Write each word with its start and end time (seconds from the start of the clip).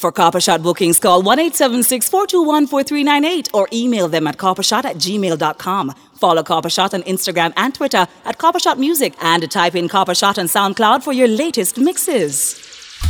For 0.00 0.10
Coppershot 0.10 0.62
bookings, 0.62 0.98
call 0.98 1.20
1 1.20 1.50
421 1.50 2.66
4398 2.68 3.50
or 3.52 3.68
email 3.70 4.08
them 4.08 4.26
at 4.26 4.38
coppershot 4.38 4.86
at 4.86 4.96
gmail.com. 4.96 5.94
Follow 6.14 6.42
Coppershot 6.42 6.94
on 6.94 7.02
Instagram 7.02 7.52
and 7.54 7.74
Twitter 7.74 8.08
at 8.24 8.38
Coppershot 8.38 8.78
Music 8.78 9.12
and 9.20 9.50
type 9.50 9.74
in 9.74 9.90
Coppershot 9.90 10.38
on 10.38 10.46
SoundCloud 10.46 11.02
for 11.02 11.12
your 11.12 11.28
latest 11.28 11.76
mixes. 11.76 12.54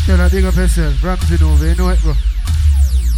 Tell 0.05 0.29
big 0.31 0.45
up 0.45 0.57
yourself. 0.57 1.01
Braxton 1.01 1.41
over, 1.45 1.69
you 1.69 1.77
know 1.77 1.91
it, 1.91 2.01
bro. 2.01 2.13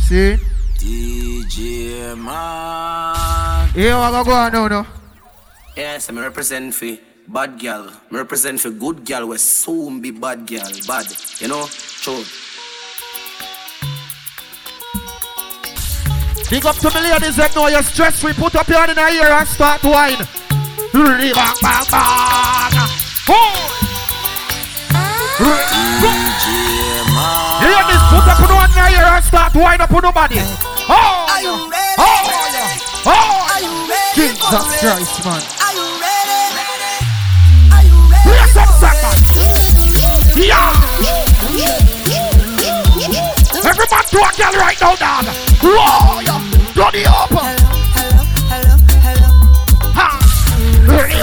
See? 0.06 0.36
DJ 0.76 2.14
Man. 2.14 3.70
Yeah, 3.74 4.10
what 4.10 4.26
go 4.26 4.32
on 4.32 4.52
now, 4.52 4.68
no? 4.68 4.86
Yes, 5.74 6.10
I'm 6.10 6.18
represent 6.18 6.74
for 6.74 6.94
bad 7.26 7.58
girl. 7.58 7.88
I 7.88 8.14
represent 8.14 8.60
for 8.60 8.68
good 8.68 9.06
girl 9.06 9.28
We 9.28 9.38
soon 9.38 10.02
be 10.02 10.10
bad 10.10 10.46
girl. 10.46 10.70
Bad, 10.86 11.06
you 11.40 11.48
know? 11.48 11.66
True. 11.70 12.22
Big 16.52 16.66
up 16.66 16.76
to 16.76 16.90
the 16.92 17.00
ladies 17.00 17.36
that 17.40 17.56
know 17.56 17.64
you're 17.72 17.80
stress 17.80 18.20
free. 18.20 18.36
Put 18.36 18.52
up 18.60 18.68
your 18.68 18.76
hand 18.76 18.92
in 18.92 19.00
the 19.00 19.08
ear 19.08 19.32
and 19.32 19.48
start 19.48 19.80
bang, 21.64 21.80
bang. 21.88 22.76
DJ 26.04 26.44
Man. 27.08 27.56
Ladies, 27.56 28.04
ah. 28.04 28.12
put 28.12 28.28
up 28.28 28.36
your 28.36 28.52
hand 28.52 28.68
in 28.68 28.84
the 28.84 29.00
ear 29.00 29.08
and 29.16 29.24
start 29.24 29.56
wine 29.56 29.80
up 29.80 29.96
on 29.96 30.04
nobody. 30.04 30.44
Oh, 30.92 30.92
Are 30.92 31.40
you 31.40 31.56
ready? 31.72 31.96
oh, 31.96 32.20
yeah. 32.20 33.08
oh. 33.08 33.48
Are 33.48 33.64
you 33.64 33.72
oh, 33.72 33.88
ready? 33.88 34.12
Jesus? 34.12 34.76
Christ, 34.76 35.24
man. 35.24 35.40
Are 35.56 35.72
you 35.72 35.88
ready? 36.04 36.52
Are 37.72 37.80
you 37.80 37.96
ready? 38.12 38.28
Yes, 38.28 38.60
I'm 38.60 38.68
for 38.68 38.92
second. 38.92 39.24
it? 40.36 40.52
Yeah. 40.52 40.81
Every 43.82 43.96
man 43.96 44.04
to 44.06 44.18
a 44.18 44.30
girl 44.36 44.60
right 44.60 44.80
now, 44.80 44.94
dog. 44.94 45.24
Whoa. 45.60 46.72
Bloody 46.74 47.04
up. 47.04 47.30
Hello, 47.30 47.48
hello, 47.96 48.24
hello, 48.48 48.76
hello, 49.02 49.30
Ha. 49.94 51.21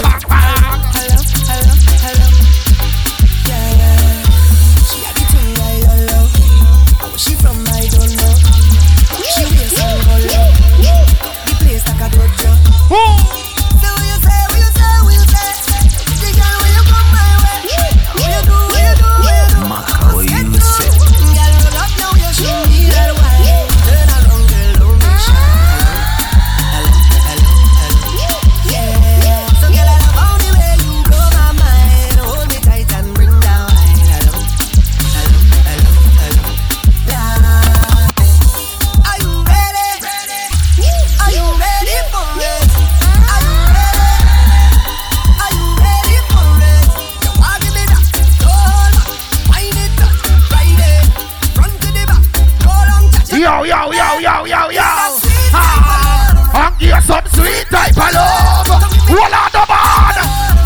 And 56.90 57.04
you 57.04 57.06
some 57.06 57.26
sweet 57.30 57.66
type 57.70 57.94
of 57.94 58.10
love. 58.10 58.66
Hold 58.66 59.30
on, 59.30 59.50
the 59.54 59.62
man. 59.70 60.16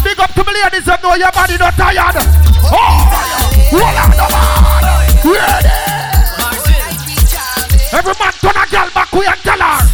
Big 0.05 0.19
up 0.19 0.33
to 0.33 0.45
me 0.45 0.53
ladies 0.57 0.85
that 0.89 1.03
know 1.03 1.15
your 1.21 1.33
body 1.33 1.57
not 1.61 1.77
tired. 1.77 2.17
Oh, 2.65 3.05
hold 3.69 3.93
on, 3.93 4.09
the 4.09 4.25
man. 4.33 5.05
Ready. 5.21 5.69
Every 7.93 8.15
man 8.17 8.33
turn 8.41 8.57
a 8.57 8.65
girl 8.73 8.89
back 8.97 9.13
we 9.13 9.27
and 9.29 9.41
tell 9.45 9.61
her. 9.61 9.85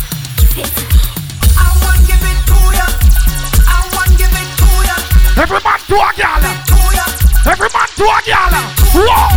Every 5.35 5.59
man 5.67 5.81
to 5.91 5.97
a 5.99 6.15
girl. 6.15 6.47
Every 7.43 7.71
man 7.75 7.89
to 7.99 8.07
a 8.07 8.19
girl. 8.23 8.55
Whoa, 8.95 9.35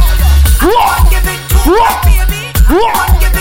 whoa, 0.61 1.09
whoa, 1.65 1.97
whoa. 2.69 3.32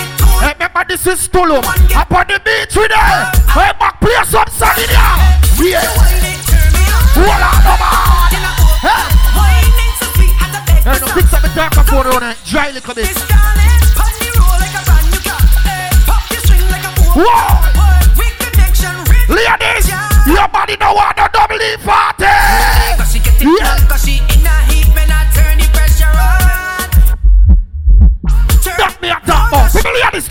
Hey, 0.43 0.53
remember 0.59 0.83
this 0.89 1.07
is 1.07 1.29
Tulum. 1.29 1.63
Up 1.95 2.11
on 2.11 2.27
the 2.27 2.43
beach 2.43 2.75
with 2.75 2.91
there. 2.91 3.31
Hey, 3.55 3.71
back 3.79 4.01
play 4.03 4.19
some 4.27 4.43
song 4.51 4.75
in 4.75 4.91
here. 4.91 5.79
Yeah. 5.79 5.87
Wine 5.95 6.19
it, 6.19 6.43
turn 6.51 6.67
me 6.75 6.83
on. 6.91 6.99
Hold 7.15 7.47
on, 7.47 7.63
the 7.63 7.75
man. 7.79 8.35
In 8.35 8.43
a 8.43 8.51
boat. 8.59 8.83
Hey. 8.83 9.07
Wine 9.39 9.79
it 9.87 9.95
so 10.03 10.07
sweet 10.19 10.35
at 10.43 10.51
the 10.51 10.61
bed. 10.67 10.83
Hey, 10.83 10.99
no, 10.99 11.07
fix 11.15 11.31
up 11.31 11.47
the 11.47 11.51
microphone 11.55 12.07
on 12.11 12.23
it. 12.27 12.35
Dry 12.43 12.69
a 12.69 12.75
little 12.75 12.91
bit. 12.91 13.07
This 13.07 13.23
darling, 13.31 13.87
pon 13.95 14.11
the 14.19 14.29
roll 14.35 14.59
like 14.59 14.75
a 14.75 14.83
brand 14.83 15.07
new 15.15 15.23
car. 15.23 15.39
Hey, 15.63 15.95
pop 16.11 16.27
your 16.27 16.43
string 16.43 16.67
like 16.75 16.83
a 16.83 16.91
boom. 16.91 17.23
Whoa. 17.23 17.63
Boy, 17.79 18.03
we 18.19 18.27
connection, 18.43 18.99
rip. 19.07 19.31
Ladies, 19.31 19.87
your 20.27 20.49
body 20.51 20.75
know 20.83 20.91
what 20.91 21.15
the 21.15 21.31
double 21.31 21.63
E 21.63 21.79
party. 21.87 22.35
Cause 22.99 23.15
she 23.15 23.23
get 23.23 23.39
it 23.39 23.47
Yeah. 23.47 23.79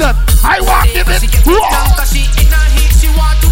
Them. 0.02 0.16
I 0.42 0.58
want 0.62 0.90
give 0.90 1.06
Cause 1.06 1.22
she 1.22 1.28
get 1.28 1.46
it 1.46 1.54
Whoa. 1.54 1.94
cause 1.94 2.10
she 2.10 2.26
in 2.42 2.50
a 2.50 2.58
heat, 2.74 2.90
she 2.98 3.08
want 3.14 3.38
to 3.46 3.51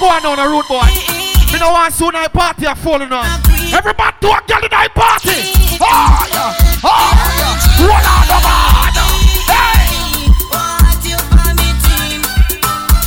keep 0.00 0.08
Here, 0.08 0.20
go 0.20 0.32
on 0.32 0.36
the 0.36 0.46
road, 0.48 0.64
boy. 0.68 0.88
Me 1.52 1.58
no 1.58 1.72
want 1.72 1.92
soon 1.92 2.14
I 2.14 2.28
party 2.28 2.64
a 2.66 2.74
falling 2.74 3.12
on. 3.12 3.26
Everybody 3.72 4.16
do 4.20 4.28
a 4.30 4.40
girl 4.46 4.64
in 4.64 4.72
I 4.72 4.88
party. 4.88 5.52
Oh 5.80 6.24
yeah, 6.30 6.54
oh 6.84 7.12
yeah. 7.36 7.84
Roll 7.84 8.06
on 8.08 8.24
the 8.30 8.38
man. 8.40 8.96
Hey, 9.50 10.30
Want 10.48 11.04
you 11.04 11.18
for 11.18 11.52
me 11.58 11.68
team. 11.84 12.22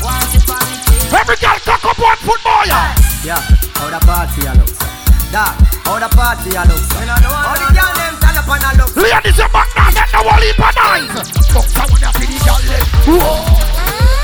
Want 0.03 0.29
you 0.33 0.41
for 0.43 0.59
me 0.59 0.75
team. 0.85 1.17
every 1.17 1.37
girl 1.39 1.57
cock 1.65 1.85
up 1.85 1.97
one 1.99 2.17
foot, 2.21 2.41
boy. 2.43 2.67
Yeah. 2.67 2.93
Yeah, 3.23 3.39
how 3.79 3.89
the 3.89 3.99
party 4.05 4.43
a 4.45 4.53
look, 4.53 4.67
sir? 4.67 4.91
How 5.33 5.97
the 5.99 6.09
party 6.11 6.51
a 6.51 6.63
look, 6.67 6.83
sir? 6.83 7.07
How 7.07 7.55
the 7.55 7.71
girl 7.71 7.93
them 7.95 8.13
stand 8.19 8.37
up 8.37 8.47
and 8.51 8.63
a 8.67 8.71
look? 8.83 8.91
Ladies, 8.99 9.37
you 9.39 9.47
back 9.49 9.69
now, 9.75 9.89
get 9.91 10.11
the 10.11 10.19
wall 10.19 10.43
heap 10.43 10.59
of 10.59 10.75
nice. 10.75 11.31
Fuck 11.47 11.67
someone 11.71 12.03
up 12.03 12.15
in 12.19 12.27
the 12.27 12.37
girl 12.43 12.59
them. 12.67 12.83
Whoa. 13.07 14.22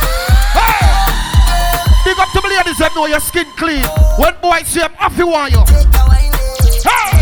Hey. 2.09 2.15
Big 2.15 2.19
up 2.19 2.29
to 2.31 2.41
the 2.41 2.47
ladies 2.49 2.77
that 2.79 2.95
know 2.95 3.05
your 3.05 3.19
skin 3.19 3.45
clean. 3.55 3.85
When 4.17 4.33
boys 4.41 4.67
say 4.67 4.81
I'm 4.81 4.95
off 4.99 5.15
you 5.17 5.27
want 5.27 5.53
you. 5.53 5.61
Take 5.65 5.85
a 5.93 6.01
wine, 6.09 6.33
eh. 6.33 6.41
Hey. 6.81 7.21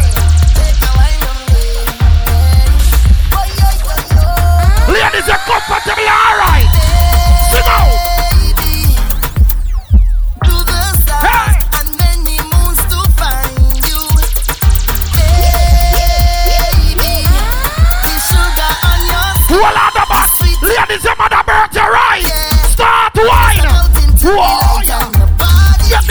Take 0.56 0.80
a 0.80 0.92
wine, 0.96 1.20
eh. 1.20 1.52
Oh, 3.36 3.44
yeah, 3.52 3.76
yeah, 3.84 4.08
yeah. 4.16 5.12
Ladies, 5.12 5.28
you're 5.28 5.44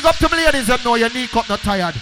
Big 0.00 0.08
up 0.08 0.16
to 0.16 0.32
me 0.32 0.40
ladies 0.40 0.64
that 0.72 0.80
know 0.80 0.96
your 0.96 1.12
knee 1.12 1.28
cup 1.28 1.44
not 1.44 1.60
tired. 1.60 1.92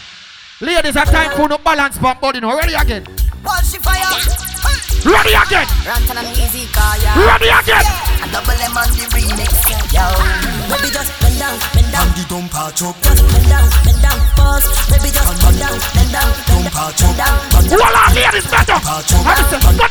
Ladies, 0.62 0.94
I 0.94 1.02
time 1.02 1.34
for 1.34 1.50
no 1.50 1.58
balance 1.58 1.98
bomb 1.98 2.14
body 2.22 2.38
now. 2.38 2.54
Ready 2.54 2.78
again. 2.78 3.02
Ready 3.02 5.34
again. 5.34 5.66
Ready 5.82 7.50
again. 7.50 7.82
double 8.30 8.54
M 8.54 8.78
on 8.78 8.86
the 8.94 9.02
remix. 9.10 9.50
Yo. 9.90 10.06
Baby, 10.70 10.94
just 10.94 11.10
bend 11.18 11.42
down, 11.42 11.58
bend 11.74 11.90
down. 11.90 12.06
And 12.06 12.14
the 12.14 12.22
dumb 12.30 12.46
patch 12.46 12.86
up. 12.86 12.94
Just 13.02 13.18
bend 13.34 13.50
down, 13.50 13.66
bend 13.82 13.98
down. 13.98 14.14
First. 14.38 14.70
Baby, 14.94 15.10
just 15.10 15.34
bend 15.42 15.58
down, 15.58 15.74
bend 15.90 16.14
down. 16.14 16.30
Dumb 16.46 16.70
patch 16.70 17.02
up. 17.02 17.18
Voila, 17.66 18.14
ladies, 18.14 18.46
better. 18.46 18.78
Patch 18.78 19.10
up. 19.10 19.26
Bend 19.26 19.87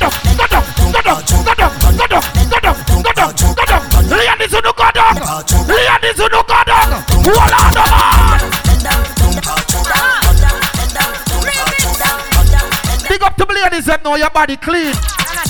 your 14.28 14.34
body 14.34 14.58
clean. 14.58 14.94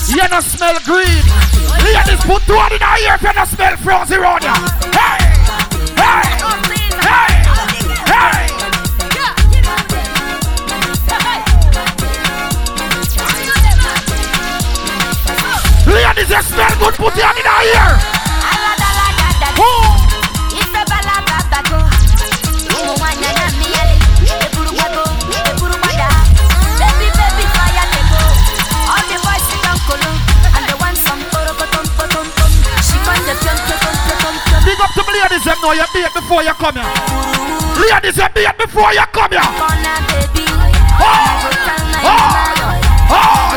You 0.08 0.28
don't 0.28 0.42
smell 0.42 0.78
green. 0.84 1.22
Hear 1.82 2.02
this, 2.06 2.22
put 2.24 2.42
two 2.42 2.54
in 2.54 2.78
the 2.78 2.90
ear 3.02 3.14
if 3.14 3.22
you 3.22 3.32
don't 3.32 3.48
smell 3.48 3.76
frozen 3.76 4.18
around 4.20 4.42
you. 4.42 4.54
Hey! 4.94 5.18
Hey! 5.98 6.22
Hey! 7.02 7.32
Hey! 8.06 8.46
Hear 15.84 16.14
this, 16.14 16.30
you 16.30 16.42
smell 16.42 16.78
good, 16.78 16.94
put 16.94 17.16
your 17.16 17.37
them 35.60 35.68
know 35.68 35.72
you 35.72 35.84
beat 35.92 36.12
before 36.14 36.42
you 36.42 36.52
come 36.54 36.74
here. 36.74 36.84
Ladies, 37.78 38.16
you 38.16 38.28
beat 38.34 38.58
before 38.58 38.92
you 38.92 39.04
come 39.12 39.30
here. 39.30 39.40
Oh! 41.00 41.08
Oh! 42.04 42.38
Oh! 43.10 43.47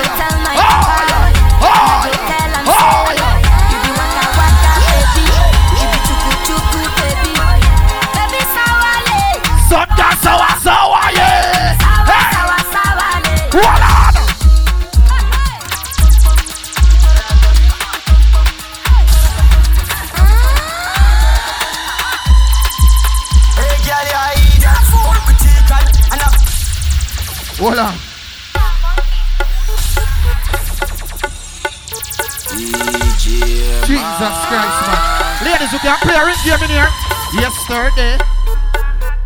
a 35.92 35.98
clearance 35.98 36.44
game 36.46 36.64
in 36.64 36.70
here. 36.70 36.88
Yesterday. 37.34 38.18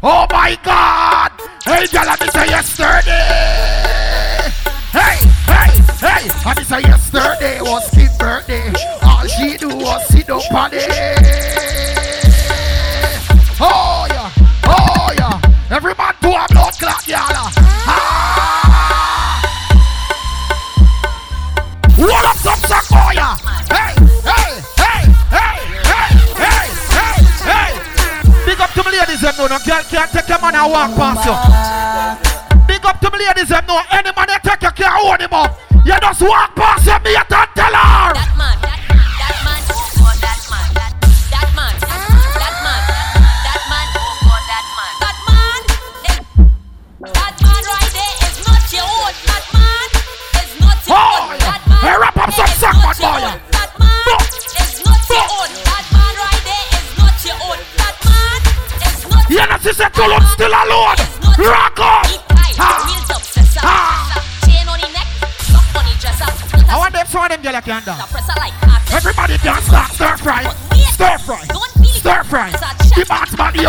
Oh 0.02 0.26
my 0.32 0.58
God! 0.64 1.32
Hey, 1.64 1.86
girl, 1.88 2.10
I 2.10 2.16
say 2.34 2.48
yesterday. 2.48 3.32
Hey, 4.92 5.18
hey, 5.46 5.72
hey! 6.02 6.30
I 6.46 6.64
say 6.64 6.82
yesterday 6.82 7.62
was 7.62 7.90
kid 7.92 8.12
birthday. 8.18 8.74
All 9.04 9.28
she 9.28 9.58
do 9.58 9.70
was 9.70 10.08
sit 10.08 10.30
up 10.30 10.52
on 10.54 10.72
it. 10.74 11.55
Girl 29.66 29.82
can't 29.90 30.12
take 30.12 30.30
your 30.30 30.40
man 30.42 30.54
and 30.54 30.72
walk 30.72 30.94
past 30.94 31.26
you. 31.26 31.34
Big 32.68 32.86
up 32.86 33.00
to 33.02 33.10
me 33.10 33.18
ladies, 33.18 33.52
I 33.52 33.66
know 33.66 33.82
any 33.90 34.14
man 34.14 34.30
that 34.30 34.46
take 34.46 34.62
you 34.62 34.70
can't 34.70 34.94
hold 34.94 35.20
him 35.20 35.34
up. 35.34 35.58
You 35.82 35.98
just 35.98 36.22
walk 36.22 36.56
past 36.56 36.86
him, 36.86 37.02
you 37.02 37.18
still 60.36 60.52
alone. 60.52 61.00
Rock 61.40 61.80
on. 61.80 62.04
I 66.68 66.78
want 66.78 66.94
them, 66.94 67.08
so 67.08 67.20
I 67.20 67.28
them, 67.30 67.42
girl, 67.42 67.54
like 67.54 67.66
yonder. 67.66 67.96
Everybody 68.92 69.38
dance, 69.38 69.70
dance, 69.70 69.94
stir 69.94 70.18
fry, 70.18 70.44
stir 70.92 71.18
fry, 71.20 71.44
stir 71.84 72.24
fry. 72.24 72.52
The 72.52 73.06
back 73.08 73.30
to 73.30 73.36
the 73.38 73.64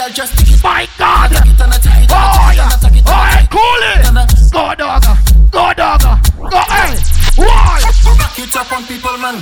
girl 0.00 0.12
just 0.16 0.32
stick 0.32 0.56
it. 0.56 0.64
My 0.64 0.88
God. 0.96 1.28
Stick 1.28 1.52
it 1.52 1.60
and 1.60 1.72
take 1.76 2.04
it. 2.04 2.10
Oh, 2.10 2.52
yeah. 2.56 2.72
Oh, 3.04 3.24
hey, 3.28 3.44
cool 3.52 3.82
it. 3.92 4.00
Go, 4.52 4.74
dog. 4.74 5.04
Go, 5.52 5.72
dog. 5.76 6.00
Go, 6.00 6.60
hey. 6.72 6.96
Why? 7.36 7.84
Be 7.84 8.16
fuck 8.16 8.38
it 8.40 8.56
up 8.56 8.72
on 8.72 8.82
people, 8.88 9.18
man. 9.20 9.36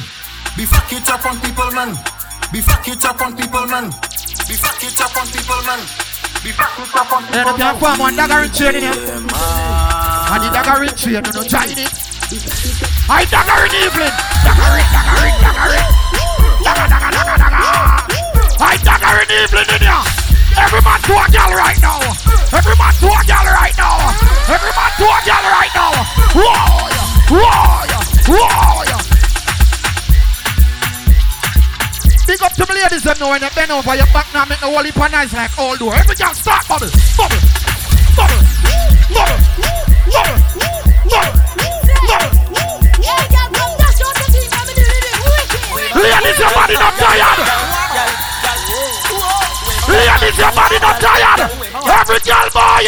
Be 0.57 0.65
fuck 0.67 0.93
it 0.93 1.11
up 1.11 1.27
on 1.27 1.38
people, 1.38 1.71
man. 1.71 1.95
Be 2.50 2.61
fuck 2.61 2.88
it 2.88 3.05
up 3.05 3.21
on 3.23 3.37
people, 3.37 3.67
man. 3.67 3.91
Be 4.49 4.55
fuck 4.59 4.83
it 4.83 5.00
up 5.00 5.17
on 5.17 5.27
people, 5.31 5.62
man. 5.62 5.81
Be 6.43 6.50
fuck 6.50 6.79
it 6.79 6.97
up 6.97 7.12
on 7.12 7.23
people, 7.23 7.38
man. 7.38 7.47
Yeah, 7.47 7.53
the 7.53 7.59
girl 7.59 7.75
form 7.79 7.99
one 7.99 8.17
dagger 8.17 8.43
in 8.43 8.50
chain 8.50 8.75
in 8.75 8.83
here. 8.83 9.15
And 9.15 10.43
the 10.43 10.50
dagger 10.50 10.83
in 10.83 10.95
chain, 10.97 11.15
you 11.15 11.21
know, 11.23 11.43
join 11.47 11.71
it. 11.71 11.87
I 13.09 13.25
dagger 13.31 13.62
in 13.67 13.75
evening. 13.79 14.15
Dagger 14.43 14.75
in, 14.75 14.87
dagger 14.91 15.23
in, 15.23 15.35
dagger 15.38 15.75
in. 15.79 15.98
Every 20.69 20.83
man 20.85 21.01
to 21.01 21.13
a 21.17 21.25
gal 21.33 21.49
right 21.57 21.81
now. 21.81 21.97
Every 22.53 22.77
man 22.77 22.93
to 23.01 23.09
a 23.09 23.25
gal 23.25 23.45
right 23.57 23.73
now. 23.79 23.97
Every 24.53 24.69
man 24.77 24.93
to 25.01 25.05
a 25.09 25.19
gal 25.25 25.41
right 25.49 25.73
now. 25.73 25.97
Whoa, 26.37 26.93
whoa, 27.33 27.89
whoa. 28.29 28.99
Big 32.27 32.43
up 32.43 32.53
to 32.53 32.67
the 32.67 32.75
ladies 32.75 33.03
that 33.05 33.17
know 33.19 33.31
when 33.31 33.41
you 33.41 33.49
bend 33.57 33.73
over 33.73 33.97
your 33.97 34.13
back 34.13 34.29
now 34.35 34.45
make 34.45 34.61
the 34.61 34.67
whole 34.67 34.85
heap 34.85 35.01
of 35.01 35.11
nice 35.11 35.33
like 35.33 35.59
all 35.59 35.75
do. 35.75 35.91
Every 35.91 36.15
girl 36.15 36.35
start 36.35 36.69
bubble, 36.69 36.93
bubble, 37.17 37.41
bubble, 38.13 38.45
bubble, 39.09 39.48
your 50.38 50.52
body 50.54 50.78
not 50.78 51.00
tired. 51.02 51.50
Every 51.75 52.21
girl 52.23 52.49
boy, 52.54 52.87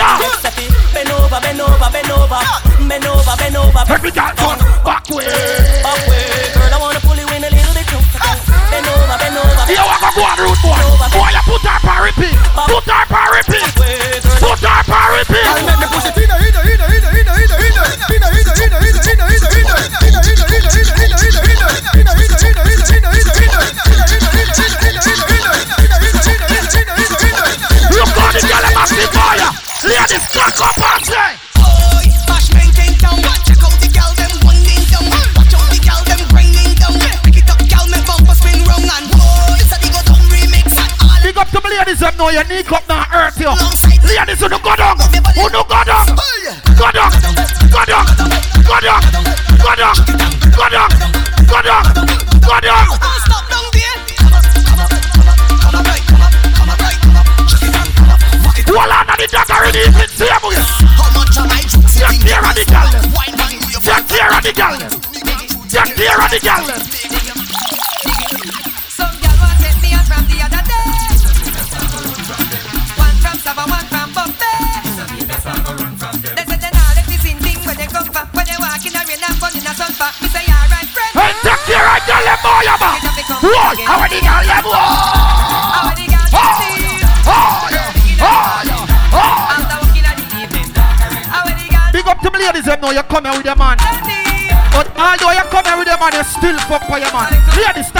Still 96.39 96.57
fuck 96.71 96.87
by 96.89 96.99
your 96.99 97.13
man. 97.13 97.33
Hear 97.55 97.73
this 97.75 97.91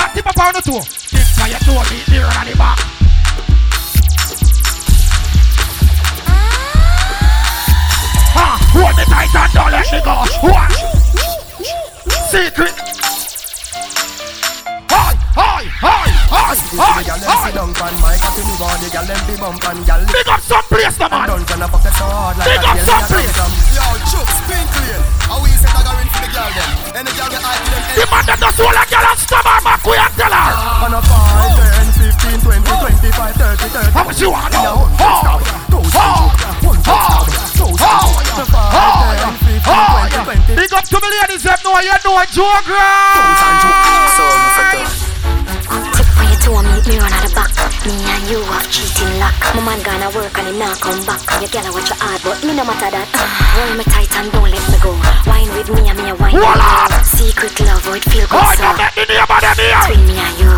for 46.17 46.25
you 46.25 46.37
two 46.41 46.55
meet 46.65 46.85
me 46.89 46.97
run 46.99 47.13
out 47.13 47.25
the 47.25 47.33
back. 47.37 47.53
Me 47.85 47.93
and 47.93 48.25
you 48.29 48.41
have 48.49 48.69
cheating 48.73 49.13
luck. 49.21 49.37
My 49.55 49.61
man 49.65 49.81
gonna 49.85 50.09
work 50.17 50.33
and 50.39 50.49
him 50.49 50.59
not 50.59 50.81
come 50.81 51.05
back. 51.05 51.21
You 51.41 51.49
gotta 51.49 51.73
watch 51.73 51.89
your 51.93 52.01
heart, 52.01 52.21
but 52.25 52.41
me 52.45 52.57
no 52.57 52.65
matter 52.65 52.91
that. 52.91 53.09
Hold 53.57 53.77
me 53.77 53.85
tight 53.85 54.11
and 54.17 54.33
don't 54.33 54.49
let 54.49 54.65
me 54.73 54.79
go. 54.81 54.97
Wine 55.29 55.51
with 55.53 55.69
me 55.73 55.89
and 55.89 55.99
me 56.01 56.11
a 56.11 56.15
wine 56.17 56.37
Voila! 56.37 56.89
Secret 57.05 57.55
love, 57.61 57.85
how 57.85 57.95
it 57.95 58.05
feel 58.09 58.27
good 58.29 58.41
Oh, 58.41 58.53
so. 58.57 58.65
you 58.65 58.73
make 58.81 58.95
the 58.97 59.05
name 59.13 59.29
of 59.29 59.41
them 59.41 59.57
here. 59.61 59.81
Between 59.85 60.05
me 60.09 60.17
and 60.17 60.37
you. 60.41 60.53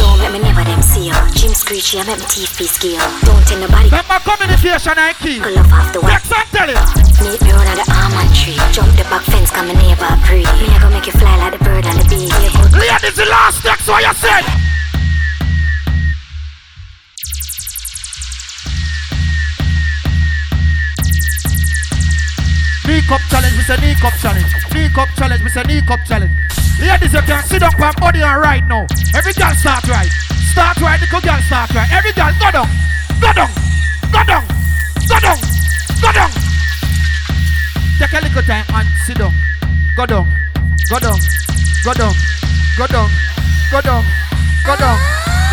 Don't 0.00 0.18
let 0.20 0.32
me 0.32 0.38
never 0.40 0.64
them 0.64 0.80
see 0.80 1.12
you. 1.12 1.16
Jim 1.36 1.52
screechy, 1.52 2.00
I 2.00 2.08
make 2.08 2.18
me 2.20 2.26
teeth 2.28 2.56
be 2.56 2.64
skill. 2.64 3.00
Don't 3.28 3.44
tell 3.44 3.60
nobody. 3.60 3.92
Remember 3.92 4.18
communication 4.24 4.96
I. 4.96 5.12
Go 5.20 5.50
love 5.52 5.92
the 5.92 6.00
white. 6.00 6.24
Next 6.24 6.28
time 6.32 6.48
tell 6.52 6.68
it. 6.72 7.03
Meet 7.22 7.42
me 7.42 7.50
under 7.52 7.76
the 7.76 7.86
almond 7.94 8.34
tree. 8.34 8.58
Jump 8.72 8.90
the 8.96 9.04
back 9.06 9.22
fence, 9.22 9.50
come 9.50 9.68
my 9.68 9.74
neighbor 9.74 10.08
agree. 10.08 10.44
Me 10.58 10.66
I 10.74 10.78
go 10.82 10.90
make 10.90 11.06
you 11.06 11.12
fly 11.12 11.36
like 11.36 11.58
the 11.58 11.64
bird 11.64 11.86
and 11.86 11.98
the 12.00 12.06
bee. 12.08 12.26
Yeah. 12.26 12.50
Ladies, 12.74 13.16
the 13.16 13.26
last 13.26 13.62
text 13.62 13.88
what 13.88 14.02
you 14.02 14.14
said. 14.18 14.44
Knee 22.86 23.00
cup 23.08 23.20
challenge, 23.30 23.56
we 23.56 23.62
say 23.64 23.76
knee 23.80 23.94
cup 23.96 24.12
challenge. 24.20 24.52
Knee 24.74 24.88
cup 24.92 25.08
challenge, 25.16 25.42
we 25.42 25.48
say 25.48 25.62
knee 25.64 25.80
cup 25.80 26.00
challenge. 26.04 26.32
Ladies, 26.80 27.12
you 27.14 27.22
can 27.22 27.42
sit 27.44 27.60
down 27.60 27.72
for 27.72 27.92
body 27.98 28.20
and 28.20 28.40
right 28.42 28.64
now. 28.66 28.86
Every 29.14 29.32
girl 29.32 29.54
start 29.54 29.88
right. 29.88 30.10
Start 30.52 30.80
right, 30.80 31.00
little 31.00 31.20
girl 31.20 31.40
start 31.48 31.72
right. 31.74 31.90
Every 31.90 32.12
girl 32.12 32.30
go 32.38 32.50
down, 32.50 32.68
go 33.20 33.32
down, 33.32 33.50
go 34.12 34.22
down, 34.28 34.44
go 35.08 35.18
down, 35.18 35.38
go 36.02 36.12
down. 36.12 36.43
Take 37.98 38.12
a 38.12 38.20
little 38.20 38.42
time 38.42 38.64
and 38.74 38.88
sit 39.06 39.18
down. 39.18 39.32
Go 39.96 40.04
down, 40.06 40.26
go 40.90 40.98
down, 40.98 41.18
go 41.84 41.94
down, 41.94 42.12
go 42.76 42.86
down, 42.86 43.08
go 43.70 43.80
down, 43.80 44.04
go 44.66 44.74
down. 44.76 44.98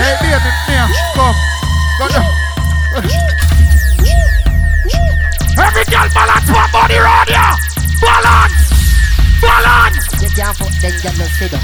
Hey, 0.01 0.17
baby, 0.17 0.49
here, 0.65 0.89
come, 1.13 1.35
go 1.99 2.07
down. 2.09 2.25
Every 5.53 5.85
girl 5.85 6.09
balance 6.09 6.49
one 6.49 6.71
body 6.73 6.97
round 6.97 7.29
here. 7.29 7.53
Balance, 8.01 8.73
balance. 9.37 10.05
You 10.21 10.29
can't 10.33 10.57
fuck 10.57 10.73
then 10.81 10.93
you 10.93 10.99
just 10.99 11.37
sit 11.37 11.51
down. 11.51 11.61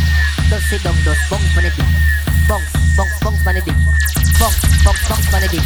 Just 0.50 0.70
sit 0.70 0.84
down, 0.84 0.94
just 1.02 1.30
bounce 1.30 1.58
on 1.58 1.64
the 1.64 1.72
dick. 1.74 1.90
Bounce, 2.48 2.70
bounce, 2.96 3.18
bounce 3.24 3.48
on 3.48 3.56
the 3.56 3.62
dick. 3.62 3.76
Bounce, 4.40 4.62
bounce, 4.86 5.10
bounce 5.10 5.34
on 5.34 5.42
the 5.42 5.48
dick. 5.50 5.66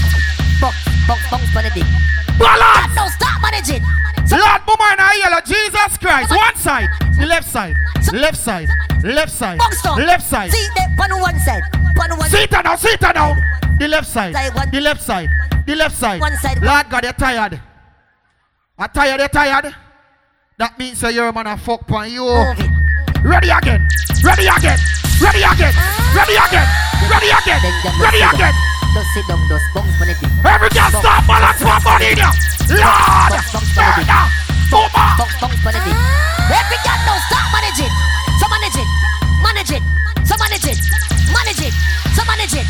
Bounce, 0.62 0.76
bounce, 1.06 1.30
bounce 1.30 1.56
on 1.56 1.64
the 1.64 1.70
dick. 1.76 1.88
Balance. 2.40 2.96
No, 2.96 3.08
stop 3.12 3.42
managing. 3.42 3.84
Side, 6.72 6.90
the 7.20 7.26
left 7.26 7.48
side, 7.48 7.76
left 8.14 8.38
side, 8.38 8.70
left 9.04 9.32
side, 9.32 9.60
left 9.98 10.24
side. 10.24 10.52
See 10.52 10.68
that 10.76 10.96
on 11.00 11.20
one 11.20 11.40
side. 11.40 11.64
On 12.00 12.18
one 12.18 12.30
Sit 12.30 12.50
down, 12.50 12.78
sit 12.78 13.00
down. 13.00 13.36
The 13.78 13.88
left 13.88 14.08
side, 14.08 14.34
the 14.72 14.80
left 14.80 15.02
side, 15.02 15.30
the 15.66 15.76
left 15.76 15.96
side. 15.96 16.22
One 16.22 16.38
side, 16.38 16.62
Lord 16.64 16.90
God, 16.90 17.04
you're 17.04 17.14
tired. 17.14 17.60
I'm 18.78 18.90
tired, 18.90 19.20
you're 19.20 19.28
tired. 19.28 19.76
That 20.58 20.80
means 20.80 21.02
that 21.02 21.14
you're 21.14 21.28
a 21.28 21.34
man 21.34 21.48
a 21.48 21.58
fuck 21.58 21.90
on 21.92 22.10
you. 22.10 22.24
It. 22.24 22.70
Ready 23.24 23.50
again. 23.50 23.84
Ready 24.24 24.48
again. 24.48 24.80
Ready 25.20 25.44
again. 25.44 25.74
Ah. 25.76 26.16
Ready 26.16 26.38
again. 26.40 26.68
Ready 27.12 27.30
again. 27.36 27.62
Ready 28.00 28.22
again. 28.24 28.56
Just 28.96 29.10
sit 29.12 29.28
down, 29.28 29.42
just 29.50 29.66
bounce 29.76 30.00
on 30.00 30.08
the. 30.08 30.16
Every 30.48 30.70
girl 30.72 30.90
start 30.96 31.28
balance 31.28 31.64
one 31.64 31.84
body 31.84 32.16
in 32.16 32.18
ya. 32.18 32.32
Lord. 32.80 33.44
Murder. 33.76 34.24
Boomer. 34.72 35.08
Bounce, 35.20 35.36
bounce 35.42 35.66
on. 35.68 36.31
Every 36.50 36.80
girl 36.82 37.00
now 37.06 37.18
start 37.30 37.48
manage 37.54 37.82
it. 37.86 37.94
So 38.42 38.46
manage 38.50 38.78
it, 38.80 38.90
manage 39.46 39.72
it, 39.78 39.84
so 40.26 40.34
manage 40.42 40.66
it, 40.66 40.80
manage 41.30 41.62
it, 41.62 41.74
so 42.18 42.26
manage 42.26 42.56
it. 42.58 42.66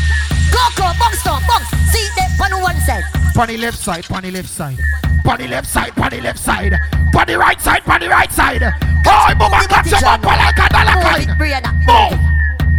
Go, 0.52 0.60
go, 0.76 0.92
bounce 1.00 1.22
down, 1.24 1.40
bounce. 1.48 1.64
See 1.88 2.04
that 2.16 2.36
on 2.44 2.60
one 2.60 2.76
side. 2.84 3.04
On 3.38 3.48
the 3.48 3.56
left 3.56 3.78
side, 3.78 4.04
on 4.10 4.22
the 4.22 4.30
left 4.30 4.48
side. 4.48 4.78
On 5.24 5.38
the 5.38 5.48
left 5.48 5.68
side, 5.68 5.92
on 5.98 6.10
the 6.10 6.20
left 6.20 6.38
side. 6.38 6.74
On 7.16 7.26
the 7.26 7.38
right 7.38 7.60
side, 7.60 7.82
on 7.88 8.00
the 8.00 8.08
right 8.08 8.30
side. 8.30 8.62
Oh, 8.62 9.34
mama, 9.38 9.64
catch 9.68 9.90
your 9.90 10.00
bumper 10.00 10.28
like 10.28 10.58
a 10.58 10.68
dollar 10.68 10.92
Move 10.92 11.04
coin. 11.08 11.22
it, 11.22 11.38
Brianna. 11.40 11.72
Move. 11.88 12.20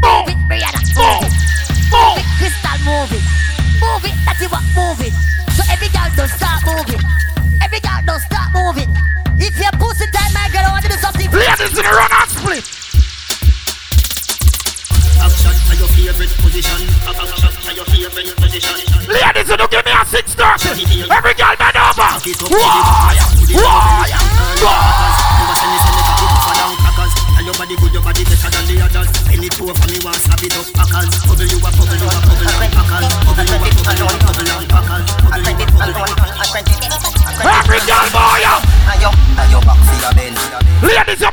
Move 0.06 0.28
it, 0.30 0.40
Brianna. 0.46 0.82
Move. 0.94 1.26
Move 1.90 2.18
it, 2.22 2.28
Crystal, 2.38 2.78
move 2.86 3.10
it. 3.10 3.24
Move 3.82 4.06
it, 4.06 4.16
that's 4.26 4.42
it, 4.42 4.52
what, 4.52 4.64
move 4.78 5.02
it. 5.02 5.14
So 5.58 5.64
every 5.72 5.90
girl 5.90 6.10
don't 6.16 6.30
start 6.30 6.62
moving. 6.66 7.02
Ladies 11.74 11.90
in 11.90 11.90
the 11.90 11.98
run 11.98 12.14
and 12.14 12.30
split. 12.30 12.66
Action 15.26 15.58
to 15.58 15.74
your 15.74 15.90
favorite 15.90 16.30
position. 16.38 16.86
Action 17.02 17.50
to 17.50 17.74
your 17.74 17.86
favorite 17.90 18.38
position. 18.38 18.78
Ladies, 19.10 19.50
you 19.50 19.58
don't 19.58 19.72
give 19.72 19.82
me 19.82 19.90
a 19.90 20.06
six 20.06 20.38
thirty. 20.38 20.70
Every 21.10 21.34
girl 21.34 21.58
bend 21.58 21.74
over. 21.74 22.14
Why? 22.54 23.18
Why? 23.58 24.06
Tell 27.34 27.42
your 27.42 27.58
body 27.58 27.76
good, 27.82 27.90
your 27.90 28.06
body 28.06 28.22
better 28.22 28.50
than 28.54 28.66
the 28.70 28.78
others. 28.86 29.10
Any 29.34 29.50
two 29.50 29.66
of 29.66 29.78
me 29.90 29.98
want 30.06 30.22
slap 30.22 30.46
it 30.46 30.54
up, 30.54 30.70
packers. 30.78 31.10
Bubble 31.26 31.50
you 31.50 31.58
a 31.58 31.74
bubble, 31.74 31.90
you 31.90 32.06
a 32.06 32.22
bubble 32.22 32.54
and 32.54 32.70
packers. 32.70 33.10
Bubble 33.26 33.50
you 33.50 33.58
a 33.58 33.74
bubble, 33.74 33.98
you 33.98 34.06
a 34.06 34.22
bubble 34.22 34.46
and 34.46 34.70
packers. 34.70 35.10
Bubble 35.26 35.42
you 35.42 35.58
a 35.58 35.74
bubble, 35.74 35.90
you 35.90 36.06
a 36.06 36.22
Every 37.44 37.82
girl 37.90 38.08
boy. 38.14 38.46
Ladies, 40.84 41.22
your 41.22 41.32
back 41.32 41.33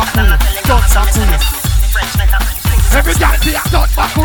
back 0.00 0.16
way, 0.16 0.38
turn 0.64 0.80
back 0.92 1.12
way. 1.16 1.38
Every 2.92 3.14
girl 3.14 3.36
be 3.44 3.54
a 3.54 3.62
turn 3.70 3.94
back 3.94 4.16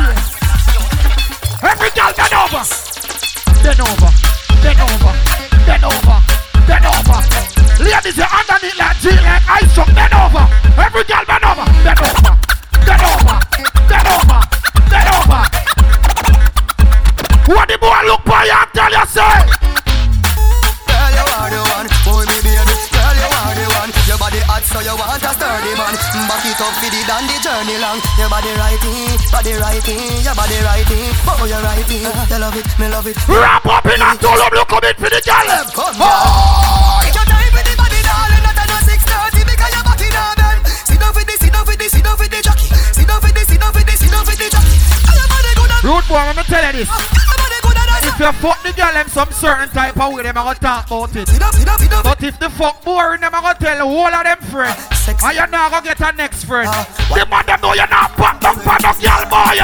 certain 50.15 50.15
type 50.15 50.15
of 50.15 50.17
way, 50.17 50.23
them 50.23 50.37
I 50.37 50.43
gonna 50.43 50.59
talk 50.59 50.87
about 50.87 51.15
it. 51.15 52.03
But 52.03 52.23
if 52.23 52.39
the 52.39 52.49
fuck 52.49 52.83
boring, 52.83 53.21
them 53.21 53.33
I 53.33 53.41
gonna 53.41 53.59
tell 53.59 53.87
whole 53.87 54.07
of 54.07 54.23
them 54.23 54.39
friends. 54.51 55.07
And 55.07 55.35
you 55.35 55.47
not 55.47 55.71
gonna 55.71 55.85
get 55.85 55.99
a 55.99 56.11
next 56.15 56.45
friend. 56.45 56.69
Uh, 56.71 56.85
the 57.13 57.25
man 57.25 57.45
them 57.45 57.61
know 57.61 57.73
you're 57.73 57.87
not 57.87 58.15
back 58.17 58.39
down 58.39 58.55
for 58.55 58.77
no 58.79 58.91
girl 58.95 59.25
boy. 59.29 59.59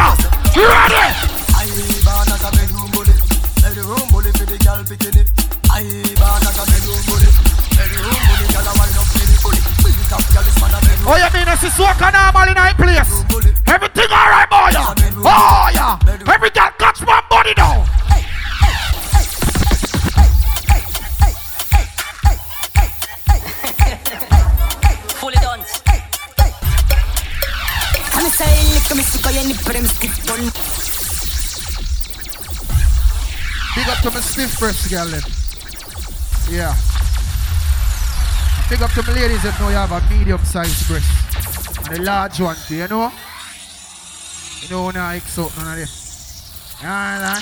Ready? 0.52 1.08
I 1.56 1.68
born 2.04 2.32
as 2.32 2.44
a 2.44 2.50
bedroom 2.52 2.92
bully, 2.92 3.16
bedroom 3.62 4.08
bully 4.12 4.32
for 4.36 4.46
the 4.46 4.58
girl 4.60 4.84
bikini. 4.84 5.24
I 5.72 5.88
born 6.20 6.44
as 6.44 6.58
a 6.60 6.64
bedroom 6.68 7.02
bully, 7.08 7.30
bedroom 7.78 8.22
bully, 8.28 8.46
girl 8.52 8.68
a 8.68 8.74
wind 8.76 8.98
up 9.00 9.08
for 9.08 9.24
the 9.24 9.38
bully. 9.42 9.62
Big 9.82 9.96
it 9.96 10.12
up, 10.12 10.26
girl, 10.36 10.44
this 10.44 10.58
man 10.60 10.76
a 10.76 10.80
bedroom. 10.84 11.08
Oh, 11.08 11.18
you 11.18 11.30
mean 11.32 11.48
this 11.48 11.64
is 11.64 11.78
work 11.80 12.02
normal 12.02 12.21
stiff 34.48 34.60
breast 34.60 34.90
girl 34.90 35.06
then. 35.06 35.22
Yeah. 36.50 36.74
Big 38.70 38.82
up 38.82 38.92
to 38.92 39.04
my 39.04 39.14
ladies 39.14 39.44
that 39.44 39.60
know 39.60 39.70
you 39.70 39.76
have 39.76 39.92
a 39.92 40.02
medium 40.10 40.44
sized 40.44 40.88
breast. 40.88 41.90
And 41.90 42.00
a 42.00 42.02
large 42.02 42.40
one 42.40 42.56
too, 42.56 42.76
you 42.76 42.88
know? 42.88 43.12
You 44.62 44.70
know 44.70 44.86
when 44.86 44.98
I 44.98 45.16
exalt 45.18 45.56
none 45.58 45.74
of 45.74 45.78
this. 45.78 46.80
Yeah, 46.82 47.20
nah. 47.22 47.40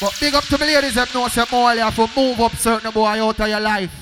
But 0.00 0.20
big 0.20 0.34
up 0.34 0.44
to 0.44 0.58
my 0.58 0.66
ladies 0.66 0.94
that 0.94 1.14
know 1.14 1.28
say 1.28 1.44
more 1.50 1.74
you 1.74 1.80
have 1.80 1.96
to 1.96 2.08
move 2.14 2.40
up 2.40 2.52
certain 2.56 2.90
boy 2.90 3.06
out 3.06 3.40
of 3.40 3.48
your 3.48 3.60
life. 3.60 3.92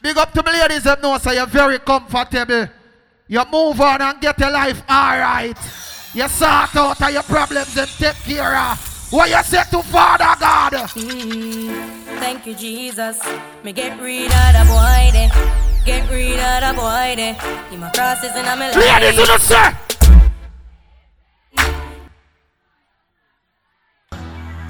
Big 0.00 0.16
up 0.16 0.32
to 0.32 0.42
my 0.42 0.52
ladies 0.52 0.84
that 0.84 1.02
know 1.02 1.18
say 1.18 1.34
you're 1.34 1.46
very 1.46 1.78
comfortable. 1.80 2.66
You 3.28 3.42
move 3.52 3.80
on 3.80 4.00
and 4.00 4.20
get 4.20 4.38
your 4.38 4.50
life 4.50 4.82
alright. 4.88 5.58
You 6.14 6.28
sort 6.28 6.76
out 6.76 7.02
all 7.02 7.10
your 7.10 7.22
problems 7.24 7.76
and 7.76 7.88
take 7.88 8.16
care 8.16 8.56
of 8.56 8.93
what 9.14 9.30
you 9.30 9.42
say 9.44 9.62
to 9.70 9.82
Father 9.82 10.34
God. 10.40 10.72
Mm-hmm. 10.72 12.18
Thank 12.18 12.46
you, 12.46 12.54
Jesus. 12.54 13.20
Me 13.62 13.72
get 13.72 14.00
rid 14.00 14.26
of 14.26 14.50
the 14.58 14.64
boy 14.66 15.10
there. 15.14 15.30
Get 15.84 16.10
rid 16.10 16.40
of 16.40 16.60
the 16.66 16.72
boy 16.74 17.14
there. 17.16 17.34
He 17.70 17.76
my 17.76 17.90
crosses 17.90 18.32
and 18.34 18.46
I'm 18.46 18.60
a 18.60 18.74
Ladies, 18.76 19.16
you 19.16 19.26
know 19.26 19.36
say. 19.38 19.70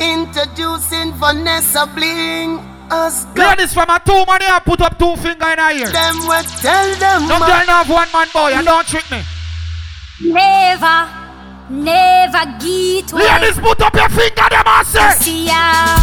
Introducing 0.00 1.12
Vanessa 1.14 1.86
Bling. 1.94 2.60
Us 2.90 3.24
Ladies 3.34 3.72
from 3.72 3.88
a 3.88 3.98
two 4.04 4.24
money 4.26 4.44
and 4.44 4.62
put 4.62 4.82
up 4.82 4.98
two 4.98 5.16
finger 5.16 5.46
in 5.48 5.58
her 5.58 5.72
ear. 5.72 5.86
them 5.88 6.16
what 6.26 6.44
tell 6.60 6.94
them. 6.96 7.26
Don't 7.26 7.40
man. 7.40 7.64
girl 7.64 7.74
have 7.76 7.88
one 7.88 8.08
man 8.12 8.28
boy 8.30 8.52
and 8.52 8.66
don't 8.66 8.86
trick 8.86 9.10
me. 9.10 9.22
Never, 10.20 11.23
never 11.70 12.44
get 12.60 13.12
away. 13.12 13.22
Ladies, 13.22 13.58
put 13.58 13.80
up 13.80 13.94
your 13.94 14.08
finger 14.08 14.48
them 14.50 14.64
and 14.66 14.86
say. 14.86 15.10
See 15.20 15.46
ya. 15.46 15.96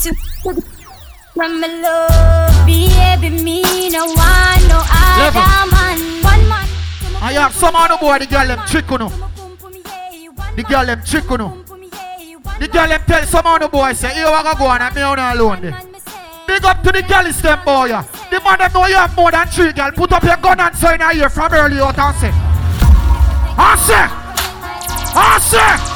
To 0.00 0.14
from 1.34 1.60
my 1.60 1.66
love, 1.66 2.66
baby, 2.66 3.30
me 3.42 3.88
no 3.88 4.04
one, 4.04 4.68
no 4.68 4.82
other 4.84 5.70
man. 5.72 5.98
One 6.22 6.48
man. 6.48 6.68
I 7.22 7.32
have 7.32 7.54
ah, 7.54 7.58
some 7.58 7.74
other 7.76 7.96
boy, 7.98 8.18
the 8.18 8.26
girl 8.26 8.46
them 8.46 8.66
trick 8.66 8.90
you 8.90 8.98
know. 8.98 9.08
The 10.56 10.62
girl 10.64 10.84
them 10.84 11.02
trick 11.04 11.30
you 11.30 11.38
know. 11.38 11.64
The 12.60 12.68
girl 12.68 12.88
them 12.88 13.00
tell 13.06 13.22
some 13.24 13.46
other 13.46 13.68
boy 13.68 13.92
say, 13.94 14.18
you 14.18 14.26
wanna 14.26 14.54
go 14.58 14.66
on 14.66 14.82
and 14.82 14.94
me 14.94 15.00
on 15.02 15.18
alone 15.18 15.62
there. 15.62 15.80
Big 16.46 16.64
up 16.64 16.82
to 16.82 16.92
the 16.92 17.02
girls 17.02 17.40
them 17.40 17.64
boy. 17.64 17.86
yeah. 17.86 18.04
The 18.30 18.40
man 18.40 18.58
them 18.58 18.72
know 18.74 18.86
you 18.86 18.96
have 18.96 19.16
more 19.16 19.30
than 19.30 19.46
three 19.46 19.72
girl. 19.72 19.90
Put 19.92 20.12
up 20.12 20.22
your 20.24 20.36
gun 20.36 20.60
and 20.60 20.76
sign 20.76 21.00
her 21.00 21.12
ear 21.12 21.30
from 21.30 21.52
early 21.54 21.80
out 21.80 21.98
and 21.98 22.16
say. 22.16 22.51
I 23.54 23.76
say. 23.76 24.06
I 25.12 25.38
say. 25.38 25.92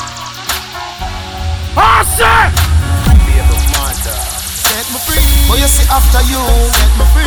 Set 4.60 4.86
me 4.92 4.98
free. 5.00 5.24
But 5.48 5.56
you 5.58 5.68
see 5.68 5.88
after 5.88 6.20
you, 6.28 6.42
set 6.72 6.92
me 7.00 7.04
free. 7.16 7.24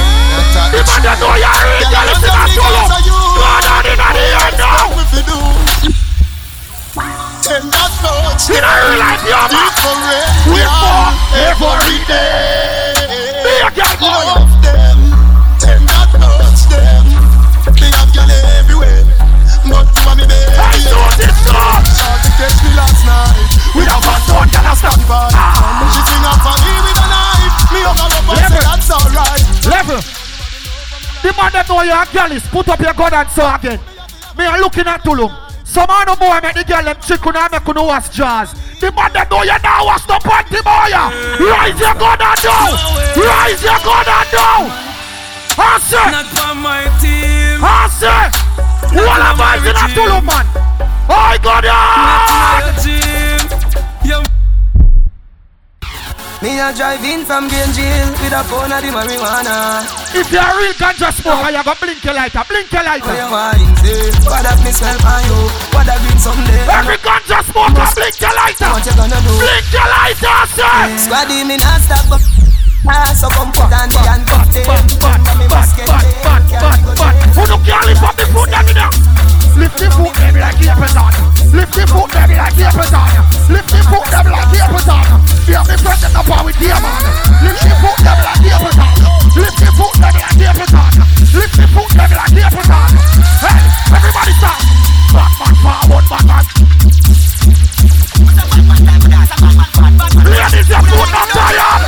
Them 0.70 0.86
know 1.18 1.34
you're 1.34 1.50
real 1.50 1.90
girl. 1.90 2.10
It's 2.14 2.22
in 2.22 2.30
a 2.30 2.46
solo. 2.54 2.82
Go 2.90 3.42
on 3.42 3.86
in 3.90 3.98
the 3.98 4.10
ear 4.22 4.54
now. 4.58 4.94
Tender 7.42 7.90
touch. 8.02 8.50
In 8.54 8.62
a 8.62 8.70
real 8.70 9.00
life, 9.00 9.24
yeah, 9.26 9.50
man. 9.50 9.72
We 10.46 10.62
for 10.78 11.10
every 11.42 11.98
day. 12.06 12.94
Be 13.44 13.54
a 13.66 13.90
boy. 13.98 14.39
text 22.40 22.64
me 22.64 22.72
last 22.80 23.04
night. 23.04 23.36
With 23.76 23.92
a 23.92 23.98
sword 24.00 24.48
one, 24.48 24.50
can 24.50 24.64
I 24.64 24.74
stand 24.80 25.04
by? 25.04 25.28
Ah. 25.36 25.92
She 25.92 26.02
sing 26.08 26.24
up 26.24 26.40
for 26.40 26.56
me 26.64 26.74
with 26.88 27.04
a 27.04 27.08
knife. 27.12 27.56
Me 27.76 27.80
over 27.84 28.08
up 28.08 28.28
and 28.32 28.48
say 28.48 28.64
that's 28.64 28.90
alright. 28.90 29.46
Level. 29.68 30.02
The 31.20 31.32
man 31.36 31.52
that 31.52 31.68
know 31.68 31.84
you're 31.84 32.00
a 32.00 32.08
gallus, 32.16 32.48
put 32.48 32.68
up 32.72 32.80
your 32.80 32.96
gun 32.96 33.14
and 33.14 33.30
so 33.30 33.44
again. 33.44 33.80
Me 34.40 34.48
are 34.48 34.60
looking 34.60 34.88
at 34.88 35.04
Tulum. 35.04 35.36
Some 35.68 35.92
other 35.92 36.16
boy 36.16 36.40
make 36.42 36.56
the 36.56 36.64
girl 36.64 36.82
them 36.82 36.98
chicken 37.04 37.36
and 37.36 37.52
make 37.52 37.68
no 37.76 37.84
wash 37.84 38.10
jars. 38.10 38.56
The 38.80 38.90
man 38.96 39.12
that 39.12 39.28
know 39.30 39.44
you 39.44 39.60
now 39.60 39.84
was 39.86 40.02
the 40.08 40.16
party 40.24 40.64
boy. 40.64 40.96
Rise 41.44 41.76
your 41.76 41.94
gun 42.00 42.24
and 42.24 42.40
do. 42.40 42.56
Rise 43.20 43.62
your 43.62 43.80
gun 43.84 44.08
and 44.08 44.30
do. 44.32 44.48
Hasse. 45.60 46.00
Not 46.08 46.32
on 46.48 46.58
my 46.64 46.88
team. 47.04 47.60
Hasse. 47.60 48.32
What 48.96 49.20
am 49.20 49.44
I 49.44 49.60
in 49.60 49.76
a 49.76 49.86
Tulum 49.92 50.24
man? 50.24 50.69
I 51.10 51.38
got 51.42 51.66
it. 51.66 51.74
for 51.74 52.62
your 52.64 52.78
team. 52.86 53.42
Yeah. 54.06 54.24
Me 56.40 56.56
a 56.56 56.72
drive 56.72 57.04
in 57.04 57.26
from 57.28 57.50
Green 57.52 57.68
Jail 57.76 58.08
with 58.24 58.32
a 58.32 58.40
pound 58.48 58.72
of 58.72 58.80
the 58.80 58.88
marijuana. 58.96 59.84
If 60.16 60.32
you're 60.32 60.40
a 60.40 60.56
real 60.56 60.72
ganja 60.80 61.12
smoker, 61.12 61.52
you 61.52 61.60
go 61.66 61.74
blink 61.82 62.00
your 62.06 62.14
lighter, 62.16 62.44
blink 62.48 62.72
your 62.72 62.84
lighter. 62.88 63.12
Where 63.12 63.20
you 63.20 63.28
wine 63.28 63.76
say? 63.84 64.08
What 64.24 64.48
that 64.48 64.56
me 64.64 64.72
smell 64.72 64.96
on 65.04 65.20
you? 65.28 65.40
What 65.76 65.84
that 65.90 66.00
green 66.00 66.16
someday? 66.16 66.64
Every 66.72 66.96
ganja 67.04 67.44
smoker, 67.44 67.88
blink 67.92 68.16
your 68.24 68.32
lighter. 68.40 68.72
What 68.72 68.86
you 68.88 68.96
gonna 68.96 69.20
do? 69.20 69.34
Blink 69.36 69.68
your 69.76 69.88
lighter, 69.92 70.38
sir. 70.56 70.80
Squaddy 70.96 71.44
me 71.44 71.58
not 71.60 71.82
stop 71.84 72.08
up. 72.16 72.24
Ah, 72.88 73.12
so 73.12 73.28
come 73.36 73.52
put 73.52 73.68
on 73.76 73.92
the 73.92 74.00
handcuff 74.00 74.48
them. 74.56 74.64
Bad, 74.64 75.20
Me 75.36 75.46
basket 75.52 75.84
bad, 75.92 76.08
them. 76.08 76.24
bad, 76.24 76.44
bad, 76.48 76.80
bad. 76.96 77.36
Who 77.36 77.44
no 77.52 77.58
can't 77.68 77.84
lift 77.92 78.00
up 78.08 78.16
the 78.16 78.24
foot, 78.32 78.48
them 78.48 78.64
in 78.72 78.76
there? 78.80 79.09
Lift 79.60 79.76
the 79.76 79.92
foot, 79.92 80.16
baby, 80.16 80.40
like 80.40 80.56
the 80.56 80.72
apples 80.72 80.96
on. 80.96 81.12
Lift 81.52 81.76
the 81.76 81.84
foot, 81.92 82.08
baby, 82.16 82.40
like 82.40 82.56
the 82.56 82.64
apples 82.64 82.96
on. 82.96 83.12
Lift 83.52 83.68
the 83.68 83.84
foot, 83.92 84.08
baby, 84.08 84.32
like 84.32 84.48
the 84.56 84.60
apples 84.64 84.88
on. 84.88 85.04
Feel 85.44 85.64
me 85.68 85.76
present 85.84 86.16
up 86.16 86.32
with 86.48 86.56
the 86.64 86.72
man. 86.80 87.04
Lift 87.44 87.60
the 87.60 87.76
foot, 87.84 88.00
baby, 88.00 88.24
like 88.24 88.40
the 88.40 88.50
apples 88.56 88.80
on. 88.80 88.96
Lift 89.36 89.60
the 89.60 89.68
foot, 89.76 89.92
baby, 90.00 90.20
like 90.24 90.40
the 90.40 90.48
apples 90.48 90.72
on. 90.80 90.96
Lift 91.36 91.54
the 91.60 91.68
foot, 91.76 91.92
baby, 91.92 92.16
like 92.16 92.32
the 92.32 92.42
apples. 92.48 92.72
Hey, 93.44 93.60
everybody 94.00 94.32
stop. 94.40 94.64
Batman 95.12 95.54
forward, 95.60 96.08
Batman. 96.08 96.46
Ladies, 100.24 100.72
your 100.72 100.84
foot 100.88 101.10
not 101.12 101.28
tired. 101.36 101.84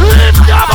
Lift 0.00 0.48
your 0.48 0.73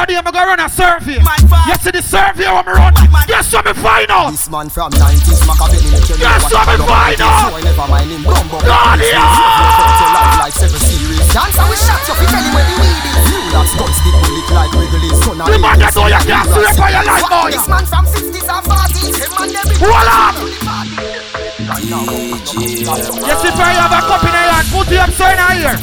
How 0.00 0.08
are 0.08 0.12
you 0.16 0.22
gonna 0.24 0.46
run 0.48 0.60
a 0.64 0.68
survey? 0.72 1.20
You 1.20 1.76
see 1.76 1.92
the 1.92 2.00
survey 2.00 2.48
I'm 2.48 2.64
run? 2.64 2.96
Guess 3.28 3.52
what 3.52 3.68
me 3.68 3.76
find 3.76 4.08
out? 4.08 4.32
This 4.32 4.48
man 4.48 4.72
from 4.72 4.96
90s 4.96 5.44
Machiavelli 5.44 5.92
let 5.92 6.08
you 6.08 6.16
Yes, 6.16 6.40
what 6.48 6.64
what 6.64 6.72
a 6.72 6.80
me 6.80 6.88
find 6.88 7.20
out? 7.20 7.52
I 7.52 7.60
never 7.60 7.84
mind 7.84 8.08
him 8.08 8.24
bumbo 8.24 8.64
God, 8.64 8.96
This 8.96 9.12
is 9.12 9.12
yeah. 9.12 9.20
your 9.20 9.76
friend 9.76 10.00
to 10.00 10.08
life 10.16 10.40
like 10.40 10.56
seven 10.56 10.80
series 10.80 11.20
Dance 11.36 11.52
and 11.52 11.68
we 11.68 11.76
shot 11.76 12.00
you 12.00 12.16
fi 12.16 12.24
tell 12.32 12.40
him 12.40 12.48
where 12.48 12.64
the 12.64 12.80
weed 12.80 13.12
is 13.12 13.28
You 13.28 13.44
lot 13.52 13.68
guns 13.76 14.00
the 14.00 14.08
bullet 14.24 14.48
like 14.56 14.72
Wrigley 14.72 15.12
Son 15.20 15.36
of 15.36 15.44
The 15.52 15.60
man 15.60 15.76
Davis, 15.76 15.92
that 15.92 16.00
know 16.00 16.08
you 16.08 16.24
can't 16.24 16.48
see 16.48 16.64
it 16.64 16.72
for 16.80 16.88
your 16.88 17.04
life, 17.04 17.20
What 17.20 17.36
boy. 17.36 17.52
This 17.52 17.68
man 17.68 17.84
from 17.84 18.04
50s 18.08 18.48
and 18.48 18.64
40s 18.72 19.20
Him 19.20 19.36
and 19.36 19.52
them 19.52 19.68
Hold 19.84 20.08
on. 20.16 20.32
Yes, 23.20 23.44
if 23.44 23.52
I 23.52 23.76
have 23.76 23.92
a 23.92 24.00
cup 24.08 24.24
in 24.24 24.32
your 24.32 24.48
hand, 24.48 24.64
put 24.72 24.88
it 24.88 24.96
up 24.96 25.12
so 25.12 25.28
here. 25.28 25.76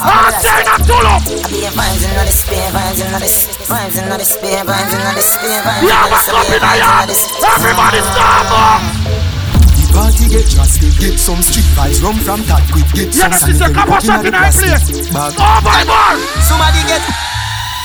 Ah, 0.00 0.30
say 0.40 0.62
not 0.64 0.80
too 0.82 0.98
long. 0.98 1.22
Yeah, 1.52 1.70
vibes 1.70 2.02
in 2.02 2.14
the 2.14 2.26
spear, 2.30 2.66
vibes 2.74 3.00
in 3.04 3.10
the 3.12 3.20
vibes 3.20 3.96
in 4.00 4.08
the 4.08 4.24
spear, 4.24 4.60
vibes 4.64 4.92
in 4.94 5.02
the 5.02 5.22
spear, 5.22 5.58
vibes 5.62 5.90
have 5.90 6.10
a 6.10 6.20
cup 6.24 6.48
in 6.50 6.62
your 6.62 6.88
hand. 6.88 7.10
Everybody 7.10 8.00
stand 8.02 8.50
up. 8.50 8.82
The 9.74 9.84
party 9.94 10.26
get 10.26 10.50
drastic 10.50 10.90
Get 10.98 11.20
some 11.20 11.38
street 11.38 11.70
vibes 11.78 12.02
Rum 12.02 12.18
from 12.18 12.42
that 12.50 12.66
quick 12.72 12.90
Get 12.98 13.14
Yeah, 13.14 13.30
some 13.30 13.54
a 13.54 13.54
sanity 13.54 13.78
Up 13.78 14.26
in 14.26 14.34
the 14.34 14.42
plastic. 14.42 15.06
Oh, 15.14 15.60
my 15.62 15.86
boy. 15.86 16.18
Somebody 16.42 16.82
get 16.90 16.98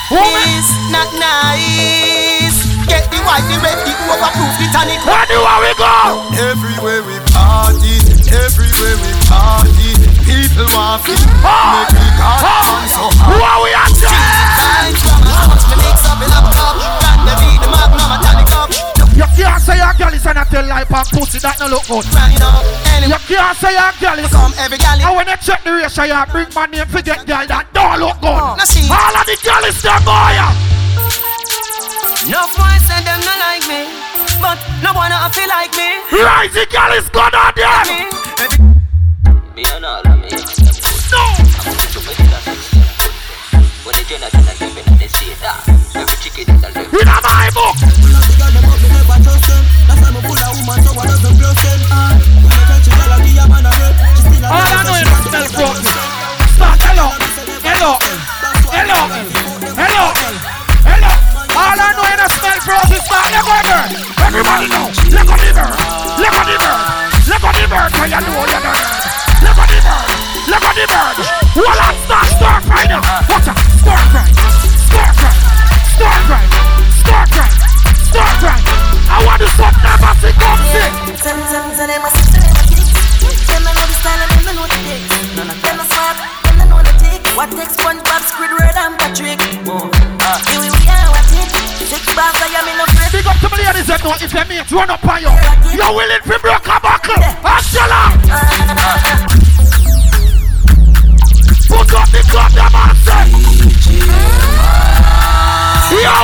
this, 0.10 0.74
not 0.90 1.06
nice. 1.22 2.58
Get 2.90 3.06
the 3.14 3.22
white, 3.22 3.46
the 3.46 3.62
red, 3.62 3.78
the 3.86 3.94
overproof, 4.10 4.58
the 4.58 4.66
tonic. 4.74 4.98
Anywhere 5.06 5.62
we 5.62 5.72
go. 5.78 6.26
Everywhere 6.34 7.06
we 7.06 7.22
party, 7.30 8.02
everywhere 8.34 8.98
we 8.98 9.12
party, 9.30 10.09
people 10.30 10.68
want 10.78 11.02
to 11.10 11.16
Ah. 11.42 11.82
make 11.82 11.94
me 11.98 12.08
God 12.20 12.40
dance 12.46 12.94
so 12.94 13.06
hard. 13.18 13.34
Who 13.34 13.36
are 13.42 13.60
we 13.66 13.70
at? 13.74 13.90
Vibes 13.90 15.02
from 15.02 15.20
me 15.26 15.34
mix 15.82 15.98
up 16.06 16.20
in 16.22 16.30
a 16.30 16.42
cup. 16.54 16.76
Got 17.02 17.18
the 17.26 17.34
beat, 17.42 17.60
the 17.64 17.70
magnum, 17.74 18.14
a 18.14 18.18
tonic 18.22 18.52
up. 18.54 18.70
You 19.20 19.28
can't 19.36 19.62
say 19.62 19.78
your 19.78 19.94
girl 19.98 20.14
is 20.14 20.26
an 20.26 20.40
tell 20.48 20.66
lie 20.68 20.86
and 20.88 21.08
pussy 21.12 21.40
that 21.40 21.58
no 21.60 21.68
look 21.68 21.84
good. 21.90 22.06
Right 22.14 22.38
now, 22.40 22.62
anyway, 22.96 23.18
You 23.28 23.38
can't 23.38 23.58
say 23.58 23.74
your 23.74 23.92
girl 24.00 24.20
is 24.20 24.32
come 24.32 24.54
every 24.60 24.78
gal. 24.78 24.96
And 25.02 25.16
when 25.18 25.28
you 25.28 25.38
check 25.42 25.64
the 25.64 25.72
ratio, 25.74 26.04
you 26.06 26.20
bring 26.32 26.48
my 26.56 26.66
name, 26.68 26.88
forget 26.88 27.26
girl 27.26 27.46
that 27.48 27.66
don't 27.74 28.00
look 28.00 28.18
good. 28.22 28.30
Now. 28.32 28.56
All 28.56 29.16
of 29.20 29.26
the 29.26 29.38
girl 29.44 29.64
is 29.66 29.82
them 29.82 30.00
boy. 30.06 30.38
No 32.28 32.42
boy 32.56 32.76
said 32.88 33.04
them 33.08 33.20
not 33.24 33.40
like 33.40 33.64
me, 33.68 33.88
but 34.44 34.60
no 34.84 34.92
one 34.94 35.12
I 35.12 35.28
feel 35.32 35.48
like 35.50 35.72
me. 35.76 35.90
Rise 36.20 36.54
the 36.54 36.66
girl 36.70 36.92
is 36.96 37.08
good 37.10 37.34
on 37.34 37.52
them. 37.56 38.69
Of 54.50 54.56
ah, 54.56 54.72
I 54.72 54.84
know 54.88 54.96
is 54.96 55.10
I 55.12 56.96
know 56.96 57.20
let 63.30 63.46
go. 63.46 63.60
Everybody 64.26 64.68
know. 64.70 64.90
Let 65.12 65.28
go 65.28 65.36
the 65.36 65.52
bird. 65.54 65.76
Let 66.18 66.32
go 66.32 66.42
the 66.48 66.56
bird. 66.58 66.80
Let 67.28 67.42
go 67.42 67.50
you 67.52 67.68
know. 67.68 68.46
Let 68.48 68.64
go 68.64 68.82
the 68.82 68.99
Let 70.50 70.62
go 70.66 70.72
the 70.74 70.86
bird. 70.90 71.18
Hold 71.62 71.78
on, 71.78 71.94
start, 72.10 72.28
start 72.34 72.66
right 72.66 72.90
now. 72.90 73.02
Watch 73.30 73.54
out. 73.54 73.60
Start 73.78 74.10
right. 74.18 74.34
Start 74.90 75.14
right. 75.22 75.38
Start 75.94 76.26
right. 76.26 76.50
Start 77.06 77.30
right. 77.38 77.54
Start 78.10 78.38
right. 78.42 78.64
I 79.10 79.18
want 79.30 79.40
to 79.42 79.48
stop 79.54 79.78
never 79.86 80.14
see 80.18 80.34
come 80.34 80.62
see. 80.74 80.90
Send, 81.22 81.38
send, 81.54 81.70
send 81.78 81.90
them 81.94 82.02
a 82.02 82.10
send 82.10 82.42
them 82.42 82.50
a. 82.50 82.70
Them 83.46 83.62
a 83.62 83.72
know 83.78 83.86
the 83.86 83.96
style 84.02 84.22
and 84.26 84.32
them 84.34 84.50
a 84.50 84.54
know 84.58 84.66
the 84.66 84.80
kicks. 84.90 85.38
None 85.38 85.50
of 85.54 85.58
them 85.62 85.78
a 85.78 85.86
smart, 85.86 86.18
them 86.18 86.58
a 86.58 86.66
know 86.66 86.82
the 86.82 86.94
tick. 86.98 87.22
What 87.38 87.50
takes 87.54 87.78
SpongeBob, 87.78 88.24
Squidward 88.26 88.74
and 88.74 88.98
Patrick? 88.98 89.38
Oh, 89.70 89.86
uh, 89.86 90.38
here 90.50 90.66
we 90.66 90.70
are, 90.90 91.14
what 91.14 91.30
it? 91.30 91.50
Six 91.90 92.10
bars, 92.18 92.34
I 92.42 92.58
am 92.58 92.66
in 92.70 92.82
a 92.82 92.86
friend. 92.90 93.12
Big 93.14 93.26
up 93.30 93.38
to 93.38 93.48
me 93.54 93.62
ladies 93.70 93.90
and 93.90 94.02
know 94.02 94.18
if 94.18 94.34
your 94.34 94.46
mate 94.50 94.72
run 94.74 94.90
up 94.90 95.06
on 95.06 95.22
you. 95.22 95.34
You're 95.78 95.94
willing 95.94 96.22
to 96.26 96.38
break 96.42 96.66
a 96.66 96.78
buckle. 96.82 97.22
Angela. 97.46 98.18
Put 98.18 98.59
the 102.20 102.66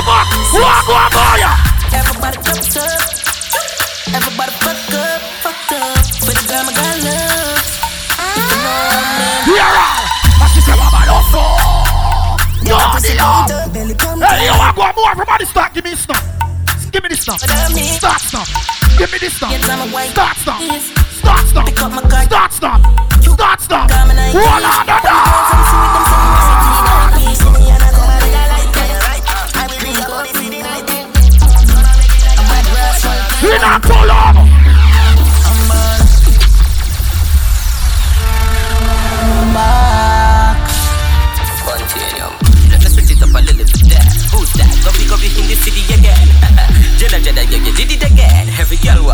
Buck, 0.05 0.27
walk 0.53 0.88
one 0.88 1.12
boy. 1.12 1.39
Everybody 1.95 2.38
fucked 2.43 2.77
up. 2.77 3.15
Up, 12.75 12.99
fucked. 12.99 13.51
Hey, 14.25 14.47
yo, 14.47 14.53
I 14.53 14.73
more. 14.95 15.12
Everybody 15.12 15.45
start. 15.45 15.73
Give 15.73 15.84
me 15.84 15.95
stuff. 15.95 16.44
Give 16.95 17.03
me 17.03 17.10
this 17.10 17.23
stuff. 17.23 17.39
Start 17.41 18.21
stuff. 18.21 18.47
Give 18.97 19.12
me 19.12 19.17
this 19.17 19.34
stuff. 19.36 19.51
Start 19.51 20.38
stuff. 20.38 20.62
Start 21.12 21.45
stuff. 21.45 21.67
Start 22.23 22.53
stuff. 22.53 22.79
Start 23.21 23.60
stuff. 23.60 23.91
Hold 23.91 24.63
on, 24.63 24.86
the 24.86 24.95
door. 25.03 25.25
You're 33.41 33.60
not 33.60 33.84
too 33.84 33.91
long. 34.08 34.44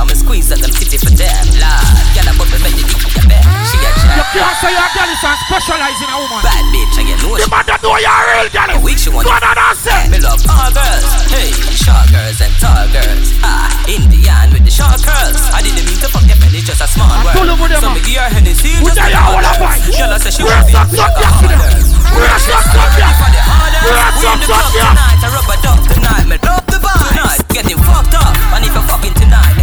Every 0.02 0.10
girl 0.10 0.10
want 0.10 0.10
me 0.10 0.16
squeeze 0.18 0.50
at 0.52 0.60
them 0.62 0.72
city 0.74 0.98
for 0.98 1.14
them. 1.14 1.44
Lord, 1.62 1.94
girl, 2.18 2.26
I 2.26 2.34
bubble 2.34 2.60
make 2.66 2.74
the 2.74 2.86
dick 2.90 3.06
in 3.06 3.14
the 3.22 3.24
bed. 3.30 3.46
She 3.70 3.78
a 3.78 3.92
You 4.18 4.24
can't 4.34 4.58
say 4.58 4.72
your 4.74 4.90
girl 4.98 5.10
is 5.14 5.22
and 5.22 5.38
specialize 5.46 6.00
in 6.02 6.10
a 6.10 6.18
woman. 6.18 6.42
Bad 6.42 6.66
bitch, 6.74 6.96
and 6.98 7.08
you 7.12 7.18
know 7.22 7.38
The 7.38 7.46
she. 7.46 7.52
man 7.54 7.64
that 7.70 7.80
know 7.86 7.94
you're 8.02 8.10
a 8.10 8.24
real 8.34 8.50
girl. 8.50 8.70
A 8.74 8.78
week 8.82 8.98
she 8.98 9.10
want 9.14 9.30
Go 9.30 9.34
on 9.38 9.46
and 9.46 9.78
say. 9.78 10.02
Me 10.10 10.18
love 10.18 10.42
all 10.50 10.72
girls. 10.74 11.06
Hey, 11.30 11.54
short 11.78 12.06
girls 12.10 12.40
and 12.42 12.54
tall 12.58 12.86
girls. 12.90 13.30
Ah, 13.46 13.70
Indian 13.86 14.50
with 14.56 14.66
the 14.66 14.74
short 14.74 14.98
curls. 15.06 15.38
I 15.54 15.62
didn't 15.62 15.86
mean 15.86 16.00
to 16.02 16.10
fuck 16.10 16.26
your 16.26 16.40
belly, 16.42 16.62
just 16.66 16.82
a 16.82 16.88
small 16.90 17.12
word. 17.22 17.38
Pull 17.38 17.50
over 17.54 17.68
them, 17.70 17.82
So 17.86 17.90
me 17.94 18.02
give 18.02 18.18
her 18.18 18.30
Hennessy 18.34 18.82
just 18.82 18.98
to 18.98 19.06
you 19.06 19.22
all 19.22 19.38
her. 19.38 19.54
Girl, 19.54 20.12
I 20.12 20.18
say 20.18 20.32
she 20.34 20.42
want 20.42 20.66
me 20.66 20.74
like 20.74 20.90
a 20.90 21.22
gas 21.22 21.46
in 21.46 21.54
harder. 21.54 21.62
there? 21.62 21.78
Where's 22.18 22.44
that 22.50 22.64
suck 22.66 22.90
Ready 22.90 22.98
gas? 22.98 23.16
for 23.22 23.30
the 23.30 23.42
hardest. 23.46 23.86
Where's 23.86 24.18
We 24.18 24.26
in 24.26 24.34
that 24.34 24.40
the 24.42 24.48
suck 24.50 24.66
club 24.66 24.74
gas? 24.74 24.90
tonight. 24.98 25.20
I 25.22 25.28
rub 25.30 25.46
a 25.46 25.56
duck 25.62 25.80
tonight. 25.94 26.26
Me 26.28 26.38
love 26.42 26.66
the 26.68 26.78
vibe. 26.82 27.06
Tonight, 27.14 27.42
getting 27.54 27.78
fucked 27.86 28.16
up. 28.18 28.34
And 28.58 28.66
if 28.66 28.74
you're 28.76 28.88
fucking 28.90 29.16
tonight, 29.16 29.56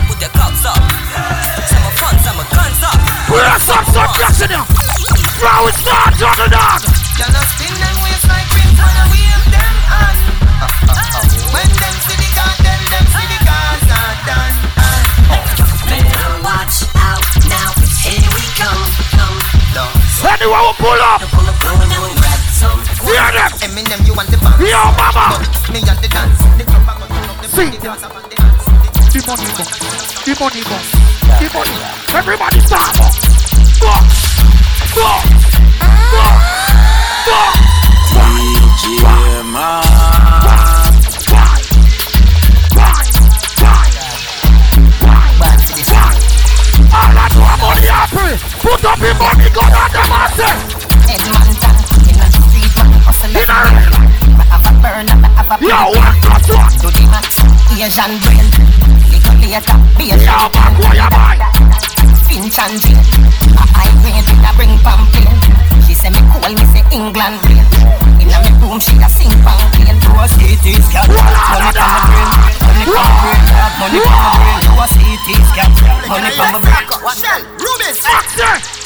up. 0.68 0.81
Some 1.64 1.85
are 1.88 1.96
fun, 1.96 2.14
some 2.20 2.37
are 2.37 2.50
guns 2.52 2.83
up. 2.85 3.00
Where's 3.33 3.64
that 3.68 3.85
suck 3.88 4.12
gas 4.20 4.40
in 4.44 4.52
there? 4.52 4.66
Throw 5.40 5.68
it, 5.68 5.76
start, 5.81 6.12
juggle 6.20 6.50
dog. 6.52 6.85
Y'all 7.16 7.33
not 7.33 7.46
spin 7.57 7.72
them 7.72 7.96
waist 8.04 8.28
like 8.28 8.46
prince 8.52 8.76
when 8.76 8.94
I 8.94 9.04
wave 9.09 9.44
them 9.48 9.74
on. 9.88 10.16
When 11.57 11.68
them 11.68 11.94
see 12.04 12.18
the 12.20 12.31
car, 12.37 12.52
then 12.61 12.81
them 12.92 13.04
see 13.09 13.26
the 13.33 13.38
cars 13.48 13.85
are 13.88 14.16
done. 14.28 14.54
Better 15.88 16.31
watch 16.44 16.85
out 17.00 17.24
now, 17.48 17.72
here 18.04 18.28
we 18.37 18.44
come, 18.54 18.83
come. 19.16 19.38
Anyone 20.38 20.62
will 20.62 20.78
pull 20.78 21.00
up. 21.02 21.20
Pull 21.35 21.48
up, 21.48 21.59
pull 21.59 21.74
up, 21.74 21.90
and 21.90 22.14
grab 22.18 22.40
some. 22.54 22.78
Hear 23.02 23.26
them. 23.33 23.50
Eminem, 23.59 24.07
you 24.07 24.14
want 24.14 24.31
the 24.31 24.38
bounce. 24.38 24.61
Yo, 24.62 24.78
mama. 24.94 25.42
Me 25.72 25.81
and 25.83 25.98
the 25.98 26.09
dance. 26.09 26.38
The 26.59 26.64
club 26.64 26.87
bang 26.87 27.02
on 27.02 27.09
top, 27.11 28.31
the 28.31 28.38
the. 29.11 29.18
The 29.18 29.27
money 29.27 29.47
go. 29.57 29.64
The 30.25 30.33
money 30.38 30.62
go. 30.62 30.77
The 31.38 31.49
money. 31.55 31.77
Everybody. 32.14 32.61
DJ 38.12 38.85
Man. 39.53 39.83
All 46.90 47.12
I 47.12 47.29
know 47.35 47.44
about 47.55 47.77
the 47.77 47.88
apple. 47.88 48.33
Put 48.61 48.85
up 48.85 48.99
your 48.99 49.14
money, 49.14 49.49
go 49.51 49.62
down 49.62 49.88
the 49.92 50.01
master. 50.09 50.53
Edmonton, 51.09 51.77
in 52.09 52.16
the 52.18 52.29
Yo, 55.61 55.90
what 55.90 56.44
one? 56.49 56.71
Do 56.79 56.88
the 56.90 57.58
Asian 57.70 58.18
brain. 58.20 58.50
Calculator, 59.22 59.76
Asian 60.00 60.20
Yo, 60.20 60.48
back 60.50 60.78
where 60.78 60.94
you 60.94 61.11
buy? 61.11 61.98
Finch 62.29 62.59
and. 62.61 62.77
A 63.57 63.64
high 63.73 63.93
grade 64.05 64.29
with 64.29 64.45
a 64.45 64.51
bring 64.55 64.77
pamphlet. 64.85 65.29
She 65.88 65.95
say 65.97 66.12
me 66.12 66.21
cool, 66.31 66.45
me 66.45 66.64
say 66.71 66.85
England 66.93 67.41
rain. 67.49 67.64
In 68.21 68.29
a 68.29 68.38
me 68.45 68.53
room, 68.61 68.79
she 68.79 68.95
a 69.01 69.09
sing 69.09 69.33
pamphlet. 69.41 69.97
Do 70.05 70.12
a 70.12 70.29
CT 70.29 70.64
scan, 70.85 71.09
money 71.09 71.73
from 71.73 71.88
my 71.88 72.01
brain. 72.05 72.29
Money 72.69 72.85
from 72.85 73.01
my 73.01 73.17
brain, 73.25 73.45
dog, 73.49 73.73
money 73.81 73.99
from 74.05 74.12
my 74.12 74.37
brain. 74.37 74.61
Do 74.69 74.73
a 74.77 74.87
CT 74.87 75.29
scan, 75.49 75.71
money 76.07 76.31
from 76.37 76.49
my 76.53 76.61
brain. 76.61 76.77
Shell, 77.17 77.41
Rubis. 77.57 78.05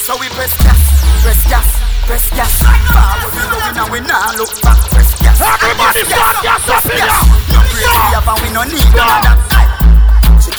So 0.06 0.14
we 0.18 0.26
press 0.38 0.54
gas, 0.62 0.78
press 1.22 1.42
gas, 1.50 1.68
press 2.06 2.26
gas. 2.38 2.52
Forward 2.62 3.34
we 3.34 3.42
going 3.50 3.76
and 3.78 3.90
we 3.90 3.98
nah 4.06 4.30
look 4.38 4.50
back. 4.62 4.78
Press 4.94 5.10
gas. 5.18 5.42
Everybody 5.42 6.06
start 6.06 6.38
gas 6.42 6.68
up 6.70 6.86
in 6.86 7.02
here. 7.02 7.10
No 7.50 7.60
praise 7.66 7.90
we 7.90 8.14
have 8.14 8.28
and 8.30 8.38
we 8.42 8.48
no 8.54 8.62
need 8.62 8.88
none 8.94 9.10
of 9.10 9.22
that. 9.26 9.81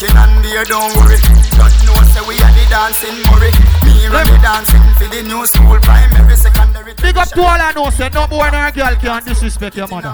Aye. 0.04 0.20
And 0.20 0.42
beer, 0.42 0.64
don't 0.64 0.92
worry. 1.00 1.16
Don't 1.56 1.72
know 1.88 1.96
say 2.12 2.20
we 2.28 2.36
are 2.36 2.52
the 2.52 2.64
dancing 2.68 3.16
Murray. 3.32 3.52
Me 3.88 4.04
run 4.12 4.26
the 4.28 4.36
dancing 4.44 4.84
for 5.00 5.08
the 5.08 5.22
new 5.24 5.46
school 5.46 5.80
primary, 5.80 6.36
secondary. 6.36 6.92
Big 7.00 7.16
up 7.16 7.28
to 7.28 7.40
all 7.40 7.56
I 7.56 7.72
know, 7.72 7.88
say 7.88 8.10
no 8.12 8.26
boy 8.26 8.48
nor 8.52 8.70
girl 8.70 8.94
can 8.96 9.24
disrespect 9.24 9.76
your 9.76 9.88
mother. 9.88 10.12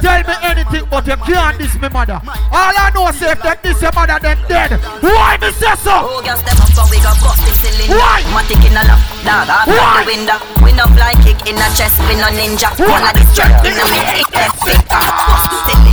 Tell 0.00 0.22
me 0.22 0.34
anything, 0.42 0.86
but 0.90 1.06
you 1.06 1.16
can't 1.16 1.58
diss 1.58 1.74
me 1.74 1.88
mother. 1.88 2.20
All 2.54 2.74
I 2.74 2.90
know, 2.94 3.10
say 3.10 3.32
if 3.32 3.42
they 3.42 3.54
diss 3.62 3.82
your 3.82 3.90
mother, 3.94 4.18
then 4.22 4.38
dead. 4.46 4.78
Why 5.02 5.38
me 5.42 5.50
say 5.50 5.74
so? 5.82 5.94
Oh, 5.94 6.22
girl, 6.22 6.38
step 6.38 6.58
up 6.62 6.70
so 6.70 6.82
we 6.90 6.98
gon' 7.02 7.18
bust 7.18 7.42
the 7.42 7.54
cylinder. 7.54 7.98
Why? 7.98 8.22
Matic 8.30 8.62
in 8.62 8.78
a 8.78 8.82
lap, 8.86 9.02
dog, 9.26 9.50
off 9.50 9.66
Why? 9.66 10.02
the 10.02 10.14
window. 10.14 10.38
We 10.62 10.70
no 10.70 10.86
fly 10.94 11.14
kick 11.22 11.46
in 11.50 11.58
a 11.58 11.66
chest, 11.74 11.98
we 12.06 12.14
no 12.14 12.30
ninja. 12.30 12.70
Why? 12.78 12.90
One 12.90 13.02
of 13.02 13.10
ah. 13.10 13.18
the 13.18 13.24
strap 13.26 13.64
in 13.66 13.74
it 13.74 14.30
left 14.34 14.62
finger. 14.62 15.83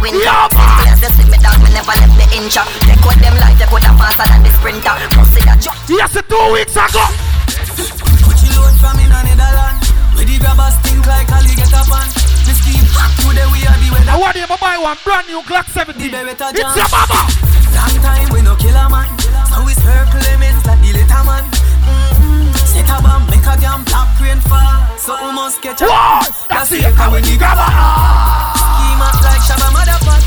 Winter. 0.00 0.24
Yeah, 0.24 0.48
Simple 0.48 0.88
as 0.88 1.00
they 1.00 1.12
see 1.14 1.28
me 1.28 1.38
down, 1.38 1.60
me 1.62 1.70
never 1.76 1.94
left 1.94 2.16
the 2.16 2.26
inch. 2.36 2.56
Take 2.56 3.04
what 3.04 3.16
them 3.20 3.36
like, 3.36 3.56
take 3.60 3.70
what 3.70 3.84
a 3.84 3.92
faster 3.94 4.26
than 4.26 4.40
the 4.42 4.50
sprinter. 4.56 4.96
Pussy 5.14 5.40
that 5.44 5.60
jump. 5.60 5.76
Yes, 5.88 6.16
two 6.16 6.44
weeks 6.52 6.74
ago. 6.74 7.04
Put 8.24 8.36
your 8.40 8.52
load 8.56 8.74
from 8.80 8.96
in 8.98 9.12
a 9.12 9.20
Netherland. 9.20 9.78
Where 10.16 10.26
the 10.26 10.36
grabbers 10.40 10.74
stink 10.80 11.04
like 11.04 11.28
alligator 11.30 11.84
pan. 11.86 12.08
The 12.48 12.52
scheme 12.56 12.88
hot 12.96 13.12
today 13.20 13.46
we 13.52 13.60
are 13.68 13.78
the 13.78 13.88
weather. 13.92 14.10
I 14.10 14.16
want 14.16 14.36
you 14.36 14.48
to 14.48 14.58
buy 14.58 14.76
one 14.80 14.98
brand 15.04 15.28
new 15.28 15.40
Glock 15.44 15.68
17. 15.68 16.10
Beretta 16.10 16.50
It's 16.56 16.74
your 16.76 16.88
mama. 16.90 17.20
Long 17.76 17.96
time 18.02 18.28
we 18.32 18.40
no 18.42 18.56
kill 18.56 18.74
a 18.74 18.88
man. 18.88 19.08
So 19.52 19.62
we 19.62 19.76
circle 19.76 20.20
lemons 20.32 20.64
like 20.64 20.80
the 20.80 20.90
little 20.96 21.24
man. 21.28 21.44
Mm-hmm. 21.84 22.52
Set 22.66 22.88
a 22.88 22.96
bomb, 23.04 23.28
make 23.28 23.46
a 23.46 23.54
damn 23.60 23.84
black 23.84 24.08
rain 24.20 24.40
fall. 24.48 24.69
So 25.00 25.16
we 25.16 25.32
must 25.32 25.62
catch 25.62 25.80
a 25.80 25.86
Whoa, 25.88 26.20
that's 26.48 26.72
it. 26.72 26.84
how 26.92 27.08
we 27.08 27.24
Grab 27.40 27.56
nigga 27.56 28.52
Scheme 28.60 29.00
up 29.00 29.16
like 29.24 29.40
Shabba 29.40 29.72
Motherfuck. 29.72 30.22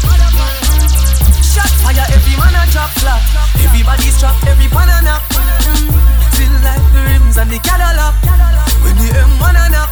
Shot 1.45 1.69
fire, 1.85 2.01
every 2.09 2.33
man 2.41 2.57
a 2.57 2.65
drop 2.73 2.89
flat. 2.97 3.21
Everybody 3.61 4.09
strap, 4.09 4.33
every 4.49 4.65
pan 4.73 4.89
a 4.89 4.97
nap. 5.05 5.21
Feel 6.33 6.49
like 6.65 6.81
the 6.89 7.01
rims 7.05 7.37
and 7.37 7.51
the 7.53 7.59
Cadillac. 7.61 8.17
When 8.81 8.97
the 8.97 9.13
M1 9.13 9.53
a 9.61 9.69
nap. 9.69 9.89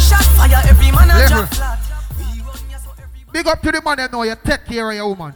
Shot 0.00 0.24
fire, 0.40 0.62
every 0.72 0.90
man 0.90 1.10
a 1.12 1.28
drop 1.28 1.52
flat. 1.52 1.78
Big 3.30 3.46
up 3.46 3.60
to 3.60 3.72
the 3.72 3.82
man 3.82 3.98
that 3.98 4.10
know 4.10 4.22
you 4.22 4.34
take 4.42 4.64
care 4.64 4.88
of 4.88 4.96
your 4.96 5.08
woman. 5.08 5.34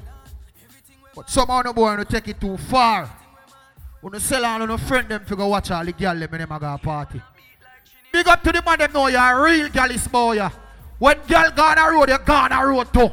But 1.14 1.28
somehow 1.28 1.60
no 1.60 1.74
boy 1.74 1.96
no 1.96 2.04
take 2.04 2.28
it 2.28 2.40
too 2.40 2.56
far. 2.56 3.10
When 4.00 4.14
you 4.14 4.20
sell 4.20 4.46
on 4.46 4.70
a 4.70 4.78
friend 4.78 5.10
them 5.10 5.26
to 5.26 5.36
go 5.36 5.46
watch 5.48 5.70
all 5.70 5.84
the 5.84 5.92
girl 5.92 6.18
them 6.18 6.30
when 6.30 6.40
them 6.40 6.52
a 6.52 6.58
go 6.58 6.72
a 6.72 6.78
party. 6.78 7.20
Big 8.16 8.28
up 8.28 8.40
to 8.40 8.50
the 8.50 8.62
man 8.64 8.78
them 8.80 8.92
know 8.96 9.12
you 9.12 9.20
a 9.20 9.28
real 9.44 9.68
girl 9.68 9.90
is 9.92 10.08
boy. 10.08 10.40
ya. 10.40 10.48
When 10.96 11.20
girl 11.28 11.52
gone 11.52 11.76
a 11.76 11.84
road, 11.92 12.08
you 12.08 12.16
gone 12.24 12.48
a 12.48 12.64
road 12.64 12.88
too. 12.88 13.12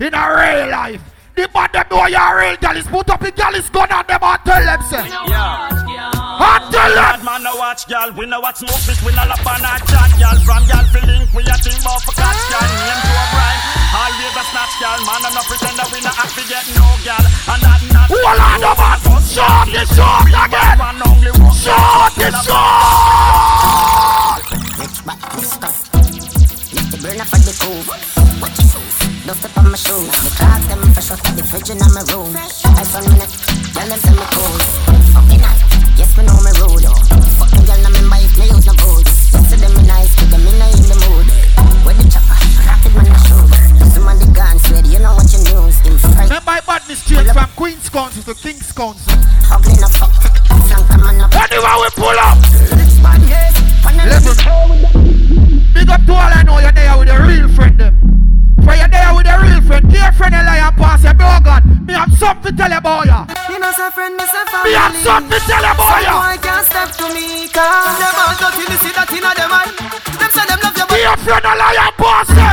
In 0.00 0.16
a 0.16 0.24
real 0.24 0.72
life. 0.72 1.04
The 1.36 1.44
man 1.52 1.68
them 1.68 1.84
know 1.92 2.08
you 2.08 2.16
a 2.16 2.32
real 2.32 2.56
girl 2.56 2.76
is 2.80 2.88
put 2.88 3.12
up 3.12 3.20
the 3.20 3.28
girl 3.28 3.52
is 3.52 3.68
gun 3.68 3.92
on 3.92 4.08
them 4.08 4.24
and 4.24 4.40
tell 4.48 4.64
them 4.64 4.80
say. 4.88 5.04
Yeah. 5.04 5.68
And 5.68 6.64
tell 6.72 6.92
them. 6.96 6.96
Bad 6.96 7.20
man 7.28 7.44
no 7.44 7.60
watch 7.60 7.84
gal, 7.92 8.08
we 8.16 8.24
no 8.24 8.40
watch 8.40 8.64
smoke 8.64 8.80
fish, 8.88 9.04
we 9.04 9.12
no 9.12 9.20
lap 9.28 9.44
on 9.44 9.60
a 9.60 9.76
chat 9.84 10.16
gal. 10.16 10.32
From 10.48 10.64
gal 10.64 10.84
fi 10.96 11.00
link, 11.04 11.28
we 11.36 11.44
a 11.44 11.52
think 11.60 11.84
about 11.84 12.00
for 12.08 12.16
catch 12.16 12.40
gal. 12.48 12.64
Name 12.64 13.00
to 13.04 13.12
a 13.20 13.24
bride, 13.28 13.60
always 14.00 14.32
a 14.32 14.44
snatch 14.48 14.74
gal. 14.80 14.96
Man 15.04 15.28
and 15.28 15.34
no 15.36 15.44
pretend 15.44 15.76
that 15.76 15.92
we 15.92 16.00
no 16.00 16.08
have 16.08 16.32
to 16.32 16.42
get 16.48 16.64
no 16.72 16.88
gal, 17.04 17.20
and 17.20 17.60
that 17.68 17.84
not. 17.92 18.08
Hold 18.08 18.40
on, 18.40 18.64
no 18.64 18.72
man. 18.80 18.96
Shut 19.28 19.68
the 19.76 19.84
shot 19.92 20.24
again. 20.24 20.76
Man 20.80 21.04
only 21.04 21.36
one. 21.36 21.52
Shut 21.52 22.16
the 22.16 22.32
shot. 22.48 23.67
Let 27.18 27.26
the 27.26 27.34
burn 27.34 27.34
up 27.34 27.34
on 27.34 27.42
the 27.42 27.54
cove. 27.58 28.38
Watch 28.38 28.58
your 28.62 28.68
shoes. 28.70 28.94
Don't 29.26 29.34
step 29.34 29.58
on 29.58 29.66
my 29.66 29.78
shoes. 29.78 30.06
The 30.22 30.30
clocks 30.38 30.66
them 30.70 30.78
fresh 30.94 31.10
out 31.10 31.18
of 31.18 31.34
the 31.34 31.42
fridge 31.42 31.70
in 31.74 31.82
my 31.82 32.06
room. 32.14 32.30
iPhone 32.78 33.10
minute. 33.10 33.34
Girl 33.74 33.90
them 33.90 33.98
send 33.98 34.14
me 34.14 34.26
cold. 34.30 34.62
Fucking 35.10 35.42
night. 35.42 35.58
Yes 35.98 36.14
we 36.14 36.22
know 36.22 36.38
me 36.46 36.54
rude. 36.62 36.86
oh. 36.86 36.94
Fucking 37.42 37.66
girl 37.66 37.80
na 37.82 37.90
me 37.90 38.06
bike 38.06 38.30
me 38.38 38.46
use 38.54 38.70
no 38.70 38.74
booze. 38.78 39.34
Yes 39.34 39.50
to 39.50 39.56
them 39.58 39.74
me 39.74 39.82
nice, 39.90 40.14
to 40.14 40.30
them 40.30 40.46
me 40.46 40.52
not 40.62 40.70
in 40.78 40.86
the 40.86 40.98
mood. 41.10 41.26
Where 41.82 41.98
the 41.98 42.06
chopper? 42.06 42.38
Rapid 42.62 42.94
man 42.94 43.10
the 43.10 43.18
shoe. 43.26 43.46
Some 43.90 44.06
of 44.06 44.14
the 44.22 44.30
guns 44.30 44.62
ready. 44.70 44.94
You 44.94 45.02
know 45.02 45.18
what 45.18 45.26
you 45.34 45.42
news. 45.42 45.74
Them 45.82 45.98
fright. 45.98 46.30
Remember 46.30 46.54
I 46.54 46.62
badness 46.62 47.02
change 47.02 47.34
from 47.34 47.50
Queen's 47.58 47.90
Counsel 47.90 48.22
to 48.30 48.34
King's 48.38 48.70
Counsel. 48.70 49.10
Ugly 49.50 49.74
no 49.82 49.90
fuck. 49.90 50.14
Flank 50.70 50.86
man 51.02 51.18
up. 51.26 51.34
Anyway 51.34 51.74
we 51.82 51.88
pull 51.98 52.14
up. 52.14 52.38
Bad 53.02 53.22
yes. 53.26 53.58
Pan 53.82 53.98
a 53.98 54.06
Listen. 54.06 55.37
Big 55.74 55.88
up 55.88 56.02
to 56.06 56.12
all 56.12 56.32
I 56.32 56.42
know 56.42 56.58
you're 56.58 56.72
there 56.72 56.96
with 56.98 57.08
a 57.08 57.18
real 57.26 57.48
friend 57.54 57.78
them. 57.78 57.94
For 58.64 58.74
you're 58.74 58.88
there 58.88 59.14
with 59.14 59.26
a 59.26 59.36
real 59.40 59.60
friend, 59.62 59.84
dear 59.90 60.12
friend 60.12 60.34
a 60.34 60.42
liar 60.44 60.72
pass 60.76 61.02
you, 61.04 61.12
oh 61.14 61.40
God. 61.44 61.62
Me 61.86 61.94
have 61.94 62.12
something 62.18 62.52
to 62.52 62.56
tell 62.56 62.70
you 62.70 62.78
about 62.78 63.06
ya. 63.06 63.24
Me 63.48 63.56
no 63.58 63.70
say 63.72 63.90
friend, 63.90 64.16
me 64.16 64.24
say 64.28 64.44
Me 64.64 64.72
have 64.76 64.96
something 65.00 65.32
to 65.32 65.46
tell 65.46 65.62
you 65.64 65.72
about 65.72 65.88
Some 65.88 66.04
ya. 66.04 66.14
boy 66.20 66.36
can't 66.44 66.66
step 66.66 66.88
to 67.00 67.06
me, 67.14 67.48
cause 67.48 67.96
them 67.96 68.16
all 68.20 68.34
dirty, 68.36 68.64
me 68.68 68.76
see 68.82 68.92
that 68.92 69.08
inna 69.12 69.30
them 69.32 69.52
eye. 69.54 69.72
Them 70.20 70.30
say 70.34 70.44
them 70.44 70.58
love 70.60 70.76
you, 70.76 70.86
but 70.88 70.96
Dear 70.98 71.16
friend 71.24 71.44
a 71.48 71.52
liar 71.56 71.92
pass 71.96 72.28
you. 72.28 72.52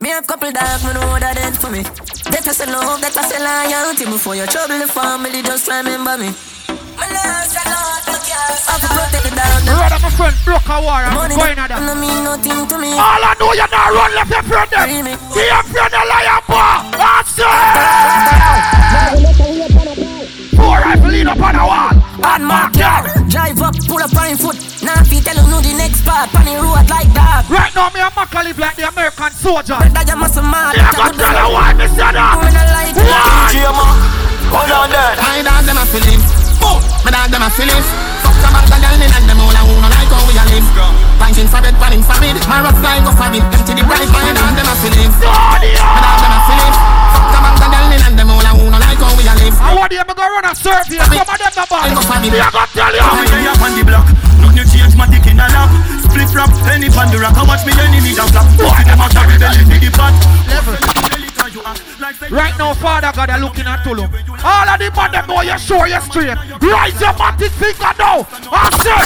Me 0.00 0.10
have 0.10 0.26
couple 0.26 0.52
dog, 0.52 0.78
me 0.86 0.92
know 0.94 1.18
that 1.18 1.34
did 1.34 1.56
for 1.58 1.70
me. 1.70 1.82
That 2.30 2.46
I 2.46 2.52
say 2.54 2.66
love, 2.70 3.00
that 3.02 3.16
I 3.18 3.22
say 3.26 3.40
loyalty. 3.42 4.04
Before 4.06 4.36
your 4.36 4.46
trouble 4.46 4.78
the 4.78 4.86
family, 4.86 5.42
just 5.42 5.66
remember 5.66 6.16
me. 6.18 6.30
My 6.98 7.06
last 7.06 7.54
a 7.54 7.62
I 7.62 8.74
have 8.74 8.82
to 8.82 8.88
protect 8.90 9.22
the 9.22 9.30
dog. 9.38 9.62
Brother, 9.70 10.02
my 10.02 10.10
friend 10.18 10.34
broke 10.42 10.66
a 10.66 10.76
war 10.82 10.98
and 10.98 11.14
Money 11.14 11.38
going 11.38 11.58
at 11.58 11.70
that. 11.70 11.78
mean 11.94 12.26
nothing 12.26 12.66
to 12.66 12.76
me. 12.76 12.90
All 12.98 13.22
I 13.22 13.38
know 13.38 13.54
you 13.54 13.66
not 13.70 13.94
run 13.94 14.10
left 14.18 14.34
your 14.34 14.42
friend 14.42 14.66
them. 14.66 14.82
Free 14.82 15.02
me. 15.06 15.14
Friend 15.14 15.94
a 15.94 16.02
liar 16.10 16.42
pass. 16.42 17.38
Four 20.58 20.82
rifle 20.82 21.10
lean 21.14 21.30
up 21.30 21.38
on 21.38 21.54
the 21.54 21.62
wall. 21.62 21.94
Bad 22.18 22.42
mark, 22.42 22.74
yeah. 22.74 23.06
Drive 23.30 23.62
up, 23.62 23.78
pull 23.86 24.02
up 24.02 24.10
on 24.18 24.34
foot. 24.34 24.58
Now 24.82 24.98
if 24.98 25.12
you 25.14 25.22
tell 25.22 25.38
you 25.38 25.46
know 25.46 25.62
the 25.62 25.74
next 25.78 26.02
part, 26.02 26.34
on 26.34 26.42
the 26.42 26.58
road 26.58 26.90
like 26.90 27.10
that. 27.14 27.46
Right 27.46 27.70
now 27.78 27.94
me 27.94 28.02
and 28.02 28.14
Maka 28.18 28.42
live 28.42 28.58
like 28.58 28.74
the 28.74 28.90
American 28.90 29.30
soldier. 29.38 29.78
Brother, 29.78 30.02
you 30.02 30.16
must 30.18 30.42
mad. 30.42 30.74
You 30.74 30.82
got 30.98 31.14
tell 31.14 31.36
her 31.38 31.48
why 31.54 31.78
me 31.78 31.86
say 31.86 32.10
that. 32.10 32.42
When 32.42 32.58
I 32.58 32.66
like 32.74 32.98
Why? 32.98 34.18
Hold 34.50 34.72
on 34.72 34.90
there. 34.90 35.14
I 35.14 35.42
dance 35.46 35.66
them 35.66 35.78
a 35.78 35.86
fi 35.86 36.02
fi 36.02 36.10
live. 36.10 36.24
Oh, 36.26 36.47
my 37.04 37.10
dog 37.10 37.30
them 37.30 37.42
a 37.42 37.48
fi 37.50 37.64
live. 37.64 37.88
Fuck 38.22 38.36
the 38.42 38.48
bag 38.50 38.66
of 38.68 38.78
girl 38.78 38.98
in 38.98 39.10
and 39.10 39.26
them 39.28 39.40
all 39.40 39.54
a 39.54 39.60
who 39.62 39.74
no 39.78 39.88
like 39.88 40.10
how 40.10 40.22
we 40.26 40.34
a 40.34 40.44
live. 40.48 40.68
Pint 41.18 41.38
infrared, 41.38 41.76
pan 41.78 41.92
infrared. 41.94 42.36
My 42.48 42.62
rough 42.62 42.78
fly 42.78 42.98
go 43.02 43.10
for 43.14 43.28
it. 43.32 43.44
Empty 43.54 43.72
the 43.78 43.82
bright 43.86 44.08
my 44.10 44.32
dog 44.34 44.54
them 44.54 44.68
a 44.68 44.74
fi 44.78 44.88
live. 44.94 45.14
My 45.18 46.00
dog 46.02 46.18
them 46.18 46.32
a 46.34 46.38
fi 46.46 46.54
live. 46.58 46.78
Fuck 47.12 47.26
the 47.32 47.38
bag 47.42 47.62
of 47.62 47.70
girl 47.72 47.92
in 47.92 48.02
and 48.02 48.16
them 48.18 48.30
all 48.30 48.42
a 48.42 48.50
who 48.56 48.64
no 48.70 48.78
like 48.78 48.98
how 48.98 49.12
we 49.14 49.24
a 49.26 49.34
live. 49.38 49.56
I 49.58 49.70
want 49.74 49.90
them 49.90 50.06
to 50.06 50.14
go 50.14 50.24
run 50.24 50.46
a 50.46 50.52
surf 50.54 50.86
here. 50.88 51.04
Some 51.04 51.18
of 51.18 51.38
them 51.38 51.52
no 51.54 51.64
bad. 51.68 52.20
Me 52.22 52.38
a 52.38 52.48
go 52.50 52.62
tell 52.74 52.94
you. 52.94 53.02
Come 53.02 53.26
here 53.30 53.50
up 53.50 53.62
on 53.62 53.72
the 53.76 53.82
block. 53.84 54.08
Nothing 54.38 54.66
change, 54.70 54.94
my 54.94 55.06
dick 55.10 55.26
in 55.26 55.40
a 55.40 55.46
lap. 55.50 55.70
Split 56.02 56.30
rap, 56.34 56.50
penny 56.62 56.88
pan 56.88 57.10
the 57.10 57.18
rock. 57.18 57.36
I 57.36 57.42
watch 57.42 57.66
me 57.66 57.72
enemy 57.74 58.14
down 58.14 58.28
flap. 58.30 58.46
Boy, 58.58 58.74
them 58.86 59.02
a 59.02 59.06
carry 59.10 59.36
belly 59.38 59.64
to 59.66 59.76
the 59.78 59.90
pot. 59.94 60.14
Level. 60.46 61.27
Right 62.30 62.54
now, 62.58 62.74
Father 62.74 63.12
God, 63.14 63.30
are 63.30 63.38
looking 63.40 63.66
at 63.66 63.80
Tulum. 63.84 64.08
All 64.44 64.68
of 64.68 64.78
the 64.78 64.90
man 64.94 65.10
them 65.12 65.26
know 65.26 65.42
you're 65.42 65.58
sure 65.58 65.86
you're 65.86 66.00
straight. 66.00 66.36
Rise 66.62 67.00
your 67.00 67.12
matic 67.18 67.50
finger 67.58 67.92
now. 67.98 68.26
I 68.52 68.68
say. 68.78 69.02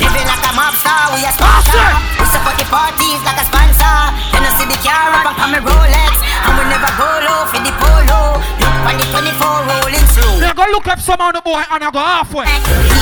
Living 0.00 0.26
like 0.26 0.44
a 0.44 0.52
mob 0.52 0.74
star, 0.76 1.14
we 1.14 1.24
a 1.24 1.32
sponsor. 1.32 1.88
We 2.20 2.26
support 2.28 2.56
the 2.60 2.66
parties 2.68 3.20
like 3.24 3.40
a 3.40 3.46
sponsor. 3.48 3.96
Then 4.34 4.44
I 4.44 4.50
see 4.56 4.66
the 4.68 4.78
car 4.84 5.10
up 5.24 5.38
on 5.40 5.48
my 5.52 5.60
Rolex, 5.64 6.14
and 6.20 6.52
we 6.58 6.62
never 6.68 6.92
go 6.98 7.08
low 7.24 7.48
for 7.48 7.60
the 7.64 7.72
polo. 7.80 8.40
Look 8.60 8.76
on 8.84 8.94
the 9.00 9.06
24 9.08 9.68
rolling 9.68 10.06
slow. 10.12 10.36
They 10.40 10.52
go 10.52 10.64
look 10.72 10.86
up 10.88 11.00
some 11.00 11.20
of 11.20 11.32
the 11.32 11.40
boy 11.40 11.62
and 11.64 11.84
I 11.84 11.90
go 11.90 12.00
halfway. 12.00 12.46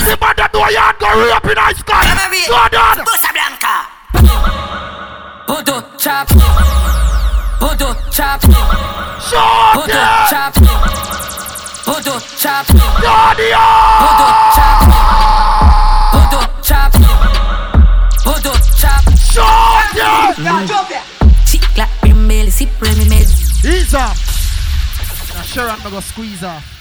The 0.07 0.17
man 0.21 0.35
that 0.39 0.51
know 0.55 0.67
you 0.71 0.79
and 0.79 0.97
go 0.99 1.09
rape 1.19 1.51
in 1.51 1.59
ice 1.59 1.79
sky. 1.83 2.05
Go 2.47 2.63
down. 2.71 3.03
Bosa 3.03 3.31
Blanca. 3.35 4.88
Voodoo 5.49 5.81
chop. 5.97 6.29
Voodoo 7.59 7.95
chop. 8.13 8.41
Shut 9.29 9.75
Voodoo 9.75 9.97
it. 9.97 10.29
chop. 10.29 10.55
Voodoo 11.87 12.21
chop. 12.37 12.67
Guardian. 13.01 13.59
Voodoo 14.03 14.33
chop. 14.57 14.81
Voodoo 16.13 16.45
chop. 16.63 16.93
Voodoo 18.25 18.57
chop. 18.77 19.05
Shut 19.17 19.97
it. 19.97 21.03
Chick 21.47 21.65
like 21.79 22.01
brim 22.03 22.29
belly, 22.29 22.51
sip 22.51 22.69
remy 22.81 23.05
meds. 23.07 23.65
Ease 23.65 23.95
up. 23.95 24.17
Now 25.35 25.43
Sharon 25.43 25.83
me 25.83 25.91
go 25.91 26.01
squeeze 26.01 26.41
her. 26.41 26.78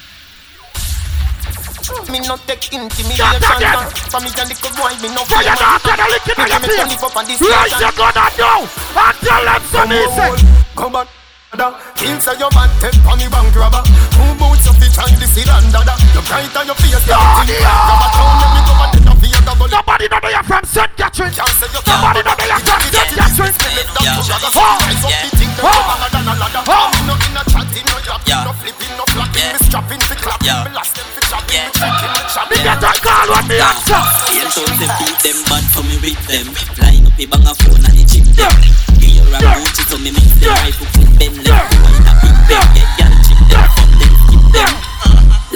Me 2.11 2.19
not 2.27 2.41
take 2.47 2.67
intimidation 2.73 3.15
Shut 3.15 3.43
up, 3.43 3.61
yeah. 3.61 3.79
man. 3.79 3.87
For 4.11 4.19
me 4.19 4.29
and 4.31 4.49
little 4.49 4.71
boy, 4.75 4.91
me 4.99 5.07
no 5.15 5.23
For 5.23 5.39
your 5.43 5.55
daughter, 5.55 5.95
the 5.95 6.05
lick 6.11 6.27
in 6.27 6.35
Me 6.35 6.51
give 6.51 6.61
me 6.61 6.67
to 6.67 6.85
live 6.87 7.03
up 7.03 7.15
on 7.15 7.25
this 7.25 7.39
nation. 7.39 7.79
your 7.79 7.93
gun 7.95 8.17
and. 8.17 8.35
And 8.67 9.17
tell 9.23 9.43
them 9.47 9.63
some 9.71 9.91
easy. 9.93 10.27
Come 10.75 10.95
on. 10.95 11.07
King 11.95 12.19
say 12.19 12.37
your 12.37 12.51
man 12.53 12.69
take 12.79 12.93
on 13.07 13.17
the 13.17 13.25
bank 13.31 13.55
robber 13.55 13.81
Who 14.19 14.25
boots 14.35 14.67
up 14.67 14.75
the 14.77 14.85
child 14.93 15.09
this 15.17 15.37
is 15.37 15.47
under 15.47 15.79
You 16.13 16.21
bright 16.27 16.53
on 16.53 16.67
your 16.67 16.75
face 16.75 16.91
You 16.91 16.99
think 16.99 17.49
you 17.49 17.65
grabber 17.65 18.09
Town 18.13 18.35
let 18.37 18.51
me 18.53 19.01
go 19.01 19.06
and 19.47 19.59
then 19.59 19.73
up 19.73 19.87
here 19.87 20.07
double 20.07 20.07
Nobody 20.07 20.07
know 20.11 20.29
you're 20.29 20.43
from 20.43 20.63
St. 20.63 20.91
Catherine. 20.97 21.33
Can't 21.33 21.55
say 21.55 21.67
you 21.71 21.81
Nobody 21.87 22.21
know 22.21 22.35
you're 22.37 22.59
from 22.59 22.81
St. 22.83 23.15
Catherine. 23.15 23.55
Oh, 25.57 25.73
oh, 26.67 26.91
Me 26.93 27.01
no 27.07 27.13
in 27.17 27.33
a 27.33 27.41
chatting, 27.49 27.85
no 27.89 27.97
yapping, 28.05 28.45
no 28.45 28.53
flipping, 28.53 28.93
no 28.93 29.03
flapping 29.09 29.49
Me 29.53 29.59
strapping, 29.65 30.01
fi 30.05 30.15
clapping, 30.21 30.69
me 30.69 30.71
last 30.75 30.93
them 30.93 31.07
fi 31.09 31.21
chopping 31.25 31.65
Me 31.65 31.71
tricking, 31.73 32.13
me 32.13 32.21
Me 32.51 32.57
get 32.61 32.83
a 32.83 32.91
call 33.01 33.27
what 33.33 33.45
me 33.49 33.57
answer. 33.57 34.01
Here 34.29 34.45
told 34.53 34.69
them 34.77 34.91
beat 35.01 35.17
them 35.25 35.37
bad 35.49 35.65
for 35.73 35.81
me 35.81 35.97
with 35.97 36.21
them. 36.29 36.47
Line 36.77 37.09
up 37.09 37.17
a 37.17 37.25
bang 37.25 37.47
a 37.47 37.53
phone 37.57 37.81
and 37.81 37.95
the 37.97 38.03
chip 38.05 38.27
them. 38.37 38.53
Gear 39.01 39.25
and 39.33 39.65
Gucci 39.65 39.83
so 39.89 39.97
me 39.97 40.11
mix 40.11 40.29
them 40.37 40.53
Rifle 40.61 40.87
foot 40.93 41.09
bend 41.17 41.37
them 41.41 41.57
Boy 41.81 41.93
in 41.97 42.05
a 42.05 42.13
big 42.21 42.37
bed 42.45 42.67
Get 42.77 42.89
gal 42.97 43.13
chip 43.25 43.41
them 43.49 43.65
Fuck 43.73 43.91
them 43.97 44.13
skip 44.27 44.43
them. 44.53 44.69
Give 44.69 45.09
uh-huh. 45.09 45.46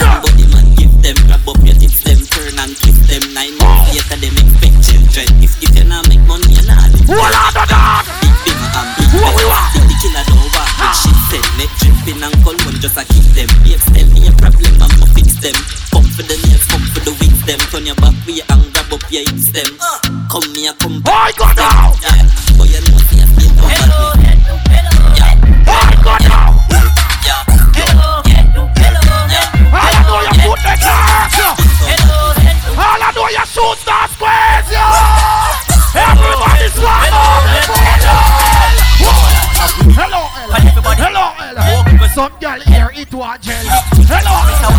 Them 1.01 1.17
Grab 1.27 1.49
up 1.49 1.59
your 1.65 1.75
tits 1.75 2.01
them 2.05 2.19
Turn 2.31 2.57
and 2.61 2.73
twist 2.77 3.01
them. 3.09 3.23
Nine 3.33 3.57
months 3.57 3.91
later 3.91 4.17
them 4.21 4.35
expect 4.37 4.77
children. 4.85 5.27
If, 5.43 5.53
if 5.59 5.71
you 5.75 5.83
not 5.83 6.07
make 6.07 6.23
money 6.29 6.47
you 6.53 6.63
not 6.63 6.87
live. 6.93 7.09
Hold 7.09 7.35
on, 7.35 7.51
hold 7.51 7.73
on. 7.75 8.01
Big 8.21 8.35
finger 8.45 8.69
and 8.71 8.89
big 8.95 9.09
What 9.19 9.33
we 9.35 9.43
want? 9.49 9.67
Think 9.75 9.85
the 9.89 9.95
killer 9.99 10.23
don't 10.29 10.47
walk 10.55 10.71
with 10.79 10.95
shit 10.95 11.17
then 11.31 11.45
Let 11.59 11.71
dripping 11.81 12.21
and 12.23 12.37
cologne 12.45 12.79
just 12.79 12.97
a 12.97 13.03
kick 13.03 13.27
them. 13.35 13.49
Babes 13.65 13.85
tell 13.89 14.07
me 14.13 14.21
a 14.29 14.33
problem 14.37 14.73
and 14.79 14.93
go 14.95 15.05
fix 15.11 15.37
them. 15.43 15.57
Pump 15.91 16.07
for 16.13 16.23
the 16.23 16.37
nails, 16.47 16.65
pump 16.69 16.85
for 16.93 17.01
the 17.03 17.13
wigs 17.19 17.41
them. 17.43 17.59
Turn 17.73 17.85
your 17.85 17.97
back 17.99 18.15
way 18.23 18.39
and 18.45 18.63
grab 18.71 18.91
up 18.93 19.03
your 19.11 19.25
hips 19.25 19.51
them. 19.51 19.69
Uh. 19.81 19.99
Come 20.31 20.47
here, 20.55 20.73
come 20.79 21.01
back. 21.01 21.35
I 21.35 21.37
got 21.37 21.55
now. 21.59 21.91
Yeah, 21.99 22.23
Some 42.21 42.37
girl 42.37 42.61
here 42.69 42.91
eat 42.93 43.11
one 43.17 43.41
jelly. 43.41 43.65
Hello, 44.05 44.37
hello. 44.45 44.77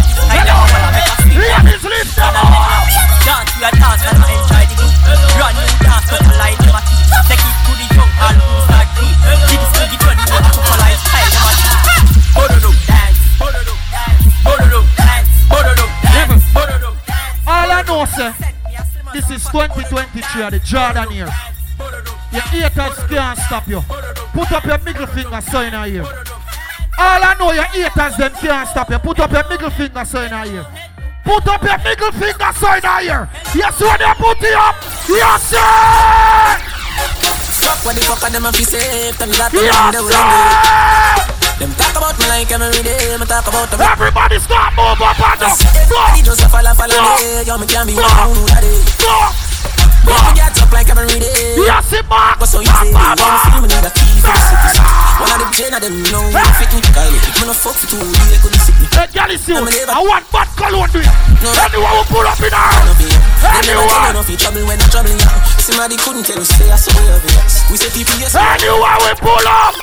Here 1.26 1.74
is 1.74 1.82
lift 1.82 2.14
them 2.14 2.38
up. 2.38 2.86
Dance, 3.26 3.50
we 3.58 3.66
are 3.66 3.74
dance, 3.82 4.06
and 4.06 4.22
enjoy 4.30 4.62
the 4.70 4.78
beat. 4.78 4.94
Run, 5.42 5.50
you 5.58 5.66
dance, 5.82 6.06
but 6.06 6.22
I 6.22 6.38
like 6.38 6.58
them 6.62 6.70
a 6.70 6.82
teeth. 6.86 7.10
Take 7.26 7.42
it 7.42 7.58
to 7.66 7.72
the 7.74 7.86
young, 7.98 8.12
all 8.22 8.38
who's 8.38 8.66
like 8.70 8.94
me. 8.94 9.10
This 9.50 9.58
to 9.58 9.82
the 9.90 9.98
journey, 9.98 10.22
you 10.22 10.38
have 10.38 10.54
to 10.54 10.62
follow 10.70 10.86
style, 11.02 11.30
them 11.34 11.42
a 11.42 11.54
teeth. 11.58 12.30
Bododo, 12.30 12.70
dance, 12.86 13.18
bododo, 13.42 13.74
dance, 13.90 14.22
bododo, 14.46 14.80
dance, 14.94 15.30
bododo, 15.50 15.86
dance, 15.98 16.46
bododo, 16.54 16.90
dance. 17.10 17.42
All 17.42 17.70
I 17.74 17.82
know, 17.82 18.06
sir, 18.06 18.30
this 19.10 19.26
is 19.34 19.42
2023 19.50 20.14
the 20.46 20.62
Jordan 20.62 21.10
year. 21.10 21.30
Your 22.30 22.46
haters 22.54 23.02
can't 23.10 23.34
stop 23.34 23.66
you. 23.66 23.82
Put 24.30 24.52
up 24.52 24.62
your 24.62 24.78
middle 24.78 25.10
finger 25.10 25.42
in 25.42 25.74
a 25.74 25.86
ear. 25.90 26.31
All 26.98 27.22
I 27.24 27.34
know, 27.38 27.52
your 27.52 27.64
haters 27.64 28.16
them 28.16 28.32
can't 28.32 28.68
stop 28.68 28.90
you. 28.90 28.98
Put 28.98 29.20
up 29.20 29.32
your 29.32 29.48
middle 29.48 29.70
finger 29.70 30.02
in 30.02 30.32
a 30.32 30.44
ear. 30.46 30.66
Put 31.24 31.46
up 31.48 31.62
your 31.62 31.78
middle 31.78 32.12
finger 32.12 32.50
in 32.52 32.84
a 32.84 32.94
ear. 33.02 33.28
Yes, 33.54 33.80
when 33.80 33.98
they 33.98 34.12
put 34.18 34.42
it 34.42 34.54
up. 34.54 34.76
Yes, 35.08 35.50
sir. 35.50 36.72
Fuck 37.62 37.84
what 37.86 37.94
the 37.94 38.02
fuck 38.02 38.32
them 38.32 38.44
a 38.44 38.50
fi 38.52 38.64
safe 38.64 39.16
Them 39.18 39.30
got 39.30 39.52
Yes, 39.52 39.70
them 39.70 39.86
in 39.86 39.94
the 39.94 40.02
sir. 40.02 41.62
Them 41.62 41.70
talk 41.78 41.94
about 41.94 42.18
me 42.18 42.26
like 42.26 42.50
every 42.50 42.82
day 42.82 43.16
Me 43.18 43.26
talk 43.26 43.46
about 43.46 43.70
them 43.70 43.80
Everybody 43.80 44.38
start 44.40 44.74
move 44.74 44.98
up 44.98 45.14
and 45.14 45.40
down. 45.40 45.54
Everybody 45.54 46.22
just 46.26 46.42
a 46.42 46.48
follow 46.48 46.74
follow 46.74 46.98
me 47.22 47.46
Yo 47.46 47.58
me 47.58 47.66
can't 47.66 47.86
be 47.86 47.94
one 47.94 48.34
who 48.34 48.42
that 48.50 48.64
is 48.66 49.41
Me 50.02 50.12
get 50.34 50.54
up 50.58 50.70
like 50.72 50.88
every 50.90 51.06
day 51.06 51.54
Yes, 51.62 51.92
it 51.94 52.06
mark. 52.10 52.38
But 52.42 52.48
so 52.50 52.58
easy 52.60 52.90
They 52.90 52.94
want 52.94 53.18
feel 53.46 53.60
me 53.62 53.68
need 53.70 53.86
a 53.86 53.90
key 53.94 54.18
for 54.18 54.32
the 54.34 54.42
city 54.42 54.82
One 55.22 55.30
of 55.30 55.38
them 55.40 55.50
chain 55.54 55.72
of 55.74 55.80
them 55.82 55.94
know 56.10 56.24
me 56.30 56.42
fit 56.58 56.70
me 56.74 56.80
Kylie 56.90 57.20
Me 57.38 57.44
no 57.46 57.54
fuck 57.54 57.76
for 57.78 57.86
two 57.86 58.02
They 58.02 58.38
couldn't 58.42 58.62
sit 58.62 58.74
me 58.80 58.86
Hey, 58.92 59.06
girl, 59.14 59.30
is 59.30 59.46
you. 59.48 59.56
I 59.56 60.00
want 60.04 60.24
bad 60.30 60.48
cologne 60.58 60.90
to 60.92 61.00
you. 61.00 61.12
Anyone 61.42 61.94
will 61.96 62.08
pull 62.12 62.26
up 62.28 62.38
in 62.44 62.52
her. 62.52 62.70
They 62.98 63.72
never 63.72 63.82
tell 63.82 63.82
Anyone. 63.82 64.02
me 64.04 64.18
nothing 64.20 64.38
trouble 64.38 64.64
when 64.68 64.78
I'm 64.78 64.90
troubling 64.90 65.18
you 65.18 65.32
Somebody 65.58 65.96
couldn't 65.96 66.24
tell 66.26 66.38
you 66.38 66.44
say 66.46 66.70
I 66.70 66.76
swear 66.76 67.16
of 67.16 67.24
it 67.24 67.50
We 67.70 67.76
say 67.80 67.90
people 67.90 68.14
yes 68.20 68.34
Anyone 68.36 68.98
will 69.02 69.18
pull 69.22 69.46
up. 69.48 69.74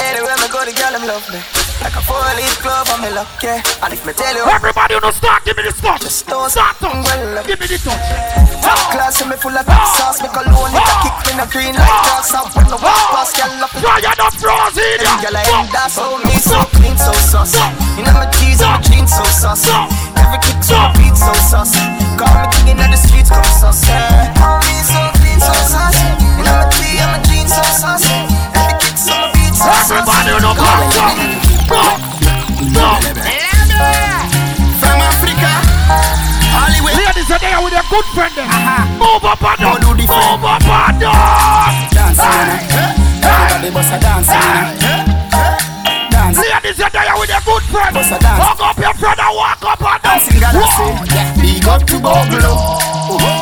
Anywhere 0.00 0.36
me 0.40 0.48
go, 0.48 0.64
the 0.64 0.72
girl 0.72 0.92
them 0.96 1.04
love 1.06 1.28
me. 1.28 1.59
Like 1.80 1.96
a 1.96 2.02
four-leaf 2.04 2.60
glove 2.60 2.92
on 2.92 3.00
me 3.00 3.10
luck, 3.10 3.28
yeah. 3.42 3.64
And 3.80 3.92
if 3.92 4.04
me 4.04 4.12
tell 4.12 4.36
you, 4.36 4.44
Everybody 4.44 4.94
on 4.94 5.02
the 5.02 5.12
start, 5.12 5.44
give 5.44 5.56
me 5.56 5.64
the 5.64 5.72
touch. 5.72 6.02
just 6.04 6.26
don't 6.28 6.50
Start 6.52 6.76
touch. 6.76 6.92
Well, 6.92 7.40
Give 7.48 7.56
me 7.56 7.66
the 7.66 7.78
touch. 7.80 8.60
Top 8.60 8.92
class, 8.92 9.16
me 9.24 9.36
full 9.40 9.56
of 9.56 9.64
hot 9.64 9.88
sauce. 9.96 10.20
Me 10.20 10.28
cologne, 10.28 10.76
it 10.76 10.84
a 10.84 10.94
kick 11.00 11.16
me 11.24 11.32
no 11.40 11.44
green 11.48 11.72
like 11.72 11.88
grass. 12.04 12.36
I 12.36 12.44
when 12.52 12.68
the 12.68 12.76
walk 12.76 13.04
past, 13.16 13.32
girl 13.32 13.64
up 13.64 13.72
in 13.72 13.80
Try 13.80 13.98
it 14.04 14.20
up, 14.20 14.34
frozen. 14.36 15.00
Them 15.00 15.16
girl 15.24 15.36
I 15.40 15.44
end 15.56 15.72
that 15.72 15.88
so 15.88 16.20
me 16.20 16.36
so 16.36 16.60
clean, 16.76 16.96
so 17.00 17.16
sauce. 17.16 17.56
You 17.96 18.04
know 18.04 18.12
my 18.12 18.28
cheese 18.36 18.60
and 18.60 18.76
my 18.76 18.80
jeans 18.84 19.16
so 19.16 19.24
sauce. 19.24 19.64
Every 20.20 20.36
kick 20.44 20.60
so 20.60 20.76
my 20.76 20.92
beat 21.00 21.16
so 21.16 21.32
sauce. 21.48 21.72
Call 22.20 22.28
me 22.28 22.46
king 22.60 22.76
in 22.76 22.92
the 22.92 23.00
streets, 23.00 23.32
come 23.32 23.48
sauce. 23.56 23.88
Call 24.36 24.60
me 24.68 24.76
so 24.84 25.00
clean, 25.16 25.40
so 25.40 25.54
sauce. 25.64 25.96
You 26.36 26.44
know 26.44 26.60
my 26.60 26.68
tea 26.76 27.00
and 27.00 27.08
my 27.08 27.18
jeans 27.24 27.56
so 27.56 27.64
sauce. 27.72 28.04
Every 28.52 28.76
kick 28.84 29.00
so 29.00 29.16
my 29.16 29.32
beat 29.32 29.56
so 29.56 29.64
sauce. 29.64 29.88
Everybody 29.88 30.28
on 30.36 30.44
the 30.44 30.52
block. 30.60 31.49
From 31.70 31.86
Africa, 35.06 35.54
Hollywood. 36.50 36.98
Ladies 36.98 37.30
are 37.30 37.38
there 37.38 37.62
with 37.62 37.70
their 37.70 37.86
good 37.86 38.02
friend. 38.10 38.34
Move 38.98 39.22
up 39.22 39.38
and 39.38 39.54
down. 39.62 39.78
Move 39.78 40.42
up 40.50 40.66
and 40.66 40.98
down. 40.98 41.14
Dancing, 41.94 42.58
everybody 43.22 43.70
bust 43.70 43.94
a 43.94 44.02
dancing, 44.02 44.34
dance. 46.10 46.42
Ladies 46.42 46.82
are 46.82 46.90
there 46.90 47.14
with 47.14 47.30
their 47.30 47.38
good 47.46 47.62
friend. 47.70 47.94
A. 47.94 48.02
Hug 48.02 48.58
up 48.66 48.74
your 48.74 48.90
friend 48.98 49.20
and 49.22 49.30
walk 49.38 49.62
up 49.62 49.78
and 49.78 50.02
down. 50.02 50.18
Dancing 50.18 50.42
yeah. 50.42 51.30
Big 51.38 51.62
up 51.70 51.86
to 51.86 52.02
Bogle. 52.02 52.50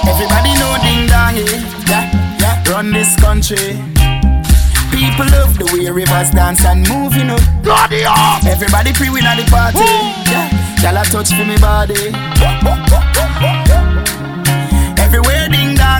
Everybody 0.04 0.52
know 0.60 0.76
ding 0.84 1.08
dong, 1.08 1.32
yeah, 1.32 2.12
yeah. 2.36 2.60
Run 2.68 2.92
this 2.92 3.16
country. 3.16 3.80
People 4.90 5.26
love 5.30 5.58
the 5.58 5.66
way 5.72 5.90
rivers 5.90 6.30
dance 6.30 6.64
and 6.64 6.88
moving 6.88 7.30
up. 7.30 7.40
God, 7.62 7.92
yeah. 7.92 8.40
Everybody 8.46 8.92
pre-win 8.92 9.24
at 9.24 9.36
the 9.36 9.44
party. 9.50 9.78
Yeah. 10.30 10.48
Y'all 10.82 10.96
a 10.96 11.04
touch 11.04 11.30
for 11.34 11.44
me 11.44 11.56
body. 11.58 12.12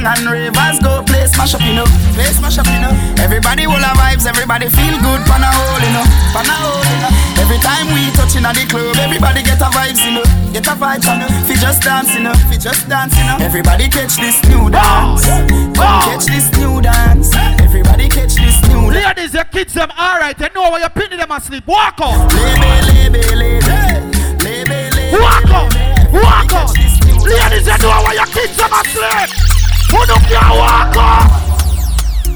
Everywhere 0.09 0.49
ding 0.49 0.55
dong 0.55 0.55
and 0.57 0.57
ravers 0.57 0.79
go 0.81 1.03
play 1.05 1.27
smash 1.27 1.55
up, 1.55 1.61
you 1.61 1.75
know. 1.75 1.85
Play 2.15 2.33
smash 2.33 2.59
up, 2.59 2.67
you 2.67 2.81
know. 2.81 2.93
Everybody 3.19 3.67
will 3.67 3.81
have 3.81 3.97
vibes, 3.97 4.27
everybody 4.27 4.69
feel 4.69 4.97
good, 5.01 5.21
pan 5.27 5.43
a 5.43 5.51
hole, 5.53 5.81
you 5.85 5.93
know. 5.93 6.05
Pan 6.33 6.49
a 6.49 6.57
hole, 6.57 6.85
you 6.85 6.99
know. 7.05 7.13
Every 7.43 7.59
time 7.59 7.93
we 7.93 8.11
touching 8.17 8.45
at 8.45 8.57
the 8.57 8.65
club, 8.69 8.97
everybody 8.97 9.43
get 9.43 9.61
a 9.61 9.69
vibes, 9.69 10.01
you 10.05 10.17
know. 10.17 10.25
Get 10.53 10.67
a 10.67 10.75
vibe, 10.77 11.05
you 11.05 11.19
know. 11.21 11.29
Fi 11.45 11.55
just 11.61 11.83
dance, 11.83 12.15
you 12.15 12.23
know. 12.23 12.35
Fi 12.49 12.57
just 12.57 12.89
dance, 12.89 13.17
you 13.17 13.25
know. 13.25 13.37
Everybody 13.41 13.89
catch 13.89 14.17
this 14.17 14.41
new 14.49 14.71
dance. 14.71 15.27
Catch 15.77 16.27
this 16.27 16.53
new 16.57 16.81
dance. 16.81 17.35
Everybody 17.61 18.09
catch 18.09 18.35
this 18.35 18.61
new 18.69 18.91
dance. 18.91 19.17
Ladies, 19.17 19.35
your 19.35 19.45
kids 19.45 19.75
them 19.75 19.91
alright. 19.93 20.37
They 20.37 20.49
know 20.55 20.71
where 20.71 20.81
you're 20.81 20.91
pinning 20.91 21.19
them 21.19 21.31
asleep. 21.33 21.67
Walk 21.67 22.01
on. 22.01 22.29
Lebe, 22.33 23.13
lebe, 23.13 23.23
lebe. 23.37 23.77
Lebe, 24.41 24.91
lebe. 24.97 25.21
Walk 25.21 25.51
on. 25.53 25.69
Walk 26.13 26.53
on. 26.53 26.69
Ladies, 27.29 27.67
you 27.67 27.77
know 27.79 28.01
where 28.03 28.15
your 28.15 28.27
kids 28.27 28.57
them 28.57 28.73
asleep. 28.73 29.58
Who 29.91 29.99
don't 30.07 30.25
care 30.29 30.51
walk? 30.51 30.97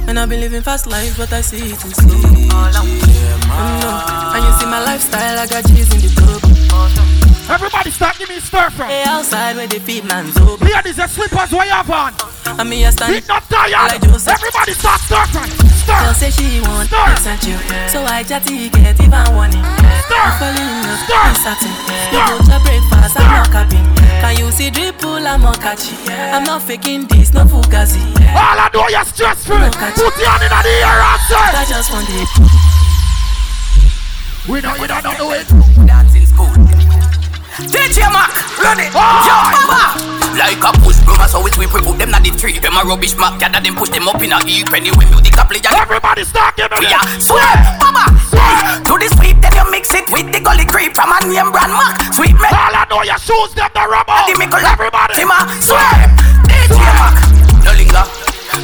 And 0.09 0.19
I've 0.19 0.29
been 0.29 0.41
living 0.41 0.63
fast 0.63 0.87
life, 0.87 1.17
but 1.17 1.33
I 1.33 1.41
see 1.41 1.73
it 1.73 1.85
in 1.85 1.93
slow. 1.93 2.17
Mm, 2.17 2.49
no. 2.49 3.93
And 4.35 4.45
you 4.45 4.53
see 4.59 4.67
my 4.67 4.83
lifestyle, 4.85 5.39
I 5.39 5.47
got 5.47 5.67
cheese 5.69 5.93
in 5.95 6.01
the 6.01 6.09
tub. 6.15 7.22
Everybody 7.53 7.91
start 7.91 8.17
give 8.17 8.31
me 8.31 8.41
stir 8.41 8.71
fry. 8.71 8.89
Hey, 8.89 9.05
outside 9.05 9.57
where 9.57 9.67
they 9.67 9.79
feed 9.79 10.05
man's 10.09 10.35
up. 10.39 10.59
Ladies, 10.63 10.97
the 10.97 11.07
slippers 11.07 11.53
where 11.53 11.67
you 11.67 11.73
have 11.77 11.91
on. 11.91 12.15
And 12.59 12.65
me 12.65 12.85
a 12.85 12.93
stand. 12.93 13.13
It's 13.15 13.29
not 13.29 13.45
tired. 13.45 13.93
Like 13.93 14.09
Everybody 14.09 14.73
start 14.73 15.01
stir 15.05 15.21
fry. 15.29 15.45
Stir. 15.85 16.01
Girl 16.01 16.15
say 16.17 16.31
she 16.33 16.65
want 16.65 16.89
Stir. 16.89 17.29
And 17.29 17.45
you. 17.45 17.61
So 17.93 18.01
I 18.09 18.25
chatty 18.25 18.71
get 18.71 18.97
even 18.97 19.29
one 19.37 19.53
in. 19.53 19.61
Stir. 19.61 20.17
I'm 20.17 20.33
falling 20.41 20.65
in 20.65 20.81
love 20.81 21.05
Stir. 21.05 21.29
with 21.29 21.45
satin. 21.45 21.77
Stir. 22.09 22.17
You 22.17 22.25
go 22.25 22.41
to 22.41 22.57
breakfast, 22.65 23.21
I'm 23.21 23.29
not 23.29 23.53
capping. 23.53 23.85
Can 24.01 24.33
you 24.41 24.49
see 24.51 24.71
dripple, 24.71 25.21
I'm 25.21 25.43
not 25.43 25.61
catchy. 25.61 25.93
I'm 26.09 26.45
not 26.45 26.63
faking 26.63 27.05
this, 27.05 27.35
no 27.35 27.45
fugazi. 27.45 28.01
All 28.33 28.57
I 28.65 28.73
do 28.73 28.81
is 28.81 29.09
stress 29.13 29.45
free. 29.45 29.61
Put 29.61 30.17
your 30.17 30.33
hand 30.33 30.41
in 30.41 30.57
the 30.57 30.73
air 30.89 31.05
and 31.05 31.21
say. 31.29 31.37
I 31.37 31.69
just 31.69 31.93
want 31.93 32.09
it. 32.09 32.33
We 34.49 34.61
know 34.63 34.75
you 34.75 34.89
don't 34.89 35.05
know 35.05 35.33
it. 35.37 35.47
Dancing 35.87 36.25
school. 36.25 36.72
DJ 37.69 38.01
Mac, 38.09 38.33
run 38.65 38.81
it. 38.81 38.89
Ah! 38.97 39.29
Yo, 39.29 39.37
Baba. 39.69 39.81
Like 40.33 40.65
a 40.65 40.73
push 40.81 40.97
broom, 41.05 41.21
so 41.29 41.45
it 41.45 41.53
we 41.61 41.69
put 41.69 41.85
them 42.01 42.09
na 42.11 42.19
the 42.19 42.33
tree. 42.33 42.57
Them 42.57 42.73
a 42.81 42.83
rubbish 42.89 43.13
map, 43.21 43.37
gather 43.37 43.61
them 43.61 43.77
push 43.77 43.93
them 43.93 44.09
up 44.09 44.17
in 44.25 44.33
a 44.33 44.41
heap. 44.49 44.73
Anyway, 44.73 45.05
music 45.13 45.37
a 45.37 45.45
play. 45.45 45.61
Everybody 45.61 46.25
start 46.25 46.57
giving 46.57 46.81
We 46.81 46.89
it. 46.89 46.97
are 46.97 47.05
sweep, 47.21 47.61
Baba. 47.77 48.09
To 48.89 48.95
the 48.97 49.09
sweep, 49.13 49.37
then 49.45 49.53
you 49.53 49.67
mix 49.69 49.93
it 49.93 50.09
with 50.09 50.33
the 50.33 50.41
gully 50.41 50.65
creep 50.65 50.97
from 50.97 51.13
a 51.13 51.21
name 51.29 51.53
brand 51.53 51.77
Mac. 51.77 52.01
Sweep 52.17 52.33
me. 52.41 52.49
All 52.49 52.73
I 52.73 52.89
know 52.89 53.05
your 53.05 53.21
shoes 53.21 53.53
them 53.53 53.69
the 53.77 53.85
rubber. 53.85 54.17
The 54.25 54.35
mickle, 54.41 54.65
Everybody. 54.65 55.13
Tima, 55.21 55.45
sweep. 55.61 56.09
DJ 56.49 56.81
Mac. 56.97 57.15
No 57.69 57.73
linger, 57.77 58.05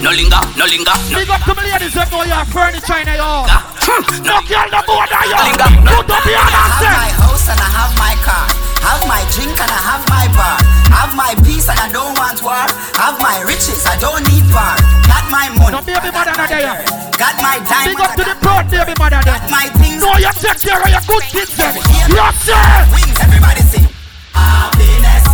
no 0.00 0.10
linger, 0.16 0.42
no 0.56 0.64
linger. 0.64 0.96
No 1.12 1.16
Big 1.20 1.28
up 1.28 1.44
to 1.44 1.52
me 1.52 1.62
ladies 1.68 1.92
that 1.92 2.08
know 2.08 2.24
your 2.24 2.40
furniture 2.48 2.96
in 3.04 3.12
your 3.12 3.20
linger. 3.20 3.60
Hmm. 3.84 4.02
No 4.24 4.40
girl 4.48 4.68
the 4.72 4.80
board 4.88 5.12
of 5.12 5.24
your 5.28 5.40
Linger. 5.44 5.68
Put 5.92 6.08
up 6.08 6.24
your 6.24 6.40
hand 6.40 6.56
and 6.56 6.56
I 6.56 6.72
have 6.72 6.80
my 6.80 7.04
say. 7.04 7.12
house 7.20 7.46
and 7.52 7.60
I 7.60 7.68
have 7.76 7.92
my 8.00 8.14
car. 8.24 8.48
Have 8.84 9.02
my 9.06 9.22
drink 9.34 9.54
and 9.58 9.70
I 9.70 9.80
have 9.90 10.04
my 10.08 10.26
bar. 10.34 10.58
Have 10.94 11.12
my 11.14 11.32
peace 11.44 11.68
and 11.68 11.78
I 11.78 11.88
don't 11.92 12.14
want 12.18 12.42
war. 12.42 12.66
Have 12.98 13.18
my 13.20 13.42
riches, 13.46 13.84
I 13.86 13.96
don't 13.98 14.22
need 14.30 14.46
bar. 14.52 14.76
Got 15.06 15.26
my 15.30 15.48
money. 15.58 15.76
No 15.76 15.82
baby 15.84 16.10
mother 16.10 16.34
not 16.34 16.48
there. 16.48 16.82
Got 17.18 17.36
my 17.42 17.58
time. 17.66 17.92
Big 17.94 18.00
up 18.00 18.12
to 18.16 18.24
the 18.24 18.36
broad 18.40 18.66
baby 18.70 18.94
mother 18.98 19.20
there. 19.22 19.38
Got 19.38 19.50
my 19.50 19.66
things. 19.78 20.00
No, 20.02 20.14
you 20.18 20.32
care 20.62 20.80
of 20.80 20.90
your 20.90 21.04
good 21.06 21.24
them. 21.58 21.74
You 22.08 22.26
say. 22.42 22.56
Wings, 22.94 23.18
everybody 23.20 23.62
sing. 23.68 23.86
Happiness. 24.32 25.24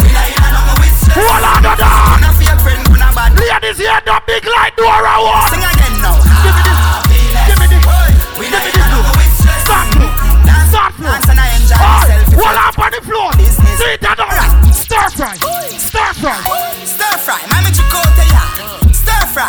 We 0.00 0.08
not 0.10 0.26
in 0.28 0.40
a 0.40 0.48
number 0.52 0.74
with 0.80 0.96
stress. 0.96 1.20
Hold 1.20 1.44
on, 1.44 1.60
hold 1.62 1.82
on. 1.84 2.20
Gonna 2.20 2.32
feel 2.40 2.56
friend, 2.64 2.82
gonna. 2.88 3.10
Ladies 3.38 3.78
here 3.78 4.00
the 4.04 4.16
big 4.26 4.44
like 4.48 4.74
Dora 4.76 5.16
one. 5.22 5.46
Sing 5.52 5.62
again 5.62 5.94
now. 6.02 6.16
Give 6.42 6.54
me 6.56 6.62
this. 6.66 6.80
Give 7.46 7.58
me 7.60 7.66
this. 7.70 7.84
Give 7.84 8.50
me 8.50 8.58
in 8.58 8.80
a 8.80 8.86
number 8.90 9.12
with 9.18 9.32
stress. 9.38 9.62
Start 9.62 9.86
flow. 9.94 10.10
Dance, 10.42 10.70
Start 10.72 10.92
flow. 10.94 11.12
dance 11.12 11.28
and 11.28 11.38
I 11.38 11.51
enjoy 12.32 12.44
myself. 12.44 12.74
hold 12.74 12.74
up 12.74 12.78
on 12.78 12.90
the 12.92 13.00
floor. 13.04 13.30
Business. 13.36 13.78
See 13.78 13.96
that 14.00 14.16
down. 14.16 14.72
Stir 14.72 15.08
fry. 15.16 15.36
Stir 15.76 16.12
fry. 16.20 16.72
Stir 16.84 17.16
fry, 17.24 17.38
mami 17.50 17.70
chicote 17.70 18.24
ya. 18.32 18.42
Stir 18.92 19.24
fry, 19.32 19.48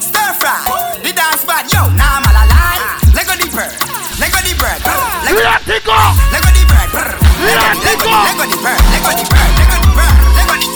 stir 0.00 0.32
fry. 0.36 0.58
The 1.02 1.12
dance 1.12 1.44
bad, 1.44 1.64
yo, 1.72 1.88
nah 1.96 2.20
I'm 2.20 2.26
all 2.28 2.38
alive. 2.44 2.84
Lego 3.16 3.34
the 3.40 3.48
bird, 3.50 3.72
Lego 4.20 4.38
the 4.44 4.52
bird, 4.60 4.80
Lego, 4.84 5.40
Let 5.40 5.64
it 5.64 5.84
go. 5.84 5.96
Lego 6.28 6.50
the 6.52 6.62
bird, 6.68 6.88
Lego, 6.92 7.16
Let 7.40 7.72
it 7.72 7.82
Lego, 7.84 8.04
go. 8.04 8.12
Lego 8.28 8.44
the 8.46 8.58
bird, 8.60 8.82
Lego 8.92 9.10
the 9.16 9.24
bird, 9.32 9.50
Lego 9.58 9.80
the 9.80 9.90
bird, 9.96 10.12
Lego 10.36 10.54
the. 10.60 10.68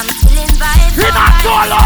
I'm 0.00 0.08
feeling 0.20 0.52
vibes. 0.56 0.96
You're 0.96 1.12
not 1.12 1.32
vibes. 1.36 1.44
solo. 1.44 1.80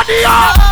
After 0.00 0.12
you 0.12 0.26
ah. 0.26 0.69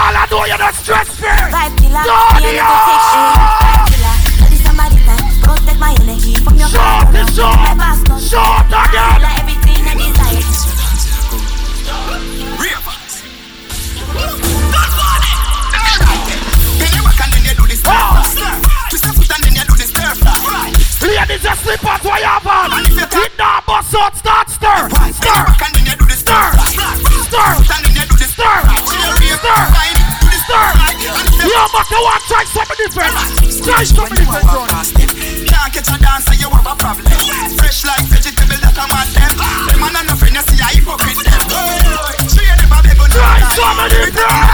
All 0.00 0.16
I 0.16 0.24
know 0.30 0.44
you're 0.48 0.58
not 0.58 0.74
stress 0.74 1.08
free. 1.20 1.28
Vibe 1.28 1.76
killer, 1.80 2.04
Johnny 2.08 2.40
me 2.40 2.48
and 2.48 2.64
never 2.64 2.80
take 2.88 3.04
shit. 3.10 3.36
Vibe 3.60 3.84
killer, 3.92 4.16
bloody 4.40 4.58
somebody 4.64 4.96
time. 5.04 5.24
Protect 5.44 5.78
my 5.78 5.92
energy 6.00 6.34
from 6.44 6.54
your 6.56 6.68
Short 6.68 7.04
past. 7.12 7.28
is 7.28 7.36
short. 7.36 7.56
My 7.60 7.74
past 7.76 8.08
love. 8.08 8.22
Short 8.24 8.66
again. 8.72 9.16
Like 9.20 9.38
everything 9.44 9.82
I 9.84 9.94
desire. 10.00 11.50
Then 15.60 16.88
you 16.96 17.02
walk 17.04 17.20
and 17.20 17.32
then 17.36 17.42
you 17.44 17.54
do 17.60 17.64
the 17.68 17.76
stir 17.76 17.92
fry. 17.92 18.56
Twist 18.88 19.04
your 19.04 19.14
foot 19.14 19.30
and 19.36 19.42
then 19.44 19.54
you 19.60 19.64
do 19.68 19.74
the 19.76 19.84
stir 19.84 20.12
fry. 20.16 20.72
Ladies, 21.04 21.44
your 21.44 21.56
slippers 21.60 22.00
where 22.06 22.20
you 22.20 22.30
have 22.30 22.46
on. 22.46 22.72
And 22.72 22.86
if 22.88 22.96
you 22.96 23.20
It 23.20 23.32
now 23.36 23.60
bust 23.66 23.94
out, 23.94 24.16
start 24.16 24.48
stir. 24.48 24.88
Then 24.88 25.06
you 25.06 25.12
Stir. 25.12 25.44
walk 25.44 25.60
and 25.60 25.72
then 25.76 25.84
you 25.84 25.96
do 26.00 26.06
the 26.08 26.16
stir 26.16 26.46
fry. 26.56 26.72
Stir. 27.28 27.50
Foot 27.60 27.70
and 27.76 27.82
then 27.84 27.94
you 28.00 28.04
do 28.08 28.16
the 28.16 28.19
Stir. 28.19 28.19
Cherry, 28.19 28.19
Stir. 28.19 28.19
The 28.36 28.42
stir 28.42 30.20
fry. 30.22 30.70
And 31.10 31.26
if 31.26 31.34
you 31.34 31.42
You 31.46 31.54
must 31.72 31.90
have 31.90 32.02
want 32.02 32.22
try 32.28 32.44
something 32.44 32.76
different. 32.78 33.12
Try 33.64 33.82
something 33.84 34.16
different, 34.16 34.46
John. 34.50 34.68
Can't 35.46 35.72
catch 35.72 35.88
a 35.90 35.96
dancer, 35.98 36.34
you 36.34 36.50
have 36.50 36.66
a 36.66 36.74
problem. 36.76 37.06
Fresh 37.58 37.84
like 37.84 38.04
vegetable 38.06 38.56
that 38.60 38.78
I'm 38.78 38.90
at 38.90 39.08
them. 39.14 39.36
Them 39.68 39.80
man 39.80 39.96
are 39.96 40.04
no 40.04 40.14
friend, 40.14 40.36
you 40.36 40.42
see 40.46 40.60
a 40.60 40.64
hypocrite 40.74 41.26
them. 41.26 41.40
She 42.28 42.40
ain't 42.46 42.60
never 42.62 42.82
beg 42.82 43.00
on 43.00 43.10
Try 43.10 43.40
something 43.54 43.88
different. 44.14 44.49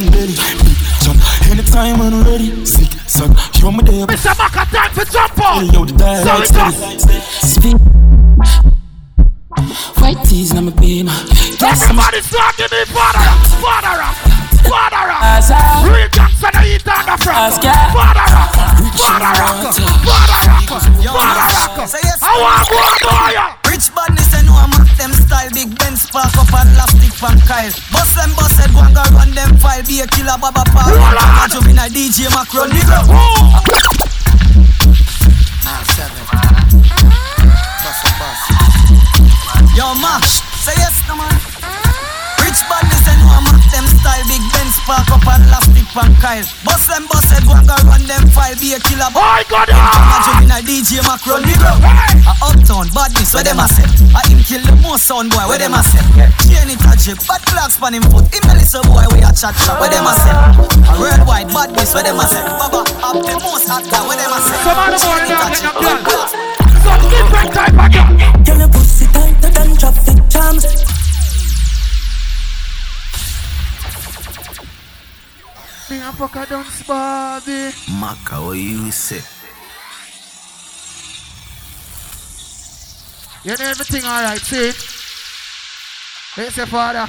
Not 0.00 0.14
if 0.14 0.14
it 0.14 0.28
one 0.30 0.34
belly. 0.34 0.34
Big 0.64 0.76
jump 1.02 1.20
anytime 1.50 1.98
when 1.98 2.12
I'm 2.14 2.24
ready. 2.24 2.64
Sick 2.66 2.90
son, 3.08 3.34
show 3.54 3.70
me 3.72 3.82
there. 3.84 4.06
Mr. 4.06 4.36
Maka, 4.38 4.64
time 4.70 4.92
for 4.92 5.04
jump 5.04 5.32
Hey, 5.36 5.44
on. 5.44 5.66
yo, 5.72 5.84
the 5.84 5.92
dial 5.96 6.24
Sorry, 6.24 6.38
like 6.38 6.72
sir. 6.74 6.98
steady. 6.98 7.20
Speak. 7.20 7.76
White 10.00 10.22
tees, 10.24 10.52
I'm 10.52 10.68
a 10.68 10.70
beam. 10.70 11.08
Everybody 11.08 12.20
start 12.20 12.56
give 12.56 12.70
me 12.70 12.84
father 12.92 13.24
rock, 13.24 13.46
father 13.58 13.98
rock, 13.98 14.16
father 14.68 15.02
rock. 15.08 15.22
As 15.22 15.50
I- 15.50 15.88
Real 15.88 16.08
Jackson, 16.08 16.50
I 16.54 16.66
eat 16.68 16.86
on 16.86 17.06
the 17.06 17.16
front. 17.24 17.38
As 17.38 17.58
I- 17.58 17.92
Father 17.92 18.26
rock, 18.30 18.52
father 19.00 19.32
rock, 19.40 19.74
father 20.04 20.40
rock, 20.46 20.68
father 20.68 21.76
rock. 21.80 21.88
Say 21.88 21.98
yes. 22.04 22.18
I 22.22 22.24
want 22.38 22.68
go 22.68 22.76
on, 22.76 22.98
boy. 23.02 23.55
Big 25.56 25.72
Ben 25.78 25.96
spark 25.96 26.36
up 26.36 26.52
and 26.52 26.68
plastic 26.76 27.14
from 27.14 27.40
Kyle 27.48 27.72
Bust 27.90 28.14
them 28.14 28.28
bust 28.36 28.60
it, 28.60 28.70
go 28.74 28.80
and 28.80 28.94
go 28.94 29.00
run 29.16 29.30
them 29.32 29.56
file 29.56 29.82
Be 29.88 30.02
a 30.02 30.06
killer 30.06 30.36
baba 30.36 30.62
power 30.68 30.92
on. 30.92 31.16
Up 31.16 31.64
in 31.64 31.78
a 31.80 31.88
DJ 31.88 32.28
Macron 32.28 32.68
nigga. 32.68 33.00
Yo 39.74 39.94
Max, 39.94 40.42
say 40.60 40.74
yes 40.76 41.00
no 41.08 41.16
man 41.16 41.65
Rich 42.56 42.72
badness 42.72 43.04
and 43.04 43.20
know 43.20 43.36
I'm 43.36 43.44
them 43.68 43.84
style 43.84 44.24
Big 44.32 44.40
Ben 44.56 44.64
spark 44.72 45.04
up 45.12 45.28
and 45.28 45.44
plastic 45.44 45.84
from 45.92 46.08
Kyle. 46.24 46.40
Bust 46.64 46.88
them, 46.88 47.04
bust 47.12 47.28
it, 47.36 47.44
go 47.44 47.52
and 47.52 47.68
run 47.68 48.00
them 48.08 48.24
file. 48.32 48.56
Be 48.56 48.72
a 48.72 48.80
killer. 48.80 49.12
I 49.12 49.44
got 49.44 49.68
it. 49.68 49.76
Imagine 49.76 50.48
a 50.48 50.58
DJ 50.64 51.04
Macron, 51.04 51.44
nigga. 51.44 51.76
A 52.24 52.32
uptown 52.40 52.88
badness, 52.96 53.36
where 53.36 53.44
them 53.44 53.60
a 53.60 53.68
set. 53.68 53.92
A 53.92 54.20
him 54.24 54.40
kill 54.40 54.64
the 54.64 54.72
most 54.80 55.04
sound 55.04 55.36
boy, 55.36 55.44
where 55.44 55.60
them 55.60 55.76
a 55.76 55.84
set. 55.84 56.00
Chain 56.48 56.72
it 56.72 56.80
a 56.80 56.96
drip, 56.96 57.20
bad 57.28 57.44
flags 57.44 57.76
span 57.76 57.92
him 57.92 58.08
foot. 58.08 58.24
Him 58.32 58.48
a 58.48 58.56
little 58.56 58.84
boy, 58.88 59.04
we 59.12 59.20
a 59.20 59.28
chat 59.36 59.52
shop, 59.60 59.76
where 59.76 59.92
them 59.92 60.08
a 60.08 60.16
set. 60.16 60.32
A 60.32 60.92
worldwide 60.96 61.52
badness, 61.52 61.92
where 61.92 62.08
them 62.08 62.16
a 62.16 62.24
set. 62.24 62.48
Baba, 62.56 62.88
up 63.04 63.20
the 63.20 63.36
most 63.44 63.68
hot 63.68 63.84
guy, 63.84 64.00
where 64.00 64.16
them 64.16 64.32
a 64.32 64.40
set. 64.40 64.64
Some 64.64 64.80
of 64.80 64.88
the 64.88 64.98
boy 65.04 65.28
now 65.28 65.44
take 65.52 65.76
a 65.76 65.96
girl. 66.08 66.24
Some 66.80 67.04
different 67.12 67.52
type 67.52 67.76
of 67.76 67.88
girl. 67.92 68.08
Girl, 68.48 68.58
your 68.64 68.70
pussy 68.72 69.04
tighter 69.12 69.52
than 69.52 69.76
traffic 69.76 70.24
jams. 70.32 70.64
Me 75.88 75.98
a 75.98 76.12
fuck 76.12 76.34
a 76.34 76.46
dance 76.46 76.82
body. 76.82 77.70
Maka, 78.00 78.42
what 78.42 78.56
you 78.56 78.90
say? 78.90 79.22
You 83.44 83.56
know 83.56 83.70
everything 83.70 84.04
alright, 84.04 84.40
see 84.40 84.68
it? 84.68 84.74
Hey, 86.34 86.50
say 86.50 86.66
father. 86.66 87.08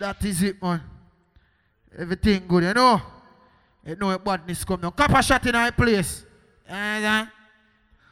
That 0.00 0.24
is 0.24 0.42
it, 0.42 0.60
man. 0.60 0.82
Everything 1.96 2.42
good, 2.48 2.64
you 2.64 2.74
know? 2.74 3.00
You 3.86 3.94
know 3.94 4.18
badness 4.18 4.64
come 4.64 4.80
now. 4.80 4.90
Coppershot 4.90 5.46
in 5.46 5.54
our 5.54 5.70
place. 5.70 6.24
Uh, 6.68 7.26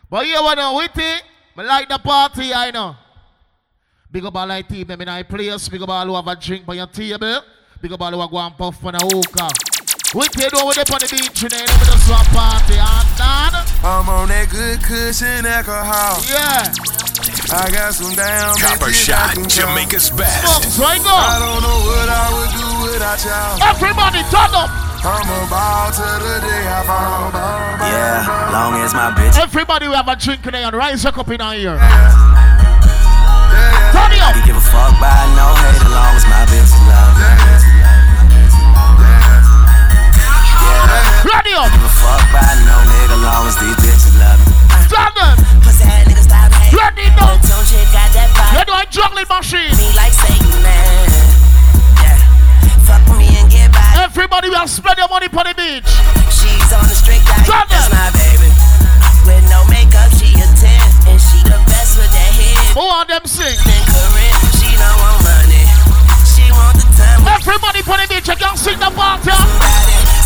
but 0.08 0.24
you 0.24 0.40
wanna 0.40 0.72
with 0.76 0.96
it? 0.98 1.24
Me 1.56 1.64
like 1.64 1.88
the 1.88 1.98
party, 1.98 2.54
I 2.54 2.70
know. 2.70 2.94
Big 4.10 4.24
up 4.24 4.36
all 4.36 4.62
team, 4.62 4.86
them 4.86 5.00
in 5.00 5.08
our 5.08 5.24
place. 5.24 5.68
Big 5.68 5.82
up 5.82 5.88
all 5.88 6.06
who 6.06 6.14
have 6.14 6.28
a 6.28 6.36
drink 6.36 6.64
by 6.64 6.74
your 6.74 6.86
table. 6.86 7.42
Big 7.82 7.90
up 7.90 8.00
all 8.00 8.12
who 8.14 8.20
are 8.20 8.30
going 8.30 8.54
puff 8.54 8.78
on 8.86 8.94
a 8.94 9.02
hookah. 9.02 9.50
With 10.14 10.30
you 10.38 10.46
know, 10.54 10.70
we 10.70 10.78
up 10.78 10.86
on 10.94 11.02
the 11.02 11.10
beach, 11.10 11.42
you 11.42 11.50
know, 11.50 11.66
we 11.66 11.82
just 11.90 12.06
want 12.06 12.30
party, 12.30 12.78
and 12.78 13.10
done. 13.18 13.58
I'm 13.82 14.06
on 14.06 14.30
that 14.30 14.46
good 14.54 14.78
cushion 14.86 15.42
alcohol. 15.42 16.22
Yeah. 16.30 16.70
I 17.50 17.66
got 17.74 17.90
some 17.90 18.14
damn 18.14 18.54
Coppershot, 18.54 19.34
that 19.34 19.34
can 19.34 19.50
Jamaica's 19.50 20.14
come. 20.14 20.22
best. 20.22 20.46
Smokes, 20.46 20.78
right 20.78 21.02
go. 21.02 21.10
I 21.10 21.42
don't 21.42 21.58
know 21.58 21.74
what 21.90 22.06
I 22.06 22.30
would 22.30 22.54
do 22.54 22.70
without 22.86 23.18
y'all. 23.26 23.58
Everybody, 23.58 24.22
turn 24.30 24.54
up. 24.54 24.70
I'm 25.02 25.26
about 25.42 25.90
to 25.98 26.06
the 26.22 26.38
day 26.38 26.62
I 26.62 26.86
found. 26.86 27.34
Yeah, 27.82 28.54
long 28.54 28.78
as 28.78 28.94
my 28.94 29.10
bitch. 29.10 29.34
Everybody, 29.42 29.90
we 29.90 29.98
have 29.98 30.06
a 30.06 30.14
drink 30.14 30.46
today 30.46 30.62
and 30.62 30.70
rise 30.70 31.02
up 31.02 31.18
in 31.18 31.42
our 31.42 31.58
ear. 31.58 31.82
Turn 33.90 34.06
I 34.22 34.30
can 34.38 34.46
give 34.46 34.54
a 34.54 34.62
fuck 34.70 34.94
by 35.02 35.10
no 35.34 35.50
hate 35.66 35.82
as 35.82 35.90
long 35.90 36.14
as 36.14 36.22
my 36.30 36.46
bitch 36.46 36.70
love. 36.86 37.18
Yeah. 37.18 37.71
Ready 41.22 41.54
up. 41.54 41.70
Give 41.70 41.82
a 41.86 41.92
fuck 42.02 42.22
by 42.34 42.42
no 42.66 42.76
nigga 42.90 43.16
long 43.22 43.46
as 43.46 43.56
these 43.62 43.78
bitches 43.78 44.14
love 44.18 44.38
me. 44.42 44.52
Turn 44.90 45.12
them. 45.14 45.36
Pussy 45.62 45.84
ass 45.86 46.02
niggas 46.10 46.26
stop 46.26 46.50
hating. 46.50 46.78
Ready 46.78 47.06
up. 47.22 47.38
Don't 47.46 47.66
shit 47.66 47.86
got 47.94 48.10
that 48.14 48.28
vibe. 48.34 48.52
You're 48.58 48.68
doing 48.68 48.88
juggling 48.90 49.28
machine. 49.30 49.70
Me 49.78 49.88
like 49.94 50.10
Satan, 50.12 50.50
man. 50.66 51.06
Yeah. 52.02 52.18
Fuck 52.82 53.06
me 53.14 53.30
and 53.38 53.46
get 53.50 53.70
by. 53.70 54.02
Everybody, 54.02 54.50
we 54.50 54.56
have 54.58 54.70
spread 54.70 54.98
your 54.98 55.08
money 55.08 55.28
for 55.30 55.46
the 55.46 55.54
beach. 55.54 55.86
She's 56.34 56.70
on 56.74 56.82
the 56.90 56.96
strict 56.96 57.22
diet. 57.30 57.46
Turn 57.46 57.66
That's 57.70 57.86
them. 57.86 57.96
my 58.02 58.10
baby. 58.18 58.50
With 59.22 59.46
no 59.46 59.62
makeup, 59.70 60.10
she 60.18 60.34
a 60.42 60.46
10. 60.58 61.06
And 61.06 61.20
she 61.22 61.38
the 61.46 61.54
best 61.70 61.94
with 62.02 62.10
that 62.10 62.30
head. 62.34 62.74
Who 62.74 62.82
on 62.82 63.06
them 63.06 63.22
sing? 63.30 63.54
Then 63.62 63.82
Corinne, 63.86 64.31
Everybody 67.26 67.82
for 67.82 67.96
the 67.98 68.06
beach. 68.08 68.28
You 68.28 68.36
can 68.36 68.56
sing 68.56 68.78
the 68.78 68.90
party. 68.90 69.30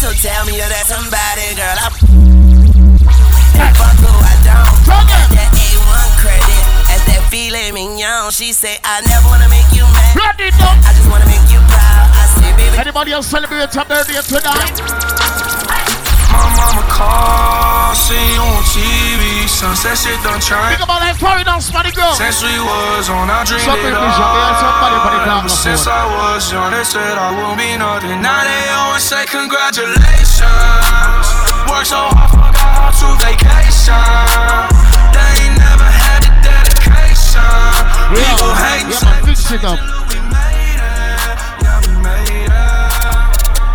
So 0.00 0.12
tell 0.12 0.44
me 0.46 0.56
you're 0.56 0.68
that 0.68 0.84
somebody, 0.86 1.56
girl. 1.56 1.76
I 1.76 1.88
fuck 3.72 3.96
who 4.00 4.12
I 4.12 4.34
don't. 4.44 4.76
Turn 4.84 5.04
them. 5.08 5.28
That 5.32 5.50
A1 5.56 6.08
credit. 6.20 6.62
At 6.92 7.00
that 7.08 7.22
filet 7.30 7.72
mignon. 7.72 8.30
She 8.30 8.52
say, 8.52 8.78
I 8.84 9.00
never 9.08 9.26
wanna 9.28 9.48
make 9.48 9.68
you 9.72 9.84
mad. 9.96 10.16
Ready 10.16 10.52
up. 10.60 10.76
I 10.84 10.92
just 10.92 11.08
wanna 11.08 11.26
make 11.26 11.44
you 11.48 11.60
proud. 11.72 12.12
I 12.12 12.24
say, 12.36 12.52
baby. 12.56 12.76
Anybody 12.78 13.12
else 13.12 13.26
celebrate 13.26 13.74
your 13.74 13.84
birthday 13.84 14.20
tonight? 14.20 14.76
My 16.32 16.44
mama 16.56 16.84
called, 16.92 17.96
see 17.96 18.14
you 18.34 18.40
on 18.40 18.62
TV. 18.64 19.35
Sunset 19.46 19.96
shit 19.96 20.18
done 20.22 20.40
changed. 20.42 20.68
Think 20.76 20.84
about 20.84 21.00
that 21.00 21.16
foreign 21.16 21.46
dance, 21.46 21.72
money 21.72 21.88
girl. 21.94 22.12
Since 22.12 22.42
we 22.44 22.52
was 22.60 23.08
on, 23.08 23.30
I 23.30 23.40
dreamed 23.46 23.64
Something 23.64 23.88
it 23.88 23.96
all. 23.96 24.10
man. 24.10 24.52
Somebody 24.60 24.96
put 25.00 25.12
it 25.16 25.24
down 25.24 25.42
the 25.46 25.52
Since. 25.54 25.86
I 25.86 26.02
was 26.04 26.44
young, 26.52 26.70
they 26.74 26.84
said 26.84 27.16
I 27.16 27.30
won't 27.32 27.56
be 27.56 27.72
nothing. 27.78 28.20
Now 28.20 28.42
they 28.44 28.64
always 28.74 29.00
say 29.06 29.24
congratulations. 29.30 31.26
Work 31.70 31.86
so 31.88 31.96
hard, 32.12 32.30
forgot 32.36 32.58
how 32.58 32.90
to 32.92 33.08
vacation. 33.22 33.96
They 35.14 35.46
ain't 35.46 35.56
never 35.56 35.88
had 35.88 36.20
the 36.26 36.32
dedication. 36.44 37.40
People 38.12 38.52
hate 38.60 38.84
Yeah, 38.92 39.00
man, 39.08 39.24
fix 39.24 39.40
it 39.50 39.62
up. 39.64 39.78
Yeah, 39.80 40.04
we 40.12 40.18
made 42.04 42.50
it. 42.50 42.58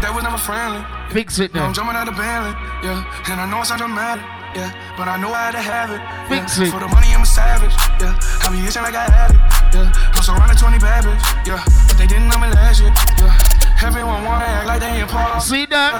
They 0.03 0.11
was 0.13 0.23
never 0.23 0.37
friendly. 0.37 0.83
Fix 1.09 1.39
it 1.39 1.53
now. 1.55 1.65
I'm 1.67 1.73
jumping 1.73 1.95
out 1.95 2.05
the 2.05 2.13
Bentley, 2.15 2.53
yeah. 2.85 3.03
And 3.31 3.41
I 3.41 3.49
know 3.49 3.59
it's 3.59 3.69
not 3.69 3.79
dramatic, 3.79 4.23
yeah. 4.55 4.69
But 4.97 5.07
I 5.07 5.17
know 5.17 5.31
I 5.31 5.49
had 5.49 5.55
to 5.55 5.63
have 5.63 5.89
it. 5.91 6.01
Yeah. 6.29 6.45
For 6.71 6.79
the 6.79 6.87
money, 6.87 7.11
I'm 7.13 7.23
a 7.23 7.25
savage, 7.25 7.75
yeah. 7.99 8.15
I 8.43 8.51
be 8.51 8.59
itching 8.65 8.83
like 8.83 8.95
I 8.95 9.07
had 9.07 9.31
it, 9.31 9.41
yeah. 9.75 10.13
I'm 10.15 10.23
surrounded 10.23 10.57
20 10.57 10.79
bad 10.79 11.03
bitch, 11.03 11.23
yeah. 11.47 11.63
But 11.87 11.97
they 11.97 12.07
didn't 12.07 12.29
know 12.29 12.39
me 12.39 12.47
last 12.51 12.81
year, 12.81 12.91
yeah. 13.19 13.35
Everyone 13.83 14.23
wanna 14.23 14.45
act 14.45 14.67
like 14.67 14.79
they 14.79 15.01
ain't 15.01 15.09
part. 15.09 15.41
See 15.41 15.65
that? 15.67 15.97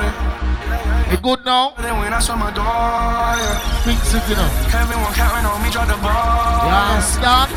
It 1.11 1.21
good 1.21 1.43
now? 1.43 1.73
Then 1.81 1.97
when 1.99 2.13
I 2.13 2.19
saw 2.19 2.35
my 2.35 2.51
door, 2.53 2.63
yeah. 2.63 3.83
Fix 3.83 4.13
it, 4.13 4.23
you 4.29 4.35
know. 4.37 4.49
Everyone 4.71 5.11
counting 5.17 5.43
on 5.43 5.59
me, 5.63 5.69
drop 5.71 5.87
the 5.89 5.97
ball. 5.99 6.63
You 6.63 6.71
understand? 6.71 7.51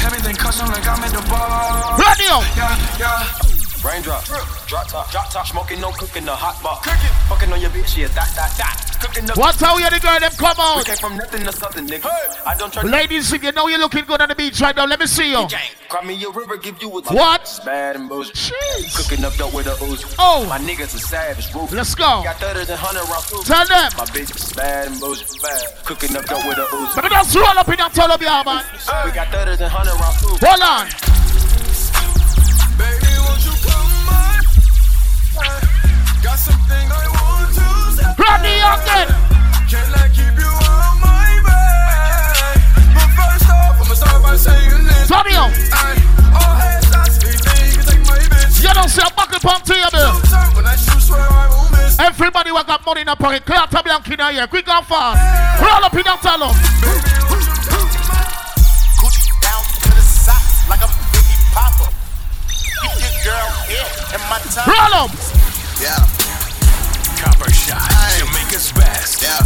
Everything 0.00 0.34
custom 0.34 0.68
like 0.72 0.86
I'm 0.88 1.02
at 1.04 1.12
the 1.12 1.22
bar. 1.28 1.98
Ready 2.00 2.26
up. 2.32 2.42
Yeah, 2.56 2.74
yeah. 2.98 3.59
Raindrop, 3.84 4.24
drop 4.66 4.88
top, 4.88 5.10
drop 5.10 5.30
top, 5.30 5.46
smoking, 5.46 5.80
no 5.80 5.90
cooking, 5.92 6.26
the 6.26 6.36
hot 6.36 6.62
box. 6.62 6.86
Fucking 7.28 7.50
on 7.50 7.60
your 7.62 7.70
bitch, 7.70 7.96
yeah, 7.96 8.08
that, 8.08 8.28
that, 8.36 8.52
that. 8.60 8.90
Cooking 9.00 9.24
the. 9.24 9.32
What's 9.32 9.58
how 9.58 9.78
you 9.78 9.88
the 9.88 9.98
girl 9.98 10.20
them 10.20 10.32
come 10.36 10.60
on. 10.60 10.76
We 10.76 10.80
out? 10.80 10.86
came 10.86 10.96
from 10.96 11.16
nothing 11.16 11.44
to 11.44 11.52
something, 11.52 11.86
nigga. 11.88 12.04
I 12.44 12.54
don't 12.58 12.70
try 12.70 12.82
Ladies, 12.82 13.32
if 13.32 13.42
you 13.42 13.52
know 13.52 13.68
you're 13.68 13.78
looking 13.78 14.04
good 14.04 14.20
on 14.20 14.28
the 14.28 14.34
beach 14.34 14.60
right 14.60 14.76
now, 14.76 14.84
let 14.84 15.00
me 15.00 15.06
see 15.06 15.30
you. 15.30 15.48
Cry 15.88 16.04
me 16.04 16.22
a 16.22 16.28
river, 16.28 16.58
give 16.58 16.76
you 16.82 16.90
a 16.90 17.00
What? 17.08 17.40
It's 17.40 17.60
bad 17.60 17.96
and 17.96 18.06
bullshit. 18.06 18.36
Jeez. 18.36 18.94
Cooking 19.00 19.24
up 19.24 19.32
dope 19.36 19.54
with 19.54 19.66
a 19.66 19.82
ooze. 19.82 20.04
Oh. 20.18 20.44
My 20.46 20.58
niggas 20.58 20.94
are 20.94 21.00
savage, 21.00 21.46
ruthless. 21.54 21.72
Let's 21.72 21.94
go. 21.94 22.20
Got 22.22 22.36
thudders 22.36 22.68
and 22.68 22.78
hundred 22.78 23.08
round 23.08 23.24
food. 23.24 23.46
Tell 23.46 23.66
them. 23.66 23.90
My 23.96 24.04
bitch 24.12 24.36
is 24.36 24.52
bad 24.52 24.88
and 24.88 25.00
bullshit. 25.00 25.40
Bad. 25.40 25.84
Cooking 25.86 26.14
up 26.16 26.26
dope 26.26 26.44
with 26.44 26.58
a 26.58 26.68
ooze. 26.76 26.94
Let 26.96 27.04
me 27.04 27.10
just 27.10 27.34
roll 27.34 27.46
up 27.48 27.68
in 27.68 27.80
and 27.80 27.94
tell 27.94 28.08
them, 28.08 28.20
yeah, 28.20 28.42
man. 28.44 28.62
We 29.06 29.12
got 29.12 29.28
thudders 29.32 29.62
and 29.62 29.72
hundred 29.72 29.96
round 29.96 30.16
food. 30.20 30.36
Hold 30.44 30.60
on. 30.60 31.10
Got 35.34 36.38
something 36.38 36.86
I 36.90 37.06
want 37.06 37.54
to 37.54 37.66
say. 37.94 38.04
Ready 38.18 38.58
again. 38.60 39.08
Can 39.70 39.86
I 39.94 40.10
keep 40.10 40.34
you 40.34 40.50
on 40.50 40.98
my 40.98 41.38
bed? 41.46 42.58
But 42.92 43.08
first 43.14 43.46
off, 43.46 43.78
I'ma 43.78 43.94
start 43.94 44.22
by 44.22 44.34
saying 44.36 44.84
this. 44.84 45.06
Tommy, 45.08 45.38
all 45.38 45.48
hands 46.58 46.90
last 46.90 47.22
week, 47.22 47.38
they 47.40 47.70
can 47.70 47.84
take 47.86 48.04
my 48.10 48.18
bitch. 48.26 48.58
You 48.58 48.74
don't 48.74 48.90
see 48.90 49.02
a 49.06 49.10
buckle 49.14 49.38
pump 49.38 49.64
table. 49.64 50.18
Time 50.26 50.50
when 50.54 50.66
I 50.66 50.74
shoot, 50.74 51.00
swear 51.00 51.22
I 51.22 51.48
won't 51.48 51.70
miss. 51.72 51.98
Everybody 52.00 52.50
who 52.50 52.64
got 52.64 52.84
money 52.84 53.02
in 53.02 53.06
the 53.06 53.14
pocket, 53.14 53.46
clear 53.46 53.58
out 53.58 53.72
a 53.72 53.82
blank 53.82 54.08
in 54.10 54.18
here, 54.18 54.46
quick 54.48 54.68
and 54.68 54.84
fast. 54.84 55.62
Roll 55.62 55.84
up 55.84 55.94
in 55.94 56.02
that 56.02 56.20
tell 56.20 56.38
them. 56.38 56.54
Down 59.40 59.62
to 59.64 59.88
the 59.94 60.02
socks 60.02 60.68
like 60.68 60.82
I'm 60.82 60.90
Biggie 61.14 61.38
Papa. 61.54 61.86
Keep 62.82 62.98
your 63.00 63.14
girl 63.24 63.48
here 63.64 63.78
in 63.78 63.88
my 63.88 63.96
time. 63.96 63.99
Roll 64.10 65.06
up. 65.06 65.10
Yeah, 65.80 65.94
Coppershot, 67.14 67.78
Jamaica's 68.18 68.72
best. 68.72 69.22
yeah, 69.22 69.38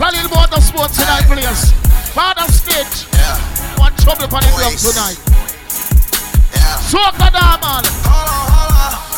Well, 0.00 0.12
little 0.12 0.30
more 0.30 0.46
the 0.48 0.60
sports 0.60 0.96
tonight, 0.96 1.24
please. 1.28 1.72
Father 2.16 2.50
stage. 2.50 3.04
yeah, 3.12 3.36
One 3.76 3.92
trouble 3.96 4.24
upon 4.24 4.42
the 4.44 4.52
ground 4.56 4.74
Boys. 4.80 4.94
tonight. 4.94 5.18
yeah. 6.56 6.80
Soca 6.88 7.28
da, 7.30 7.58
man. 7.60 7.84
Hold 8.08 9.15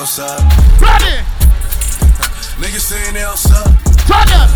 They 0.00 0.04
outside. 0.04 0.40
Ready? 0.80 1.20
Niggas 2.56 2.88
saying 2.88 3.12
they 3.12 3.20
outside. 3.20 3.68
Tell 4.08 4.24
them. 4.24 4.48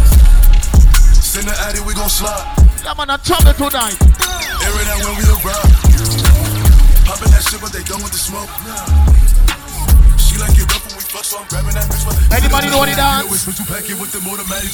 Send 1.20 1.44
the 1.44 1.52
addy, 1.68 1.84
we 1.84 1.92
gon' 1.92 2.08
slide. 2.08 2.48
Yeah, 2.80 2.96
man, 2.96 3.12
I 3.12 3.20
trouble 3.20 3.52
tonight. 3.52 3.92
Air 4.00 4.72
it 4.72 4.88
out 4.88 5.04
when 5.04 5.20
we 5.20 5.24
arrive. 5.28 5.68
Poppin' 7.04 7.28
that 7.28 7.44
shit, 7.44 7.60
but 7.60 7.76
they 7.76 7.84
done 7.84 8.00
with 8.00 8.16
the 8.16 8.22
smoke. 8.24 8.48
She 10.16 10.40
like 10.40 10.56
it 10.56 10.64
rough 10.64 10.80
when 10.88 10.96
we 10.96 11.04
fuck, 11.12 11.28
so 11.28 11.36
I'm 11.36 11.44
grabbing 11.52 11.76
that 11.76 11.92
bitch. 11.92 12.08
Anybody 12.32 12.72
know 12.72 12.88
the 12.88 12.96
dance? 12.96 13.28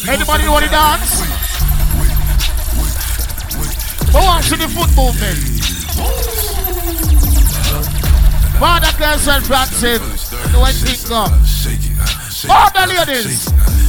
Anybody 0.06 0.44
know 0.46 0.60
the 0.62 0.70
dance? 0.70 1.18
Who 4.14 4.22
wants 4.22 4.46
to 4.50 4.56
the 4.56 4.70
foot 4.70 4.94
movement? 4.94 5.34
Father 8.62 8.94
Kelson 8.94 9.42
Francis. 9.42 10.29
The 10.51 10.59
way 10.59 10.72
things 10.72 11.11
uh, 11.11 11.14
uh, 11.14 11.28
go. 11.28 12.53
All 12.53 12.66
uh, 12.66 12.70
the 12.74 13.07
ladies. 13.07 13.44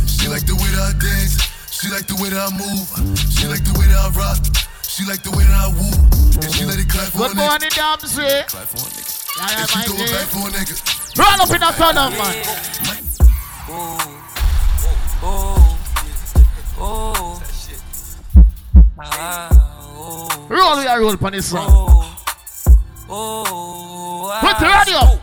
She 0.07 0.28
like 0.28 0.45
the 0.45 0.55
way 0.55 0.70
that 0.76 0.93
I 0.93 0.99
dance. 0.99 1.41
She 1.72 1.89
like 1.89 2.05
the 2.05 2.16
way 2.22 2.30
that 2.30 2.41
I 2.41 2.51
move. 2.53 2.86
She 3.34 3.47
like 3.47 3.64
the 3.66 3.74
way 3.80 3.88
that 3.89 3.97
I 3.97 4.09
rock. 4.14 4.38
She 4.86 5.05
like 5.05 5.24
the 5.24 5.32
way 5.32 5.43
that 5.43 5.57
I 5.57 5.68
woo. 5.74 5.89
And 6.43 6.53
she 6.53 6.66
let 6.66 6.78
it 6.78 6.88
clap 6.89 7.09
for 7.09 7.26
a 7.26 7.28
Good 7.30 7.38
nigga. 7.38 7.47
morning, 7.47 7.70
Damsey. 7.74 8.45
Clap 8.47 8.68
for 8.68 8.86
a 8.86 8.91
nigga. 8.91 9.12
Yeah, 9.38 9.49
yeah, 9.49 9.62
And 9.62 9.70
she 9.70 9.78
my 9.78 9.84
throw 9.86 9.95
it 10.03 10.12
back 10.12 10.28
for 10.30 10.45
a 10.45 10.51
nigga. 10.51 10.76
Run 11.18 11.41
up 11.41 11.49
in 11.49 11.59
that 11.62 11.76
tunnel, 11.76 12.09
man. 12.12 12.36
Oh, 13.70 13.97
oh, 15.24 15.78
oh. 16.78 17.41
Roll 20.49 20.84
your 20.84 20.99
roll 20.99 21.26
on 21.26 21.32
this 21.32 21.49
song. 21.49 21.68
Oh, 21.70 22.24
oh, 23.09 23.43
oh, 23.47 24.39
Put 24.41 24.59
the 24.59 24.68
radio. 24.68 25.20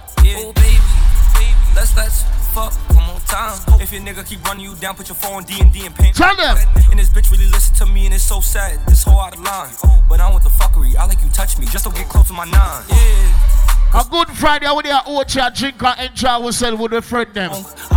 Fuck 2.58 2.72
one 2.96 3.06
more 3.06 3.20
time. 3.20 3.58
If 3.80 3.92
your 3.92 4.02
nigga 4.02 4.26
keep 4.26 4.42
running 4.44 4.64
you 4.64 4.74
down, 4.76 4.96
put 4.96 5.08
your 5.08 5.14
phone 5.16 5.44
D 5.44 5.60
and 5.60 5.72
D 5.72 5.86
and 5.86 5.94
paint. 5.94 6.16
Tell 6.16 6.34
them. 6.34 6.56
And 6.90 6.98
this 6.98 7.10
bitch 7.10 7.30
really 7.30 7.46
listen 7.46 7.74
to 7.76 7.86
me, 7.86 8.06
and 8.06 8.14
it's 8.14 8.24
so 8.24 8.40
sad. 8.40 8.84
This 8.86 9.04
whole 9.04 9.20
out 9.20 9.34
of 9.34 9.40
line. 9.40 9.70
But 10.08 10.20
I 10.20 10.30
want 10.30 10.42
the 10.42 10.50
fuckery. 10.50 10.96
I 10.96 11.06
like 11.06 11.22
you 11.22 11.28
touch 11.30 11.58
me, 11.58 11.66
just 11.66 11.84
don't 11.84 11.94
get 11.94 12.08
close 12.08 12.26
to 12.28 12.32
my 12.32 12.44
nine. 12.44 12.84
Yeah. 12.88 13.77
A 13.94 14.04
good 14.10 14.28
Friday 14.28 14.68
with 14.70 14.84
your 14.84 15.00
Ocha 15.08 15.50
drink 15.56 15.82
and 15.82 16.10
enjoy 16.10 16.28
ourselves 16.28 16.78
with 16.78 16.92
oh, 16.92 16.98
a 16.98 17.02
friend 17.02 17.32
them. 17.32 17.50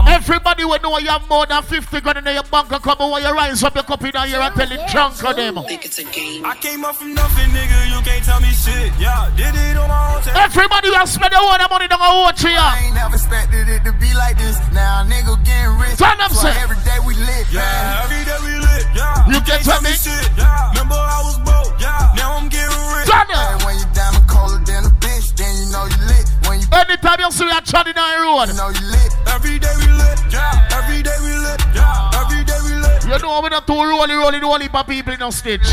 Everybody 0.07 0.63
will 0.63 0.79
know 0.79 0.97
you 0.97 1.09
have 1.09 1.27
more 1.29 1.45
than 1.45 1.61
50 1.61 1.99
grand 1.99 2.25
in 2.25 2.33
your 2.33 2.43
bank 2.43 2.71
account 2.71 2.99
when 2.99 3.21
you 3.21 3.31
rise 3.33 3.61
up 3.63 3.75
your 3.75 3.83
cup 3.83 3.99
in 4.01 4.15
here 4.15 4.39
and 4.39 4.55
tell 4.55 4.71
it 4.71 4.79
drunk 4.89 5.19
of 5.23 5.35
them. 5.35 5.57
I 5.59 6.55
came 6.61 6.85
up 6.85 6.95
from 6.95 7.13
nothing, 7.13 7.49
nigga. 7.51 7.91
You 7.91 7.99
can't 8.07 8.23
tell 8.23 8.39
me 8.39 8.47
shit. 8.55 8.91
Yeah, 8.99 9.29
did 9.35 9.51
it 9.53 9.75
on 9.77 9.89
my 9.89 10.15
own. 10.15 10.23
Everybody 10.35 10.89
will 10.89 11.05
spend 11.07 11.33
their 11.33 11.43
own 11.43 11.59
money 11.69 11.85
on 11.91 11.99
a 11.99 12.09
Ocha. 12.31 12.47
I 12.55 12.83
ain't 12.87 12.95
never 12.95 13.15
expected 13.15 13.67
it 13.67 13.83
to 13.83 13.91
be 13.99 14.13
like 14.15 14.37
this. 14.39 14.57
Now 14.71 15.03
nigga 15.03 15.43
getting 15.43 15.75
rich. 15.77 15.97
Tell 15.99 16.15
them, 16.15 16.31
so 16.31 16.47
sir. 16.47 16.55
every 16.63 16.79
day 16.87 16.97
we 17.05 17.15
lit, 17.19 17.51
Yeah, 17.51 17.59
man. 17.67 18.03
every 18.07 18.23
day 18.23 18.39
we 18.47 18.53
lit. 18.63 18.87
Yeah, 18.95 19.27
You 19.27 19.41
can't 19.43 19.63
tell 19.63 19.81
me. 19.83 19.91
shit. 19.91 20.23
Yeah, 20.39 20.71
remember 20.71 20.95
I 20.95 21.19
was 21.27 21.35
broke. 21.43 21.75
Yeah, 21.83 22.15
now 22.15 22.39
I'm 22.39 22.47
getting 22.47 22.79
rich. 22.95 23.11
Tell 23.11 23.27
them. 23.27 23.43
And 23.43 23.59
when 23.67 23.75
you 23.75 23.85
diamond 23.91 24.27
colder 24.31 24.63
than 24.63 24.85
a 24.87 24.89
bitch, 24.89 25.00
then 25.35 25.51
you 25.57 25.67
know 25.71 25.85
you 25.85 25.99
lit. 26.07 26.25
When 26.47 26.59
you 26.59 26.67
Anytime 26.71 27.19
you 27.19 27.31
see 27.31 27.49
a 27.49 27.61
chatting 27.61 27.97
on 27.97 28.09
the 28.11 28.19
road. 28.23 28.49
know 28.57 28.69
you 28.69 28.85
lit. 28.91 29.11
Every 29.27 29.59
day 29.59 29.73
we 29.79 29.87
lit. 29.91 30.19
Yeah, 30.31 30.77
every 30.77 31.01
day 31.03 31.17
we 31.23 31.33
lit. 31.37 31.59
Yeah, 31.75 32.19
every 32.19 32.43
day 32.43 32.59
we 32.63 32.73
lit. 32.79 33.03
You 33.05 33.17
know 33.19 33.41
we 33.41 33.49
not 33.49 33.67
too 33.67 33.73
rolly 33.75 34.15
rolly 34.15 34.39
the 34.39 34.45
only 34.47 34.67
for 34.67 34.83
people 34.83 35.13
in 35.13 35.19
the 35.19 35.31
stage. 35.31 35.67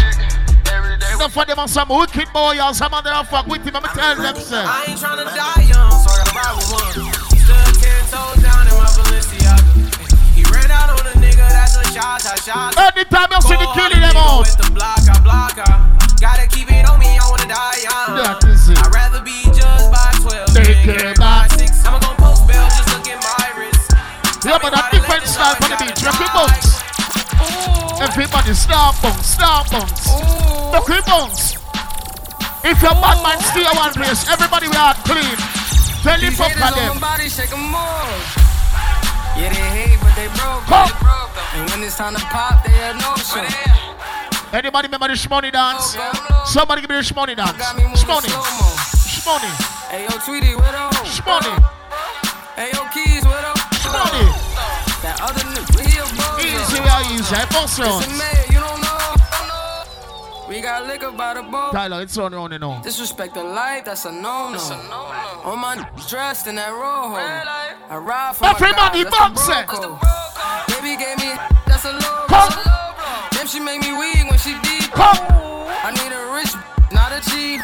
Enough 1.15 1.37
of 1.37 1.47
them 1.47 1.59
are 1.59 1.69
some 1.69 1.89
wicked 1.89 2.29
boy 2.33 2.59
or 2.63 2.75
some 2.75 2.93
other 2.95 3.11
fuck 3.29 3.47
with 3.47 3.65
him. 3.65 3.75
I'm 3.77 3.83
gonna 3.83 3.95
tell 3.95 4.17
them 4.17 4.37
sir. 4.37 4.63
I 4.63 4.85
ain't 4.89 4.99
tryna 5.01 5.25
die 5.27 5.63
young, 5.67 5.91
so 5.99 6.11
I 6.11 6.23
gotta 6.23 6.39
ride 6.39 6.55
with 6.55 6.71
one. 6.71 6.93
Stood 7.39 7.75
ten 7.83 8.03
toes 8.07 8.39
down 8.43 8.67
in 8.69 8.75
my 8.77 8.87
Balenciaga. 8.95 9.73
He 10.37 10.43
ran 10.55 10.71
out 10.71 10.91
on 10.95 11.07
a 11.07 11.15
nigga, 11.19 11.49
that's 11.51 11.75
a 11.77 11.85
shot, 11.91 12.23
a 12.23 12.37
shot. 12.43 12.77
Anytime 12.79 13.29
you 13.33 13.41
see 13.43 13.57
the 13.57 13.67
killing 13.75 14.03
them 14.05 14.15
out. 14.17 14.41
With 14.47 14.57
the 14.59 14.71
block, 14.71 15.03
I 15.09 15.19
block, 15.25 15.59
I 15.59 16.07
gotta 16.21 16.47
keep 16.47 16.71
it 16.71 16.89
on 16.89 16.99
me, 17.01 17.19
I 17.19 17.25
wanna 17.31 17.49
die 17.49 17.83
young. 17.83 18.15
That 18.23 18.45
is 18.45 18.68
12 20.69 20.77
Take 20.77 20.85
than 20.85 20.85
care, 20.85 21.01
carried 21.01 21.19
by 21.19 21.49
man. 21.49 21.69
I'ma 21.89 21.99
go 22.05 22.13
post 22.21 22.45
bail, 22.45 22.65
just 22.69 22.89
look 22.93 23.09
at 23.09 23.21
my 23.25 23.49
wrist. 23.57 23.89
Yeah, 24.45 24.59
but 24.61 24.73
a 24.77 24.83
different 24.93 25.25
style 25.25 25.57
for 25.57 25.69
the 25.73 25.77
beach. 25.81 26.01
Rocky 26.05 26.29
bunks. 26.37 26.69
Everybody 28.01 28.53
start 28.53 28.95
bunks, 29.01 29.27
start 29.27 29.71
bunks. 29.73 30.05
Rocky 30.73 31.01
bunks. 31.09 31.57
If 32.69 32.83
your 32.85 32.93
bad 33.01 33.17
man 33.25 33.41
stay 33.41 33.65
at 33.65 33.75
one 33.77 33.93
place, 33.97 34.29
everybody 34.29 34.69
will 34.69 34.77
have 34.77 35.01
clean. 35.09 35.37
Tell 36.05 36.21
the 36.21 36.29
These 36.29 36.37
fuck 36.37 36.53
haters 36.53 36.69
of 36.69 36.77
them. 36.77 37.01
body, 37.01 37.29
shake 37.29 37.53
'em 37.53 37.75
off. 37.75 38.37
Yeah, 39.41 39.49
they 39.49 39.69
hate, 39.89 39.99
but 40.05 40.15
they 40.17 40.29
broke. 40.37 40.67
Come. 40.69 40.93
And 41.55 41.71
when 41.71 41.83
it's 41.83 41.97
time 41.97 42.15
to 42.15 42.21
pop, 42.29 42.63
they 42.65 42.73
have 42.85 42.97
no 43.01 43.17
show. 43.17 43.47
Anybody 44.53 44.89
remember 44.89 45.09
the 45.09 45.15
shmoney 45.15 45.51
dance? 45.53 45.97
Somebody 46.45 46.83
give 46.83 46.91
me 46.91 46.97
the 46.97 47.03
shmoney 47.03 47.37
dance. 47.37 47.57
Got 47.57 47.77
me 47.77 47.85
moving 47.85 47.97
Shmoney. 47.97 48.29
Shmoney. 49.17 49.78
Hey, 49.91 50.03
yo, 50.05 50.11
Tweety, 50.25 50.55
where 50.55 50.73
the 50.73 50.79
hoe? 50.79 51.05
Shmoney. 51.09 51.55
Hey, 52.57 52.71
yo, 52.75 52.85
Keys, 52.93 53.25
where 53.25 53.41
the 53.41 53.53
Shmoney. 53.81 54.29
That 55.03 55.21
other 55.23 55.41
nigga, 55.49 55.81
he 55.81 55.99
a 55.99 56.03
bozo. 56.03 56.45
Easy, 56.45 56.81
we 56.81 56.89
are 56.89 57.05
easy. 57.13 57.35
I 57.35 57.47
boss 57.49 57.79
It's 57.79 58.07
a 58.07 58.11
man, 58.19 58.45
you 58.53 58.61
don't 58.61 58.81
know. 58.83 60.49
We 60.49 60.61
got 60.61 60.87
liquor 60.87 61.11
by 61.13 61.35
the 61.35 61.43
boat. 61.43 61.73
Tyler, 61.73 62.03
it's 62.03 62.17
on 62.19 62.33
round, 62.35 62.53
you 62.53 62.59
know. 62.59 62.81
Disrespect 62.83 63.35
the 63.35 63.45
life, 63.45 63.85
that's 63.85 64.05
a 64.05 64.13
no-no. 64.13 64.59
All 65.45 65.57
my 65.57 65.77
n- 65.77 65.87
dressed 66.09 66.47
in 66.47 66.57
that 66.57 66.71
rojo. 66.73 67.17
I 67.91 67.97
ride 67.97 68.37
for 68.37 68.47
Everybody 68.47 69.05
my 69.05 69.11
guys, 69.11 69.19
bounce 69.19 69.47
that's 69.47 69.73
it. 69.73 69.81
the 69.81 69.89
bro. 69.89 69.99
Baby 70.69 70.97
gave 71.01 71.17
me 71.19 71.33
that's 71.67 71.85
a 71.85 71.93
low 71.93 72.27
Come. 72.29 72.53
Then 73.33 73.47
she 73.47 73.61
make 73.61 73.81
me 73.81 73.93
weak 73.97 74.29
when 74.29 74.39
she 74.39 74.53
deep. 74.61 74.91
Come. 74.93 75.17
I 75.81 75.93
need 75.97 76.13
a 76.13 76.33
rich, 76.37 76.53
not 76.93 77.13
a 77.13 77.21
cheap. 77.31 77.61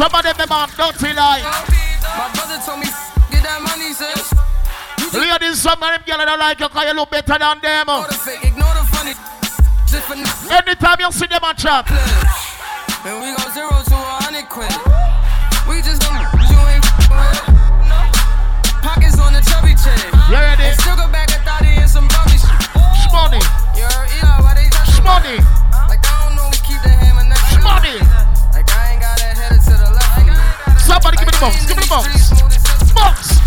Some 0.00 0.14
of 0.14 0.22
them 0.24 0.32
them 0.32 0.48
are 0.48 0.66
dirty 0.80 1.12
like. 1.12 1.44
my 1.44 2.32
brother 2.32 2.56
told 2.64 2.80
me 2.80 2.88
get 3.28 3.44
that 3.44 3.60
money, 3.60 3.92
sis. 3.92 4.32
Ladies, 5.12 5.60
some 5.60 5.76
of 5.76 5.92
them 5.92 6.00
girls 6.08 6.24
don't 6.24 6.40
like 6.40 6.56
you 6.56 6.68
because 6.72 6.88
you 6.88 6.96
look 6.96 7.10
better 7.12 7.36
than 7.36 7.60
them. 7.60 7.84
Ignore 7.84 8.08
the 8.08 8.16
fake, 8.16 8.40
ignore 8.48 8.72
the 8.72 8.84
funny. 8.96 9.12
Just 9.84 10.08
for 10.08 10.16
n- 10.16 10.24
Anytime 10.56 11.04
you 11.04 11.12
see 11.12 11.28
them 11.28 11.44
on 11.44 11.52
chat. 11.52 11.84
And 13.04 13.20
we 13.20 13.28
go 13.28 13.44
zero 13.52 13.76
to 13.76 13.96
a 14.00 14.24
hundred 14.24 14.48
quid. 14.48 14.72
We 15.68 15.84
just 15.84 16.00
don't 16.00 16.16
you 16.48 16.56
ain't 16.64 16.80
with. 17.12 17.44
Pockets 18.80 19.20
on 19.20 19.36
the 19.36 19.44
chubby 19.44 19.76
chick. 19.76 20.00
You 20.32 20.40
ready? 20.40 20.64
And 20.64 20.80
sugar 20.80 21.12
bag 21.12 21.28
of 21.28 21.44
thotty 21.44 21.76
and 21.76 21.84
some 21.84 22.08
bummy 22.08 22.40
shit. 22.40 22.56
Shmoney. 23.04 23.44
You 23.76 23.84
heard 23.84 24.08
Eli, 24.16 24.48
why 24.48 24.56
they 24.56 24.64
just 24.72 24.96
Shmoney. 24.96 25.44
Like 25.92 26.00
I 26.08 26.24
don't 26.24 26.40
know, 26.40 26.48
we 26.48 26.56
keep 26.64 26.80
the 26.80 26.88
hammer 26.88 27.28
next. 27.28 27.52
Shmoney. 27.52 28.00
The. 31.40 31.66
Give 31.66 31.76
me 31.76 31.82
the 31.82 31.88
box. 31.88 32.30
Box. 32.92 33.40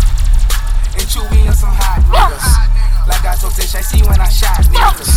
And 0.94 1.06
chewy 1.06 1.46
on 1.46 1.54
some 1.54 1.70
hot 1.70 2.02
niggas. 2.10 2.73
Like 3.06 3.24
I 3.24 3.34
told 3.36 3.54
Tish, 3.54 3.74
I 3.74 3.80
see 3.80 4.02
when 4.02 4.20
I 4.20 4.28
shot 4.28 4.64
niggas. 4.72 5.12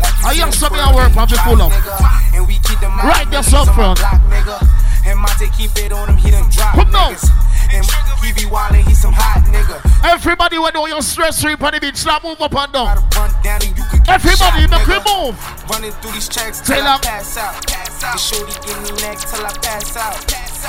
Like 0.00 0.14
you 0.20 0.26
I 0.26 0.32
young 0.32 0.50
the 0.50 0.56
some 0.56 0.72
of 0.72 0.78
front 0.78 0.94
your 0.94 0.94
work, 0.94 1.30
you 1.30 1.36
full 1.38 1.62
up. 1.62 1.70
nigga. 1.72 2.34
And 2.34 2.46
we 2.46 2.54
keep 2.62 2.78
them 2.80 2.94
Right 2.98 3.28
there, 3.30 3.42
so 3.42 3.64
front. 3.64 3.98
block, 3.98 4.20
nigga. 4.30 4.58
And 5.06 5.18
Monte 5.20 5.48
keep 5.56 5.70
it 5.76 5.92
on 5.92 6.08
him, 6.08 6.16
he 6.16 6.30
done 6.30 6.48
drop 6.50 6.74
Come 6.74 6.90
niggas. 6.90 7.28
And 7.74 7.84
he 8.22 8.32
be 8.32 8.46
wildin', 8.48 8.86
he 8.86 8.94
some 8.94 9.12
hot 9.12 9.44
nigga. 9.50 9.76
Everybody 10.04 10.58
when 10.58 10.72
know 10.74 10.86
your 10.86 11.02
stress 11.02 11.42
free 11.42 11.54
on 11.60 11.72
the 11.72 11.80
beach, 11.80 11.96
stop 11.96 12.24
move 12.24 12.40
up 12.40 12.54
and 12.54 12.72
down. 12.72 12.86
Run 13.14 13.30
down 13.42 13.60
and 13.62 13.76
you 13.76 13.84
could 13.90 14.00
Everybody 14.08 14.64
shot, 14.66 14.70
make 14.70 14.86
nigga. 14.86 15.04
move. 15.04 15.36
Running 15.70 15.92
through 16.00 16.12
these 16.12 16.28
checks 16.28 16.60
till. 16.60 16.82
I 16.82 16.98
pass 17.02 17.36
out. 17.36 17.54
The 18.00 18.18
shorty 18.18 18.52
give 18.66 18.78
me 18.82 18.90
neck 19.02 19.18
till 19.18 19.44
I 19.44 19.52
pass 19.62 19.96
out. 19.96 20.16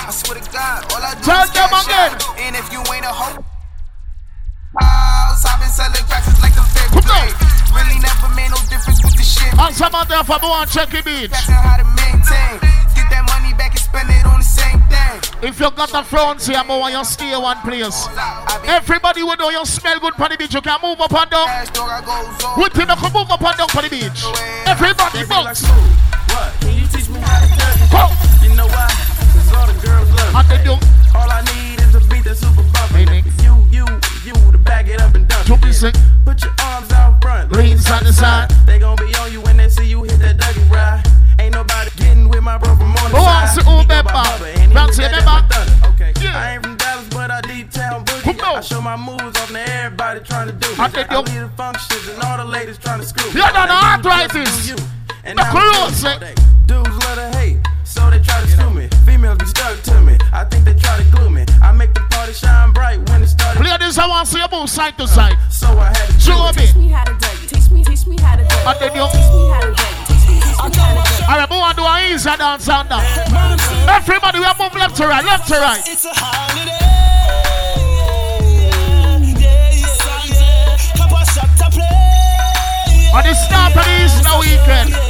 I 0.07 0.11
swear 0.11 0.39
to 0.39 0.51
God, 0.51 0.83
all 0.93 1.01
I 1.03 1.15
do 1.15 1.21
Tell 1.23 1.43
is 1.43 1.51
them 1.51 1.69
again. 1.71 2.11
out. 2.11 2.39
And 2.39 2.55
if 2.55 2.71
you 2.71 2.79
ain't 2.93 3.05
a 3.05 3.09
hoe, 3.11 3.43
house, 4.79 5.45
I've 5.45 5.59
been 5.59 5.69
selling 5.69 6.05
cracks 6.09 6.25
since 6.27 6.41
like 6.41 6.55
the 6.55 6.63
fifth 6.73 6.91
Come 6.91 7.07
on. 7.11 7.27
grade. 7.27 7.35
Really 7.75 7.99
never 7.99 8.27
made 8.35 8.51
no 8.51 8.59
difference 8.67 8.99
with 9.03 9.15
the 9.15 9.23
shit. 9.23 9.51
And 9.55 9.73
some 9.75 9.93
of 9.95 10.07
them 10.07 10.23
for 10.25 10.39
one 10.41 10.67
check 10.67 10.89
the 10.89 11.01
beach. 11.03 11.31
That's 11.31 11.47
how 11.49 11.77
to 11.79 11.85
maintain. 11.95 12.59
Get 12.95 13.07
that 13.11 13.23
money 13.27 13.53
back 13.55 13.71
and 13.75 13.83
spend 13.83 14.09
it 14.09 14.25
on 14.25 14.39
the 14.39 14.47
same 14.47 14.79
thing. 14.87 15.17
If 15.43 15.59
you 15.59 15.69
got 15.71 15.89
the 15.91 16.03
front 16.03 16.41
here, 16.41 16.57
I 16.57 16.65
want 16.65 16.93
you 16.93 17.03
stay 17.05 17.35
one 17.35 17.59
place. 17.61 18.07
Everybody 18.65 19.23
will 19.23 19.37
know 19.37 19.49
you 19.49 19.65
smell 19.65 19.99
good 19.99 20.13
on 20.19 20.29
the 20.31 20.37
beach. 20.37 20.53
You 20.53 20.61
can 20.61 20.79
move 20.81 20.99
up 20.99 21.13
and 21.13 21.29
down. 21.29 21.47
Cash 21.47 21.69
dog, 21.71 21.89
I 21.89 22.01
on. 22.01 22.59
You 22.59 22.69
can 22.71 23.13
move 23.13 23.29
up 23.29 23.41
and 23.43 23.57
down 23.57 23.69
on 23.69 23.83
the 23.83 23.89
beach. 23.91 24.21
Everybody 24.65 25.25
bounce. 25.27 25.63
What? 26.33 26.51
Can 26.61 26.73
you 26.79 26.87
teach 26.87 27.09
me 27.09 27.19
how 27.19 27.39
to 27.39 27.47
touch 27.55 27.79
it? 27.79 28.49
You 28.49 28.55
know 28.55 28.67
why? 28.67 28.89
Cause 29.35 29.53
all 29.53 29.67
the 29.67 29.77
girls 29.85 30.09
love 30.15 30.33
me. 30.33 30.39
they 30.49 30.63
do. 30.63 30.73
All 31.15 31.29
I 31.29 31.41
need 31.53 31.79
is 31.79 31.95
a 31.95 32.01
beat 32.09 32.23
that's 32.23 32.39
super 32.39 32.63
bumpin'. 32.73 33.07
Hey, 33.07 33.21
You, 33.21 33.23
you, 33.23 33.31
you 33.43 33.45
to 33.45 33.45
back 33.45 33.54
it 35.47 35.51
up 35.51 35.61
and 35.61 35.61
dump 35.61 35.61
To 35.61 35.67
it. 35.67 35.69
be 35.69 35.73
sick. 35.73 35.95
Put 36.25 36.43
your 36.43 36.53
arms 36.63 36.91
out 36.91 37.21
front. 37.21 37.51
Lean 37.51 37.77
side 37.77 38.01
to 38.05 38.13
side. 38.13 38.49
They 38.65 38.79
gon' 38.79 38.95
be 38.97 39.13
on 39.15 39.31
you 39.31 39.41
when 39.41 39.57
they 39.57 39.69
see 39.69 39.85
you 39.85 40.03
hit 40.03 40.19
that 40.19 40.37
Dougie 40.37 40.69
ride. 40.69 41.03
Ain't 41.39 41.53
nobody 41.53 41.89
getting 41.97 42.29
with 42.29 42.43
my 42.43 42.57
bro 42.57 42.75
from 42.75 42.91
on 42.95 43.11
the 43.11 43.17
oh, 43.17 43.19
Who 43.19 43.23
side. 43.23 43.25
wants 43.25 43.53
to 43.55 43.59
He 43.61 43.65
go 43.65 43.81
remember? 43.81 44.11
by 44.13 44.23
Bubba, 44.23 44.57
and 44.57 44.73
Bounce 44.73 44.97
look 44.97 45.07
it, 45.07 45.11
that 45.11 45.25
my. 45.25 45.89
Okay. 45.93 46.13
Yeah. 46.21 46.37
I 46.39 46.53
ain't 46.53 46.63
from 46.63 46.77
Dallas, 46.77 47.07
but 47.09 47.31
I 47.31 47.41
deep 47.41 47.71
town 47.71 48.05
boogie. 48.05 48.37
Come. 48.39 48.57
I 48.57 48.61
show 48.61 48.81
my 48.81 48.95
moves 48.95 49.37
off 49.37 49.49
to 49.49 49.59
everybody 49.59 50.19
trying 50.21 50.47
to 50.47 50.53
do 50.53 50.67
me. 50.69 50.75
I 50.79 50.87
think 50.89 51.11
I 51.11 51.15
you- 51.15 51.21
lead 51.21 51.41
the 51.43 51.49
functions 51.55 52.07
and 52.07 52.23
all 52.23 52.37
the 52.37 52.45
ladies 52.45 52.77
trying 52.77 52.99
to 53.01 53.05
screw 53.05 53.25
me. 53.27 53.33
You 53.35 53.41
don't 53.41 53.67
know 53.67 53.75
arthritis. 53.75 54.67
just 54.67 54.77
do. 54.77 54.83
And 55.25 55.39
I'm 55.39 55.51
clothes, 55.51 56.01
doing 56.01 56.13
all 56.13 56.19
day. 56.19 56.35
Dudes 56.67 56.89
love 57.05 57.15
to 57.17 57.37
hate, 57.37 57.57
so 57.83 58.09
they 58.09 58.19
try 58.19 58.41
to 58.41 58.47
screw 58.47 58.69
me. 58.71 58.87
Females 59.05 59.37
be 59.39 59.45
stuck 59.45 59.81
to 59.83 60.01
me. 60.01 60.17
I 60.33 60.43
think 60.45 60.65
they 60.65 60.73
try 60.73 60.97
to 60.97 61.03
glue 61.15 61.29
me. 61.29 61.44
I 62.35 62.41
make 62.41 62.41
the 62.41 62.47
shine 62.47 62.73
bright 62.73 63.09
when 63.09 63.23
it 63.23 63.27
started. 63.27 63.59
Ladies, 63.59 63.79
ladies, 63.79 63.97
I 63.97 64.07
want 64.07 64.27
to 64.27 64.33
see 64.33 64.39
you 64.39 64.47
move 64.51 64.69
side 64.69 64.97
to 64.97 65.07
side. 65.07 65.33
Uh, 65.33 65.49
so 65.49 65.67
I 65.67 65.87
had 65.87 66.07
to 66.07 66.19
Show 66.19 66.51
me. 66.51 66.65
Teach 66.65 66.75
me 66.75 66.87
how 66.89 67.03
to 67.03 67.13
do 67.13 67.27
it. 67.27 67.49
Teach 67.49 67.71
me, 67.71 67.83
teach 67.83 68.07
me 68.07 68.17
how 68.19 68.35
to 68.35 68.43
do. 68.43 68.55
And 68.55 68.79
then 68.79 68.95
you. 68.95 69.07
Teach 69.07 69.31
me 69.31 69.49
how 69.49 69.59
to 69.61 69.67
do. 69.67 69.75
Teach 70.05 70.27
me, 70.27 70.35
teach 70.35 70.51
me 70.51 70.55
how 70.55 70.67
to 70.67 70.73
do. 70.73 71.31
Alright, 71.31 71.49
we 71.49 71.57
want 71.57 71.77
to 71.77 71.81
do 71.81 71.87
an 71.87 72.13
easy 72.13 72.35
dance 72.35 72.69
on 72.69 72.87
that. 72.89 73.05
Everybody, 73.87 74.39
we 74.39 74.45
are 74.45 74.55
move 74.59 74.75
left 74.75 74.95
to 74.97 75.07
right, 75.07 75.23
left 75.23 75.47
to 75.47 75.55
right. 75.55 75.81
It's 75.85 76.05
a 76.05 76.09
holiday. 76.13 76.71
Play. 81.71 83.09
On 83.15 83.23
the 83.23 83.33
start 83.33 83.75
of 83.75 83.83
the 83.83 84.05
Easter 84.05 84.39
weekend. 84.39 85.04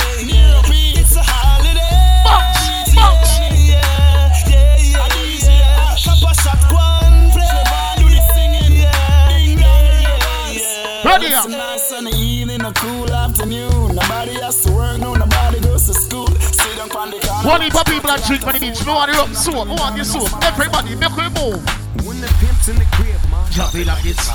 Yeah. 11.22 11.44
It's 11.44 11.46
up. 11.46 11.48
a 11.48 11.58
nice 11.58 11.90
sunny 11.90 12.12
evening, 12.12 12.62
a 12.62 12.74
cool 12.74 13.12
afternoon. 13.12 13.96
Nobody 13.96 14.34
has 14.42 14.64
to 14.66 14.72
work, 14.72 15.00
no, 15.00 15.14
nobody 15.14 15.60
goes 15.62 15.88
to 15.88 15.94
school. 15.94 16.28
Sit 16.28 16.78
down 16.78 16.92
on 16.92 17.12
the 17.12 17.20
corner. 17.20 17.50
One 17.50 17.62
heap 17.62 17.76
of 17.76 17.86
people 17.86 18.10
that 18.10 18.24
drink 18.26 18.46
on 18.48 18.54
the 18.54 18.60
beach. 18.60 18.82
We 18.84 18.92
want 18.92 19.12
the 19.12 19.18
rum 19.18 19.34
soap, 19.34 19.68
we 19.68 19.76
want 19.76 19.98
the 19.98 20.06
soap. 20.06 20.30
Everybody, 20.44 20.96
make 20.96 21.16
we 21.16 21.28
move. 21.36 21.62
When 22.06 22.22
the 22.22 22.28
pimp's 22.40 22.68
in 22.70 22.76
the 22.76 22.88
crib, 22.94 23.22
man. 23.32 23.46
Drop 23.52 23.76
it 23.76 23.88
like 23.88 24.06
it's, 24.06 24.28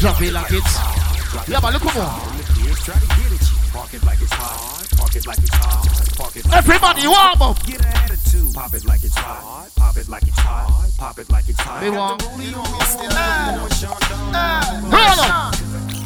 drop 0.00 0.20
it 0.22 0.32
like 0.32 0.52
it's. 0.52 0.74
Yeah, 1.48 1.60
but 1.60 1.72
look 1.72 1.82
come 1.82 2.02
on. 2.02 2.38
Try 2.88 2.94
to 2.94 3.06
get 3.06 3.32
at 3.32 3.42
you. 3.44 3.58
Park 3.72 3.92
it 3.92 4.02
like 4.04 4.20
it's 4.22 4.32
hot. 4.32 4.88
Park 4.96 5.14
it 5.16 5.26
like 5.26 5.38
it's 5.38 5.50
hot. 5.50 6.16
Park 6.16 6.36
it 6.36 6.44
like 6.46 6.56
Everybody, 6.56 7.06
warm 7.06 7.42
up. 7.42 7.66
Get 7.66 7.84
an 7.84 7.92
attitude. 7.92 8.54
Pop 8.54 8.72
it 8.72 8.84
like 8.86 9.04
it's 9.04 9.14
hot. 9.14 9.70
Pop 9.76 9.96
it 9.96 10.08
like 10.08 10.22
it's 10.22 10.38
hot. 10.38 10.90
Pop 10.96 11.18
it 11.18 11.30
like 11.30 11.48
it's 11.48 11.60
hot. 11.60 11.82
We 11.82 11.90
want. 11.90 12.22
Hold 14.90 15.18
on. 15.28 15.97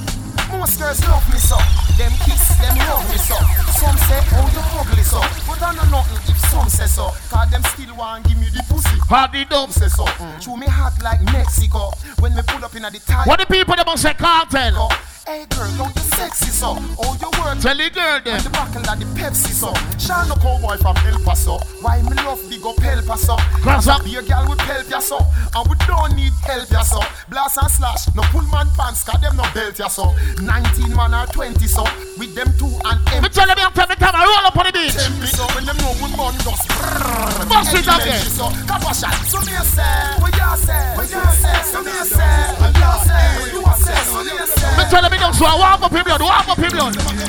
Most 0.62 0.78
girls 0.78 1.04
love 1.08 1.28
me 1.28 1.38
so, 1.38 1.58
them 1.98 2.12
kiss, 2.22 2.54
them 2.62 2.78
love 2.86 3.02
me 3.10 3.18
so. 3.18 3.34
Some 3.82 3.98
say, 4.06 4.22
oh 4.38 4.46
you 4.54 4.62
ugly 4.78 5.02
so, 5.02 5.18
but 5.44 5.60
I 5.60 5.74
know 5.74 5.90
nothing 5.90 6.22
if 6.32 6.38
some 6.38 6.68
say 6.68 6.86
so. 6.86 7.10
Cause 7.30 7.50
them 7.50 7.64
still 7.64 7.96
want 7.96 8.28
give 8.28 8.38
me 8.38 8.46
the 8.46 8.62
pussy. 8.70 8.96
Hardy 9.10 9.44
dumb 9.44 9.72
say 9.72 9.88
so. 9.88 10.04
Mm. 10.04 10.40
Chew 10.40 10.56
me 10.56 10.68
hot 10.68 11.02
like 11.02 11.20
Mexico. 11.32 11.90
When 12.20 12.36
me 12.36 12.42
pull 12.46 12.64
up 12.64 12.76
in 12.76 12.84
a 12.84 12.92
the 12.92 13.00
tire. 13.00 13.26
What 13.26 13.40
the 13.40 13.46
people 13.46 13.74
that 13.74 13.84
must 13.84 14.02
say 14.02 14.14
cartel? 14.14 14.88
Hey 15.24 15.46
girl, 15.54 15.70
how 15.78 15.86
you 15.86 16.02
sexy 16.18 16.50
so? 16.50 16.74
Oh 16.98 17.14
you 17.20 17.30
work. 17.38 17.54
Tell 17.62 17.76
the 17.78 17.88
girl 17.94 18.18
them. 18.26 18.34
And 18.34 18.42
the 18.42 18.50
buckle 18.50 18.82
of 18.82 18.98
the 18.98 19.06
Pepsi 19.14 19.54
so. 19.54 19.70
Sean 19.94 20.26
no 20.26 20.34
cowboy 20.34 20.74
from 20.82 20.96
El 21.06 21.22
Paso. 21.22 21.62
Why 21.78 22.02
me 22.02 22.10
love 22.26 22.42
big 22.50 22.64
up 22.66 22.82
El 22.82 23.02
Paso? 23.06 23.36
Cause 23.62 23.86
Cause 23.86 24.02
be 24.02 24.16
a 24.18 24.22
girl 24.26 24.50
with 24.50 24.58
help 24.66 24.90
ya 24.90 24.98
so. 24.98 25.22
And 25.54 25.62
we 25.70 25.78
don't 25.86 26.16
need 26.18 26.34
help 26.42 26.66
ya 26.74 26.82
so. 26.82 26.98
Blast 27.30 27.54
and 27.62 27.70
slash, 27.70 28.10
no 28.18 28.22
pull 28.34 28.42
man 28.50 28.66
pants, 28.74 29.06
cause 29.06 29.20
them 29.22 29.36
no 29.38 29.46
belt 29.54 29.78
ya 29.78 29.86
so. 29.86 30.10
19 30.42 30.90
man 30.90 31.14
or 31.14 31.26
20 31.30 31.54
so. 31.70 31.86
With 32.18 32.34
them 32.34 32.50
two 32.58 32.74
and 32.82 32.98
Me 33.22 33.28
tell 33.30 33.46
them 33.46 33.62
you 33.62 33.70
tell 33.78 33.86
me 33.86 33.94
come 33.94 34.18
and 34.18 34.26
roll 34.26 34.42
up 34.50 34.58
on 34.58 34.66
the 34.66 34.72
beach. 34.74 34.98
Temple 34.98 35.30
so 35.30 35.46
when 35.54 35.62
them 35.70 35.78
know 35.78 35.94
we 36.02 36.10
burn 36.18 36.34
brrrr. 36.42 37.46
Bust 37.46 37.70
it 37.78 37.86
Empty 37.86 37.94
again. 37.94 38.18
bench 38.18 38.34
so. 38.34 38.50
Cap 38.66 38.82
a 38.82 38.90
shot. 38.90 39.14
So 39.30 39.38
me 39.46 39.54
say, 39.70 40.18
what 40.18 40.34
you 40.34 40.50
say? 40.58 40.82
What 40.98 41.06
you 41.06 41.22
say? 41.38 41.56
So 41.70 41.78
me 41.86 41.94
say, 42.10 42.34
what 42.58 42.74
you 42.74 42.90
say? 43.06 43.51
You 43.72 44.76
me 44.76 44.84
tell 44.90 45.02
them 45.02 45.12
don't 45.18 45.34
so 45.34 45.44
warm 45.44 45.82
up 45.82 45.92
him 45.92 46.04
warm 46.20 46.50
up 46.50 46.58
him. 46.58 46.72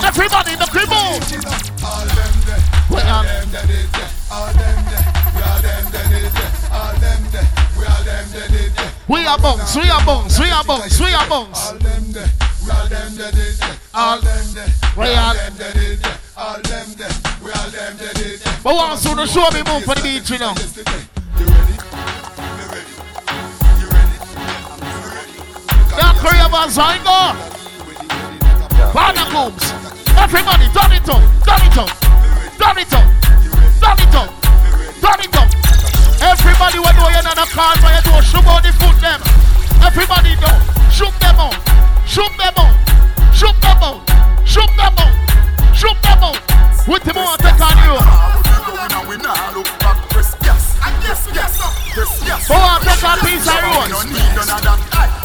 Everybody 0.04 0.54
in 0.54 0.60
the 0.60 0.68
crib. 0.68 0.92
All 0.92 2.06
them 2.06 2.34
all 3.00 3.10
um, 3.10 3.26
there. 3.26 4.10
All 4.32 4.52
them 4.54 4.80
there, 4.90 5.06
we 5.36 5.42
all 5.42 5.62
there. 5.92 6.12
All 6.72 6.94
them 7.00 7.22
there, 7.32 7.48
we 7.78 7.86
all 7.86 8.04
them. 8.04 8.24
We 9.08 9.26
are 9.26 9.38
bunks, 9.38 9.76
we 9.76 9.90
are 9.90 10.06
bunks, 10.06 10.40
we 10.40 10.50
are 10.50 10.64
bunks, 10.64 11.00
we 11.00 11.14
are 11.14 11.28
bunks. 11.30 11.72
All 11.72 11.78
them 11.78 12.12
there, 12.12 12.30
we 12.64 12.72
all 12.72 12.88
them 12.88 13.16
there. 13.16 13.78
All 13.94 14.20
them 14.22 14.46
there, 14.54 14.68
We 14.98 15.14
are- 15.14 15.28
all 15.28 15.34
them 15.34 15.56
there. 15.58 16.20
All 16.36 16.62
them 16.62 16.88
there, 16.98 17.10
we 17.44 17.52
all 17.52 17.70
them 17.70 17.98
there. 17.98 18.40
But 18.64 18.76
soon 18.98 19.18
to 19.18 19.28
show 19.28 19.50
me 19.52 19.62
move 19.64 19.84
for 19.84 19.96
the 19.96 20.02
beach, 20.02 20.30
you 20.30 20.40
know. 20.40 21.13
That 26.24 26.32
Korea 26.32 26.48
was 26.48 26.80
I 26.80 27.04
go. 27.04 27.36
Everybody, 30.16 30.72
turn 30.72 30.96
it 30.96 31.10
up, 31.12 31.20
turn 31.44 31.64
it 31.68 31.76
up, 31.76 31.92
turn 32.56 32.80
it 32.80 32.94
up, 32.96 33.04
turn 33.84 34.00
it 34.00 34.16
up, 34.16 34.32
turn 35.04 35.20
it 35.20 35.36
up. 35.36 35.50
Everybody 36.24 36.80
know 36.80 37.12
you're 37.12 37.28
not 37.28 37.36
a 37.36 37.46
call 37.52 37.76
for 37.76 37.92
you 37.92 38.24
shoot 38.24 38.48
out 38.48 38.64
the 38.64 38.72
foot 38.80 38.96
them. 39.04 39.20
Everybody 39.84 40.40
know, 40.40 40.56
shoot 40.88 41.12
them 41.20 41.44
out, 41.44 41.60
shoot 42.08 42.32
them 42.40 42.56
out, 42.56 42.72
shoot 43.36 43.60
them 43.60 43.84
out, 43.84 44.00
shoot 44.48 44.72
them 44.80 44.96
out, 44.96 45.12
shoot 45.76 46.00
them 46.08 46.24
out. 46.24 46.40
With 46.88 47.04
the 47.04 47.14
more 47.20 47.36
take 47.36 47.60
on 47.60 47.76
you. 47.84 48.00
We 49.12 49.18
now 49.20 49.52
look 49.52 49.68
back, 49.84 50.00
press 50.08 50.40
yes, 50.40 50.80
yes, 51.04 51.28
yes, 51.36 51.60
yes. 52.24 52.48
Go 52.48 52.56
oh, 52.56 52.64
on, 52.64 52.80
take 52.80 53.04
a 53.04 53.20
piece 53.20 53.44
of 53.44 53.60
road. 53.60 55.23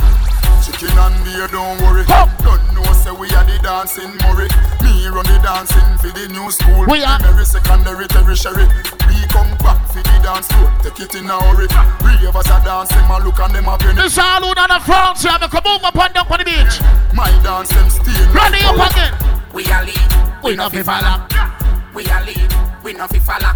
No 0.80 0.86
need 0.86 0.94
none 0.94 0.98
of 0.98 0.98
that. 0.98 0.98
Aye. 0.98 0.98
Chicken 0.98 0.98
and 0.98 1.24
beer, 1.24 1.48
don't 1.48 1.80
worry. 1.82 2.04
Don't 2.42 2.62
know, 2.74 2.92
say 2.94 3.10
we 3.10 3.26
are 3.34 3.44
the 3.44 3.58
dancing 3.62 4.14
Murray. 4.22 4.48
Me 4.82 5.06
run 5.08 5.24
the 5.26 5.38
dancing 5.42 5.98
for 5.98 6.10
the 6.14 6.28
new 6.28 6.50
school. 6.50 6.86
We 6.86 7.02
are- 7.04 7.18
Primary, 7.18 7.44
secondary, 7.44 8.06
tertiary. 8.08 8.66
We 9.08 9.16
come 9.28 9.50
back 9.58 9.78
for 9.90 10.02
the 10.02 10.16
dance 10.22 10.46
floor. 10.48 10.70
Take 10.82 11.00
it 11.00 11.14
in 11.16 11.30
a 11.30 11.36
hurry. 11.50 11.66
Three 12.00 12.26
of 12.28 12.36
us 12.36 12.50
are 12.50 12.62
dancing, 12.64 13.06
man. 13.08 13.24
Look 13.24 13.38
and 13.40 13.54
them 13.54 13.68
a 13.68 13.78
penny. 13.78 13.94
This 13.94 14.18
all 14.18 14.42
who 14.42 14.54
on 14.54 14.68
the 14.68 14.80
front, 14.84 15.22
yeah, 15.24 15.38
me 15.40 15.48
come 15.48 15.62
move 15.66 15.84
up 15.84 15.96
and 15.96 16.14
down 16.14 16.26
on 16.30 16.38
the 16.38 16.44
beach. 16.44 16.76
My 17.14 17.30
dance 17.42 17.68
them 17.70 17.90
stay. 17.90 18.14
Ready 18.30 18.62
up 18.64 18.78
again. 18.92 19.14
We 19.52 19.66
are 19.66 19.84
lead. 19.84 20.10
We 20.42 20.54
no 20.56 20.68
fi 20.70 20.82
follow. 20.82 21.26
We 21.94 22.06
are 22.06 22.22
lead. 22.24 22.54
We 22.84 22.92
no 22.92 23.06
fi 23.08 23.18
follow. 23.18 23.52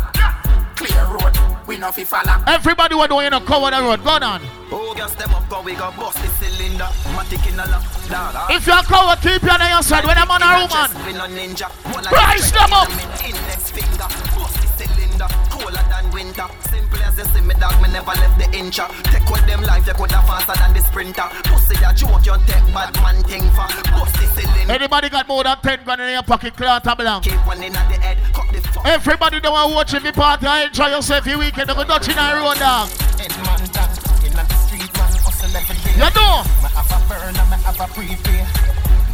Clear 0.74 1.04
road. 1.06 1.38
We 1.72 1.78
no 1.78 1.90
fi 1.90 2.04
follow. 2.04 2.36
Everybody 2.46 2.94
know 2.94 3.20
you 3.20 3.30
know 3.30 3.40
cover 3.40 3.70
the 3.70 3.80
road. 3.80 4.04
Go 4.04 4.10
on. 4.10 4.42
Oh, 4.70 4.92
girl, 4.94 5.08
step 5.08 5.32
up, 5.32 5.64
we 5.64 5.72
got 5.72 5.96
bust 5.96 6.20
the 6.20 6.28
cylinder. 6.36 6.84
Matic 7.16 7.48
in 7.48 7.54
a 7.54 7.64
lock, 7.64 7.80
dog. 8.12 8.36
Ah. 8.36 8.52
If 8.52 8.66
you 8.66 8.76
cover, 8.84 9.16
keep 9.24 9.40
your 9.40 9.56
on 9.56 9.70
your 9.70 9.80
side 9.82 10.04
when 10.04 10.18
I'm 10.18 10.30
on 10.30 10.44
a 10.44 10.68
woman. 10.68 10.90
We 11.06 11.16
no 11.16 11.24
ninja. 11.32 11.72
One 11.94 12.04
Rise 12.12 12.52
them 12.52 12.76
up. 12.76 12.90
Index 13.24 13.70
finger, 13.72 14.04
bust 14.36 14.60
the 14.60 14.84
cylinder. 14.84 15.28
Colder 15.48 15.80
than 15.88 16.10
winter. 16.12 16.44
You 16.92 17.24
see 17.24 17.40
me, 17.40 17.54
dog. 17.54 17.80
Me 17.82 17.88
never 17.92 18.12
left 18.12 18.38
the 18.38 18.46
incha. 18.56 18.88
Take 19.12 19.28
with 19.30 19.46
them 19.46 19.62
life, 19.62 19.86
you 19.86 19.94
coulda 19.94 20.20
faster 20.26 20.54
than 20.58 20.74
the 20.74 20.80
sprinter. 20.80 21.28
Pussy 21.44 21.76
a 21.84 21.92
joke, 21.94 22.24
you 22.26 22.36
take 22.46 22.66
bad 22.74 22.94
man 23.00 23.22
thing 23.24 23.46
for. 23.54 23.68
Bust 23.92 24.14
the 24.18 24.26
cylinder. 24.34 24.72
Anybody 24.72 25.08
got 25.08 25.28
more 25.28 25.44
than 25.44 25.56
10 25.62 25.84
grand 25.84 26.00
in 26.00 26.10
your 26.10 26.22
pocket, 26.22 26.56
clear 26.56 26.70
out 26.70 26.84
blank. 26.98 27.24
Keep 27.24 27.46
one 27.46 27.62
in 27.62 27.72
the 27.72 27.78
head, 27.78 28.18
cut 28.32 28.48
the 28.52 28.60
fuck. 28.68 28.86
Everybody 28.86 29.40
don't 29.40 29.52
want 29.52 29.74
watch 29.74 29.94
every 29.94 30.12
party. 30.12 30.46
I 30.46 30.64
enjoy 30.64 30.88
yourself 30.88 31.26
your 31.26 31.38
weekend. 31.38 31.68
Don't 31.68 31.86
touch 31.86 32.08
in 32.08 32.18
a 32.18 32.34
road, 32.36 32.58
dog. 32.58 32.88
Head 33.20 33.30
man 33.46 33.62
down. 33.70 33.88
In 34.26 34.32
the 34.34 34.44
street, 34.66 34.92
man. 34.98 35.12
Hustle 35.22 35.56
every 35.56 35.76
day. 35.84 35.94
You 35.94 36.10
know. 36.16 36.42
Me 36.58 36.68
have 36.74 36.90
a 36.90 36.98
burner, 37.06 37.46
me 37.46 37.56
have 37.62 37.80
a 37.80 37.86
prepay. 37.92 38.42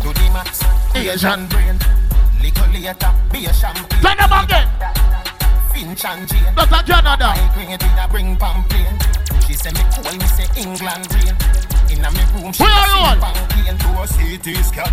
Do 0.02 0.12
the 0.12 0.30
max. 0.32 0.62
Asian. 0.94 1.46
brain. 1.48 1.78
Little 2.40 2.68
later, 2.72 3.12
be 3.32 3.46
a 3.46 3.52
champagne. 3.52 4.00
Turn 4.00 4.16
them 4.16 4.32
again. 4.32 5.27
Finch 5.78 6.04
and 6.04 6.28
Jane. 6.28 6.54
Dr. 6.56 6.82
Canada. 6.90 7.32
My 7.36 7.50
grade 7.54 7.78
did 7.78 7.98
a 7.98 8.08
bring 8.08 8.36
pamphlet. 8.36 9.46
She 9.46 9.54
say 9.54 9.70
me 9.70 9.80
cool, 9.94 10.10
me 10.18 10.26
say 10.26 10.48
England 10.58 11.06
rain. 11.14 11.34
Inna 11.90 12.10
me 12.10 12.24
room, 12.34 12.52
she 12.52 12.64
Where 12.64 12.72
are 12.72 13.14
you 13.14 13.22
on? 13.22 13.78
To 13.78 13.88
a 13.94 14.06
CT 14.06 14.64
scan. 14.64 14.92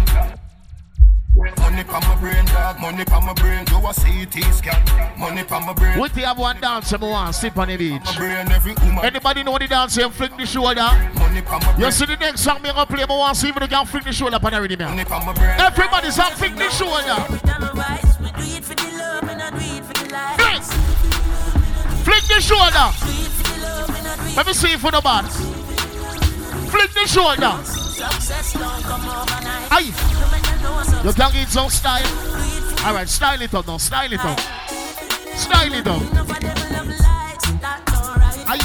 Money 1.57 1.83
pa 1.83 1.99
my 2.01 2.15
brain, 2.21 2.45
dog. 2.45 2.79
Money 2.79 3.03
pa 3.03 3.19
my 3.19 3.33
brain. 3.33 3.65
Do 3.65 3.77
a 3.77 3.93
CT 3.93 4.53
scan. 4.53 5.17
Money 5.17 5.43
pa 5.43 5.59
my 5.59 5.73
brain. 5.73 5.99
We 5.99 6.21
have 6.21 6.37
one 6.37 6.61
dance 6.61 6.91
we 6.91 6.99
want 6.99 7.33
sleep 7.33 7.57
on 7.57 7.67
the 7.67 7.77
beach. 7.77 8.01
My 8.05 8.17
brain, 8.17 8.51
every 8.51 8.73
woman. 8.73 9.05
Anybody 9.05 9.41
know 9.43 9.57
the 9.57 9.67
dance 9.67 9.97
and 9.97 10.13
flick 10.13 10.37
the 10.37 10.45
shoulder? 10.45 10.87
Money 11.15 11.41
pa 11.41 11.57
my 11.59 11.77
You 11.77 11.91
see 11.91 12.05
the 12.05 12.15
next 12.17 12.41
song 12.41 12.61
me 12.61 12.69
gonna 12.69 12.85
play, 12.85 13.05
but 13.07 13.17
want 13.17 13.35
see 13.35 13.49
if 13.49 13.59
you 13.59 13.67
can 13.67 13.85
flick 13.87 14.03
the 14.03 14.13
shoulder 14.13 14.35
upon 14.35 14.53
the 14.53 14.61
rhythm. 14.61 14.85
Money 14.85 14.97
here. 14.97 15.05
pa 15.05 15.25
my 15.25 15.33
brain. 15.33 15.59
Everybody 15.59 16.11
say 16.11 16.29
flick 16.35 16.55
the 16.55 16.69
shoulder. 16.69 17.15
Flick. 17.25 17.55
Flick 22.05 22.23
the 22.27 22.39
shoulder. 22.39 22.93
Let 24.35 24.45
me 24.45 24.53
see 24.53 24.71
you 24.71 24.77
the 24.91 25.01
bad. 25.01 25.25
Flick 26.69 26.91
the 26.93 27.07
shoulder. 27.07 27.57
Aye. 29.71 29.91
You 31.03 31.13
can 31.13 31.31
get 31.33 31.49
some 31.49 31.69
style. 31.69 32.05
Alright, 32.85 33.09
style 33.09 33.41
it 33.41 33.53
up 33.55 33.65
now. 33.65 33.77
Style 33.77 34.13
it 34.13 34.23
up. 34.23 34.39
Style 35.35 35.73
it 35.73 35.87
up. 35.87 36.01
Aye. 38.47 38.59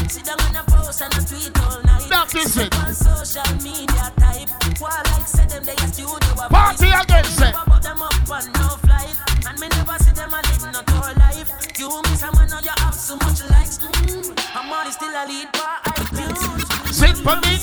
That 2.10 2.34
is 2.34 2.56
it. 2.58 2.74
Party 6.50 6.90
again, 11.80 12.04
say. 16.36 16.92
Sit 16.92 17.16
for 17.24 17.36
me. 17.40 17.56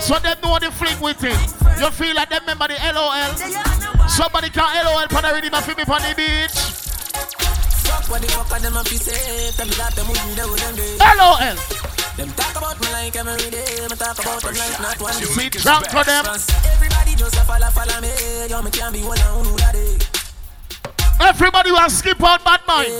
So 0.00 0.18
they 0.18 0.34
know 0.42 0.58
the 0.58 0.70
fling 0.72 1.00
with 1.00 1.24
it. 1.24 1.38
You 1.80 1.90
feel 1.90 2.14
like 2.14 2.28
them 2.28 2.42
remember 2.42 2.68
the 2.68 2.76
LOL. 2.92 4.08
Somebody 4.08 4.50
can 4.50 4.84
LOL 4.84 5.08
for 5.08 5.22
the 5.22 5.30
rhythm 5.32 5.54
of 5.54 5.66
me 5.68 5.84
on 5.84 6.02
the 6.02 6.14
beach. 6.16 6.56
What 8.10 8.20
the 8.20 8.28
fuck 8.28 8.52
are 8.52 8.60
them 8.60 8.76
a 8.76 8.84
piece? 8.84 9.56
Tell 9.56 9.66
me 9.66 9.74
that 9.74 9.94
them 9.94 10.08
wouldn't 10.08 10.36
do 10.36 10.56
them 10.56 10.76
day. 10.76 10.96
LOL. 11.16 11.56
Them 12.16 12.28
talk 12.36 12.56
about 12.56 12.80
me 12.80 12.92
like 12.92 13.16
every 13.16 13.50
day. 13.50 13.88
Me 13.88 13.96
talk 13.96 14.18
about 14.18 14.42
them 14.42 14.54
like 14.54 14.80
not 14.80 15.00
one 15.00 15.16
day. 15.16 15.24
See, 15.24 15.48
drunk 15.48 15.86
for 15.88 16.04
them. 16.04 16.24
Everybody 16.26 17.14
just 17.16 17.36
a 17.36 17.44
follow, 17.48 17.70
follow 17.72 18.00
me. 18.02 18.12
Yo, 18.50 18.60
me 18.60 18.70
can't 18.70 18.92
be 18.92 19.00
one 19.00 19.18
on 19.20 19.44
who 19.44 19.56
that 19.56 19.72
day. 19.72 20.21
Everybody 21.22 21.70
will 21.70 21.88
skip 21.88 22.22
out 22.22 22.44
bad 22.44 22.60
mind. 22.66 22.90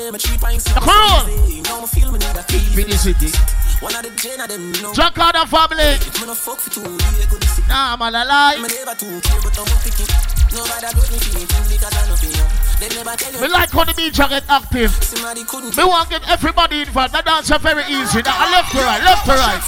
Come 0.78 0.88
on. 0.88 1.26
Now 1.66 1.80
me 1.80 1.86
feel 1.86 2.12
me 2.12 2.18
need 2.18 2.36
a 2.38 2.44
key. 2.46 2.58
Finish 2.70 3.00
city. 3.00 3.26
Eh? 3.26 3.62
One 3.82 3.94
of 3.96 4.02
the 4.06 4.14
gen 4.14 4.38
of 4.38 4.46
them, 4.46 4.72
you 4.72 4.82
know. 4.82 4.94
Jack 4.94 5.18
out 5.18 5.34
the 5.34 5.42
family. 5.50 5.98
Me 5.98 6.26
no 6.30 6.38
fuck 6.38 6.62
for 6.62 6.70
two 6.70 6.86
days, 6.86 7.26
good 7.26 7.42
to 7.42 7.48
see. 7.50 7.66
Nah, 7.66 7.96
man, 7.98 8.14
I 8.14 8.22
lie. 8.22 8.62
Me 8.62 8.70
never 8.70 8.94
too 8.94 9.18
care, 9.26 9.42
but 9.42 9.58
I'm 9.58 9.66
pick 9.82 9.98
it. 9.98 10.06
Nobody 10.54 10.86
got 10.86 10.94
me 11.10 11.18
feeling 11.18 11.50
things 11.50 11.66
because 11.66 11.90
I 11.90 12.06
know 12.06 12.14
feel. 12.14 12.46
They 12.78 12.94
never 12.94 13.14
tell 13.18 13.50
like 13.50 13.70
how 13.74 13.82
the 13.82 13.94
beach 13.98 14.20
are 14.20 14.28
get 14.30 14.46
active. 14.46 14.94
Somebody 15.02 15.42
couldn't. 15.42 15.74
Me 15.76 15.82
want 15.82 16.10
get 16.10 16.22
everybody 16.30 16.86
involved. 16.86 17.14
That 17.14 17.26
dance 17.26 17.50
are 17.50 17.58
very 17.58 17.82
easy. 17.90 18.22
That 18.22 18.38
left 18.54 18.70
to 18.70 18.78
right, 18.86 19.02
left 19.02 19.26
to 19.26 19.34
right. 19.34 19.58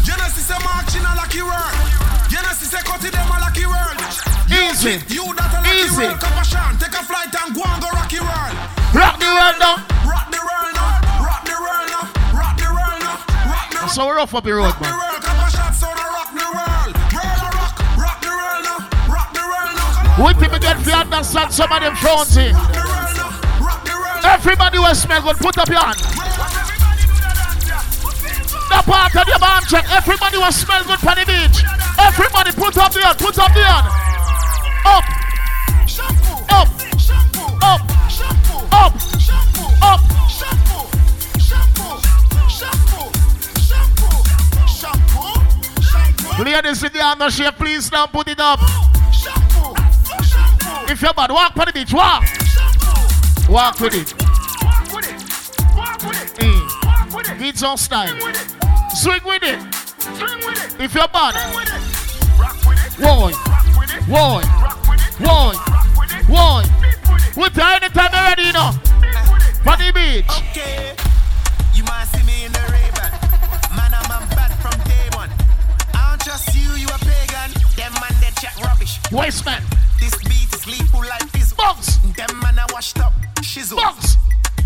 Genesis 0.00 0.48
a 0.48 0.56
march 0.64 0.96
in 0.96 1.04
a 1.04 1.12
lucky 1.12 1.44
world. 1.44 1.76
Genesis 2.32 2.72
a 2.72 2.80
cut 2.88 3.04
it 3.04 3.12
them 3.12 3.28
a 3.28 3.36
lucky 3.36 3.68
world. 3.68 4.00
Easy. 4.48 4.96
You 5.12 5.28
that 5.36 5.52
a 5.52 5.60
lucky 5.60 5.76
Easy. 5.84 6.08
world. 6.08 6.43
World 9.44 9.60
now. 9.60 9.76
Rock 10.08 10.30
the 10.32 10.40
world 10.40 10.72
now. 10.72 11.20
Rock 11.20 11.44
the 11.44 11.56
world 11.60 11.88
now. 11.92 12.04
Rock 12.32 12.56
the 12.56 12.68
world 12.72 13.00
now. 13.04 13.16
Rock 13.44 13.66
the 13.70 13.88
So 13.92 14.06
we're 14.06 14.18
off 14.18 14.34
up 14.34 14.44
the 14.44 14.54
road, 14.54 14.74
man. 14.80 14.96
world. 14.96 15.20
Come 15.20 15.40
a 15.40 15.50
shot, 15.52 15.74
so 15.74 15.88
the 15.92 16.06
rock 16.16 16.30
the 16.32 16.46
world. 16.48 16.92
World 17.12 17.40
a 17.44 17.50
rock. 17.52 17.74
Rock 18.00 18.18
the 18.24 18.32
world 18.32 18.62
now. 18.64 18.78
Rock 19.12 19.28
the 19.36 19.44
world 19.44 19.72
now. 19.76 20.24
Wait 20.24 20.36
till 20.40 20.50
we 20.50 20.58
get 20.58 20.80
to 20.80 20.92
understand 20.96 21.52
some 21.52 21.72
of 21.72 21.80
them 21.82 21.94
here. 21.96 22.56
Everybody 24.24 24.78
will 24.78 24.94
smell 24.94 25.20
good. 25.20 25.36
Put 25.36 25.58
up 25.58 25.68
your 25.68 25.80
hand. 25.80 26.00
The 28.64 28.80
part 28.88 29.14
of 29.14 29.28
your 29.28 29.38
band 29.38 29.66
check. 29.68 29.84
Everybody 29.92 30.38
will 30.38 30.52
smell 30.52 30.82
good 30.84 31.04
on 31.04 31.16
the 31.20 31.24
beach. 31.28 31.60
Everybody 32.00 32.52
put 32.52 32.76
up 32.78 32.92
the 32.92 33.00
hand. 33.04 33.18
Put 33.18 33.38
up 33.38 33.52
the 33.52 33.64
hand. 33.64 33.86
Up. 34.86 35.13
The 47.04 47.10
undershare, 47.10 47.54
please 47.54 47.92
now 47.92 48.06
put 48.06 48.28
it 48.28 48.40
up. 48.40 48.58
If 50.90 51.02
you're 51.02 51.12
bad, 51.12 51.30
walk 51.30 51.54
on 51.54 51.66
the 51.66 51.72
beach. 51.74 51.92
Walk. 51.92 52.24
Walk 53.46 53.78
with 53.78 53.94
it. 53.94 54.14
Walk 55.76 56.02
with 56.02 56.40
it. 56.40 56.40
Mm. 56.40 57.38
Beats 57.38 57.62
on 57.62 57.76
style. 57.76 58.08
Swing 58.94 59.20
with 59.26 59.42
it. 59.42 59.60
Swing 60.00 60.38
with 60.46 60.64
it. 60.64 60.80
If 60.80 60.94
you're 60.94 61.06
bad. 61.08 61.34
Boy. 62.98 63.32
Boy. 64.08 64.42
Boy. 65.20 65.54
Boy. 66.26 66.62
We 67.36 67.48
tell 67.50 67.72
anytime 67.72 68.08
you're 68.14 68.22
ready, 68.22 68.42
you 68.44 68.52
know. 68.54 68.72
The 69.62 69.92
beach. 69.94 70.24
Okay. 70.30 71.03
Rubbish. 79.14 79.44
Man. 79.44 79.62
This 80.00 80.14
beat 80.24 80.54
is 80.54 80.66
lethal 80.66 81.00
like 81.00 81.28
Fizzle. 81.30 81.56
Box. 81.56 81.96
Them 82.16 82.40
man, 82.40 82.58
I 82.58 82.66
washed 82.72 82.98
up. 82.98 83.12
Shizzle. 83.40 83.76
Box. 83.76 84.16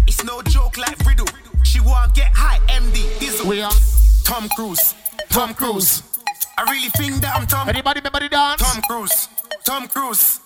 It's 0.06 0.24
no 0.24 0.42
joke 0.42 0.78
like 0.78 0.98
Riddle. 1.06 1.26
She 1.64 1.80
want 1.80 2.14
get 2.14 2.32
high, 2.34 2.58
MD. 2.68 3.04
Dizzle. 3.18 3.46
We 3.46 3.62
are. 3.62 3.72
Tom 4.24 4.48
Cruise. 4.50 4.94
Tom 5.28 5.54
Cruise. 5.54 6.02
I 6.56 6.70
really 6.70 6.88
think 6.90 7.20
that 7.22 7.36
I'm 7.36 7.46
Tom. 7.46 7.68
Anybody 7.68 8.00
remember 8.00 8.20
the 8.20 8.28
dance? 8.28 8.62
Tom 8.62 8.82
Cruise. 8.82 9.28
Tom 9.64 9.88
Cruise. 9.88 10.40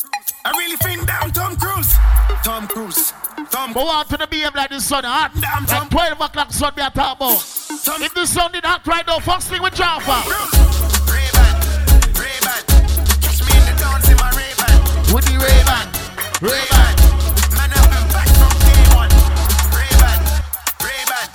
I 0.45 0.51
really 0.51 0.77
think 0.77 1.07
that 1.07 1.23
I'm 1.23 1.31
Tom 1.31 1.57
Cruise. 1.57 1.95
Tom 2.45 2.67
Cruise. 2.67 3.13
Tom 3.51 3.73
Go 3.73 3.89
on 3.89 4.07
to 4.07 4.17
the 4.17 4.27
BM 4.27 4.55
like 4.55 4.71
the 4.71 4.81
sun 4.81 5.05
hot. 5.05 5.35
Like 5.37 5.91
12 5.91 6.21
o'clock 6.21 6.53
sun 6.53 6.73
be 6.75 6.83
a 6.83 6.89
about. 6.89 7.17
If 7.21 8.15
the 8.15 8.27
sun 8.27 8.53
did 8.53 8.65
hot 8.65 8.87
right 8.87 9.07
now, 9.07 9.21
first 9.21 9.49
thing 9.49 9.63
with 9.63 9.75
Jaffa. 9.75 10.92
Catch 10.92 10.92
me 13.93 14.11
in 14.11 14.17
the 14.17 14.23
my 14.23 14.31
Ray-Ban. 14.33 14.79
With 15.13 15.25
the 15.27 15.37
Ray-Ban. 15.37 15.87
Ray-Ban. 16.41 16.95
Man, 17.57 17.71
I've 17.73 17.91
been 17.93 18.09
back 18.13 18.29
from 18.41 18.53
day 18.65 18.83
one. 18.97 19.11
Ray-Ban. 19.77 20.19
Ray-Ban. 20.81 21.27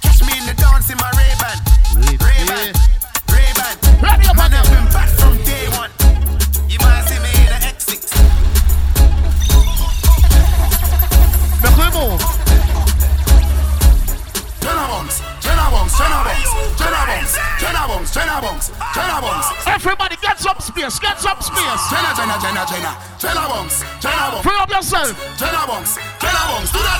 Catch 0.00 0.20
me 0.24 0.32
in 0.38 0.46
the 0.46 0.54
dance 0.54 0.88
in 0.90 0.96
my 0.96 1.10
Ray-Ban. 1.16 1.58
Ray-Ban. 2.00 2.72
Ray-Ban. 3.28 3.74
Man, 4.00 4.20
I've 4.24 4.70
been 4.70 4.88
back 4.92 5.08
from 5.20 5.36
day 5.44 5.68
one. 5.76 5.90
You 6.68 6.78
might 6.80 7.04
see 7.08 7.18
me 7.20 7.32
in 7.44 7.52
the 7.52 7.60
X6. 7.68 8.08
Make 11.62 11.76
we 11.76 11.88
move. 11.92 12.22
Jenna 14.60 14.84
Bunks, 14.88 15.20
Jenna 15.40 15.70
Bunks, 15.70 15.98
Jenna 15.98 16.24
Bunks, 16.24 16.50
Jenna 16.78 17.06
Bunks, 17.06 17.47
Bunks, 17.88 18.12
Jenna 18.12 18.36
Bunks, 18.44 18.68
Jenna 18.92 19.18
Bunks. 19.24 19.48
Everybody 19.66 20.16
get 20.20 20.38
some 20.38 20.60
space, 20.60 20.98
get 21.00 21.18
some 21.18 21.40
space. 21.40 21.82
Jenna, 21.88 22.12
Jenna, 22.12 22.36
Jenna, 22.36 22.62
Jenna, 22.68 22.92
Jenna 23.16 23.48
Bunks, 23.48 23.80
Jenna 23.98 24.28
Bunks. 24.28 24.44
Free 24.44 24.60
up 24.60 24.68
yourself. 24.68 25.16
Jenna 25.40 25.64
Bunks, 25.64 25.96
Jenna 26.20 26.42
Bunks, 26.52 26.68
do 26.68 26.78
the 26.84 26.96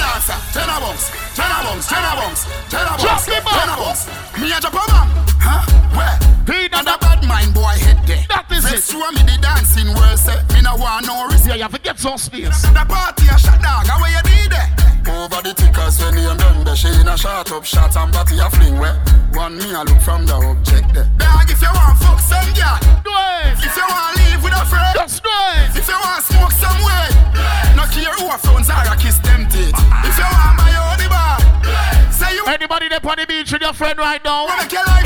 Bunks, 0.81 1.13
Jenna 1.37 1.61
Bunks, 1.61 1.89
Jenna 1.93 2.13
Bunks, 2.17 2.45
Jenna 2.73 2.89
Bunks, 2.89 3.05
Just 3.05 3.27
the 3.29 3.37
bump. 3.45 3.53
Jenna 3.53 4.41
Me 4.41 4.49
a 4.49 4.61
jump 4.65 4.81
on 4.81 5.09
Huh? 5.45 5.61
Where? 5.93 6.17
He 6.49 6.65
And 6.73 6.89
a 6.89 6.97
bad 6.97 7.21
mind 7.29 7.53
boy 7.53 7.77
head 7.85 8.01
there. 8.09 8.25
That 8.29 8.49
is 8.49 8.65
it. 8.65 8.81
show 8.81 9.13
me 9.13 9.21
the 9.29 9.37
dancing 9.45 9.93
world. 9.93 10.25
Me 10.57 10.65
no 10.65 10.77
want 10.81 11.05
no 11.07 11.29
risk. 11.29 11.45
Yeah, 11.45 11.57
you 11.57 11.63
have 11.69 11.77
to 11.77 11.81
get 11.81 11.99
some 11.99 12.17
space. 12.17 12.63
The 12.73 12.85
party 12.89 13.29
a 13.29 13.37
shot 13.39 13.61
dog, 13.61 13.85
how 13.85 14.01
where 14.01 14.09
you 14.09 14.25
need 14.25 14.57
it? 14.57 14.88
Over 15.09 15.41
the 15.41 15.55
tickers 15.57 15.97
when 16.05 16.21
you 16.21 16.37
done 16.37 16.65
the 16.65 16.77
she 16.77 16.89
in 17.01 17.09
a 17.09 17.17
shot 17.17 17.51
up 17.51 17.65
shot 17.65 17.97
and 17.97 18.13
body 18.13 18.37
a 18.39 18.51
fling 18.53 18.77
where 18.77 18.93
One 19.33 19.57
me 19.57 19.73
a 19.73 19.81
look 19.81 20.01
from 20.05 20.27
the 20.27 20.37
object 20.37 20.93
eh. 20.93 21.09
there 21.09 21.09
Dog 21.17 21.49
if 21.49 21.61
you 21.65 21.73
want 21.73 21.97
fuck 21.97 22.21
some 22.21 22.45
girl 22.53 22.77
Do 23.01 23.13
it 23.17 23.57
If 23.57 23.73
you 23.73 23.87
want 23.89 24.13
leave 24.21 24.41
with 24.45 24.53
a 24.53 24.65
friend 24.69 24.93
Just 25.01 25.25
do 25.25 25.33
it 25.33 25.81
If 25.81 25.89
you 25.89 25.97
want 25.97 26.21
to 26.21 26.29
smoke 26.29 26.53
some 26.53 26.81
way 26.85 27.09
No 27.73 27.89
care 27.89 28.13
who 28.21 28.29
a 28.29 28.37
phones 28.37 28.69
are 28.69 28.85
a 28.85 28.95
kiss 29.01 29.17
them 29.25 29.49
teeth 29.49 29.73
If 30.05 30.15
you 30.21 30.29
want 30.29 30.61
my 30.61 30.77
own 30.77 31.01
bar 31.09 31.41
Say 32.13 32.37
you 32.37 32.45
Anybody 32.45 32.93
there 32.93 33.01
on 33.01 33.17
the 33.17 33.25
beach 33.25 33.49
with 33.49 33.65
your 33.65 33.73
friend 33.73 33.97
right 33.97 34.21
now? 34.21 34.45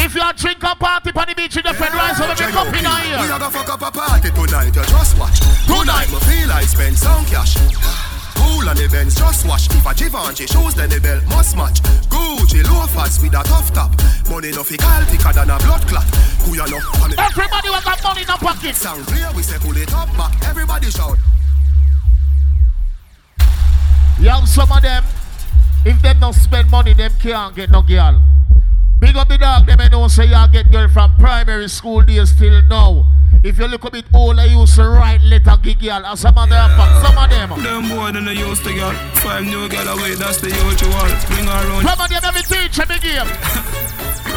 If 0.02 0.14
you 0.18 0.22
are 0.22 0.34
drink 0.34 0.58
a 0.66 0.74
party 0.74 1.14
on 1.14 1.26
the 1.30 1.34
beach 1.38 1.54
with 1.54 1.64
your 1.64 1.74
friend 1.74 1.94
right 1.94 2.16
so 2.18 2.26
let 2.26 2.38
me 2.38 2.50
come 2.50 2.74
in 2.74 2.82
here. 2.82 3.22
We 3.22 3.26
here. 3.30 3.36
a 3.36 3.38
go 3.38 3.50
fuck 3.50 3.70
up 3.70 3.82
a 3.86 3.90
party 3.94 4.30
tonight, 4.34 4.74
you 4.74 4.82
just 4.82 5.18
watch. 5.18 5.38
Tonight, 5.66 6.10
me 6.10 6.18
feel 6.26 6.48
like 6.48 6.66
spend 6.66 6.98
some 6.98 7.24
cash. 7.26 8.11
Cool 8.42 8.68
on 8.68 8.74
the 8.74 8.88
Benz, 8.90 9.14
just. 9.14 9.46
If 9.46 9.86
a 9.86 9.94
Givenchy 9.94 10.46
shoes, 10.46 10.74
then 10.74 10.90
the 10.90 10.98
belt 10.98 11.22
must 11.30 11.56
match. 11.56 11.78
Gucci 12.10 12.66
loafers 12.66 13.22
with 13.22 13.34
a 13.38 13.42
tough 13.46 13.72
top. 13.72 13.94
Money 14.28 14.50
no 14.50 14.62
fi 14.62 14.76
call 14.76 15.02
thicker 15.06 15.32
than 15.32 15.50
a 15.50 15.58
blood 15.58 15.86
clot. 15.86 16.04
Who 16.42 16.58
you 16.58 16.66
know? 16.66 16.82
Everybody 17.18 17.68
will 17.70 17.82
got 17.86 18.02
money 18.02 18.22
in 18.22 18.26
the 18.26 18.38
pocket. 18.38 18.74
Sound 18.74 19.06
clear, 19.06 19.30
we 19.34 19.42
say 19.42 19.58
pull 19.58 19.76
it 19.76 19.92
up 19.94 20.10
back. 20.16 20.34
Everybody 20.48 20.90
shout. 20.90 21.18
Young 24.18 24.46
some 24.46 24.70
of 24.70 24.82
them, 24.82 25.04
if 25.84 26.00
them 26.02 26.20
don't 26.20 26.34
spend 26.34 26.70
money, 26.70 26.94
them 26.94 27.12
can't 27.20 27.54
get 27.54 27.70
no 27.70 27.82
girl. 27.82 28.22
Big 29.00 29.16
up 29.16 29.28
the 29.28 29.38
dog, 29.38 29.66
them 29.66 29.80
I 29.80 29.88
know 29.88 30.06
say 30.08 30.26
y'all 30.26 30.48
get 30.48 30.70
girl 30.70 30.88
from 30.88 31.14
primary 31.16 31.68
school 31.68 32.02
days 32.02 32.34
till 32.38 32.62
now. 32.62 33.04
If 33.44 33.58
you 33.58 33.66
look 33.66 33.84
a 33.84 33.90
bit 33.90 34.04
older, 34.14 34.46
you 34.46 34.60
used 34.60 34.76
to 34.76 34.88
write 34.88 35.20
letter 35.22 35.56
give 35.62 35.80
girl. 35.80 36.04
And 36.04 36.18
some 36.18 36.38
of 36.38 36.48
them, 36.48 36.70
some 37.02 37.18
of 37.18 37.30
them. 37.30 37.62
Them 37.62 37.88
boy 37.88 38.12
than 38.12 38.24
they 38.24 38.34
used 38.34 38.64
to 38.64 38.72
get 38.72 38.94
Five 39.18 39.44
new 39.44 39.68
girl 39.68 39.88
away, 39.88 40.14
that's 40.14 40.40
the 40.40 40.48
usual 40.48 40.92
Bring 41.26 41.46
her 41.46 41.68
around 41.68 41.82
Some 41.82 42.00
of 42.00 42.08
them 42.08 42.22
every 42.24 42.42
teacher 42.42 42.86
me 42.88 42.98
game. 42.98 44.28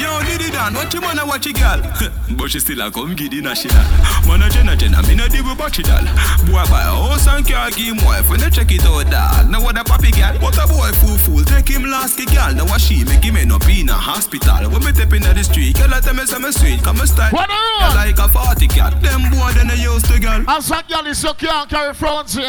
Yo, 0.00 0.20
Diddy 0.24 0.50
Dan, 0.50 0.72
what 0.74 0.92
you 0.94 1.00
wanna 1.00 1.26
watch 1.26 1.46
a 1.46 1.52
girl? 1.52 1.80
but 2.38 2.50
she 2.50 2.58
still 2.58 2.80
a 2.80 2.90
come 2.90 3.14
giddy 3.14 3.40
national 3.40 3.84
Man 4.26 4.40
a 4.42 4.48
jenna 4.48 4.74
jenna, 4.76 5.02
me 5.06 5.14
no 5.14 5.28
deal 5.28 5.44
with 5.44 5.58
batchy 5.58 5.84
doll. 5.84 6.04
Boy 6.48 6.64
buy 6.72 6.82
a 6.82 6.92
house 6.92 7.28
and 7.28 7.46
car, 7.46 7.70
give 7.70 7.92
him 7.92 8.04
wife. 8.04 8.28
When 8.30 8.40
you 8.40 8.50
check 8.50 8.72
it 8.72 8.82
out 8.84 9.10
dog, 9.10 9.50
now 9.50 9.62
what 9.62 9.76
a 9.76 9.84
papi 9.84 10.08
girl? 10.08 10.40
What 10.40 10.56
a 10.56 10.66
boy 10.66 10.90
fool 10.96 11.18
fool, 11.18 11.44
take 11.44 11.68
him 11.68 11.84
last 11.84 12.16
ki 12.16 12.24
girl. 12.26 12.54
Now 12.54 12.64
what 12.64 12.80
she 12.80 13.04
make 13.04 13.22
him 13.22 13.36
end 13.36 13.52
up 13.52 13.68
in 13.68 13.88
a 13.88 13.92
hospital. 13.92 14.70
When 14.70 14.82
me 14.82 14.92
step 14.92 15.12
in 15.12 15.22
the 15.22 15.44
street, 15.44 15.76
girl 15.76 15.92
I 15.92 16.00
tell 16.00 16.14
me 16.14 16.24
say 16.24 16.38
me 16.38 16.50
sweet. 16.50 16.82
Come 16.82 16.96
me 16.96 17.06
style, 17.06 17.30
What 17.32 17.50
you 17.50 17.88
like 17.92 18.18
a 18.18 18.28
party 18.32 18.68
cat. 18.68 19.00
Them 19.02 19.28
boy 19.30 19.52
then 19.52 19.68
they 19.68 19.76
used 19.84 20.06
to 20.06 20.18
girl. 20.18 20.42
And 20.48 20.64
some 20.64 20.82
girl 20.88 21.06
is 21.06 21.22
you 21.22 21.34
can't 21.34 21.68
carry 21.68 21.92
fronts 21.92 22.34
here. 22.34 22.48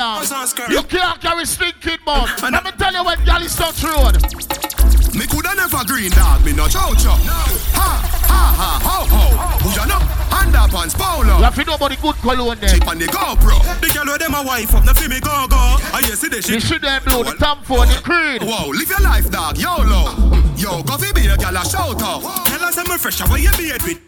You 0.69 0.83
can't 0.83 1.19
carry 1.19 1.45
stinking 1.45 1.99
mouth. 2.05 2.31
Let 2.41 2.63
me 2.63 2.71
tell 2.79 2.93
you 2.93 3.03
when 3.03 3.19
girl 3.25 3.41
is 3.43 3.55
touch 3.55 3.83
road. 3.83 4.74
Me 5.15 5.25
coulda 5.27 5.55
never 5.55 5.83
green 5.85 6.11
dog, 6.11 6.43
me 6.43 6.51
no 6.53 6.67
chow 6.67 6.93
chow. 6.93 7.15
Ha, 7.15 7.41
ha, 7.73 8.15
Ha 8.27 8.43
ha 8.59 8.71
ho 8.83 8.97
ho. 9.07 9.23
Who 9.63 9.69
you 9.71 9.87
know? 9.87 10.01
Underpants 10.35 10.93
polo. 10.95 11.37
You 11.37 11.43
have 11.43 11.55
to 11.55 11.63
know 11.63 11.75
about 11.75 11.91
the 11.91 11.97
good 11.97 12.15
cologne 12.15 12.59
there. 12.59 12.69
Chip 12.69 12.87
on 12.87 12.99
the 12.99 13.05
GoPro. 13.05 13.57
The 13.79 13.87
girl 13.95 14.05
with 14.11 14.19
them 14.19 14.35
a 14.35 14.43
wife 14.43 14.75
up, 14.75 14.83
no 14.85 14.93
fi 14.93 15.07
me 15.07 15.19
go 15.19 15.47
go. 15.47 15.77
I 15.95 16.01
hear 16.03 16.15
see 16.15 16.27
the 16.27 16.37
The 16.37 16.41
shit. 16.41 16.63
shit 16.63 16.81
them 16.81 17.01
blow, 17.05 17.23
the 17.23 17.31
Tom 17.39 17.63
Ford, 17.63 17.87
the 17.87 18.01
Creed. 18.03 18.43
Whoa, 18.43 18.69
live 18.69 18.89
your 18.89 18.99
life, 18.99 19.29
dog. 19.31 19.57
YOLO. 19.57 20.35
Yo, 20.57 20.83
go 20.83 20.97
fi 20.97 21.11
be 21.13 21.27
a 21.27 21.37
gal 21.37 21.55
a 21.55 21.63
shout 21.63 22.01
out. 22.01 22.21
Tell 22.47 22.63
us 22.63 22.77
I'm 22.77 22.85
fresh, 22.97 23.21
what 23.29 23.39
you 23.41 23.51
beard 23.55 23.81
with? 23.83 23.99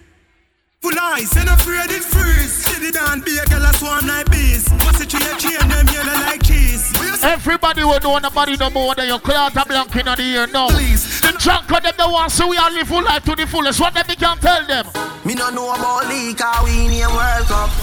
Full 0.82 0.94
eyes, 1.00 1.36
and 1.36 1.50
afraid 1.50 1.90
it 1.90 2.04
freeze. 2.04 2.54
See 2.54 2.86
the 2.86 2.92
down, 2.92 3.22
be 3.22 3.36
a 3.38 3.46
girl 3.46 3.66
a 3.66 3.74
swarm 3.74 4.06
like 4.06 4.30
bees. 4.30 4.70
What's 4.86 5.02
it 5.02 5.10
to 5.10 5.18
your 5.18 5.36
chain, 5.38 5.68
them 5.68 5.88
yellow 5.90 6.14
like 6.22 6.44
cheese. 6.44 6.94
Everybody 7.24 7.84
will 7.84 8.00
know 8.00 8.20
nobody 8.20 8.56
no 8.58 8.70
more 8.70 8.94
than 8.94 9.08
your 9.08 9.20
clout 9.20 9.56
a 9.56 9.66
blank 9.66 9.96
in 9.96 10.06
the 10.06 10.22
ear 10.22 10.46
now. 10.48 10.70
The 10.70 11.36
drunk 11.40 11.72
of 11.72 11.82
them 11.82 11.94
the 11.98 12.08
ones 12.08 12.34
so 12.34 12.48
we 12.48 12.58
all 12.58 12.72
live 12.72 12.88
full 12.88 13.04
life 13.04 13.24
to 13.26 13.36
the 13.36 13.48
fullest. 13.48 13.80
What 13.80 13.96
them 13.96 14.06
we 14.08 14.16
can 14.16 14.38
tell 14.38 14.66
them? 14.68 14.86
Me 15.26 15.34
no 15.34 15.50
know 15.50 15.74
about 15.74 16.08
league, 16.08 16.40
how 16.40 16.64
we 16.64 16.88
name 16.88 17.10
World 17.10 17.48
Cup. 17.50 17.74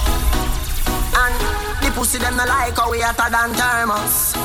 And 1.18 1.34
the 1.82 1.90
pussy 1.94 2.18
them 2.18 2.36
no 2.36 2.44
like 2.46 2.76
how 2.76 2.90
we 2.92 3.00
hotter 3.00 3.28
than 3.28 3.54
thermos. 3.58 4.38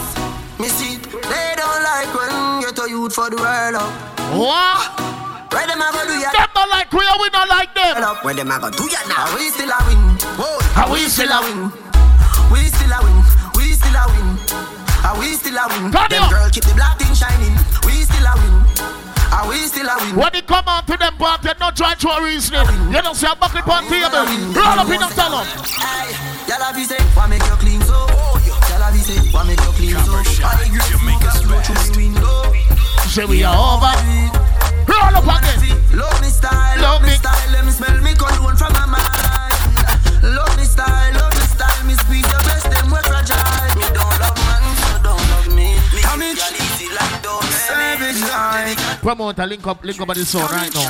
Me 0.59 0.67
see, 0.67 0.97
they 0.97 1.53
don't 1.55 1.83
like 1.85 2.11
when 2.17 2.61
you 2.63 2.71
to 2.73 2.89
youth 2.89 3.13
for 3.13 3.29
the 3.29 3.37
world 3.37 3.75
up. 3.75 3.93
What? 4.33 5.28
Where 5.49 5.65
them 5.65 5.81
a 5.81 5.89
go 5.91 6.05
do 6.05 6.13
ya? 6.13 6.29
Them 6.31 6.49
not 6.53 6.69
like 6.69 6.91
we, 6.93 7.01
we 7.01 7.27
not 7.33 7.49
like 7.49 7.73
them. 7.73 7.97
Where 8.21 8.33
them 8.33 8.51
a 8.51 8.59
go 8.61 8.69
do 8.69 8.85
ya 8.85 9.01
now? 9.09 9.33
We 9.33 9.49
still 9.49 9.69
a 9.69 9.79
win. 9.89 9.97
Whoa. 10.37 10.61
How 10.77 10.91
we 10.93 11.09
still 11.09 11.29
a 11.29 11.41
win? 11.41 11.73
We 12.53 12.69
still 12.69 12.93
a 12.93 12.99
win. 13.01 13.17
We 13.57 13.73
still 13.73 13.97
a 13.97 14.03
win. 14.13 14.27
Are 15.01 15.17
we 15.17 15.33
still 15.33 15.57
a 15.57 15.65
win? 15.73 15.89
Turn 15.89 16.09
Them 16.09 16.29
girl 16.29 16.49
keep 16.53 16.65
the 16.69 16.73
black 16.77 17.01
thing 17.01 17.13
shining. 17.17 17.57
We 17.81 18.05
still 18.05 18.29
a 18.29 18.33
win. 18.37 18.61
Are 19.33 19.49
we 19.49 19.57
still 19.65 19.89
a 19.89 19.97
win? 19.97 20.15
When 20.21 20.29
they 20.33 20.45
come 20.45 20.69
out 20.69 20.85
to 20.85 20.97
them 20.97 21.17
party, 21.17 21.49
not 21.59 21.75
try 21.75 21.97
to 21.97 22.07
a 22.13 22.21
reasoning. 22.21 22.69
You 22.93 23.01
don't 23.01 23.17
see 23.17 23.25
a 23.25 23.33
bucket 23.33 23.65
on 23.65 23.89
table. 23.89 24.21
Roll 24.53 24.85
up 24.85 24.89
in 24.89 25.01
the 25.01 25.09
salon. 25.17 25.49
Y'all 26.45 26.61
have 26.61 26.77
say, 26.77 27.01
why 27.17 27.25
make 27.25 27.41
you 27.45 27.57
clean 27.57 27.81
so? 27.81 28.05
Y'all 28.69 28.81
have 28.85 28.97
say, 29.01 29.17
why 29.33 29.43
make 29.49 29.61
you 29.61 29.73
clean 29.73 29.97
so? 30.05 30.13
I 30.45 30.61
agree, 30.65 30.81
smoke 30.81 31.25
a 31.25 31.31
slow 31.33 31.61
through 31.61 31.81
the 31.81 31.97
window. 31.97 32.53
Say 33.09 33.25
we 33.25 33.43
are 33.43 33.53
over. 33.53 34.48
Roll 34.89 35.15
up 35.21 35.29
again. 35.29 35.77
Love 35.93 36.19
me 36.21 36.29
style, 36.29 36.81
love 36.81 37.01
me 37.01 37.13
style, 37.13 37.49
let 37.53 37.65
me 37.65 37.71
smell 37.71 37.97
me 38.01 38.13
cologne 38.15 38.57
from 38.57 38.73
my 38.73 38.85
mind. 38.89 39.53
Love 40.23 40.53
me 40.57 40.63
style, 40.65 41.13
love 41.13 41.33
me 41.37 41.45
style, 41.45 41.83
me 41.85 41.93
squeeze 41.95 42.25
your 42.27 42.41
breast, 42.43 42.65
them 42.69 42.89
we 42.89 42.99
fragile. 43.05 43.69
You 43.77 43.89
don't 43.93 44.17
love 44.19 44.37
man, 44.47 44.63
so 44.81 44.89
don't 45.05 45.23
love 45.31 45.47
me. 45.53 45.77
Me 45.93 46.01
Come 46.01 46.21
in. 46.23 46.35
girl 46.35 46.55
easy 46.57 46.87
like 46.93 47.21
dough, 47.21 47.41
Savage 47.51 48.21
life, 48.25 49.01
Promoter, 49.01 49.45
link 49.47 49.65
up, 49.67 49.83
link 49.83 49.99
up 50.01 50.09
on 50.09 50.15
the 50.17 50.25
sound 50.25 50.51
right 50.51 50.73
now. 50.73 50.89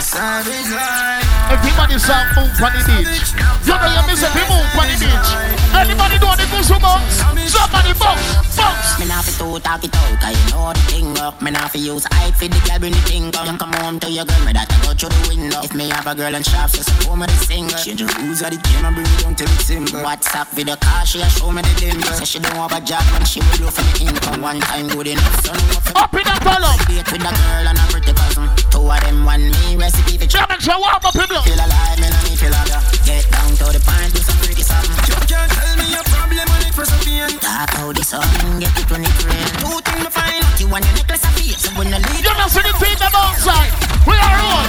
savage 0.00 0.70
life. 0.74 1.26
Everybody 1.50 1.98
song 1.98 2.26
move 2.36 2.52
on 2.60 2.72
the 2.76 2.82
beach. 2.84 3.32
You 3.64 3.74
know 3.76 3.88
you 3.94 4.02
miss 4.08 4.22
if 4.22 4.34
you 4.36 4.44
move 4.48 4.76
on 4.76 4.86
the 4.88 4.96
beach. 5.00 5.30
Anybody 5.72 6.16
know 6.50 6.62
the 6.62 6.68
goose 6.68 6.78
bounce? 6.80 7.52
Somebody 7.52 7.92
bounce, 7.98 8.56
bounce. 8.56 8.98
Me 8.98 9.06
nah 9.06 9.22
fi 9.22 9.32
to 9.38 9.60
talk 9.60 9.84
it 9.84 9.94
out, 9.94 10.20
cause 10.20 10.36
you 10.36 10.50
know 10.52 10.72
the 10.72 10.80
thing 10.88 11.18
up. 11.18 11.40
Me 11.42 11.50
nah 11.50 11.68
fi 11.68 11.78
use 11.78 12.06
hype 12.12 12.34
for 12.34 12.48
the 12.48 12.60
girl 12.68 12.78
bring 12.78 12.92
the 12.92 13.02
thing 13.08 13.32
come. 13.32 13.52
You 13.52 13.58
come 13.58 13.72
home 13.80 13.98
to 14.00 14.10
your 14.10 14.24
girl, 14.24 14.44
me 14.44 14.52
that 14.52 14.68
I 14.68 14.76
go 14.84 14.92
through 14.94 15.10
the 15.10 15.20
window. 15.28 15.60
If 15.62 15.74
me 15.74 15.88
have 15.88 16.06
a 16.06 16.14
girl 16.14 16.34
and 16.34 16.44
shop, 16.44 16.70
so 16.70 16.82
support 16.82 17.18
me 17.18 17.26
the 17.26 17.38
single. 17.44 17.78
Change 17.78 18.00
the 18.00 18.08
rules 18.20 18.42
of 18.42 18.50
the 18.52 18.58
game 18.60 18.84
and 18.84 18.94
bring 18.94 19.06
it 19.08 19.18
down 19.20 19.34
till 19.34 19.48
it's 19.48 19.64
simple. 19.64 20.00
WhatsApp 20.00 20.48
video 20.52 20.76
call, 20.76 21.04
she 21.04 21.20
a 21.20 21.28
show 21.28 21.50
me 21.52 21.62
the 21.62 21.72
dimple. 21.78 22.12
Say 22.12 22.24
she 22.24 22.38
don't 22.38 22.56
have 22.56 22.72
a 22.72 22.80
job 22.84 23.04
and 23.16 23.26
she 23.26 23.40
will 23.40 23.68
look 23.68 23.74
for 23.74 23.84
the 23.84 23.94
income. 24.04 24.40
One 24.42 24.60
time 24.60 24.88
good 24.88 25.08
enough, 25.08 25.36
so 25.44 25.52
no 25.52 25.78
for 25.80 25.92
Up 25.98 26.12
in 26.14 26.24
the 26.24 26.36
column. 26.44 26.78
date 26.88 27.08
with 27.12 27.28
a 27.28 27.32
girl 27.32 27.64
and 27.68 27.78
a 27.78 27.84
pretty 27.92 28.12
cousin. 28.12 28.48
Two 28.70 28.84
of 28.84 29.00
them 29.00 29.24
one 29.24 29.50
me 29.50 29.76
recipe 29.76 30.16
for 30.18 30.28
German 30.28 30.58
show 30.60 30.78
warm 30.78 31.00
up 31.00 31.12
people. 31.12 31.42
Feel 31.42 31.60
alive, 31.60 31.98
me 32.00 32.08
no 32.08 32.18
need 32.28 32.38
feel 32.38 32.52
alive. 32.52 32.84
Get 33.04 33.24
down 33.32 33.50
to 33.56 33.66
the 33.72 33.80
point, 33.80 34.12
do 34.14 34.20
some 34.20 34.38
pretty 34.42 34.62
something. 34.62 34.92
You 35.08 35.16
can't 35.26 35.50
tell 35.52 35.77
me 35.88 35.94
your 35.94 36.04
problem 36.04 36.44
and 36.44 36.66
it 36.66 36.74
for 36.74 36.84
some 36.84 37.00
pain. 37.00 37.28
Talk 37.40 37.70
how 37.72 37.92
the 37.92 38.04
sun 38.04 38.22
get 38.60 38.76
it 38.76 38.90
when 38.90 39.02
it 39.04 39.24
rain. 39.24 39.48
Two 39.64 39.80
things 39.80 40.04
me 40.04 40.10
find 40.12 40.44
out, 40.44 40.60
you 40.60 40.68
want 40.68 40.84
your 40.84 40.94
necklace 40.94 41.24
of 41.24 41.32
face, 41.32 41.64
so 41.64 41.70
when 41.78 41.90
the 41.90 41.98
lead. 41.98 42.24
You 42.24 42.34
know 42.36 42.48
see 42.48 42.62
the 42.62 42.72
team 42.76 42.98
them 43.00 43.14
outside. 43.16 43.72
We 44.06 44.14
are 44.16 44.38
on. 44.52 44.68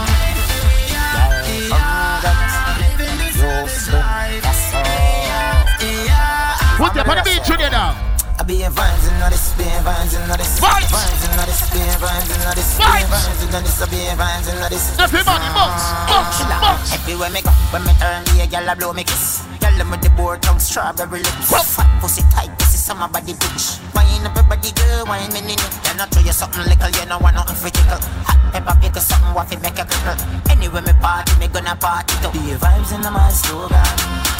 Put 6.80 6.94
them 6.94 7.10
on 7.10 7.18
the 7.18 7.24
beach 7.24 7.46
together. 7.46 8.09
I 8.50 8.52
be 8.52 8.64
a 8.64 8.70
vines 8.72 9.06
in 9.06 9.14
this, 9.30 9.54
be 9.54 9.62
a 9.62 9.78
vines 9.86 10.18
in 10.18 10.26
this, 10.26 10.58
Vines. 10.58 10.90
vines 10.90 11.22
in 11.22 11.38
this, 11.38 11.70
be 11.70 11.86
a 11.86 11.94
vines 12.02 12.34
in 12.34 12.42
this, 12.50 12.74
be 12.74 12.82
a 12.82 13.06
Vines. 13.06 13.06
vines 13.06 13.42
in 13.46 13.52
this, 13.62 13.78
be 13.86 14.00
a 14.10 14.16
vines 14.18 14.48
in 14.50 14.58
this. 14.74 14.98
Everybody 14.98 15.46
bounce, 15.54 15.86
bounce, 16.10 16.42
bounce. 16.58 16.90
Everywhere 16.98 17.30
me 17.30 17.46
go, 17.46 17.54
when 17.70 17.86
me 17.86 17.94
turn 18.02 18.26
the 18.26 18.50
girl 18.50 18.66
a 18.66 18.74
blow 18.74 18.90
me 18.90 19.06
kiss. 19.06 19.46
Girl 19.62 19.78
them 19.78 19.94
with 19.94 20.02
the 20.02 20.10
board 20.18 20.42
tongue, 20.42 20.58
strawberry 20.58 21.22
lips. 21.22 21.46
Fat 21.46 22.02
pussy 22.02 22.26
tight, 22.34 22.50
this 22.58 22.74
is 22.74 22.82
some 22.82 22.98
body 22.98 23.38
bitch. 23.38 23.78
Wine 23.94 24.26
up 24.26 24.34
everybody 24.34 24.74
girl, 24.74 25.06
wine 25.06 25.30
me 25.30 25.46
nini. 25.46 25.62
You 25.86 25.94
know 25.94 26.10
show 26.10 26.26
you 26.26 26.34
something 26.34 26.66
little, 26.66 26.90
you 26.90 27.06
know 27.06 27.22
want 27.22 27.38
nothing 27.38 27.54
for 27.54 27.70
tickle. 27.70 28.02
Hot 28.26 28.40
pepper 28.50 28.74
pickle, 28.82 29.06
something 29.06 29.30
waffy 29.38 29.62
make 29.62 29.78
a 29.78 29.86
crickle. 29.86 30.18
Anyway 30.50 30.82
me 30.82 30.94
party, 30.98 31.38
me 31.38 31.46
gonna 31.54 31.78
party 31.78 32.18
too. 32.26 32.34
Be 32.34 32.50
a 32.50 32.58
vibes 32.58 32.98
in 32.98 33.06
my 33.06 33.30
slogan. 33.30 33.78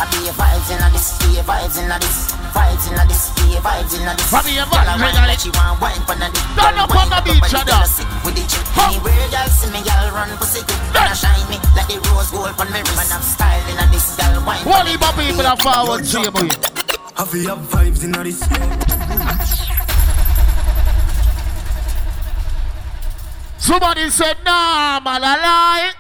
I 0.02 0.08
be 0.10 0.26
a 0.26 0.34
vibes 0.34 0.72
in 0.72 0.80
this, 0.96 1.14
be 1.20 1.38
a 1.38 1.44
vibes 1.44 1.78
in 1.78 1.92
this, 1.92 2.32
vibes 2.56 2.88
in 2.88 2.96
this, 3.06 3.36
be 3.36 3.54
a 3.54 3.60
vibes 3.60 3.99
in 4.00 4.08
this. 4.16 4.32
I 4.32 4.40
be 4.42 4.56
a 4.56 4.64
Girl, 4.64 4.80
vibes 4.80 4.96
in 4.96 5.12
this. 5.12 5.28
like 5.28 5.40
she 5.44 5.52
want 5.52 5.76
wine 5.84 6.04
for 6.08 6.16
this. 6.16 6.32
Turn 6.56 6.76
up 6.80 6.92
on 6.96 7.08
the 7.12 7.20
beach, 7.28 7.52
Adam. 7.52 7.84
With 8.24 8.36
the 8.40 8.44
chick, 8.48 8.64
anywhere 8.80 9.28
y'all 9.30 9.52
see 9.52 9.70
me, 9.76 9.80
y'all 9.84 10.08
run 10.16 10.32
pussy 10.40 10.64
good. 10.64 10.80
Gonna 10.96 11.16
shine 11.16 11.44
me 11.52 11.58
like 11.76 11.88
the 11.92 12.00
rose 12.10 12.32
gold 12.32 12.56
on 12.56 12.68
me 12.72 12.80
wrist. 12.80 12.96
Man, 12.96 13.20
I'm 13.20 13.24
styling 13.24 13.78
in 13.80 13.90
this 13.92 14.16
girl 14.16 14.40
wine. 14.48 14.64
What 14.64 14.88
heap 14.88 15.04
of 15.04 15.14
people 15.20 15.46
are 15.46 15.60
forward 15.60 16.04
to 16.08 16.18
you, 16.24 16.32
boy? 16.32 16.50
I 17.20 17.26
feel 17.28 17.56
have 17.56 17.64
vibes 17.68 18.04
in 18.08 18.12
this. 18.16 18.40
Somebody 23.60 24.10
said, 24.10 24.38
nah, 24.46 25.00
man, 25.04 25.22
I 25.24 25.36
lie. 25.46 25.92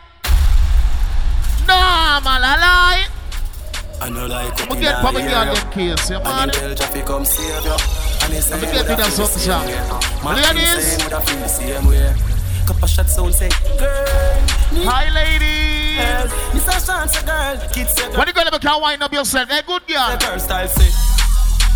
Nah, 1.68 2.20
man, 2.22 2.42
I 2.42 2.56
lie. 2.58 3.19
I 4.02 4.10
know 4.10 4.28
like 4.28 4.54
I'm 4.72 4.80
get 4.80 5.00
probably 5.02 5.22
get 5.24 5.34
on 5.34 5.48
them 5.54 5.72
case, 5.72 6.10
yeah, 6.10 6.20
man. 6.24 6.50
And 6.50 6.52
the 6.52 6.60
girl 6.60 6.76
come 7.04 7.26
save 7.26 7.66
you. 7.66 7.72
And 8.24 8.34
it's 8.34 8.50
Let 8.50 8.62
me 8.62 8.68
same 8.68 8.74
get 8.74 8.88
would 8.88 9.00
it 9.00 9.00
I 9.00 9.04
on 9.06 9.12
feel 9.12 9.28
the 9.28 9.28
something, 9.28 9.40
same 9.40 9.60
sir. 9.60 9.60
way. 9.60 10.24
Man, 10.24 10.36
Ladies. 10.56 10.96
feel 11.04 11.14
same 11.14 11.22
feel 11.22 11.40
the 11.40 11.48
same 11.48 11.86
way. 11.88 12.16
Couple 12.68 12.88
shots 12.88 13.16
sound 13.16 13.34
say, 13.36 13.50
girl. 13.78 14.88
Hi, 14.88 15.10
ladies. 15.12 16.32
Mr. 16.56 16.78
Chance, 16.86 17.22
girl. 17.24 17.58
Kids 17.74 17.92
say, 17.96 18.08
When 18.18 18.28
you 18.28 18.34
gonna 18.34 18.52
become 18.52 18.82
wind 18.82 19.04
up 19.04 19.12
yourself, 19.12 19.50
hey, 19.50 19.62
good 19.68 19.86
girl. 19.88 20.08
The 20.16 20.26
girl 20.26 20.40
style 20.40 20.68
say. 20.68 20.90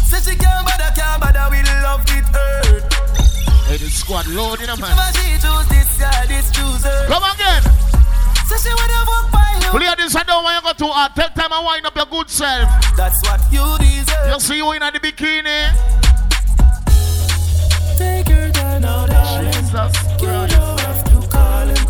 Say 0.07 0.31
she 0.31 0.37
can't 0.37 0.65
bother, 0.65 0.91
can't 0.95 1.19
bother 1.19 1.47
with 1.51 1.67
love 1.83 2.01
it 2.07 2.25
hurt. 2.31 2.93
Hey, 3.67 3.77
the 3.77 3.89
squad 3.89 4.27
up, 4.69 4.79
man. 4.79 4.95
Never 4.95 5.11
she 5.17 5.27
choose 5.43 5.67
this, 5.67 5.99
yeah, 5.99 6.25
this 6.27 6.51
choose 6.51 6.83
her. 6.83 7.07
Come 7.07 7.23
again. 7.35 7.63
Say 8.57 8.69
she 8.69 8.73
would 8.73 8.91
have 8.91 9.07
walked 9.07 9.31
by 9.31 9.59
you. 9.73 9.79
Ladies, 9.79 10.15
I 10.15 10.23
don't 10.23 10.43
want 10.43 10.55
you 10.63 10.71
go 10.71 10.73
too 10.87 10.91
hard. 10.91 11.11
Take 11.15 11.33
time 11.33 11.51
and 11.51 11.65
wind 11.65 11.85
up 11.85 11.95
your 11.95 12.05
good 12.05 12.29
self. 12.29 12.69
That's 12.95 13.21
what 13.27 13.41
you 13.51 13.65
deserve. 13.79 14.27
You 14.29 14.39
see 14.39 14.57
you 14.57 14.71
in 14.73 14.79
the 14.79 14.99
bikini. 14.99 15.73
Take 17.97 18.29
your 18.29 18.49
time 18.51 18.81
now, 18.81 19.05
darling. 19.07 19.51
Jesus 19.53 19.93
You 20.21 20.27
don't 20.27 20.79
have 20.81 21.03
to 21.05 21.27
call 21.29 21.67
him. 21.67 21.85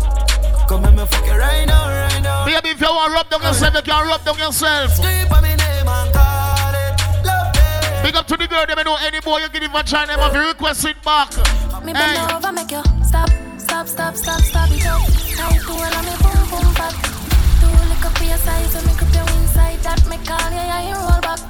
Come 0.68 0.82
let 0.82 0.94
me 0.94 1.04
fuck 1.06 1.26
you 1.26 1.32
right 1.36 1.66
now, 1.66 1.88
right 1.88 2.22
now. 2.22 2.44
Baby, 2.46 2.70
if 2.70 2.80
you 2.80 2.86
want 2.88 3.10
to 3.10 3.14
rub 3.14 3.30
down 3.30 3.42
yourself, 3.42 3.74
you 3.74 3.82
can 3.82 4.06
rub 4.06 4.24
down 4.24 4.38
yourself. 4.38 4.90
Scream 4.94 5.26
for 5.28 5.40
me 5.42 5.54
name 5.56 5.88
and 5.88 6.12
call 6.12 6.72
it. 6.72 7.26
Love 7.26 7.52
it. 7.54 8.02
Big 8.02 8.16
up 8.16 8.26
to 8.28 8.36
the 8.36 8.46
girl, 8.48 8.64
they 8.66 8.74
may 8.74 8.82
know 8.84 8.96
any 9.04 9.20
boy 9.20 9.38
you 9.38 9.48
give 9.50 9.62
it 9.62 9.70
vagina, 9.70 10.14
if 10.16 10.34
you 10.34 10.40
request 10.48 10.84
it 10.86 10.96
back. 11.02 11.30
Me 11.84 11.92
Hey. 11.92 12.16
bend 12.16 12.32
over, 12.32 12.52
make 12.52 12.70
you 12.70 12.82
stop, 13.06 13.28
stop, 13.74 13.88
stop, 13.88 14.16
stop, 14.16 14.40
stop 14.40 14.70
it 14.70 14.86
up. 14.86 15.02
Tight 15.34 15.60
to 15.66 15.74
when 15.74 15.92
I'm 15.98 16.06
boom, 16.22 16.42
boom, 16.50 16.74
back. 16.74 16.94
Do 17.60 17.66
a 17.66 17.82
lick 17.90 18.04
up 18.06 18.16
for 18.16 18.24
your 18.24 18.38
size, 18.38 18.70
so 18.72 18.80
me 18.86 18.94
grip 18.94 19.12
you 19.12 19.26
inside 19.40 19.80
that. 19.82 19.98
Me 20.06 20.16
call 20.22 20.50
you, 20.50 20.62
yeah, 20.62 20.88
you 20.88 20.94
roll 20.94 21.20
back. 21.20 21.40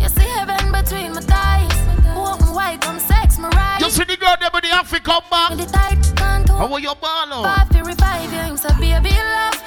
You 0.00 0.08
see 0.08 0.28
heaven 0.34 0.72
between 0.72 1.12
my 1.14 1.20
thighs. 1.20 1.70
Open 2.16 2.54
wide, 2.54 2.80
come 2.80 2.98
sex, 2.98 3.38
me 3.38 3.48
right. 3.54 3.78
You 3.80 3.90
see 3.90 4.04
the 4.04 4.16
girl, 4.16 4.34
they 4.40 4.48
may 4.52 4.68
have 4.68 4.90
to 4.90 5.00
come 5.00 5.22
back. 5.30 5.50
Me 5.50 5.64
the 5.64 5.70
tight 5.70 6.02
contour. 6.16 6.56
How 6.56 6.72
are 6.72 6.80
you 6.80 6.94
ball 7.00 7.32
out? 7.34 7.44
Pop 7.46 7.68
to 7.70 7.84
revive 7.84 8.32
you, 8.32 8.40
him 8.40 8.56
say, 8.56 8.68
baby, 8.74 8.90
love, 8.90 9.02
be 9.04 9.10
love. 9.10 9.59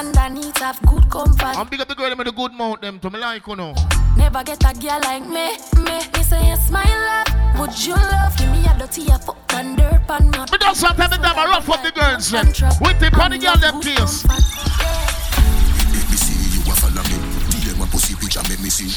And 0.00 0.16
have 0.56 0.80
good 0.86 1.10
comfort. 1.10 1.58
I'm 1.58 1.68
big 1.68 1.78
up 1.82 1.88
the 1.88 1.94
girl, 1.94 2.08
them 2.08 2.16
with 2.16 2.26
the 2.26 2.32
good 2.32 2.54
mouth, 2.54 2.80
them 2.80 2.98
to 3.00 3.10
me 3.10 3.18
like, 3.18 3.46
you 3.46 3.54
know. 3.54 3.74
Never 4.16 4.42
get 4.42 4.64
a 4.64 4.72
girl 4.80 4.98
like 5.02 5.28
me, 5.28 5.58
me. 5.76 5.98
Me 6.16 6.22
say 6.24 6.40
yes, 6.40 6.70
my 6.70 6.80
love. 6.80 7.60
Would 7.60 7.84
you 7.84 7.92
love? 7.92 8.34
Give 8.38 8.48
me 8.50 8.64
a 8.64 8.72
dirty 8.78 9.10
a 9.12 9.18
fuck 9.18 9.36
and 9.52 9.76
dirt 9.76 10.00
pan 10.08 10.30
mud. 10.30 10.50
But 10.50 10.58
that's 10.58 10.80
sometimes 10.80 11.18
time 11.18 11.36
I 11.36 11.44
rough 11.52 11.68
up 11.68 11.82
the 11.84 11.92
girls, 11.92 12.32
eh. 12.32 12.40
them. 12.44 12.72
With 12.80 12.98
the 12.98 13.10
funny 13.14 13.36
girl, 13.36 13.56
them 13.58 13.78
case. 13.82 14.24
Let 14.24 16.08
me 16.08 16.16
see 16.16 16.48
you 16.56 16.62
a 16.64 16.74
follow 16.80 17.04
me. 17.04 17.20
DM 17.52 17.84
a 17.84 17.86
pussy 17.92 18.14
picture, 18.14 18.40
make 18.48 18.60
me 18.62 18.70
see. 18.70 18.88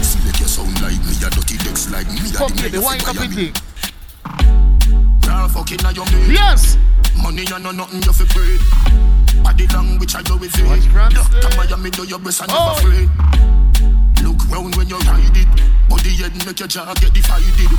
Select 0.00 0.40
your 0.40 0.48
sound 0.48 0.72
like 0.80 0.96
me, 1.04 1.12
a 1.20 1.28
dirty 1.28 1.58
decks 1.58 1.90
like 1.92 2.08
me. 2.08 2.32
a 2.32 2.38
Come 2.38 2.56
the 2.56 2.62
baby, 2.62 2.78
mayor 2.78 2.86
wind 2.88 3.02
fi 3.02 3.10
up 3.10 3.16
the 3.16 3.28
Miami. 3.28 4.77
Thing. 5.38 5.46
Girl 5.46 5.48
fucking 5.48 5.84
a 5.84 5.92
young 5.92 6.06
lady. 6.06 6.34
Yes. 6.34 6.76
Money 7.22 7.44
money 7.44 7.54
and 7.54 7.64
no 7.64 7.70
nothing 7.70 8.02
you 8.02 8.12
fi 8.12 8.24
breed. 8.34 8.60
Body 9.42 9.66
language 9.68 10.14
I 10.14 10.22
do 10.22 10.36
with 10.36 10.54
it. 10.58 10.92
Doctor 11.14 11.56
Miami 11.56 11.90
do 11.90 12.04
your 12.04 12.18
best 12.18 12.40
and 12.42 12.50
never 12.50 12.62
oh. 12.62 12.76
afraid. 12.78 13.08
Look 14.22 14.48
round 14.50 14.76
when 14.76 14.88
you 14.88 14.98
ride 14.98 15.36
it. 15.36 15.48
Body 15.88 16.10
head 16.16 16.34
make 16.46 16.58
your 16.58 16.68
jaw 16.68 16.92
get 16.94 17.12
divided. 17.12 17.70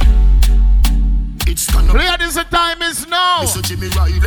It's 1.48 1.72
gonna 1.72 1.92
Clear 1.92 2.18
this 2.18 2.36
the 2.36 2.44
time 2.44 2.82
is 2.84 3.08
now. 3.08 3.42
Mr. 3.42 3.64
Jimmy 3.64 3.88
Riley. 3.90 4.20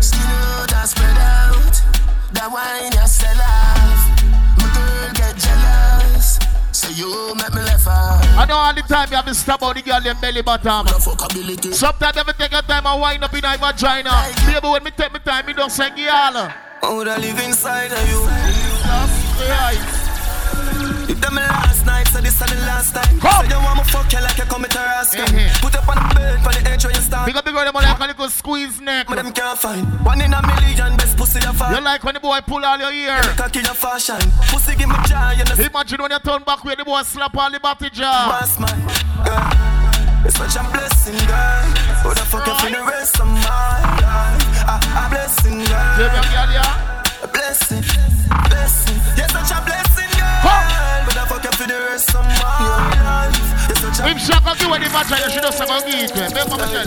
Skin 0.00 0.20
out 0.20 0.88
spread 0.88 1.16
out. 1.16 1.82
That 2.32 2.48
wine 2.52 2.92
you 2.92 3.06
sell 3.06 3.40
off. 3.40 4.00
My 4.58 4.68
girl 4.74 5.12
get 5.14 5.36
jealous. 5.36 5.99
Say 6.80 6.94
you 6.94 7.34
make 7.34 7.52
me 7.52 7.60
laugh 7.60 7.86
out. 7.86 8.24
I 8.38 8.46
know 8.46 8.56
all 8.56 8.72
the 8.72 8.80
time 8.80 9.10
you 9.10 9.16
have 9.16 9.26
to 9.26 9.34
stop 9.34 9.62
out 9.62 9.76
the 9.76 9.82
girl 9.82 10.06
in 10.06 10.18
belly 10.18 10.40
bottom. 10.40 10.86
Sometimes 11.74 12.16
I 12.16 12.32
take 12.32 12.54
a 12.54 12.62
time 12.62 12.86
and 12.86 13.00
wind 13.00 13.22
up 13.22 13.34
in 13.34 13.42
my 13.42 13.58
vagina. 13.58 14.10
Baby, 14.46 14.66
when 14.66 14.84
me 14.84 14.90
take 14.90 15.12
my 15.12 15.18
time, 15.18 15.44
me 15.44 15.52
don't 15.52 15.70
say 15.70 15.90
girl. 15.90 16.08
I 16.08 16.54
would 16.88 17.06
I 17.06 17.18
live 17.18 17.38
inside 17.40 17.92
of 17.92 18.08
you. 18.08 18.26
If 21.10 21.20
them 21.20 21.34
last 21.34 21.84
night, 21.86 22.06
so 22.06 22.20
this 22.20 22.40
is 22.40 22.46
the 22.46 22.54
last 22.70 22.94
time. 22.94 23.18
So 23.18 23.42
you 23.50 23.58
want 23.58 23.78
me 23.78 23.84
fuck 23.90 24.12
you 24.12 24.22
like 24.22 24.38
you 24.38 24.44
commit 24.44 24.74
a 24.76 24.78
rascal. 24.78 25.26
Mm-hmm. 25.26 25.58
Put 25.58 25.74
up 25.74 25.88
on 25.90 25.98
the 25.98 26.14
bed, 26.14 26.38
on 26.46 26.54
the 26.54 26.70
edge 26.70 26.84
where 26.84 26.94
you 26.94 27.02
stand. 27.02 27.26
Big 27.26 27.34
up 27.34 27.44
the 27.44 27.50
girl, 27.50 27.64
them 27.64 27.74
like 27.74 27.98
a 27.98 28.06
little 28.06 28.28
squeeze 28.30 28.80
neck. 28.80 29.08
But 29.08 29.16
them 29.16 29.32
can't 29.32 29.58
find 29.58 29.82
one 30.06 30.20
in 30.20 30.32
a 30.32 30.40
million 30.46 30.96
best 30.96 31.18
pussy 31.18 31.40
you 31.42 31.52
find. 31.52 31.74
You 31.74 31.82
like 31.82 32.04
when 32.04 32.14
the 32.14 32.20
boy 32.20 32.38
pull 32.46 32.64
all 32.64 32.78
your 32.78 32.92
ear. 32.92 33.18
Cocky 33.34 33.58
your 33.58 33.74
fashion. 33.74 34.22
Pussy 34.54 34.76
give 34.78 34.88
me 34.88 34.94
joy, 35.10 35.34
you 35.34 35.42
know. 35.50 35.58
Imagine 35.58 35.98
when 35.98 36.12
you 36.14 36.20
turn 36.22 36.42
back 36.46 36.62
where 36.62 36.76
the 36.76 36.84
boy 36.84 37.02
slap 37.02 37.34
all 37.34 37.50
the 37.50 37.58
body 37.58 37.90
jaw. 37.90 38.30
Boss 38.30 38.60
man, 38.62 38.78
girl. 39.26 39.42
It's 40.22 40.38
such 40.38 40.54
a 40.54 40.62
blessing, 40.70 41.18
girl. 41.26 41.66
Who 42.06 42.14
the 42.14 42.22
fuck 42.22 42.46
you 42.46 42.54
for 42.54 42.70
the 42.70 42.86
rest 42.86 43.18
of 43.18 43.26
my 43.26 43.82
life? 43.98 44.62
A, 44.62 44.78
a 44.78 45.02
blessing, 45.10 45.58
girl. 45.66 46.06
A 47.24 47.26
blessing. 47.26 48.09
Such 52.00 54.00
a 54.00 54.08
If 54.08 54.18
Shaka 54.20 54.54
give 54.58 54.68
you 54.68 54.78
the 54.78 54.88
match, 54.90 55.10
you 55.10 55.30
should 55.30 55.44
have 55.44 55.54
said, 55.54 55.68
"Go 55.68 55.80
give 55.80 55.94
it 55.94 56.08
to 56.14 56.20
him." 56.20 56.32
Remember 56.32 56.56
me 56.56 56.66
tell 56.72 56.86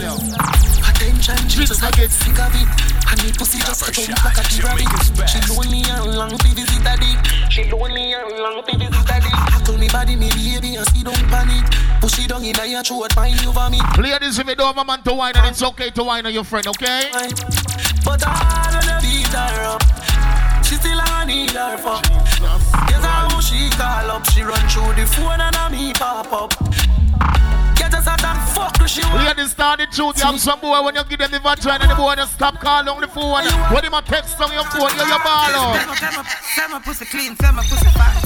I 3.06 3.14
the 3.16 3.32
pussy 3.38 3.58
just 3.58 3.82
a 3.86 3.90
jump 3.92 4.24
like 4.24 4.38
a 4.38 4.42
rabbit. 4.64 4.88
She 5.28 5.38
lonely 5.52 5.82
and 5.84 6.16
long 6.16 6.30
to 6.30 6.48
visit 6.48 6.82
daddy. 6.82 7.18
She 7.50 7.64
lonely 7.70 8.12
and 8.12 8.38
long 8.38 8.62
to 8.64 8.76
visit 8.76 9.06
daddy. 9.06 9.30
Tackle 9.30 9.78
me 9.78 9.88
body, 9.88 10.16
me 10.16 10.30
baby, 10.30 10.76
and 10.76 10.86
see 10.88 11.02
don't 11.02 11.28
panic. 11.28 11.64
Push 12.00 12.18
it 12.18 12.30
in 12.30 12.54
your 12.70 12.82
throat, 12.82 13.14
mind 13.16 13.40
you 13.42 13.52
vomit. 13.52 13.82
Ladies, 13.98 14.38
if 14.38 14.46
you 14.48 14.54
don't 14.54 14.74
have 14.74 14.78
a 14.78 14.84
man 14.84 15.02
to 15.02 15.12
wine, 15.14 15.36
and 15.36 15.46
it's 15.46 15.62
okay 15.62 15.90
to 15.90 16.02
wine 16.02 16.24
on 16.26 16.32
your 16.32 16.44
friend, 16.44 16.66
okay? 16.68 17.10
But 18.04 18.22
I 18.26 18.30
wanna 18.72 18.98
beat 19.00 19.28
her 19.28 19.64
up. 19.64 20.13
She 20.74 20.80
still 20.80 20.98
I 20.98 21.22
need 21.24 21.54
her 21.54 21.78
for. 21.78 22.02
Guess 22.02 23.06
how 23.06 23.38
she 23.38 23.70
call 23.78 24.10
up. 24.10 24.26
She 24.26 24.42
run 24.42 24.58
through 24.66 24.98
the 24.98 25.06
phone 25.06 25.38
and 25.38 25.54
I 25.54 25.70
me 25.70 25.92
pop 25.94 26.32
up. 26.34 26.50
Get 27.78 27.94
us 27.94 28.08
out 28.10 28.18
and 28.18 28.42
fuck 28.50 28.74
who 28.82 28.88
she 28.88 29.06
want. 29.06 29.22
Ladies, 29.22 29.52
start 29.52 29.78
the 29.78 29.86
truth. 29.86 30.18
You 30.18 30.34
have 30.34 30.40
some 30.40 30.58
boy 30.58 30.82
when 30.82 30.96
you 30.96 31.04
give 31.04 31.20
them 31.20 31.30
the 31.30 31.38
vagina, 31.38 31.78
and 31.78 31.92
the 31.92 31.94
boy 31.94 32.16
just 32.16 32.34
stop 32.34 32.58
calling 32.58 32.88
on 32.88 33.00
the 33.00 33.06
phone. 33.06 33.46
When 33.70 33.84
him 33.84 33.94
a 33.94 34.02
text 34.02 34.40
on 34.40 34.50
your 34.50 34.64
phone, 34.66 34.90
you 34.98 35.06
your 35.06 35.22
ball 35.22 35.54
out. 35.54 35.78
Send 36.58 36.72
my 36.72 36.80
pussy 36.82 37.04
clean, 37.04 37.36
send 37.38 37.54
my 37.54 37.62
pussy 37.62 37.86
fat. 37.94 38.18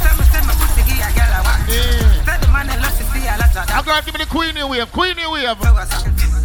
Send 0.00 0.16
my, 0.16 0.24
send 0.24 0.46
my 0.48 0.56
pussy 0.56 0.80
give 0.88 1.04
a 1.04 1.12
girl 1.12 1.36
a 1.36 1.40
whack. 1.44 1.68
Tell 1.68 2.40
the 2.40 2.48
man 2.48 2.70
and 2.72 2.80
love 2.80 2.96
to 2.96 3.04
see 3.12 3.28
a 3.28 3.36
lot 3.36 3.44
of 3.44 3.60
that. 3.60 3.76
I'm 3.76 3.84
gonna 3.84 4.00
give 4.00 4.16
me 4.16 4.24
the 4.24 4.30
queenie 4.30 4.64
wave, 4.64 4.88
queenie 4.88 5.28
wave. 5.28 6.39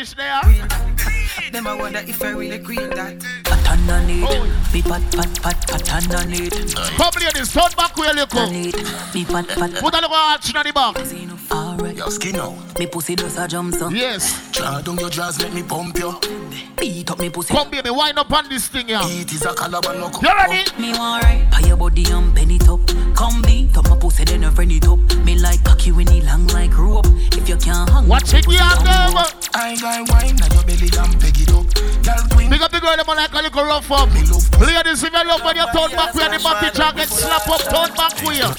British 0.00 0.14
there. 0.14 1.52
Them 1.52 1.66
I 1.66 1.74
wonder 1.74 1.98
if 1.98 2.22
I 2.22 2.30
really 2.30 2.58
queen 2.58 2.88
that. 2.90 3.20
Pattern 3.44 3.90
on 3.90 4.08
it. 4.08 4.72
Me 4.72 4.80
pat 4.80 5.02
pat 5.12 5.42
pat 5.42 5.68
pattern 5.68 6.14
on 6.14 6.32
it. 6.32 6.74
Come 6.74 7.12
ladies, 7.20 7.52
turn 7.52 7.70
back 7.76 7.96
where 7.98 8.16
you 8.16 8.26
come. 8.26 8.50
Me 8.52 9.24
pat 9.24 9.48
pat. 9.48 9.74
Put 9.74 9.94
a 9.94 10.00
little 10.00 10.14
arch 10.14 10.54
in 10.54 10.62
the 10.62 10.72
back. 10.72 10.96
Alright. 11.52 11.96
Your 11.96 12.10
skin 12.10 12.36
out. 12.36 12.78
Me 12.78 12.86
pussy 12.86 13.14
does 13.14 13.36
a 13.36 13.46
jump 13.46 13.74
so. 13.74 13.90
Yes. 13.90 14.50
Draw 14.52 14.80
down 14.80 14.98
your 14.98 15.10
drawers, 15.10 15.38
let 15.42 15.52
me 15.52 15.62
pump 15.62 15.98
you. 15.98 16.18
Beat 16.78 17.10
up 17.10 17.18
me 17.18 17.28
pussy. 17.28 17.52
Come 17.52 17.70
baby, 17.70 17.90
wind 17.90 18.18
up 18.18 18.32
on 18.32 18.48
this 18.48 18.68
thing 18.68 18.88
here. 18.88 19.00
It 19.02 19.32
is 19.32 19.44
a 19.44 19.54
calabar 19.54 19.94
no 19.94 20.10
You 20.22 20.28
ready? 20.28 20.80
Me 20.80 20.92
want 20.92 21.24
right. 21.24 21.46
Pay 21.52 21.68
your 21.68 21.76
body 21.76 22.10
and 22.10 22.34
bend 22.34 22.52
it 22.52 22.68
up. 22.68 22.80
Come 23.20 23.42
beat 23.42 23.76
up 23.76 23.86
my 23.90 23.96
pussy, 23.98 24.24
then 24.24 24.40
you 24.40 24.50
friend 24.50 24.72
it 24.72 24.88
up. 24.88 24.98
Me 25.26 25.36
like 25.36 25.62
cocky 25.62 25.92
when 25.92 26.06
he 26.06 26.22
long 26.22 26.46
like 26.56 26.72
rope. 26.72 27.04
If 27.36 27.50
you 27.50 27.56
can't 27.58 27.90
hang, 27.90 28.08
Watch 28.08 28.32
it, 28.32 28.46
yeah, 28.48 28.72
down 28.80 29.12
girl. 29.12 29.28
I 29.52 29.76
got 29.76 30.08
wine 30.08 30.40
and 30.40 30.52
your 30.54 30.64
belly 30.64 30.88
and 30.88 31.20
peg 31.20 31.36
it 31.36 31.52
up. 31.52 31.68
Girl 32.00 32.24
queen. 32.32 32.48
Big 32.48 32.62
up 32.62 32.72
the 32.72 32.80
girl, 32.80 32.96
them 32.96 33.04
like 33.06 33.30
a 33.30 33.42
little 33.44 33.64
rough 33.64 33.92
up. 33.92 34.08
Ladies, 34.08 35.04
if 35.04 35.12
you 35.12 35.24
love 35.28 35.44
when 35.44 35.54
you 35.54 35.66
turn 35.68 35.90
back 35.92 36.14
where 36.14 36.30
the 36.30 36.42
body 36.42 36.70
jacket 36.72 37.08
slap 37.12 37.46
up, 37.46 37.60
turn 37.60 37.92
back 37.92 38.16
where. 38.24 38.56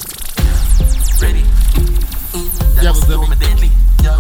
Ready? 1.18 1.42
Mm-hmm. 1.42 2.86
Yeah, 2.86 2.92
was 2.92 3.10
me 3.10 3.36
deadly. 3.42 3.72
Yo, 4.06 4.14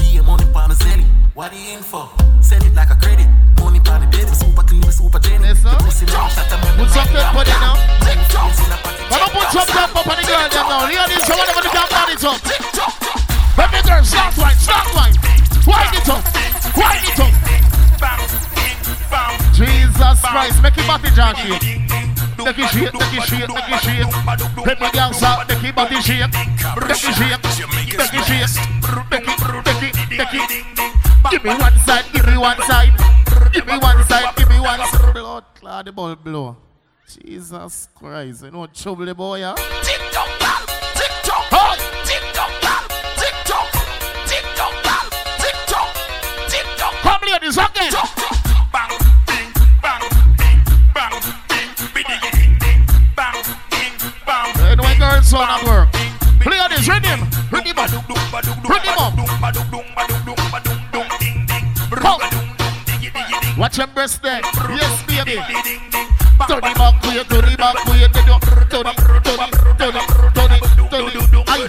DM 0.00 0.26
on 0.26 0.38
the 0.38 0.48
palm 0.54 0.70
of 0.70 0.78
Zelly. 0.78 1.04
What 1.34 1.52
are 1.52 1.54
you 1.54 1.76
in 1.76 1.82
for? 1.82 2.08
Send 2.40 2.64
it 2.64 2.72
like 2.72 2.88
a 2.88 2.96
credit. 2.96 3.25
The 3.86 4.06
bed. 4.10 4.28
Super 4.34 4.62
clean, 4.62 4.82
super 4.90 5.16
up, 5.16 5.78
Put 5.78 5.92
some 5.92 7.06
Come 9.06 9.32
on, 9.32 9.46
tempo 9.66 10.00
on 10.02 10.16
the 10.16 10.24
girl 10.26 10.46
up. 12.26 12.40
Baby 13.56 13.78
start 14.04 14.36
wine, 14.36 14.58
start 14.58 14.88
wine. 14.94 15.14
Wind 15.66 15.94
it 15.94 16.08
up, 16.08 16.22
wind 16.76 17.04
it 17.06 17.20
up. 17.20 17.32
Jesus 19.54 20.20
Christ, 20.20 20.62
make 20.62 20.76
it 20.76 20.86
body 20.86 21.08
shake. 21.14 21.62
Make 22.38 22.58
it 22.58 22.68
shake, 22.70 22.92
make 22.92 23.14
it 23.14 23.22
shake, 23.24 23.48
make 23.48 23.70
it 23.70 23.80
shake. 23.80 24.66
Let 24.66 24.80
me 24.80 24.90
dance 24.92 25.22
out, 25.22 25.48
make 25.48 25.64
it 25.64 25.74
body 25.74 26.00
shake. 26.02 26.32
Make 26.76 26.90
it 26.90 26.96
shake, 26.96 27.42
make 27.42 28.12
it 28.12 28.24
shake. 28.26 28.50
Make 29.10 29.28
it, 29.28 29.38
make 29.64 29.82
it, 29.82 29.94
make 30.10 30.34
it. 30.34 30.48
Give 31.30 31.42
me 31.44 31.50
one 31.50 31.78
side, 31.80 32.04
give 32.12 32.26
me 32.26 32.36
one 32.36 32.60
side. 32.62 33.25
Give 33.52 33.66
me 33.66 33.78
one 33.78 34.04
side, 34.04 34.36
give 34.36 34.48
me 34.48 34.60
one 34.60 34.80
side. 34.88 35.12
Blood 35.14 35.44
clot 35.54 35.84
the 35.84 35.92
ball 35.92 36.14
blow. 36.16 36.56
Jesus 37.08 37.88
Christ, 37.94 38.44
you 38.44 38.50
know 38.50 38.66
trouble 38.66 39.06
the 39.06 39.14
boy, 39.14 39.38
yeah? 39.38 39.54
Tick 39.82 40.00
tock, 40.12 40.28
bam. 40.40 40.66
Tick 40.94 41.12
tock, 41.22 41.50
bam. 41.50 41.78
Tick 42.04 42.22
tock, 42.34 42.50
bam. 42.60 42.84
Tick 43.16 43.36
tock. 43.44 43.70
Tick 44.26 44.44
tock, 44.56 44.74
bam. 44.82 45.06
Tick 45.38 45.58
tock. 45.66 45.88
Tick 46.48 46.66
tock. 46.76 46.94
Come 47.02 47.22
ladies, 47.30 47.56
again. 47.56 47.92
Bang, 48.72 48.92
bing, 49.26 49.52
bang, 49.80 50.02
bing, 50.36 50.60
bang, 50.92 51.14
bing, 51.48 51.70
biddy, 51.94 52.16
ding, 52.34 52.58
ding, 52.58 52.82
bang, 53.14 53.38
bing, 53.70 53.94
bang. 54.26 54.50
And 54.66 54.80
when 54.80 54.98
girls 54.98 55.28
son 55.28 55.48
at 55.48 55.62
work. 55.64 55.88
Ladies, 56.44 56.88
rhythm, 56.88 57.20
rhythm 57.50 57.78
up, 57.78 57.90
rhythm 58.68 58.98
up. 58.98 59.85
Watch 63.56 63.76
them 63.76 63.90
breast 63.94 64.22
there. 64.22 64.40
Yes, 64.44 65.02
baby. 65.06 65.40
Turn 66.46 66.60
it 66.60 66.76
back, 66.76 67.02
way, 67.04 67.24
turn 67.24 67.44
it 67.48 67.56
back, 67.56 67.84
way, 67.86 68.06
turn 68.12 68.28
it, 68.28 68.40
turn 68.42 68.60
it, 68.60 68.68
turn 68.68 68.86
it, 68.86 68.96
turn 69.24 69.40
it, 69.40 70.04
turn 70.34 70.52
it, 70.52 70.62
turn 70.90 71.06
it. 71.06 71.48
Aye. 71.48 71.68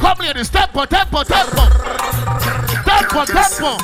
Come 0.00 0.18
ladies, 0.18 0.50
tempo, 0.50 0.84
tempo, 0.84 1.22
tempo. 1.22 1.62
Tempo, 2.84 3.24
tempo. 3.24 3.78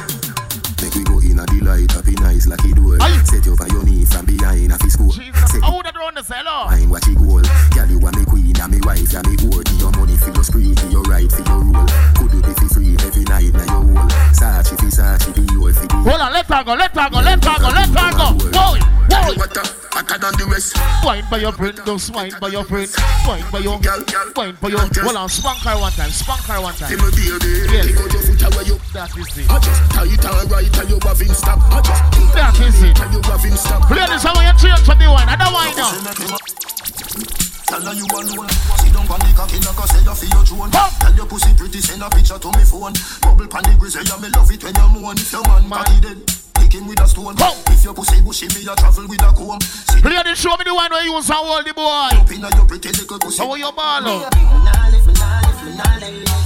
Make 0.82 0.94
we 0.96 1.04
go 1.04 1.20
in 1.20 1.38
a 1.38 1.46
delight, 1.46 1.92
happy 1.92 2.14
nice 2.14 2.46
like 2.48 2.64
it 2.64 2.75
do. 2.94 3.26
Set 3.26 3.44
you 3.46 3.56
for 3.56 3.68
your 3.68 3.82
knee 3.84 4.04
from 4.04 4.24
behind 4.26 4.72
a 4.72 4.78
fi 4.78 4.88
school. 4.88 5.10
Set 5.12 5.62
I 5.62 5.70
would 5.74 5.86
have 5.86 5.94
run 5.96 6.14
the 6.14 6.22
cellar. 6.22 6.70
Mind 6.70 6.90
what 6.90 7.06
you 7.06 7.14
goal. 7.16 7.42
Girl, 7.74 7.88
you 7.90 7.98
are 8.06 8.12
me 8.12 8.24
queen, 8.24 8.54
and 8.60 8.70
me 8.72 8.78
wife, 8.84 9.14
and 9.14 9.26
me 9.26 9.36
whore. 9.36 9.64
Give 9.64 9.80
your 9.80 9.92
money 9.92 10.16
for 10.16 10.30
your 10.30 10.44
spree, 10.44 10.74
give 10.74 10.92
your 10.92 11.02
right 11.10 11.30
for 11.30 11.42
your 11.42 11.60
rule. 11.60 11.86
Could 12.16 12.30
do 12.30 12.38
it 12.38 12.56
for 12.56 12.68
free 12.74 12.94
every 13.02 13.24
night, 13.24 13.52
now 13.52 13.66
your 13.66 13.98
hole. 13.98 14.08
Sachi 14.32 14.74
fi 14.78 14.88
Sachi, 14.92 15.30
be 15.34 15.42
your 15.52 15.72
fi 15.72 15.86
the. 15.86 15.96
Hold 16.06 16.20
on, 16.20 16.32
let 16.32 16.46
her 16.46 16.64
go, 16.64 16.74
let 16.74 16.94
her 16.94 17.10
go, 17.10 17.18
let 17.20 17.42
her 17.44 17.58
go, 17.58 17.68
let 17.74 17.88
her 17.90 18.10
go. 18.14 18.26
Whoa, 18.54 18.78
whoa. 19.10 19.76
Hotter 19.96 20.18
than 20.20 20.34
the 20.36 20.44
rest. 20.52 20.76
Wine 21.04 21.24
by 21.30 21.38
your 21.38 21.52
friend, 21.52 21.80
don't 21.86 21.98
swine 21.98 22.32
by 22.38 22.48
your 22.48 22.64
friend. 22.64 22.84
Wine 23.26 23.44
by 23.50 23.58
your, 23.64 23.80
wine 24.36 24.52
by 24.60 24.68
your. 24.68 24.84
Hold 24.84 25.16
on, 25.16 25.28
spank 25.30 25.58
her 25.64 25.72
one 25.80 25.92
time, 25.92 26.10
spank 26.12 26.44
her 26.52 26.60
one 26.60 26.74
time. 26.76 26.90
Say 26.92 26.96
my 27.00 27.08
baby, 27.16 27.64
Yes. 27.72 27.86
kick 27.88 27.96
out 27.96 28.12
your 28.12 28.22
foot 28.28 28.42
away 28.44 28.64
you. 28.68 28.76
That 28.92 29.08
is 29.16 29.38
it. 29.40 29.48
I 29.48 29.56
just 29.56 29.80
tight 29.96 30.20
and 30.20 30.50
right, 30.52 30.68
and 30.76 30.90
you 30.92 30.98
have 31.00 31.16
him 31.20 31.32
stop. 31.32 31.58
I 31.72 31.80
just 31.80 32.02
That 32.36 32.60
is 32.60 32.75
it. 32.82 33.00
and 33.00 33.12
you 33.14 33.20
have 33.30 33.44
him 33.44 33.56
stop. 33.56 33.90
Ladies, 33.90 34.24
I 34.24 34.32
want 34.34 34.62
you 34.62 34.74
to 34.74 34.94
the 34.96 35.06
wine. 35.08 35.28
I 35.28 35.36
don't 35.36 35.52
wine 35.52 35.76
now. 35.76 35.92
Tell 37.66 37.82
her 37.82 37.94
you 37.94 38.06
alone. 38.06 38.48
Sit 38.80 38.92
down 38.92 39.06
on 39.10 39.20
the 39.20 39.30
cocky 39.36 39.58
like 39.60 39.80
I 39.80 39.86
you 40.00 40.14
feel 40.14 40.32
your 40.32 40.44
drone. 40.44 40.70
Tell 40.70 41.14
your 41.14 41.26
pussy 41.26 41.52
pretty, 41.54 41.80
send 41.80 42.02
a 42.02 42.08
picture 42.10 42.38
to 42.38 42.48
me 42.54 42.64
phone. 42.64 42.94
Bubble 43.20 43.48
pan 43.48 43.64
the 43.66 43.76
grizzly, 43.78 44.06
yeah 44.06 44.18
me 44.22 44.28
love 44.30 44.50
it 44.50 44.62
when 44.62 44.74
you 44.74 44.88
moan. 44.94 45.16
If 45.18 45.32
your 45.32 45.42
man 45.48 45.68
cocky 45.68 46.00
dead, 46.00 46.18
Kick 46.66 46.80
him 46.80 46.88
with 46.88 47.00
a 47.00 47.06
stone. 47.06 47.34
If 47.70 47.84
your 47.84 47.94
pussy 47.94 48.20
bushy, 48.22 48.46
me 48.54 48.66
a 48.66 48.74
travel 48.74 49.06
with 49.06 49.22
a 49.22 49.30
comb. 49.32 49.60
See 49.60 50.00
Play 50.00 50.22
this 50.24 50.40
show 50.40 50.56
me 50.56 50.64
the 50.64 50.74
one 50.74 50.90
where 50.90 51.04
you 51.04 51.12
use 51.14 51.30
and 51.30 51.38
hold 51.38 51.64
the 51.66 51.74
boy. 51.74 52.10
up 52.10 52.30
inna 52.30 52.48
your 52.56 52.66
pretty 52.66 52.88
little 52.90 53.18
pussy. 53.18 53.42
How 53.42 53.54
you 53.54 53.70
ball? 53.72 54.02
Me 54.02 54.18
me 54.18 54.24
me 54.24 54.58
me 54.62 54.66
me 54.66 55.66
me 55.66 55.84
live. 56.02 56.36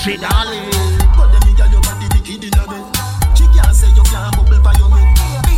She 0.00 0.16
darling. 0.16 0.70
But 1.14 1.28
them 1.30 1.44
inna 1.50 1.66
your 1.70 1.82
body 1.82 2.06
wicked 2.10 2.59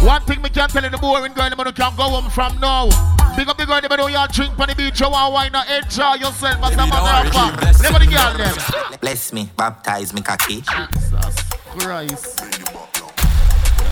One 0.02 0.20
thing 0.22 0.42
me 0.42 0.50
can 0.50 0.68
tell 0.68 0.82
you 0.82 0.90
the 0.90 0.98
boring 0.98 1.32
girl, 1.32 1.48
them 1.48 1.58
you 1.64 1.72
can 1.72 1.96
go 1.96 2.02
home 2.02 2.28
from 2.28 2.58
now. 2.58 2.88
Big 3.36 3.48
up 3.48 3.56
the 3.56 3.64
girl, 3.64 3.80
them 3.80 3.96
know 3.96 4.08
you 4.08 4.18
drink 4.32 4.58
on 4.58 4.68
the 4.68 4.74
beach, 4.74 4.98
you 5.00 5.08
want 5.08 5.32
wine 5.32 5.54
and 5.54 5.84
enjoy 5.84 6.14
yourself 6.14 6.62
as 6.62 6.74
a 6.74 6.76
matter 6.76 7.28
of 7.28 7.32
fact. 7.32 7.82
Never 7.82 7.98
the 8.00 8.06
girl 8.06 8.34
them. 8.36 8.98
Bless 9.00 9.32
me, 9.32 9.48
baptize 9.56 10.12
me 10.12 10.20
cocky. 10.20 10.62
Jesus 10.62 11.36
Christ. 11.78 12.38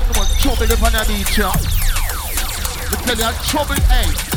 Come 0.08 0.18
on, 0.18 0.26
trouble 0.42 0.72
up 0.72 0.82
on 0.82 0.92
the 0.92 1.04
beach, 1.06 1.38
yeah. 1.38 1.54
Me 2.90 2.96
tell 3.06 3.16
you, 3.16 3.24
I'm 3.24 3.34
trouble, 3.44 3.80
hey. 3.86 4.29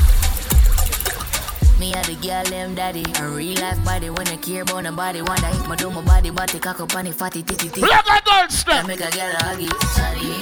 Me 1.80 1.94
a 1.94 2.02
the 2.04 2.16
girl 2.22 2.44
them 2.45 2.76
daddy. 2.76 3.06
A 3.20 3.28
real 3.30 3.60
life 3.60 3.84
body 3.84 4.10
when 4.10 4.28
I 4.28 4.38
care 4.38 4.62
about 4.62 4.84
nobody 4.84 5.22
Wonder 5.22 5.48
if 5.48 5.68
my 5.68 5.76
do 5.76 5.90
my 5.90 6.02
body 6.02 6.30
body 6.30 6.60
cock 6.60 6.80
up 6.80 6.95
on 6.95 7.06
the 7.06 7.12
fatty 7.12 7.44
titty 7.44 7.70
titty. 7.70 7.82
Look 7.82 7.91
at 7.91 8.26
girl 8.26 8.50
step! 8.50 8.84
I 8.84 8.88
make 8.88 9.02
a 9.02 9.10
girl 9.12 9.32
a 9.32 9.40
huggy. 9.44 9.70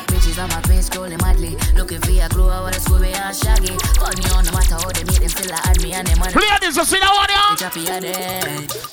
Bitches 0.07 0.41
on 0.41 0.49
my 0.49 0.61
face 0.63 0.89
scrolling 0.89 1.21
madly. 1.21 1.55
Looking 1.75 2.01
for 2.01 2.11
a 2.11 2.29
clue 2.29 2.49
I 2.49 2.61
wanna 2.61 2.77
Scooby 2.77 3.15
and 3.15 3.35
Shaggy. 3.35 3.77
Call 3.97 4.11
me 4.17 4.25
on 4.35 4.45
no 4.45 4.51
matter 4.51 4.75
how 4.75 4.91
they 4.91 5.03
meet 5.03 5.19
them 5.19 5.29
Still 5.29 5.53
I 5.53 5.69
add 5.69 5.81
me 5.81 5.93
and 5.93 6.07
them 6.07 6.19
money. 6.19 6.33
Play 6.33 6.57
this, 6.59 6.75
you 6.75 6.85
see 6.85 6.99
that 6.99 7.13
one, 7.13 7.29
yeah? 7.29 7.55
Bitch 7.55 7.61
happy 7.61 7.87
a 7.87 8.01
day 8.01 8.91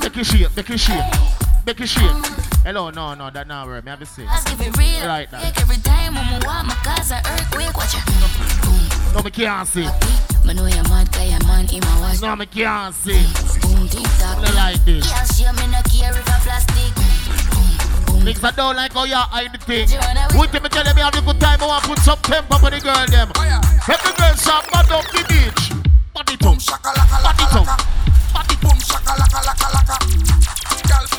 Make 0.00 0.16
it 0.16 0.24
shake, 0.24 0.56
make 0.56 0.70
it. 0.70 1.51
Make 1.64 1.80
it 1.80 1.86
shake. 1.86 2.02
Hello, 2.66 2.90
no, 2.90 3.14
no, 3.14 3.30
that 3.30 3.46
not 3.46 3.68
work. 3.68 3.84
Me 3.84 3.90
have 3.90 4.00
to 4.00 4.06
say. 4.06 4.24
Ask 4.26 4.50
if 4.52 4.60
it 4.60 4.76
real 4.76 5.06
Right 5.06 5.30
now. 5.30 5.42
Like 5.42 5.60
every 5.60 5.76
time 5.76 6.14
when 6.14 6.26
I 6.26 6.42
want 6.44 6.66
my 6.66 6.74
cause 6.82 7.10
a 7.10 7.22
earthquake 7.22 7.76
Watch 7.76 7.94
it 7.94 9.14
No, 9.14 9.22
me 9.22 9.30
can't 9.30 9.66
see. 9.68 9.86
Me 10.46 10.54
know 10.54 10.66
you're 10.66 10.82
mad 10.90 11.12
cause 11.12 11.30
your 11.30 11.38
man 11.46 11.70
in 11.70 11.80
my 11.80 12.00
watch 12.00 12.20
No, 12.20 12.34
me 12.34 12.46
can't 12.46 12.94
see. 12.94 13.22
Boom 13.62 13.88
tick 13.88 14.02
tock 14.18 14.42
Me 14.42 14.50
like 14.58 14.84
this. 14.84 15.06
Yeah, 15.06 15.22
she 15.30 15.46
me 15.54 15.70
no 15.70 15.78
care 15.86 16.10
if 16.10 16.26
a 16.26 16.38
plastic 16.42 16.94
Niggas 18.22 18.44
I 18.44 18.50
don't 18.54 18.76
like 18.76 18.92
how 18.92 19.04
you 19.04 19.14
hide 19.14 19.52
the 19.52 19.58
thing. 19.58 19.86
Wait 20.38 20.50
till 20.50 20.62
me 20.62 20.68
tell 20.68 20.84
them 20.84 20.96
you 20.96 21.02
have 21.02 21.14
a 21.14 21.22
good 21.22 21.40
time. 21.40 21.62
I 21.62 21.66
want 21.66 21.82
to 21.82 21.90
put 21.90 21.98
some 21.98 22.18
tempo 22.22 22.58
for 22.58 22.70
the 22.70 22.78
girl 22.78 23.06
them. 23.06 23.30
Oh, 23.34 23.42
every 23.90 24.14
girl 24.14 24.34
shot 24.38 24.62
mad 24.70 24.90
up 24.90 25.02
the 25.10 25.26
beach. 25.26 25.74
Body 26.14 26.36
tongue. 26.38 26.58
Body 26.58 27.46
tongue. 27.50 27.66
Body 28.30 28.56
Boom 28.62 28.78
shaka 28.78 29.18
laka 29.18 29.42
laka 29.42 29.66
laka. 29.74 29.96
Girl 29.98 30.61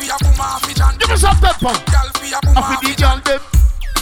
fi 0.04 0.12
a 0.12 0.18
boom 0.20 0.42
off 0.42 0.70
it 0.70 0.82
and 0.82 1.00
Give 1.00 1.10
me 1.10 1.18
some 1.18 1.38
tempo. 1.40 1.72
Girl 1.72 2.10
fi 2.20 2.28
a 2.36 2.40
boom 2.44 2.58
Off 2.58 2.84
it 2.84 2.98
girl 3.00 3.20
them. 3.24 3.42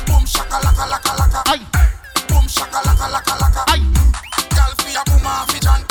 Boom 0.08 0.26
shaka 0.26 0.58
laka 0.66 0.86
laka 0.90 1.12
laka. 1.20 1.40
Aye. 1.46 1.66
Boom 2.28 2.46
shaka 2.48 2.80
laka 2.82 3.06
laka 3.14 3.34
laka. 3.38 3.62
Aye. 3.70 3.86
Girl 4.50 4.74
fi 4.82 4.92
a 4.98 5.04
boom 5.06 5.26
off 5.26 5.54
it 5.54 5.68
and 5.70 5.84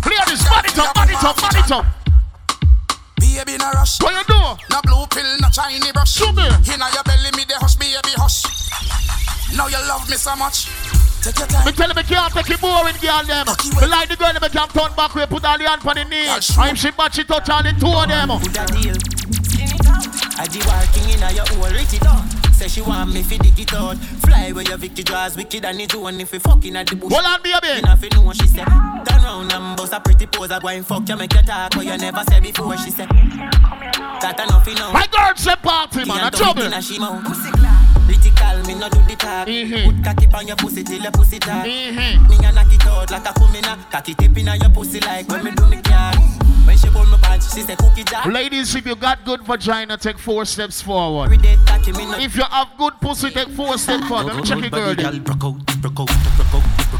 Clear 0.00 0.24
this. 0.26 0.42
Body 0.48 0.70
tongue. 0.72 0.92
Body 0.94 1.14
tongue. 1.20 1.36
Body 1.36 1.62
tongue. 1.68 1.86
Baby 3.20 3.58
no 3.58 3.70
rush. 3.72 4.00
What 4.00 4.14
you 4.16 4.24
do? 4.24 4.40
No 4.72 4.78
blue 4.82 5.06
pill, 5.12 5.30
no 5.40 5.48
shiny 5.52 5.92
brush. 5.92 6.12
Show 6.16 6.32
me. 6.32 6.46
Inna 6.72 6.88
your 6.94 7.04
belly, 7.04 7.30
me 7.36 7.44
the 7.44 7.56
hush, 7.60 7.76
baby 7.76 8.14
hush. 8.16 8.46
Now 9.56 9.68
you 9.68 9.80
love 9.88 10.08
me 10.08 10.16
so 10.16 10.34
much. 10.36 10.68
Take 11.22 11.38
your 11.38 11.48
time. 11.48 11.66
Me 11.66 11.72
tell 11.72 11.90
him 11.90 11.96
me 11.96 12.02
can't 12.04 12.32
take 12.32 12.50
it 12.50 12.60
boring 12.60 12.96
girl 13.02 13.24
them. 13.24 13.46
Me 13.80 13.86
like 13.86 14.08
the 14.08 14.16
girl 14.16 14.32
me 14.32 14.48
can 14.48 14.68
turn 14.68 14.92
back 14.96 15.14
way 15.14 15.26
put 15.26 15.44
all 15.44 15.58
the 15.58 15.68
hand 15.68 15.82
on 15.84 15.94
the 15.94 16.04
knee. 16.04 16.28
I'm 16.56 16.74
she 16.74 16.90
but 16.90 17.12
she 17.12 17.24
touch 17.24 17.50
all 17.50 17.62
the 17.62 17.72
two 17.76 17.90
of 17.90 18.08
them. 18.08 19.37
I 20.38 20.46
the 20.46 20.62
working 20.70 21.10
in 21.10 21.22
a 21.22 21.32
your 21.34 21.44
whole 21.50 21.70
rich 21.74 21.94
it 21.94 22.06
up. 22.06 22.22
Say 22.54 22.68
she 22.68 22.80
want 22.80 23.12
me 23.12 23.22
fi 23.22 23.38
dig 23.38 23.58
it 23.58 23.74
out. 23.74 23.96
Fly 24.22 24.52
where 24.52 24.62
your 24.64 24.78
Vicky 24.78 25.02
draws 25.02 25.36
wicked 25.36 25.64
and 25.64 25.80
it 25.80 25.94
one 25.94 26.20
if 26.20 26.30
we 26.32 26.38
fucking 26.38 26.76
at 26.76 26.86
the 26.86 26.94
bush. 26.94 27.12
Hold 27.12 27.26
on, 27.26 27.42
baby. 27.42 27.74
You 27.74 27.82
know 27.82 27.96
fi 27.96 28.08
know 28.14 28.22
what 28.22 28.36
she 28.36 28.46
said. 28.46 28.66
Turn 28.66 29.22
round 29.22 29.52
and 29.52 29.76
bust 29.76 29.92
a 29.92 30.00
pretty 30.00 30.26
pose. 30.26 30.52
I 30.52 30.60
go 30.60 30.68
and 30.68 30.86
fuck 30.86 31.08
you 31.08 31.16
make 31.16 31.34
you 31.34 31.42
talk 31.42 31.74
what 31.74 31.84
you 31.84 31.96
never 31.98 32.22
said 32.28 32.42
before. 32.42 32.76
She 32.78 32.90
said. 32.90 33.08
That 33.08 34.38
enough 34.38 34.66
you 34.66 34.74
know. 34.74 34.92
My 34.92 35.06
girl 35.10 35.34
say 35.34 35.56
party 35.56 36.04
man, 36.04 36.26
a 36.26 36.30
trouble. 36.30 36.70
Critical, 38.06 38.62
me 38.66 38.74
no 38.74 38.88
do 38.88 39.02
the 39.06 39.16
talk. 39.18 39.46
Mm-hmm. 39.46 39.90
Put 39.90 40.04
cocky 40.04 40.26
on 40.34 40.46
your 40.46 40.56
pussy 40.56 40.82
till 40.82 41.02
your 41.02 41.12
pussy 41.12 41.38
talk. 41.38 41.66
Mm-hmm. 41.66 42.28
Me 42.28 42.36
a 42.46 42.52
knock 42.52 42.72
it 42.72 42.86
out 42.86 43.10
like 43.10 43.26
a 43.26 43.32
kumina. 43.34 43.90
Cocky 43.90 44.14
tip 44.14 44.36
in 44.38 44.48
on 44.48 44.60
your 44.60 44.70
pussy 44.70 45.00
like 45.00 45.28
when 45.28 45.44
me 45.44 45.50
do 45.50 45.66
me 45.66 45.82
car. 45.82 46.12
When 46.88 47.04
she 47.04 47.10
pull 47.10 47.18
me 47.18 47.22
pants, 47.22 47.54
she 47.54 47.62
say 47.62 47.76
cookie 47.76 48.04
jar. 48.04 48.30
Ladies, 48.30 48.74
if 48.74 48.86
you 48.86 48.94
got 48.96 49.24
good 49.24 49.42
vagina, 49.42 49.96
take 49.96 50.18
four 50.18 50.44
steps 50.44 50.80
forward. 50.80 51.24
Every 51.26 51.38
day 51.38 51.56
cocky 51.66 51.92
me 51.92 52.06
no. 52.06 52.18
If 52.18 52.36
you 52.36 52.44
have 52.44 52.68
good 52.78 52.94
pussy, 53.00 53.30
take 53.30 53.48
four 53.48 53.76
steps 53.78 54.06
forward. 54.06 54.26
Let 54.26 54.36
me 54.36 54.42
check 54.42 54.60
your 54.60 54.70
girl 54.70 54.90
out. 54.90 54.96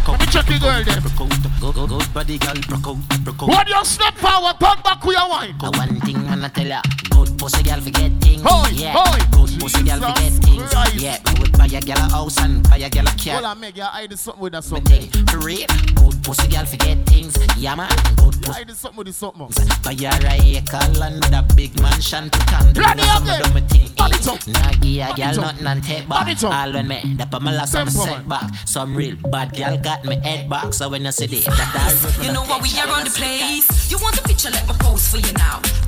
Let 0.09 0.20
me 0.20 0.27
check 0.27 0.48
your 0.48 0.59
girl 0.59 0.85
then. 0.85 1.02
Broke 1.02 1.20
out, 1.20 1.60
go 1.60 1.73
go 1.73 1.86
go, 1.86 1.98
body 2.12 2.39
girl, 2.39 2.55
broke 2.69 2.86
out, 2.86 3.24
broke 3.24 3.43
out. 3.43 3.48
When 3.48 3.66
you 3.66 3.85
step 3.85 4.15
forward, 4.16 4.59
turn 4.60 4.81
back 4.82 5.05
with 5.05 5.16
your 5.16 5.28
wine. 5.28 5.55
A 5.62 5.70
one 5.70 6.01
thing 6.01 6.24
man 6.24 6.44
I 6.44 6.48
tell 6.48 6.66
ya, 6.66 6.82
good 7.10 7.39
pussy 7.39 7.62
girl 7.62 7.81
forget 7.81 8.12
things. 8.20 8.43
Hoy, 8.44 8.70
yeah, 8.73 8.93
good 9.32 9.60
pussy 9.60 9.82
girl 9.85 10.01
forget 10.01 10.32
things. 10.44 10.73
Yeah, 10.94 11.19
me 11.24 11.40
would 11.40 11.48
buy 11.59 11.66
a 11.66 11.80
girl 11.80 11.98
a 11.98 12.09
house 12.10 12.39
and 12.39 12.62
buy 12.70 12.76
a 12.78 12.89
girl 12.89 13.02
a 13.02 13.12
car. 13.18 13.35
Hold 13.35 13.44
on, 13.44 13.60
make 13.60 13.76
you 13.76 13.82
hide 13.82 14.16
something 14.18 14.40
with 14.43 14.52
that 14.52 14.64
something. 14.64 15.10
For 15.26 15.39
real, 15.39 15.66
good 15.97 16.22
pussy 16.22 16.48
girl 16.48 16.64
forget 16.64 17.05
things. 17.06 17.36
Yeah 17.56 17.74
man, 17.74 17.90
good 18.16 18.40
pussy. 18.40 18.52
Hide 18.64 18.70
something 18.70 18.97
with 18.98 19.06
the 19.09 19.12
something. 19.12 19.48
Buy 19.82 19.93
a 19.93 20.56
acre 20.56 20.98
land, 20.98 21.24
a 21.35 21.43
big 21.55 21.78
mansion 21.82 22.30
to 22.30 22.39
come. 22.47 22.74
Some 22.74 22.98
again. 22.98 23.43
of. 23.43 23.89
Body. 23.97 24.52
Nah, 24.52 24.72
give 24.80 25.09
a 25.09 25.14
girl 25.14 25.35
nothing 25.43 25.66
and 25.66 25.82
take 25.82 26.09
Body 26.09 26.35
back. 26.35 26.44
All 26.44 26.72
when 26.72 26.89
me, 26.89 27.14
that 27.16 27.43
my 27.43 27.52
last 27.52 27.72
some 27.72 27.89
Simple, 27.89 28.06
set 28.06 28.18
man. 28.20 28.28
back. 28.28 28.55
Some 28.66 28.94
real 28.94 29.16
bad 29.30 29.56
girl 29.56 29.76
got 29.78 30.05
me 30.05 30.16
head 30.16 30.48
back. 30.48 30.72
So 30.72 30.89
when 30.89 31.05
you 31.05 31.12
see 31.12 31.26
that 31.26 32.18
I 32.18 32.26
You 32.26 32.32
know 32.32 32.43
what 32.43 32.62
we 32.62 32.70
are 32.78 32.89
on 32.89 33.05
the 33.05 33.10
place. 33.10 33.90
You 33.90 33.98
want 33.98 34.16
the 34.16 34.22
picture? 34.22 34.51
Let 34.51 34.66
me 34.68 34.74
pose 34.78 35.09
for 35.10 35.18
you 35.18 35.32
now. 35.35 35.88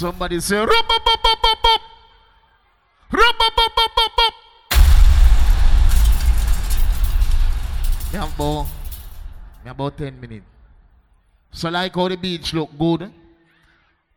Somebody 0.00 0.40
say, 0.40 0.56
"Rup, 0.56 0.88
bup, 0.88 1.04
bup, 1.04 1.22
bup, 1.22 1.42
bup, 1.42 1.58
bup." 1.62 1.80
Rup, 3.12 3.38
bup, 3.38 3.52
bup, 3.54 3.72
bup, 3.76 3.90
bup, 3.96 4.12
bup. 4.16 4.34
Me 8.10 8.18
have 8.18 8.34
about, 8.34 8.66
me 9.62 9.70
about 9.70 9.98
10 9.98 10.18
minutes. 10.18 10.46
So 11.52 11.68
like 11.68 11.94
how 11.94 12.08
the 12.08 12.16
beach 12.16 12.54
look 12.54 12.70
good, 12.78 13.12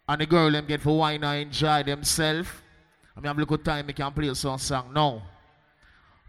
and 0.07 0.21
the 0.21 0.25
girl 0.25 0.49
them 0.51 0.65
get 0.65 0.79
for 0.79 0.99
wine 0.99 1.21
and 1.21 1.47
enjoy 1.47 1.83
themselves. 1.83 2.47
I 3.17 3.19
mean, 3.19 3.27
have 3.27 3.37
a 3.37 3.41
little 3.41 3.57
time, 3.57 3.85
me 3.87 3.91
can 3.91 4.13
play 4.13 4.33
some 4.35 4.57
song 4.59 4.93
now. 4.93 5.21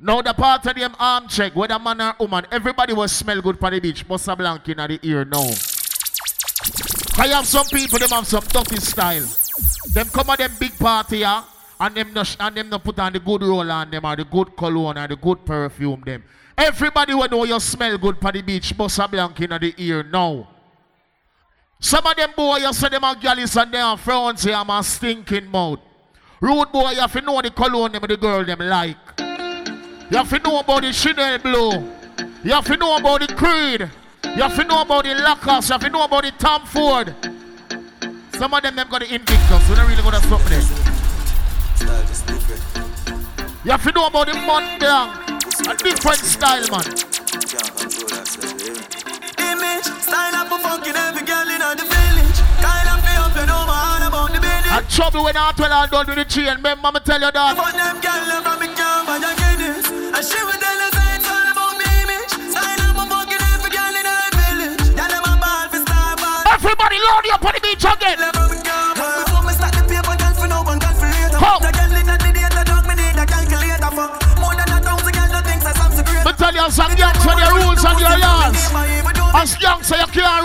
Now 0.01 0.21
the 0.21 0.35
part 0.35 0.67
of 0.67 0.75
them 0.75 0.97
arm 0.99 1.29
check, 1.29 1.55
whether 1.55 1.79
man 1.79 2.01
or 2.01 2.17
woman, 2.19 2.45
everybody 2.51 2.93
will 2.93 3.07
smell 3.07 3.41
good 3.41 3.61
for 3.61 3.71
the 3.71 3.79
beach. 3.79 4.05
Bossa 4.09 4.37
Blanc 4.37 4.69
in 4.69 4.79
the 4.79 4.99
ear 5.05 5.25
now. 5.25 5.49
I 7.17 7.29
have 7.29 7.47
some 7.47 7.67
people, 7.67 8.01
them 8.01 8.09
have 8.09 8.27
some 8.27 8.43
dirty 8.49 8.81
style. 8.81 9.44
Them 9.93 10.09
come 10.09 10.31
at 10.31 10.39
them 10.39 10.53
big 10.59 10.77
party, 10.79 11.19
yeah, 11.19 11.45
and 11.79 11.95
them 11.95 12.13
no, 12.13 12.23
and 12.41 12.57
them 12.57 12.69
no 12.69 12.79
put 12.79 12.99
on 12.99 13.13
the 13.13 13.21
good 13.21 13.43
roll 13.43 13.71
on 13.71 13.91
them 13.91 14.05
or 14.05 14.17
the 14.17 14.25
good 14.25 14.57
cologne 14.57 14.99
or 14.99 15.09
the 15.09 15.17
good 15.17 15.45
perfume 15.45 16.03
them. 16.05 16.25
Everybody 16.57 17.15
will 17.15 17.29
know 17.29 17.45
you 17.45 17.59
smell 17.61 17.99
good 17.99 18.19
for 18.21 18.33
the 18.33 18.43
beach. 18.43 18.77
Bossa 18.77 19.11
Blanc 19.11 19.39
in 19.41 19.51
the 19.51 19.75
ear 19.79 20.03
now. 20.03 20.49
Some 21.81 22.07
of 22.07 22.17
them 22.17 22.31
boy, 22.37 22.59
you 22.59 22.73
say 22.73 22.89
them 22.89 23.05
are 23.05 23.15
gallus 23.15 23.57
and 23.57 23.73
they 23.73 23.81
are 23.81 23.99
frowns 23.99 24.47
I'm 24.47 24.71
a 24.71 24.83
stinking 24.83 25.51
mouth. 25.51 25.81
Rude 26.41 26.73
boy, 26.73 26.91
you 26.91 27.01
have 27.01 27.13
to 27.13 27.21
know 27.21 27.43
the 27.43 27.51
cologne 27.51 27.93
them 27.93 28.05
the 28.07 28.17
girl 28.17 28.45
them 28.45 28.61
like. 28.61 28.97
You 29.19 30.19
have 30.19 30.31
to 30.31 30.39
know 30.39 30.61
about 30.61 30.83
the 30.83 30.93
Chanel 30.93 31.39
Blue. 31.39 31.73
You 32.45 32.53
have 32.53 32.67
to 32.67 32.77
know 32.77 32.97
about 32.97 33.21
the 33.21 33.35
Creed. 33.35 33.91
You 34.37 34.43
have 34.43 34.55
to 34.57 34.65
know 34.65 34.83
about 34.83 35.05
the 35.05 35.15
Lacoste. 35.15 35.71
You 35.71 35.73
have 35.73 35.81
to 35.83 35.91
know 35.91 36.05
about 36.05 36.25
the 36.25 36.31
Tom 36.33 36.65
Ford. 36.67 37.15
Some 38.39 38.53
of 38.53 38.63
them 38.63 38.75
them 38.75 38.89
got 38.91 39.01
the 39.01 39.15
Invictus. 39.15 39.69
We 39.69 39.77
don't 39.77 39.89
really 39.89 40.03
gonna 40.03 40.21
stop 40.21 40.43
there. 40.51 40.61
You 43.65 43.71
have 43.71 43.83
to 43.85 43.93
know 43.93 44.07
about 44.07 44.27
the 44.27 44.33
Montblanc. 44.33 45.71
A 45.71 45.77
different 45.77 46.19
style, 46.19 46.67
man. 46.69 46.85
Image, 49.39 49.87
style 50.03 50.35
up 50.35 50.51
every 50.51 51.23
girl 51.23 51.49
in 51.49 51.63
the 51.79 51.87
village. 51.87 52.39
Kind 52.59 52.89
of 52.91 52.99
feel 53.07 53.23
up 53.23 53.37
and 53.37 53.51
over 53.51 53.71
all 53.71 54.03
about 54.03 54.33
the. 54.33 54.43
And 54.45 54.89
trouble 54.91 55.25
when 55.25 55.37
I 55.37 55.53
tell 55.53 55.71
her 55.71 55.87
done 55.87 56.07
with 56.09 56.17
the 56.17 56.25
chain. 56.25 56.57
Remember 56.57 56.91
me 56.91 57.01
tell 57.01 57.21
you 57.21 57.31
that. 57.31 57.57
But 57.57 57.73
them 57.73 58.01
girl 58.03 58.43
from 58.43 58.59
me 58.59 58.67
can't 58.75 59.07
buy 59.07 59.17
your 59.23 59.35
Guinness. 59.39 59.87
And 59.89 60.25
she 60.27 60.43
would 60.43 60.61
tell 60.61 60.94
in 72.11 72.19
the 72.21 72.31
data 72.35 72.63
dog, 72.65 72.87
me 72.87 72.95
need 72.95 73.17
a 73.19 73.27
calculator 73.27 73.91
for 73.95 74.09
more 74.41 74.55
than 74.55 74.69
a 74.69 74.79
thousand 74.83 75.13
girl. 75.15 75.29
No 75.33 75.41
things 75.43 75.65
I 75.65 75.73
some 75.73 75.93
secret. 75.93 76.25
Me 76.25 76.33
tell 76.35 76.55
you 76.55 76.71
some 76.71 76.95
gangs 76.95 77.27
on 77.27 77.39
your 77.39 77.53
rules 77.55 77.85
and 77.85 77.99
your 78.01 78.19
laws. 78.19 78.55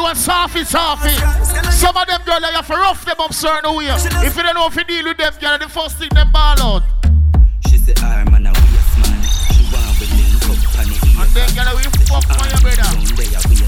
a 0.10 0.16
softy, 0.16 0.64
softy. 0.64 1.16
Some 1.72 1.96
of 1.96 2.08
them 2.08 2.22
girls, 2.26 2.42
you 2.42 2.56
have 2.56 2.68
to 2.68 2.74
rough 2.74 3.06
them 3.06 3.16
up 3.20 3.34
certain 3.34 3.76
way. 3.76 3.88
If 4.26 4.36
you 4.36 4.44
don't 4.44 4.56
know 4.56 4.68
if 4.68 4.76
you 4.76 4.84
deal 4.84 5.06
with 5.06 5.18
them, 5.18 5.34
girl, 5.40 5.58
the 5.58 5.70
first 5.70 5.98
thing 5.98 6.10
them 6.14 6.32
ball 6.32 6.60
out. 6.62 6.84
She 7.68 7.78
say, 7.78 7.94
I'm 8.02 8.32
man, 8.32 8.48
a 8.48 8.52
waste 8.52 8.98
man. 9.02 9.22
She 9.22 9.64
want 9.70 10.00
with 10.00 10.12
link 10.18 10.44
up 10.46 10.58
on 10.80 10.86
the 10.90 10.98
ear. 10.98 11.22
And 11.22 11.30
then, 11.36 11.50
girl, 11.56 11.76
we 11.78 11.84
fuck 12.08 12.26
for 12.26 12.48
your 12.50 12.62
brother. 12.62 13.59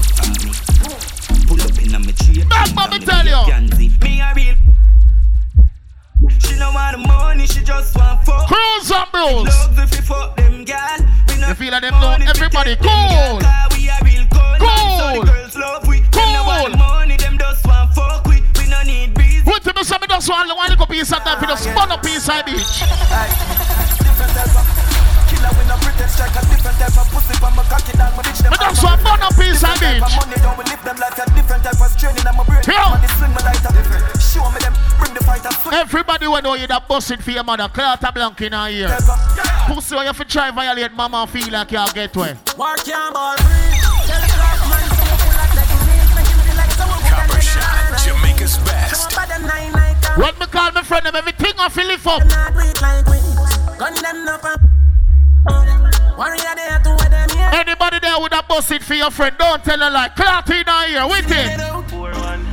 Pull 1.92 2.00
up 2.00 2.06
in 2.06 2.06
a 2.06 2.06
me 2.06 2.12
tree. 2.12 2.44
Back, 2.48 2.74
mommy, 2.74 2.98
tell 3.00 3.26
you. 3.26 3.36
Me 4.00 4.20
a 4.20 4.32
real. 4.34 4.54
She 6.38 6.56
no 6.58 6.72
want 6.72 6.96
the 6.96 7.06
money, 7.06 7.46
she 7.46 7.62
just 7.62 7.94
want 7.96 8.24
fuck. 8.24 8.48
Cruise 8.48 8.90
and 8.90 9.12
bros. 9.12 9.46
Love 9.46 9.78
if 9.78 9.96
you 9.96 10.02
fuck 10.02 10.36
them, 10.36 10.64
girl. 10.64 11.48
You 11.48 11.54
feel 11.54 11.72
like 11.72 11.82
them 11.82 12.00
know 12.00 12.16
everybody 12.26 12.76
cool. 12.76 13.40
We 13.76 13.90
are 13.90 14.00
real 14.04 14.26
cool. 14.32 14.56
Cool. 14.58 14.96
So 14.98 15.20
the 15.20 15.26
girls 15.26 15.56
love 15.56 15.86
we. 15.86 16.00
Them 16.00 16.32
no 16.32 16.44
want 16.44 16.78
money, 16.78 17.16
them 17.16 17.36
just 17.38 17.66
want 17.66 17.94
fuck 17.94 18.24
we. 18.26 18.40
We 18.58 18.70
no 18.70 18.82
need 18.84 19.12
bees. 19.14 19.44
Wait 19.44 19.62
till 19.62 19.74
me 19.74 19.82
say 19.84 19.98
me 20.00 20.06
just 20.08 20.28
want 20.28 20.48
one 20.56 20.70
little 20.70 20.86
piece 20.86 21.12
of 21.12 21.18
time 21.18 21.40
for 21.40 21.46
the 21.46 21.56
spun 21.56 21.92
up 21.92 22.02
beach. 22.02 22.82
Killer 25.42 25.58
when 25.58 25.70
I 25.70 25.76
pretend 25.82 26.10
strike 26.10 26.36
a 26.38 26.42
different 26.46 26.78
type 26.78 26.94
of 26.94 27.06
pussy 27.10 27.34
from 27.42 27.56
my 27.58 27.64
cocky 27.66 27.92
down 27.98 28.14
my 28.14 28.22
ditch 28.22 28.38
them. 28.38 28.50
Me 28.54 28.58
just 28.62 28.78
want 28.84 29.02
bun 29.02 29.18
up 29.22 29.34
piece 29.34 29.58
of 29.58 29.74
Different 29.74 29.82
type 29.82 29.98
beach. 29.98 30.06
of 30.06 30.14
money 30.22 30.38
down 30.38 30.54
we 30.54 30.64
live 30.70 30.82
them 30.86 30.96
like 31.02 31.18
a 31.18 31.26
different 31.34 31.62
type 31.66 31.80
of 31.82 31.90
straining 31.90 32.26
I'm 32.26 32.38
a 32.38 32.44
brain. 32.46 32.62
Yo. 32.62 32.78
Money 32.78 33.08
swing 33.18 33.34
my 33.34 33.42
lighter. 33.42 33.72
Show 34.22 34.46
me 34.54 34.58
them, 34.62 34.74
bring 35.02 35.14
the 35.18 35.22
fighter. 35.26 35.50
Everybody 35.74 36.26
will 36.30 36.42
know 36.42 36.54
you 36.54 36.66
that 36.70 36.86
busting 36.86 37.18
for 37.18 37.32
your 37.34 37.42
mother. 37.42 37.66
Clarta 37.66 38.14
Blanc 38.14 38.38
in 38.38 38.52
her 38.54 38.70
ear. 38.70 38.94
Pussy, 39.66 39.98
when 39.98 40.06
you 40.06 40.14
fi 40.14 40.24
try 40.24 40.50
violate 40.54 40.94
mama 40.94 41.26
feel 41.26 41.50
like 41.50 41.72
you 41.74 41.82
get 41.90 42.14
way. 42.14 42.38
Work 42.54 42.86
your 42.86 43.10
ball 43.10 43.34
free. 43.42 43.82
Tell 44.06 44.22
the 44.22 44.30
crack 44.30 44.62
man 44.70 44.86
so 44.94 45.02
we 45.02 45.14
pull 45.26 45.42
out 45.42 45.50
like 45.58 45.70
we 45.74 45.78
reach. 45.90 46.10
Make 46.14 46.30
him 46.30 46.38
feel 46.46 46.54
like 46.54 46.70
so 46.78 46.86
Coppershot, 46.86 47.98
Jamaica's 48.06 48.58
best. 48.62 49.10
up 49.10 49.14
by 49.18 49.26
the 49.26 49.42
nine 49.42 49.74
night. 49.74 49.98
When 50.14 50.38
me 50.38 50.46
call 50.46 50.70
my 50.70 50.82
friend 50.86 51.02
them, 51.06 51.16
everything 51.18 51.54
I 51.58 51.68
feel 51.68 51.86
lift 51.90 52.06
up. 52.06 52.22
It 52.22 52.78
like 52.78 53.06
we. 53.10 53.18
Gun 53.78 53.94
them 53.98 54.28
up 54.28 54.71
Anybody 57.52 57.98
there 58.00 58.20
with 58.20 58.32
a 58.32 58.42
bus 58.48 58.70
it 58.70 58.82
for 58.82 58.94
your 58.94 59.10
friend, 59.10 59.34
don't 59.38 59.62
tell 59.64 59.78
her 59.78 59.90
like 59.90 60.14
Clarta 60.14 60.60
in 60.60 60.66
her 60.66 60.86
ear. 60.88 61.08
With 61.08 61.30
it. 61.30 61.58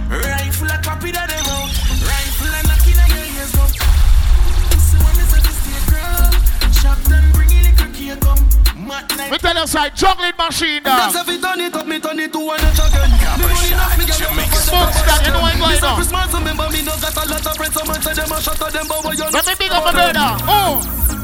Rifle 0.10 0.68
a 0.68 0.82
copy 0.82 1.12
that 1.12 1.30
they 1.30 1.38
wrote. 1.46 1.70
Rifle 2.02 2.50
a 2.50 2.62
knocking 2.66 2.98
on 2.98 3.10
your 3.14 3.30
ears 3.30 3.54
up. 3.62 3.70
This 4.74 4.90
one 4.98 5.18
is 5.22 5.30
a 5.30 5.40
mistake, 5.46 5.86
girl. 5.94 6.34
Chop 6.82 6.98
them, 7.06 7.26
bring 7.38 7.52
in 7.54 7.70
the 7.70 7.74
cookie 7.78 8.10
come. 8.18 8.42
Mat 8.90 9.06
Me 9.30 9.38
tell 9.38 9.54
you 9.54 9.68
side 9.68 9.96
juggling 9.96 10.34
machine 10.38 10.82
dog. 10.82 11.14
That's 11.14 11.30
if 11.30 11.30
it 11.30 11.42
turn 11.46 11.62
it 11.62 11.76
up, 11.76 11.86
me 11.86 12.00
turn 12.00 12.20
it 12.20 12.34
to 12.34 12.40
one 12.42 12.58
again. 12.58 13.10
Me 13.38 13.46
money 13.46 13.70
enough, 13.70 13.98
me 14.02 14.06
get 14.10 14.18
up 14.18 14.34
for 14.34 14.66
Smoke 14.66 14.94
stack, 14.98 15.26
you 15.26 15.34
know 15.34 15.46
what 15.46 15.54
going 15.62 15.84
on. 15.86 15.96
Christmas, 16.02 16.34
remember 16.34 16.68
me 16.74 16.82
no 16.82 16.98
got 16.98 17.14
a 17.14 17.24
lot 17.30 17.46
of 17.46 17.54
friends. 17.54 17.74
Someone 17.78 18.02
say 18.02 18.14
them 18.18 18.32
a 18.34 18.42
shot 18.42 18.62
at 18.66 18.74
them, 18.74 18.86
but 18.90 19.06
what 19.06 19.14
you 19.14 19.30
Let 19.30 19.46
me 19.46 19.54
big 19.62 19.72
up 19.72 19.86
my 19.86 19.94
brother. 19.94 20.42
Oh, 20.50 20.82
Shabba, 20.82 20.98
shabba 20.98 21.08
them. 21.08 21.19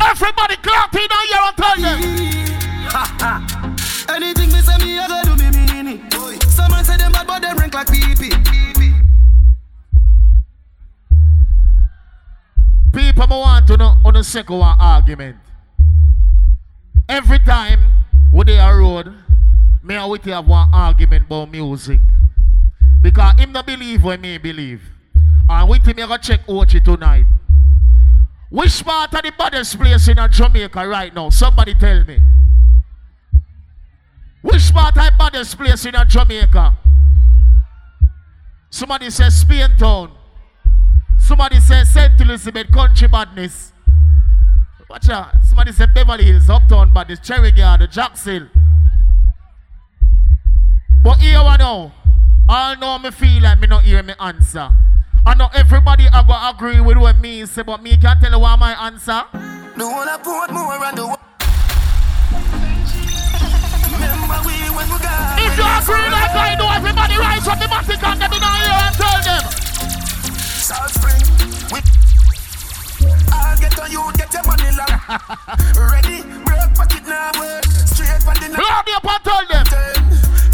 Everybody 0.00 0.56
her 1.12 1.24
ear 1.28 1.42
and 1.44 1.56
tell 1.56 1.76
them. 1.76 1.98
Anything 4.08 4.50
me 4.52 4.60
say 4.60 4.78
me, 4.84 4.98
I 4.98 5.06
go 5.08 5.22
do 5.24 5.36
me 5.36 5.50
mean 5.50 6.00
it. 6.00 6.42
Someone 6.44 6.84
say 6.84 6.96
them 6.96 7.12
bad, 7.12 7.26
but 7.26 7.42
them 7.42 7.56
rank 7.58 7.74
like 7.74 7.88
pee. 7.88 8.14
People 12.94 13.28
want 13.28 13.66
to 13.66 13.76
know 13.76 13.94
on 14.04 14.14
the 14.14 14.24
second 14.24 14.58
one 14.58 14.76
argument. 14.80 15.36
Every 17.08 17.38
time 17.40 17.92
we 18.32 18.44
dey 18.44 18.58
a 18.58 18.74
road, 18.74 19.12
me 19.82 19.94
and 19.94 20.10
Witty 20.10 20.30
have 20.30 20.46
one 20.46 20.68
argument 20.72 21.26
about 21.26 21.50
music. 21.50 22.00
Because 23.02 23.38
him 23.38 23.52
not 23.52 23.66
believe 23.66 24.02
when 24.02 24.20
me 24.20 24.38
believe. 24.38 24.82
And 25.58 25.68
Witty 25.68 25.92
me 25.92 26.06
go 26.06 26.16
check 26.18 26.46
Ochi 26.46 26.82
tonight. 26.84 27.26
Which 28.48 28.84
part 28.84 29.12
of 29.12 29.22
the 29.22 29.32
baddest 29.36 29.76
place 29.76 30.06
in 30.06 30.16
Jamaica 30.30 30.86
right 30.86 31.12
now? 31.12 31.30
Somebody 31.30 31.74
tell 31.74 32.04
me. 32.04 32.20
Which 34.40 34.72
part 34.72 34.96
of 34.96 35.04
the 35.04 35.12
baddest 35.18 35.58
place 35.58 35.84
in 35.84 35.94
Jamaica? 36.06 36.76
Somebody 38.70 39.10
says 39.10 39.40
Spain 39.40 39.70
Town. 39.76 40.12
Somebody 41.18 41.58
says 41.58 41.90
St. 41.90 42.20
Elizabeth 42.20 42.70
Country 42.70 43.08
Badness. 43.08 43.72
Watch 44.88 45.08
out. 45.08 45.34
Somebody 45.42 45.72
said 45.72 45.92
Beverly 45.92 46.24
Hills, 46.24 46.48
Uptown 46.48 46.94
Badness, 46.94 47.18
Cherry 47.18 47.50
Garden, 47.50 47.88
Jackson. 47.90 48.48
But 51.02 51.18
here 51.18 51.38
I 51.38 51.56
know. 51.56 51.90
All 52.48 52.76
know 52.76 52.96
me 53.00 53.10
feel 53.10 53.42
like 53.42 53.58
me 53.58 53.66
not 53.66 53.82
hear 53.82 54.04
me 54.04 54.14
answer. 54.20 54.70
I 55.28 55.34
know 55.34 55.50
everybody 55.52 56.08
I 56.08 56.24
go 56.24 56.32
agree 56.48 56.80
with 56.80 56.96
what 56.96 57.18
me 57.20 57.44
say, 57.44 57.60
but 57.60 57.82
me 57.82 57.98
can't 57.98 58.18
tell 58.18 58.32
you 58.32 58.38
what 58.38 58.58
my 58.58 58.72
answer. 58.86 59.28
The 59.76 59.84
one 59.84 60.08
I 60.08 60.16
put 60.16 60.48
more 60.48 60.72
around 60.72 60.96
the 60.96 61.04
world. 61.04 61.20
Remember 63.92 64.40
we 64.48 64.56
when 64.72 64.88
we 64.88 64.96
got. 65.04 65.36
If 65.36 65.52
you 65.52 65.68
agree 65.68 66.08
like 66.08 66.32
I 66.32 66.56
do, 66.56 66.64
everybody 66.64 67.20
rise 67.20 67.44
from 67.44 67.60
the 67.60 67.68
matic 67.68 68.00
and 68.00 68.16
get 68.24 68.32
in 68.32 68.40
here 68.40 68.72
and 68.72 68.94
tell 68.96 69.20
them. 69.20 69.44
South 70.64 70.96
Spring, 70.96 71.20
we. 71.76 71.84
I'll 73.28 73.52
get 73.60 73.76
on 73.84 73.92
you, 73.92 74.00
get 74.16 74.32
your 74.32 74.48
money 74.48 74.72
long. 74.80 74.96
Ready, 75.92 76.24
break 76.24 76.72
pocket 76.72 77.04
now, 77.04 77.36
work. 77.36 77.68
Straight 77.84 78.24
for 78.24 78.32
the 78.32 78.48
me 78.48 78.64
up 78.96 79.04
and 79.04 79.20
tell 79.20 79.44
them. 79.44 79.68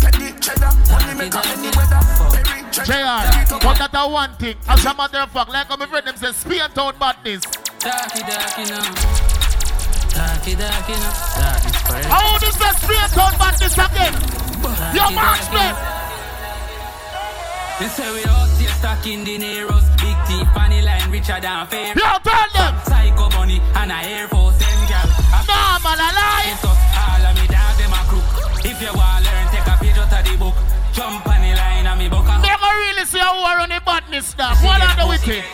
Get 0.03 0.19
the 0.19 0.35
cheddar, 0.43 0.75
money 0.91 1.15
make 1.15 1.31
up 1.31 1.47
any 1.47 1.71
weather. 1.79 1.84
Every 1.84 1.84
JR, 2.85 3.24
but 3.65 3.78
that 3.81 3.90
a 3.94 4.09
one 4.09 4.35
thing. 4.36 4.56
As 4.69 4.85
a 4.85 4.94
matter 4.94 5.19
of 5.19 5.31
fact, 5.31 5.51
like 5.51 5.69
my 5.69 5.86
friend 5.86 6.06
them 6.06 6.16
say, 6.16 6.32
Spain 6.32 6.69
Town 6.74 6.94
Badness. 7.01 7.40
Darky, 7.81 8.20
darky 8.20 8.65
now. 8.69 8.85
Darky, 10.12 10.52
darky 10.52 10.93
now. 11.01 11.15
Darkness 11.32 11.81
forever. 11.81 12.09
How 12.12 12.39
this 12.39 12.56
the 12.56 12.70
Spain 12.85 13.09
Town 13.16 13.32
Badness 13.40 13.77
again? 13.81 14.15
Your 14.93 15.11
march 15.16 15.48
man. 15.52 15.74
They 17.81 17.89
say 17.89 18.06
we 18.12 18.24
out 18.31 18.48
here 18.61 18.70
stacking 18.78 19.24
dineros 19.24 19.82
Big 19.98 20.15
teeth 20.31 20.47
on 20.55 20.70
the 20.70 20.81
line 20.82 21.11
richer 21.11 21.40
than 21.40 21.66
fair 21.66 21.90
Yo, 21.90 22.06
tell 22.23 22.48
them 22.55 22.74
Psycho 22.86 23.28
bunny 23.31 23.61
and 23.74 23.90
a 23.90 23.98
Air 24.15 24.28
Force 24.28 24.56
them 24.59 24.81
gal 24.86 25.09
Nah, 25.43 25.82
man, 25.82 25.98
I 25.98 26.11
lie 26.15 26.55
all 26.62 27.27
of 27.27 27.35
me 27.35 27.47
dog 27.51 27.74
them 27.74 27.90
a 27.90 28.01
crook 28.06 28.65
If 28.65 28.81
you 28.81 28.94
want 28.94 29.24
to 29.24 29.31
learn 29.31 29.47
take 29.51 29.66
a 29.66 29.74
page 29.82 29.98
out 29.98 30.12
of 30.12 30.23
the 30.23 30.36
book 30.39 30.55
Jump 30.93 31.27
on 31.27 31.40
the 31.43 31.51
line 31.56 31.86
and 31.86 31.98
me 31.98 32.09
book 32.09 32.27
a 32.31 32.53
Really 33.05 33.12
see 33.12 33.18
how 33.18 33.36
war 33.36 33.60
on 33.60 33.68
the 33.68 33.82
badness 33.85 34.28
stuff. 34.28 34.56
What 34.64 34.81
are 34.81 34.97
the 34.97 35.06
wicked? 35.06 35.44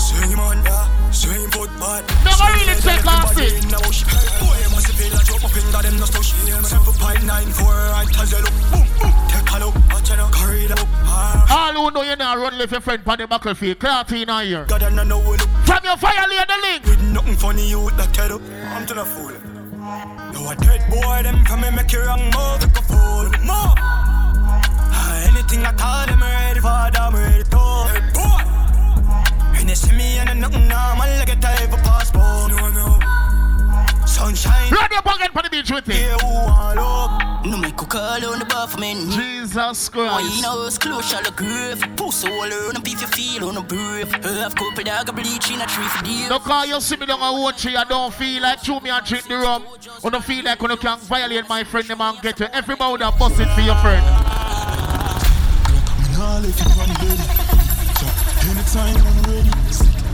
Same 0.00 0.40
on 0.40 0.64
ya, 0.64 1.10
same 1.12 1.50
foot 1.50 1.68
bad. 1.76 2.00
Never 2.24 2.48
really 2.56 2.80
check 2.80 3.04
last 3.04 3.36
it. 3.36 3.60
Boy, 3.68 4.56
must 4.72 4.88
feel 4.96 5.12
drop 5.12 5.44
a 5.44 5.48
finger, 5.52 5.82
them 5.82 5.96
no 6.00 6.06
stush. 6.06 6.32
Seven 6.64 6.94
point 6.94 7.24
nine 7.26 7.48
four, 7.52 7.74
right 7.74 8.08
as 8.08 8.32
you 8.32 8.38
look. 8.38 8.56
Boom, 8.72 8.88
boom, 9.00 9.12
take 9.28 9.52
a 9.52 9.58
look. 9.60 9.74
Watch 9.92 10.08
carry 10.32 10.68
look. 10.68 10.88
Ah. 11.04 11.76
All 11.76 11.84
who 11.84 11.90
know 11.90 12.02
you 12.02 12.16
now 12.16 12.36
run 12.36 12.56
left 12.56 12.72
your 12.72 12.80
friend 12.80 13.02
on 13.06 13.18
the 13.18 13.26
battlefield. 13.26 13.78
Clarty 13.78 14.22
in 14.22 14.46
here. 14.46 14.64
God, 14.64 14.82
I 14.82 15.04
know 15.04 15.18
we 15.18 15.36
look. 15.36 15.48
From 15.66 15.84
your 15.84 15.96
fire 15.98 16.26
lay 16.26 16.42
the 16.48 16.58
link. 16.62 16.84
With 16.86 17.02
nothing 17.12 17.36
funny, 17.36 17.68
you 17.68 17.90
that 17.90 18.18
up. 18.18 18.40
I'm 18.72 18.86
to 18.86 18.94
the 18.94 19.04
fool. 19.04 19.32
Dead 20.60 20.88
boy, 20.90 21.22
them 21.22 21.44
come 21.44 21.64
and 21.64 21.76
make 21.76 21.92
you 21.92 22.00
wrong 22.00 22.24
move, 22.24 22.62
like 22.62 22.78
a 22.78 22.82
fool. 22.82 23.28
Move. 23.44 24.07
Anything 25.26 25.64
I 25.66 25.72
call 25.72 26.06
them 26.06 26.20
ready 26.20 26.60
for, 26.60 26.68
I'm 26.68 27.14
ready 27.14 27.44
to. 27.44 27.58
Hey, 27.90 28.00
boy. 28.14 29.58
And 29.58 29.68
they 29.68 29.74
see 29.74 29.92
me 29.96 30.18
and 30.18 30.40
nothing 30.40 30.68
normal, 30.68 31.06
like 31.18 31.32
a 31.32 31.36
type 31.36 31.72
of 31.72 31.82
passport. 31.82 32.50
No, 32.52 32.70
no. 32.70 32.98
Sunshine. 34.06 34.70
Ready 34.72 34.96
up 34.96 35.06
again 35.06 35.30
for 35.32 35.42
the 35.42 35.50
beach 35.50 35.70
with 35.70 35.88
it. 35.88 35.94
Yeah, 35.96 36.16
who 36.18 36.26
all 36.26 36.78
up? 36.78 37.46
No 37.46 37.56
make 37.56 37.80
a 37.80 37.86
call 37.86 38.24
on 38.26 38.38
the 38.40 38.44
bar 38.46 38.66
for 38.66 38.78
me. 38.78 38.94
Jesus 39.10 39.90
Oh, 39.94 40.18
you 40.18 40.28
Christ. 40.28 40.42
know 40.42 40.66
it's 40.66 40.76
close 40.78 41.10
to 41.12 41.22
the 41.24 41.30
grave. 41.30 41.80
Pussy 41.96 42.28
all 42.28 42.42
around 42.44 42.74
and 42.76 42.84
beef 42.84 43.00
you 43.00 43.06
feel 43.06 43.48
on 43.48 43.54
the 43.54 43.60
brave. 43.62 44.10
Half 44.10 44.54
couple 44.56 44.82
dog 44.84 45.08
a 45.08 45.12
bleach 45.12 45.50
in 45.50 45.60
a 45.60 45.66
tree 45.66 45.84
for 45.86 46.04
deal. 46.04 46.28
No 46.30 46.38
call 46.40 46.66
you 46.66 46.80
see 46.80 46.96
me 46.96 47.06
down 47.06 47.20
a 47.22 47.32
watch 47.40 47.64
I 47.66 47.84
don't 47.84 48.12
feel 48.12 48.42
like 48.42 48.62
chew 48.62 48.80
me 48.80 48.90
and 48.90 49.06
drink 49.06 49.28
the 49.28 49.36
rum. 49.36 49.64
I 50.04 50.08
don't 50.10 50.24
feel 50.24 50.44
like 50.44 50.60
when 50.60 50.72
you 50.72 50.76
can 50.78 50.98
violate 51.00 51.48
my 51.48 51.62
friend 51.64 51.86
them 51.86 52.00
and 52.00 52.20
get 52.22 52.40
you. 52.40 52.46
Everybody 52.52 52.98
that 53.04 53.18
bust 53.18 53.38
it 53.40 53.48
for 53.54 53.60
your 53.60 53.76
friend. 53.76 54.04
Nah 56.38 56.44
left 56.44 56.60
you 56.60 56.82
on 56.82 56.88
the 56.88 56.94
bed. 57.02 57.18
So, 57.98 58.06
anytime 58.48 58.96
I'm 59.06 59.22
ready. 59.26 59.50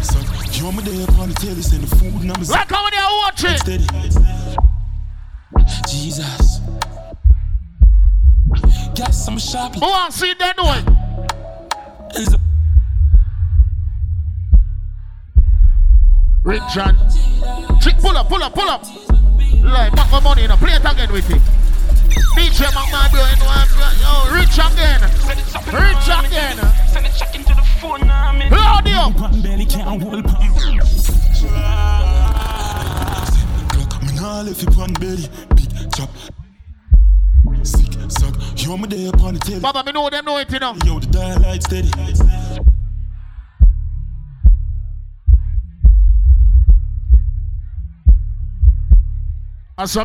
So, 0.03 0.19
you 0.53 0.65
want 0.65 0.77
me 0.79 0.83
there 0.85 1.05
upon 1.07 1.29
the 1.29 1.35
telly, 1.35 1.61
send 1.61 1.83
the 1.83 1.97
food 1.97 2.15
I'm 2.15 2.43
Like 2.45 2.69
they 2.69 2.97
are 2.97 3.17
watching. 3.25 3.57
steady. 3.59 3.87
Jesus. 5.87 6.61
Yes, 8.97 9.29
I'm 9.29 9.37
a 9.37 9.41
sharp. 9.41 9.75
Who 9.75 9.81
want 9.83 10.13
to 10.13 10.19
see 10.19 10.35
that 10.39 10.57
way? 10.57 10.81
Rick 16.43 16.63
John. 16.73 16.97
Chick, 17.81 17.99
pull 17.99 18.17
up, 18.17 18.29
pull 18.29 18.43
up, 18.43 18.55
pull 18.55 18.69
up. 18.69 18.85
Like, 19.63 19.95
back 19.95 20.11
my 20.11 20.21
money, 20.21 20.43
you 20.43 20.49
know. 20.49 20.57
Play 20.57 20.73
it 20.73 20.81
again 20.81 21.13
with 21.13 21.31
it. 21.31 21.64
DJ 22.37 22.67
McMahon, 22.71 23.11
you 23.13 23.19
know, 23.41 23.53
yo, 24.01 24.13
rich 24.35 24.59
again. 24.59 25.01
Rich 25.73 26.09
again. 26.09 26.57
Send 26.89 27.07
it 27.07 27.13
check 27.17 27.35
into 27.35 27.55
the 27.55 27.63
phone 27.81 28.07
now, 28.07 28.33
man. 28.33 28.51
You. 28.51 29.43
Belly 29.43 29.67
hold 30.01 30.25
Me 34.03 34.11
nah 34.15 34.43
you 34.43 34.83
on 34.83 34.93
belly, 34.95 35.29
big 35.55 35.71
chop. 35.95 36.11
Sick, 37.63 37.93
suck, 38.09 38.35
you 38.63 38.77
me 38.77 38.87
there 38.89 39.09
upon 39.09 39.35
the 39.35 39.41
tail. 39.41 39.61
Baba, 39.61 39.85
me 39.85 39.93
know 39.93 40.09
them 40.11 40.25
know 40.25 40.39
it, 40.39 40.51
you 40.51 40.59
know. 40.59 40.75
Yo, 40.85 40.99
the 40.99 41.07
dial 41.07 41.41
light 41.41 41.63
steady. 41.63 41.91
Answer 49.77 50.05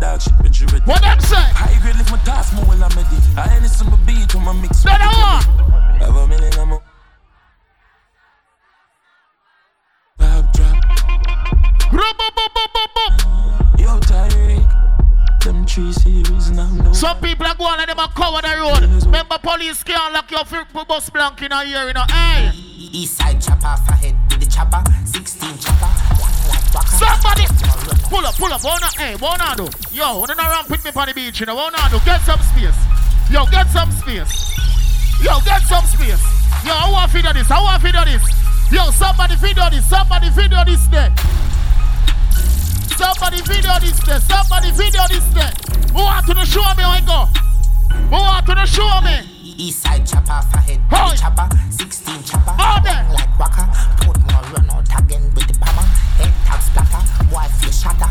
Dog 0.00 0.22
shit, 0.22 0.32
bitch, 0.34 0.60
you 0.60 0.66
ready? 0.68 0.84
What 0.84 1.02
them 1.02 1.18
say? 1.20 1.34
High 1.36 1.78
grade 1.82 1.96
lift 1.96 2.10
my 2.10 2.18
task, 2.18 2.54
more 2.54 2.64
while 2.66 2.84
I'm 2.84 2.90
ready. 2.96 3.16
I 3.36 3.52
ain't 3.54 3.62
listen 3.62 3.90
my 3.90 3.96
beat 4.06 4.32
when 4.34 4.44
my 4.44 4.52
mix. 4.52 4.84
Let 4.84 5.00
it 5.00 5.06
on. 5.06 5.42
Have 5.98 6.14
a 6.16 6.26
million, 6.28 6.52
I'm 6.54 6.72
a. 6.72 6.80
Bob 10.18 10.52
drop. 10.52 10.84
Yo, 13.78 13.98
Tyreek. 14.06 14.70
Them 15.42 15.66
three 15.66 15.92
series 15.92 16.50
now. 16.52 16.70
No. 16.70 16.92
Some 16.92 17.18
people 17.20 17.46
are 17.46 17.54
going 17.56 17.80
and 17.80 17.88
them 17.88 17.98
are 17.98 18.12
cover 18.12 18.42
the 18.42 18.54
road. 18.56 19.04
Remember 19.04 19.38
police 19.38 19.82
can't 19.82 20.14
lock 20.14 20.30
your 20.30 20.44
foot 20.44 20.68
for 20.72 20.84
bus 20.84 21.10
blank 21.10 21.42
in 21.42 21.52
a 21.52 21.64
year, 21.64 21.86
you 21.88 21.92
know. 21.94 22.04
Hey! 22.08 22.50
East 22.54 23.16
side 23.18 23.40
chopper, 23.40 23.76
for 23.84 23.92
head 23.92 24.16
with 24.30 24.40
the 24.40 24.46
chopper, 24.46 24.82
16 25.04 25.58
chopper, 25.58 25.90
like 26.48 26.74
waka. 26.74 26.88
Somebody! 26.88 27.37
Pull 28.08 28.24
up, 28.24 28.34
pull 28.36 28.52
up, 28.52 28.62
not, 28.62 28.96
hey, 28.96 29.16
not 29.20 29.56
do? 29.56 29.68
Yo, 29.92 30.20
you 30.20 30.34
not 30.34 30.50
ramp 30.50 30.70
with 30.70 30.84
me 30.84 30.90
on 30.94 31.08
the 31.08 31.14
beach, 31.14 31.40
you 31.40 31.46
know, 31.46 31.56
not 31.68 31.90
do? 31.90 31.98
Get 32.04 32.20
some 32.22 32.40
space. 32.40 32.76
Yo, 33.30 33.46
get 33.46 33.66
some 33.68 33.90
space. 33.92 34.56
Yo, 35.22 35.40
get 35.44 35.62
some 35.62 35.84
space. 35.86 36.20
Yo, 36.64 36.72
I 36.72 36.90
want 36.90 37.10
to 37.10 37.16
feed 37.16 37.26
this, 37.34 37.50
I 37.50 37.60
want 37.60 37.80
to 37.80 37.86
feed 37.86 37.96
this. 38.06 38.24
Yo, 38.72 38.90
somebody 38.90 39.36
feed 39.36 39.58
on 39.58 39.72
this, 39.72 39.84
somebody 39.86 40.30
feed 40.30 40.52
on 40.52 40.66
this 40.66 40.86
there. 40.88 41.12
Somebody 42.98 43.40
video 43.42 43.78
this 43.80 43.98
there, 44.00 44.20
somebody 44.20 44.70
video 44.72 45.02
this 45.08 45.24
there. 45.32 45.52
Who 45.92 46.02
want 46.02 46.26
to 46.26 46.44
show 46.44 46.66
me 46.74 46.82
I 46.82 47.00
go? 47.06 47.26
Who 47.94 48.10
want 48.10 48.46
to 48.46 48.66
show 48.66 49.00
me? 49.02 49.37
East 49.60 49.82
side 49.82 50.06
chopper, 50.06 50.40
for 50.52 50.58
head 50.58 50.80
the 50.88 51.18
chopper, 51.18 51.48
16 51.70 52.22
chopper, 52.22 52.54
All 52.62 52.80
there. 52.80 53.04
like 53.10 53.38
waka. 53.40 53.66
Put 54.06 54.16
more 54.30 54.42
run 54.54 54.70
out 54.70 54.86
again 54.86 55.34
with 55.34 55.50
the 55.50 55.58
hammer. 55.66 55.82
Head 56.14 56.32
tap 56.46 56.62
splatter, 56.62 57.02
boy 57.26 57.42
feel 57.58 57.72
shatter. 57.72 58.06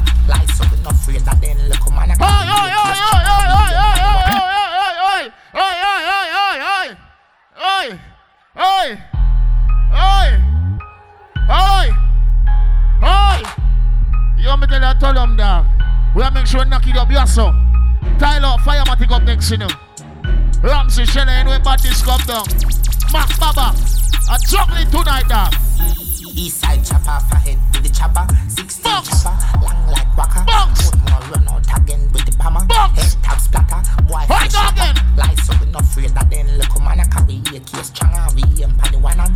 So 0.56 0.65
we 0.68 0.84
not 0.84 0.91
afraid 0.91 1.22
that 1.22 1.40
then 1.40 1.57
look 1.69 1.88
man. 1.95 2.11
Oi, 2.11 2.15
oi, 2.19 2.68
oi, 2.68 2.99
oi, 2.99 3.32
oi, 3.32 3.48
oi, 3.48 3.72
oi, 3.72 3.95
oi, 5.07 5.32
oi, 5.56 5.64
oi, 5.64 5.76
oi, 5.88 6.28
oi, 6.36 6.99
oi, 7.64 7.95
oi, 8.28 8.90
oi, 9.95 10.28
oi, 11.48 11.88
oi. 13.07 13.40
You 14.38 14.48
want 14.49 14.61
me 14.61 14.68
tell 14.68 14.84
you, 14.84 14.99
tell 14.99 15.14
them 15.14 15.38
dog. 15.38 15.65
We 16.14 16.24
have 16.24 16.34
make 16.34 16.45
sure 16.45 16.65
knock 16.65 16.86
it 16.88 16.98
up, 16.98 17.10
yes, 17.10 17.34
so. 17.34 17.53
Tyler, 18.19 18.57
Firematic 18.65 19.11
up 19.11 19.24
next, 19.24 19.49
you 19.52 19.57
know. 19.60 19.86
Ramsey, 20.63 21.05
Shelley, 21.05 21.43
we 21.45 21.59
bad 21.59 21.79
this 21.79 22.01
come 22.01 22.21
down. 22.21 22.45
Mac 23.13 23.39
Baba, 23.39 23.75
I'm 24.29 24.39
juggling 24.49 24.89
tonight, 24.89 25.27
dog. 25.29 25.53
East 26.38 26.61
side 26.61 26.85
chopper, 26.85 27.18
for 27.30 27.35
head 27.38 27.57
with 27.73 27.81
the 27.81 27.89
chopper, 27.89 28.27
16 28.47 28.84
Box. 28.84 29.23
chopper, 29.23 29.65
long 29.65 29.88
like 29.89 30.15
waka. 30.15 30.43
Box. 30.45 30.91
Put 30.91 31.09
more 31.09 31.19
run 31.34 31.47
out 31.49 31.65
again 31.76 32.11
with 32.14 32.26
the 32.30 32.43
hammer. 32.43 32.64
Box. 32.65 32.93
Head 32.93 33.23
tap 33.23 33.41
splatter, 33.41 33.81
boy 34.03 34.22
Right 34.30 34.51
feel 34.51 34.69
again. 34.69 34.95
Lies 35.18 35.41
so 35.47 35.53
we 35.59 35.65
not 35.72 35.81
afraid 35.81 36.14
that 36.14 36.30
then 36.30 36.45
look 36.59 36.80
man. 36.80 36.99
I 36.99 37.05
carry 37.09 37.41
a 37.41 37.59
case 37.59 37.89
stronger, 37.89 38.22
we 38.35 38.43
aim 38.61 38.69
pan 38.77 38.91
the 38.93 38.99
one 38.99 39.18
hand. 39.18 39.34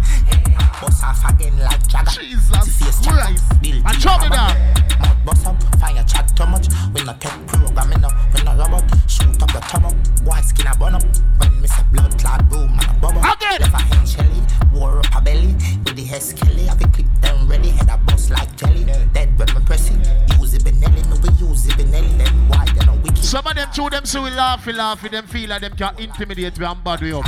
Bust 0.79 1.03
off 1.03 1.25
again 1.25 1.57
like 1.57 1.87
Jagger. 1.87 2.21
Jesus 2.21 2.77
face 2.77 3.01
Christ. 3.01 3.49
build 3.61 3.81
I 3.83 3.93
chop 3.97 4.21
it 4.21 4.29
down. 4.29 4.53
Mouth 5.01 5.25
bust 5.25 5.47
up, 5.47 5.57
fire 5.81 6.05
chat 6.05 6.29
too 6.37 6.45
much. 6.45 6.69
We 6.93 7.01
not 7.03 7.19
take 7.19 7.33
programming 7.47 8.05
up, 8.05 8.13
we 8.33 8.43
not 8.43 8.61
robot. 8.61 8.85
Shoot 9.09 9.41
up 9.41 9.51
your 9.53 9.61
tongue 9.65 9.85
up, 9.89 9.97
boy 10.21 10.37
skin 10.45 10.67
a 10.67 10.77
burn 10.77 10.93
up. 10.93 11.03
When 11.41 11.61
me 11.61 11.67
say 11.67 11.81
blood 11.91 12.13
clot 12.19 12.47
boom 12.47 12.77
and 12.77 12.85
a 12.85 12.93
bubble. 13.01 13.25
Again. 13.25 13.57
Left 13.61 13.73
a 13.73 13.81
hand 13.81 14.07
shelly, 14.07 14.41
wore 14.73 14.99
up 14.99 15.15
a 15.17 15.21
belly. 15.21 15.57
With 15.81 15.95
the 15.95 16.05
hair 16.05 16.21
skelly, 16.21 16.65
have 16.65 16.81
a 16.81 16.90
clip 16.93 17.07
them 17.21 17.47
ready. 17.47 17.69
Head 17.69 17.89
a 17.89 17.97
bust 17.97 18.29
like 18.29 18.55
jelly. 18.55 18.83
Dead 19.13 19.37
when 19.37 19.47
me 19.53 19.65
press 19.65 19.89
it. 19.89 20.39
Use 20.39 20.53
it 20.53 20.63
Benelli, 20.63 21.03
no 21.09 21.15
we 21.21 21.29
use 21.47 21.65
it 21.67 21.73
Benelli. 21.73 22.17
Them 22.17 22.49
why 22.49 22.65
they 22.65 22.85
no 22.85 22.93
wicked. 22.95 23.23
Some 23.23 23.47
of 23.47 23.55
them 23.55 23.69
two 23.73 23.89
them 23.89 24.05
so 24.05 24.23
we 24.23 24.29
laugh, 24.31 24.65
we 24.65 24.73
laugh, 24.73 25.01
them 25.09 25.27
feel 25.27 25.49
like 25.49 25.61
them 25.61 25.75
can 25.75 25.97
intimidate 25.99 26.57
we 26.57 26.65
and 26.65 26.83
bad 26.83 27.01
we 27.01 27.13
up. 27.13 27.25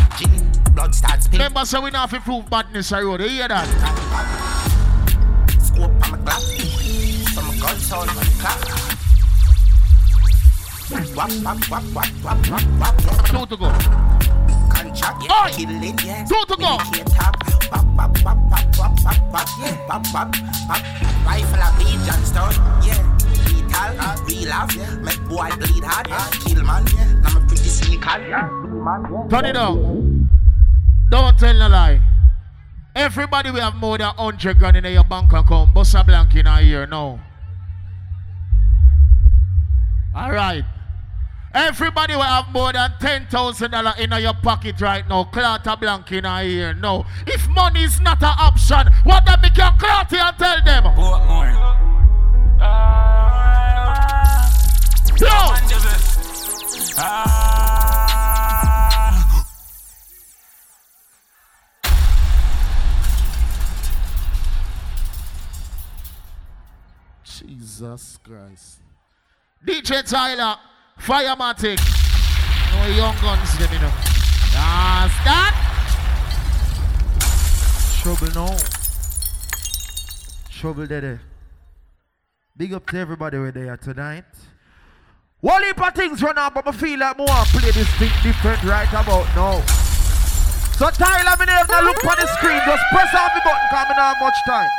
Blood 0.74 0.96
starts 0.96 1.26
spilling. 1.26 1.40
Remember, 1.40 1.66
so 1.66 1.82
we 1.82 1.92
not 1.92 2.10
have 2.10 2.20
to 2.20 2.26
prove 2.26 2.50
badness 2.50 2.92
I 2.92 3.02
road. 3.02 3.22
You 3.22 3.30
hear 3.30 3.48
that? 3.48 3.68
Scope 5.62 5.92
on 5.92 6.12
my 6.12 6.18
glass. 6.18 7.34
From 7.34 7.50
a 7.50 7.62
gun 7.62 7.78
sound 7.80 8.10
on 8.10 8.16
clock. 8.40 8.90
Wap, 11.16 11.32
wap, 11.44 11.70
wap, 11.70 11.84
wap, 11.94 12.10
wap, 12.24 12.50
wap, 12.50 12.66
wap, 12.80 13.06
wap. 13.06 13.26
Two 13.26 13.46
to 13.46 13.58
go. 13.58 14.43
Contract, 14.74 15.24
yeah, 15.24 15.50
killing, 15.50 15.98
yeah. 16.06 16.26
Two 16.26 16.44
to 16.48 16.56
go. 16.58 16.78
Yeah. 16.78 17.14
Rifle 21.26 21.62
a 21.62 21.70
beat, 21.78 22.00
Johnstone, 22.06 22.56
yeah. 22.84 23.00
Lethal, 23.48 23.94
uh, 24.00 24.18
real 24.28 24.50
laugh, 24.50 24.76
make 25.02 25.24
boy 25.30 25.50
bleed 25.58 25.84
hard, 25.84 26.08
uh, 26.12 26.30
kill 26.44 26.64
man, 26.64 26.86
yeah. 26.96 27.14
Now 27.22 27.40
me 27.40 27.48
pretty 27.48 27.70
sneak 27.70 28.04
hard, 28.04 28.28
yeah. 28.28 28.48
Turn 29.30 29.46
it 29.46 29.54
down. 29.54 30.30
Don't 31.10 31.38
tell 31.38 31.54
no 31.54 31.68
lie. 31.70 32.02
Everybody 32.96 33.52
we 33.52 33.60
have 33.60 33.76
more 33.76 33.98
than 33.98 34.08
100 34.16 34.60
grand 34.60 34.78
in 34.78 34.86
your 34.86 35.04
bank 35.04 35.32
account. 35.34 35.74
Bust 35.74 35.96
a 35.96 36.04
blank 36.04 36.36
in 36.36 36.46
a 36.48 36.62
year 36.62 36.86
now. 36.86 37.20
All 40.16 40.32
right. 40.32 40.64
Everybody 41.54 42.16
will 42.16 42.24
have 42.24 42.50
more 42.52 42.74
than 42.74 42.92
$10,000 43.00 44.00
in 44.00 44.22
your 44.24 44.34
pocket 44.34 44.82
right 44.82 45.08
now. 45.08 45.26
Clot 45.26 45.68
a 45.68 45.78
blank 45.78 46.12
in 46.12 46.26
year 46.44 46.74
now. 46.74 47.06
If 47.28 47.48
money 47.50 47.84
is 47.84 48.00
not 48.00 48.24
an 48.24 48.34
option, 48.40 48.92
what 49.04 49.24
can 49.52 49.78
clot 49.78 50.12
it 50.12 50.20
and 50.20 50.38
tell 50.38 50.64
them? 50.64 50.84
Portmore. 50.96 51.54
Yo! 55.20 55.28
Ah. 56.98 57.44
Jesus 67.26 68.20
Christ. 68.24 68.80
DJ 69.66 70.08
Tyler, 70.10 70.58
Firematic. 71.00 71.80
No 72.74 72.88
young 72.88 73.16
guns, 73.22 73.58
them, 73.58 73.74
you 73.74 73.80
know. 73.80 73.92
That's 74.54 75.14
that. 75.26 75.54
Trouble 78.02 78.32
now. 78.34 78.58
Trouble 80.50 80.88
there. 80.88 81.22
Big 82.56 82.74
up 82.74 82.86
to 82.88 82.98
everybody 82.98 83.38
where 83.38 83.52
they 83.52 83.68
are 83.70 83.78
tonight. 83.78 84.26
One 85.42 85.64
heap 85.64 85.82
of 85.82 85.94
things 85.94 86.22
run 86.24 86.38
out, 86.38 86.54
but 86.54 86.68
I 86.68 86.72
feel 86.72 87.00
like 87.00 87.20
I 87.20 87.22
want 87.22 87.50
play 87.50 87.72
this 87.72 87.90
thing 88.00 88.12
different 88.24 88.64
right 88.64 88.88
about 88.90 89.28
now. 89.36 89.60
So 90.80 90.90
Tyler, 90.90 91.36
me 91.40 91.46
never 91.46 91.84
look 91.84 92.04
on 92.06 92.16
the 92.16 92.28
screen, 92.38 92.62
just 92.66 92.84
press 92.92 93.14
on 93.14 93.30
the 93.36 93.42
button, 93.44 93.68
not 93.72 93.96
have 93.98 94.18
much 94.22 94.40
time. 94.48 94.70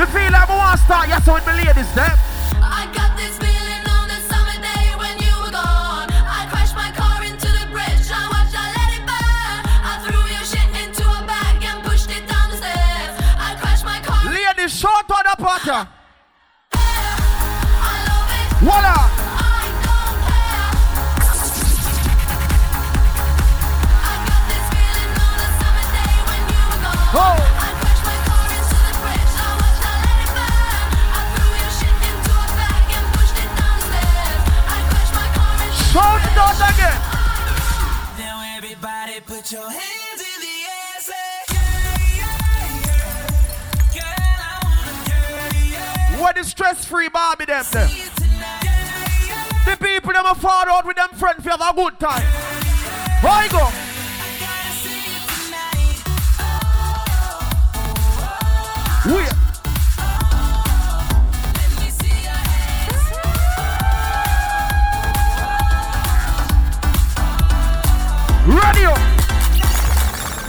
Me 0.00 0.06
feel 0.06 0.32
like 0.32 0.48
I 0.48 0.56
want 0.56 0.80
to 0.80 0.84
start, 0.86 1.08
yes, 1.08 1.26
so 1.26 1.34
with 1.34 1.44
my 1.44 1.52
ladies, 1.60 1.92
them. 1.92 2.16
I 2.56 2.88
got 2.96 3.12
this 3.20 3.36
feeling 3.36 3.84
on 3.84 4.08
the 4.08 4.16
summer 4.32 4.56
day 4.56 4.96
when 4.96 5.12
you 5.20 5.28
were 5.44 5.52
gone. 5.52 6.08
I 6.08 6.48
crashed 6.48 6.72
my 6.74 6.88
car 6.96 7.20
into 7.20 7.44
the 7.44 7.68
bridge. 7.68 8.08
I 8.08 8.24
watched, 8.32 8.56
I 8.56 8.64
let 8.80 8.96
it 8.96 9.04
burn. 9.04 9.60
I 9.60 10.00
threw 10.00 10.24
your 10.32 10.40
shit 10.48 10.72
into 10.72 11.04
a 11.04 11.20
bag 11.28 11.60
and 11.60 11.84
pushed 11.84 12.08
it 12.08 12.24
down 12.24 12.48
the 12.48 12.56
stairs. 12.56 13.12
I 13.36 13.60
crashed 13.60 13.84
my 13.84 14.00
car. 14.00 14.24
party. 15.36 15.90
Voila. 18.64 18.96
Oh. 27.12 27.69
It 35.92 35.96
again. 36.60 37.00
Now 38.16 38.56
everybody 38.56 39.18
put 39.26 39.50
your 39.50 39.68
hands 39.68 40.20
in 40.20 40.40
the 40.40 40.66
air, 40.70 41.00
say 41.00 41.14
What 46.20 46.38
is 46.38 46.46
stress-free 46.46 47.08
Barbie 47.08 47.46
them 47.46 47.64
there? 47.72 47.88
The 49.66 49.76
people 49.80 50.12
them 50.12 50.26
a 50.26 50.34
far 50.36 50.68
out 50.68 50.86
with 50.86 50.96
them 50.96 51.08
friends 51.16 51.42
for 51.42 51.50
have 51.50 51.60
a 51.60 51.74
good 51.74 51.98
time. 51.98 52.22
Why 53.20 53.48
go? 53.50 53.58
Oh, 53.58 53.74
oh, 59.06 59.12
oh, 59.12 59.16
Wait. 59.16 59.39
Radio. 68.50 68.94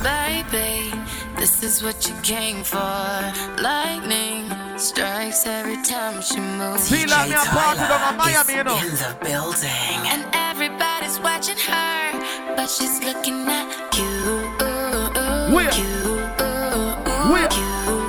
Baby, 0.02 0.92
this 1.38 1.62
is 1.62 1.84
what 1.84 2.10
you 2.10 2.16
came 2.24 2.64
for. 2.64 3.22
Lightning 3.62 4.50
strikes 4.78 5.46
every 5.46 5.82
time 5.84 6.22
she 6.22 6.40
moves. 6.40 6.84
See, 6.84 7.06
like 7.06 7.30
me 7.30 7.36
a 7.36 7.40
party 7.46 7.80
down 7.80 8.14
in 8.14 8.18
Miami, 8.18 8.54
you 8.56 8.64
know. 8.64 8.78
in 8.78 8.96
the 8.96 9.16
building. 9.22 10.00
And 10.14 10.26
everybody's 10.34 11.20
watching 11.20 11.58
her, 11.58 12.56
but 12.56 12.68
she's 12.68 13.04
looking 13.04 13.48
at 13.48 13.70
you. 13.96 14.10
Where? 15.54 15.72
You. 15.76 16.18
Where? 17.32 17.48
The 17.50 18.01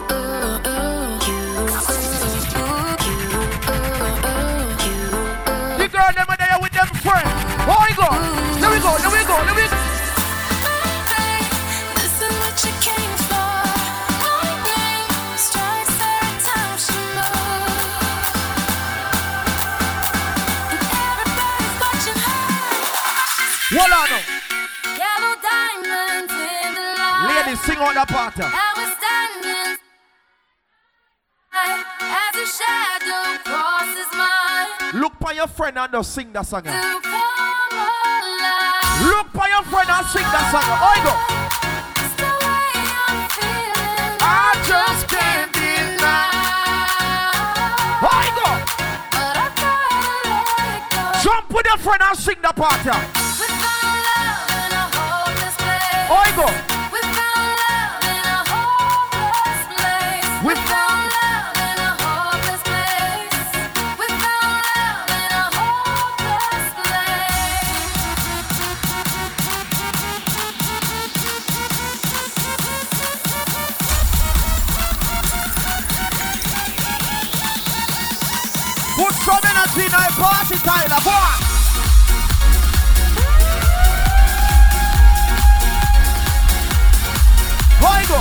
Hold 23.83 23.99
on 23.99 24.07
now. 24.15 24.23
Yellow 24.95 25.35
diamonds 25.43 26.31
in 26.31 26.71
the 26.79 26.87
light. 27.03 27.27
Ladies, 27.35 27.59
sing 27.67 27.79
on 27.79 27.95
the 27.99 28.07
party. 28.07 28.47
I 28.47 28.71
was 28.79 28.95
standing 28.95 29.75
as 31.51 32.35
a 32.39 32.47
shadow 32.47 33.43
crosses 33.43 34.07
mine. 34.15 35.03
Look 35.03 35.19
by 35.19 35.33
your 35.33 35.49
friend 35.49 35.77
and 35.79 35.91
just 35.91 36.15
sing 36.15 36.33
that 36.33 36.47
song. 36.47 36.63
To 36.63 36.71
come 36.71 37.03
alive. 37.75 39.03
Look 39.03 39.33
by 39.35 39.51
your 39.51 39.65
friend 39.67 39.91
and 39.91 40.07
sing 40.07 40.31
that 40.31 40.47
song. 40.55 40.63
I 40.63 41.03
go. 41.03 41.19
It's 41.99 42.15
the 42.23 42.31
way 42.39 42.87
I'm 42.87 43.19
feeling. 43.35 44.15
I 44.23 44.63
just 44.63 45.11
can't 45.11 45.51
deny. 45.51 46.31
I 47.99 48.31
go. 48.39 48.47
But 49.11 49.43
I 49.43 49.51
gotta 49.59 50.39
let 50.71 50.87
go. 50.87 51.03
Jump 51.19 51.51
with 51.51 51.67
your 51.67 51.79
friend 51.79 51.99
and 52.01 52.17
sing 52.17 52.39
the 52.41 52.53
party. 52.55 53.22
Hopeless 56.09 56.11
place. 56.11 56.49
I. 56.49 56.93
We 56.93 57.01
found 57.01 57.51
love 57.61 58.05
in 58.11 58.25
a 58.27 58.39
hopeless 58.53 59.63
place. 59.71 60.31
We 60.47 60.55
found 60.71 61.03
love 61.15 61.57
in 61.67 61.79
a 61.83 61.93
hopeless 62.03 62.63
place. 62.67 63.47
We 64.01 64.07
found 64.23 64.57
love 64.67 65.11
in 65.21 65.33
a 65.33 65.47
hopeless 65.57 66.67
place. 66.79 68.19
Put 78.97 79.15
some 79.27 79.45
energy 79.45 79.87
in 79.87 79.95
our 79.95 80.13
party, 80.19 80.57
Tyler. 80.59 81.01
Go 81.05 81.32
on. 87.85 87.93
I 87.93 88.05
go. 88.09 88.19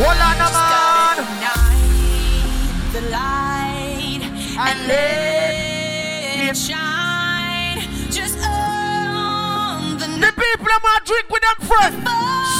Hold 0.00 0.18
the 2.92 3.00
light 3.10 4.22
and 4.58 4.78
let 4.88 5.54
it 6.48 6.56
shine 6.56 7.78
just 8.10 8.38
on 8.44 9.98
the 9.98 10.06
The 10.06 10.32
people 10.32 10.66
that 10.66 10.80
might 10.82 11.04
drink 11.04 11.30
with 11.30 11.42
them 11.42 11.60
friends. 11.68 11.94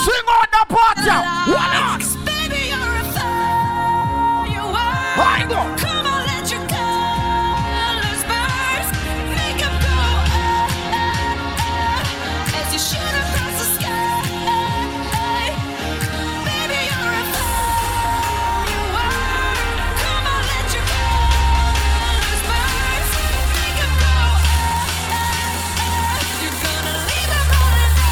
Sing 0.05 0.27
on 0.39 0.47
the 0.55 0.65
party. 0.69 1.11
Hold 1.11 1.59
on. 1.59 1.99
Baby, 2.25 2.61
you're 2.71 2.97
a 2.97 3.05
firework. 3.15 4.77
I 5.19 5.47
go. 5.49 5.61
Come 5.77 5.90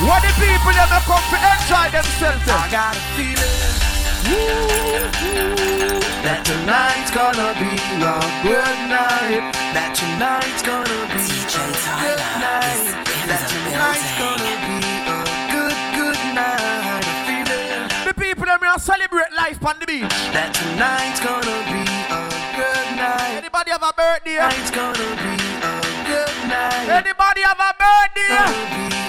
What 0.08 0.24
the 0.24 0.32
people 0.40 0.72
that 0.72 0.88
may 0.88 1.04
come 1.04 1.20
to 1.20 1.36
enjoy 1.36 1.84
themselves. 1.92 2.48
I 2.48 2.64
got 2.72 2.96
a 2.96 3.00
feeling 3.12 3.76
mm-hmm. 4.24 6.00
that 6.24 6.40
tonight's 6.48 7.12
gonna 7.12 7.52
be 7.60 7.76
a 7.76 8.16
good 8.40 8.78
night. 8.88 9.52
That 9.76 9.92
tonight's 9.92 10.64
gonna 10.64 11.12
be 11.12 11.28
a 11.28 11.68
good 12.00 12.24
night. 12.40 13.04
That 13.28 13.44
tonight's 13.52 14.08
gonna 14.16 14.56
be 14.64 14.80
a 15.12 15.20
good, 15.52 15.76
good 15.92 16.20
night. 16.32 17.04
A 17.04 17.12
feeling 17.28 17.92
The 18.08 18.16
people 18.16 18.48
that 18.48 18.64
may 18.64 18.72
celebrate 18.80 19.28
life 19.36 19.60
on 19.60 19.76
the 19.76 19.84
beach. 19.84 20.08
that 20.32 20.56
tonight's 20.56 21.20
gonna 21.20 21.52
be 21.68 21.84
a 21.84 22.24
good 22.56 22.88
night. 22.96 23.44
Anybody 23.44 23.76
have 23.76 23.84
a 23.84 23.92
birthday? 23.92 24.40
Tonight's 24.40 24.72
gonna 24.72 25.04
be 25.20 25.36
a 25.36 25.76
good 26.08 26.36
night. 26.48 26.96
Anybody 26.96 27.44
have 27.44 27.60
a 27.60 27.76
birthday? 27.76 29.07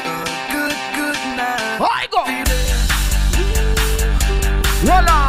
I 1.51 2.07
go. 2.11 2.23
Voila. 4.85 5.28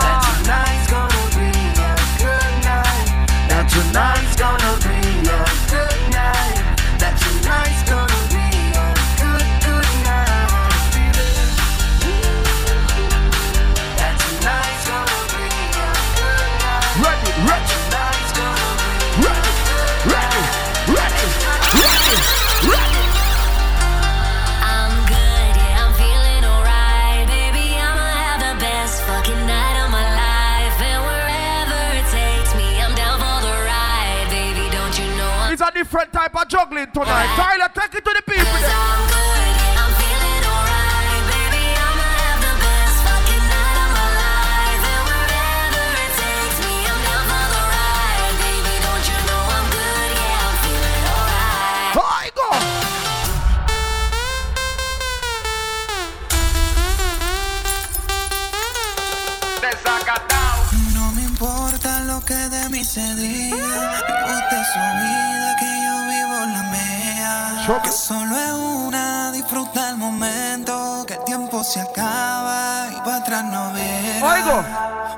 Juggling 36.51 36.91
tonight. 36.91 37.31
Tyler, 37.37 37.71
take 37.73 37.95
it 37.95 38.10
mía. 67.73 67.83
Que 67.83 67.93
solo 67.93 68.37
es 68.37 68.53
una, 68.53 69.33
disfruta 69.33 69.91
el 69.91 69.97
momento. 69.97 71.05
Que 71.07 71.15
el 71.15 71.25
tiempo 71.25 71.63
se 71.65 71.81
acaba 71.81 72.89
y 72.91 72.97
para 72.97 73.17
atrás 73.17 73.45
no 73.45 73.73
viene. 73.73 74.23
Oigo. 74.23 74.65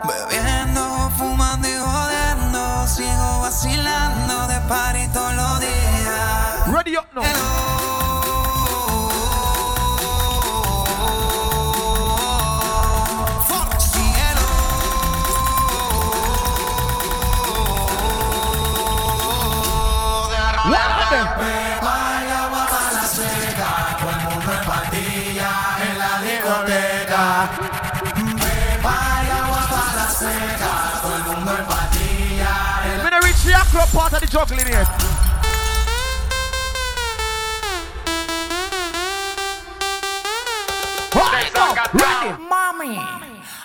Bebiendo, 0.04 1.10
fumando 1.16 1.68
y 1.68 1.76
jodiendo. 1.76 2.86
Sigo 2.88 3.40
vacilando 3.40 4.46
de 4.48 4.60
party 4.68 5.08
todos 5.12 5.34
los 5.34 5.60
días. 5.60 6.66
Ready 6.66 6.96
up 6.96 7.06
now. 7.14 7.51
Acro 34.34 34.46
part 34.46 34.48
of 34.48 34.54
juggling 34.54 34.66
here. 34.66 34.86
Mami, 42.48 42.98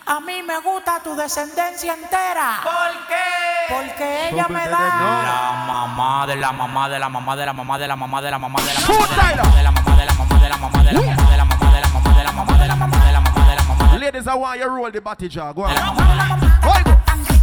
a 0.05 0.19
mí 0.19 0.43
me 0.43 0.59
gusta 0.61 0.99
tu 1.03 1.15
descendencia 1.15 1.93
entera. 1.93 2.59
¿Por 2.63 3.07
qué? 3.07 3.23
Porque 3.69 4.29
ella 4.29 4.47
me 4.49 4.67
da. 4.67 4.79
La 4.79 5.63
mamá 5.67 6.27
de 6.27 6.35
la 6.35 6.51
mamá 6.51 6.89
de 6.89 6.99
la 6.99 7.09
mamá 7.09 7.35
de 7.35 7.45
la 7.45 7.53
mamá 7.53 7.77
de 7.77 7.87
la 7.87 7.95
mamá 7.95 8.21
de 8.21 8.31
la 8.31 8.39
mamá 8.39 8.61
de 8.61 8.73
la 8.73 8.79
mamá 8.79 8.87
Shoot, 8.87 9.09
Tyler. 9.09 9.45
de 9.55 9.63
la 9.63 9.71
mamá 9.71 9.95
de 9.95 10.05
la 10.05 10.13
mamá 10.13 10.39
de 10.39 10.49
la 10.49 10.57
mamá 10.57 10.83
de 10.83 10.93
la 10.93 11.01
mamá 11.01 11.31
de 11.31 11.37
la 11.37 11.45
mamá 11.45 11.67
de 11.67 11.77
la 11.77 11.87
mamá 11.87 12.07
de 12.07 12.23
la 12.23 12.35
mamá 12.35 12.57
de 12.57 12.67
la 12.67 12.75
mamá 12.75 12.97
de 12.97 13.11
la 13.11 13.21
mamá 13.21 13.45
de 13.45 13.55
la 13.55 13.63
mamá 13.63 13.91
de 13.91 13.99
la 13.99 14.05
Ladies, 14.07 14.27
I 14.27 14.35
want 14.35 14.59
you 14.59 14.67
roll 14.67 14.91
the 14.91 15.01
body 15.01 15.27
jar. 15.27 15.53
Go 15.53 15.63
on. 15.63 15.71
Oigo. 15.71 16.97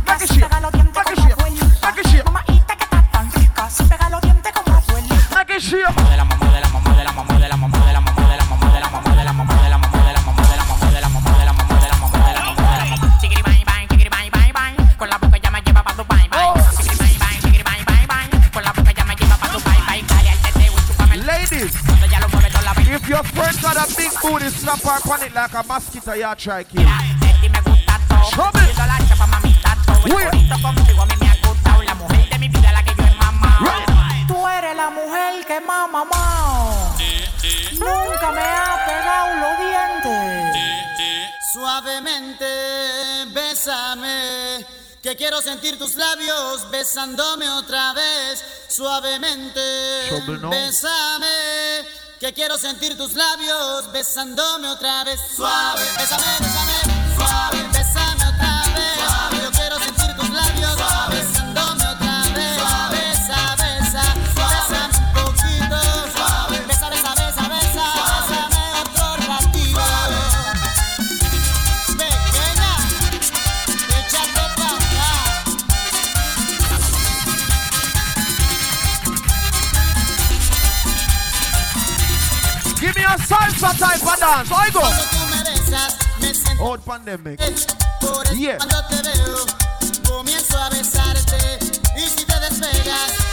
Make 0.06 0.22
it 0.22 0.32
shake. 0.32 0.44
Ladies, 21.24 21.74
If 22.86 23.09
your 23.09 23.22
friends 23.24 23.60
got 23.60 23.76
a 23.76 23.86
big 23.96 24.10
booty, 24.22 24.48
slap 24.51 24.80
her 24.82 25.10
on 25.10 25.22
it 25.22 25.34
like 25.34 25.55
a 25.55 25.62
mosquito, 25.66 26.12
y'all 26.12 26.36
try. 26.36 26.64
Trouble. 28.30 28.60
Tú 34.26 34.48
eres 34.48 34.76
la 34.76 34.90
mujer 34.90 35.46
que 35.46 35.60
más 35.60 35.90
mamado. 35.90 36.94
Nunca 37.72 38.30
me 38.30 38.40
ha 38.40 38.84
pegado 38.86 39.34
los 39.36 39.59
dientes. 39.59 41.30
Suavemente, 41.52 42.46
bésame. 43.28 44.66
Que 45.02 45.16
quiero 45.16 45.42
sentir 45.42 45.78
tus 45.78 45.96
labios 45.96 46.70
besándome 46.70 47.48
otra 47.51 47.92
vez. 47.92 48.42
Suavemente, 48.68 49.60
bésame. 50.48 51.26
Que 52.18 52.32
quiero 52.32 52.56
sentir 52.56 52.96
tus 52.96 53.12
labios 53.12 53.92
besándome 53.92 54.68
otra 54.68 55.05
vez. 55.05 55.20
Suave, 55.36 55.84
bésame, 55.98 56.24
bésame. 56.40 57.16
Suave, 57.16 57.62
bésame 57.72 58.14
Salsa 83.24 83.72
type 83.78 84.02
of 84.02 84.18
dance. 84.20 84.51
I 84.52 84.70
go. 84.70 86.64
Old 86.64 86.84
pandemic. 86.84 87.40
Yeah. 88.34 88.59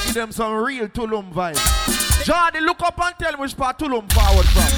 Give 0.06 0.14
them 0.14 0.32
some 0.32 0.54
real 0.54 0.88
Tulum 0.88 1.34
vibe. 1.34 1.58
Jordi, 2.24 2.62
look 2.62 2.82
up 2.84 3.00
and 3.02 3.16
tell 3.20 3.34
me 3.34 3.40
which 3.40 3.58
part 3.58 3.78
Tulum 3.80 4.12
forward 4.14 4.46
from. 4.48 4.70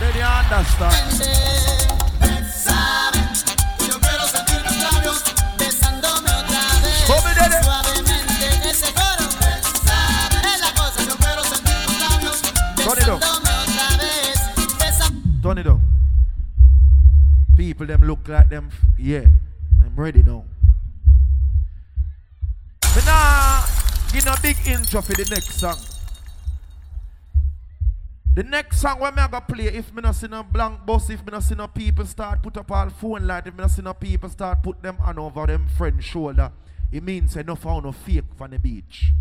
Then 0.00 0.14
you 0.16 0.22
understand. 0.22 1.46
Come 12.86 12.98
it 12.98 13.08
up. 13.08 13.45
Turn 15.46 15.58
it 15.58 15.66
up. 15.68 15.78
People 17.56 17.86
them 17.86 18.02
look 18.02 18.26
like 18.26 18.48
them. 18.48 18.68
Yeah, 18.98 19.26
I'm 19.80 19.94
ready 19.94 20.20
now. 20.20 20.44
But 22.80 23.04
now, 23.06 23.64
give 24.12 24.24
no 24.24 24.34
big 24.42 24.56
intro 24.66 25.00
for 25.02 25.12
the 25.12 25.24
next 25.30 25.52
song. 25.52 25.78
The 28.34 28.42
next 28.42 28.80
song 28.80 28.98
when 28.98 29.16
I 29.16 29.28
go 29.28 29.38
play, 29.38 29.66
if 29.66 29.94
me 29.94 30.02
not 30.02 30.16
see 30.16 30.26
no 30.26 30.42
blank 30.42 30.84
bus, 30.84 31.10
if 31.10 31.24
me 31.24 31.30
not 31.30 31.44
see 31.44 31.54
no 31.54 31.68
people 31.68 32.06
start 32.06 32.42
put 32.42 32.56
up 32.56 32.72
all 32.72 32.90
phone 32.90 33.28
light, 33.28 33.46
if 33.46 33.54
me 33.54 33.60
not 33.60 33.70
see 33.70 33.82
no 33.82 33.94
people 33.94 34.28
start 34.28 34.64
put 34.64 34.82
them 34.82 34.96
on 35.00 35.16
over 35.16 35.46
them 35.46 35.68
friend 35.68 36.02
shoulder, 36.02 36.50
it 36.90 37.04
means 37.04 37.36
enough 37.36 37.62
found 37.62 37.84
no 37.84 37.92
fake 37.92 38.34
from 38.36 38.50
the 38.50 38.58
beach. 38.58 39.12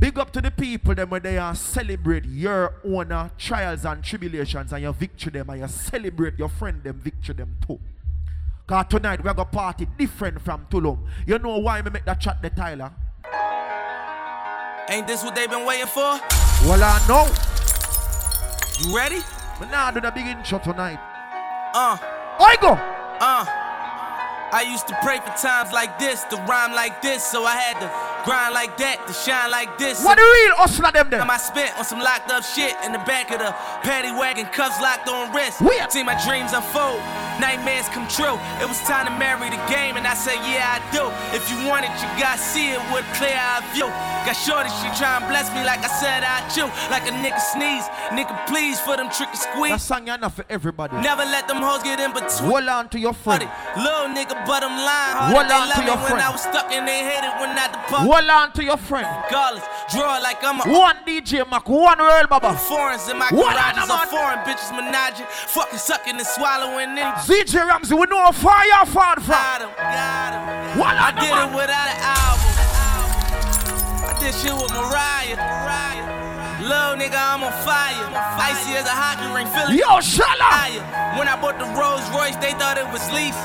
Big 0.00 0.18
up 0.18 0.32
to 0.32 0.40
the 0.40 0.50
people 0.50 0.94
them 0.94 1.10
where 1.10 1.20
they 1.20 1.36
are 1.36 1.54
celebrate 1.54 2.24
your 2.24 2.72
own 2.86 3.12
uh, 3.12 3.28
trials 3.36 3.84
and 3.84 4.02
tribulations 4.02 4.72
and 4.72 4.80
your 4.80 4.94
victory 4.94 5.30
them 5.30 5.50
and 5.50 5.60
you 5.60 5.68
celebrate 5.68 6.38
your 6.38 6.48
friend 6.48 6.82
them 6.82 6.98
victory 6.98 7.34
them 7.34 7.54
too. 7.66 7.78
Cause 8.66 8.86
tonight 8.88 9.22
we're 9.22 9.34
gonna 9.34 9.44
party 9.44 9.86
different 9.98 10.40
from 10.40 10.64
Tulum. 10.70 11.00
You 11.26 11.38
know 11.38 11.58
why 11.58 11.82
me 11.82 11.90
make 11.90 12.06
that 12.06 12.18
chat 12.18 12.40
the 12.40 12.48
Tyler? 12.48 12.90
Ain't 14.88 15.06
this 15.06 15.22
what 15.22 15.34
they 15.34 15.46
been 15.46 15.66
waiting 15.66 15.86
for? 15.86 16.18
Well 16.64 16.82
I 16.82 16.98
know. 17.06 17.28
You 18.80 18.96
ready? 18.96 19.20
But 19.58 19.70
now 19.70 19.90
do 19.90 20.00
the 20.00 20.10
big 20.10 20.26
intro 20.26 20.60
tonight. 20.60 20.98
Uh. 21.74 21.98
I 22.40 22.56
go. 22.62 22.72
Uh. 22.72 23.44
I 24.52 24.64
used 24.66 24.88
to 24.88 24.98
pray 25.02 25.18
for 25.18 25.36
times 25.36 25.72
like 25.72 25.98
this, 25.98 26.24
to 26.24 26.36
rhyme 26.48 26.72
like 26.72 27.02
this, 27.02 27.22
so 27.22 27.44
I 27.44 27.54
had 27.54 27.78
to 27.80 28.09
grind 28.24 28.54
like 28.54 28.76
that, 28.78 29.06
to 29.06 29.12
shine 29.12 29.50
like 29.50 29.78
this. 29.78 30.04
What 30.04 30.16
the 30.16 30.24
real 30.24 30.54
hustler 30.56 30.92
them 30.92 31.10
there? 31.10 31.20
Time 31.20 31.30
I 31.30 31.38
spent 31.38 31.76
on 31.78 31.84
some 31.84 32.00
locked 32.00 32.30
up 32.30 32.42
shit 32.44 32.74
in 32.84 32.92
the 32.92 33.02
back 33.04 33.30
of 33.30 33.38
the 33.38 33.52
paddy 33.82 34.12
wagon, 34.12 34.46
cuffs 34.52 34.80
locked 34.80 35.08
on 35.08 35.32
wrist. 35.34 35.58
See 35.90 36.04
my 36.04 36.16
dreams 36.24 36.52
unfold, 36.52 37.00
nightmares 37.40 37.88
come 37.90 38.06
true. 38.08 38.36
It 38.62 38.68
was 38.68 38.78
time 38.86 39.06
to 39.06 39.14
marry 39.18 39.50
the 39.50 39.60
game, 39.66 39.96
and 39.96 40.06
I 40.06 40.14
said, 40.14 40.38
Yeah, 40.46 40.76
I 40.76 40.78
do. 40.92 41.08
If 41.36 41.48
you 41.50 41.58
want 41.66 41.84
it, 41.86 41.92
you 41.98 42.08
gotta 42.20 42.38
see 42.38 42.72
it 42.76 42.82
with 42.92 43.06
clear 43.16 43.34
eye 43.34 43.64
view. 43.74 43.88
Got 44.28 44.36
shorty, 44.36 44.68
she 44.84 44.88
try 45.00 45.16
and 45.16 45.26
bless 45.32 45.48
me 45.56 45.64
like 45.64 45.80
I 45.80 45.88
said 45.88 46.20
I 46.22 46.44
chew. 46.52 46.68
Like 46.92 47.08
a 47.08 47.14
nigga 47.24 47.40
sneeze, 47.40 47.88
nigga 48.12 48.36
please 48.46 48.78
for 48.80 48.96
them 48.96 49.08
trick 49.08 49.32
and 49.32 49.38
squeeze. 49.38 49.72
That 49.72 49.80
song 49.80 50.08
enough 50.08 50.36
for 50.36 50.44
everybody. 50.50 50.96
Never 51.00 51.24
let 51.24 51.48
them 51.48 51.62
hoes 51.64 51.82
get 51.82 51.98
in 52.00 52.12
between. 52.12 52.50
Hold 52.50 52.68
on 52.68 52.88
to 52.90 52.98
your 52.98 53.14
friend. 53.14 53.48
Little 53.76 54.12
nigga, 54.12 54.36
but 54.44 54.60
I'm 54.62 54.76
lying. 54.76 55.32
Hold 55.32 55.48
on 55.50 55.68
to 55.72 55.82
your 55.84 55.96
friend. 56.04 56.20
I 56.20 56.30
was 56.30 56.42
stuck 56.42 56.68
and 56.70 56.86
they 56.86 57.00
hated 57.00 57.32
when 57.40 57.56
I 57.56 57.66
depart. 57.72 58.09
Hold 58.10 58.28
on 58.28 58.52
to 58.54 58.64
your 58.64 58.76
friend. 58.76 59.06
Regardless, 59.30 59.62
draw 59.94 60.18
like 60.18 60.42
I'm 60.42 60.58
a 60.58 60.66
One 60.66 60.96
DJ 61.06 61.48
Mac, 61.48 61.68
one 61.68 62.00
Earl 62.00 62.26
Baba. 62.26 62.58
Foreigns 62.58 63.08
in 63.08 63.16
my 63.16 63.30
garages 63.30 63.86
are 63.88 64.06
foreign 64.10 64.42
bitches 64.42 64.74
menaging, 64.74 65.26
fucking 65.54 65.78
sucking 65.78 66.16
and 66.18 66.26
swallowing 66.26 66.98
in. 66.98 67.06
ZJ 67.22 67.54
Ramsey, 67.68 67.94
we 67.94 68.06
know 68.10 68.18
how 68.18 68.32
far 68.32 68.66
you 68.66 68.74
found 68.90 69.22
from. 69.22 69.38
Got 69.38 69.62
him, 69.62 69.70
got 69.78 70.34
him. 70.34 70.82
I 70.82 71.14
did 71.22 71.30
it 71.30 71.54
without 71.54 71.86
an 71.86 72.02
album. 72.02 72.50
I 74.02 74.18
did 74.18 74.34
shit 74.34 74.58
with 74.58 74.74
Mariah. 74.74 75.38
Little 76.66 76.98
nigga, 76.98 77.14
I'm 77.14 77.46
on 77.46 77.54
fire. 77.62 77.94
Icy 78.42 78.74
as 78.74 78.86
a 78.86 78.90
hockey 78.90 79.30
ring, 79.30 79.46
feeling 79.54 79.78
Yo, 79.78 80.00
shut 80.02 80.26
up. 80.42 80.66
When 81.16 81.28
I 81.30 81.38
bought 81.40 81.62
the 81.62 81.70
Rolls 81.78 82.02
Royce, 82.10 82.34
they 82.42 82.58
thought 82.58 82.74
it 82.76 82.90
was 82.90 83.06
lease. 83.14 83.38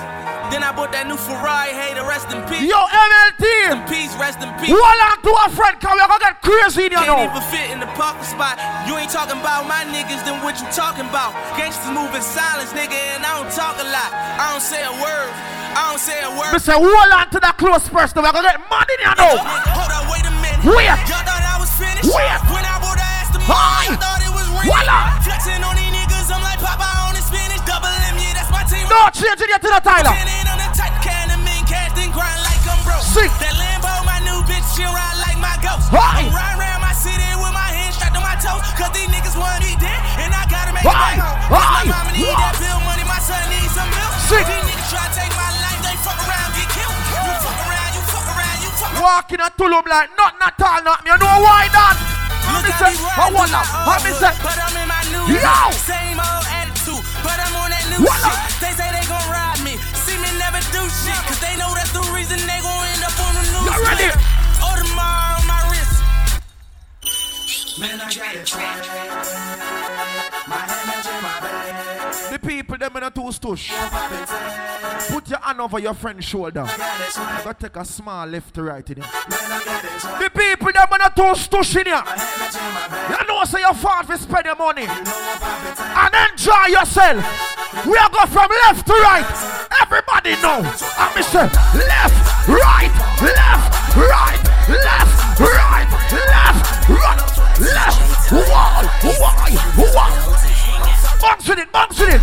Then 0.56 0.64
I 0.64 0.72
bought 0.72 0.95
that 0.95 1.03
new 1.03 1.19
Ferrari, 1.19 1.76
hey, 1.76 1.91
the 1.99 2.07
rest 2.07 2.32
in 2.32 2.40
peace. 2.48 2.64
Yo, 2.64 2.80
MLT. 2.80 3.76
In 3.76 3.84
peace, 3.91 4.15
rest 4.15 4.40
in 4.40 4.48
peace. 4.56 4.72
Hold 4.72 4.88
on 5.03 5.19
to 5.19 5.32
a 5.36 5.52
friend, 5.52 5.76
cause 5.84 5.99
we're 5.99 6.07
gonna 6.07 6.32
get 6.32 6.40
crazy 6.40 6.88
in 6.88 6.95
here 6.95 7.03
Can't 7.03 7.27
even 7.27 7.44
fit 7.52 7.68
in 7.76 7.84
the 7.84 7.91
parking 7.91 8.23
spot. 8.23 8.56
You 8.88 8.95
ain't 8.95 9.11
talking 9.11 9.36
about 9.36 9.68
my 9.68 9.84
niggas, 9.84 10.23
then 10.23 10.40
what 10.48 10.56
you 10.56 10.68
talking 10.72 11.11
about? 11.11 11.36
Gangsters 11.60 11.91
move 11.91 12.07
in 12.15 12.23
silence, 12.23 12.72
nigga, 12.72 12.95
and 12.95 13.27
I 13.27 13.36
don't 13.36 13.52
talk 13.52 13.76
a 13.84 13.88
lot. 13.91 14.07
I 14.15 14.56
don't 14.56 14.64
say 14.64 14.80
a 14.80 14.95
word. 14.95 15.32
I 15.76 15.91
don't 15.91 15.99
say 15.99 16.23
a 16.23 16.32
word. 16.32 16.56
Say, 16.64 16.72
hold 16.72 16.88
on 16.88 17.27
to 17.36 17.40
that 17.44 17.60
close 17.60 17.91
person, 17.91 18.23
we're 18.23 18.32
gonna 18.32 18.56
get 18.56 18.64
mad 18.72 18.88
in 18.88 18.99
here 19.03 19.11
now. 19.11 19.36
Hold 19.76 19.91
on, 19.91 20.07
wait 20.07 20.23
a 20.23 20.32
minute. 20.40 20.72
Wait. 20.72 20.88
Y'all 20.88 21.19
thought 21.19 21.44
I 21.44 21.60
was 21.60 21.68
finished? 21.76 22.07
Wait. 22.07 22.32
When 22.48 22.64
I 22.64 22.80
bought 22.80 22.95
the 22.95 23.03
ass 23.03 23.27
to 23.36 23.44
Hi. 23.44 23.91
thought 23.99 24.23
it 24.23 24.32
was 24.32 24.48
real. 24.56 24.72
Voila. 24.72 25.19
Flexing 25.19 25.60
on 25.68 25.76
these 25.76 25.91
niggas, 25.91 26.32
I'm 26.32 26.40
like 26.40 26.64
Papa 26.64 27.11
on 27.11 27.11
the 27.11 27.23
spinach. 27.27 27.60
Double 27.68 27.91
M, 27.91 28.15
yeah, 28.23 28.40
that's 28.40 28.48
my 28.56 28.64
team. 28.64 28.88
No, 28.88 29.11
change 29.11 29.36
it 29.36 29.60
to 29.60 29.68
the 29.68 29.84
Tyler. 29.84 30.44
I'm. 33.15 33.23
Sick. 33.23 33.31
That 33.39 33.55
Lambo, 33.55 33.91
my 34.03 34.19
new 34.27 34.43
bitch, 34.43 34.65
she 34.75 34.83
ride 34.83 35.17
like 35.23 35.39
my 35.39 35.55
ghost. 35.63 35.87
Hi. 35.87 36.27
I'm 36.27 36.35
riding 36.35 36.59
around 36.59 36.81
my 36.83 36.91
city 36.91 37.23
with 37.39 37.53
my 37.55 37.69
hands 37.71 37.95
strapped 37.95 38.15
on 38.19 38.23
my 38.27 38.35
toes. 38.43 38.59
Cause 38.75 38.91
these 38.91 39.07
niggas 39.07 39.39
wanna 39.39 39.63
eat 39.63 39.79
dead, 39.79 39.95
and 40.19 40.35
I 40.35 40.43
gotta 40.51 40.75
make 40.75 40.83
Hi. 40.83 41.15
it 41.15 41.23
back 41.23 41.23
home. 41.23 41.39
Hi. 41.55 41.87
My 41.87 41.95
mama 41.95 42.11
need 42.11 42.27
Hi. 42.27 42.51
that 42.51 42.55
bill 42.59 42.79
money, 42.83 43.05
my 43.07 43.19
son 43.23 43.39
needs 43.47 43.71
some 43.71 43.87
milk. 43.95 44.11
Sick. 44.27 44.43
These 44.43 44.67
niggas 44.67 44.89
try 44.91 45.05
to 45.07 45.13
take 45.15 45.33
my 45.39 45.47
life, 45.63 45.79
they 45.79 45.95
fuck 46.03 46.19
around, 46.27 46.49
get 46.59 46.67
killed. 46.75 46.91
You 46.91 47.33
fuck 47.39 47.59
around, 47.63 47.91
you 47.95 48.03
fuck 48.11 48.27
around, 48.35 48.57
you 48.59 48.71
fuck 48.75 48.91
around. 48.91 49.03
Walking 49.07 49.39
a 49.39 49.49
Tulum 49.55 49.85
like 49.87 50.11
nothing 50.19 50.43
at 50.43 50.59
all, 50.59 50.79
nothing. 50.83 51.07
You 51.07 51.15
know 51.15 51.35
why 51.39 51.71
that? 51.71 51.95
I 52.45 52.61
me 52.61 52.71
say, 52.77 52.93
I 52.99 53.25
wanna, 53.31 53.63
I 53.63 53.95
me 54.03 54.11
say, 54.11 54.31
But 54.43 54.59
I'm 54.59 54.75
in 54.75 54.87
my 54.91 55.01
new 55.09 55.23
Yo! 55.33 55.57
Same 55.81 56.19
old 56.21 56.45
attitude, 56.45 57.01
but 57.25 57.37
I'm 57.41 57.55
on 57.57 57.73
that 57.73 57.85
new 57.89 58.03
Voila! 58.05 58.29
shit. 58.29 58.61
They 58.61 58.73
say 58.77 58.84
up 63.76 63.81
on 63.81 63.97
the 63.97 64.03
news. 64.03 64.07
You 64.07 64.07
ready? 64.07 64.07
clip. 64.11 64.15
Audemars 64.60 65.41
on 65.41 65.47
my 65.47 65.60
wrist. 65.72 65.97
Man, 67.80 67.99
I 67.99 68.03
got 68.14 68.35
it. 68.35 68.56
My 70.47 70.61
image 70.84 71.07
in 71.07 71.19
my 71.22 71.39
bed. 71.41 72.31
The 72.31 72.39
people 72.39 72.77
them 72.77 72.95
in 72.97 73.03
a 73.03 73.11
two 73.11 73.22
stush. 73.31 73.69
Put 75.10 75.30
your 75.30 75.39
hand 75.39 75.60
over 75.61 75.80
your 75.80 75.93
friend's 75.93 76.26
shoulder. 76.26 76.61
You 76.61 77.43
gotta 77.43 77.56
take 77.60 77.76
a 77.76 77.85
small 77.85 78.26
left 78.27 78.53
to 78.56 78.64
right 78.64 78.89
in 78.89 78.97
here. 78.97 79.11
The 79.30 80.30
people 80.34 80.72
them 80.72 80.88
in 80.93 81.02
a 81.02 81.10
two 81.15 81.35
stush 81.35 81.76
in 81.80 81.85
here. 81.88 82.03
You 83.10 83.27
know 83.27 83.43
say 83.45 83.60
you 83.60 83.73
fought 83.73 84.06
for 84.06 84.18
spend 84.18 84.45
your 84.45 84.56
money. 84.56 84.85
And 84.88 86.31
enjoy 86.31 86.68
yourself. 86.69 87.56
We 87.85 87.97
are 87.97 88.10
go 88.10 88.26
from 88.26 88.49
left 88.65 88.88
to 88.88 88.93
right. 88.93 89.26
Everybody 89.81 90.35
know. 90.41 90.64
And 90.64 91.15
me 91.15 91.22
say 91.22 91.43
left, 91.76 92.47
right, 92.47 92.94
left, 93.21 93.95
right, 93.95 94.41
left, 94.67 95.39
right, 95.39 95.87
left, 96.11 96.89
right, 96.89 97.19
left, 97.59 98.31
wall, 98.31 98.83
wall, 99.19 99.35
wall. 99.93 100.13
Bounce 101.21 101.47
with 101.47 101.59
it, 101.59 101.71
bounce 101.71 101.99
with 101.99 102.09
it. 102.09 102.21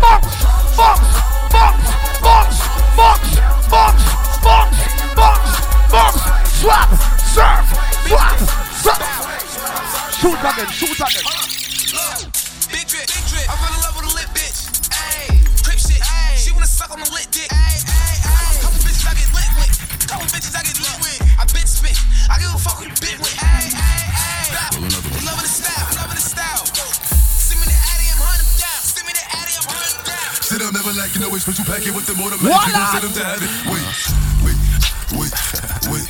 Bounce, 0.00 0.44
bounce, 0.76 1.08
bounce, 1.52 1.88
bounce, 2.20 2.60
bounce, 2.96 3.32
bounce, 3.70 4.04
bounce, 4.42 4.84
bounce, 5.16 5.52
bounce. 5.90 6.22
Swap, 6.60 6.90
surf, 7.32 7.66
swap, 8.06 8.38
surf. 8.84 9.02
Shoot 10.20 10.38
again, 10.38 10.68
shoot 10.68 11.00
again. 11.00 11.24
Big 12.72 12.86
drip, 12.86 13.06
big 13.06 13.24
drip. 13.26 13.46
I 13.48 13.56
fell 13.56 13.74
in 13.74 13.80
love 13.82 13.96
with 13.96 14.12
a 14.12 14.14
lit 14.14 14.28
bitches 20.36 20.52
I 20.52 20.62
get 20.68 20.76
lit 20.76 20.96
with. 21.00 21.20
I 21.40 21.44
bitch 21.48 21.80
spit. 21.80 21.96
I 22.28 22.36
give 22.36 22.52
a 22.52 22.60
fuck 22.60 22.84
who 22.84 22.92
you 22.92 22.96
bit 23.00 23.16
with. 23.16 23.32
Ayy, 23.40 23.72
ayy, 23.72 24.04
ayy. 24.12 24.84
You 24.84 25.24
loving 25.24 25.48
the 25.48 25.48
style, 25.48 25.88
loving 25.96 26.20
the 26.20 26.26
style. 26.28 26.64
Send 26.68 27.64
me 27.64 27.72
the 27.72 27.72
Addy, 27.72 28.12
I'm 28.12 28.20
hunting 28.20 28.52
down. 28.60 28.80
Send 28.84 29.04
me 29.08 29.12
the 29.16 29.24
Addy, 29.32 29.54
I'm 29.56 29.64
hunting 29.64 30.04
down. 30.04 30.30
Sit 30.44 30.60
up, 30.60 30.76
never 30.76 30.92
like 30.92 31.16
you 31.16 31.24
know, 31.24 31.32
special 31.40 31.64
packet 31.64 31.96
with 31.96 32.04
the 32.04 32.14
motor. 32.20 32.36
Voila! 32.36 32.52
You 32.52 32.76
gon' 32.76 32.92
send 32.92 33.04
them 33.08 33.14
to 33.16 33.24
heaven. 33.24 33.48
Wait, 33.72 33.88
wait, 34.44 34.60
wait, 35.16 35.32
wait. 35.88 36.08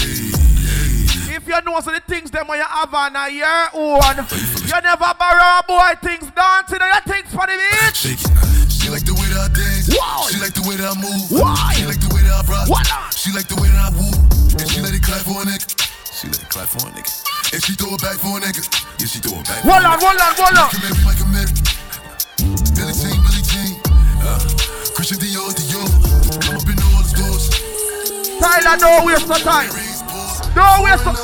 Hey, 0.00 0.32
hey. 0.32 1.36
If 1.36 1.44
you 1.44 1.60
know 1.60 1.76
some 1.84 1.92
of 1.92 2.00
the 2.00 2.04
things 2.08 2.32
them 2.32 2.48
when 2.48 2.58
you 2.58 2.64
have 2.64 2.92
on 2.92 3.16
a 3.16 3.28
year 3.28 3.68
own, 3.76 4.16
you 4.64 4.78
never 4.80 5.12
borrow 5.12 5.60
a 5.60 5.64
boy 5.68 5.92
things 6.00 6.24
dancing 6.32 6.80
and 6.80 6.88
your 6.88 7.04
things 7.04 7.28
for 7.28 7.44
the 7.44 7.52
beach. 7.52 8.00
Shake 8.00 8.24
it. 8.24 8.32
She 8.72 8.88
like 8.88 9.04
the 9.04 9.12
way 9.12 9.28
that 9.36 9.44
I 9.44 9.52
dance. 9.52 9.92
Why? 9.92 10.32
She 10.32 10.40
like 10.40 10.56
the 10.56 10.64
way 10.64 10.76
that 10.80 10.88
I 10.88 10.96
move. 10.96 11.28
Why? 11.28 11.76
She 11.76 11.84
like 11.84 12.00
the 12.00 12.08
way 12.14 12.17
that 12.28 12.44
I 12.44 12.52
rock. 12.52 12.66
Voila! 12.68 13.10
She 13.16 13.32
like 13.32 13.48
the 13.48 13.56
way 13.56 13.68
that 13.72 13.88
I 13.88 13.90
woo. 13.96 14.12
And 14.60 14.66
she 14.68 14.80
let 14.84 14.92
it 14.94 15.02
clap 15.02 15.24
for 15.24 15.40
a 15.40 15.44
nigga. 15.48 15.64
She 16.12 16.28
let 16.28 16.40
it 16.42 16.48
clap 16.52 16.68
for 16.68 16.84
a 16.86 16.90
nigga. 16.92 17.10
And 17.52 17.60
she 17.64 17.72
throw 17.74 17.94
it 17.96 18.02
back 18.04 18.16
for 18.20 18.36
a 18.36 18.40
nigga. 18.40 18.62
Yeah, 19.00 19.06
she 19.08 19.18
throw 19.24 19.38
it 19.40 19.46
back. 19.48 19.64
for 19.64 19.72
Hold 19.72 19.84
a 19.84 19.88
on, 19.88 19.96
nigga. 19.96 20.04
hold 20.04 20.20
on, 20.20 20.32
hold 20.36 20.58
on. 20.60 20.68
Like 20.68 20.76
a 20.76 20.80
Mary, 20.84 21.00
like 21.08 21.20
a 21.20 21.28
Mary. 21.32 21.52
Billie 22.76 22.94
Jean, 22.94 23.18
Billie 23.24 23.44
Jean. 23.48 23.72
Uh, 24.20 24.38
Christian 24.94 25.18
Dior, 25.18 25.50
Dior. 25.56 25.88
I'm 26.48 26.56
up 26.60 26.68
in 26.68 26.76
all 26.78 27.00
the 27.00 27.08
stores. 27.08 27.44
Tyler, 28.38 28.76
don't 28.78 29.06
waste 29.06 29.28
no 29.28 29.36
time. 29.40 29.70
Don't 30.54 30.82
waste 30.84 31.04
no 31.04 31.14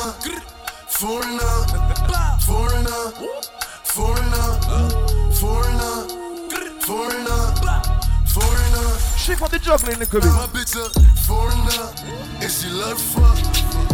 Foreigner, 0.95 1.55
foreigner, 2.39 2.39
foreigner, 2.39 3.11
foreigner, 3.83 4.47
foreigner, 5.35 5.95
foreigner. 6.81 7.24
Shift 9.25 9.41
up 9.41 9.49
the 9.49 9.57
juggling 9.57 9.97
little 9.97 10.21
bit. 10.21 10.29
My 10.37 10.45
bitch 10.53 10.77
a 10.77 10.85
foreigner, 11.25 11.89
and 12.45 12.45
she 12.45 12.69
love 12.69 13.01
fuck. 13.01 13.33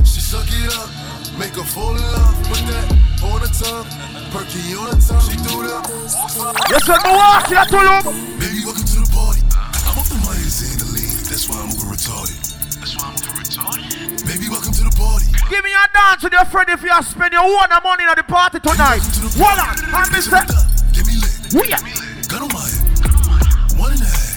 She 0.04 0.20
suck 0.20 0.44
it 0.44 0.68
up, 0.76 0.92
make 1.40 1.56
her 1.56 1.64
fall 1.64 1.96
in 1.96 2.04
love. 2.04 2.36
Put 2.52 2.60
that 2.68 2.92
on 3.24 3.40
the 3.40 3.48
tongue, 3.48 3.88
perky 4.36 4.60
on 4.76 4.92
the 4.92 5.00
tongue. 5.00 5.24
She 5.24 5.40
do 5.40 5.64
that. 5.72 5.88
Yes, 6.68 6.84
sir, 6.84 7.00
Milwaukee, 7.00 7.56
I 7.56 7.64
told 7.64 7.88
you. 7.88 8.12
Baby, 8.44 8.60
welcome 8.68 8.84
to 8.84 9.00
the 9.00 9.08
party. 9.16 9.40
I'm 9.88 9.96
up 9.96 10.04
the 10.12 10.20
Myers 10.28 10.68
and 10.68 10.84
the 10.84 11.00
lean, 11.00 11.16
that's 11.24 11.48
why 11.48 11.64
I'm 11.64 11.72
over 11.80 11.96
retarded. 11.96 12.36
That's 12.84 13.00
why 13.00 13.08
I'm 13.08 13.16
over 13.16 13.40
retarded. 13.40 13.88
Baby, 14.28 14.52
welcome 14.52 14.76
to 14.76 14.84
the 14.84 14.92
party. 15.00 15.32
Give 15.48 15.64
me 15.64 15.72
a 15.72 15.88
dance 15.96 16.28
with 16.28 16.36
your 16.36 16.44
friend 16.44 16.68
if 16.76 16.84
you 16.84 16.92
are 16.92 17.08
spending 17.08 17.40
your 17.40 17.48
one 17.48 17.72
money 17.72 18.04
at 18.04 18.20
the 18.20 18.28
party 18.28 18.60
tonight. 18.60 19.00
Hold 19.40 19.64
on, 19.64 19.80
and 19.80 20.12
me 20.12 20.20
say, 20.20 20.44
Get 20.92 21.08
me 21.08 21.16
lit. 21.24 21.56
we 21.56 21.72
are. 21.72 21.80
Gun 22.28 22.44
on 22.44 22.52
my 22.52 22.68
head. 22.68 23.80
One 23.80 23.96
and 23.96 24.04
a 24.04 24.12
half. 24.12 24.31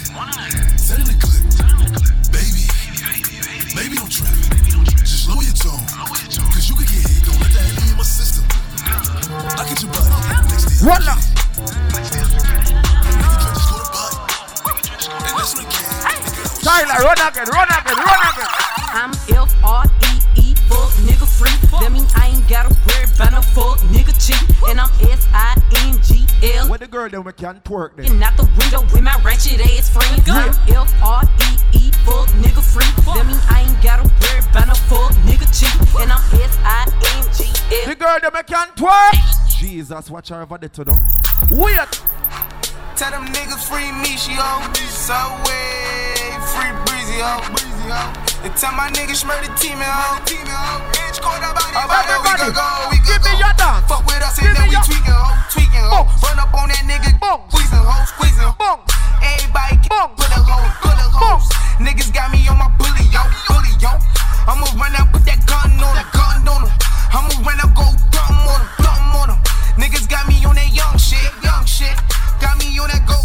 To 9.34 9.86
body. 9.86 10.14
And 15.24 15.34
that's 15.36 15.54
what 15.54 15.60
I 15.60 15.70
can. 15.70 15.84
Tyler, 16.62 16.98
run 17.04 17.18
again, 17.18 17.48
run 17.52 17.68
again, 17.68 17.98
run 17.98 18.20
again. 18.30 18.50
I'm 18.96 19.10
F 19.28 19.52
R 19.64 19.84
E, 19.84 20.33
fuck 20.74 20.90
nigga 21.06 21.26
free. 21.26 21.54
That 21.78 21.92
mean 21.92 22.06
I 22.14 22.34
ain't 22.34 22.48
gotta 22.48 22.74
worry 22.86 23.06
about 23.06 23.32
no 23.32 23.42
fuck 23.54 23.78
nigga 23.94 24.14
cheat. 24.18 24.42
And 24.68 24.80
I'm 24.80 24.90
S 25.06 25.26
I 25.30 25.54
N 25.86 26.02
G 26.02 26.26
L. 26.58 26.68
When 26.68 26.80
the 26.80 26.86
girl 26.86 27.08
then 27.08 27.22
we 27.22 27.32
can 27.32 27.60
twerk 27.62 27.96
then. 27.96 28.06
Looking 28.06 28.22
out 28.22 28.36
the 28.36 28.48
window 28.58 28.82
with 28.90 29.02
my 29.02 29.14
ratchet 29.22 29.62
ass 29.62 29.88
friend. 29.88 30.22
I'm 30.26 30.50
F 30.66 30.90
R 31.02 31.22
E 31.22 31.50
E, 31.78 31.90
fuck 32.02 32.28
nigga 32.42 32.62
free. 32.62 32.90
That 33.06 33.26
mean 33.26 33.38
I 33.48 33.62
ain't 33.62 33.78
gotta 33.82 34.02
worry 34.02 34.42
about 34.50 34.66
no 34.68 34.74
fuck 34.90 35.14
nigga 35.22 35.46
cheat. 35.54 35.74
And 36.02 36.10
I'm 36.10 36.22
S 36.42 36.58
I 36.66 36.90
N 37.18 37.24
G 37.36 37.46
L. 37.82 37.88
The 37.88 37.94
girl 37.94 38.18
then 38.20 38.30
we 38.34 38.42
can 38.42 38.68
twerk. 38.74 39.14
Jesus, 39.58 40.10
watch 40.10 40.28
her 40.30 40.42
over 40.42 40.58
there 40.58 40.68
to 40.68 40.84
know. 40.84 40.98
Wait. 41.62 42.02
Tell 42.96 43.10
them 43.10 43.26
niggas 43.26 43.68
free 43.68 43.90
me, 43.90 44.16
she 44.16 44.38
on 44.38 44.72
Subway, 44.74 46.14
free 46.54 46.93
breezy, 47.14 47.22
ho. 47.22 47.38
Breezy, 47.54 47.86
ho. 47.90 48.02
And 48.44 48.54
tell 48.58 48.74
my 48.74 48.90
niggas 48.90 49.22
murder 49.26 49.52
team, 49.56 49.78
ho. 49.78 50.18
Team, 50.26 50.46
ho. 50.46 50.82
Bitch, 50.90 51.20
caught 51.22 51.42
up 51.42 51.54
out 51.54 51.70
here, 51.70 51.86
we 51.86 51.94
Everybody, 52.10 52.50
go, 52.50 52.66
we 52.90 52.98
give 53.06 53.22
could 53.22 53.30
me 53.30 53.38
your 53.38 53.54
dance. 53.54 53.86
Fuck 53.86 54.02
with 54.06 54.22
us 54.22 54.38
and 54.42 54.56
then 54.56 54.66
we 54.68 54.76
tweaking, 54.82 55.14
ho. 55.14 55.30
Tweaking, 55.50 55.86
ho. 55.86 56.06
Run 56.22 56.38
up 56.42 56.52
on 56.54 56.68
that 56.68 56.82
nigga, 56.84 57.14
Boom. 57.22 57.40
squeezing, 57.50 57.78
ho. 57.82 57.96
Squeezing, 58.10 58.50
Boom. 58.58 58.78
Everybody 59.22 59.78
can 59.78 59.90
Boom. 59.94 60.10
put 60.18 60.30
a 60.34 60.40
hoe, 60.42 60.68
put 60.82 60.98
a 60.98 61.06
hoe. 61.14 61.40
Niggas 61.78 62.10
got 62.12 62.30
me 62.34 62.42
on 62.50 62.58
my 62.58 62.68
bully, 62.78 63.06
yo, 63.14 63.22
bully, 63.46 63.72
yo. 63.78 63.94
I'ma 64.50 64.66
run 64.74 64.94
up, 64.98 65.08
put 65.14 65.24
that 65.30 65.40
gun 65.46 65.78
on 65.78 65.94
him, 65.94 66.06
gun 66.12 66.42
on 66.50 66.60
him. 66.66 66.72
I'ma 67.14 67.34
run 67.46 67.60
up, 67.62 67.70
go 67.72 67.86
dumb 68.10 68.42
on 68.42 68.58
him, 68.58 68.68
dumb 68.82 69.14
on 69.22 69.28
him. 69.32 69.38
Niggas 69.78 70.10
got 70.10 70.26
me 70.26 70.42
on 70.44 70.58
that 70.58 70.70
young 70.74 70.98
shit, 70.98 71.30
young 71.42 71.64
shit. 71.64 71.94
Got 72.42 72.58
me 72.58 72.74
on 72.78 72.90
that 72.90 73.06
go 73.06 73.16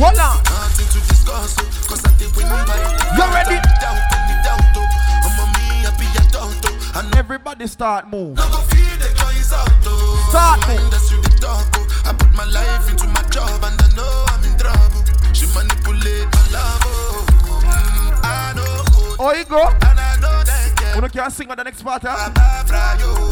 Hold 0.00 0.18
on. 0.18 0.40
Nothing 0.44 0.88
to 0.88 1.00
discuss, 1.06 1.56
oh, 1.60 1.68
cause 1.88 2.04
I 2.04 2.16
did 2.16 2.34
win 2.34 2.48
by 2.48 2.80
You 3.12 3.28
ready? 3.28 3.60
Doubt, 3.76 4.60
oh. 4.74 4.88
I'm 5.22 5.38
a 5.38 5.44
me, 5.52 5.84
I 5.84 5.92
be 6.00 6.06
a 6.16 6.24
oh. 6.40 6.98
And 6.98 7.14
Everybody 7.14 7.66
start 7.66 8.08
move. 8.08 8.36
No 8.36 8.48
go 8.48 8.58
feed 8.72 8.98
the 8.98 9.12
guys 9.14 9.52
out 9.52 9.68
though. 9.84 10.16
Start 10.30 10.66
move. 10.66 10.80
industry 10.80 11.20
the 11.20 11.28
talk, 11.40 11.66
oh. 11.76 12.02
I 12.06 12.12
put 12.14 12.34
my 12.34 12.44
life 12.46 12.90
into 12.90 13.06
my 13.08 13.22
job 13.28 13.62
and 13.62 13.80
I 13.80 13.88
know 13.94 14.24
I'm 14.28 14.42
in 14.44 14.58
trouble. 14.58 15.04
She 15.34 15.46
manipulate 15.52 16.26
my 16.32 16.44
love, 16.56 16.82
oh. 16.88 17.26
Mm, 17.62 18.24
I 18.24 18.52
know. 18.56 19.16
Oh, 19.20 19.32
you 19.36 19.44
go. 19.44 19.68
And 19.68 20.00
I 20.00 20.16
know 20.20 20.42
that 20.42 20.72
girl. 20.78 20.94
Wanna 20.94 21.08
can 21.10 21.30
sing 21.30 21.50
on 21.50 21.56
the 21.58 21.64
next 21.64 21.82
part, 21.82 22.02
huh? 22.02 22.30
Baba 22.34 22.66
fry, 22.66 22.96
yo. 22.98 23.28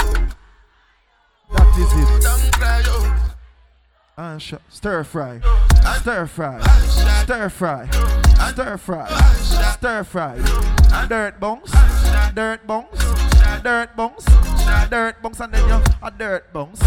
That 1.56 1.78
is 1.80 1.92
it. 1.92 2.22
Don't 2.22 2.52
cry, 2.52 2.82
yo. 2.84 3.29
Uh, 4.20 4.36
sh- 4.36 4.52
stir 4.68 5.02
fry. 5.02 5.40
Stir 6.00 6.26
fry. 6.26 6.60
Stir 7.24 7.48
fry. 7.48 7.88
Stir 8.52 8.76
fry. 8.76 9.08
Stir 9.72 10.04
fry. 10.04 10.36
Dirt 11.08 11.40
bones. 11.40 11.72
Dirt 12.34 12.66
bones. 12.66 12.98
Dirt 13.62 13.96
bones. 13.96 14.26
Dirt 14.90 15.22
bones 15.22 15.40
and 15.40 15.54
then 15.54 15.66
you 15.66 15.82
a 16.02 16.10
dirt 16.10 16.52
bones. 16.52 16.82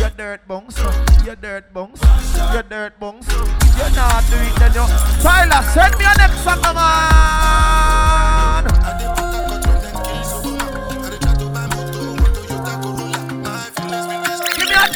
You 0.00 0.08
dirt 0.16 0.48
bones. 0.48 0.78
You 1.26 1.36
dirt 1.36 1.74
bones. 1.74 2.00
You 2.54 2.62
dirt 2.62 2.98
bones. 2.98 3.28
You're 3.28 3.90
not 3.90 4.24
do 4.30 4.36
it 4.40 4.56
then 4.56 4.72
you. 4.72 4.86
Tyler, 5.20 5.62
send 5.68 5.92
me 5.98 6.06
a 6.06 6.14
next 6.16 6.40
song, 6.42 6.62
man. 6.74 7.98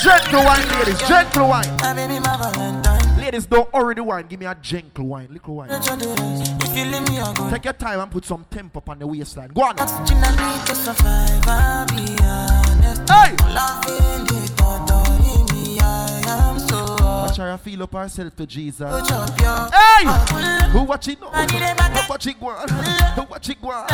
Gentle 0.03 0.45
wine, 0.45 0.69
ladies. 0.79 1.01
Gentle 1.09 1.49
wine. 1.49 1.77
My 1.79 1.95
baby, 1.95 2.19
my 2.19 2.37
Valentine. 2.37 3.17
Ladies, 3.21 3.47
don't 3.47 3.73
hurry 3.75 3.95
the 3.95 4.05
wine. 4.05 4.27
Give 4.27 4.41
me 4.41 4.47
a 4.47 4.55
gentle 4.55 5.07
wine, 5.07 5.29
little 5.31 5.55
wine. 5.55 5.71
If 5.71 6.77
you 6.77 6.85
leave 6.85 7.09
me, 7.09 7.19
go. 7.35 7.51
Take 7.51 7.65
your 7.65 7.75
time 7.75 8.01
and 8.01 8.11
put 8.11 8.25
some 8.25 8.45
tempo 8.51 8.83
on 8.87 8.99
the 8.99 9.07
waistline. 9.07 9.49
Go 9.55 9.63
on. 9.63 9.79
Oxygen 9.79 10.19
I 10.23 10.65
to 10.67 10.75
survive, 10.75 11.47
I'll 11.47 11.87
be 11.87 12.17
honest. 12.23 13.09
Hey! 13.09 13.37
Loving 13.55 14.25
the 14.27 14.53
thought 14.57 14.91
of 14.91 15.55
me, 15.55 15.79
I 15.81 16.59
so 16.69 16.97
Watch 17.05 17.37
her 17.37 17.59
feel 17.59 17.83
up 17.85 17.93
herself 17.93 18.35
to 18.37 18.47
Jesus. 18.47 18.79
Put 18.91 19.13
up 19.13 19.41
your- 19.41 19.71
Hey! 19.73 20.71
Who 20.73 20.83
watch 20.83 21.09
it 21.09 21.21
now? 21.21 21.31
I 21.33 21.47
need 21.47 21.63
a 21.63 22.01
Who 22.01 22.09
watch 22.09 22.27
it 22.27 22.41
go 22.41 22.49
on? 22.49 22.69
Who 22.69 23.23
watch 23.23 23.49
it 23.49 23.63
go 23.63 23.71
on? 23.71 23.87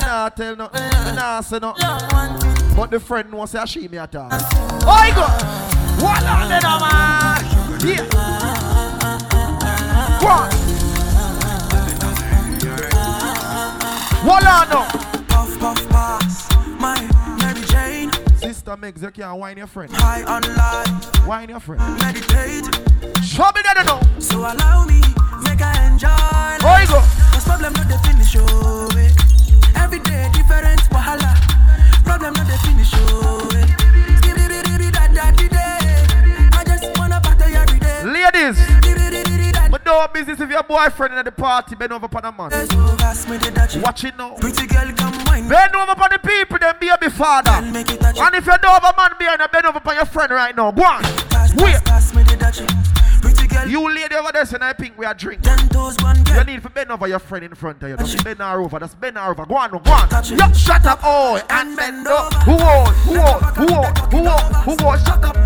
Nah 0.00 0.28
tell 0.30 0.56
no. 0.56 0.70
Nah 0.72 1.40
say 1.40 1.58
no. 1.60 1.74
But 2.76 2.90
the 2.90 2.98
friend 2.98 3.30
knows 3.30 3.50
say 3.50 3.64
she 3.66 3.88
me 3.88 3.98
at 3.98 4.14
all. 4.16 4.28
Oh, 4.32 4.88
I 4.88 5.10
go. 5.14 5.28
What 6.02 6.24
on 6.24 6.48
then, 6.48 6.62
man? 6.82 7.44
Yeah. 7.86 8.02
On. 10.24 10.50
What 14.26 14.44
on 14.44 14.68
now? 14.68 14.88
Puff, 15.28 15.58
puff, 15.60 15.88
pass. 15.88 16.48
My 16.80 16.98
Mary 17.38 17.62
Jane. 17.66 18.10
Sister 18.38 18.76
Megs, 18.76 19.02
you 19.02 19.10
can't 19.12 19.38
wine 19.38 19.56
your 19.56 19.68
friend. 19.68 19.92
High 19.94 20.24
on 20.24 20.42
life. 20.56 21.26
Wine 21.26 21.50
your 21.50 21.60
friend. 21.60 21.80
Meditate. 22.00 22.64
Show 23.22 23.50
me 23.54 23.62
that 23.62 23.84
now. 23.86 24.00
So 24.18 24.38
allow 24.38 24.84
me, 24.84 25.00
make 25.44 25.62
I 25.62 25.86
enjoy. 25.86 26.08
Oh, 26.10 26.78
you 26.80 26.88
go. 26.88 27.00
Cause 27.32 27.44
problem 27.44 27.72
not 27.74 27.88
the 27.88 27.98
finish, 28.02 28.34
oh. 28.36 28.90
Every 29.76 30.00
day 30.00 30.30
different 30.32 30.80
wahala. 30.90 31.53
Problem 32.14 32.34
not 32.34 32.46
the 32.46 32.56
finish, 32.58 32.90
oh. 32.94 33.50
Ladies, 38.04 38.56
but 39.68 39.84
no 39.84 40.06
business 40.14 40.38
if 40.38 40.48
your 40.48 40.62
boyfriend 40.62 41.14
at 41.14 41.24
the 41.24 41.32
party 41.32 41.74
bend 41.74 41.92
over 41.92 42.06
upon 42.06 42.24
a 42.24 42.30
man. 42.30 42.50
Watch 43.82 44.04
it 44.04 44.16
now. 44.16 44.36
Pretty 44.36 44.68
girl, 44.68 44.92
come 44.92 45.24
wine. 45.24 45.48
Bend 45.48 45.74
over 45.74 45.90
upon 45.90 46.10
the 46.12 46.20
people, 46.20 46.56
then 46.60 46.76
be 46.80 46.86
a 46.88 46.96
be 46.98 47.08
father. 47.08 47.50
And 47.50 47.74
if 47.74 48.46
you 48.46 48.58
don't 48.62 48.64
have 48.64 48.84
a 48.84 48.96
man 48.96 49.10
behind 49.18 49.50
bend 49.50 49.66
over 49.66 49.78
upon 49.78 49.96
your 49.96 50.06
friend 50.06 50.30
right 50.30 50.56
now. 50.56 50.70
Go 50.70 50.84
on. 50.84 51.02
Wait. 53.54 53.68
You 53.70 53.88
lady 53.94 54.14
over 54.14 54.32
there 54.32 54.44
saying 54.44 54.62
I 54.62 54.72
think 54.72 54.98
we 54.98 55.06
are 55.06 55.14
drinking. 55.14 55.52
You 56.34 56.44
need 56.44 56.62
to 56.62 56.70
bend 56.70 56.90
over 56.90 57.06
your 57.06 57.18
friend 57.18 57.44
in 57.44 57.54
front 57.54 57.82
of 57.82 57.88
you. 57.88 57.96
Just 57.96 58.24
bend 58.24 58.40
her 58.40 58.60
over. 58.60 58.78
Just 58.80 59.00
bend 59.00 59.16
her 59.16 59.30
over. 59.30 59.46
Go 59.46 59.56
on, 59.56 59.70
go 59.70 59.78
on. 59.78 60.08
Yo, 60.10 60.52
shut 60.52 60.84
up, 60.86 61.00
oh, 61.02 61.40
and 61.50 61.76
bend 61.76 62.06
over. 62.06 62.28
Who 62.40 62.52
on? 62.52 62.94
Who 62.94 63.16
on? 63.18 63.54
Who 63.54 63.74
on? 63.74 63.94
Who 64.10 64.18
on? 64.26 64.54
Who 64.64 64.86
on? 64.86 64.98
Shut 65.04 65.24
up. 65.24 65.36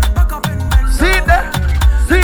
See 0.91 1.19
there? 1.25 1.51
See? 2.07 2.21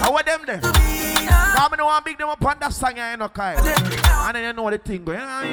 How 0.00 0.16
are 0.16 0.22
them 0.24 0.40
there? 0.46 0.60
Now 0.60 1.68
I 1.70 1.74
know 1.76 1.88
I'm 1.88 2.02
big 2.02 2.18
them 2.18 2.28
up 2.28 2.44
on 2.44 2.58
that 2.60 2.72
song, 2.72 2.96
you 2.96 3.16
know, 3.16 3.28
Kyle. 3.28 3.58
And 4.26 4.36
then 4.36 4.44
you 4.44 4.52
know 4.52 4.70
the 4.70 4.78
thing 4.78 5.04
going 5.04 5.20
on. 5.20 5.46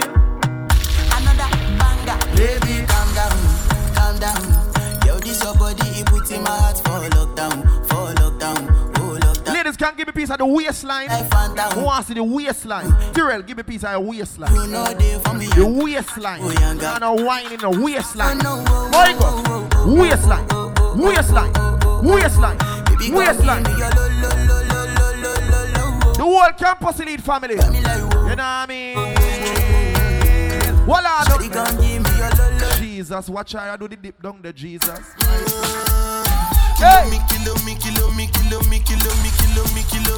Another 1.12 1.50
banger. 1.78 2.18
Baby, 2.36 2.86
calm 2.88 3.14
down, 3.14 3.94
calm 3.94 4.20
down. 4.20 4.69
This 5.22 5.44
your 5.44 5.54
body, 5.56 5.88
it 6.00 6.06
puts 6.06 6.32
in 6.32 6.41
my 6.44 6.50
heart 6.50 6.78
for 6.78 7.08
lockdown, 7.16 7.64
for 7.88 8.14
lockdown, 8.22 8.70
oh 8.98 9.18
lockdown. 9.22 9.54
Ladies, 9.54 9.76
can 9.78 9.94
give 9.96 10.08
me 10.08 10.12
a 10.12 10.14
piece 10.14 10.30
of 10.32 10.38
the 10.38 10.46
waistline. 10.46 11.10
Who 11.10 11.84
wants 11.84 12.08
to 12.08 12.14
the 12.16 12.24
waistline? 12.24 12.90
Tyrell, 13.14 13.41
give 13.41 13.58
me 13.58 13.62
a 13.62 13.64
piece 13.66 13.84
of 13.84 13.91
the 13.91 14.00
waistline. 14.00 14.56
You 14.56 14.68
know 14.68 14.94
they 14.94 15.20
for 15.20 15.34
me. 15.34 15.48
The 15.48 15.66
waistline. 15.68 16.41
And 16.41 17.04
a 17.04 17.14
wine 17.14 17.52
in 17.52 17.60
the 17.60 17.70
waistline. 17.70 18.40
Boy, 18.40 19.14
go. 19.20 19.44
Waistline. 19.94 20.48
Waistline. 20.98 21.54
Waistline. 22.02 22.58
Waistline. 23.12 23.64
The 26.14 26.24
whole 26.24 26.52
campus 26.58 27.00
elite 27.02 27.22
family. 27.22 27.56
You 27.56 27.82
know 27.82 28.08
what 28.24 28.40
I 28.40 28.66
mean? 28.68 29.28
Voila, 30.90 31.24
no. 31.30 31.38
Jesus, 32.80 33.30
watch 33.30 33.53
how 33.53 33.74
I 33.74 33.78
do 33.78 33.88
the 33.88 33.95
dip 33.95 34.20
down 34.24 34.41
the 34.41 34.52
Jesus. 34.52 34.90
Hey! 36.82 37.06
Me 37.11 37.20
me 37.30 37.45
me 37.45 37.78
me 38.18 38.26
me 38.26 38.80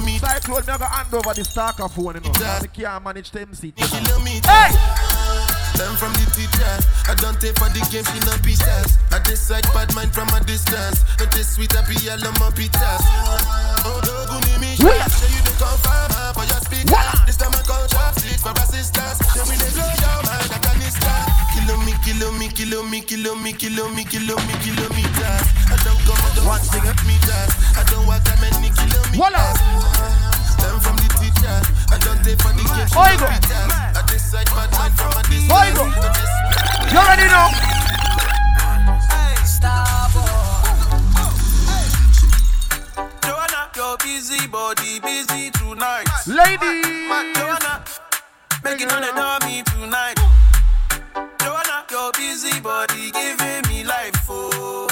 me. 0.06 0.18
Cyclone, 0.18 0.64
me 0.66 0.74
a 0.74 0.86
hand 0.88 1.14
over 1.14 1.34
the 1.34 1.44
stalker 1.44 1.90
phone, 1.90 2.16
you 2.24 2.32
know. 2.32 2.32
I 2.40 2.68
can't 2.68 3.04
manage 3.04 3.36
MC. 3.36 3.74
Kilometer. 3.74 4.48
Hey! 4.48 4.72
Learn 5.76 5.96
from 6.00 6.14
the 6.14 6.24
teacher. 6.32 6.74
I 7.12 7.16
don't 7.20 7.36
take 7.42 7.60
for 7.60 7.68
the 7.68 7.84
game 7.92 8.08
in 8.16 8.24
the 8.24 8.40
pieces. 8.40 8.96
I 9.12 9.20
decide 9.28 9.68
bad 9.76 9.94
mind 9.94 10.14
from 10.14 10.30
a 10.30 10.40
distance. 10.40 11.04
But 11.18 11.32
this 11.32 11.56
sweet 11.56 11.74
happy 11.74 12.00
yellow 12.00 12.32
my 12.40 12.48
pizzas. 12.56 13.04
Oh, 13.84 14.00
dog, 14.00 14.40
me. 14.62 14.76
Show 14.80 14.88
you 14.88 15.42
the 15.44 15.52
confirm 15.60 16.32
for 16.32 16.48
your 16.48 16.64
speaker. 16.64 16.96
This 17.28 17.36
time 17.36 17.52
I 17.52 17.62
call 17.68 17.92
sleep 18.16 18.40
for 18.40 18.56
assistance. 18.64 19.20
Show 19.34 19.46
me 19.50 19.56
the 19.58 19.68
blow 19.74 19.92
your 20.00 20.24
mind 20.24 20.61
like 21.00 21.04
a 21.04 21.22
nista. 21.22 21.32
Kilo 21.54 21.78
me, 21.86 21.94
kilo 22.04 22.32
me, 22.32 22.50
kilo 22.50 22.84
me, 22.84 23.02
kilo 23.02 23.36
me, 23.36 23.54
kilo 23.54 23.90
me, 23.90 24.04
kilo 24.04 24.36
me, 24.36 24.54
kilometers. 24.64 25.48
I 25.70 25.76
don't 25.84 26.00
come, 26.04 26.18
I 26.18 26.32
don't 26.36 26.46
want 26.48 26.64
sing 26.64 26.84
meters. 27.08 27.52
I 27.78 27.84
don't 27.92 28.08
walk 28.08 28.24
that 28.24 28.40
many 28.42 28.70
kilometers. 28.72 29.60
Learn 30.62 30.80
from 30.80 30.96
the 30.98 31.08
teacher. 31.20 31.58
I 31.92 31.98
don't 32.00 32.24
take 32.24 32.40
for 32.42 32.52
the. 32.54 32.64
Oigo. 32.96 33.28
I 33.28 34.02
decide 34.08 34.48
bad 34.48 34.72
mind 34.72 34.94
from 34.98 35.12
a 35.12 35.24
distance. 35.24 35.52
Oigo. 35.52 35.86
You 36.92 36.98
already 36.98 37.28
know. 37.30 37.48
Joanna, 43.24 43.70
your 43.76 43.98
busy 43.98 44.48
body 44.48 45.00
busy 45.00 45.52
tonight. 45.52 46.08
Ladies. 46.28 46.86
Joanna, 47.38 47.84
making 48.64 48.90
on 48.92 49.02
the 49.02 49.12
dummy 49.16 49.64
tonight. 49.64 50.41
Your 52.02 52.12
busy 52.14 52.60
body 52.62 53.12
giving 53.12 53.62
me 53.70 53.84
life, 53.84 54.26
oh, 54.28 54.88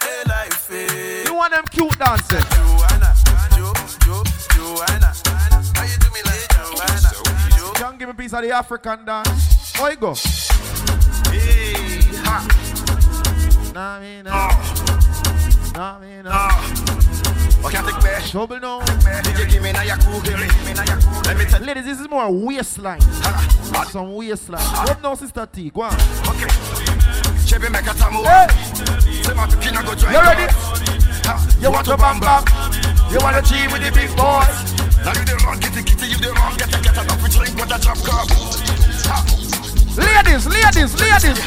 hey 0.00 0.22
life, 0.28 0.68
hey. 0.68 1.24
You 1.24 1.34
want 1.34 1.52
them 1.52 1.64
cute 1.64 1.98
dancers? 1.98 2.44
Joanna, 2.54 3.12
Jo, 3.56 3.72
Jo, 4.04 4.22
Joanna, 4.54 5.12
how 5.74 5.82
you 5.82 5.98
do 5.98 6.08
me 6.14 6.20
like 6.24 6.48
Joanna? 6.54 7.10
Jo, 7.56 7.72
Can 7.72 7.98
give 7.98 8.06
me 8.06 8.12
a 8.12 8.14
piece 8.14 8.32
of 8.34 8.42
the 8.42 8.52
African 8.52 9.04
dance. 9.04 9.72
Oh, 9.80 9.88
you 9.88 9.96
go. 9.96 10.14
hey, 11.32 11.74
ha. 12.22 12.46
Nah, 13.74 13.98
me, 13.98 14.22
nah. 14.22 14.30
Ah. 14.32 15.68
Nah, 15.74 15.98
me, 15.98 16.22
nah. 16.22 16.50
Okay, 16.54 16.66
I 16.66 16.84
take 16.86 16.96
me. 16.96 16.97
Trouble 18.30 18.60
now. 18.60 18.80
DJ, 18.80 19.50
give 19.50 19.62
me 19.62 19.72
now 19.72 19.82
your 19.82 19.96
cool, 19.98 20.20
give 20.20 20.38
me, 20.38 20.46
give 20.46 20.66
me 20.66 20.74
now 20.74 20.84
your 20.84 21.00
cool. 21.00 21.22
Let 21.22 21.36
me 21.38 21.44
tell 21.44 21.60
Ladies, 21.60 21.84
this 21.84 22.00
is 22.00 22.08
more 22.08 22.30
waistline. 22.30 23.00
Some 23.90 24.14
waistline. 24.14 24.62
What 24.86 25.02
now, 25.02 25.14
Sister 25.14 25.48
T? 25.52 25.70
Go 25.70 25.82
on. 25.82 25.94
Okay. 25.94 26.48
Chevy 27.46 27.68
make 27.70 27.86
a 27.86 27.94
tamu. 27.94 28.22
Say 29.24 29.34
my 29.34 29.46
picking 29.46 29.74
go 29.74 29.94
join. 29.94 30.12
You 30.12 30.20
ready? 30.20 30.52
You 31.60 31.70
want 31.72 31.86
to 31.86 31.96
bam 31.96 32.20
bam? 32.20 32.44
You 33.10 33.18
want 33.20 33.36
to 33.36 33.42
cheat 33.42 33.72
with 33.72 33.82
the 33.82 33.90
big 33.92 34.10
boys? 34.16 34.76
Now 35.04 35.12
you 35.16 35.24
the 35.24 35.40
wrong, 35.44 35.58
get 35.58 35.72
the 35.72 35.82
kitty, 35.82 36.06
you 36.08 36.18
the 36.18 36.32
wrong, 36.36 36.54
get 36.56 36.70
the 36.70 36.78
get 36.78 36.96
enough 36.96 37.20
drink 37.30 37.56
with 37.56 37.70
chop 37.82 37.98
cup. 38.04 38.28
Ladies, 39.96 40.46
ladies, 40.46 40.94
ladies. 41.00 41.38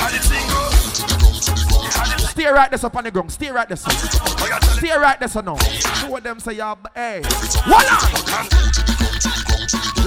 Stay 2.31 2.47
right 2.47 2.71
there 2.71 2.85
up 2.85 2.95
on 2.95 3.03
the 3.03 3.11
ground. 3.11 3.29
Stay 3.29 3.51
right 3.51 3.67
there. 3.67 3.75
Stay 3.75 4.97
right 4.97 5.19
there 5.19 5.43
now. 5.43 5.57
Do 5.57 6.07
what 6.09 6.23
them 6.23 6.39
say, 6.39 6.53
y'all. 6.53 6.79
Hey. 6.95 7.17
On. 7.17 7.83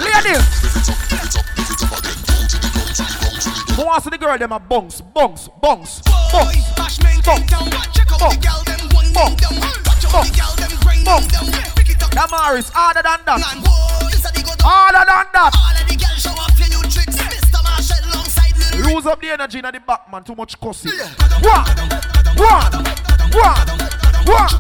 Ladies. 0.01 0.41
Who 3.77 3.85
wants 3.85 4.05
to 4.05 4.11
the 4.11 4.17
girl? 4.19 4.39
Them 4.39 4.53
a 4.53 4.59
bunks, 4.59 5.03
bunks, 5.03 5.51
bunks, 5.61 6.01
bunks, 6.01 6.33
bunks, 6.33 6.99
bunks, 7.25 7.53
bunks, 7.53 7.53
bunks. 10.11 10.41
Harder 12.73 13.03
than 13.03 13.21
that. 13.27 13.43
Harder 14.63 15.05
than 15.05 15.27
that 15.35 15.65
the 19.25 19.33
energy 19.33 19.59
in 19.59 19.65
the 19.65 19.81
back, 19.81 20.11
man. 20.11 20.23
Too 20.23 20.35
much 20.35 20.61
cussing. 20.61 20.93
One, 21.41 21.65
one, 22.37 22.73
one, 23.33 23.69
one. 24.29 24.55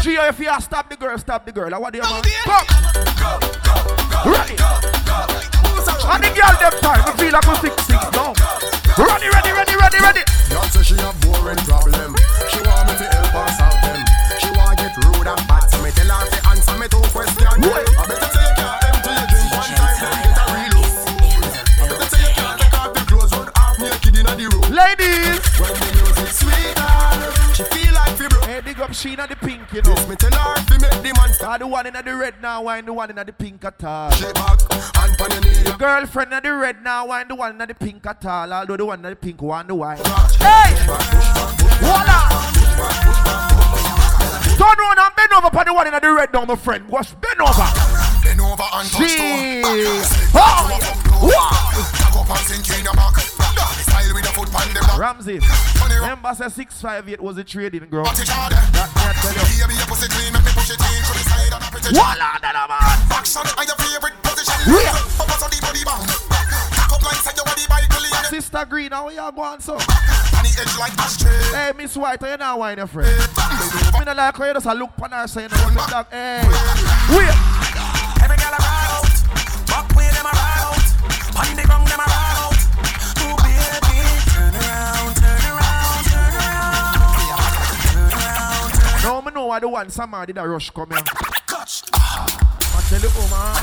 Gio, 0.00 0.28
if 0.28 0.40
you 0.40 0.48
have 0.48 0.62
stop 0.62 0.88
the 0.88 0.96
girl, 0.96 1.18
stop 1.18 1.44
the 1.44 1.52
girl. 1.52 1.70
What 1.80 1.92
do 1.92 1.98
you 1.98 2.04
man? 2.04 2.22
Come. 2.48 2.66
Ready. 4.24 4.56
And 6.00 6.24
the 6.24 6.30
girl 6.32 6.54
them 6.58 6.72
time, 6.80 7.04
we 7.04 7.12
feel 7.20 7.32
like 7.32 7.46
we 7.46 7.54
six 7.68 7.76
six 7.86 8.00
now. 8.12 8.32
Ready, 8.96 9.28
ready, 9.28 9.52
ready, 9.52 9.76
ready, 9.76 9.98
ready. 10.00 10.22
Y'all 10.50 10.64
say 10.72 10.82
she 10.82 10.94
a 10.96 11.12
boring 11.20 11.60
problem. 11.68 12.16
She 12.48 12.60
want 12.64 12.88
me 12.88 12.94
to 12.96 13.04
help 13.04 13.36
her 13.36 13.48
solve 13.52 13.80
them. 13.84 14.00
She 14.40 14.50
want 14.56 14.78
get 14.78 14.96
rude 15.04 15.28
and 15.28 15.46
bad, 15.46 15.68
so 15.68 15.82
me 15.82 15.90
tell 15.90 16.08
her 16.08 16.26
to 16.26 16.48
answer 16.48 16.76
me 16.78 16.88
two 16.88 17.04
questions. 17.12 17.99
Big 28.90 29.18
up 29.18 29.28
Sheena 29.28 29.28
the 29.28 29.36
pink, 29.36 29.72
you 29.72 29.82
know. 29.82 29.94
This 29.94 30.08
me 30.08 30.16
tell 30.16 30.32
her 30.32 30.62
fi 30.62 30.78
make 30.78 30.90
the 30.90 31.12
man 31.16 31.32
start. 31.32 31.60
the 31.60 31.66
one 31.66 31.86
in 31.86 31.94
the 31.94 32.16
red 32.16 32.34
now, 32.42 32.62
wine 32.62 32.84
the 32.84 32.92
one 32.92 33.10
in 33.10 33.16
the 33.16 33.32
pink 33.32 33.64
at 33.64 33.82
all. 33.84 34.10
She 34.10 34.24
back 34.32 34.60
and 34.70 35.18
pon 35.18 35.30
your 35.30 35.40
knee. 35.40 35.62
The 35.62 35.76
girlfriend 35.78 36.32
in 36.32 36.42
the 36.42 36.54
red 36.54 36.82
now, 36.82 37.06
wine 37.06 37.28
the 37.28 37.34
one 37.34 37.60
in 37.60 37.68
the 37.68 37.74
pink 37.74 38.06
at 38.06 38.24
all. 38.24 38.52
Although 38.52 38.76
the 38.76 38.86
one 38.86 39.04
in 39.04 39.10
the 39.10 39.16
pink 39.16 39.42
want 39.42 39.68
the 39.68 39.74
wine. 39.74 39.98
Hey! 40.38 40.74
Voila! 41.80 42.28
Turn 44.56 44.78
around 44.78 44.98
and 44.98 45.16
bend 45.16 45.32
over 45.36 45.50
for 45.50 45.64
the 45.64 45.74
one 45.74 45.86
in 45.86 45.92
the 45.92 46.12
red 46.12 46.32
now, 46.32 46.44
my 46.44 46.56
friend. 46.56 46.88
Watch. 46.88 47.18
Bend 47.20 47.40
over 47.40 47.99
remember 56.30 56.50
say 56.50 56.62
658 56.62 57.20
was 57.20 57.38
a 57.38 57.44
trading 57.44 57.88
girl. 57.90 58.04
That, 58.04 58.14
that 58.14 59.14
tell 59.18 59.34
you. 59.34 59.66
Baby, 59.66 59.74
your 59.78 59.86
pussy 59.90 60.06
clean, 60.06 60.32
make 60.32 60.44
me 60.46 60.52
push 60.54 60.70
it 60.70 60.78
in 60.78 61.02
to 61.02 61.12
the 61.14 61.24
side 61.26 61.50
and 61.50 61.64
a 61.64 61.68
pretty 61.70 61.90
Voila, 61.90 62.38
that 62.38 62.54
a 62.54 62.64
man. 62.70 62.98
Action 63.10 63.42
are 63.42 63.66
your 63.66 63.78
favorite 63.78 64.16
position. 64.22 64.58
Yeah. 64.70 64.94
Up 65.18 65.26
on 65.26 65.50
the 65.50 65.58
body 65.58 65.82
bang. 65.82 66.06
Cock 66.06 66.92
up 66.94 67.02
like 67.02 67.18
say 67.18 67.34
your 67.34 67.46
body 67.46 67.66
by 67.66 67.82
Billy. 67.90 68.10
Sister 68.30 68.64
Green, 68.68 68.92
how 68.92 69.08
you 69.08 69.26
going 69.34 69.60
so? 69.60 69.74
And 69.74 70.44
the 70.46 70.52
edge 70.54 70.74
like 70.78 70.94
ashtray. 70.98 71.34
Hey, 71.50 71.72
Miss 71.76 71.96
White, 71.96 72.22
you 72.22 72.36
know 72.36 72.56
why, 72.56 72.76
your 72.76 72.86
friend? 72.86 73.10
Me 73.10 74.04
not 74.06 74.16
like 74.16 74.36
how 74.36 74.46
you 74.46 74.54
just 74.54 74.66
look 74.66 74.94
on 75.02 75.10
her 75.10 75.26
saying, 75.26 75.50
"Run 75.50 75.74
the 75.74 75.86
dog." 75.90 76.06
Hey, 76.10 76.46
wait. 77.10 77.49
Know 89.40 89.46
why 89.46 89.58
the 89.58 89.68
one 89.68 89.88
summer 89.88 90.26
did 90.26 90.36
a 90.36 90.46
rush 90.46 90.68
come 90.68 90.90
here. 90.90 91.00
Catch. 91.48 91.82
I 91.96 92.80
tell 92.92 93.00
you, 93.00 93.08
oh 93.08 93.26
man. 93.32 93.56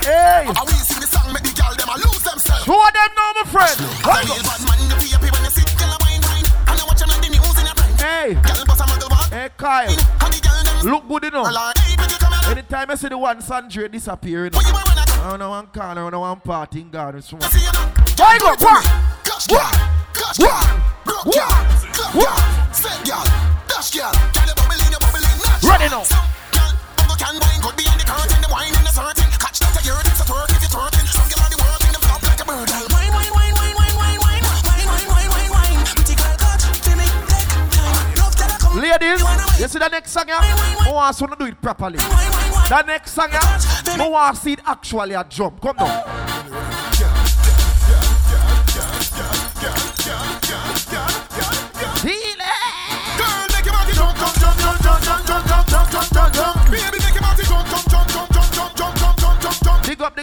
Hey, 0.00 0.48
I 0.48 0.62
will 0.64 0.80
sing 0.80 1.00
the 1.00 1.06
song, 1.06 1.28
make 1.28 1.44
the 1.44 1.52
girl 1.52 1.76
them 1.76 1.92
a 1.92 1.96
lose 2.00 2.24
themselves. 2.24 2.64
show 2.64 2.80
them 2.88 3.12
now, 3.12 3.30
my 3.36 3.44
friend. 3.52 3.76
I 4.00 4.24
real 4.24 4.40
bad 4.40 4.64
man, 4.64 4.80
you 4.80 4.96
feel 4.96 5.12
happy 5.12 5.28
when 5.28 5.44
you 5.44 5.52
sit, 5.52 5.68
girl 5.76 5.92
a 5.92 5.98
wine 6.00 6.24
wine, 6.24 6.48
and 6.72 6.76
you 6.80 6.86
watch 6.88 7.00
them 7.04 7.12
like 7.12 7.20
the 7.20 7.30
news 7.36 7.56
in 7.60 7.68
your 7.68 7.76
brain. 7.76 7.94
Hey, 8.00 8.28
Girl 8.40 8.64
bust 8.64 8.80
a 8.80 8.84
muggle 8.88 9.10
walk, 9.12 9.28
hey, 9.28 9.48
Kyle, 9.60 9.92
and 9.92 10.32
the 10.32 10.40
girl 10.40 10.60
them 10.64 10.88
look 10.88 11.04
good 11.04 11.24
enough. 11.28 11.52
like, 11.52 11.76
hey, 11.84 11.96
pretty 12.00 12.16
come 12.16 12.32
here. 12.32 12.50
Anytime 12.56 12.88
I 12.88 12.94
see 12.96 13.08
the 13.12 13.18
one 13.20 13.40
Sandra 13.44 13.88
disappearing, 13.92 14.56
you 14.56 14.72
when 14.72 14.96
I 14.96 15.04
I 15.04 15.30
don't 15.36 15.38
know 15.38 15.50
one 15.52 15.68
corner, 15.68 16.00
I 16.00 16.08
don't 16.08 16.12
know 16.16 16.24
one 16.24 16.40
party 16.40 16.80
in 16.80 16.88
see 17.52 17.60
you 17.60 17.72
now? 17.76 17.92
Why 18.16 18.40
go? 18.40 18.56
What? 18.56 18.84
Gosh, 19.20 19.52
girl, 19.52 19.68
gosh, 20.16 20.40
girl, 20.40 20.64
broke 21.04 21.28
girl, 21.28 21.52
club 21.92 22.12
girl, 22.16 22.40
set 22.72 23.04
girl, 23.04 23.24
dash 23.68 23.92
girl, 23.92 24.12
girl 24.32 24.44
you 24.48 24.48
bubble 24.48 24.48
in, 24.48 24.48
you 24.48 24.48
bubble 24.48 24.48
in, 24.48 24.54
natural 24.54 24.63
ready 25.78 25.90
now. 25.90 26.04
Ladies, 38.74 39.22
you 39.60 39.68
see 39.68 39.78
the 39.78 39.88
next 39.88 40.10
song, 40.10 40.24
yeah? 40.28 40.38
I 40.40 40.90
want 40.92 41.16
to 41.16 41.36
do 41.38 41.46
it 41.46 41.60
properly. 41.60 41.98
The 41.98 42.82
next 42.86 43.12
song, 43.12 43.28
yeah? 43.32 43.40
I 43.86 44.08
want 44.08 44.36
to 44.36 44.42
see 44.42 44.52
it 44.52 44.60
actually 44.66 45.14
a 45.14 45.24
jump. 45.24 45.60
Come 45.60 45.78
on. 45.78 46.23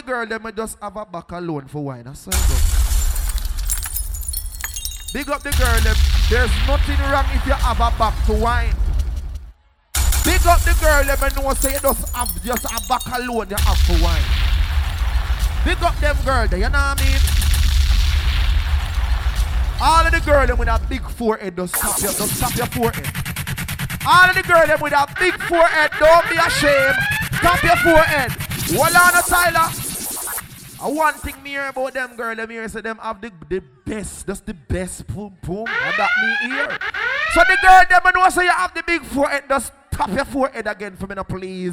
The 0.02 0.10
girl, 0.10 0.26
them 0.26 0.42
may 0.42 0.52
just 0.52 0.78
have 0.80 0.96
a 0.96 1.04
back 1.04 1.30
alone 1.32 1.66
for 1.66 1.84
wine. 1.84 2.04
That's 2.04 2.26
all. 2.26 2.32
Big 5.12 5.28
up 5.28 5.42
the 5.42 5.50
girl, 5.50 5.80
them. 5.80 5.96
There's 6.30 6.50
nothing 6.66 6.98
wrong 7.10 7.26
if 7.34 7.46
you 7.46 7.52
have 7.52 7.76
a 7.76 7.98
back 7.98 8.26
to 8.26 8.32
wine. 8.32 8.74
Big 10.24 10.46
up 10.46 10.60
the 10.60 10.76
girl, 10.80 11.04
them 11.04 11.18
and 11.22 11.36
know 11.36 11.54
say 11.54 11.72
you 11.72 11.80
just 11.80 12.16
have 12.16 12.42
just 12.42 12.64
a 12.64 12.88
back 12.88 13.06
alone 13.18 13.50
you 13.50 13.56
have 13.56 13.78
for 13.78 13.98
wine. 14.02 14.22
Big 15.64 15.82
up 15.82 15.96
them 16.00 16.16
girl, 16.24 16.46
you 16.46 16.58
know 16.58 16.70
what 16.70 16.74
I 16.74 17.04
mean? 17.04 17.20
All 19.80 20.06
of 20.06 20.12
the 20.12 20.20
girl 20.20 20.46
them 20.46 20.58
with 20.58 20.68
a 20.68 20.80
big 20.88 21.02
forehead, 21.10 21.56
just 21.56 21.74
tap 21.74 22.00
your, 22.00 22.12
just 22.12 22.40
tap 22.40 22.56
your 22.56 22.66
forehead. 22.66 23.08
All 24.06 24.28
of 24.28 24.34
the 24.34 24.42
girl 24.42 24.66
them 24.66 24.80
with 24.80 24.92
a 24.92 25.06
big 25.18 25.34
forehead, 25.42 25.90
don't 25.98 26.28
be 26.30 26.36
ashamed. 26.36 26.96
Tap 27.42 27.62
your 27.62 27.76
forehead. 27.76 28.32
On, 28.72 28.90
Tyler. 29.28 29.81
I 30.82 30.90
one 30.90 31.14
thing 31.14 31.40
me 31.44 31.50
hear 31.50 31.68
about 31.68 31.94
them 31.94 32.16
girl, 32.16 32.34
them 32.34 32.50
here 32.50 32.68
say 32.68 32.80
them 32.80 32.98
have 32.98 33.20
the, 33.20 33.30
the 33.48 33.62
best, 33.86 34.26
that's 34.26 34.40
the 34.40 34.52
best 34.52 35.06
boom 35.06 35.36
boom. 35.40 35.64
And 35.68 35.94
that 35.94 36.10
me 36.18 36.50
here. 36.50 36.76
So 37.34 37.40
the 37.46 37.56
girl 37.62 37.82
them 37.88 38.02
know 38.16 38.28
say 38.30 38.42
you 38.46 38.50
have 38.50 38.74
the 38.74 38.82
big 38.82 39.04
forehead, 39.04 39.44
just 39.48 39.72
tap 39.92 40.10
your 40.10 40.24
forehead 40.24 40.66
again 40.66 40.96
for 40.96 41.06
me 41.06 41.14
now, 41.14 41.22
please. 41.22 41.72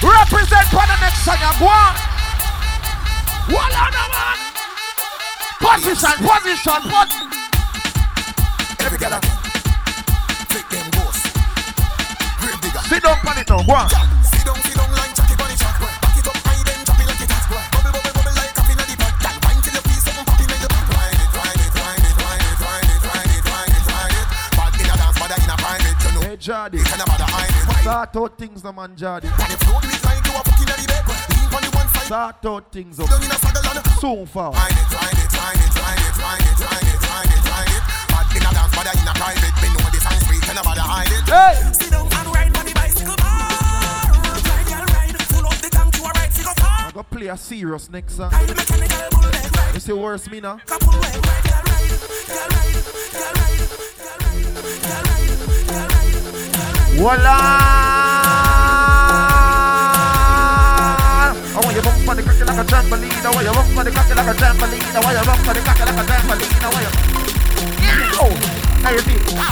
Represent 0.00 0.64
for 0.72 0.80
the 0.80 0.96
next 0.96 1.28
song, 1.28 1.36
go 1.60 1.68
on. 1.68 1.92
Hold 3.52 3.68
on, 3.68 3.92
man. 4.16 4.40
Position, 5.60 6.16
position, 6.16 6.80
position. 6.88 7.28
Every 8.80 8.96
girl, 8.96 9.20
take 10.48 10.68
them 10.72 10.88
ghosts. 10.96 11.28
Sit 12.88 13.02
down 13.02 13.20
on 13.28 13.36
it 13.36 13.44
now, 13.44 13.60
go 13.60 13.74
on. 13.76 13.90
Sit 14.24 14.40
down, 14.46 14.56
sit 14.64 14.72
down 14.74 14.87
it, 26.38 26.50
Jardy. 26.50 26.78
Start 27.80 28.16
out 28.16 28.38
things, 28.38 28.62
the 28.62 28.72
man, 28.72 28.96
Jardy. 28.96 29.28
Start 32.04 32.44
out 32.46 32.72
things 32.72 33.00
up. 33.00 33.08
So 34.00 34.24
far. 34.26 34.54
Hey! 41.26 41.54
I 46.80 46.90
go 46.94 47.02
play 47.02 47.28
a 47.28 47.36
serious 47.36 47.90
next 47.90 48.14
song. 48.14 48.32
You 49.74 49.80
see 49.80 49.92
worse 49.92 50.30
me 50.30 50.40
now? 50.40 50.58
Voila! 56.98 57.30
I 61.54 61.62
want 61.62 61.76
the 61.76 62.34
like 62.44 62.58
a 62.58 62.64
trampoline. 62.66 63.14
I 63.22 63.30
want 63.30 63.70
the 63.70 63.86
like 63.86 64.02
a 64.02 64.34
trampoline. 64.34 64.82
I 64.82 64.98
want 64.98 65.14
the 65.46 65.54
like 65.54 65.62
a 65.62 66.02
trampoline. 66.02 66.58
Oh, 66.58 66.74
I 67.78 67.78
want 68.10 68.34
Now 68.82 68.90
you 68.90 68.98
see. 68.98 69.14
I 69.14 69.46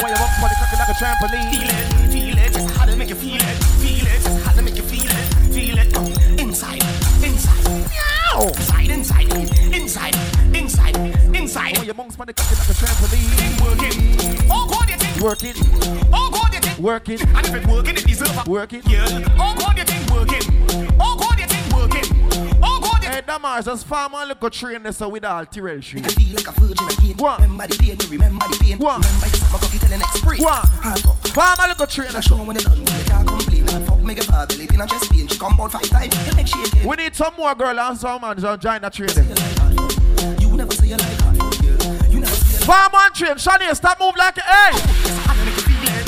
want 0.00 0.08
the 0.08 0.56
like 0.78 0.88
a 0.88 0.96
trampoline. 0.96 1.48
Feel 1.52 1.68
it, 1.68 1.84
feel 2.10 2.38
it. 2.38 2.48
Just 2.54 2.70
how 2.70 2.86
to 2.86 2.96
make 2.96 3.10
you 3.10 3.14
feel 3.14 3.36
it. 3.36 3.56
Feel 3.84 4.06
it, 4.06 4.22
just 4.22 4.40
how 4.42 4.52
to 4.52 4.62
make 4.62 4.76
you 4.76 4.84
feel 4.84 5.04
it. 5.04 5.52
Feel 5.52 5.76
it. 5.76 6.40
Inside, 6.40 6.82
inside. 7.22 7.64
Meow! 7.90 8.48
Inside, 8.48 8.88
inside, 8.88 9.28
inside, 9.74 10.16
inside 10.54 11.23
your 11.54 11.94
bunks 11.94 12.18
on 12.18 12.26
the 12.26 12.32
cocky 12.32 12.54
like 12.56 12.68
a 12.68 12.72
trampoline. 12.72 13.60
Working. 13.62 14.50
Oh 14.50 14.66
God, 14.68 14.90
you 14.90 14.96
think 14.96 15.22
Working, 15.22 15.54
Oh 16.12 16.30
God, 16.32 16.52
you 16.52 16.60
think 16.60 16.78
working, 16.78 17.20
And 17.20 17.46
if 17.46 17.54
it 17.54 17.66
working, 17.66 17.96
it 17.96 18.04
deserve 18.04 18.46
a 18.46 18.50
working. 18.50 18.82
Yeah. 18.88 19.06
Oh 19.38 19.54
God, 19.56 19.78
you 19.78 19.84
think 19.84 20.10
working. 20.10 20.42
Oh 20.98 21.16
God, 21.16 21.38
you 21.38 21.46
think 21.46 21.72
working. 21.72 22.58
Oh 22.62 22.80
God, 22.82 23.04
you 23.04 23.08
Hey, 23.10 23.22
Damars, 23.22 23.66
just 23.66 23.86
farm 23.86 24.14
and 24.14 24.28
look 24.28 24.42
a 24.42 24.50
train 24.50 24.82
this 24.82 24.96
so 24.96 25.08
with 25.08 25.24
all 25.24 25.46
Tyrell 25.46 25.80
Street. 25.80 26.10
feel 26.10 26.34
like 26.34 26.48
a 26.48 26.60
virgin 26.60 26.88
again. 26.90 27.16
Go 27.16 27.26
on. 27.26 27.42
Remember 27.42 27.66
the 27.68 27.78
pain, 27.78 27.96
you 28.00 28.08
remember 28.10 28.46
the 28.48 28.58
pain. 28.60 28.78
Go 28.78 28.88
on. 28.88 29.00
Remember 29.00 29.26
you 29.26 29.36
suck 29.36 29.52
my 29.52 29.58
cocky 29.58 29.78
till 29.78 29.88
the 29.88 29.98
next 29.98 30.18
spring. 30.18 30.40
Go 30.40 30.48
on. 30.48 30.66
Farm 31.30 31.58
and 31.60 31.68
look 31.68 31.80
a 31.80 31.86
train 31.86 32.08
I 32.08 32.20
show 32.20 32.36
so. 32.36 32.42
when 32.42 32.56
they 32.56 32.64
done, 32.64 32.84
they 32.84 33.04
can't 33.04 33.28
complain. 33.28 33.68
And 33.68 33.86
fuck 33.86 34.02
me, 34.02 34.14
get 34.14 34.26
her 34.26 34.46
belly 34.46 34.66
in 34.74 34.80
a 34.80 34.86
chest 34.86 35.10
pain. 35.12 35.28
She 35.28 35.38
come 35.38 35.60
out 35.60 35.70
five 35.70 35.88
times, 35.88 36.36
make 36.36 36.48
she 36.48 36.60
again. 36.62 36.88
We 36.88 36.96
need 36.96 37.14
some 37.14 37.34
more 37.38 37.54
girl 37.54 37.78
and 37.78 37.96
some 37.96 38.20
man 38.20 38.34
to 38.34 38.58
join 38.58 38.80
the 38.82 38.90
train. 38.90 40.40
You 40.40 40.56
never 40.56 40.72
say 40.74 40.88
you 40.88 40.96
like 40.96 41.23
Farm 42.64 42.94
on 42.94 43.12
trim. 43.12 43.36
Shania, 43.36 43.76
stop 43.76 44.00
move 44.00 44.14
like 44.16 44.38
a. 44.38 44.40
Hey! 44.40 44.72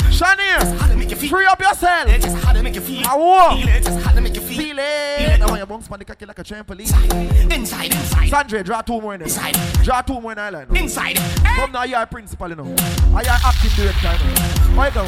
Shania! 0.09 0.96
You 1.21 1.29
feel 1.29 1.37
free 1.37 1.45
up 1.45 1.59
yourself. 1.59 2.09
it. 2.09 2.21
Just 2.21 2.37
how 2.37 2.53
to 2.53 2.63
make 2.63 2.75
you 2.75 2.81
feel 2.81 3.07
I 3.07 3.17
walk. 3.17 3.57
Feel 3.57 3.69
it. 3.69 3.83
Just 3.83 3.99
how 3.99 4.13
to 4.13 4.21
make 4.21 4.35
you 4.35 4.41
feel 4.41 4.57
Feel 4.57 4.79
it. 4.79 5.41
I 5.41 5.45
want 5.45 5.89
your 5.89 5.97
the 5.97 6.05
cocky 6.05 6.25
like 6.25 6.39
a 6.39 6.43
trampoline. 6.43 7.51
Inside, 7.51 7.93
inside, 7.93 8.29
Sandra, 8.29 8.63
draw 8.63 8.81
two 8.81 9.01
more 9.01 9.13
in 9.13 9.19
there. 9.19 9.27
Inside. 9.27 9.83
Draw 9.83 10.01
two 10.01 10.21
more 10.21 10.31
in 10.31 10.39
island. 10.39 10.77
inside. 10.77 11.17
Come 11.43 11.71
now, 11.71 11.83
you're 11.83 12.01
a 12.01 12.05
principal, 12.05 12.49
you 12.49 12.55
know. 12.55 12.75
I 13.13 13.21
are 13.21 13.39
acting 13.45 13.71
director, 13.75 14.13
you 14.23 14.33
know. 14.33 14.77
Why 14.77 14.89
go? 14.89 15.03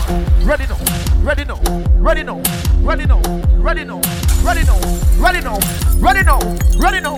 Ready 0.45 0.65
now, 0.67 0.77
ready 1.21 1.43
now, 1.43 1.61
ready 1.99 2.23
now, 2.23 2.41
ready 2.79 3.05
now, 3.05 3.21
ready 3.59 3.83
now, 3.83 4.01
ready 4.41 4.63
now, 4.63 4.79
ready 5.19 5.41
now, 5.43 5.59
ready 5.99 6.23
now, 6.23 6.39
ready 6.79 7.01
now. 7.01 7.17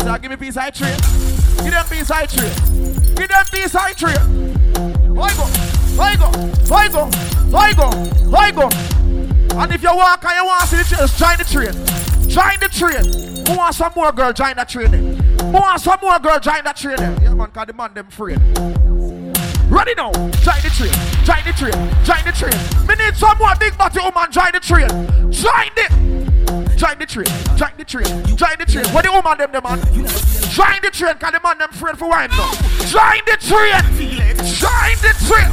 Say, 0.00 0.18
give 0.20 0.30
me 0.30 0.36
piece 0.36 0.56
of 0.56 0.72
tree. 0.72 0.88
Give 1.62 1.72
them 1.72 1.86
piece 1.86 2.10
of 2.10 2.32
tree. 2.32 3.14
Give 3.14 3.28
them 3.28 3.44
piece 3.52 3.74
of 3.74 3.96
tree. 3.96 4.14
Why 5.12 5.32
go? 5.34 5.79
Why 6.00 6.16
go? 6.16 6.30
Why 6.66 6.88
go? 6.88 7.10
Go? 7.50 8.52
Go? 8.52 8.68
And 9.58 9.72
if 9.72 9.82
you 9.82 9.94
walk 9.94 10.24
and 10.24 10.34
you 10.34 10.44
want 10.46 10.62
to 10.62 10.66
see 10.68 10.96
the 10.96 10.96
train, 10.96 11.08
join 11.18 11.36
the 11.36 11.44
train. 11.44 11.74
Join 12.28 12.58
the 12.60 12.68
train. 12.68 13.46
Who 13.46 13.56
want 13.58 13.74
some 13.74 13.92
more 13.94 14.10
girl, 14.10 14.32
join 14.32 14.56
that 14.56 14.68
train. 14.68 14.92
Who 14.92 15.52
want 15.52 15.80
some 15.80 15.98
more 16.00 16.18
girl, 16.18 16.38
join 16.38 16.64
that 16.64 16.76
train. 16.76 16.96
Yeah, 16.98 17.34
man, 17.34 17.50
cause 17.50 17.66
the 17.66 17.72
man 17.74 17.92
them 17.92 18.06
afraid. 18.08 18.38
Ready 19.68 19.94
now. 19.94 20.10
Join 20.12 20.60
the 20.62 20.70
train. 20.74 20.92
Join 21.24 21.44
the 21.44 21.52
train. 21.52 21.72
Join 22.04 22.24
the 22.24 22.32
train. 22.32 22.86
Me 22.88 22.94
need 23.04 23.16
some 23.16 23.36
more 23.38 23.54
big 23.60 23.76
body 23.76 24.00
woman, 24.00 24.32
join 24.32 24.52
the 24.52 24.60
train. 24.60 24.88
Join 25.30 25.70
it. 25.76 26.29
Join 26.80 26.98
the 26.98 27.04
train. 27.04 27.26
Join 27.56 27.72
the 27.76 27.84
train. 27.84 28.36
Join 28.36 28.56
the 28.58 28.64
train. 28.64 28.86
What 28.94 29.04
the 29.04 29.12
woman 29.12 29.36
them, 29.36 29.52
them 29.52 29.62
man? 29.62 29.78
Join 30.48 30.80
the 30.80 30.88
train, 30.90 31.14
cause 31.20 31.32
the 31.32 31.40
man 31.44 31.58
them 31.58 31.68
afraid 31.68 31.98
for 31.98 32.08
wine 32.08 32.30
now. 32.30 32.50
Join 32.88 33.20
the 33.28 33.36
train. 33.36 33.84
Feel. 34.00 34.16
Join 34.56 34.96
the 35.04 35.12
train. 35.28 35.52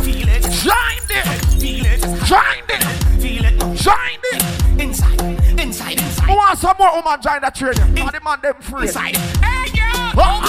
Join 0.63 1.03
it. 1.11 1.43
Feel 1.59 1.85
it. 1.85 1.99
Just 1.99 2.27
Join 2.31 2.63
it. 2.69 2.83
feel 3.19 3.43
it. 3.43 3.55
now. 3.59 3.73
Join 3.75 4.19
it. 4.23 4.81
Inside, 4.81 5.19
inside, 5.59 5.99
Who 5.99 6.07
inside, 6.07 6.29
want 6.33 6.59
some 6.59 6.75
more 6.79 6.95
woman 6.95 7.19
join 7.21 7.41
that 7.41 7.53
train? 7.55 7.73
Cause 7.73 8.11
the 8.13 8.21
man 8.23 8.39
them 8.41 8.55
afraid. 8.57 8.83
inside. 8.85 9.17
Hey, 9.17 9.67
girl. 9.75 10.11
Oh 10.15 10.47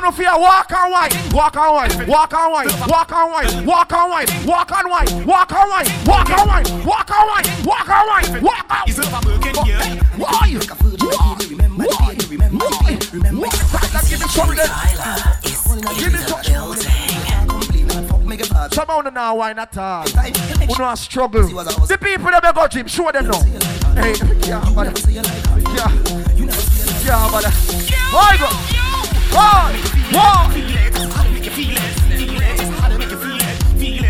think 0.00 0.04
no 0.04 0.10
fear 0.16 0.38
walk 0.38 0.70
and 0.70 0.92
wine, 0.92 1.10
walk 1.32 1.56
and 1.56 1.74
wine, 1.74 2.06
walk 2.06 2.32
and 2.32 2.52
wine, 2.52 2.88
walk 2.88 3.12
and 3.12 3.32
wine, 3.32 3.66
walk 3.66 3.92
and 3.92 4.10
wine, 4.10 4.46
walk 4.46 4.72
and 4.72 4.90
wine, 4.90 5.26
walk 5.26 5.50
and 5.50 5.70
wine, 5.70 6.06
walk 6.06 6.30
and 6.30 6.48
wine, 6.48 6.86
walk 6.86 7.10
and 7.10 7.28
wine, 7.28 7.64
walk 7.64 7.88
and 7.88 8.08
wine, 8.08 8.42
walk 8.42 8.66
and 8.70 8.86
Deserve 8.86 9.12
a 9.12 9.20
working, 9.26 9.54
yeah. 9.66 10.02
Why? 10.16 10.54
like 10.54 10.70
a 10.70 10.74
virgin 10.74 11.08
again. 11.08 11.40
You 11.40 11.56
remember 11.56 11.84
the 11.84 11.96
pain, 11.98 12.30
remember 12.30 12.64
the 12.64 12.78
pain. 12.84 12.98
Remember 13.12 13.46
you 13.46 13.52
suck 13.52 13.88
Give 14.08 14.20
me 14.22 14.54
then. 14.54 14.70
Give 15.98 16.12
me 16.12 16.18
some. 16.18 16.42
can't 16.42 17.48
complain. 17.48 17.90
And 17.90 18.08
fuck 18.08 18.20
me, 18.22 18.36
get 18.36 18.48
her 18.48 18.68
Some 18.70 18.90
of 18.90 19.04
them 19.04 19.14
now 19.14 19.36
wine 19.36 19.58
at 19.58 19.76
all. 19.76 20.04
make 20.22 20.36
Who 20.36 20.78
no 20.78 20.94
struggle. 20.94 21.42
The 21.42 21.98
people 22.00 22.30
that 22.30 22.54
go 22.54 22.68
gym, 22.68 22.86
show 22.86 23.10
them 23.10 23.26
now. 23.28 23.42
Hey, 23.98 24.14
yeah, 24.46 24.62
but 24.74 24.84
never 24.84 24.96
say 24.96 25.12
you 25.12 25.22
like 25.22 25.46
her. 25.46 25.60
yeah, 25.74 26.34
You 26.36 26.44
never 26.46 26.60
say 26.60 26.86
you 26.86 26.86
like 26.86 27.04
yeah, 27.04 27.28
but 27.32 27.44
why 28.12 28.77
one, 29.32 29.74
one. 30.12 30.50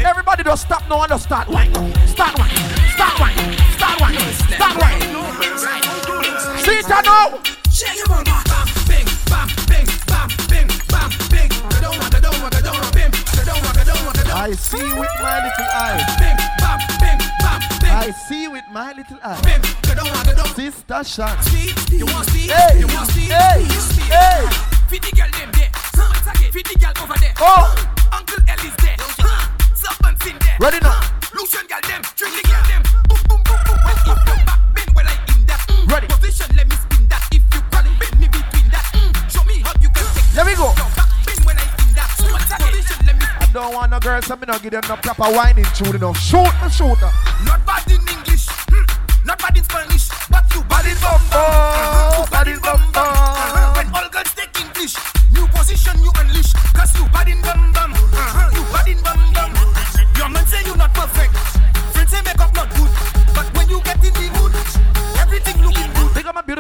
Everybody 0.05 0.43
just 0.45 0.63
stop 0.63 0.89
now 0.89 1.03
and 1.03 1.21
start 1.21 1.49
one. 1.49 1.73
Start 2.07 2.39
one. 2.39 2.51
Start 2.95 3.21
one. 3.21 3.33
Start 3.77 4.01
one. 4.01 4.15
Start 4.57 4.77
one. 4.79 5.01
See 6.65 6.79
it 6.79 6.89
now. 6.89 7.41
Shake 7.71 7.97
your 7.97 8.07
bum, 8.09 8.25
bing, 8.89 9.07
bing, 9.71 9.87
bing, 10.49 10.67
bing. 11.31 11.51
I 11.71 11.81
don't 11.81 11.99
want, 11.99 12.15
I 12.15 12.21
don't 12.21 12.41
want, 12.43 12.55
I 12.55 12.61
don't 12.61 12.75
want. 12.75 12.97
I 12.97 13.45
don't 13.45 13.63
want, 13.63 13.79
I 13.79 13.85
don't 13.85 14.05
want, 14.05 14.19
I 14.19 14.25
don't 14.25 14.35
want. 14.35 14.35
I 14.35 14.53
see 14.53 14.83
with 14.99 15.15
my 15.21 15.37
little 15.45 15.67
eyes. 15.75 16.03
Bing, 16.19 16.37
bing, 16.99 17.19
bing. 17.81 17.91
I 17.91 18.11
see 18.29 18.49
with 18.49 18.65
my 18.73 18.93
little 18.93 19.19
eyes. 19.23 19.41
Bing, 19.43 19.63
I 19.91 19.95
don't 19.95 20.11
want, 20.11 20.29
I 20.29 20.35
don't. 20.35 20.49
Sister. 20.57 21.05
See, 21.05 21.97
you 21.97 22.07
want 22.07 22.27
see, 22.31 22.49
hey. 22.49 22.81
you 22.81 22.87
want 22.89 23.11
see, 23.11 23.29
hey, 23.31 23.65
hey. 24.11 24.78
Fit 24.89 25.03
the 25.03 25.13
girl 25.13 25.29
them 25.37 25.51
there. 25.53 25.69
Huh, 25.93 26.09
it's 26.17 26.29
okay. 26.33 26.49
Fit 26.51 26.65
the 26.65 26.79
girl 26.81 26.93
over 27.05 27.19
there. 27.21 27.35
Oh. 27.41 27.69
Uncle 28.11 28.41
Ellie's 28.49 28.73
there. 28.81 28.97
Huh, 29.21 29.45
Something's 29.77 30.25
in 30.33 30.37
there. 30.41 30.57
Ready 30.57 30.81
now. 30.81 30.97
Lucian 31.37 31.69
girl 31.69 31.85
them. 31.85 32.01
Trick 32.17 32.33
the 32.33 32.43
girl 32.49 32.65
them. 32.73 32.81
Boom, 33.05 33.21
boom, 33.29 33.41
boom, 33.45 33.61
boom. 33.69 33.79
When 33.85 33.97
if 34.01 34.09
you 34.09 34.17
back 34.49 34.49
bend, 34.73 34.91
well 34.97 35.05
I 35.05 35.13
in 35.37 35.45
that. 35.45 35.61
Mm. 35.69 35.93
Ready. 35.93 36.07
Position, 36.09 36.49
let 36.57 36.65
me 36.73 36.77
spin 36.81 37.05
that. 37.13 37.21
If 37.29 37.45
you 37.53 37.61
call 37.69 37.85
it, 37.85 37.95
bend 38.01 38.17
me 38.17 38.27
between 38.33 38.69
that. 38.73 38.87
Mm. 38.97 39.13
Show 39.29 39.45
me 39.45 39.61
how 39.61 39.77
you 39.77 39.93
can 39.93 40.09
take 40.09 40.33
Let 40.33 40.45
me 40.49 40.57
go. 40.57 40.73
Now 40.73 40.89
back 40.97 41.11
bend 41.21 41.41
when 41.45 41.57
I 41.61 41.67
in 41.85 41.91
that. 41.93 42.09
Position, 42.17 42.99
let 43.05 43.17
me 43.21 43.27
I 43.29 43.45
don't 43.53 43.77
want 43.77 43.93
no 43.93 44.01
girls, 44.01 44.25
so 44.25 44.41
me 44.41 44.49
not 44.49 44.65
give 44.65 44.73
them 44.73 44.89
no 44.89 44.97
proper 44.97 45.29
whining 45.29 45.69
tune 45.77 46.01
enough. 46.01 46.17
Shoot 46.17 46.49
me, 46.65 46.69
shoot 46.73 46.97
her. 47.05 47.13
Not 47.45 47.61
bad 47.69 47.85
in 47.93 48.01
English, 48.09 48.49
hmm. 48.73 48.89
not 49.29 49.37
bad 49.37 49.53
in 49.53 49.65
Spanish, 49.69 50.09
but 50.33 50.49
you 50.57 50.65
bad 50.65 50.89
in 50.89 50.97
bumbo. 50.97 52.25
Bad 52.33 52.49
in 52.49 52.61
bumbo. 52.65 53.18
riding 57.29 57.43
gun 57.43 57.68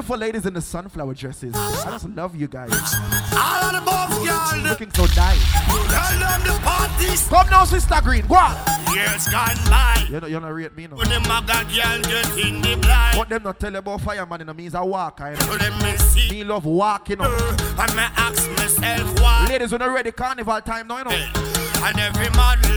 beautiful 0.09 0.27
ladies 0.27 0.47
in 0.47 0.55
the 0.55 0.61
sunflower 0.63 1.13
dresses. 1.13 1.55
I 1.55 1.91
just 1.91 2.09
love 2.09 2.35
you 2.35 2.49
guys. 2.49 2.71
All 2.73 3.65
of 3.65 3.73
the 3.75 3.83
boys, 3.85 4.27
girl, 4.27 4.63
Looking 4.71 4.91
so 4.93 5.05
nice. 5.15 5.45
all 5.69 6.25
of 6.25 6.45
the 6.45 6.59
parties. 6.65 7.29
Come 7.29 7.51
now, 7.51 7.65
Sister 7.65 8.01
Green. 8.03 8.27
Go 8.27 8.37
on. 8.37 8.57
Years 8.95 9.29
gone 9.29 9.57
by. 9.69 10.07
You 10.09 10.21
know, 10.21 10.27
you 10.27 10.41
not 10.41 10.49
rate 10.55 10.75
me, 10.75 10.87
no. 10.87 10.97
When 10.97 11.11
them 11.11 11.25
a 11.25 11.45
got 11.47 11.69
girl 11.69 12.01
just 12.01 12.39
in 12.39 12.63
the 12.63 12.77
blind. 12.81 13.19
What 13.19 13.29
them 13.29 13.43
not 13.43 13.61
tell 13.61 13.77
about 13.77 14.01
fireman, 14.01 14.41
you 14.41 14.47
know, 14.47 14.55
means 14.55 14.75
I 14.75 14.81
walk. 14.81 15.21
I 15.21 15.35
know. 15.35 15.57
let 15.61 15.83
me 15.83 15.97
see. 15.99 16.31
Me 16.31 16.45
love 16.45 16.65
walking, 16.65 17.19
you 17.19 17.25
know. 17.25 17.31
Uh, 17.31 17.85
and 17.87 17.95
me 17.95 18.03
ask 18.17 18.51
myself 18.53 19.21
why. 19.21 19.47
Ladies, 19.51 19.73
when 19.73 19.83
you 19.83 19.95
ready, 19.95 20.13
carnival 20.13 20.61
time 20.63 20.89
now, 20.89 20.99
you 20.99 21.05
know. 21.05 21.11
Eh, 21.11 21.85
and 21.85 21.99
every 22.01 22.31
model 22.31 22.71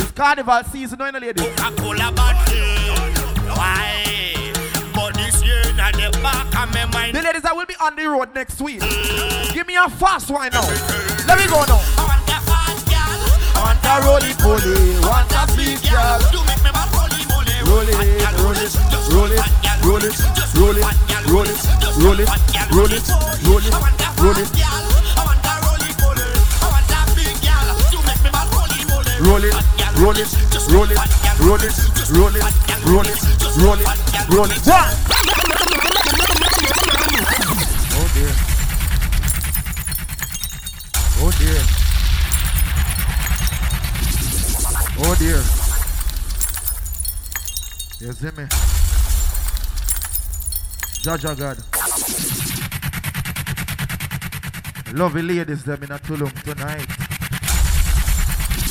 It's 0.00 0.10
carnival 0.10 0.64
season 0.64 0.98
you 0.98 1.12
know, 1.12 1.18
ladies. 1.20 1.46
Coca-Cola 1.56 2.10
bottle. 2.10 3.54
Why? 3.56 4.13
The 6.24 6.30
back 6.30 6.72
my 6.72 6.86
mind. 6.86 7.14
The 7.14 7.22
ladies 7.22 7.42
that 7.42 7.54
will 7.54 7.66
be 7.66 7.76
on 7.80 7.96
the 7.96 8.08
road 8.08 8.34
next 8.34 8.60
week. 8.60 8.80
Give 9.52 9.66
me 9.66 9.76
a 9.76 9.88
fast 9.90 10.30
one 10.30 10.50
now. 10.52 10.64
Let 11.28 11.36
me 11.38 11.46
go 11.46 11.60
now. 11.68 11.80
I 12.00 12.08
want 12.08 12.24
a 12.24 12.38
fast 12.48 12.88
girl. 12.88 13.20
Want 13.60 13.84
a 13.84 13.94
roly 14.08 14.32
poly, 14.40 14.96
want 15.04 15.28
a 15.28 15.44
sweet 15.52 15.80
girl. 15.84 16.20
You 16.32 16.40
make 16.48 16.62
me 16.64 16.70
my 16.72 16.84
roly 16.96 17.20
moly. 17.28 17.52
Roll 17.68 17.84
it, 17.84 18.00
roll 18.40 18.56
it, 18.56 18.72
roll 19.12 19.32
it, 19.32 19.44
roll 19.84 20.04
it, 20.04 20.16
roll 20.56 20.76
it, 20.76 20.88
roll 21.28 21.44
it, 21.44 21.60
roll 22.00 22.16
it, 22.16 22.32
roll 22.72 22.88
it, 22.88 23.04
roll 23.34 23.60
it, 23.60 23.84
roll 24.04 24.32
it, 24.34 24.48
roll 29.20 29.40
it, 29.40 29.60
roll 30.00 30.18
it, 30.18 30.32
roll 30.64 30.80
it, 30.84 31.08
roll 31.40 31.60
it, 31.60 31.76
roll 32.10 32.34
it, 32.34 32.44
roll 32.84 33.04
it, 33.04 33.20
roll 33.58 33.78
it, 33.78 33.88
roll 34.30 34.50
it. 34.50 34.66
One. 34.66 35.73
Oh 41.26 41.30
dear. 41.38 41.62
Oh 45.00 45.14
dear. 45.18 45.40
You 47.98 48.12
see 48.12 48.30
me? 48.36 48.44
Jaja 51.00 51.32
God. 51.34 51.58
Lovely 54.94 55.22
ladies 55.22 55.64
them 55.64 55.82
in 55.82 55.92
a 55.92 55.98
Tulum 55.98 56.30
tonight. 56.42 56.90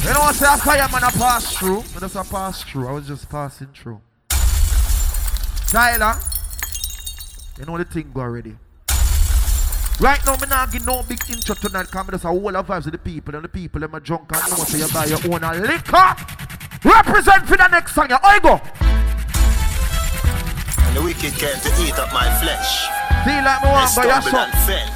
You 0.03 0.13
know 0.13 0.19
what 0.19 0.35
say 0.35 0.45
a 0.47 0.57
fireman 0.57 1.03
a 1.03 1.11
pass 1.11 1.55
through? 1.55 1.80
I 1.95 1.99
just 2.01 2.15
a 2.15 2.23
pass 2.23 2.63
through. 2.63 2.88
I 2.88 2.91
was 2.91 3.07
just 3.07 3.27
passing 3.31 3.69
through. 3.73 3.99
Tyler, 5.69 6.19
you 7.57 7.65
know 7.65 7.80
the 7.80 7.85
thing 7.85 8.11
go 8.13 8.21
already. 8.21 8.55
Right 9.99 10.20
now, 10.26 10.36
me 10.36 10.48
not 10.49 10.72
give 10.72 10.86
no 10.86 11.02
big 11.03 11.22
intro 11.30 11.56
tonight. 11.56 11.90
Come 11.91 12.07
just 12.11 12.26
a 12.26 12.28
whole 12.28 12.56
of 12.56 12.68
vibes 12.68 12.86
with 12.86 12.94
the 12.94 12.98
people 12.98 13.36
and 13.36 13.44
the 13.44 13.48
people 13.49 13.80
them 13.82 13.94
a 13.95 13.99
drunk 13.99 14.32
and 14.34 14.41
know 14.49 14.57
so 14.64 14.78
you 14.78 14.88
buy 14.94 15.06
your 15.06 15.20
own 15.34 15.44
a 15.44 15.53
liquor. 15.61 16.15
Represent 16.84 17.48
for 17.48 17.56
the 17.56 17.68
next 17.70 17.94
song. 17.95 18.07
I 18.11 18.40
go. 18.40 18.60
And 20.88 20.95
the 20.98 21.02
wicked 21.03 21.34
came 21.40 21.56
to 21.56 21.70
eat 21.82 21.98
up 21.98 22.11
my 22.14 22.28
flesh. 22.41 22.88
Feel 23.24 23.44
like 23.45 23.64
me 23.64 23.70
want 23.70 23.95
by 23.95 24.03
your 24.03 24.22
Stumble 24.22 24.32
son. 24.32 24.49
and 24.52 24.60
fell. 24.68 24.90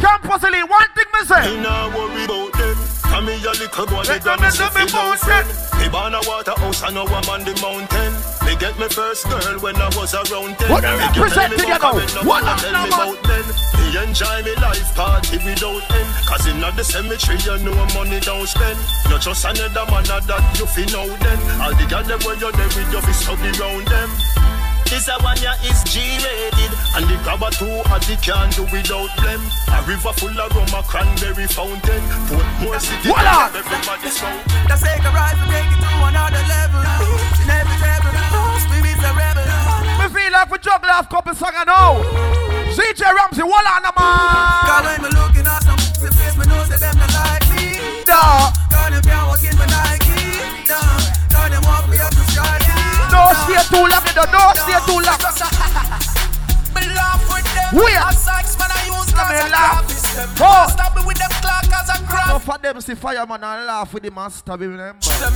Campus 0.00 0.42
Elite, 0.42 0.68
one 0.68 0.88
thing 0.96 1.06
me 1.14 1.20
say. 1.26 1.56
Me 1.56 1.62
nah 1.62 1.88
worry 1.96 2.24
about 2.24 2.52
them. 2.54 2.81
And 3.12 3.26
me 3.26 3.36
a 3.44 3.52
little 3.52 3.86
boy, 3.86 4.02
they 4.08 4.18
them 4.18 4.40
me 4.40 4.48
feel 4.48 4.72
no 4.72 4.88
about 4.88 5.18
friend. 5.20 5.48
Me 5.76 5.86
born 5.92 6.14
a 6.16 6.20
Waterhouse, 6.24 6.82
I 6.82 6.90
know 6.90 7.04
I'm 7.04 7.28
on 7.28 7.44
the 7.44 7.52
mountain. 7.60 8.12
Me 8.48 8.56
get 8.56 8.78
me 8.80 8.88
first 8.88 9.28
girl 9.28 9.60
when 9.60 9.76
I 9.76 9.92
was 9.92 10.16
around 10.16 10.56
ten. 10.56 10.72
What 10.72 10.80
give 10.80 10.96
represent 10.96 11.52
me 11.52 11.68
you 11.68 11.76
now? 11.76 12.24
What 12.24 12.40
one 12.40 12.48
a 12.48 12.54
tell 12.56 12.72
me 12.72 12.88
number? 12.88 13.12
about 13.12 13.20
then. 13.28 13.46
Me 13.76 13.84
enjoy 14.00 14.38
me 14.48 14.54
life 14.64 14.96
party 14.96 15.36
without 15.44 15.84
end. 15.92 16.08
Cause 16.24 16.46
in 16.48 16.56
the 16.60 16.84
cemetery 16.84 17.36
you 17.44 17.60
know 17.60 17.76
money 17.92 18.20
don't 18.24 18.48
spend. 18.48 18.80
Not 19.12 19.20
just 19.20 19.44
another 19.44 19.84
man 19.92 20.08
a 20.08 20.16
that 20.24 20.42
you 20.56 20.64
fi 20.64 20.88
know 20.88 21.04
then. 21.20 21.38
All 21.60 21.76
the 21.76 21.84
girls 21.84 22.08
them 22.08 22.20
where 22.24 22.36
you're 22.40 22.52
there 22.56 22.72
with 22.72 22.92
you 22.96 23.00
fi 23.04 23.12
study 23.12 23.52
round 23.60 23.86
them. 23.92 24.08
This 24.92 25.08
a 25.08 25.16
one 25.24 25.40
ya 25.40 25.56
is 25.64 25.80
G-rated 25.88 26.72
And 26.92 27.08
the 27.08 27.16
grabber 27.24 27.48
too 27.48 27.80
hot 27.88 28.04
he 28.04 28.12
can't 28.20 28.52
do 28.52 28.68
without 28.68 29.08
blame 29.16 29.40
A 29.72 29.80
river 29.88 30.12
full 30.20 30.36
of 30.36 30.52
rum, 30.52 30.68
a 30.76 30.84
cranberry 30.84 31.48
fountain 31.48 32.04
Put 32.28 32.44
more 32.60 32.76
city 32.76 33.08
Voila! 33.08 33.48
everybody 33.56 34.12
so 34.12 34.28
The 34.68 34.76
take 34.76 35.00
a 35.00 35.08
ride 35.16 35.40
to 35.40 35.44
take 35.48 35.72
it 35.72 35.80
to 35.80 35.96
another 36.12 36.44
level. 36.44 36.84
Inevitable, 37.40 38.20
spirit's 38.68 39.00
a 39.00 39.10
rebel. 39.16 39.48
Me 39.96 40.06
feel 40.12 40.28
like 40.28 40.52
we 40.52 40.60
juggle 40.60 40.92
off 40.92 41.08
couple 41.08 41.32
song 41.40 41.56
I 41.56 41.64
know. 41.64 42.04
CJ 42.76 43.00
Ramsey, 43.00 43.48
what 43.48 43.64
on 43.64 43.88
the 43.88 43.92
man? 43.96 44.12
Cause 44.68 44.84
when 44.92 45.00
me 45.02 45.08
looking 45.16 45.48
at 45.48 45.64
some 45.64 45.80
pussy 45.80 46.12
face, 46.20 46.36
me 46.36 46.44
know 46.44 46.68
say 46.68 46.76
them 46.76 47.00
not 47.00 47.12
like 47.16 47.48
me. 47.56 47.80
Duh. 48.04 48.52
Cause 48.68 48.92
them 48.92 49.02
can't 49.08 49.24
walk 49.24 49.40
in 49.40 49.56
my 49.56 49.64
Nike. 49.72 50.68
Duh. 50.68 51.00
Cause 51.32 51.48
them 51.48 51.64
want 51.64 51.91
Don't 53.12 53.36
stay 53.44 53.60
too 53.68 53.84
long, 53.84 54.04
know, 54.16 54.26
don't 54.32 54.56
stay 54.56 54.78
too 54.88 54.98
long. 55.04 55.20
Me 56.72 56.80
laugh 56.96 57.20
with 57.28 57.44
them. 57.52 57.76
Where? 57.76 58.00
A 58.00 58.12
sex 58.16 58.56
man 58.56 58.72
I 58.72 58.88
use 58.88 59.12
Let 59.12 59.28
cause 59.28 59.52
laugh. 59.52 59.84
Oh. 60.40 60.64
Stop 60.72 60.96
me 60.96 61.04
with 61.04 61.20
them 61.20 61.28
clock 61.44 61.68
cause 61.68 61.90
I 61.92 62.00
grab. 62.08 62.32
Enough 62.32 62.48
of 62.48 62.62
them 62.62 62.80
see 62.80 62.94
fireman 62.94 63.44
and 63.44 63.66
laugh 63.66 63.92
with 63.92 64.04
him 64.04 64.16
and 64.16 64.32
stab 64.32 64.62
him 64.62 64.76
them. 64.76 64.96
Them 65.20 65.34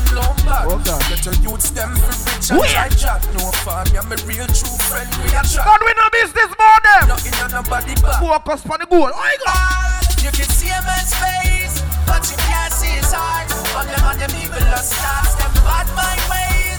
back. 0.48 0.64
Oh, 0.64 0.80
God. 0.80 1.00
Get 1.12 1.24
your 1.28 1.36
youths 1.44 1.70
them 1.70 1.92
for 1.96 2.08
rich 2.24 2.48
and 2.50 2.64
try 2.72 2.88
chat. 2.88 3.20
No 3.36 3.52
fun, 3.60 3.86
you're 3.92 4.02
my 4.08 4.16
real 4.24 4.48
true 4.48 4.76
friend. 4.88 5.08
We 5.20 5.28
a 5.36 5.44
chat. 5.44 5.68
God, 5.68 5.80
we 5.84 5.92
no 5.92 6.08
business 6.08 6.52
more 6.56 6.80
them. 6.80 7.12
Nothing 7.12 7.36
on 7.44 7.50
nobody 7.60 7.94
back. 8.00 8.20
Focus 8.24 8.64
on 8.64 8.80
the 8.80 8.86
goal. 8.88 9.12
I 9.12 9.36
go. 9.36 9.52
Ah, 9.52 10.00
you 10.24 10.32
can 10.32 10.48
see 10.48 10.72
a 10.72 10.80
man's 10.88 11.12
face, 11.20 11.84
but 12.08 12.24
you 12.32 12.36
can't 12.48 12.72
see 12.72 12.96
his 12.96 13.12
heart. 13.12 13.52
All 13.76 13.84
them 13.84 14.00
and 14.08 14.16
them 14.24 14.32
evil 14.40 14.64
stars, 14.80 15.36
them 15.36 15.52
bad 15.68 15.84
mind. 15.92 16.25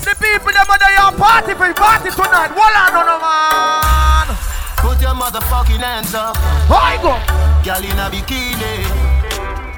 The 0.08 0.16
people 0.24 0.56
them 0.56 0.72
are 0.72 0.80
there 0.80 1.12
party 1.20 1.52
for 1.52 1.68
party 1.76 2.08
tonight. 2.16 2.56
What 2.56 2.72
on 2.80 2.96
no 2.96 3.04
no 3.04 3.20
man? 3.20 4.32
Put 4.80 5.04
your 5.04 5.12
motherfucking 5.12 5.84
hands 5.84 6.16
up 6.16 6.32
I 6.72 6.96
go. 7.04 7.12
Girl 7.60 7.84
in 7.84 8.00
a 8.00 8.08
bikini 8.08 8.88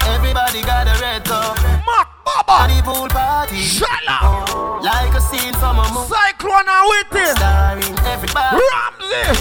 Everybody 0.06 0.62
got 0.62 0.86
a 0.86 0.94
red 1.02 1.24
top 1.24 1.58
Mark 1.82 2.14
Baba. 2.22 2.70
The 2.70 2.78
pool 2.78 3.08
party 3.10 3.58
Shut 3.58 3.90
up. 4.06 4.54
Like 4.86 5.10
a 5.18 5.20
scene 5.20 5.52
from 5.58 5.82
a 5.82 5.90
movie 5.90 6.14
Cyclone 6.14 6.62
and 6.62 6.86
with 6.94 7.26
it. 7.26 7.34
Starring 7.34 7.98
everybody 8.06 8.62
Ramsey. 8.70 9.34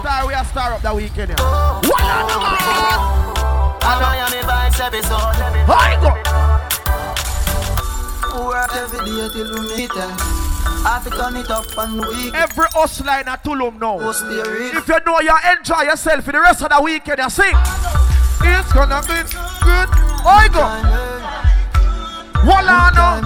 Star, 0.00 0.26
we 0.26 0.32
are 0.32 0.44
star 0.48 0.72
up 0.72 0.80
that 0.80 0.96
weekend. 0.96 1.36
Yeah. 1.36 1.84
What 1.84 2.00
on 2.00 2.24
the 2.32 2.38
man? 2.40 2.96
I 3.84 3.92
know 4.00 4.12
you're 4.16 4.40
the 4.40 4.48
vibes 4.48 4.80
episode 4.80 5.36
I 5.68 6.00
go. 6.00 6.43
Work 8.34 8.74
every 8.74 8.98
day 9.06 9.28
till 9.28 9.54
we 9.54 9.76
meet 9.76 9.94
them. 9.94 10.10
I 10.86 11.00
fi 11.02 11.10
turn 11.10 11.36
it 11.36 11.50
up 11.50 11.78
on 11.78 11.96
the 11.96 12.08
week. 12.08 12.34
Every 12.34 12.66
hustler 12.72 13.20
in 13.20 13.28
a 13.28 13.38
Tulum 13.38 13.80
now. 13.80 13.96
What's 13.96 14.20
the 14.22 14.42
real? 14.42 14.76
If 14.76 14.88
you 14.88 14.98
know 15.06 15.20
you 15.20 15.34
enjoy 15.56 15.82
yourself 15.82 16.24
for 16.24 16.32
the 16.32 16.40
rest 16.40 16.60
of 16.62 16.70
the 16.70 16.82
weekend, 16.82 17.18
you 17.18 17.30
sing. 17.30 17.54
It's 18.42 18.72
gonna 18.72 19.00
be 19.02 19.22
good. 19.62 19.88
I 20.26 20.48
go. 20.50 20.66
Walla 22.44 22.90
no. 22.98 23.22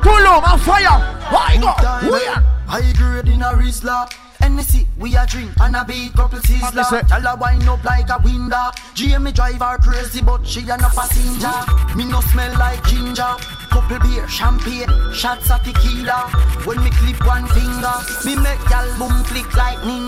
Tulum 0.00 0.48
on 0.48 0.58
fire. 0.60 0.88
I 1.28 1.58
go. 1.60 2.10
We 2.10 2.24
eh. 2.24 2.30
are. 2.30 2.42
High 2.66 2.92
grade 2.96 3.28
in 3.28 3.42
a 3.42 3.52
Rizla. 3.52 4.08
NC, 4.40 4.86
we 4.98 5.14
a 5.16 5.26
drink 5.26 5.50
and 5.60 5.76
a 5.76 5.84
beat 5.84 6.12
couple 6.14 6.38
sizzler. 6.38 7.06
Tell 7.06 7.20
her 7.20 7.36
wind 7.36 7.68
up 7.68 7.84
like 7.84 8.08
a 8.08 8.18
window. 8.24 8.70
Jamie 8.94 9.32
drive 9.32 9.60
her 9.60 9.78
crazy, 9.78 10.22
but 10.22 10.46
she 10.46 10.60
a 10.62 10.76
no 10.76 10.88
passenger. 10.88 11.96
Me 11.96 12.04
no 12.04 12.20
smell 12.20 12.52
like 12.58 12.82
ginger. 12.84 13.36
Couple 13.70 13.98
beer, 14.00 14.26
champagne, 14.28 14.88
shots 15.12 15.50
of 15.50 15.62
tequila. 15.62 16.28
When 16.64 16.82
me 16.82 16.90
clip 16.90 17.26
one 17.26 17.46
finger, 17.48 17.96
me 18.24 18.36
make 18.36 18.58
y'all 18.70 18.98
boom 18.98 19.24
click 19.24 19.54
like 19.56 19.78
it 19.78 19.84
ninja. 19.84 20.06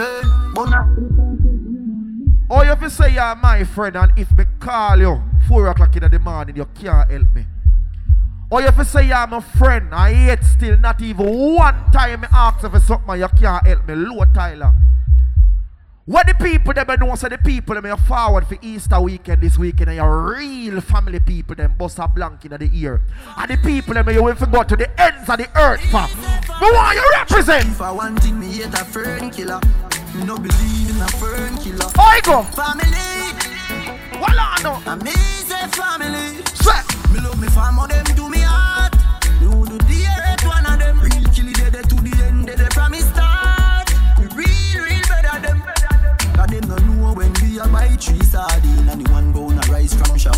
eh? 0.00 0.52
Bona- 0.54 0.88
Oh, 2.54 2.62
you 2.62 2.88
say 2.90 3.14
you're 3.14 3.34
my 3.36 3.64
friend 3.64 3.96
and 3.96 4.12
if 4.16 4.30
me 4.36 4.44
call 4.60 4.98
you 4.98 5.22
4 5.48 5.68
o'clock 5.68 5.96
in 5.96 6.10
the 6.10 6.18
morning, 6.18 6.56
you 6.56 6.66
can't 6.74 7.10
help 7.10 7.34
me. 7.34 7.46
Or 8.50 8.60
you 8.60 8.70
fi 8.72 8.82
say 8.82 9.06
you're 9.08 9.26
my 9.26 9.40
friend 9.40 9.94
I 9.94 10.10
yet 10.10 10.44
still 10.44 10.76
not 10.76 11.00
even 11.00 11.26
one 11.54 11.90
time 11.92 12.20
me 12.20 12.28
ask 12.30 12.62
you 12.62 12.68
for 12.68 12.78
something 12.80 13.18
you 13.18 13.28
can't 13.40 13.66
help 13.66 13.88
me. 13.88 13.94
Low 13.94 14.22
Tyler. 14.34 14.74
What 16.04 16.26
the 16.26 16.34
people 16.34 16.74
them 16.74 16.88
know 16.98 17.14
say 17.14 17.28
the 17.28 17.38
people 17.38 17.76
them 17.76 17.86
are 17.86 17.96
forward 17.96 18.48
for 18.48 18.56
Easter 18.60 19.00
weekend 19.00 19.40
this 19.40 19.56
weekend 19.56 19.88
and 19.88 19.96
your 19.96 20.34
real 20.34 20.80
family 20.80 21.20
people 21.20 21.54
them 21.54 21.76
bust 21.78 22.00
a 22.00 22.08
blank 22.08 22.44
in 22.44 22.50
the 22.50 22.68
ear. 22.74 23.02
And 23.36 23.48
the 23.48 23.56
people 23.56 23.94
them 23.94 24.08
you 24.10 24.22
will 24.22 24.34
go 24.34 24.64
to 24.64 24.76
the 24.76 25.00
ends 25.00 25.28
of 25.30 25.38
the 25.38 25.48
earth 25.56 25.80
for. 25.82 26.08
But 26.48 26.72
what 26.72 26.96
you 26.96 27.12
represent? 27.14 27.66
If 27.66 27.80
I 27.80 27.92
want 27.92 28.20
thing, 28.20 28.40
me 28.40 28.48
hate 28.48 28.74
a 28.74 28.84
fern 28.84 29.30
killer. 29.30 29.60
Me 30.14 30.24
no 30.24 30.36
believe 30.36 30.90
in 30.90 31.00
a 31.00 31.06
fern 31.06 31.56
killer. 31.58 31.86
I 31.96 32.20
go. 32.24 32.42
Family. 32.42 33.12
No. 34.62 34.80
And 34.86 35.02
me 35.02 35.10
say 35.10 35.66
family. 35.68 36.38
Say. 36.54 36.82
Me 37.12 37.18
love 37.18 37.40
me 37.40 37.48
family, 37.48 37.88
them 37.88 38.04
do 38.14 38.28
me 38.28 38.41
we 47.52 47.58
a 47.58 47.68
buy 47.68 47.88
three 48.00 48.22
sardine 48.24 48.88
and 48.88 49.04
the 49.04 49.12
one 49.12 49.32
gonna 49.32 49.60
rise 49.70 49.92
from 49.94 50.16
shop. 50.16 50.36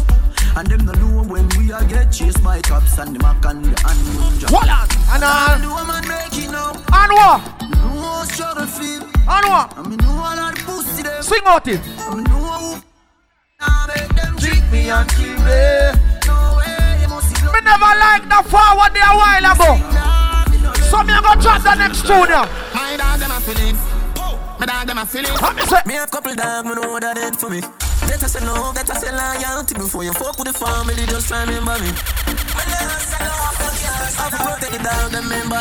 And 0.56 0.66
them 0.66 0.84
no 0.84 0.92
know 0.92 1.22
when 1.22 1.48
we 1.58 1.70
a 1.70 1.84
get 1.84 2.10
chased 2.10 2.42
by 2.42 2.60
cops 2.60 2.98
and 2.98 3.14
the 3.14 3.20
mac 3.22 3.44
and 3.44 3.64
the 3.64 3.74
animal 3.86 4.30
drop. 4.38 4.50
Walla. 4.50 4.86
And 5.14 5.22
all. 5.22 5.58
the 5.62 5.68
woman 5.70 6.04
it 6.10 6.50
now. 6.50 6.74
And 6.90 7.12
what? 7.14 7.40
No 7.70 8.24
struggle 8.26 8.66
feel. 8.66 9.02
And 9.02 9.46
what? 9.46 9.78
And 9.78 9.90
me 9.90 9.96
know 9.96 10.10
all 10.10 10.38
of 10.38 10.54
the 10.54 10.62
pussy 10.66 11.02
them. 11.02 11.22
Sing 11.22 11.42
out 11.46 11.68
it. 11.68 11.80
And 11.86 12.16
me 12.18 12.22
know 12.24 12.50
who 12.58 12.82
I 13.60 13.94
make 13.94 14.10
them 14.18 14.36
treat 14.38 14.64
me 14.72 14.90
and 14.90 15.08
kill 15.14 15.38
me. 15.38 15.94
No 16.26 16.58
way, 16.58 16.98
you 17.02 17.08
must 17.08 17.30
see 17.30 17.46
Me 17.46 17.60
never 17.62 17.92
like 17.94 18.26
the 18.26 18.40
forward 18.50 18.90
there 18.90 19.06
a 19.06 19.14
while 19.14 19.46
ago. 19.54 19.70
So 20.90 21.02
me 21.02 21.14
a 21.14 21.22
go 21.22 21.34
drop 21.38 21.62
the 21.62 21.74
next 21.74 22.06
tune 22.06 22.26
now. 22.26 22.50
My 22.74 22.96
dog 22.96 23.20
them 23.20 23.30
a 23.30 23.38
feeling. 23.40 23.93
My 24.58 24.66
dog 24.66 24.86
them 24.86 24.98
a 24.98 25.06
feeling. 25.06 25.32
What 25.32 25.56
me 25.56 25.62
say? 25.62 25.80
Me 25.86 25.94
have 25.94 26.10
couple 26.10 26.34
dog, 26.34 26.66
me 26.66 26.74
know 26.74 26.90
what 26.90 27.02
that 27.02 27.18
it 27.18 27.36
for 27.36 27.50
me. 27.50 27.60
Better 28.06 28.28
say 28.28 28.44
no, 28.44 28.72
better 28.72 28.94
say 28.94 29.10
loyalty 29.10 29.74
before 29.74 30.04
you 30.04 30.12
fuck 30.12 30.38
with 30.38 30.48
the 30.48 30.54
family, 30.54 30.94
just 31.06 31.30
remember 31.30 31.78
me. 31.80 31.90
I 34.14 34.30
protect 34.30 34.72
the 34.72 34.78
dog. 34.78 35.10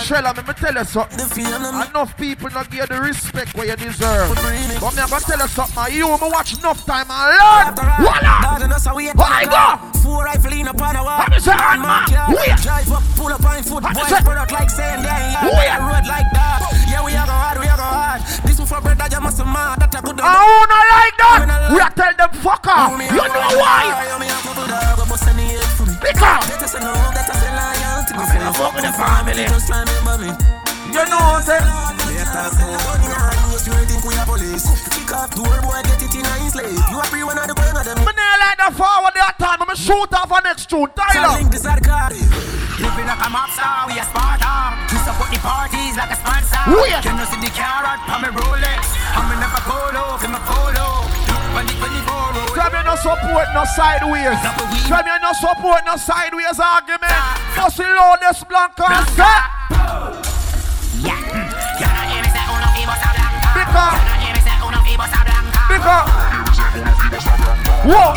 Shella, 0.03 0.35
me, 0.35 0.43
me 0.43 0.53
tell 0.53 0.75
you 0.75 0.85
something. 0.85 1.17
The 1.17 1.25
feel 1.25 1.59
them. 1.59 1.75
Enough 1.81 2.17
people 2.17 2.49
not 2.51 2.69
give 2.69 2.87
the 2.89 3.01
respect 3.01 3.55
where 3.55 3.67
you 3.67 3.75
deserve. 3.75 4.35
But 4.35 4.43
me 4.43 5.01
a 5.01 5.07
go 5.07 5.19
tell 5.19 5.39
you 5.39 5.47
something. 5.47 5.93
You 5.95 6.07
me 6.07 6.27
watch 6.29 6.53
enough 6.59 6.85
time 6.85 7.07
and 7.09 7.33
learn. 7.33 7.75
Voila! 8.03 8.41
Dog, 8.41 8.61
and 8.61 8.71
that's 8.71 8.85
how 8.85 8.95
we 8.95 9.09
What 9.09 9.31
I 9.31 9.45
go? 9.47 9.99
Four 10.03 10.25
rifle 10.25 10.53
in 10.53 10.67
upon 10.67 10.95
a 10.95 11.03
wall. 11.03 11.17
What 11.17 11.31
me 11.31 11.39
say, 11.39 11.55
man, 11.55 11.81
man? 11.81 12.03
Where? 12.35 12.55
Drive 12.59 12.91
up, 12.91 13.03
pull 13.15 13.31
up 13.31 13.43
on 13.45 13.63
foot. 13.63 13.83
What 13.83 13.95
me 13.95 14.01
Boys 14.03 14.09
say? 14.11 14.53
like 14.53 14.69
saying 14.69 15.01
they 15.01 15.09
ain't 15.09 15.41
Where? 15.43 15.65
yard. 15.65 15.81
road 15.87 16.05
like 16.11 16.29
that. 16.35 16.59
Yeah, 16.91 17.01
we 17.05 17.15
are 17.15 17.25
go 17.25 17.31
hard, 17.31 17.57
we 17.59 17.65
go 17.65 17.72
hard. 18.19 18.45
This 18.45 18.57
one 18.59 18.67
for 18.67 18.81
that 18.81 19.11
you 19.11 19.21
must 19.21 19.37
have 19.37 19.47
mad. 19.47 19.79
That 19.79 19.95
a 19.95 20.01
good 20.01 20.19
I 20.21 20.37
wanna 20.37 20.79
like 20.93 21.17
that. 21.17 21.41
We 21.73 21.79
a 21.81 21.89
tell 21.97 22.13
them 22.13 22.31
fuck 22.41 22.67
off. 22.67 22.91
You 22.93 23.09
know 23.09 23.57
why? 23.57 23.89
Because. 26.03 26.49
Better 26.49 26.67
say 26.67 26.79
no, 26.79 26.93
better 27.15 27.33
say 27.33 27.51
loyalty 27.55 28.13
before 28.13 28.41
you 28.43 28.53
fuck 28.53 28.73
with 28.75 28.83
the 28.83 28.91
family. 28.91 29.45
Just 29.47 29.69
remember 29.69 30.17
me. 30.19 30.29
You 30.91 31.03
know 31.09 31.39
what 31.39 31.47
I'm 31.47 31.97
Better 32.03 33.42
say 33.63 33.71
gun 33.71 33.83
in 33.83 33.87
your 33.87 33.87
hand, 33.87 33.87
you 33.87 33.87
still 33.87 33.87
think 33.87 34.03
we 34.03 34.13
are 34.19 34.25
police. 34.25 34.65
Kick 34.91 35.11
off 35.15 35.31
door, 35.35 35.57
boy, 35.63 35.79
get 35.83 36.01
it 36.03 36.15
in 36.15 36.25
a 36.25 36.49
slave. 36.51 36.83
You 36.91 36.97
are 36.99 37.07
free 37.07 37.23
one 37.23 37.37
of 37.37 37.47
the 37.47 37.55
burn 37.55 37.75
of 37.75 37.85
them. 37.85 37.97
Me 38.03 38.11
nah 38.11 38.35
like 38.43 38.59
the 38.59 38.69
forward 38.75 39.15
that 39.15 39.35
time. 39.39 39.63
Me 39.63 39.75
shoot 39.75 40.11
off 40.11 40.31
a 40.31 40.39
next 40.43 40.69
tune. 40.69 40.89
Tyler. 40.95 41.39
Link 41.39 41.51
this 41.51 41.65
are 41.65 41.79
the 41.79 41.85
card. 41.85 42.13
Living 42.13 43.07
like 43.07 43.21
a 43.23 43.29
mob 43.29 43.49
star, 43.55 43.87
we 43.87 43.95
a 43.95 44.03
Sparta. 44.03 44.75
We 44.91 44.97
support 44.99 45.29
the 45.31 45.39
parties 45.39 45.95
like 45.95 46.11
a 46.11 46.17
sponsor. 46.19 46.63
Wait. 46.67 46.99
Can 46.99 47.15
you 47.15 47.27
see 47.29 47.39
the 47.39 47.51
carrot 47.55 48.01
on 48.11 48.19
me 48.19 48.29
Rolex? 48.33 48.83
I'm 49.15 49.31
in 49.31 49.39
a 49.39 49.47
polo, 49.63 50.19
in 50.19 50.31
my 50.33 50.41
polo. 50.43 51.07
When 51.53 51.69
the 51.69 51.73
24 51.77 52.11
roll. 52.33 52.49
Tell 52.57 52.71
me 52.73 52.81
no 52.81 52.95
support 52.97 53.47
no 53.53 53.63
sideways. 53.77 54.41
Tell 54.89 55.03
me 55.05 55.13
no 55.21 55.31
support 55.37 55.85
no 55.85 55.95
sideways 55.95 56.57
argument. 56.57 57.13
Just 57.55 57.77
load 57.77 58.17
this 58.25 58.43
blank 58.43 58.73
and 58.81 59.07
set. 59.13 59.53
Yeah. 61.05 61.42
Blanca? 65.25 65.61
Because. 65.67 66.05
Whoa. 67.89 68.13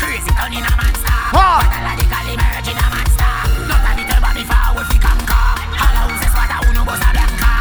Crazy 0.00 0.32
turn 0.32 0.56
a 0.56 0.72
monster. 0.80 1.18
Ha. 1.36 1.44
Pathological 1.60 2.26
emerge 2.32 2.68
in 2.72 2.78
a 2.80 2.86
monster. 2.88 3.34
Not 3.68 3.84
a 3.84 3.92
little 4.00 4.20
body 4.24 4.44
forward 4.48 4.86
fi 4.88 4.98
conquer. 4.98 5.46
All 5.76 5.96
houses 6.00 6.32
what 6.34 6.50
a 6.50 6.58
uno 6.68 6.82
bossa 6.88 7.08
blanca. 7.12 7.52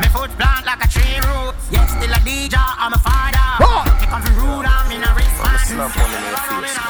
Me 0.00 0.08
foot 0.10 0.30
plant 0.36 0.66
like 0.66 0.82
a 0.84 0.88
tree 0.90 1.18
root. 1.22 1.54
Yet 1.70 1.86
still 1.88 2.12
a 2.12 2.20
DJ, 2.26 2.56
I'm 2.58 2.92
a 2.92 2.98
father. 2.98 3.48
Me 4.00 4.06
come 4.06 4.22
from 4.22 4.34
rude, 4.42 4.66
I'm 4.66 4.90
a. 4.90 5.14
Slap 5.64 5.96
one 5.96 6.12
in 6.12 6.22
your 6.28 6.68
face. 6.68 6.83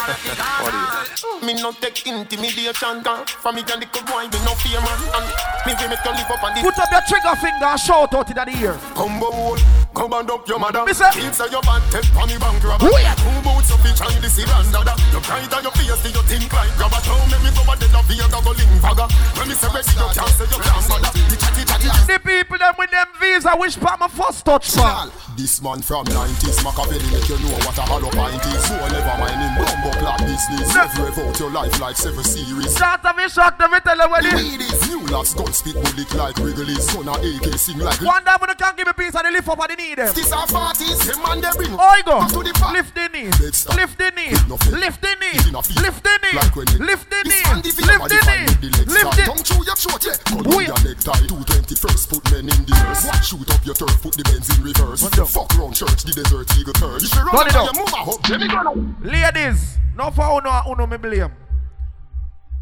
What 1.44 1.52
is 1.52 1.60
it? 1.60 1.60
Me 1.60 1.62
no 1.62 1.72
take 1.72 2.06
intimidation. 2.06 3.04
From 3.26 3.54
me 3.54 3.62
and 3.62 3.82
the 3.82 3.86
good 3.92 4.06
boy, 4.06 4.24
me 4.24 4.38
no 4.44 4.52
fear 4.56 4.80
man. 4.80 4.98
And 5.12 5.26
me 5.66 5.72
we 5.76 5.88
make 5.88 6.04
you 6.04 6.12
live 6.12 6.30
up 6.30 6.42
on 6.44 6.54
the 6.54 6.60
Put 6.62 6.78
up 6.78 6.90
your 6.90 7.04
trigger 7.08 7.36
finger 7.36 7.66
and 7.68 7.80
shout 7.80 8.14
out 8.14 8.28
in 8.30 8.36
the 8.36 8.56
ear. 8.60 8.76
Combo 8.94 9.30
wall, 9.30 9.58
come 9.94 10.12
and 10.12 10.30
up 10.30 10.48
your 10.48 10.58
mother. 10.58 10.84
Me 10.84 10.92
say- 10.92 11.10
Kids 11.12 11.40
are 11.40 11.48
your 11.48 11.62
bad 11.62 11.82
take 11.92 12.08
on 12.16 12.28
the 12.28 12.38
bank 12.40 12.62
robber. 12.64 12.86
Who 12.86 12.96
ya? 12.98 13.14
Two 13.20 13.36
boots 13.44 13.70
up 13.72 13.84
each 13.84 14.00
and 14.00 14.16
this 14.24 14.38
is 14.38 14.48
dada. 14.72 14.94
You 15.12 15.20
bright 15.20 15.52
on 15.52 15.62
your 15.62 15.72
face, 15.72 16.04
you 16.08 16.22
think 16.24 16.52
like 16.52 16.72
grabber? 16.76 17.00
Don't 17.04 17.28
make 17.30 17.42
me 17.44 17.50
go 17.52 17.62
a 17.68 17.74
dead 17.76 17.94
of 17.94 18.08
your 18.10 18.28
double 18.28 18.54
link 18.56 18.72
bagger. 18.80 19.08
When 19.36 19.48
me 19.48 19.54
say 19.54 19.68
ready, 19.68 19.92
you 19.92 20.08
can't 20.16 20.32
say 20.32 20.46
you 20.48 20.58
can't 20.60 20.84
bother. 20.88 21.10
The 21.28 21.36
chatty 21.36 21.62
chatty 21.68 21.88
The 22.08 22.18
people 22.24 22.58
them 22.58 22.74
with 22.78 22.90
them 22.90 23.08
visa 23.20 23.52
wish 23.56 23.76
part 23.78 24.00
my 24.00 24.08
first 24.08 24.44
touch 24.44 24.76
man. 24.76 25.10
This 25.36 25.60
man 25.60 25.82
from 25.82 26.06
90s 26.06 26.62
Machiavelli 26.62 27.10
make 27.10 27.28
you 27.28 27.38
know 27.42 27.58
what 27.66 27.76
a 27.76 27.82
hollow 27.82 28.10
point 28.10 28.38
is 28.54 28.62
So 28.70 28.78
never 28.86 29.18
mind 29.18 29.34
him 29.34 29.52
bumbo 29.58 29.90
clock 29.98 30.18
business 30.22 30.70
Never 30.74 31.10
rev 31.10 31.33
out 31.34 31.40
your 31.40 31.50
life 31.50 31.80
like 31.80 31.96
seven 31.96 32.22
series 32.24 32.76
Shot 32.76 33.04
of 33.04 33.16
me, 33.16 33.28
shot 33.28 33.60
of 33.60 33.70
me, 33.70 33.78
tell 33.80 33.96
you 33.96 34.08
what 34.08 34.24
it 34.24 34.34
is. 34.34 34.88
New 34.88 35.00
lads 35.10 35.34
gun 35.34 35.52
spit 35.52 35.74
bullet 35.74 36.14
like 36.14 36.36
Wrigley's 36.38 36.84
Son 36.90 37.08
of 37.08 37.16
AK 37.18 37.58
sing 37.58 37.78
like 37.78 38.00
One 38.02 38.22
day 38.24 38.34
when 38.38 38.50
you 38.50 38.56
can't 38.56 38.76
give 38.76 38.86
me 38.86 38.92
peace 38.96 39.14
and 39.14 39.26
they 39.26 39.32
lift 39.32 39.48
up 39.48 39.58
and 39.58 39.70
they 39.70 39.76
need 39.82 39.98
them. 39.98 40.12
This 40.14 40.30
are 40.32 40.46
parties, 40.46 41.02
him 41.10 41.18
and 41.26 41.42
they 41.42 41.50
bring 41.56 41.74
Oh, 41.74 42.02
go. 42.04 42.18
Up 42.22 42.30
to 42.30 42.42
the 42.42 42.52
park. 42.54 42.72
Lift 42.74 42.94
the 42.94 43.08
knee. 43.10 43.30
Let's 43.42 43.58
stop. 43.58 43.76
Lift 43.76 43.98
the 43.98 44.10
knee. 44.14 44.30
Lift 44.78 45.00
the 45.02 45.12
knee. 45.18 45.34
It 45.34 45.46
in 45.48 45.54
a. 45.54 45.62
Lift 45.82 46.02
the 46.04 46.14
knee. 46.22 46.34
Like 46.38 46.54
when 46.54 46.66
Lift 46.86 47.10
the 47.10 47.18
This 47.24 47.34
knee. 47.34 47.50
man 47.50 47.62
the 47.62 47.70
feel 47.74 47.86
Lift 47.86 48.08
the 48.08 48.18
fine 48.22 48.44
with 48.44 48.62
knee. 48.62 48.68
the 48.68 48.70
legs 48.78 48.92
Lift 48.94 49.18
it. 49.18 49.26
Tongue 49.26 49.42
through 49.44 49.64
your 49.66 49.76
throat, 49.78 50.02
yeah 50.06 50.16
Gun 50.30 50.44
Wait. 50.54 50.70
on 50.70 50.78
your 50.78 50.94
necktie 50.94 51.24
221st 51.26 52.04
put 52.10 52.22
men 52.30 52.46
in 52.46 52.60
the 52.64 52.74
hearse 52.78 53.26
Shoot 53.26 53.50
up 53.50 53.62
your 53.66 53.74
turf, 53.74 53.94
put 54.02 54.14
the 54.14 54.24
Benz 54.24 54.46
in 54.54 54.62
reverse 54.62 55.02
Fuck 55.02 55.50
round 55.58 55.74
church, 55.74 56.02
the 56.04 56.12
desert 56.14 56.46
eagle 56.58 56.74
turd 56.74 57.02
If 57.02 57.10
you 57.14 57.22
Run 57.24 57.34
run 57.34 57.46
it 57.48 57.56
up. 57.56 57.66
you 57.74 57.80
move 57.80 57.92
a 57.92 58.00
hub 58.04 58.20
Let 58.28 58.40
me 58.40 58.48
go 58.48 58.60
now 58.62 58.74
Ladies, 59.02 59.78
no 59.96 60.10
for 60.10 60.26
uno, 60.38 60.62
uno 60.70 60.86
me 60.86 60.96
blame. 60.96 61.23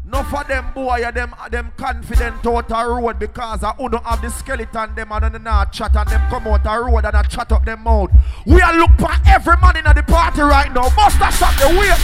No 0.05 0.21
for 0.23 0.43
them 0.43 0.65
boy, 0.73 0.99
them 1.13 1.33
uh, 1.39 1.47
them 1.47 1.71
confident 1.77 2.45
out 2.45 2.69
a 2.69 2.89
road 2.89 3.19
because 3.19 3.63
uh, 3.63 3.71
I 3.71 3.83
uno 3.83 3.99
have 3.99 4.21
the 4.21 4.29
skeleton 4.29 4.95
them 4.95 5.11
and 5.13 5.33
then 5.33 5.43
not 5.43 5.71
chat 5.71 5.95
and 5.95 6.09
them 6.09 6.21
come 6.29 6.45
out 6.47 6.65
a 6.65 6.83
road 6.83 7.05
and 7.05 7.15
I 7.15 7.23
chat 7.23 7.51
up 7.53 7.63
them 7.63 7.83
mouth. 7.83 8.11
We 8.45 8.59
are 8.61 8.75
look 8.75 8.91
for 8.99 9.11
every 9.25 9.55
man 9.61 9.77
in 9.77 9.85
the 9.85 10.03
party 10.03 10.41
right 10.41 10.71
now. 10.73 10.91
Must 10.91 11.15
have 11.23 11.33
shot 11.33 11.55
the 11.55 11.69
way. 11.79 11.95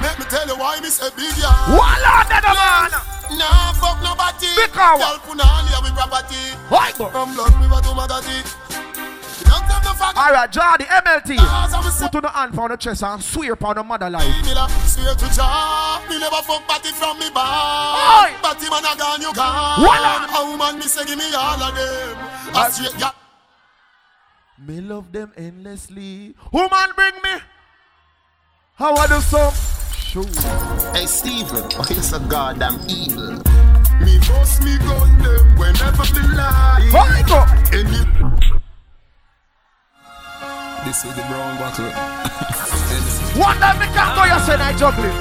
Let 0.00 0.18
me 0.18 0.24
tell 0.24 0.46
you 0.48 0.56
why 0.56 0.80
me 0.80 0.88
say 0.88 1.10
big 1.16 1.36
yeah 1.36 1.52
Voila, 1.68 2.24
that 2.32 2.44
man. 2.48 3.14
Nah, 3.38 3.72
fuck 3.76 4.00
nobody. 4.00 4.48
Because 4.56 5.00
Girl, 5.00 5.18
punani 5.28 5.82
with 5.84 5.94
property. 5.94 6.56
Why 6.68 6.92
go? 6.96 7.08
From 7.10 7.34
Blood 7.34 7.52
River 7.60 7.80
to 7.84 7.92
Magadi. 7.92 8.63
Don't 9.54 9.66
tell 9.70 9.80
the 9.80 9.94
fuck. 9.96 10.16
All 10.16 10.32
right, 10.32 10.50
Jordy, 10.50 10.84
MLT. 10.84 11.36
Cause 11.38 11.74
I'm 11.74 11.86
a 11.86 12.08
Put 12.10 12.16
on 12.16 12.22
the 12.22 12.28
hand 12.28 12.58
on 12.58 12.70
the 12.70 12.76
chest 12.76 13.02
and 13.04 13.22
swear 13.22 13.52
upon 13.52 13.76
the 13.76 13.84
mother 13.84 14.10
life. 14.10 14.26
Miller, 14.44 14.66
swear 14.84 15.14
to 15.14 15.26
Jah, 15.34 16.02
me 16.08 16.18
never 16.18 16.42
fuck 16.42 16.66
batty 16.66 16.90
from 16.90 17.18
me 17.18 17.30
bar. 17.30 18.26
Oi! 18.26 18.34
Batty 18.42 18.68
man 18.68 18.84
a 18.84 18.98
gone, 18.98 19.20
you 19.20 19.32
gone. 19.32 19.78
Voila! 19.78 20.26
A 20.26 20.50
woman 20.50 20.78
me 20.78 20.82
say 20.82 21.04
give 21.04 21.18
me 21.18 21.24
all 21.34 21.62
of 21.62 21.74
them. 21.74 22.18
A 22.56 22.70
straight 22.70 22.98
yeah. 22.98 23.12
Me 24.58 24.80
love 24.80 25.12
them 25.12 25.32
endlessly. 25.36 26.34
Woman, 26.52 26.90
bring 26.96 27.14
me. 27.22 27.40
How 28.74 28.94
I 28.94 29.06
do 29.06 29.20
some? 29.20 29.52
Shoot. 29.94 30.34
Hey 30.96 31.06
Steven, 31.06 31.62
why 31.76 31.86
you 31.90 32.02
so 32.02 32.18
goddamn 32.18 32.80
evil? 32.88 33.38
Me 34.02 34.18
bust 34.18 34.64
me 34.64 34.78
gun 34.78 35.18
them 35.18 35.56
whenever 35.56 36.04
me 36.14 36.36
lie. 36.36 36.88
Why 36.92 37.22
go? 37.26 37.44
Any 37.76 38.43
This 40.84 41.02
is 41.02 41.14
the 41.14 41.22
brown 41.22 41.56
buckle. 41.58 41.86
One 43.40 43.56
time 43.56 43.78
me 43.80 43.86
go, 43.88 44.24
you 44.24 44.38
said 44.44 44.60
I 44.60 44.76
juggling. 44.76 45.16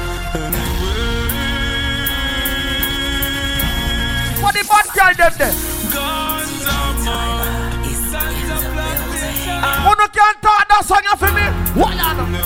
What 4.44 4.54
the 4.54 4.64
bad 4.68 4.88
girl 4.94 5.14
them 5.16 5.34
there? 5.38 5.54
Who 9.84 9.92
no 9.96 10.08
can't 10.12 10.42
talk 10.42 10.68
that 10.68 10.84
song 10.84 11.08
for 11.18 11.32
me? 11.32 11.46
What? 11.80 11.96
Me 12.30 12.40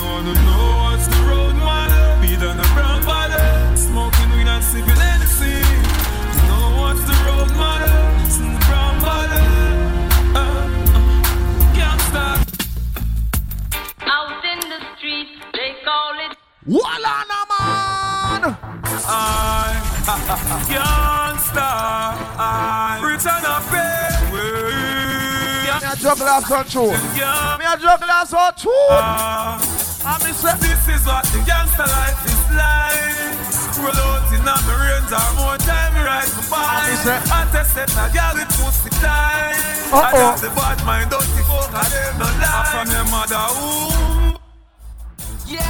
Me 26.18 26.24
a 26.24 26.40
juggler 26.40 26.48
son 26.48 26.64
true. 26.66 26.90
Me 26.90 27.20
a 27.22 27.26
ah. 27.26 27.76
juggler 27.78 28.26
son 28.26 28.52
true. 28.58 28.90
I 28.90 30.18
me 30.24 30.32
say 30.34 30.50
This 30.58 30.88
is 30.90 31.06
what 31.06 31.22
the 31.30 31.38
gangster 31.46 31.86
life 31.86 32.26
is 32.26 32.42
like. 32.58 33.38
Roll 33.78 33.94
out 33.94 34.26
in 34.34 34.42
a 34.42 34.50
my 34.50 34.74
range 34.82 35.14
or 35.14 35.30
more 35.38 35.58
time 35.62 35.94
me 35.94 36.00
ride 36.02 36.26
my 36.34 36.42
bike. 36.50 36.90
me 36.90 36.96
say- 37.06 37.22
I 37.30 37.46
test 37.54 37.70
set 37.74 37.90
a 37.94 38.10
girl 38.10 38.34
with 38.34 38.50
pussy 38.58 38.90
tight. 38.98 39.54
I 39.94 40.10
got 40.10 40.38
the 40.42 40.50
bad 40.50 40.82
mind, 40.84 41.10
dirty 41.10 41.42
fuck, 41.46 41.70
I 41.70 41.86
them 41.86 42.18
no 42.18 42.26
lie. 42.26 42.66
From 42.74 42.90
your 42.90 43.06
mother 43.14 43.46
womb. 43.54 44.34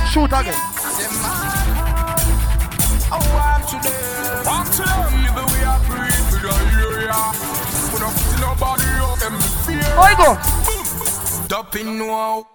shoot 0.09 0.33
again. 0.33 0.57
Uh, 0.57 1.29
I 3.13 3.21
walk 3.37 3.69
to 3.69 3.77
them. 3.85 4.45
Walk 4.47 4.67
to 4.81 5.08
fear. 9.99 10.09
I 10.09 10.15
go. 10.15 11.49
Dumping 11.49 11.99
now. 11.99 12.47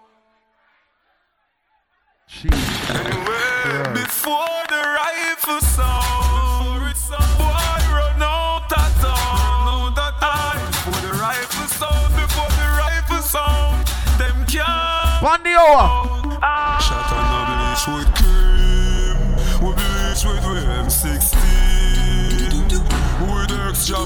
Anyway, 2.46 3.94
before 3.94 4.62
the 4.70 4.82
rifle 5.00 5.62
sound, 5.62 6.82
boy 7.38 7.82
run 7.94 8.24
out 8.24 8.72
of 8.72 8.92
town. 9.02 9.94
Before 9.94 11.02
the 11.02 11.14
rifle 11.20 11.68
sound, 11.68 12.10
before 12.16 12.52
the 12.58 12.68
rifle 12.80 13.22
sound, 13.22 13.88
them 14.18 14.38
can't. 14.48 15.22
Bandy 15.22 15.54
hour. 15.54 15.86
Shot 16.82 17.12
on 17.14 17.24
the 17.30 17.56
bleach 17.62 17.86
with 17.94 18.10
cream, 18.18 19.18
we 19.62 19.70
bleach 19.74 20.24
with 20.26 20.44
M16, 20.44 21.32
with 23.22 23.54
extra 23.70 24.02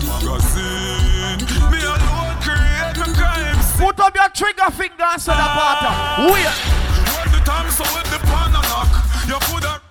up 4.07 4.15
your 4.15 4.29
trigger 4.29 4.71
finger 4.71 5.03
and 5.03 5.21
say 5.21 5.35
the 5.35 5.43
part. 5.43 6.31
Wait. 6.31 6.47
When 7.11 7.27
the 7.31 7.41
time 7.43 7.69
so 7.71 7.83
with 7.91 8.07
the 8.07 8.19
pan 8.23 8.55
and 8.55 8.63
knock, 8.71 8.87
you 9.27 9.37
put 9.51 9.63
a. 9.65 9.81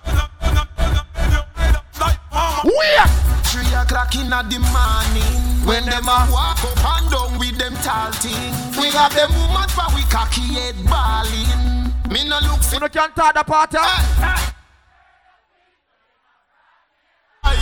Wait. 2.65 3.09
Three 3.45 3.73
o'clock 3.73 4.15
in 4.15 4.29
the 4.29 4.59
morning 4.73 5.65
When 5.65 5.85
them 5.85 6.03
a 6.03 6.27
walk 6.31 6.63
up 6.63 7.01
and 7.01 7.11
down 7.11 7.39
with 7.39 7.57
them 7.57 7.73
tall 7.75 8.11
thing 8.11 8.53
We 8.81 8.91
got 8.91 9.11
them 9.11 9.31
woman 9.33 9.69
for 9.69 9.87
we 9.95 10.01
cocky 10.09 10.41
head 10.41 10.75
balling 10.85 11.93
Me 12.11 12.27
no 12.27 12.39
look 12.39 12.61
You 12.73 12.79
no 12.79 12.89
can 12.89 13.11
talk 13.13 13.35
the 13.35 13.43
party. 13.43 13.77
like 13.77 14.46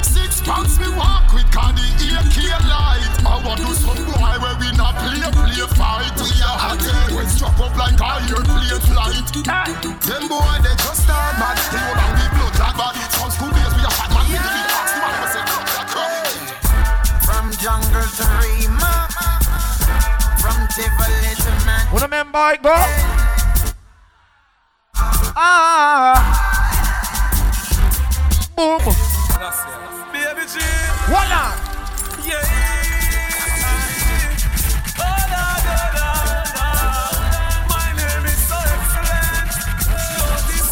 six 0.02 0.42
pounds 0.42 0.80
me 0.80 0.88
walk 0.96 1.34
with 1.34 1.50
Cause 1.52 1.76
the 1.76 2.08
AK 2.22 2.38
light 2.70 3.14
I 3.26 3.36
want 3.46 3.60
to 3.62 3.72
some 3.76 4.02
boy 4.06 4.34
where 4.42 4.58
we 4.62 4.70
not 4.78 4.96
play 4.98 5.20
play 5.20 5.66
fight 5.76 6.16
We 6.18 6.32
are 6.42 6.58
hot 6.58 6.82
when 7.14 7.28
strap 7.30 7.60
up 7.60 7.76
like 7.78 8.00
iron 8.00 8.46
plate 8.46 8.84
flight 8.90 9.28
Them 9.36 10.24
boy 10.30 10.56
they 10.64 10.76
just 10.80 11.04
start 11.04 11.38
mad 11.38 11.58
They 11.72 11.82
hold 11.82 12.00
on 12.02 12.12
the 12.18 12.26
blood 12.34 12.56
like 12.60 12.78
body 12.78 13.04
From 13.14 13.30
school 13.32 13.52
days 13.54 13.74
we 13.76 13.84
a 13.86 13.92
fat 13.92 14.10
man 14.14 14.26
We 14.30 14.38
the 14.38 14.52
ask 14.74 14.94
the 14.94 15.00
man 15.04 15.14
we 15.22 15.28
say 15.34 15.44
"Look, 15.46 15.66
look, 15.76 15.90
look." 15.96 16.56
From 17.26 17.52
jungle 17.58 18.06
to 18.06 18.26
Rema, 18.38 19.08
from 20.38 20.68
Tivoli 20.70 21.34
to 21.42 21.52
man. 21.66 21.84
Wanna 21.92 22.06
remember 22.06 22.38
I 22.38 22.56
go? 22.58 22.76
Ah. 25.38 26.46
Boom. 28.56 29.15
Baby 29.46 30.42
G. 30.48 30.58
Voila. 31.06 31.54
Yeah. 32.26 32.42
Oh, 34.98 35.22
da, 35.30 35.46
da, 35.62 35.78
da, 35.94 36.10
da. 36.56 36.70
My 37.70 37.94
name 37.94 38.26
is 38.26 38.42
so 38.50 38.58
excellent. 38.58 39.50
Show 40.02 40.34
this. 40.50 40.66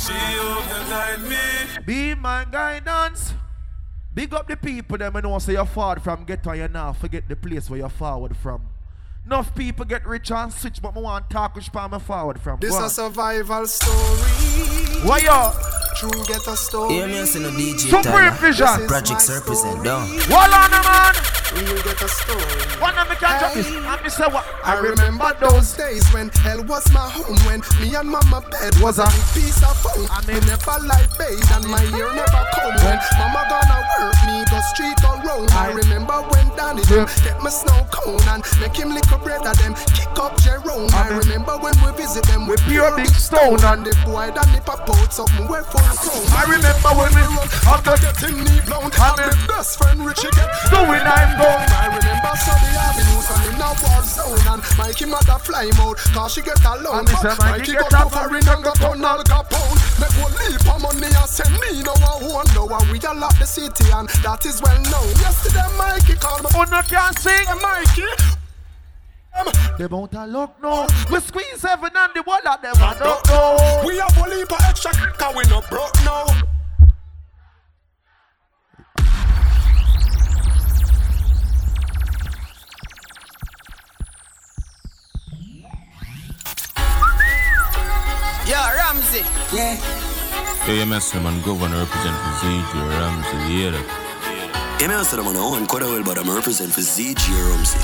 She 0.00 0.18
overnight 0.40 1.20
me. 1.28 1.44
Be 1.84 2.14
my 2.14 2.46
guidance. 2.50 3.34
Big 4.14 4.32
up 4.32 4.48
the 4.48 4.56
people 4.56 4.96
them 4.96 5.14
and 5.14 5.24
know 5.24 5.38
say 5.40 5.52
you're 5.52 5.66
forward 5.66 6.00
from 6.00 6.24
get 6.24 6.46
on 6.46 6.56
you 6.56 6.68
now. 6.68 6.94
Forget 6.94 7.28
the 7.28 7.36
place 7.36 7.68
where 7.68 7.80
you're 7.80 7.90
forward 7.90 8.34
from. 8.34 8.73
Enough 9.26 9.54
people 9.54 9.86
get 9.86 10.06
rich 10.06 10.30
and 10.30 10.52
switch, 10.52 10.82
but 10.82 10.94
I 10.94 11.00
want 11.00 11.30
to 11.30 11.34
talk 11.34 11.54
which 11.54 11.72
part 11.72 11.92
I'm 11.92 12.00
forward 12.00 12.38
from. 12.38 12.60
This 12.60 12.76
Go 12.76 12.84
a 12.84 12.90
survival 12.90 13.66
story. 13.66 13.96
Why 15.02 15.18
you? 15.18 15.96
True 15.96 16.24
get 16.26 16.46
a 16.46 16.56
story. 16.56 16.98
Yeah, 16.98 17.06
me 17.06 17.18
a 17.18 17.26
see 17.26 17.40
no 17.40 17.50
DJ 17.50 17.78
Supreme 17.78 18.02
Tyler. 18.02 18.30
Vision. 18.32 18.86
Projects 18.86 19.30
represent, 19.30 19.82
down. 19.82 20.06
Hold 20.28 20.52
on, 20.52 20.70
man. 20.70 21.33
Real 21.54 21.82
get 21.82 22.02
a 22.02 22.08
story. 22.08 22.80
One 22.80 22.98
of 22.98 23.08
me 23.08 23.16
can 23.16 23.38
drop 23.38 23.54
this. 23.54 23.70
And 23.70 24.12
say 24.12 24.26
what? 24.30 24.44
I 24.64 24.78
remember 24.78 25.28
those 25.40 25.74
days 25.74 26.08
when 26.12 26.30
hell 26.40 26.64
was 26.64 26.86
my 26.92 27.04
home 27.04 27.36
When 27.44 27.60
me 27.82 27.92
and 27.94 28.08
mama 28.08 28.40
bed 28.48 28.72
was 28.80 28.98
a 28.98 29.04
piece 29.36 29.60
of 29.60 29.76
home 29.82 30.08
I 30.08 30.24
me 30.24 30.40
never 30.48 30.76
like 30.88 31.10
bathe 31.20 31.44
and 31.52 31.68
my 31.68 31.84
ear 31.92 32.08
never 32.16 32.42
come 32.56 32.72
When 32.80 32.96
mama 33.20 33.44
gonna 33.50 33.78
work 34.00 34.16
me 34.24 34.40
go 34.48 34.60
street 34.72 34.96
or 35.04 35.20
roam 35.20 35.44
I 35.52 35.68
remember 35.68 36.24
when 36.32 36.48
Danny 36.56 36.80
them 36.88 37.04
get 37.20 37.36
my 37.44 37.50
snow 37.50 37.76
cone 37.92 38.24
And 38.32 38.40
make 38.56 38.72
him 38.72 38.96
lick 38.96 39.04
a 39.12 39.18
bread 39.18 39.44
of 39.44 39.52
them 39.60 39.76
kick 39.92 40.16
up 40.16 40.40
Jerome. 40.40 40.88
I 40.96 41.12
remember 41.12 41.60
when 41.60 41.76
we 41.84 41.92
visit 42.00 42.24
them 42.24 42.48
with 42.48 42.64
pure 42.64 42.88
big 42.96 43.12
stone 43.12 43.60
And 43.60 43.84
the 43.84 43.92
boy 44.08 44.32
Danny 44.32 44.64
pop 44.64 44.88
out 44.88 45.12
something 45.12 45.44
way 45.44 45.60
full 45.68 45.84
of 45.84 45.96
chrome 46.00 46.24
I 46.32 46.48
remember 46.48 46.90
when 46.96 47.12
we 47.12 47.22
run 47.36 47.48
after 47.68 48.00
getting 48.00 48.40
knee 48.48 48.64
blown. 48.64 48.88
And 48.88 49.16
my 49.20 49.32
best 49.44 49.76
friend 49.76 50.00
Richie 50.00 50.32
get 50.32 50.48
doing 50.72 51.04
I'm 51.04 51.36
I 51.44 51.86
remember 51.92 52.32
Sunday 52.40 52.72
Avenues 52.72 53.28
and 53.28 53.44
in 53.52 53.60
a 53.60 53.70
war 53.84 54.02
zone 54.02 54.46
And 54.48 54.62
Mikey 54.78 55.06
mother 55.06 55.38
fly 55.44 55.68
mode 55.76 55.98
Cause 56.16 56.32
she 56.34 56.42
get 56.42 56.62
alone. 56.64 57.04
And 57.04 57.08
me 57.08 57.14
say 57.20 57.34
But 57.36 57.60
Mikey 57.60 57.72
got 57.72 57.92
a 57.92 58.08
covering 58.08 58.48
and 58.48 58.64
got 58.64 58.80
on 58.84 59.04
Al 59.04 59.20
Capone. 59.24 59.78
Make 60.00 60.16
one 60.16 60.34
leap 60.40 60.64
of 60.64 60.80
money 60.80 61.12
and 61.12 61.28
send 61.28 61.52
me 61.60 61.82
no 61.84 61.92
one 62.00 62.48
know 62.54 62.68
And 62.68 62.88
we 62.90 62.98
a 62.98 63.12
lock 63.12 63.36
the 63.38 63.46
city 63.46 63.90
and 63.92 64.08
that 64.24 64.46
is 64.46 64.62
well 64.62 64.80
known. 64.88 65.12
Yesterday 65.20 65.68
Mikey 65.76 66.16
called 66.16 66.44
me. 66.44 66.50
Oh 66.54 66.64
no 66.64 66.80
can't 66.82 67.18
sing 67.18 67.46
Mikey. 67.60 68.08
Um, 69.36 69.50
they 69.78 69.86
bout 69.86 70.14
a 70.14 70.26
luck 70.26 70.56
no. 70.62 70.86
We 71.10 71.20
squeeze 71.20 71.60
heaven 71.60 71.90
and 71.92 72.12
the 72.14 72.22
wall 72.22 72.40
of 72.46 72.62
them. 72.62 72.74
I 72.78 72.96
don't 72.96 73.26
know. 73.28 73.82
We 73.84 73.98
have 73.98 74.16
a 74.16 74.30
leap 74.30 74.52
of 74.52 74.60
extra 74.62 74.92
cause 74.92 75.34
we 75.36 75.44
no 75.50 75.60
broke 75.68 75.94
now 76.04 76.53
Yo, 88.46 88.60
Ramsey. 88.76 89.24
Yeah. 89.56 89.80
Yo, 90.66 90.74
you 90.74 90.84
man, 90.84 91.40
governor 91.40 91.78
represent 91.78 92.14
for 92.14 92.32
ZG 92.44 92.72
Ramsey, 92.90 93.52
you 93.52 93.58
hear 93.58 93.70
that? 93.70 94.78
Yeah, 94.80 94.88
me 94.88 94.94
answer 94.94 95.16
them 95.16 95.28
on 95.28 95.36
one 95.36 95.66
quarter 95.66 95.86
well, 95.86 96.04
but 96.04 96.18
I'm 96.18 96.28
represent 96.28 96.70
for 96.70 96.82
ZG 96.82 97.24
Rumsey. 97.48 97.80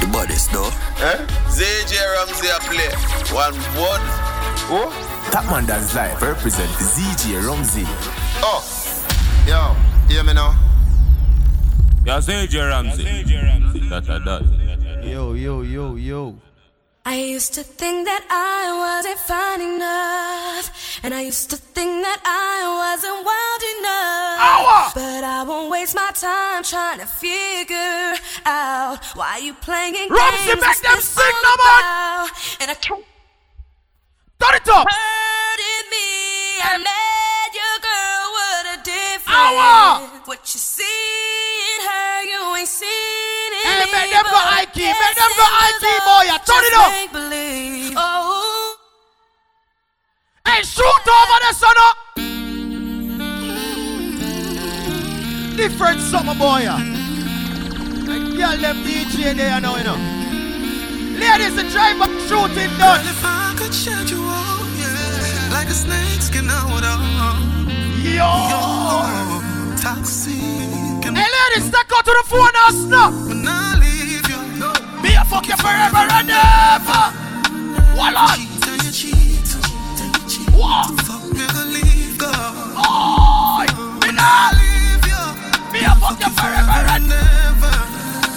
The 0.00 0.10
baddest 0.10 0.50
though. 0.50 0.66
Eh? 0.98 1.26
ZJ 1.46 1.94
Ramsey 1.94 2.48
a 2.50 2.58
play. 2.66 2.90
One 3.30 3.54
word. 3.78 4.02
Who? 4.66 5.30
Top 5.30 5.44
man 5.46 5.64
dance 5.64 5.94
live 5.94 6.20
represent 6.20 6.70
the 6.72 6.84
ZG 6.84 7.46
Rumsey. 7.46 7.84
Oh. 8.42 8.66
Yo, 9.46 9.76
hear 10.12 10.24
me 10.24 10.32
now? 10.32 10.58
Yeah, 12.04 12.18
ZG 12.18 12.52
Ramsey. 12.58 13.88
That, 13.90 14.04
that, 14.06 14.24
that. 14.24 15.04
Yo, 15.04 15.34
yo, 15.34 15.62
yo, 15.62 15.94
yo. 15.94 16.36
I 17.06 17.16
used 17.16 17.52
to 17.54 17.62
think 17.62 18.06
that 18.06 18.24
I 18.30 18.72
wasn't 18.80 19.18
fine 19.18 19.60
enough. 19.60 20.72
And 21.04 21.12
I 21.12 21.20
used 21.20 21.50
to 21.50 21.56
think 21.56 22.02
that 22.02 22.20
I 22.24 22.64
wasn't 22.80 23.20
wild 23.28 23.62
enough. 23.76 24.40
Ow! 24.40 24.92
But 24.94 25.22
I 25.22 25.42
won't 25.42 25.70
waste 25.70 25.94
my 25.94 26.10
time 26.14 26.62
trying 26.64 27.00
to 27.00 27.06
figure 27.06 28.14
out 28.46 29.04
why 29.14 29.36
you 29.36 29.52
playing 29.52 29.92
games. 29.94 30.10
Ramsey, 30.10 30.54
make 30.56 30.80
them 30.80 31.00
sing 31.00 31.24
all 31.24 31.42
no 31.44 31.52
more. 31.60 32.30
And 32.60 32.70
I 32.72 32.76
can't 32.80 33.04
Turn 34.40 34.54
it 34.56 34.68
up. 34.68 34.86
hurting 34.88 35.86
me. 35.92 36.08
I 36.64 36.72
met 36.80 37.50
your 37.52 37.76
girl, 37.84 38.24
what 38.36 38.64
a 38.72 38.76
difference. 38.80 39.60
Ow! 39.60 40.22
What 40.24 40.40
you 40.54 40.58
see 40.58 40.82
in 41.72 41.78
her, 41.84 42.22
you 42.24 42.56
ain't 42.56 42.68
seen 42.68 43.33
Hey, 43.64 43.84
me. 43.84 43.92
make 43.92 44.10
them 44.12 44.24
go 44.24 44.36
but 44.36 44.44
high 44.52 44.68
key, 44.68 44.92
make 44.92 45.16
them 45.16 45.32
go 45.40 45.46
high 45.48 45.74
key, 45.80 45.98
boy, 46.04 46.22
yeah. 46.28 46.38
Turn 46.44 46.64
it 46.64 46.76
just 46.76 46.84
up. 46.84 46.92
Oh. 47.96 48.76
Hey, 50.46 50.62
shoot 50.62 51.06
over 51.08 51.38
the 51.44 51.52
sun 51.56 51.76
up. 51.88 51.96
Different 55.56 56.00
summer 56.00 56.34
boy. 56.34 56.60
yeah. 56.68 56.76
And 56.76 58.36
girl 58.36 58.56
them 58.58 58.76
DJ 58.84 59.34
there 59.34 59.60
now, 59.60 59.76
you 59.76 59.84
know. 59.84 59.98
Ladies, 61.18 61.54
the 61.56 61.62
driver 61.70 62.06
shooting 62.28 62.70
done. 62.76 63.00
Girl, 63.00 63.08
if 63.08 63.24
I 63.24 63.54
could 63.56 63.72
shed 63.72 64.10
you 64.10 64.22
out, 64.24 64.66
yeah, 64.76 65.48
like 65.52 65.68
a 65.68 65.74
snake 65.74 66.20
skin 66.20 66.50
out 66.50 66.84
on. 66.84 67.68
Yo. 68.02 68.28
You're 68.50 69.76
toxic. 69.78 70.83
Hey, 71.14 71.26
ladies, 71.36 71.68
step 71.68 71.86
out 71.94 72.04
to 72.04 72.12
the 72.18 72.24
phone 72.26 72.50
now, 72.52 72.70
snap. 72.70 73.12
when 73.28 73.46
I 73.46 73.78
leave 73.78 74.26
you, 74.28 74.40
Me 75.02 75.14
a 75.14 75.24
fuck 75.24 75.46
you 75.46 75.56
forever 75.56 76.04
and 76.18 76.30
ever. 76.30 77.02
What 77.96 78.14
on? 78.16 78.36
cheat 78.36 78.82
you 78.84 78.92
cheat, 78.92 79.50
and 80.02 80.10
you 80.16 80.22
cheat. 80.28 80.50
What? 80.54 80.90
Fuck 81.06 81.22
me, 81.32 81.46
leave 81.74 82.18
go. 82.18 82.30
Oh, 82.76 83.64
me 84.02 84.10
nah. 84.12 84.50
leave 84.58 85.06
you. 85.06 85.22
Me 85.72 85.80
a 85.86 85.94
fuck 86.02 86.18
you 86.20 86.30
forever 86.34 86.80
and 86.94 87.08
Never 87.08 87.74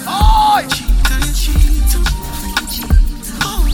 Oh. 0.06 0.62
cheat 0.70 1.10
and 1.10 1.24
you 1.26 1.32
cheat. 1.34 1.90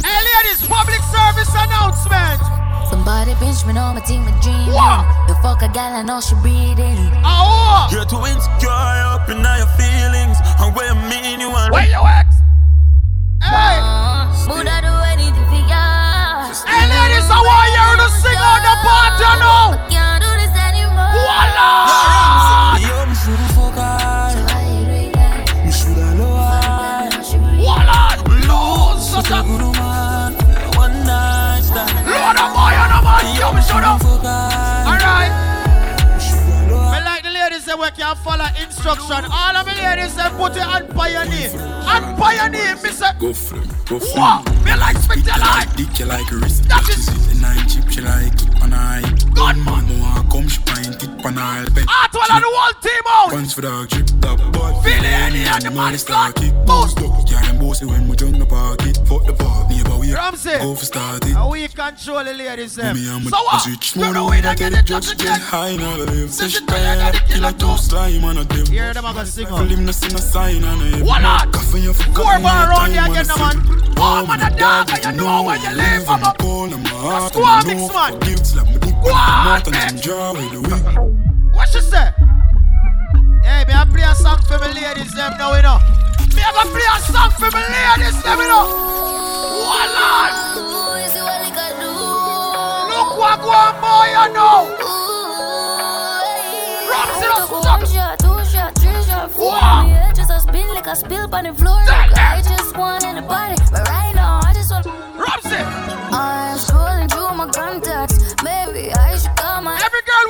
Hey, 0.04 0.20
ladies, 0.28 0.66
public 0.66 1.02
service 1.12 1.52
announcement. 1.54 2.53
Somebody 2.90 3.34
pinch 3.36 3.64
me 3.66 3.76
on 3.78 3.94
my 3.96 4.00
team 4.02 4.22
of 4.26 4.34
dreaming. 4.40 4.72
What? 4.72 5.04
The 5.28 5.34
fuck 5.42 5.62
a 5.62 5.68
gal 5.68 5.94
I 5.96 6.02
know 6.02 6.20
she 6.20 6.34
breathing. 6.36 6.96
Oh, 7.24 7.24
ah, 7.24 7.88
You're 7.90 8.04
too 8.04 8.22
insecure 8.24 8.70
up 8.70 9.28
in 9.28 9.44
all 9.44 9.58
your 9.58 9.70
feelings. 9.78 10.38
And 10.60 10.74
where 10.74 10.88
you 10.92 10.98
mean 11.10 11.40
you 11.40 11.50
want 11.50 11.72
where 11.72 11.86
you 11.86 12.00
ex? 12.04 12.28
Hey, 13.42 13.76
uh, 13.80 14.28
Would 14.48 14.68
I 14.68 14.80
do 14.80 14.94
anything 15.12 15.46
for 15.52 15.62
ya? 15.68 15.84
hey, 16.64 16.84
ladies, 16.88 17.28
I 17.28 17.38
want 17.40 17.68
you 17.76 17.88
to 18.04 18.08
sing 18.22 18.40
on 18.40 18.60
the 18.64 18.74
party 18.84 19.30
now. 19.42 19.74
I 19.74 19.88
can't 19.90 20.20
do 20.22 20.30
this 20.40 20.54
anymore. 20.54 21.12
Voila! 21.12 22.83
Man, 33.74 33.82
Yo, 33.82 33.90
yo, 33.90 33.98
me 33.98 34.00
shut 34.00 34.00
up. 34.00 34.00
shoulda 34.00 34.04
fuck 34.04 34.24
her. 34.24 34.90
Alright. 34.90 35.32
Me 36.14 36.20
shoulda 36.20 36.66
know. 36.68 36.90
Me 36.92 36.98
like 37.04 37.22
the 37.22 37.30
ladies 37.30 37.64
say 37.64 37.74
we 37.74 37.90
can 37.90 38.16
follow 38.16 38.46
instruction. 38.62 39.24
All 39.30 39.56
of 39.56 39.64
the 39.66 39.74
ladies 39.74 40.12
say 40.14 40.28
put 40.36 40.56
it 40.56 40.62
on 40.66 40.88
pioneer. 40.88 41.50
On 41.86 42.16
pioneer, 42.16 42.76
me 42.76 42.90
say, 42.90 43.10
Go 43.18 43.32
for 43.32 43.58
them, 43.58 43.68
go 43.86 43.98
for 44.00 44.18
what? 44.18 44.44
them. 44.46 44.64
Me 44.64 44.74
like 44.76 44.96
spit 44.98 45.24
your 45.26 45.38
life. 45.38 45.74
Dick 45.76 45.98
you 45.98 46.06
like 46.06 46.30
a 46.32 46.36
wrist. 46.36 46.68
That 46.68 46.84
She 46.86 46.92
is- 46.92 47.06
see 47.06 47.34
the 47.34 47.40
nine 47.40 47.68
chip, 47.68 47.88
she 47.90 48.00
like 48.00 48.32
it 48.66 48.72
on 48.72 48.72
height. 48.72 49.34
Gunman. 49.34 49.84
Mo 49.88 49.98
want 50.00 50.30
come, 50.30 50.48
she 50.48 50.60
pint 50.62 51.02
it 51.02 51.24
on 51.24 51.34
her 51.34 51.64
helpet. 51.64 51.84
Heart 51.88 52.14
on 52.14 52.40
the 52.40 52.48
whole 52.48 52.80
team 52.80 53.04
out. 53.08 53.30
Pants 53.30 53.54
for 53.54 53.62
dog 53.62 53.88
drip 53.88 54.06
top, 54.20 54.38
but 54.52 54.82
Feel 54.82 55.04
it, 55.04 55.64
and 55.64 55.64
the 55.64 55.94
is 55.94 56.00
start 56.02 56.36
kick. 56.36 56.52
Boost. 56.66 56.98
Up, 56.98 57.28
yeah, 57.28 57.42
them 57.42 57.58
bossy 57.58 57.86
when 57.86 58.08
we 58.08 58.16
jump 58.16 58.38
the 58.38 58.46
pocket. 58.46 58.96
Fuck 59.06 59.26
the 59.26 59.34
park, 59.34 59.68
neighbor 59.70 59.96
we 59.98 60.12
Ramsey. 60.12 60.58
go 60.58 60.74
for 60.74 60.84
start 60.84 61.24
it. 61.26 61.36
We 61.50 61.68
control 61.68 62.24
the 62.24 62.32
ladies 62.34 62.76
them. 62.76 62.96
Me 62.96 63.08
and 63.08 63.24
So 63.24 63.38
my 63.44 63.58
switch 63.58 63.96
You 63.96 64.02
more 64.02 64.14
know 64.14 64.24
the 64.24 64.30
way 64.30 64.40
that 64.40 64.58
get 64.58 64.72
it 64.72 64.84
just 64.86 65.18
get 65.18 65.40
high 65.40 65.76
now 65.76 65.96
the 65.96 66.06
live. 66.06 66.30
Say 66.30 66.48
she 66.48 66.64
tired 66.66 67.14
of 67.14 67.28
killer 67.28 67.52
two 67.52 67.76
slime 67.76 68.24
on 68.24 68.38
a 68.38 68.44
them. 68.44 68.66
Hear 68.66 68.94
them 68.94 69.04
a 69.04 69.12
go 69.12 69.24
sing 69.24 69.46
on. 69.48 69.68
him 69.68 69.84
no 69.84 69.92
see 69.92 70.08
no 70.08 70.18
sign 70.18 70.64
on 70.64 70.80
it. 70.82 71.02
What 71.04 71.20
not? 71.20 71.52
Coffee 71.52 71.80
you 71.80 71.92
for 71.92 72.04
Four 72.12 72.38
bar 72.40 72.68
round 72.70 72.92
there 72.92 73.04
again, 73.04 73.26
man. 73.38 73.84
Oh, 73.96 74.26
man, 74.26 74.42
a 74.42 74.56
dog, 74.56 74.90
and 74.90 75.04
you 75.04 75.22
know 75.22 75.42
where 75.44 75.56
you 75.56 75.76
live, 75.76 76.08
I'm 76.08 76.22
a 76.22 76.34
cold, 76.38 76.72
I'm 76.72 76.84
a 76.84 76.88
heart, 76.88 77.34
a 77.36 77.66
mix, 77.66 77.80
no 77.80 77.94
man. 77.94 78.20
Guilt 78.54 78.66
slap 78.66 78.66
my 78.66 78.78
dick 78.78 78.94
Go 78.94 79.00
with 79.00 79.14
my 79.14 79.34
on, 79.34 79.44
mouth 79.44 79.66
and 79.66 79.74
mix. 79.74 79.84
some 79.90 80.00
jaw 80.00 80.32
with 80.32 80.50
the 80.52 80.60
weak. 80.60 80.84
What 81.54 81.68
she 81.68 81.80
say? 81.80 82.08
Hey, 83.44 83.64
me 83.66 83.74
I 83.74 83.84
play 83.90 84.02
a 84.02 84.14
song 84.14 84.38
for 84.46 84.58
my 84.58 84.66
ladies 84.72 84.82
ladies 84.82 85.14
them 85.14 85.36
know, 85.38 85.54
you 85.54 85.62
know. 85.62 85.78
Me 86.34 86.40
have 86.40 86.56
a 86.56 86.64
play 86.70 86.88
a 86.88 86.98
song 87.00 87.30
for 87.30 87.50
my 87.50 87.60
ladies 87.60 88.22
them, 88.22 88.38
you 88.38 88.48
know. 88.48 88.64
One 89.68 89.90
Lord. 89.98 90.32
Look 92.90 93.18
what 93.18 93.40
go 93.42 93.50
on, 93.50 93.74
boy, 93.82 94.06
you 94.14 94.26
know. 94.32 94.70
Ramsey, 96.90 97.26
let's 97.26 97.50
One 97.50 97.86
shot, 97.86 98.18
two 98.18 98.44
shot, 98.50 98.74
three 98.78 99.02
shot, 99.04 99.32
four. 99.32 99.52
Yeah, 99.52 100.12
just 100.14 100.30
a 100.30 100.40
spin 100.40 100.68
like 100.68 100.86
a 100.86 100.96
spill 100.96 101.28
on 101.34 101.44
the 101.44 101.54
floor. 101.54 101.82
Like 101.86 102.16
I 102.16 102.42
just 102.42 102.76
want 102.76 103.04
in 103.04 103.16
the 103.16 103.22
but 103.22 103.88
right 103.88 104.14
now 104.14 104.40
I 104.44 104.52
just 104.54 104.70
want. 104.70 104.86
Ramsey. 104.86 105.62
I'm 106.16 106.58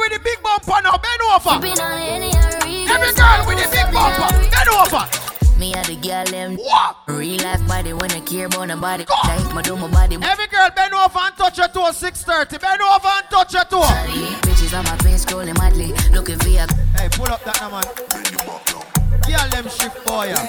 with 0.04 0.12
the 0.12 0.24
big 0.24 0.42
bumper 0.42 0.80
now, 0.82 0.96
bend 1.00 1.22
over. 1.32 1.60
Been 1.60 1.80
on 1.80 2.00
any 2.02 2.30
and 2.36 2.64
read 2.64 2.90
Every 2.90 3.12
girl 3.16 3.40
with 3.48 3.58
the 3.58 3.68
big 3.72 3.88
bumper, 3.92 4.28
bend 4.52 4.68
over. 4.68 5.04
Me 5.58 5.72
and 5.72 5.86
the 5.86 5.96
girl 5.96 6.24
them 6.26 6.56
what? 6.56 6.96
real 7.06 7.40
life 7.40 7.66
body 7.68 7.92
when 7.92 8.10
I 8.10 8.20
care 8.20 8.46
about 8.46 8.68
nobody. 8.68 9.04
Like 9.24 9.54
my 9.54 9.62
do 9.62 9.76
my 9.76 9.88
body. 9.88 10.18
Every 10.20 10.48
girl 10.48 10.68
bend 10.74 10.92
over 10.92 11.18
and 11.18 11.36
touch 11.36 11.58
your 11.58 11.68
toe 11.68 11.92
630. 11.92 12.58
Bend 12.58 12.82
over 12.82 13.08
and 13.08 13.26
touch 13.30 13.54
your 13.54 13.64
toe. 13.64 13.86
Bitches 14.44 14.76
on 14.76 14.84
my 14.84 14.96
face 14.98 15.24
scrolling 15.24 15.56
madly, 15.58 15.94
looking 16.12 16.38
for 16.38 16.48
a. 16.48 16.66
Hey, 16.98 17.08
pull 17.12 17.30
up 17.30 17.42
that 17.44 17.56
now, 17.62 17.70
man. 17.70 17.86
Girl, 19.24 19.48
them 19.48 19.68
shift 19.70 20.04
boy. 20.04 20.26
yeah. 20.28 20.42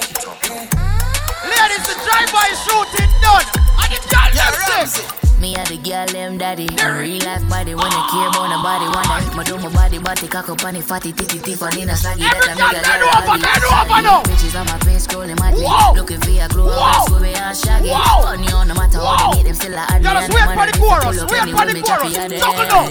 Ladies, 1.46 1.86
the 1.86 1.96
drive-by 2.02 2.50
shooting 2.66 3.12
done. 3.22 3.46
And 3.80 3.94
the 3.94 4.00
girl 4.10 4.32
them 4.34 4.88
sick. 4.90 5.26
Me 5.40 5.54
and 5.56 5.68
the 5.68 5.78
girl 5.78 6.08
them 6.08 6.38
daddy. 6.38 6.68
Real 6.80 7.20
life 7.28 7.44
body 7.50 7.76
when 7.76 7.92
I 7.92 8.02
care 8.08 8.30
about 8.32 8.48
nobody. 8.50 8.88
Wanna 8.88 9.22
hit 9.22 9.36
my 9.36 9.44
do 9.44 9.58
my 9.58 9.70
body, 9.70 10.00
body 10.00 10.28
cock 10.28 10.50
up 10.50 10.64
on 10.64 10.74
the 10.74 10.82
fatty 10.82 11.12
titty 11.12 11.40
titty 11.40 11.56
for 11.56 11.70
Nina 11.72 11.94
slaggy. 11.94 12.24
That 12.24 12.48
a 12.48 12.56
bend 12.56 13.04
over, 13.04 13.36
bend 13.38 13.64
over 13.68 14.02
now. 14.02 14.24
Bitches 14.24 14.56
on 14.56 14.66
my 14.66 14.80
face 14.88 15.06
scrolling 15.06 15.38
madly, 15.40 15.64
Whoa. 15.64 15.94
looking 15.94 16.22
for 16.22 16.32
a 16.32 16.48
glow. 16.48 16.72
Whoa. 16.72 17.06
Scooby 17.06 17.36
and 17.36 17.58
Shaggy. 17.58 17.92
Funny 17.92 18.48
on 18.54 18.68
no 18.68 18.74
matter 18.76 19.00
how 19.00 19.32
they 19.32 19.38
meet 19.38 19.46
them 19.46 19.56
still 19.56 19.76
a 19.76 19.84
addy. 19.92 20.04
Y'all 20.08 20.24
just 20.24 20.32
wait 20.32 20.48
for 20.56 20.66
the 20.66 20.76
chorus. 20.80 21.20
Wait 21.28 21.52
for 21.52 21.66
the 21.68 21.84
chorus. 21.84 22.16
Juggle 22.16 22.68
now. 22.72 22.88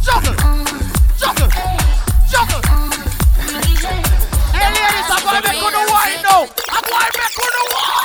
Juggle. 0.00 0.34
Juggle. 1.18 1.50
Juggle. 2.30 2.62
Hey, 4.54 4.68
ladies, 4.70 5.10
I'm 5.10 5.20
gonna 5.26 5.42
make 5.42 5.58
you 5.58 5.70
the 5.74 5.82
wine 5.90 6.22
now. 6.22 6.46
I'm 6.70 6.84
gonna 6.86 7.10
make 7.18 7.34
you 7.34 7.50
the 7.50 7.62
wine. 7.74 7.99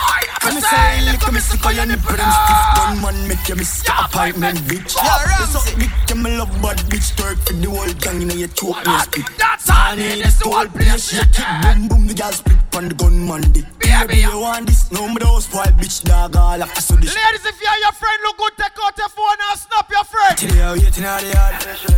Come 0.46 0.62
say, 0.62 1.02
lick 1.10 1.26
me 1.34 1.40
sick 1.40 1.66
on 1.66 1.76
your 1.76 1.86
nipple 1.88 2.14
and 2.22 2.34
stiff 2.38 2.64
gun 2.78 3.02
man 3.02 3.28
make 3.28 3.50
you 3.50 3.56
miss 3.56 3.82
your 3.82 3.98
appointment, 3.98 4.60
bitch. 4.70 4.94
This 4.94 5.56
up 5.58 5.66
big, 5.80 5.90
you 6.10 6.16
me 6.22 6.38
love 6.38 6.54
bad 6.62 6.78
bitch 6.86 7.18
twerk 7.18 7.38
for 7.42 7.54
the 7.54 7.70
whole 7.70 7.94
gang 7.98 8.22
inna 8.22 8.34
your 8.36 8.48
choke 8.50 8.86
me 8.86 8.94
spit. 9.00 9.26
That's 9.40 9.70
all 9.70 9.96
need 9.96 10.22
this 10.22 10.38
the 10.38 10.50
whole 10.50 10.68
place 10.68 11.10
shake 11.10 11.34
it, 11.34 11.50
boom 11.66 11.88
boom 11.90 12.08
the 12.08 12.14
gal 12.14 12.32
split 12.32 12.58
on 12.78 12.90
the 12.90 12.96
gunman 12.96 13.42
dick. 13.52 13.66
Baby, 13.82 14.22
you 14.22 14.40
want 14.40 14.68
this? 14.68 14.92
No 14.92 15.08
me 15.08 15.18
those 15.18 15.46
spoil 15.46 15.74
bitch 15.82 16.04
dog 16.04 16.36
all 16.36 16.60
have 16.60 16.74
to 16.74 16.82
so 16.82 16.96
this. 16.96 17.16
Ladies, 17.16 17.46
if 17.46 17.58
you 17.60 17.68
and 17.68 17.82
your 17.82 17.96
friend 17.98 18.20
look 18.22 18.38
good, 18.38 18.54
take 18.58 18.78
out 18.86 18.98
your 18.98 19.10
phone 19.10 19.42
and 19.50 19.58
snap 19.60 19.90
your 19.90 20.06
friend. 20.06 20.38
Today 20.38 20.62
I 20.62 20.74
waiting 20.78 21.06
out 21.06 21.22
the 21.26 21.34
yard, 21.34 21.54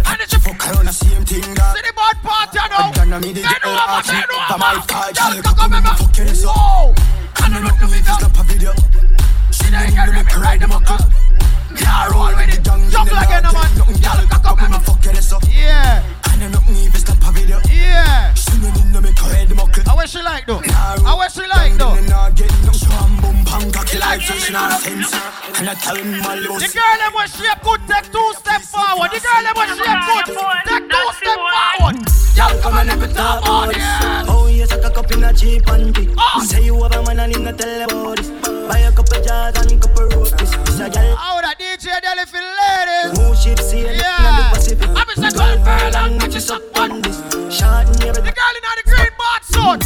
and 0.07 0.22
it's 0.24 0.34
fuck 0.40 0.61
around 0.72 0.88
the 0.88 0.95
same 0.95 1.26
thing 1.28 1.52
dog. 1.52 1.76
See 1.76 1.84
the 1.84 1.91
bad 1.91 2.15
part, 2.24 2.56
you 2.56 2.64
know. 2.72 2.95
Done 2.95 3.11
me 3.19 3.34
girl 3.36 3.76
over, 3.76 3.91
ask 3.91 4.07
me, 4.07 4.24
bend 4.24 4.32
over. 4.32 4.45
but 4.48 4.60
my 4.64 4.80
car 4.88 5.11
Girl, 5.11 5.36
check 5.36 5.44
cock 5.44 5.60
up 5.60 5.72
up, 5.76 5.84
me 5.84 5.91
fuck 5.99 6.15
you. 6.15 6.48
Whoa. 6.48 6.95
And 7.44 7.53
I 7.53 7.60
know 7.61 7.88
me 7.88 7.98
if 7.98 8.07
it's 8.07 8.22
not 8.22 8.34
a 8.40 8.44
video. 8.44 8.74
She 9.52 9.72
done 9.72 9.90
get 9.90 10.10
me 10.14 10.24
ride 10.40 10.60
the 10.60 10.68
buckle. 10.68 10.98
Yeah, 11.76 12.07
roll 12.11 12.31
with 12.35 12.53
it. 12.53 12.64
Jump 12.64 13.11
like 13.11 13.30
a 13.30 13.41
man. 13.44 13.72
Girl, 13.99 14.27
cock 14.31 14.45
up 14.45 14.72
me 14.72 14.80
fuck 14.80 15.03
you 15.03 15.22
so. 15.22 15.39
Yeah. 15.49 16.03
And 16.31 16.44
I 16.44 16.48
know 16.48 16.61
me 16.72 16.88
if 16.88 16.95
it's 16.95 17.07
not 17.07 17.18
a 17.19 17.31
video. 17.31 17.60
Yeah. 17.69 18.34
She 18.34 18.52
done 18.61 18.73
get 18.73 19.03
me 19.03 19.11
ride 19.11 19.49
the 19.49 19.56
buckle. 19.56 19.84
How 19.85 19.95
what 19.95 20.10
she 20.10 20.22
like 20.22 20.45
though? 20.45 20.61
How 20.61 21.18
what 21.18 21.31
she 21.31 21.45
like 21.48 21.77
though? 21.77 21.95
She 23.88 23.98
like 23.99 24.22
fish 24.22 24.49
in 24.49 24.56
her 24.56 24.69
sense 24.77 25.14
And 25.57 25.69
I 25.69 25.73
tell 25.73 25.95
him 25.95 26.19
my 26.19 26.35
The 26.35 26.49
loss 26.49 26.73
girl 26.73 26.98
them 26.99 27.14
was 27.15 27.31
shape 27.34 27.61
good, 27.64 27.81
take 27.88 28.11
two 28.11 28.34
step 28.38 28.61
forward. 28.61 29.10
The 29.10 29.19
girl 29.23 29.44
them 29.48 29.56
was 29.56 29.69
shape 29.80 30.03
good, 30.06 30.27
take 30.68 30.85
two 30.91 31.07
step 31.18 31.39
forward. 31.39 31.95
Y'all 32.38 32.61
come 32.61 32.77
and 32.77 32.88
never 32.89 33.07
talk 33.07 33.41
about 33.41 33.73
this 33.73 34.30
Oh 34.30 34.45
yes, 34.45 34.72
I 34.72 34.80
cock 34.80 34.98
up 34.99 35.11
in 35.11 35.23
a 35.23 35.34
cheap 35.34 35.64
panty 35.64 36.14
ah. 36.18 36.44
Say 36.45 36.65
you 36.65 36.77
have 36.84 36.94
a 36.94 37.02
man 37.03 37.19
and 37.19 37.35
him 37.35 37.44
not 37.45 37.57
tell 37.57 37.81
about 37.81 38.18
this 38.18 38.30
Buy 38.30 38.80
a 38.85 38.91
couple 38.91 39.23
jars 39.23 39.57
and 39.57 39.81
couple 39.81 40.06
roasties 40.10 40.47
A 40.80 40.90
gal 40.90 41.16
How 41.16 41.41
that 41.41 41.58
DJ 41.60 41.99
Deli 42.02 42.26
for 42.26 42.38
ladies? 42.38 43.18
Who 43.18 43.36
ship 43.36 43.60
in 43.74 43.84
the 43.84 44.04
Yeah. 44.04 44.52
Pacific 44.54 44.90
I'm 44.90 45.10
a 45.10 45.14
Twelve 45.14 45.34
second 45.34 45.66
furlong, 45.66 46.18
which 46.20 46.36
is 46.36 46.52
up 46.52 46.62
on 46.78 47.02
this 47.02 47.18
Short 47.49 47.88
and 47.88 48.16
The 48.16 48.34
girl 48.38 48.56
in 48.58 48.64
the 48.64 48.84
green 48.86 49.14
box 49.18 49.48
son. 49.49 49.80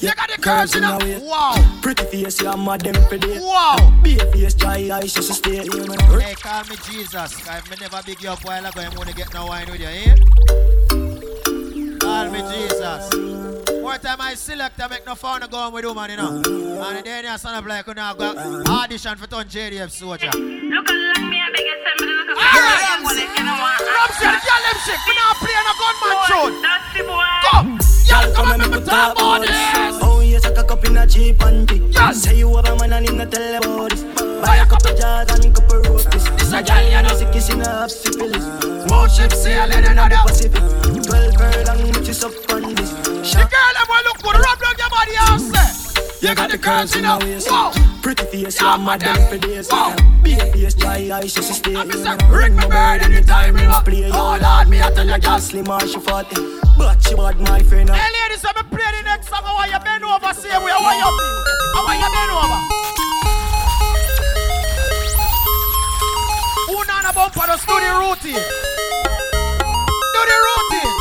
You 0.00 0.14
got 0.14 0.30
the 0.30 0.40
curves 0.40 0.76
in 0.76 0.82
her 0.82 0.98
her. 0.98 1.20
Wow. 1.20 1.54
Pretty 1.82 2.04
face, 2.04 2.40
yeah, 2.40 2.54
mad 2.54 2.80
them 2.82 2.94
for 3.08 3.18
day 3.18 3.38
Wow. 3.40 3.92
Be 4.02 4.18
a 4.18 4.26
face, 4.32 4.54
dry 4.54 4.88
eyes, 4.92 5.12
just 5.14 5.32
stay 5.34 5.62
here, 5.62 6.20
Hey, 6.20 6.34
call 6.34 6.64
me 6.64 6.76
Jesus. 6.88 7.36
Me 7.70 7.76
never 7.80 8.00
big 8.06 8.22
you 8.22 8.30
up 8.30 8.44
while 8.44 8.64
ago. 8.64 8.80
I'm 8.80 8.94
gonna 8.94 9.12
get 9.12 9.34
no 9.34 9.46
wine 9.46 9.68
with 9.70 9.80
you, 9.80 9.88
eh? 9.88 10.14
Call 11.98 12.30
me 12.30 12.40
Jesus. 12.52 13.49
More 13.90 13.98
time 13.98 14.20
I 14.20 14.34
select, 14.34 14.80
I 14.80 14.86
make 14.86 15.04
no 15.04 15.16
fun 15.16 15.42
of 15.42 15.50
going 15.50 15.72
with 15.72 15.84
woman, 15.84 16.10
you 16.10 16.16
know. 16.16 16.36
And 16.36 17.04
then 17.04 17.24
you 17.24 17.38
son 17.38 17.56
of 17.56 17.66
like, 17.66 17.88
you 17.88 17.94
know, 17.94 18.14
go 18.16 18.62
audition 18.68 19.16
for 19.16 19.26
ton 19.26 19.44
JDF 19.46 19.90
soldier. 19.90 20.30
Look 20.30 20.86
like 20.86 21.26
me, 21.26 21.42
I 21.42 21.50
beg 21.50 21.66
you, 21.66 21.74
send 21.82 21.98
me 21.98 22.06
the 22.06 22.22
look 22.22 22.38
Alright. 22.38 22.86
Ramsey, 22.86 23.26
Ramsey, 23.26 24.26
the 24.30 24.38
girl 24.46 24.62
them 24.62 24.78
shit. 24.86 25.00
We 25.02 25.12
not 25.18 25.34
playing 25.42 25.66
a 25.66 25.74
gunman 25.74 26.14
tune. 26.30 26.62
That's 26.62 26.86
the 26.94 27.02
boy. 27.02 27.34
Come. 27.50 27.80
Y'all 28.06 28.32
come 28.32 28.52
and 28.52 28.62
make 28.62 28.80
me 28.80 28.86
talk 28.86 29.18
about 29.18 29.40
this. 29.42 29.98
Oh 30.06 30.20
yes, 30.24 30.44
I 30.44 30.54
cock 30.54 30.70
up 30.70 30.84
in 30.84 30.96
a 30.96 31.06
cheap 31.06 31.38
panty 31.38 32.14
Say 32.14 32.38
you 32.38 32.54
have 32.54 32.66
a 32.66 32.76
man 32.76 32.92
and 32.92 33.08
him 33.08 33.18
not 33.18 33.32
tell 33.32 33.56
about 33.56 33.90
this 33.90 34.02
Buy 34.40 34.56
a 34.56 34.66
couple 34.66 34.94
jars 34.94 35.30
and 35.30 35.46
a 35.46 35.50
couple 35.50 35.82
roasties 35.82 36.19
This 36.50 36.58
a 36.58 36.62
gal 36.64 36.82
you 36.82 37.02
know 37.02 37.14
Sick 37.14 37.32
kissing 37.32 37.60
half 37.60 37.90
syphilis 37.90 38.42
Smooth 38.42 39.12
ship 39.14 39.32
sailing 39.32 39.86
in 39.86 39.94
the 39.94 40.18
Pacific 40.26 40.64
Twelve 41.06 41.34
furlong 41.38 41.92
which 41.94 42.08
is 42.08 42.24
up 42.24 42.32
on 42.50 42.74
this 42.74 42.90
The 42.90 43.46
girl 43.46 43.72
them 43.78 43.86
will 43.86 44.02
look 44.02 44.18
good. 44.18 44.34
Rub 44.34 44.58
down 44.58 44.74
your 44.74 44.90
body 44.90 45.14
and 45.30 45.40
say. 45.40 46.26
You 46.26 46.34
got 46.34 46.50
the 46.50 46.58
curves 46.58 46.96
in 46.96 47.04
your 47.04 47.20
waist 47.20 47.48
Pretty 48.02 48.24
face, 48.24 48.60
are 48.60 48.78
mad 48.78 49.00
them 49.00 49.28
for 49.28 49.38
days 49.38 49.68
a 49.70 49.94
face, 50.50 50.74
dry 50.74 51.10
eyes, 51.12 51.34
to 51.34 51.42
stay 51.42 51.76
I'm 51.76 51.88
here 51.88 52.02
say, 52.02 52.16
ring 52.28 52.56
my 52.56 52.66
bird 52.66 53.02
anytime 53.02 53.56
you 53.56 53.68
want. 53.68 53.84
Play 53.86 54.10
Oh, 54.12 54.36
Lord, 54.42 54.68
me 54.68 54.80
a 54.80 54.90
tell 54.90 55.06
you, 55.06 55.18
girl. 55.18 55.38
slim 55.38 55.68
or 55.68 55.80
she 55.86 56.00
fat 56.00 56.36
eh. 56.36 56.60
But 56.76 57.00
she 57.06 57.14
bad 57.14 57.38
my 57.38 57.62
friend 57.62 57.90
eh. 57.90 57.94
Hey 57.94 58.10
ladies, 58.10 58.42
me 58.42 58.62
play 58.74 58.90
the 58.98 59.02
next 59.04 59.28
song. 59.28 59.42
I 59.44 59.54
want 59.54 59.70
you 59.70 59.78
bend 59.78 60.02
over, 60.02 60.34
say 60.34 60.48
we. 60.58 60.70
I 60.70 60.78
want 60.82 60.98
you. 60.98 61.10
I 61.74 61.82
want 61.86 62.00
you 62.00 62.10
bend 62.10 62.32
over. 62.34 63.19
A 67.10 67.12
bumper? 67.12 67.42
Just 67.42 67.66
do 67.66 67.74
the 67.74 67.90
routine. 67.98 68.38
Do 68.38 70.20
the 70.30 70.36
routine. 70.46 70.94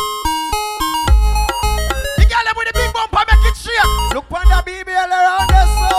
The 2.17 2.25
girl 2.25 2.49
with 2.57 2.65
the 2.65 2.73
big 2.73 2.89
bumper 2.97 3.21
make 3.29 3.45
it 3.45 3.53
shake. 3.53 3.93
Look 4.17 4.25
on 4.33 4.41
the 4.49 4.57
BBL 4.65 5.05
around 5.05 5.53
the 5.53 5.61
so. 5.69 5.93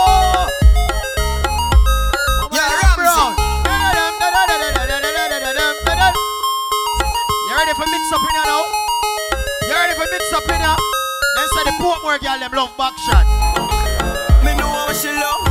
Yeah, 2.51 2.91
Brown. 2.99 3.39
You 7.47 7.55
ready 7.55 7.71
for 7.71 7.87
mix 7.87 8.11
up 8.11 8.19
in 8.19 8.35
here 8.35 8.43
now? 8.51 8.67
You 9.63 9.75
ready 9.79 9.95
for 9.95 10.07
mix 10.11 10.27
up 10.35 10.43
in 10.43 10.59
here? 10.59 10.75
Then 11.35 11.47
say 11.55 11.63
the 11.63 11.73
Portmore 11.79 12.19
girl 12.19 12.39
them 12.39 12.51
love 12.51 12.75
back 12.75 12.97
shot. 13.07 13.25
Me 14.43 14.51
know 14.59 14.67
how 14.67 14.91
she 14.91 15.07
love. 15.07 15.50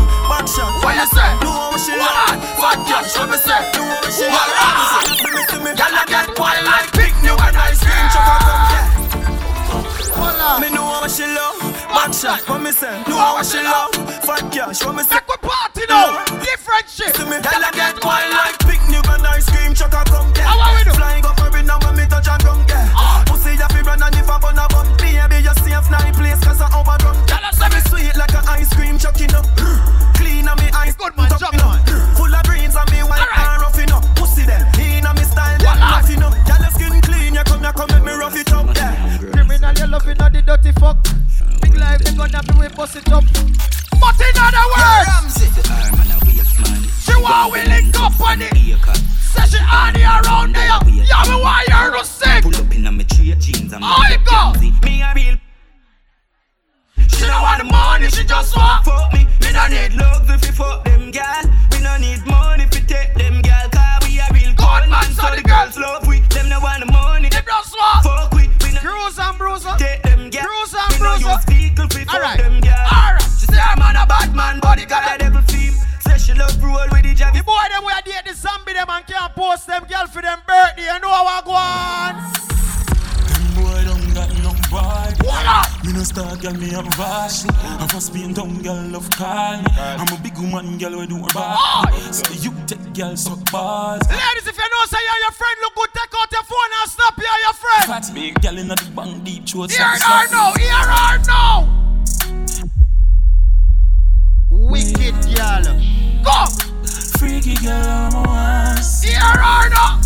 What 0.82 0.94
you 0.96 1.06
say? 1.12 1.30
Know 1.44 1.70
what 1.70 1.80
she 1.80 1.92
What? 1.92 2.10
love 2.10 2.40
Fat 2.60 2.78
cash, 2.88 3.16
what 3.18 3.28
me 3.30 3.36
say? 3.36 3.60
Know 3.76 3.84
what 3.88 4.12
she 4.12 4.26
What? 4.28 4.48
love. 4.48 5.06
See 5.20 5.30
me, 5.30 5.42
see 5.50 5.60
me, 5.64 5.70
Girl, 5.76 5.94
I 5.96 6.04
get 6.08 6.28
wild 6.38 6.64
like 6.66 6.90
Pick 6.92 7.14
new 7.22 7.36
and 7.36 7.56
ice 7.56 7.80
cream 7.80 8.06
truck 8.12 8.28
a 8.28 8.36
come 8.44 8.64
yeah. 8.72 8.86
Voila. 10.16 10.58
Me 10.60 10.68
know 10.70 10.84
how 10.84 11.06
she 11.08 11.24
love 11.26 11.58
back 11.94 12.12
shot. 12.14 12.40
What 12.48 12.60
me 12.62 12.72
say? 12.72 13.02
Know 13.08 13.16
how 13.18 13.42
she 13.42 13.58
love 13.62 13.92
fat 14.26 14.44
cash. 14.52 14.84
What 14.84 14.96
me 14.96 15.02
say? 15.02 15.14
Make 15.16 15.28
we 15.28 15.36
party 15.48 15.84
now. 15.88 16.24
Different 16.42 16.86
shit. 16.88 17.14
Girl, 17.16 17.64
I 17.64 17.70
get 17.72 18.04
wild 18.04 18.30
like 18.34 18.59
In 44.60 44.66
words, 44.76 45.40
she 47.04 47.14
want 47.22 47.52
we 47.52 47.62
link 47.64 47.98
up 47.98 48.20
on 48.20 48.42
it. 48.42 48.52
Say 48.52 49.46
she 49.48 49.58
on 49.58 49.96
around 49.96 50.54
there. 50.54 50.66
Yeah, 50.66 51.24
me 51.28 51.40
want 51.40 51.68
her 51.68 51.98
to 51.98 52.04
sing. 52.04 52.42
Pull 52.42 52.54
up 52.56 52.74
in 52.74 52.86
a 52.86 52.92
me 52.92 53.04
straight 53.04 53.38
jeans 53.38 53.72
and 53.72 53.82
Oh, 53.84 54.02
you. 54.60 54.72
Me 54.82 55.02
a 55.02 55.12
real 55.14 55.36
She 57.08 57.24
don't 57.26 57.42
want 57.42 57.58
the 57.62 57.64
money, 57.64 58.08
she 58.10 58.24
just 58.24 58.56
want 58.56 58.84
fuck 58.84 59.12
me. 59.12 59.26
Me 59.40 59.52
no 59.52 59.66
need 59.68 59.94
love 59.94 60.28
if 60.30 60.44
you 60.46 60.52
fuck 60.52 60.84
them 60.84 61.10
gal. 61.10 61.42
We 61.72 61.80
no 61.80 61.96
need 61.96 62.24
money 62.26 62.64
if 62.64 62.74
you 62.74 62.84
take 62.86 63.14
them 63.14 63.40
gal. 63.42 63.68
Cause 63.70 64.08
we 64.08 64.18
a 64.18 64.26
real 64.32 64.54
gun 64.54 64.90
man, 64.90 65.12
so 65.14 65.26
the 65.34 65.42
girls 65.42 65.78
love 65.78 66.06
we. 66.06 66.20
Them 66.28 66.48
no 66.48 66.60
want 66.60 66.84
the 66.84 66.92
money. 66.92 67.28
Them 67.28 67.44
just 67.46 67.74
want 67.78 68.04
Fuck 68.04 68.32
we. 68.34 68.48
Cruise 68.76 69.18
and 69.18 69.38
bruiser. 69.38 69.74
take 69.78 70.02
them 70.02 70.28
gal. 70.30 70.44
Cruise 70.44 70.74
and 70.74 70.92
We 70.92 70.98
no 71.06 71.14
use 71.16 71.44
vehicle 71.46 71.88
fi 71.88 72.04
fuck 72.04 72.36
them 72.38 72.60
gal. 72.60 72.86
Alright. 72.92 73.19
She 73.60 73.66
say 73.66 73.72
I'm 73.76 73.82
on 73.82 73.96
a 73.96 74.06
bad 74.06 74.34
man, 74.34 74.60
body 74.60 74.86
got 74.86 75.04
a 75.14 75.18
devil 75.18 75.42
theme. 75.42 75.74
Say 76.00 76.16
she 76.16 76.32
love 76.32 76.56
roll 76.62 76.80
with 76.92 77.04
the 77.04 77.12
The 77.12 77.42
boy 77.44 77.66
them 77.68 77.84
we 77.84 77.92
a 77.92 78.00
date 78.00 78.24
the 78.24 78.32
zombie 78.32 78.72
them 78.72 78.88
and 78.88 79.06
can't 79.06 79.34
post 79.34 79.66
them 79.66 79.84
girl 79.84 80.06
for 80.06 80.22
them 80.22 80.40
birthday. 80.46 80.88
You 80.88 80.98
know 81.00 81.12
how 81.12 81.28
I 81.28 81.42
go 81.44 81.52
on. 81.52 82.16
Boy, 83.52 83.84
don't 83.84 84.14
got 84.16 84.32
no 84.40 84.56
body. 84.72 85.12
Voila. 85.20 85.68
Me 85.84 85.92
no 85.92 86.02
star 86.04 86.36
girl, 86.36 86.54
me 86.54 86.70
have 86.70 86.88
varsity. 86.94 87.52
I'm 87.60 87.90
a 87.92 88.00
spin 88.00 88.32
down 88.32 88.62
girl, 88.62 88.80
love 88.96 89.10
call 89.10 89.60
me. 89.60 89.68
I'm 89.76 90.08
a 90.08 90.16
big 90.22 90.38
woman 90.38 90.78
girl, 90.78 90.98
we 90.98 91.06
do 91.06 91.20
her 91.20 91.28
bad. 91.34 91.92
So 92.16 92.32
you 92.40 92.56
take 92.64 92.94
girl 92.94 93.14
suck 93.16 93.44
balls. 93.52 94.08
Ladies, 94.08 94.48
if 94.48 94.56
you 94.56 94.68
know 94.72 94.84
say 94.88 95.04
you're 95.04 95.20
your 95.28 95.36
friend 95.36 95.56
look 95.60 95.74
good, 95.76 95.90
take 95.92 96.14
out 96.16 96.32
your 96.32 96.44
phone 96.48 96.72
and 96.80 96.90
snap 96.90 97.14
you 97.18 97.28
and 97.28 97.42
your 97.44 97.56
friend. 97.60 97.84
Fat 97.92 98.08
big 98.14 98.40
girl 98.40 98.56
in 98.56 98.68
the 98.68 98.76
bang 98.96 99.20
deep 99.20 99.44
throat. 99.44 99.70
Here 99.70 99.84
or 99.84 100.24
no, 100.32 100.56
here 100.56 100.88
or 100.88 101.18
no. 101.28 101.89
Wicked 104.70 105.14
girl. 105.34 105.66
Go. 106.22 106.46
Freaky 107.18 107.54
girl, 107.56 107.74
I'm 107.74 108.14
a 108.14 108.22
once. 108.22 109.02
Here 109.02 109.18
or 109.18 109.68
no. 109.68 109.98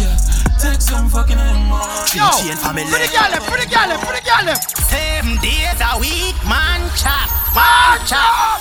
Yeah, 0.00 0.16
take 0.60 0.80
some 0.80 1.08
fucking 1.08 1.36
more. 1.68 1.82
Yo, 2.14 2.30
for 2.54 2.72
the 2.72 3.10
girl, 3.10 3.32
for 3.42 3.58
the 3.58 3.66
girl, 3.66 3.90
for 3.98 4.12
the 4.14 4.22
girl. 4.22 4.54
Seven 4.86 5.36
days 5.42 5.80
a 5.82 5.98
week, 5.98 6.36
man 6.46 6.80
chop, 6.96 7.28
man 7.54 7.98
chop. 8.06 8.60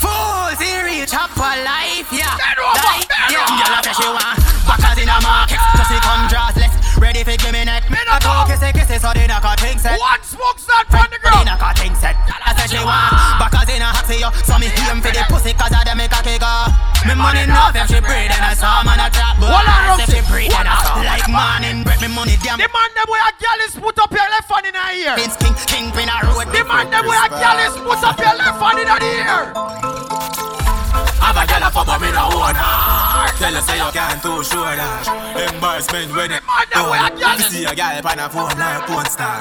Full 0.00 0.56
serious 0.56 1.10
chop 1.10 1.30
for 1.30 1.42
life, 1.42 2.10
yeah. 2.10 2.36
Life, 2.36 3.06
yeah. 3.30 3.82
Girl, 3.82 3.94
she 3.94 4.08
want 4.08 4.43
thing 9.64 9.78
set. 9.80 9.96
One 9.98 10.22
smoke 10.22 10.58
start 10.60 10.86
from 10.92 11.08
the 11.08 11.18
ground. 11.18 11.48
knock 11.48 11.60
her 11.64 11.74
thing 11.80 11.94
set. 11.96 12.16
I 12.28 12.52
said 12.52 12.68
she 12.68 12.80
want 12.84 13.40
backers 13.40 13.68
in 13.72 13.80
a 13.80 13.88
hot 13.88 14.08
yo. 14.12 14.28
So 14.44 14.60
me 14.60 14.68
aim 14.68 15.00
for 15.00 15.12
the 15.12 15.24
pussy 15.32 15.52
'cause 15.56 15.72
I 15.72 15.84
dem 15.84 15.96
make 15.96 16.12
a 16.12 16.20
kick. 16.20 16.44
Me 17.08 17.14
money 17.14 17.44
enough 17.48 17.76
if 17.76 17.88
she 17.88 18.00
breathe 18.00 18.32
and 18.36 18.44
I 18.44 18.54
saw 18.54 18.82
man 18.84 19.00
a 19.00 19.08
trap. 19.08 19.36
But 19.40 19.64
on, 19.64 20.00
if 20.00 20.08
she 20.12 20.20
breathe 20.28 20.52
and 20.52 20.68
I 20.68 20.76
saw 20.84 21.00
like 21.00 21.28
morning 21.28 21.84
bread, 21.84 22.00
me 22.00 22.08
money 22.08 22.36
damn. 22.44 22.58
The 22.60 22.68
man 22.68 22.90
them 22.96 23.08
where 23.08 23.24
a 23.24 23.32
girl 23.40 23.60
is 23.66 23.74
put 23.76 23.98
up 23.98 24.12
your 24.12 24.28
left 24.34 24.48
hand 24.52 24.66
in 24.68 24.74
her 24.74 24.92
ear. 24.92 25.14
Pins 25.16 25.36
king 25.40 25.56
king 25.70 25.86
pin 25.92 26.08
a 26.08 26.16
road. 26.26 26.48
The 26.52 26.62
man 26.64 26.90
them 26.90 27.06
where 27.08 27.24
a 27.24 27.28
girl 27.28 27.58
is 27.66 27.76
put 27.86 28.02
up 28.04 28.18
your 28.20 28.36
left 28.36 28.60
hand 28.60 28.78
in 28.82 28.88
her 28.92 29.00
ear. 29.00 30.63
Have 31.24 31.40
a 31.40 31.44
girl 31.48 31.64
a 31.64 31.70
up 31.72 32.02
in 32.04 32.12
a 32.12 32.24
one 32.36 32.58
Tell 33.40 33.54
her 33.56 33.64
say 33.64 33.80
you 33.80 33.88
can't 33.96 34.20
too 34.20 34.44
sure 34.44 34.76
that 34.76 35.08
Them 35.32 35.56
when 36.12 36.28
it 36.36 36.44
Man, 36.44 36.68
them 36.68 36.84
where 36.92 37.00
a 37.00 37.16
You 37.16 37.44
see 37.48 37.64
a 37.64 37.72
girl 37.72 38.04
on 38.04 38.20
a 38.20 38.28
phone 38.28 38.52
like 38.60 38.76
a 38.76 38.80
porn 38.84 39.08
star 39.08 39.40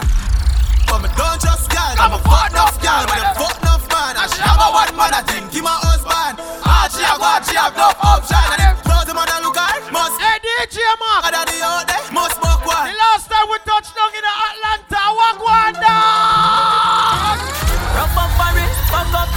But 0.88 1.04
me 1.04 1.10
don't 1.20 1.44
just 1.44 1.68
girl, 1.68 1.96
I'm 2.00 2.16
a 2.16 2.16
a 2.16 2.20
fuck 2.24 2.52
enough 2.56 2.78
girl, 2.80 3.04
but. 3.04 3.20
I'm 3.20 3.36
fuck 3.36 3.58
enough 3.60 3.86
man. 3.92 4.16
And 4.16 4.30
she 4.32 4.40
have 4.40 4.64
a 4.64 4.70
one 4.72 4.96
man, 4.96 5.12
I 5.12 5.22
think 5.28 5.52
he 5.52 5.60
my 5.60 5.76
husband. 5.84 6.40
Ah, 6.64 6.88
she 6.88 7.04
a 7.04 7.14
go, 7.20 7.28
and 7.28 7.44
she 7.44 7.56
have 7.60 7.76
enough 7.76 8.00
option. 8.00 8.40
And 8.40 8.60
them 8.64 8.76
clothes 8.86 9.08
the 9.10 9.14
man 9.14 9.28
a 9.28 9.38
look 9.44 9.58
at, 9.58 9.84
must 9.92 10.16
Hey 10.22 10.40
DJ 10.40 10.80
Mark. 11.04 11.28
other 11.28 11.44
the 11.50 11.58
out 11.66 11.84
there, 11.84 12.04
must 12.16 12.40
smoke 12.40 12.64
one. 12.64 12.88
The 12.88 12.96
last 12.96 13.28
time 13.28 13.48
we 13.52 13.58
touched 13.68 13.92
down 13.92 14.12
in 14.16 14.24
Atlanta, 14.24 15.02
what 15.18 15.34
go 15.36 15.48
on 15.52 15.74
down? 15.84 17.03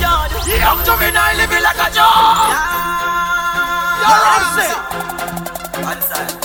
Fuck 0.07 0.23
up 0.23 0.39
yard. 0.39 0.47
Young 0.47 0.81
juvenile 0.87 1.37
living 1.37 1.63
like 1.63 1.83
a 1.83 1.89
job. 1.91 2.47
Yo, 4.01 4.15
Ramsey. 4.25 4.69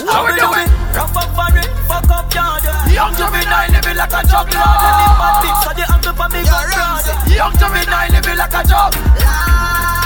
How 0.10 0.26
we 0.26 0.32
doing? 0.36 0.70
Rough 0.92 1.18
up 1.18 1.30
for 1.36 1.58
it, 1.58 1.70
fuck 1.88 2.10
up 2.10 2.34
yard. 2.34 2.64
Young 2.92 3.14
juvenile 3.16 3.72
living 3.72 3.98
like 3.98 4.14
a 4.14 4.22
Live 4.26 4.50
lord. 4.50 5.56
so 5.64 5.72
the 5.78 5.86
uncle 5.94 6.14
for 6.14 6.30
me 6.30 6.42
got 6.44 6.66
broad. 6.74 7.06
Young 7.30 7.54
juvenile 7.58 8.12
living 8.12 8.38
like 8.38 8.54
a 8.54 8.64
jug. 8.68 8.94
Every 8.96 10.01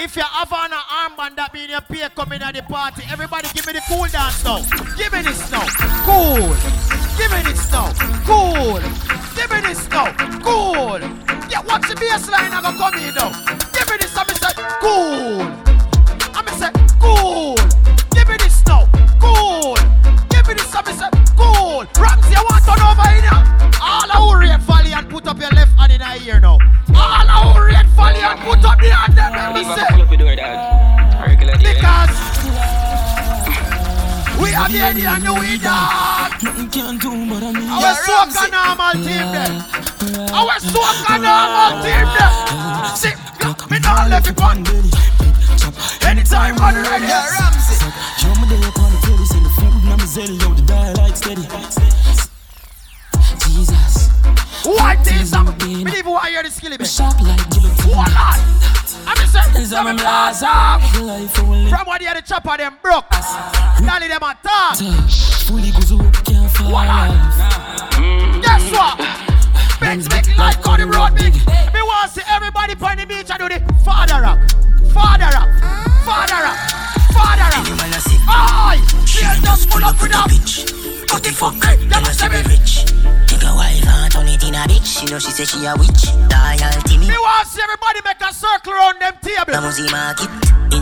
If 0.00 0.16
you 0.16 0.22
have 0.22 0.52
on 0.52 0.72
an 0.72 0.78
armband, 0.78 1.36
that 1.36 1.52
mean 1.52 1.68
you 1.70 1.80
pay 1.80 2.08
coming 2.14 2.40
at 2.40 2.54
the 2.54 2.62
party. 2.62 3.02
Everybody 3.10 3.48
give 3.52 3.66
me 3.66 3.74
the 3.74 3.82
cool 3.88 4.06
dance 4.06 4.44
now. 4.44 4.62
Give 4.96 5.12
me 5.12 5.20
this 5.20 5.50
now. 5.50 5.66
Cool. 6.06 6.54
Give 7.18 7.28
me 7.28 7.42
this 7.44 7.70
now. 7.70 7.92
Cool. 8.24 8.80
Give 9.36 9.50
me 9.50 9.60
this 9.68 9.88
now. 9.90 10.14
Cool. 10.40 11.00
Yeah, 11.50 11.60
watch 11.66 11.88
the 11.88 11.94
baseline 11.98 12.54
I 12.54 12.62
go 12.62 12.72
come 12.78 12.94
in 12.94 13.12
now. 13.12 13.34
Give 13.74 13.90
me 13.90 13.96
this, 14.00 14.16
I'm 14.16 14.28
say 14.32 14.54
cool. 14.80 15.42
I'm 16.32 16.48
say 16.56 16.72
cool. 17.02 17.56
Give 18.14 18.28
me 18.28 18.36
this 18.38 18.64
now. 18.64 18.88
Cool. 19.20 19.76
Give 20.48 20.56
me 20.56 20.62
this, 20.62 20.74
I'm 20.74 20.86
say 20.96 21.10
cool. 21.36 21.84
Ramsey, 22.00 22.32
you 22.32 22.40
want 22.48 22.64
turn 22.64 22.80
over 22.80 23.04
in 23.12 23.20
here? 23.20 23.36
All 23.84 24.08
who 24.08 24.40
rate 24.40 24.60
Valley 24.64 24.92
and 24.94 25.06
put 25.10 25.26
up 25.26 25.38
your 25.38 25.50
left 25.50 25.76
hand 25.76 25.92
in 25.92 26.00
her 26.00 26.16
ear 26.24 26.40
now. 26.40 26.56
All 26.96 27.52
who 27.52 27.66
rate 27.66 27.84
Valley 27.92 28.24
and 28.24 28.40
put 28.40 28.64
up 28.64 28.80
the 28.80 28.88
hand 28.88 29.12
them, 29.12 29.32
let 29.36 29.52
me 29.52 29.64
say. 29.76 29.84
Because 31.52 32.16
we 34.40 34.54
are 34.54 34.68
the 34.72 34.78
Eddie 34.80 35.04
and 35.04 35.22
the 35.22 35.34
we 35.36 35.58
dog. 35.58 36.42
Nothing 36.42 36.70
can 36.70 36.96
do 36.96 37.10
but 37.28 37.42
I 37.42 37.52
mean 37.52 37.68
Our 37.68 37.92
soca 38.08 38.48
normal 38.48 39.04
team 39.04 39.28
there. 39.28 39.52
Our 40.32 40.56
soca 40.64 41.20
normal 41.20 41.84
team 41.84 42.08
there. 42.16 42.32
See, 42.96 43.12
me 43.68 43.78
not 43.80 44.08
left 44.08 44.30
it 44.30 44.40
on. 44.40 44.64
Anytime 46.08 46.56
I'm 46.58 46.74
ready. 46.74 47.04
Show 48.16 48.32
me 48.40 48.48
the 48.48 48.56
telly, 48.72 48.96
send 48.96 48.96
the 48.96 48.97
food 50.18 50.30
and 50.30 50.42
I'm 50.42 50.42
a 50.42 50.42
zelly, 50.42 50.42
yo, 50.42 50.54
the 50.54 50.62
dial 50.62 50.94
like 50.96 51.16
steady. 51.16 51.42
Jesus, 53.46 54.08
What 54.64 55.06
is 55.12 55.32
up? 55.32 55.58
Believe 55.58 56.04
who 56.04 56.14
I 56.14 56.30
hear 56.30 56.42
the 56.42 56.50
skilly 56.50 56.76
bit. 56.76 56.86
sharp 56.86 57.20
like 57.22 57.50
guillotine. 57.50 57.90
What 57.90 58.08
on? 58.08 58.38
I'm 59.06 59.16
just 59.16 59.32
saying, 59.32 59.62
Is 59.62 59.70
that 59.70 59.76
some 59.76 59.84
my 59.84 59.94
blast 59.94 60.42
life 60.42 61.34
From 61.34 61.86
what 61.86 62.00
you 62.02 62.14
the 62.14 62.22
chopper 62.22 62.56
them 62.56 62.76
broke. 62.82 63.08
Dolly 63.10 64.08
them 64.08 64.22
a 64.22 64.36
talk. 64.42 64.76
fully 65.46 65.70
goes 65.70 65.92
up, 65.92 66.12
can't 66.24 66.50
fall 66.52 66.74
off. 66.76 67.10
Mm. 67.94 68.42
Guess 68.42 68.70
what? 68.72 68.98
Benz 69.80 70.08
make 70.10 70.36
like 70.36 70.66
on 70.68 70.80
the 70.80 70.86
road 70.86 71.14
big. 71.14 71.34
Me 71.72 71.80
want 71.82 72.10
see 72.10 72.22
everybody 72.28 72.74
on 72.74 72.96
the 72.96 73.06
beach 73.06 73.30
and 73.30 73.38
do 73.38 73.48
the 73.48 73.60
father 73.84 74.20
rock, 74.22 74.38
father 74.92 75.30
rock, 75.32 75.48
father 76.04 76.42
rock, 76.42 76.58
father 77.14 77.48
rock. 77.56 78.17
Aye, 78.28 78.80
she 79.06 79.24
just 79.42 79.70
pull 79.70 79.84
up 79.84 80.00
with 80.02 80.12
a 80.12 80.22
bitch. 80.28 80.66
The 81.22 81.30
fuck, 81.32 81.58
them 81.60 82.04
a 82.04 82.12
say 82.14 82.28
me 82.28 82.42
rich. 82.48 82.84
A 83.44 83.54
wife 83.54 83.86
and 83.86 84.12
turn 84.12 84.28
it 84.28 84.42
in 84.42 84.54
a 84.54 84.64
bitch. 84.66 84.86
She 85.00 85.06
know 85.06 85.18
she 85.18 85.30
say 85.30 85.44
she 85.44 85.64
a 85.66 85.74
witch. 85.76 86.10
Loyalty 86.30 86.98
me. 86.98 87.08
Me 87.08 87.16
want 87.18 87.46
see 87.48 87.62
everybody 87.62 88.00
make 88.04 88.20
a 88.20 88.32
circle 88.34 88.72
around 88.72 88.98
them 89.00 89.14
table. 89.22 89.52
Lamuzi 89.54 89.86
market. 89.90 90.28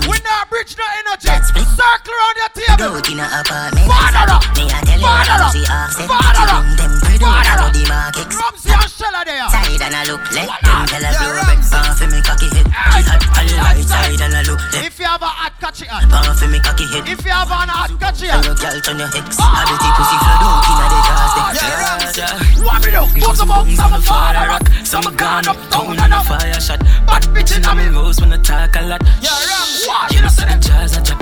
We 0.06 0.18
not 0.22 0.48
bridge 0.50 0.76
no 0.78 0.84
energy. 1.04 1.28
Circle 1.76 2.14
around 2.14 2.36
your 2.40 2.52
table. 2.56 3.00
Go 3.00 3.10
in 3.12 3.20
a 3.20 3.26
apartment. 3.28 3.86
Father 3.86 4.26
up, 4.32 4.42
Me 4.56 4.64
a 4.66 4.78
tell 4.82 4.98
you 4.98 5.04
father 5.04 5.36
up, 5.36 5.52
Lamuzi 5.52 5.62
offset. 5.68 6.08
father 6.08 6.46
up, 6.50 6.64
them 6.78 6.92
bread 7.00 7.22
out 7.22 7.60
of 7.66 7.70
the 7.74 7.82
market. 7.88 8.26
Rumsey 8.32 8.70
and 8.72 8.90
Shella 8.90 9.22
there. 9.26 9.46
Side 9.52 9.82
and 9.86 9.94
a 9.94 10.02
look 10.10 10.24
left. 10.32 10.50
Them 10.64 10.82
tell 10.88 11.04
a 11.04 11.10
blow 11.16 11.32
back. 11.44 11.60
Pan 11.66 11.92
for 11.96 12.06
me 12.08 12.18
cocky 12.24 12.48
head. 12.54 12.66
She 12.66 13.02
hot 13.04 13.20
on 13.36 13.76
the 13.76 13.82
side 13.84 14.20
and 14.20 14.34
a 14.34 14.42
look 14.48 14.62
left. 14.72 14.86
If 14.86 14.98
you 14.98 15.06
have 15.06 15.22
a 15.22 15.28
hot 15.30 15.54
catchy 15.60 15.86
hat, 15.86 16.08
Pan 16.08 16.34
for 16.34 16.48
me 16.48 16.58
cocky 16.60 16.86
head. 16.88 17.04
if 17.06 17.20
you 17.24 17.30
have 17.30 17.50
an 17.52 17.68
hot 17.70 17.92
catchy 18.00 18.26
And 18.28 18.42
hat, 18.42 18.46
your 18.46 18.56
girl 18.56 18.78
turn 18.80 18.98
your 18.98 19.10
ex. 19.12 19.36
Have 19.36 19.52
ah. 19.52 19.76
the 19.76 19.90
pussy 19.96 20.16
flood 20.24 20.44
out 20.46 20.66
inna 20.70 20.86
the 20.88 20.98
jars. 21.06 22.16
them. 22.16 22.45
What 22.62 22.84
me 22.84 22.90
do? 22.90 23.04
Talk 23.20 23.42
about 23.42 23.66
some 23.68 24.02
father 24.02 24.46
rock, 24.48 24.66
some 24.84 25.08
gone 25.16 25.48
up 25.48 25.56
down 25.70 25.98
and 25.98 26.12
up. 26.14 26.26
Fire 26.26 26.60
shot, 26.60 26.80
Bad 27.06 27.22
bitch 27.34 27.56
in 27.56 27.62
in 27.62 27.68
a 27.68 27.74
me 27.74 27.88
me. 27.88 27.96
rose 27.96 28.20
when 28.20 28.32
I 28.32 28.38
talk 28.38 28.76
a 28.76 28.82
lot. 28.82 29.02
What? 29.02 30.12
You 30.12 30.22
know, 30.22 30.28
say 30.28 30.46
the 30.46 30.58
jazz 30.60 30.96
a 30.96 31.02
drop. 31.02 31.20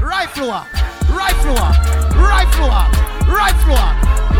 Right 0.00 0.30
floor, 0.30 0.64
right 1.12 1.36
floor, 1.42 1.68
right 2.16 2.48
floor, 2.54 2.80
right 3.28 3.56
floor, 3.64 3.86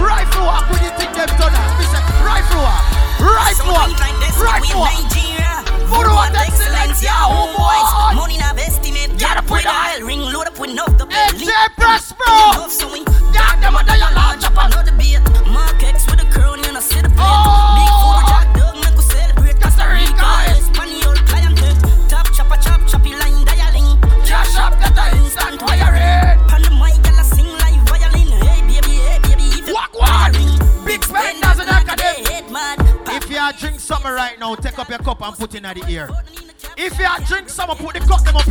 right 0.00 0.28
floor. 0.32 0.56
When 0.70 0.80
you 0.84 0.92
think 0.96 1.12
them 1.14 1.28
done 1.36 1.52
that, 1.52 1.68
me 1.78 1.84
say 1.88 2.02
right 2.24 2.44
floor, 2.48 2.72
right 3.20 3.56
floor, 3.56 3.84
right 4.44 4.64
floor. 4.64 4.88
Voodoo 5.90 6.14
and 6.22 6.36
excellence, 6.36 7.02
yeah, 7.02 7.26
oh 7.26 7.50
boy. 7.50 8.14
Money 8.14 8.38
na 8.38 8.54
estimate. 8.54 9.18
Get 9.18 9.36
up 9.36 9.50
with 9.50 9.64
With 9.64 9.66
oil 9.66 10.06
ring 10.06 10.20
load 10.20 10.46
up 10.46 10.58
with 10.58 10.70
enough 10.70 10.96
to 10.98 11.06
pay. 11.06 11.26
AJ 11.34 11.50
Press, 11.74 12.12
bro. 12.12 12.30
Enough 12.30 12.70
Yeah, 13.34 13.58
them 13.60 13.74
a 13.74 13.82
die 13.82 13.98
in 35.76 35.86
the 35.86 35.92
ear. 35.92 36.08
If 36.76 36.98
you 36.98 37.26
drink 37.26 37.48
some, 37.48 37.68
put 37.76 37.94
the 37.94 38.00
cup 38.00 38.22
them 38.24 38.36
up 38.36 38.49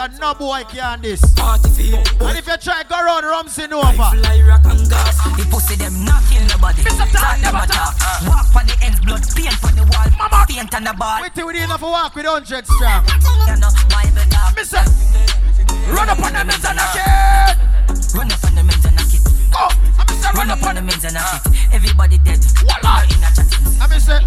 selector, 0.00 0.20
no 0.20 0.34
boy 0.34 0.62
can 0.68 1.00
this. 1.00 1.22
And 1.38 2.38
if 2.38 2.46
you 2.46 2.56
try 2.56 2.82
go 2.88 3.02
round 3.02 3.24
Rumsey 3.24 3.66
Nova. 3.66 3.92
Fly 3.92 4.42
rock 4.46 4.64
and 4.64 4.88
gas. 4.88 5.16
The 5.36 5.46
pussy 5.50 5.76
them 5.76 6.04
not 6.04 6.22
kill 6.30 6.44
nobody. 6.48 6.82
Talk, 6.84 7.40
never 7.40 7.64
attack. 7.64 7.94
Walk 8.26 8.56
on 8.56 8.66
the 8.66 8.76
ends, 8.82 9.00
blood 9.00 9.24
paint 9.34 9.64
on 9.64 9.74
the 9.76 9.84
wall. 9.84 10.08
Mama 10.18 10.46
paint 10.48 10.74
on 10.74 10.84
the 10.84 10.94
ball. 10.96 11.22
Wait 11.22 11.34
till 11.34 11.46
we 11.46 11.60
enough 11.60 11.80
for 11.80 11.90
walk 11.90 12.14
with 12.14 12.26
100 12.26 12.66
strong. 12.66 13.04
Talk. 13.06 14.56
Mister, 14.56 14.84
run 15.92 16.08
up 16.08 16.20
on 16.20 16.32
the 16.32 16.44
men's 16.44 16.64
and 16.64 16.76
knock 16.76 16.96
oh, 16.96 17.00
it. 17.00 18.14
Run 18.14 18.30
up 18.32 18.44
on 18.44 18.54
the 18.54 18.62
men's 18.64 18.84
and 18.84 18.96
knock 18.96 19.12
it. 19.12 19.22
Go. 19.52 19.68
Run 20.36 20.50
up 20.50 20.62
on 20.62 20.74
the 20.76 20.82
men's 20.82 21.04
and 21.04 21.14
knock 21.14 21.46
it. 21.46 21.72
Everybody 21.72 22.18
dead. 22.18 22.40
Voila. 22.60 23.04
In 23.04 23.24
a 23.24 23.30
chat. 23.34 23.48
I'm 23.80 23.90
Mister, 23.90 24.20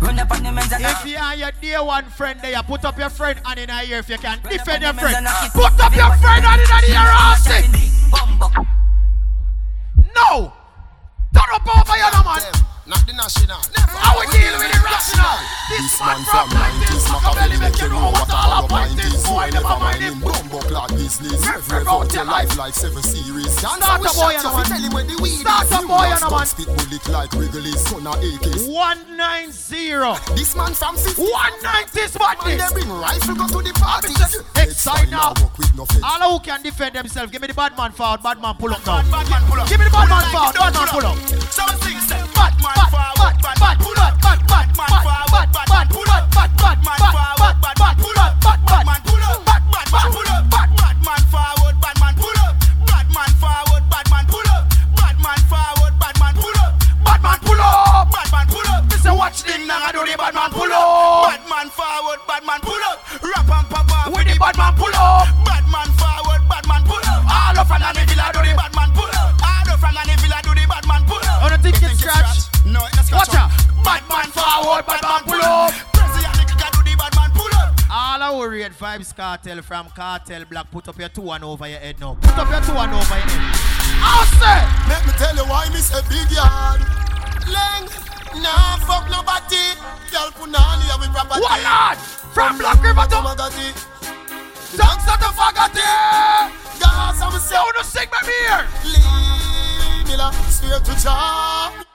Run 0.00 0.18
up 0.18 0.30
on 0.30 0.42
the 0.42 0.52
men's 0.52 0.72
and 0.72 0.82
knock 0.82 1.04
if 1.04 1.10
you 1.10 1.18
are 1.18 1.34
your 1.36 1.49
dear 1.70 1.84
one 1.84 2.04
friend 2.10 2.40
there, 2.42 2.60
put 2.64 2.84
up 2.84 2.98
your 2.98 3.10
friend 3.10 3.38
and 3.46 3.60
in 3.60 3.70
a 3.70 3.82
ear 3.84 3.98
if 3.98 4.08
you 4.08 4.18
can 4.18 4.40
defend 4.42 4.82
your 4.82 4.92
friend. 4.94 5.14
and 5.14 5.24
knock 5.24 5.46
it. 5.46 5.52
Put 5.54 5.78
up 5.78 5.94
your 5.94 6.10
friend 6.18 6.42
and 6.44 6.60
in 6.60 6.66
a 6.66 6.78
ear, 6.90 7.06
Rossi. 7.14 7.62
Bumbo. 8.10 8.50
No. 10.18 10.52
Turn 11.30 11.50
up 11.54 11.62
over 11.70 11.94
here, 11.94 12.10
no 12.10 12.22
man. 12.26 12.42
Not 12.90 13.06
the 13.06 13.14
national. 13.14 13.62
How 13.86 14.18
we 14.18 14.26
deal 14.34 14.50
with 14.58 14.66
the 14.66 14.82
rational? 14.82 15.38
This 15.70 15.78
This 15.78 16.00
man 16.02 16.18
from 16.26 16.50
90s, 16.50 17.06
Machiavelli 17.06 17.56
make 17.62 17.78
you 17.78 17.88
know 17.88 18.10
what 18.18 18.26
all 18.34 18.64
a 18.64 18.68
point 18.68 18.98
is. 18.98 19.22
Boy 19.22 19.50
never 19.54 19.78
mind 19.78 20.02
him, 20.02 20.18
bumbo 20.18 20.58
clock 20.66 20.90
business. 20.90 21.38
Rev 21.46 21.86
out 21.86 22.12
your 22.12 22.24
life 22.24 22.58
like 22.58 22.74
seven 22.74 23.02
series. 23.04 23.54
Dance 23.62 23.78
Start 23.78 24.00
with 24.02 24.10
a 24.10 24.14
boy 24.18 24.34
shots, 24.34 24.42
and 24.42 24.58
a 24.58 24.60
if 24.60 24.66
you 24.66 24.74
man. 24.74 24.74
tell 24.74 24.82
him 24.82 24.90
where 24.90 25.06
the 25.06 25.22
weed 25.22 25.39
Start 26.30 26.46
is. 26.46 26.54
a 26.54 26.62
You 26.62 26.66
boy 26.66 26.76
lost 26.76 26.86
and 26.86 26.86
a 26.86 26.90
gun, 26.90 26.90
man. 26.90 26.90
Spit 26.90 26.90
bullet 26.90 27.08
like 27.08 27.32
Wrigley's 27.32 27.80
son 27.80 28.06
of 28.06 28.14
AKs. 28.14 28.68
190. 28.68 30.34
This 30.36 30.54
man 30.56 30.74
from 30.74 30.96
50. 30.96 31.22
190 31.22 32.00
Man, 32.00 32.08
smartness. 32.08 32.72
they 32.72 32.74
bring 32.74 32.88
rifle 32.88 33.34
go 33.34 33.46
to 33.48 33.58
the 33.62 33.72
party. 33.74 34.14
Headside 34.54 35.10
now. 35.10 35.34
No. 35.74 35.86
All 36.04 36.38
who 36.38 36.44
can 36.44 36.62
defend 36.62 36.94
themselves, 36.94 37.32
give 37.32 37.42
me 37.42 37.48
the 37.48 37.54
bad 37.54 37.76
man 37.76 37.92
forward, 37.92 38.22
bad 38.22 38.40
man 38.40 38.54
pull 38.54 38.72
up 38.72 38.86
now. 38.86 39.02
Bad 39.10 39.30
man 39.30 39.42
pull 39.50 39.60
up. 39.60 39.68
Give 39.68 39.78
me 39.78 39.86
the 39.86 39.90
bad 39.90 40.08
man 40.08 40.30
forward, 40.30 40.54
bad 40.54 40.74
man 40.74 40.88
pull 40.88 41.06
up. 41.06 41.79
From 79.70 79.88
cartel 79.90 80.44
black. 80.46 80.68
Put 80.72 80.88
up 80.88 80.98
your 80.98 81.08
two 81.10 81.22
one 81.22 81.44
over 81.44 81.68
your 81.68 81.78
head 81.78 82.00
now. 82.00 82.18
Put 82.20 82.36
up 82.36 82.50
your 82.50 82.60
two 82.60 82.74
one 82.74 82.90
over 82.90 83.14
your 83.14 83.30
head. 83.30 83.54
I'll 84.02 84.26
say. 84.42 84.58
Let 84.90 85.06
me 85.06 85.12
tell 85.14 85.36
you 85.38 85.46
why 85.46 85.70
me 85.70 85.78
say 85.78 86.02
big 86.10 86.26
yard. 86.34 86.82
Leng, 87.46 87.86
nah 88.42 88.82
fuck 88.82 89.06
nobody. 89.06 89.62
Girl 90.10 90.34
punani 90.34 90.90
have 90.90 90.98
we 90.98 91.06
property. 91.14 91.38
What 91.38 91.62
lad? 91.62 91.98
From 92.34 92.58
Black 92.58 92.82
River 92.82 93.06
to 93.14 93.18
Magati. 93.22 93.70
Thanks 94.74 95.04
to 95.06 95.14
the 95.22 95.30
Fagati. 95.38 95.86
Gas 96.82 97.22
I'm 97.22 97.38
say. 97.38 97.54
Don't 97.54 97.86
sing 97.86 98.10
me 98.10 98.18
here. 98.26 98.66
Lee 98.90 100.02
Miller, 100.10 100.32
swear 100.50 100.80
to 100.80 100.94
job. 100.98 101.86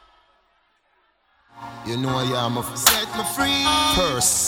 You 1.85 1.97
know 1.97 2.15
I 2.15 2.23
am 2.45 2.57
a 2.57 2.63
set 2.77 3.11
me 3.17 3.23
free. 3.35 3.67
Purse. 3.99 4.44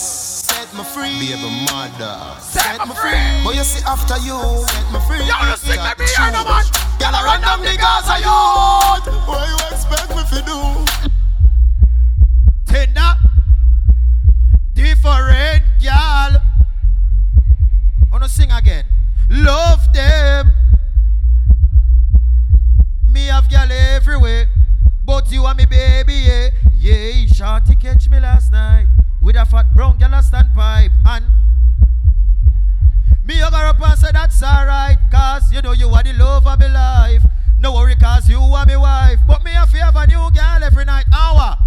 Set 0.67 0.77
me 0.77 0.83
free. 0.83 1.19
Baby 1.19 1.65
mother. 1.71 2.35
Set 2.41 2.85
me 2.85 2.93
free. 2.95 3.43
But 3.43 3.55
you 3.55 3.63
see 3.63 3.83
after 3.85 4.17
you. 4.17 4.37
Set 4.67 4.91
me 4.91 4.99
free. 5.07 5.25
Y'all 5.25 5.45
don't 5.45 5.57
sing 5.57 5.79
me 5.79 6.05
here 6.05 6.31
no 6.31 6.43
man. 6.43 6.65
Girl, 6.99 7.15
I 7.15 7.23
run 7.23 7.41
down 7.41 7.61
the 7.61 7.77
Gaza 7.77 8.17
youth. 8.19 9.07
What 9.27 9.47
you 9.47 9.55
expect 9.71 10.09
me 10.09 10.23
to 10.27 10.43
do? 10.43 10.59
Tender. 12.65 13.15
Different 14.73 15.63
girl. 15.81 16.41
Wanna 18.11 18.27
sing 18.27 18.51
again? 18.51 18.85
Love 19.29 19.93
them. 19.93 20.51
Me 23.05 23.27
have 23.27 23.49
girl 23.49 23.71
everywhere. 23.71 24.49
But 25.05 25.31
you 25.31 25.45
are 25.45 25.55
me 25.55 25.65
baby, 25.65 26.13
yeah. 26.13 26.49
Yeah, 26.75 27.25
shorty 27.27 27.75
catch 27.75 28.09
me 28.09 28.19
last 28.19 28.51
night. 28.51 28.87
With 29.27 29.35
a 29.35 29.45
fat 29.45 29.65
brown 29.75 29.97
girl 29.97 30.13
a 30.13 30.23
standpipe. 30.23 30.89
And 31.05 31.25
me 33.25 33.35
hug 33.35 33.51
her 33.51 33.67
up 33.67 33.81
and 33.81 33.99
say 33.99 34.07
that's 34.13 34.41
alright. 34.41 34.97
Cause 35.11 35.51
you 35.51 35.61
know 35.61 35.73
you 35.73 35.89
are 35.89 36.01
the 36.01 36.13
love 36.13 36.47
of 36.47 36.57
my 36.57 36.67
life. 36.67 37.25
No 37.59 37.73
worry, 37.73 37.95
cause 37.95 38.29
you 38.29 38.39
are 38.39 38.65
my 38.65 38.77
wife. 38.77 39.19
But 39.27 39.43
me 39.43 39.51
have 39.51 39.69
to 39.71 39.77
have 39.79 39.97
a 39.97 40.07
new 40.07 40.31
girl 40.31 40.63
every 40.63 40.85
night. 40.85 41.07
Hour. 41.13 41.57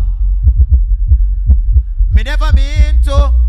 Me 2.10 2.22
never 2.22 2.50
mean 2.54 3.02
to. 3.04 3.39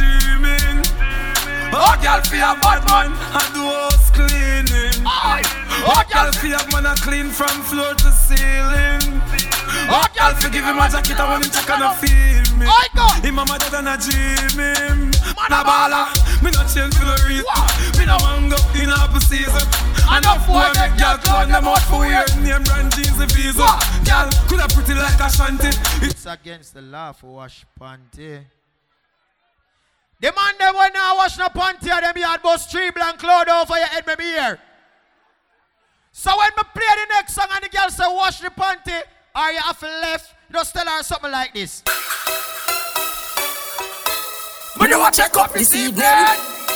Must 0.00 0.66
be. 0.66 1.06
Oh, 1.72 1.94
girl, 2.00 2.20
for 2.22 2.36
your 2.36 2.56
bad 2.60 2.82
man, 2.88 3.12
I 3.32 3.42
do 3.52 3.62
house 3.64 4.10
cleaning. 4.10 5.04
Oh, 5.04 6.02
girl, 6.12 6.32
for 6.32 6.46
your 6.46 6.64
man, 6.72 6.86
I 6.86 6.94
clean 6.96 7.28
from 7.30 7.62
floor 7.62 7.94
to 7.94 8.10
ceiling. 8.12 9.20
Oh, 9.88 10.06
girl, 10.16 10.34
for 10.40 10.48
give 10.48 10.64
him 10.64 10.78
a 10.78 10.88
jacket, 10.88 11.20
I 11.20 11.28
want 11.28 11.44
him 11.44 11.52
check 11.52 11.68
and 11.70 11.84
I 11.84 11.94
feel 11.94 12.56
me. 12.56 12.66
I 12.66 12.88
go. 12.94 13.06
Him 13.20 13.34
mama 13.34 13.58
dad 13.58 13.74
and 13.74 13.88
I 13.88 13.96
dream 14.00 14.56
him. 14.56 15.12
Man 15.36 15.52
a 15.52 15.60
baller, 15.62 16.08
me 16.42 16.50
not 16.50 16.66
change 16.72 16.94
for 16.96 17.04
no 17.04 17.14
reason. 17.28 17.44
Me 17.98 18.06
no 18.06 18.16
man 18.24 18.48
go 18.48 18.56
in 18.74 18.88
a 18.88 19.20
season. 19.20 19.66
Enough 20.06 20.46
boy 20.46 20.64
make 20.80 20.96
girl 20.96 21.18
clown 21.18 21.50
them 21.50 21.68
out 21.68 21.82
for 21.82 22.00
weird 22.00 22.30
name 22.40 22.62
brand 22.62 22.94
jeans 22.94 23.18
and 23.20 23.30
visa. 23.32 23.68
Girl, 24.06 24.30
coulda 24.48 24.66
pretty 24.72 24.94
like 24.94 25.20
a 25.20 25.28
shanty. 25.28 25.70
It's 26.00 26.24
against 26.26 26.74
the 26.74 26.82
law 26.82 27.12
for 27.12 27.34
wash 27.34 27.66
panty. 27.78 28.44
The 30.18 30.32
man 30.32 30.54
them 30.58 30.74
when 30.74 30.92
now 30.94 31.16
wash 31.16 31.36
no 31.36 31.46
panty 31.48 31.90
and 31.90 32.04
them 32.04 32.16
yard 32.16 32.42
bust 32.42 32.70
three 32.70 32.90
blank 32.90 33.18
cloud 33.18 33.48
over 33.48 33.76
your 33.76 33.86
head, 33.86 34.04
maybe 34.06 34.24
here. 34.24 34.58
So 36.12 36.30
when 36.38 36.48
me 36.56 36.62
play 36.72 36.94
the 37.04 37.14
next 37.14 37.34
song 37.34 37.48
and 37.52 37.62
the 37.62 37.68
girl 37.68 37.90
say 37.90 38.04
wash 38.08 38.40
the 38.40 38.48
panty, 38.48 38.98
or 39.36 39.52
you 39.52 39.60
have 39.60 39.82
left, 39.82 40.34
just 40.50 40.74
tell 40.74 40.86
her 40.86 41.02
something 41.02 41.30
like 41.30 41.52
this. 41.52 41.82
Me 44.80 44.86
do 44.88 45.04
a 45.04 45.10
check 45.10 45.36
up 45.36 45.52
this 45.52 45.74
evening. 45.74 46.02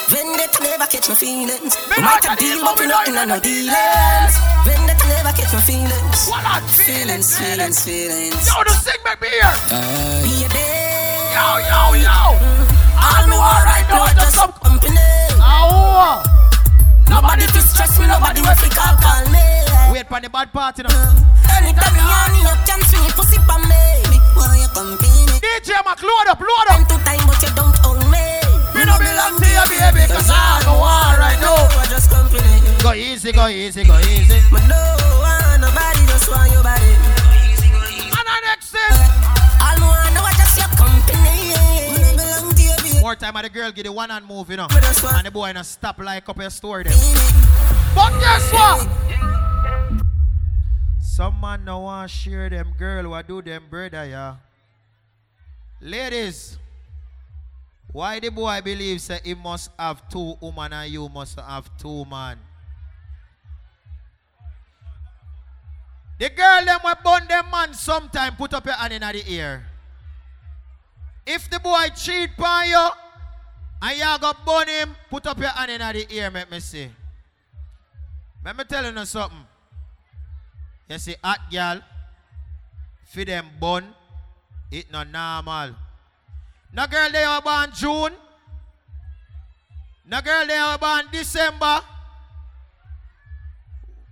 Vendetta 0.09 0.63
never 0.63 0.85
catch 0.85 1.09
my 1.09 1.15
feelings. 1.15 1.77
Me 1.89 2.03
might 2.03 2.23
have 2.25 2.39
deal, 2.39 2.61
but 2.61 2.79
we 2.79 2.87
not 2.87 3.09
in 3.09 3.15
no 3.15 3.41
dealings. 3.41 4.37
Vendetta 4.67 5.09
never 5.09 5.33
catch 5.33 5.53
my 5.55 5.61
feelings. 5.61 6.29
What 6.29 6.45
on 6.45 6.69
feelings, 6.69 7.39
feelings, 7.39 7.85
feelings. 7.85 8.47
Yo, 8.47 8.65
the 8.65 8.71
sing 8.71 9.01
back 9.03 9.23
me 9.23 9.29
here. 9.29 9.55
Baby. 10.21 10.61
Yo, 11.33 11.57
yo, 11.65 11.95
yo. 12.05 12.70
All 13.01 13.25
me 13.27 13.37
want 13.37 13.65
right 13.65 13.87
now 13.89 14.05
is 14.07 14.15
just 14.15 14.37
some 14.37 14.53
company. 14.53 14.97
Oh. 15.41 16.23
Nobody 17.09 17.47
fi 17.51 17.61
stress 17.61 17.99
me, 17.99 18.07
nobody 18.07 18.41
will 18.41 18.55
fi 18.55 18.69
call 18.71 18.95
call 19.01 19.25
me. 19.33 19.45
Wait 19.93 20.07
for 20.07 20.21
the 20.21 20.31
bad 20.31 20.53
part, 20.53 20.79
you 20.79 20.85
know. 20.85 20.95
Anytime 21.57 21.95
you 21.97 22.07
want 22.07 22.31
me, 22.33 22.41
you 22.45 22.55
can 22.69 22.81
swing 22.87 23.03
your 23.05 23.15
pussy 23.19 23.39
for 23.49 23.59
me. 23.67 23.83
Me 24.13 24.19
want 24.37 24.55
your 24.61 24.71
company. 24.71 25.41
DJ 25.43 25.75
Mac, 25.85 26.01
load 26.03 26.29
up, 26.31 26.41
load 26.41 26.67
up. 26.71 26.79
Spend 26.79 26.89
two 26.89 26.99
time, 27.05 27.25
but 27.27 27.41
you 27.43 27.51
don't 27.59 27.77
own 27.89 28.01
me. 28.13 28.27
Me 28.77 28.87
no 28.87 28.95
belong 28.97 29.35
to 29.43 29.49
you, 29.51 29.65
baby, 29.67 30.07
cause 30.07 30.31
I 30.31 30.63
go 30.65 30.79
on 30.79 31.19
right 31.19 31.41
now. 31.43 31.59
I 31.81 31.85
just 31.91 32.09
company. 32.09 32.63
Go 32.83 32.95
easy, 32.95 33.33
go 33.33 33.49
easy, 33.49 33.85
go 33.85 33.99
easy. 33.99 34.39
But 34.53 34.65
no 34.71 34.79
want 35.21 35.61
nobody, 35.61 36.07
just 36.07 36.31
want 36.31 36.53
your 36.53 36.63
body. 36.63 36.95
And 38.15 38.27
the 38.29 38.37
next 38.47 38.71
thing. 38.71 39.30
More 43.11 43.17
time, 43.17 43.35
and 43.35 43.45
the 43.45 43.51
girl 43.51 43.73
get 43.73 43.83
the 43.87 43.91
one 43.91 44.09
hand 44.09 44.25
move, 44.25 44.51
you 44.51 44.57
know. 44.57 44.69
Me 44.69 44.77
just 44.83 45.03
want- 45.03 45.17
And 45.17 45.27
the 45.27 45.33
boy 45.33 45.51
no 45.51 45.63
stop 45.63 45.99
like 45.99 46.29
up 46.29 46.39
your 46.39 46.49
store 46.49 46.85
them. 46.85 46.95
But 47.93 48.13
guess 48.21 48.53
what? 48.53 48.87
Some 51.03 51.41
man 51.41 51.65
no 51.65 51.81
want 51.81 52.09
share 52.09 52.49
them 52.49 52.73
girl 52.79 53.11
what 53.11 53.27
do 53.27 53.43
them 53.43 53.65
brother, 53.69 54.07
yeah. 54.07 54.37
Ladies, 55.81 56.57
why 57.91 58.21
the 58.21 58.29
boy 58.29 58.61
believes 58.63 59.09
that 59.09 59.27
he 59.27 59.35
must 59.35 59.73
have 59.77 60.09
two 60.09 60.37
woman 60.41 60.73
and 60.73 60.93
you 60.93 61.09
must 61.09 61.35
have 61.41 61.69
two 61.79 62.05
man? 62.05 62.39
The 66.21 66.29
girl 66.31 66.65
them 66.65 66.79
will 66.85 66.95
bun 67.03 67.27
them 67.27 67.51
man 67.51 67.75
sometime 67.75 68.37
put 68.37 68.55
up 68.55 68.65
your 68.65 68.75
hand 68.77 68.93
in 68.93 69.03
the 69.03 69.25
ear. 69.33 69.67
If 71.33 71.49
the 71.49 71.61
boy 71.61 71.87
cheat 71.95 72.31
on 72.41 72.67
you 72.67 72.89
and 73.83 73.97
you 73.97 74.19
go 74.21 74.33
bun 74.45 74.67
him, 74.67 74.97
put 75.09 75.29
up 75.29 75.39
your 75.39 75.51
hand 75.51 75.71
in 75.71 75.79
the 75.79 76.13
ear, 76.13 76.29
make 76.29 76.51
me 76.51 76.59
see. 76.59 76.91
Let 78.45 78.57
me 78.57 78.65
tell 78.65 78.85
you 78.85 79.05
something. 79.05 79.47
You 80.89 80.99
see, 80.99 81.15
hot 81.23 81.39
girl, 81.49 81.83
for 83.05 83.25
them 83.25 83.47
bun, 83.61 83.95
it 84.73 84.91
not 84.91 85.09
normal. 85.09 85.77
No 86.73 86.87
girl 86.89 87.11
they 87.13 87.23
are 87.23 87.41
born 87.41 87.71
June. 87.75 88.13
No 90.07 90.21
girl 90.23 90.47
they 90.49 90.57
are 90.57 90.79
born 90.79 91.05
December. 91.13 91.81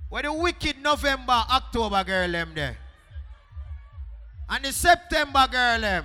Where 0.08 0.22
the 0.22 0.32
wicked 0.32 0.80
November, 0.80 1.42
October 1.50 2.04
girl 2.04 2.30
them 2.30 2.52
there. 2.54 2.78
And 4.48 4.64
the 4.64 4.72
September 4.72 5.48
girl 5.50 5.80
them. 5.80 6.04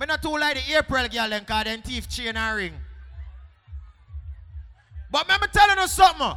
Me 0.00 0.06
not 0.06 0.22
too 0.22 0.34
like 0.38 0.56
the 0.56 0.78
April 0.78 1.06
girl 1.08 1.28
them 1.28 1.44
cause 1.44 1.64
them 1.64 1.82
teeth 1.82 2.08
chain 2.08 2.34
and 2.34 2.56
ring. 2.56 2.72
But 5.10 5.28
me 5.28 5.34
tell 5.52 5.76
you 5.76 5.88
something. 5.88 6.32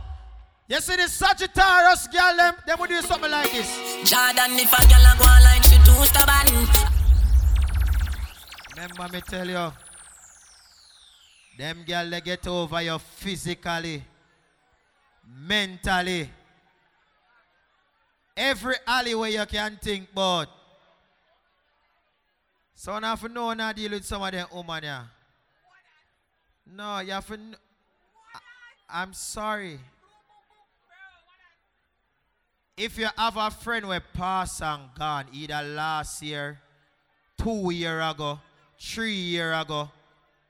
You 0.68 0.82
see 0.82 0.98
the 0.98 1.08
Sagittarius 1.08 2.08
girl 2.08 2.36
them, 2.36 2.56
them 2.68 2.78
will 2.80 2.88
do 2.88 3.02
something 3.02 3.32
like 3.32 3.52
this. 3.54 3.70
Jordan, 4.04 4.60
if 4.60 4.74
a 4.74 4.88
girl 4.90 5.16
go 5.18 5.26
on 5.32 5.44
like 5.44 5.64
she 5.64 5.78
too 5.78 6.04
stubborn. 6.04 6.68
Remember 8.76 9.14
me 9.14 9.22
tell 9.22 9.48
you, 9.48 9.72
them 11.58 11.84
girl 11.88 12.10
they 12.10 12.20
get 12.20 12.46
over 12.48 12.82
you 12.82 13.00
physically, 13.00 14.04
mentally, 15.26 16.30
every 18.36 18.76
alleyway 18.86 19.32
you 19.32 19.46
can 19.46 19.80
think 19.82 20.12
about. 20.12 20.50
So 22.76 23.00
now 23.00 23.16
for 23.16 23.30
know 23.30 23.54
now 23.54 23.72
deal 23.72 23.92
with 23.92 24.06
some 24.06 24.22
of 24.22 24.32
them 24.32 24.48
woman 24.54 24.84
yeah. 24.84 25.04
No, 26.76 27.00
you 27.00 27.12
have 27.12 27.28
to. 27.28 27.34
I, 27.34 29.02
I'm 29.02 29.14
sorry. 29.14 29.80
If 32.76 32.98
you 32.98 33.08
have 33.18 33.38
a 33.38 33.52
friend 33.52 33.86
who 33.86 33.98
pass 34.14 34.62
and 34.62 34.84
gone 34.98 35.26
either 35.32 35.62
last 35.62 36.24
year, 36.24 36.60
two 37.38 37.72
year 37.72 38.02
ago, 38.02 38.40
three 38.80 39.14
year 39.14 39.54
ago, 39.54 39.92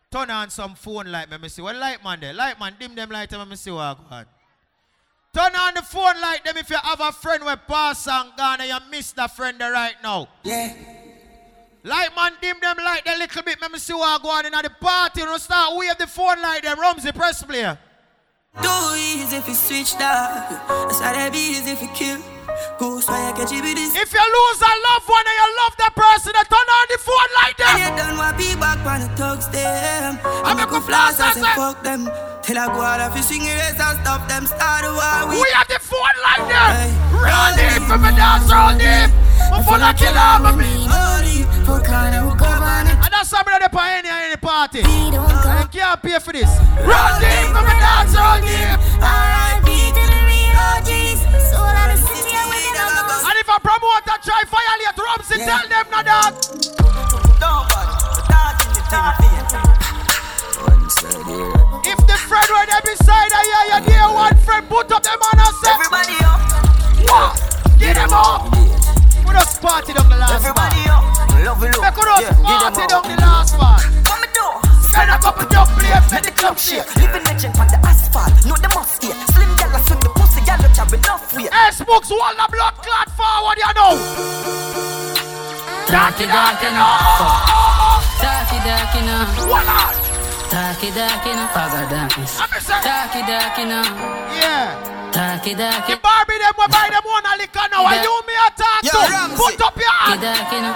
turn 0.09 0.29
on 0.29 0.49
some 0.49 0.75
phone 0.75 1.11
light, 1.11 1.29
let 1.29 1.41
me 1.41 1.49
see. 1.49 1.61
What 1.61 1.75
light 1.75 2.03
man 2.03 2.21
there? 2.21 2.33
Light 2.33 2.57
man, 2.59 2.75
dim 2.79 2.95
them 2.95 3.09
light, 3.09 3.31
let 3.31 3.47
me 3.47 3.55
see 3.57 3.71
what 3.71 3.97
go 3.97 4.15
on. 4.15 4.25
Turn 5.33 5.55
on 5.55 5.73
the 5.73 5.81
phone 5.81 6.21
light 6.21 6.45
them 6.45 6.55
if 6.55 6.69
you 6.69 6.77
have 6.81 7.01
a 7.01 7.11
friend 7.11 7.43
who 7.43 7.55
pass 7.67 8.07
and 8.07 8.31
gone 8.37 8.61
and 8.61 8.69
you 8.69 8.77
miss 8.91 9.11
that 9.13 9.35
friend 9.35 9.59
right 9.59 9.95
now. 10.01 10.29
Yeah. 10.43 11.02
Light 11.85 12.15
man, 12.15 12.31
dim 12.41 12.55
them 12.61 12.77
light 12.77 13.01
a 13.05 13.17
little 13.17 13.43
bit, 13.43 13.59
let 13.59 13.69
me 13.69 13.77
see 13.77 13.93
what 13.93 14.07
I 14.07 14.23
go 14.23 14.29
on 14.29 14.45
in 14.45 14.53
at 14.53 14.63
the 14.63 14.69
party. 14.69 15.19
You 15.19 15.25
know, 15.25 15.35
start 15.35 15.75
wave 15.75 15.97
the 15.99 16.07
phone 16.07 16.41
light 16.41 16.63
them, 16.63 16.79
Rumsey 16.79 17.11
press 17.11 17.43
player. 17.43 17.77
Too 18.61 18.95
easy 18.95 19.35
if 19.35 19.47
you 19.49 19.53
switch 19.53 19.97
that. 19.97 20.63
That's 20.87 21.01
how 21.01 21.11
they 21.11 21.29
be 21.29 21.59
easy 21.59 21.71
if 21.75 21.81
you 21.81 21.89
kill. 21.91 22.23
Goose 22.79 23.03
why 23.09 23.19
you 23.27 23.35
catch 23.35 23.51
it 23.51 23.59
with 23.59 23.75
this. 23.75 23.99
If 23.99 24.13
you 24.15 24.23
lose 24.23 24.61
a 24.63 24.71
loved 24.79 25.11
one 25.11 25.27
and 25.27 25.35
you 25.35 25.49
love 25.59 25.75
that 25.83 25.91
person, 25.91 26.31
then 26.31 26.47
turn 26.47 26.67
on 26.71 26.85
the 26.87 26.99
phone 27.03 27.31
light 27.43 27.57
them. 27.59 27.67
And 27.67 27.79
you 27.83 27.91
done 27.99 28.15
what 28.15 28.37
be 28.39 28.55
back 28.55 28.79
on 28.87 29.03
the 29.03 29.09
thugs 29.19 29.51
them. 29.51 30.23
I 30.23 30.55
I 30.55 30.55
make 30.55 30.71
make 30.71 30.71
a 30.71 30.79
a 30.79 30.87
flash 30.87 31.19
as 31.19 31.35
I 31.35 31.51
I 31.51 31.55
fuck 31.59 31.83
them. 31.83 32.07
Till 32.47 32.63
I 32.63 32.71
go 32.71 32.79
out 32.79 33.03
of 33.03 33.11
fishing 33.11 33.43
race 33.43 33.75
and 33.75 33.99
stop 33.99 34.23
them 34.31 34.47
start 34.47 34.87
a 34.87 34.91
war. 34.95 35.35
We 35.35 35.51
have 35.51 35.67
the 35.67 35.83
phone 35.83 36.15
light 36.23 36.47
there. 36.47 36.95
Run 37.11 37.59
deep 37.59 37.83
for 37.91 37.99
me 37.99 38.15
dance, 38.15 38.47
run 38.47 38.79
deep. 38.79 39.11
Of 39.53 39.69
killer, 39.97 40.39
but 40.41 40.55
me. 40.57 40.65
And 42.89 43.11
that's 43.13 43.29
something 43.29 43.53
that 43.53 43.61
they 43.61 43.69
pay 43.69 44.01
any 44.01 44.09
any 44.09 44.37
party. 44.37 44.81
I 44.81 45.67
can't 45.71 46.01
pay 46.01 46.17
for 46.17 46.33
this. 46.33 46.49
Run 46.81 47.21
deep 47.21 47.53
for 47.53 47.61
me 47.61 47.77
dance, 47.77 48.17
run 48.17 48.41
deep. 48.41 48.81
And 53.23 53.37
if 53.37 53.47
a 53.47 53.57
promoter 53.61 54.17
try 54.25 54.41
violate 54.49 54.97
Rumsey, 54.97 55.37
tell 55.45 55.67
them 55.69 55.85
no 55.93 56.01
dog. 56.01 56.33
If 61.85 61.99
the 62.09 62.17
friend 62.25 62.49
were 62.49 62.65
there 62.65 62.81
beside 62.81 63.31
her, 63.31 63.43
yeah, 63.45 63.69
yeah, 63.69 63.85
dear 63.85 64.09
one 64.13 64.35
friend, 64.37 64.67
put 64.67 64.91
up 64.91 65.03
them 65.03 65.21
on 65.21 65.39
and 65.39 65.55
say, 65.61 65.71
Everybody 65.71 66.17
up. 66.25 66.41
What? 67.05 67.37
Get 67.77 67.95
them 67.95 68.13
up. 68.13 68.72
We 69.25 69.31
just 69.33 69.61
party 69.61 69.93
down 69.93 70.09
the 70.09 70.17
last 70.17 70.33
Everybody 70.43 70.83
one. 70.87 71.03
up. 71.03 71.03
Love 71.43 71.63
it 71.63 71.75
Make 71.79 71.83
up. 71.83 71.97
us 71.97 72.05
just 72.05 72.39
Yeah, 72.43 72.59
party 72.59 72.83
down 72.87 73.03
the 73.03 73.15
last 73.21 73.53
one. 73.57 73.81
Come 74.03 74.23
do. 74.35 74.47
Send 74.91 75.09
a 75.09 75.17
couple 75.17 75.47
dub 75.49 75.67
players, 75.79 76.05
make 76.11 76.23
the 76.23 76.31
club 76.31 76.57
shake. 76.57 76.85
Living 76.95 77.23
legend 77.23 77.55
on 77.57 77.67
the 77.67 77.79
asphalt. 77.87 78.33
No, 78.45 78.53
they 78.59 78.71
must 78.75 79.03
eat. 79.03 79.15
Slim 79.33 79.51
gal 79.57 79.73
swing 79.87 79.99
the 80.03 80.09
pussy, 80.13 80.41
gal 80.45 80.57
don't 80.61 80.75
have 80.77 80.93
enough 80.93 81.33
weight. 81.33 81.49
S-Books, 81.51 82.09
wall 82.11 82.33
the 82.37 82.45
blood 82.51 82.75
clot 82.83 83.09
forward, 83.17 83.57
you 83.57 83.71
know. 83.73 83.95
Dirty, 85.89 86.25
dirty, 86.25 86.69
no. 86.77 86.89
Darky, 88.21 88.57
darky, 88.65 89.01
no. 89.05 89.17
What 89.49 89.65
on? 90.53 90.73
Talky 90.73 90.89
darky 90.93 91.33
no, 91.33 91.45
father 91.49 91.85
darkness. 91.89 92.37
Talky 92.37 93.21
darky 93.25 93.65
no. 93.65 93.81
Yeah. 94.37 95.09
Talky 95.11 95.53
darky. 95.55 95.93
The 95.93 95.99
Barbie 95.99 96.37
them 96.37 96.53
will 96.57 96.67
buy 96.69 96.89
them 96.89 97.01
one 97.05 97.25
a 97.25 97.37
liquor 97.37 97.67
now. 97.71 97.85
And 97.89 98.03
you 98.05 98.21
me 98.25 98.33
a 98.37 98.47
talk 98.53 98.83
Yo, 98.83 98.91
to. 98.93 99.11
Ramsey. 99.11 99.37
Put 99.37 99.61
up 99.61 99.77
your 99.77 99.89
Talky 99.89 100.09
hand. 100.09 100.21
darky 100.21 100.59
no. 100.61 100.71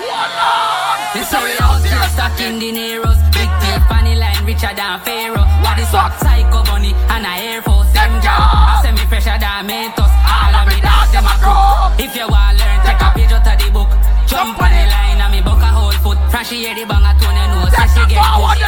Voila. 0.00 1.12
This 1.12 1.30
how 1.32 1.44
we 1.44 1.52
out 1.60 1.84
here 1.84 2.08
stacking 2.12 2.56
dineros. 2.60 3.20
Big 3.32 3.50
tape 3.60 3.84
funny 3.88 4.14
line 4.16 4.44
richer 4.44 4.72
than 4.72 5.00
Pharaoh. 5.04 5.48
What 5.64 5.78
is 5.78 5.92
what? 5.92 6.12
Psycho 6.20 6.64
bunny 6.64 6.92
and 7.12 7.24
a 7.24 7.32
Air 7.44 7.62
Force 7.62 7.92
them 7.92 8.12
I 8.20 8.80
send 8.82 8.96
me 8.96 9.04
fresher 9.06 9.36
than 9.36 9.68
Mentos. 9.68 10.12
All 10.12 10.54
of 10.56 10.64
me 10.68 10.80
dogs 10.80 11.12
them 11.12 11.24
a 11.24 11.34
crook. 11.40 11.92
If 12.00 12.16
you 12.16 12.28
want 12.28 12.56
learn, 12.60 12.78
take 12.84 13.00
a 13.00 13.08
page 13.12 13.32
out 13.32 13.44
of 13.44 13.56
the 13.60 13.68
book. 13.72 13.90
Jump 14.28 14.60
on 14.60 14.70
the 14.70 14.84
line 14.92 15.20
and 15.20 15.32
me 15.32 15.40
buck 15.40 15.62
a 15.62 15.66
whole 15.66 15.90
foot. 16.04 16.18
Fresh 16.30 16.50
hear 16.50 16.74
the 16.74 16.84
bang 16.84 17.02
a 17.02 17.12
tone 17.18 17.34
you 17.34 17.48
know. 17.48 17.64
So 17.72 17.82
she 17.96 18.02
get 18.12 18.20
hooked. 18.20 18.60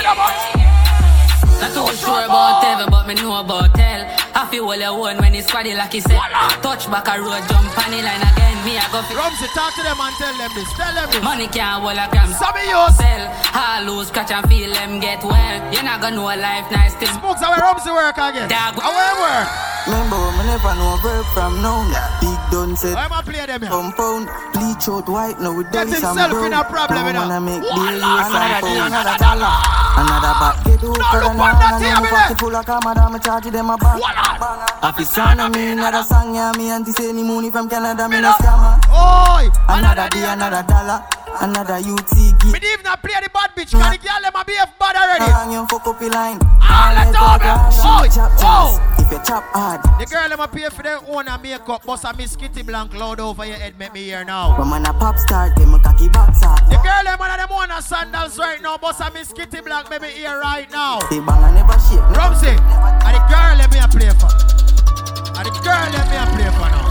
Not 1.61 1.71
too 1.77 1.97
sure 1.97 2.25
about 2.25 2.65
heaven, 2.65 2.89
but 2.91 3.07
me 3.07 3.15
know 3.15 3.41
about 3.41 3.77
hell. 3.77 4.20
I 4.35 4.47
feel 4.51 4.65
all 4.65 4.77
your 4.77 4.99
one 4.99 5.17
when 5.19 5.35
it's 5.35 5.51
squaddy 5.51 5.77
like 5.77 5.93
he 5.93 6.01
said. 6.01 6.19
Touch 6.63 6.87
back 6.91 7.09
a 7.09 7.21
road, 7.21 7.43
jump 7.51 7.67
on 7.77 7.91
the 7.91 8.01
line 8.03 8.23
again. 8.23 8.57
Me 8.65 8.77
I 8.77 8.85
go 8.93 9.01
fi 9.09 9.15
Rumsey, 9.17 9.49
talk 9.57 9.73
to 9.77 9.83
them 9.83 9.97
and 10.01 10.15
tell 10.21 10.35
them 10.37 10.51
this. 10.55 10.69
Tell 10.77 10.93
them 10.95 11.09
this. 11.11 11.23
Money 11.25 11.49
can't 11.49 11.81
hold 11.83 11.97
a 11.97 12.07
gram. 12.13 12.29
Some 12.37 12.55
of 12.55 12.65
you 12.65 12.81
sell. 12.95 13.25
All 13.57 13.83
lose, 13.89 14.09
scratch 14.09 14.31
and 14.33 14.45
feel 14.49 14.73
them 14.73 15.01
get 15.01 15.25
well. 15.25 15.57
You're 15.73 15.83
not 15.83 16.01
gonna 16.01 16.17
know 16.17 16.29
a 16.29 16.37
life 16.37 16.69
nice 16.71 16.95
thing. 17.01 17.09
Smokes 17.19 17.41
how 17.41 17.57
Rumsey 17.57 17.91
work 17.91 18.17
again. 18.19 18.49
Dog. 18.49 18.77
How 18.79 18.93
it 18.93 19.17
work? 19.19 19.49
Remember, 19.89 20.21
me 20.37 20.45
never 20.45 20.75
know 20.77 20.97
verb 21.03 21.25
from 21.33 21.63
noun. 21.65 21.89
Big 22.21 22.39
done 22.53 22.77
said. 22.77 22.95
Why 22.95 23.05
am 23.09 23.13
I 23.17 23.23
play 23.23 23.47
them 23.47 23.61
here? 23.65 23.71
Compound, 23.71 24.29
bleach 24.53 24.87
out 24.93 25.09
white, 25.09 25.41
now 25.41 25.57
we 25.57 25.65
Get 25.65 25.89
dance 25.89 26.05
and 26.05 26.05
himself 26.05 26.31
brown. 26.33 26.47
in 26.47 26.53
a 26.53 26.65
problem, 26.65 27.01
Now 27.01 27.07
you 27.07 27.13
know. 27.15 27.21
wanna 27.21 27.41
make 27.41 27.63
Voila, 27.65 27.81
daily 27.81 28.01
son, 28.01 28.29
another 28.29 28.61
day, 28.61 28.61
voila. 28.61 28.87
another 28.87 29.17
dollar. 29.19 29.80
Another 29.97 30.35
back, 30.41 30.65
get 30.65 30.85
out 30.85 30.97
Now 30.99 31.11
for 31.11 31.21
look 31.21 31.33
the 31.33 31.39
what 31.39 31.55
and 31.61 31.85
here, 31.85 31.95
I'm 31.95 32.03
me 32.03 32.09
pocket 32.11 32.39
full 32.39 32.57
of 32.57 32.67
camera, 32.67 33.01
I'm 33.01 33.21
charge 33.21 33.45
them 33.51 33.71
a 33.71 33.77
bang. 33.77 34.01
Happy 34.81 35.05
son 35.05 35.41
of 35.41 35.53
me, 35.55 35.73
another 35.73 36.03
song, 36.03 36.35
yeah, 36.35 36.53
me 36.57 36.71
auntie 36.71 36.93
say 36.93 37.09
any 37.11 37.23
money 37.23 37.51
from 37.51 37.69
Canada, 37.69 38.09
me 38.09 38.21
no 38.21 38.33
scammer. 38.33 38.79
Oi! 38.89 39.51
Another 39.69 40.09
day, 40.09 40.25
another 40.25 40.63
dollar, 40.67 41.05
another 41.41 41.75
UT 41.75 42.11
gig. 42.11 42.53
Me 42.53 42.59
didn't 42.59 42.81
even 42.81 42.97
play 43.03 43.19
the 43.23 43.31
bad 43.33 43.51
bitch. 43.57 43.71
Can 43.73 43.93
the 43.93 43.99
girl 43.99 44.21
them 44.23 44.35
a 44.35 44.45
BF 44.45 44.79
bad 44.79 44.97
already? 44.97 45.25
Hang 45.31 45.53
your 45.53 45.67
fuck 45.69 45.87
up 45.87 46.01
your 46.01 46.11
line. 46.11 46.39
All 46.63 46.95
the! 46.95 47.13
Chop 47.13 47.41
Oh! 48.43 48.79
jazz, 48.79 49.01
if 49.05 49.13
you 49.13 49.19
chop 49.27 49.45
hard. 49.53 49.81
The 50.01 50.07
girl 50.07 50.29
them 50.29 50.41
a 50.41 50.49
pay 50.49 50.69
for 50.69 50.83
their 50.83 50.99
own 51.09 51.29
and 51.29 51.43
makeup. 51.43 51.85
Bust 51.85 52.05
a 52.05 52.17
Miss 52.17 52.37
Kitty 52.37 52.63
Blank 52.63 52.95
loud 52.95 53.21
over 53.21 53.45
your 53.45 53.57
head. 53.57 53.79
Make 53.79 53.93
me 53.93 54.03
hear 54.05 54.25
now. 54.25 54.57
But 54.57 54.67
man 54.67 54.87
a 54.87 54.93
pop 54.93 55.17
star, 55.19 55.53
them 55.55 55.75
a 55.75 55.79
cocky 55.79 56.09
box 56.09 56.43
up. 56.43 56.59
The 56.69 56.77
girl 56.83 57.05
them 57.05 57.19
one 57.19 57.31
of 57.31 57.37
them 57.39 57.49
own 57.51 57.71
a 57.71 57.83
sandals 57.83 58.39
right 58.39 58.61
now. 58.63 58.79
Bust 58.79 59.01
a 59.01 59.11
Miss 59.13 59.33
Kitty 59.33 59.61
Blank. 59.61 59.91
Make 59.91 60.03
me 60.03 60.09
hear 60.11 60.39
right 60.41 60.71
now. 60.71 60.99
They 61.11 61.21
bang 61.21 61.43
and 61.45 61.55
never 61.55 61.79
shake. 61.79 62.01
Rumsey, 62.17 62.49
and 62.57 63.15
the 63.17 63.21
girl 63.29 63.57
let 63.57 63.71
me 63.73 63.79
a 63.79 63.89
play 63.89 64.11
for. 64.19 64.31
And 65.37 65.47
the 65.47 65.53
girl 65.63 65.89
let 65.93 66.07
me 66.11 66.17
a 66.17 66.27
play 66.37 66.51
for 66.57 66.69
now. 66.71 66.89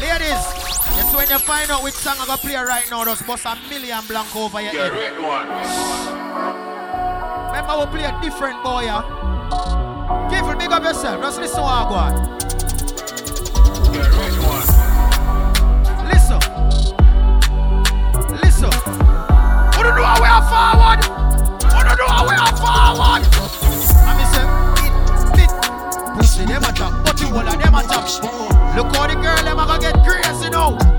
Ladies, 0.00 0.69
it's 1.10 1.16
when 1.16 1.28
you 1.28 1.38
find 1.44 1.70
out 1.70 1.82
which 1.82 1.94
song 1.94 2.16
I'm 2.20 2.26
gonna 2.26 2.38
play 2.38 2.54
right 2.54 2.88
now, 2.90 3.04
just 3.04 3.26
bust 3.26 3.44
a 3.44 3.56
million 3.68 3.98
blank 4.06 4.34
over 4.36 4.60
your 4.60 4.72
head. 4.72 4.92
Remember 7.50 7.78
we 7.80 7.86
play 7.98 8.04
a 8.04 8.20
different 8.22 8.62
boy, 8.62 8.82
yeah? 8.84 9.02
Careful, 10.30 10.54
big 10.56 10.70
up 10.70 10.84
yourself. 10.84 11.20
Just 11.20 11.40
listen 11.40 11.62
what 11.62 11.72
I 11.72 11.88
go 11.88 11.94
on. 11.94 12.14
Listen. 16.06 16.40
Listen. 18.38 18.72
Who 19.74 19.82
do 19.82 19.90
know 19.90 20.06
how 20.06 20.20
we 20.22 20.28
are 20.30 20.46
forward? 20.46 21.00
Who 21.74 21.80
do 21.82 21.92
know 21.98 22.06
how 22.06 22.24
we 22.28 22.34
are 22.38 22.54
forward? 22.54 23.22
I 24.06 24.14
me 24.14 24.24
say, 24.30 24.46
it, 24.86 24.94
it. 25.42 25.52
Pussy, 26.16 26.44
them 26.46 26.62
a 26.62 26.72
chop. 26.72 26.92
But 27.04 27.20
you 27.20 27.28
all 27.34 27.48
of 27.48 27.58
them 27.58 27.74
a 27.74 27.82
chop. 27.82 28.06
Look 28.76 28.94
how 28.94 29.06
the 29.08 29.14
girl 29.14 29.42
them 29.42 29.58
a 29.58 29.66
go 29.66 29.78
get 29.80 29.96
crazy 30.06 30.50
now. 30.50 30.89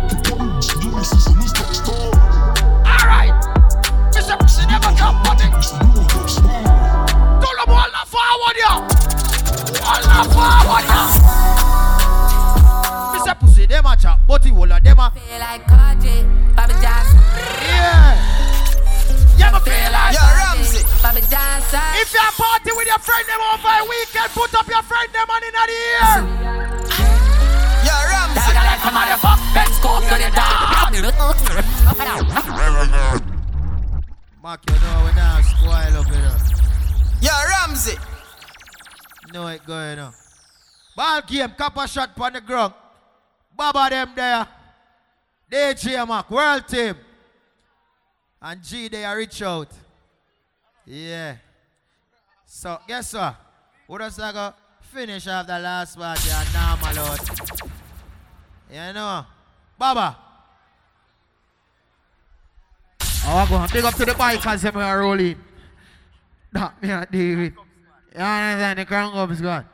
If 22.02 22.14
you're 22.14 22.32
party 22.38 22.72
with 22.76 22.88
your 22.88 23.00
friend 23.00 23.26
them 23.28 23.42
over 23.54 23.68
a 23.68 23.84
weekend, 23.90 24.32
put 24.34 24.54
up 24.54 24.68
your 24.68 24.84
friend 24.84 25.10
them 25.14 25.30
on 25.30 25.44
in 25.44 25.54
the 25.54 25.66
ear. 25.72 26.70
Mark, 34.42 34.61
you 34.68 34.74
know 34.74 35.03
we 35.06 35.11
now 35.16 35.42
spoil 35.42 35.98
up, 35.98 36.08
you. 36.08 37.27
Yo, 37.27 37.32
Ramsey. 37.50 37.98
Know 39.32 39.48
it 39.48 39.66
going 39.66 40.00
on. 40.00 40.14
Ball 40.95 41.22
game, 41.22 41.50
Coppershot 41.50 42.19
on 42.19 42.34
the 42.34 42.42
ground. 42.42 42.74
Baba 43.56 43.88
them 43.90 44.11
there. 44.16 44.48
DJ 45.51 46.08
Mac, 46.08 46.32
world 46.32 46.68
team. 46.68 46.95
And 48.42 48.64
G, 48.64 48.88
they 48.88 49.06
are 49.06 49.16
reach 49.16 49.42
out. 49.43 49.69
Yeah. 50.85 51.35
So, 52.45 52.80
guess 52.88 53.14
what? 53.14 53.35
What 53.85 54.00
does 54.00 54.19
I 54.19 54.32
go 54.32 54.53
finish 54.82 55.27
off 55.27 55.45
the 55.45 55.60
last 55.60 55.98
part? 55.98 56.19
Yeah, 56.26 56.43
normal 56.53 57.00
out. 57.06 57.70
You 58.72 58.93
know? 58.93 59.25
Baba. 59.77 60.17
Oh, 63.25 63.38
I 63.38 63.50
go 63.50 63.56
on. 63.56 63.69
Big 63.72 63.83
up 63.83 63.93
to 63.95 64.06
the 64.06 64.14
bikers 64.14 64.61
them 64.61 64.77
are 64.77 65.00
rolling. 65.00 65.38
That 66.53 66.82
me 66.82 66.90
and 66.90 67.08
David. 67.11 67.53
You 68.16 68.19
understand? 68.22 68.80
The 68.80 68.85
crown 68.85 69.16
up 69.17 69.30
is 69.32 69.41
gone. 69.41 69.66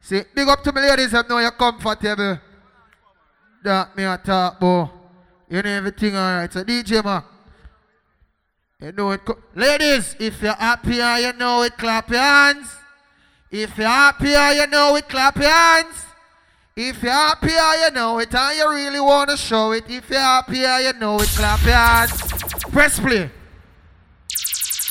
See, 0.00 0.22
big 0.34 0.48
up 0.48 0.62
to 0.62 0.72
my 0.72 0.80
ladies 0.88 1.12
that 1.12 1.28
know 1.28 1.38
you're 1.38 1.50
comfortable. 1.50 2.38
That 3.62 3.96
me 3.96 4.04
a 4.04 4.18
talk 4.18 4.56
about. 4.56 4.90
You 5.50 5.62
know 5.62 5.70
everything 5.70 6.14
alright. 6.16 6.52
So 6.52 6.64
DJ 6.64 7.04
man. 7.04 7.22
You 8.80 8.92
know 8.92 9.10
it. 9.10 9.24
co- 9.24 9.38
Ladies, 9.54 10.16
if 10.20 10.40
you're 10.42 10.52
happy 10.54 10.96
you 10.96 11.32
know 11.34 11.62
it, 11.62 11.76
clap 11.76 12.08
your 12.10 12.20
hands. 12.20 12.74
If 13.50 13.76
you're 13.76 13.88
happy 13.88 14.28
you 14.30 14.66
know 14.68 14.96
it, 14.96 15.08
clap 15.08 15.36
your 15.36 15.50
hands. 15.50 16.04
If 16.80 17.02
you're 17.02 17.10
happy 17.10 17.50
and 17.50 17.80
you 17.82 17.90
know 17.90 18.20
it 18.20 18.32
and 18.32 18.56
you 18.56 18.70
really 18.70 19.00
want 19.00 19.30
to 19.30 19.36
show 19.36 19.72
it. 19.72 19.90
If 19.90 20.08
you're 20.10 20.20
happy 20.20 20.64
and 20.64 20.84
you 20.84 20.92
know 21.00 21.18
it, 21.18 21.26
clap 21.30 21.60
your 21.64 21.74
hands. 21.74 22.12
Press 22.70 23.00
play. 23.00 23.28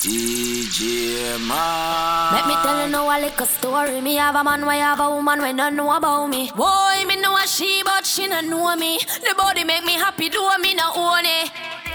DJ 0.04 1.40
Man. 1.48 2.34
Let 2.34 2.46
me 2.46 2.54
tell 2.60 2.84
you 2.84 2.92
now 2.92 3.08
a 3.08 3.16
little 3.18 3.46
story. 3.46 4.02
Me 4.02 4.16
have 4.16 4.34
a 4.34 4.44
man, 4.44 4.66
why 4.66 4.76
have 4.76 5.00
a 5.00 5.08
woman 5.08 5.40
when 5.40 5.56
don't 5.56 5.76
know 5.76 5.90
about 5.96 6.26
me. 6.26 6.50
Boy, 6.54 7.04
me 7.06 7.16
know 7.22 7.34
a 7.34 7.46
she, 7.46 7.80
but 7.82 8.04
she 8.04 8.26
no 8.26 8.42
know 8.42 8.76
me. 8.76 8.98
The 8.98 9.34
body 9.34 9.64
make 9.64 9.82
me 9.86 9.94
happy, 9.94 10.28
do 10.28 10.46
me 10.60 10.74
no 10.74 10.92
own 10.94 11.24
it. 11.24 11.50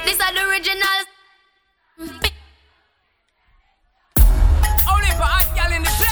This 0.05 0.19
are 0.19 0.33
the 0.33 0.49
original. 0.49 1.05
Only 4.89 5.11
for 5.19 5.29
hot 5.29 5.53
girl 5.53 5.71
in 5.71 5.83
the 5.83 6.02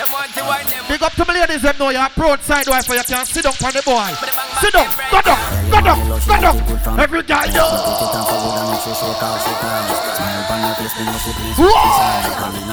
Big 0.00 1.02
up 1.02 1.12
to 1.12 1.24
my 1.26 1.34
ladies 1.34 1.62
that 1.62 1.78
know 1.78 1.90
you're 1.90 2.08
broadside 2.16 2.66
wife 2.68 2.86
so 2.86 2.94
you 2.94 3.02
can 3.04 3.26
sit 3.26 3.44
down 3.44 3.52
on 3.60 3.72
the 3.76 3.82
boy. 3.84 4.08
Sit 4.64 4.72
down, 4.72 4.88
go 5.12 5.20
down, 5.20 5.38
go 5.68 5.80
down, 5.84 6.00
go 6.24 6.36
down. 6.40 7.00
Every 7.00 7.22
guy 7.22 7.46
know. 7.52 7.68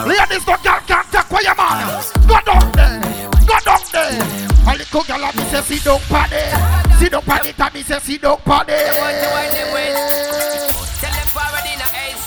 Ladies, 0.07 0.45
don't 0.45 0.63
can't 0.63 1.07
take 1.11 1.31
away 1.31 1.41
your 1.43 1.55
man. 1.55 1.83
Go 2.27 2.39
down 2.47 2.71
there, 2.71 3.29
go 3.43 3.57
down 3.59 3.81
there. 3.91 4.47
A 4.67 4.71
little 4.75 5.03
girl 5.03 5.23
a 5.23 5.29
me 5.35 5.43
say 5.51 5.61
sit 5.61 5.83
down 5.83 5.99
on 5.99 6.31
it. 6.31 6.51
Sit 6.99 7.11
down 7.11 7.23
on 7.27 7.45
it 7.45 7.59
and 7.59 7.73
me 7.73 7.83
say 7.83 7.99
sit 7.99 8.21
down 8.21 8.39
on 8.39 8.65
Them 8.65 8.95
want 8.97 9.19
to 9.19 9.27
wind 9.35 9.51
them 9.51 9.67
it. 9.67 9.73
waist. 9.75 10.71
Tell 11.03 11.11
them 11.11 11.27
forward 11.35 11.67
in 11.67 11.79
a 11.79 11.87
ace. 12.07 12.23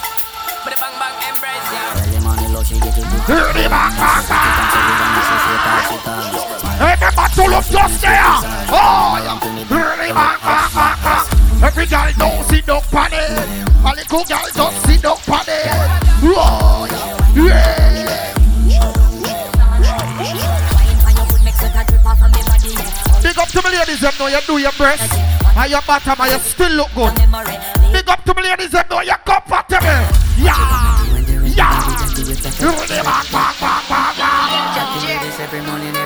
But 0.61 0.73
the 0.73 0.79
bang 0.79 0.97
bang 1.01 1.17
embrace, 1.25 1.73
yeah. 1.73 2.11
Hear 3.27 3.53
the 3.53 3.69
back, 3.69 3.97
back, 3.97 4.80
Remember 6.81 7.29
to 7.35 7.43
look 7.47 7.67
just 7.67 8.01
there. 8.01 8.41
Oh, 8.73 9.19
yeah. 9.23 9.41
Every 11.62 11.87
girl 11.87 12.12
know 12.19 12.43
sit 12.49 12.67
down 12.67 12.83
on 12.93 13.12
it. 13.12 13.31
A 13.85 13.95
little 13.95 14.25
girl 14.25 14.49
just 14.55 14.87
sit 14.87 15.03
down 15.03 15.19
it. 15.19 15.67
Oh, 16.23 16.87
yeah. 16.91 17.17
Yeah. 17.35 18.31
Big 23.23 23.39
up 23.39 23.49
to 23.49 23.61
my 23.62 23.70
ladies, 23.70 24.01
you 24.01 24.11
know 24.19 24.27
you 24.29 24.41
do 24.47 24.59
your 24.59 24.73
breast 24.73 25.12
and 25.12 25.70
your 25.70 25.83
bottom 25.83 26.20
and 26.20 26.31
you 26.33 26.39
still 26.39 26.73
look 26.73 26.95
good. 26.95 27.15
Big 27.93 28.09
up 28.09 28.25
to 28.25 28.35
me 28.35 28.43
ladies 28.43 28.75
and 28.75 28.89
know 28.89 29.01
you're 29.03 29.19
comfortable. 29.19 29.87
Yeah. 30.39 31.05
Yeah. 31.45 31.91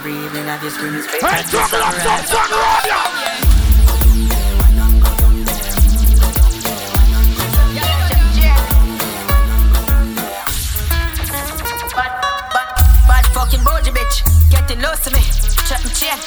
Every 0.04 0.12
morning, 0.12 0.28
every 0.28 0.38
evening, 0.38 0.50
I 0.50 0.58
just 0.60 0.76
scream 0.76 0.92
his 0.92 1.06
face. 1.06 1.22
Hey, 1.22 1.42
juggle 1.50 1.82
up 1.82 1.94
some 1.94 2.24
sun, 2.26 2.50
road, 2.50 2.84
yeah. 2.84 3.24
Bad 13.08 13.26
fucking 13.32 13.64
bougie 13.64 13.92
bitch, 13.92 14.50
getting 14.50 14.82
low 14.82 14.94
to 14.94 15.10
me. 15.10 15.20
Check 15.66 15.82
my 15.82 15.90
chain, 15.90 16.18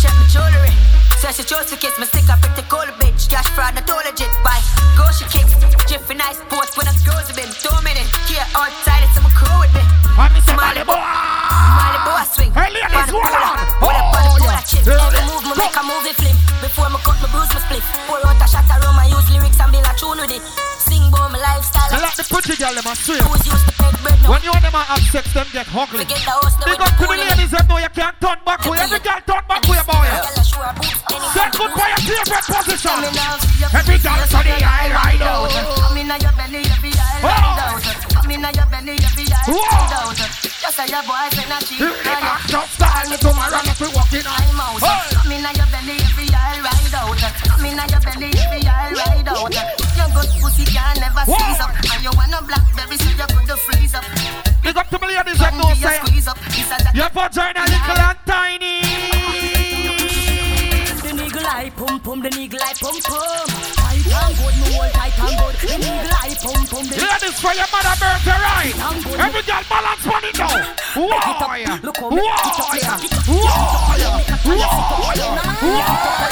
check 0.00 0.14
my 0.18 0.26
jewelry. 0.26 0.91
Says 1.22 1.38
she 1.38 1.46
chose 1.46 1.70
to 1.70 1.78
kiss 1.78 1.94
me, 2.02 2.06
stick 2.10 2.26
up 2.26 2.42
pretty 2.42 2.66
cool 2.66 2.82
bitch. 2.98 3.30
Cash 3.30 3.46
fraud, 3.54 3.78
not 3.78 3.86
all 3.86 4.02
legit. 4.02 4.26
Bye. 4.42 4.58
Go 4.98 5.06
she 5.14 5.22
kicks, 5.30 5.54
Jiffy 5.86 6.18
nice 6.18 6.34
sports 6.42 6.74
when 6.74 6.90
I'm 6.90 6.98
with 6.98 7.38
him. 7.38 7.46
Two 7.62 7.70
minutes, 7.86 8.10
here 8.26 8.42
outside, 8.58 9.06
it's 9.06 9.14
some 9.14 9.30
crew 9.30 9.54
with 9.62 9.70
me. 9.70 9.86
Malibu, 10.18 10.50
Malibu, 10.58 12.10
I 12.10 12.26
swing. 12.26 12.50
Hey, 12.50 12.74
ladies, 12.74 12.90
Pan 12.90 13.06
the 13.06 13.14
hold 13.14 13.30
cola, 13.30 13.54
on. 13.54 13.70
hold 13.78 13.94
up 14.02 14.10
on 14.18 14.22
the 14.34 14.50
cola 14.50 14.62
chip. 14.66 14.82
Every 14.82 15.22
move 15.30 15.46
me 15.46 15.54
make 15.62 15.78
a 15.78 15.82
movie 15.86 16.10
flip. 16.18 16.34
Before 16.58 16.90
me 16.90 16.98
cut 17.06 17.14
me 17.22 17.30
bruise 17.30 17.54
me 17.54 17.60
split. 17.70 17.86
Pour 18.10 18.18
out 18.18 18.42
a 18.42 18.46
shot 18.50 18.66
of 18.66 18.82
rum, 18.82 18.98
I 18.98 19.06
use 19.06 19.30
lyrics 19.30 19.62
and 19.62 19.70
build 19.70 19.86
a 19.86 19.94
tune 19.94 20.18
with 20.18 20.34
it. 20.34 20.42
About 21.12 21.28
my 21.28 21.36
lifestyle. 21.36 21.92
I 21.92 22.00
like 22.00 22.16
the 22.16 22.24
pretty 22.24 22.56
girl, 22.56 22.72
them 22.72 22.88
I 22.88 22.94
swear. 22.96 23.20
Who's 23.28 23.44
used 23.44 23.68
to 23.68 23.84
bed? 24.00 24.16
When 24.24 24.40
you 24.40 24.52
and 24.56 24.64
them 24.64 24.72
have 24.72 25.04
sex, 25.12 25.28
them 25.36 25.44
get 25.52 25.68
ugly. 25.68 26.08
Forget 26.08 26.24
the 26.24 26.32
host, 26.40 26.56
Big 26.64 26.80
up 26.80 26.88
to 26.96 27.04
the 27.04 27.16
ladies 27.20 27.52
that 27.52 27.68
know 27.68 27.76
you 27.76 27.92
can't 27.92 28.16
turn 28.16 28.40
back. 28.48 28.64
We 28.64 28.80
every 28.80 28.96
girl 29.04 29.20
turn 29.28 29.44
back 29.44 29.60
with 29.68 29.76
your 29.76 29.84
boy. 29.92 30.08
Set 31.36 31.52
good 31.52 31.68
for 31.68 31.84
your 31.84 32.00
favorite 32.00 32.46
position. 32.48 32.96
Every 33.76 33.98
girl 34.00 34.24
to 34.24 34.38
the 34.40 34.56
eye 34.64 34.88
right 34.88 35.20
out. 35.20 35.52
Come 35.52 36.00
in 36.00 36.08
your 36.08 36.32
belly, 36.32 36.64
every 36.64 36.92
eye 36.96 37.20
ride 37.20 37.60
out. 37.60 37.84
Come 38.16 38.32
in 38.32 38.40
your 38.40 38.68
belly, 38.72 38.96
every 38.96 39.28
eye 39.28 39.52
ride 39.52 39.92
out. 39.92 40.16
Just 40.16 40.76
say 40.80 40.88
your 40.88 41.04
boy 41.04 41.28
say 41.36 41.44
not 41.52 41.60
cheap. 41.68 41.84
Just 42.48 42.72
style 42.72 43.04
me 43.12 43.16
tomorrow, 43.20 43.60
if 43.68 43.76
we 43.84 43.88
walking 43.92 44.24
on. 44.24 44.40
I'm 44.48 44.60
out. 44.64 44.80
Come 45.12 45.32
in 45.36 45.44
your 45.44 45.68
belly, 45.68 46.00
every 46.08 46.32
eye 46.32 46.56
ride 46.64 46.96
out. 46.96 47.20
Come 47.52 47.68
in 47.68 47.76
your 47.76 48.00
belly, 48.00 48.32
every 48.32 48.64
eye 48.64 48.96
ride 48.96 49.28
out. 49.28 49.52
Good 50.14 50.30
pussy 50.40 50.64
can 50.64 50.96
never 51.00 51.24
seize 51.24 51.60
up, 51.60 51.72
and 51.72 52.02
you 52.02 52.10
want 52.16 52.32
a 52.32 52.44
blackberry 52.44 52.96
so 52.96 53.08
you 53.08 53.16
could 53.16 53.58
freeze 53.58 53.94
up. 53.94 54.04
Big 54.62 54.76
up 54.76 54.88
to 54.90 54.98
the 54.98 55.06
ladies 55.06 55.38
that 55.38 55.54
know 55.54 55.72
say 55.74 55.98
your 56.94 57.08
vagina 57.10 57.62
little 57.64 57.98
and 57.98 58.18
tiny. 58.26 58.80
The 61.02 61.10
nigga 61.18 61.42
like 61.42 61.76
pum 61.76 62.00
pum, 62.00 62.22
the 62.22 62.28
nigga 62.30 62.58
like 62.60 62.78
pum 62.78 63.00
pum. 63.02 63.81
Tight 64.02 64.26
and 64.26 64.34
good, 64.36 64.54
no 64.58 64.66
hold 64.74 64.92
tight 64.92 65.14
and 65.14 65.38
good. 65.38 65.54
The 65.62 65.74
nigga 65.78 66.10
like 66.10 66.34
pum 66.42 66.66
pum, 66.66 66.84
the 66.90 66.96
Ladies 66.98 67.38
for 67.38 67.54
your 67.54 67.68
mother 67.70 67.94
birthday 68.02 68.38
right. 68.42 68.74
Every 69.22 69.42
girl 69.46 69.62
balance 69.70 70.06
on 70.06 70.24
it 70.26 70.34
now. 70.38 70.50
Warrior, 70.98 71.34
warrior, 71.38 71.78
warrior, 71.82 72.96
warrior. 75.12 76.22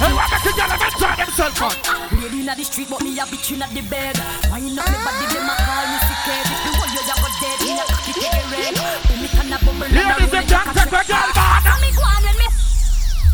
Hey, 0.00 0.12
what 0.16 0.28
make 0.32 0.48
a 0.48 0.52
girl 0.56 0.72
enjoy 0.74 1.14
themselves 1.14 1.60
on? 1.60 1.74
Lady 2.18 2.40
inna 2.40 2.54
the 2.56 2.64
street, 2.64 2.88
but 2.90 3.02
me 3.02 3.14
a 3.20 3.24
bitch 3.28 3.52
inna 3.52 3.66
the 3.70 3.82
bed. 3.86 4.16
Wine 4.50 4.78
up 4.78 4.88
me 4.90 4.98
body, 5.04 5.26
them 5.30 5.46
a 5.46 5.54
call 5.62 5.86
me 5.86 5.98
sick. 6.10 6.26
If 6.26 6.58
the 6.64 6.70
one 6.80 6.90
you 6.90 7.02
a 7.06 7.14
go 7.20 7.28
dead, 7.38 7.58
me 7.62 7.72
a 7.78 7.84
cocky 7.86 8.12
a 8.18 8.42
red. 8.50 8.74
Me 9.20 9.28
can 9.28 9.52
a 9.52 9.58
bubble. 9.62 9.84
and 9.84 9.94
Ladies, 9.94 10.32
you 10.32 10.42
can't 10.48 10.74
take 10.74 10.90
a 10.90 11.02
girl 11.06 11.28
bad. 11.36 11.62
So 11.62 11.74
me 11.78 11.90
go 11.94 12.02
on 12.02 12.22
when 12.24 12.36
me 12.40 12.46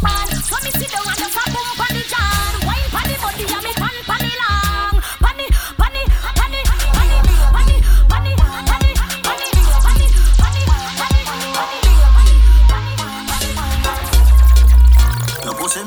man. 0.03 0.29
So 0.45 0.57
me 0.61 0.71
sit 0.77 0.91
down 0.91 1.07
and 1.07 1.17
just 1.17 1.46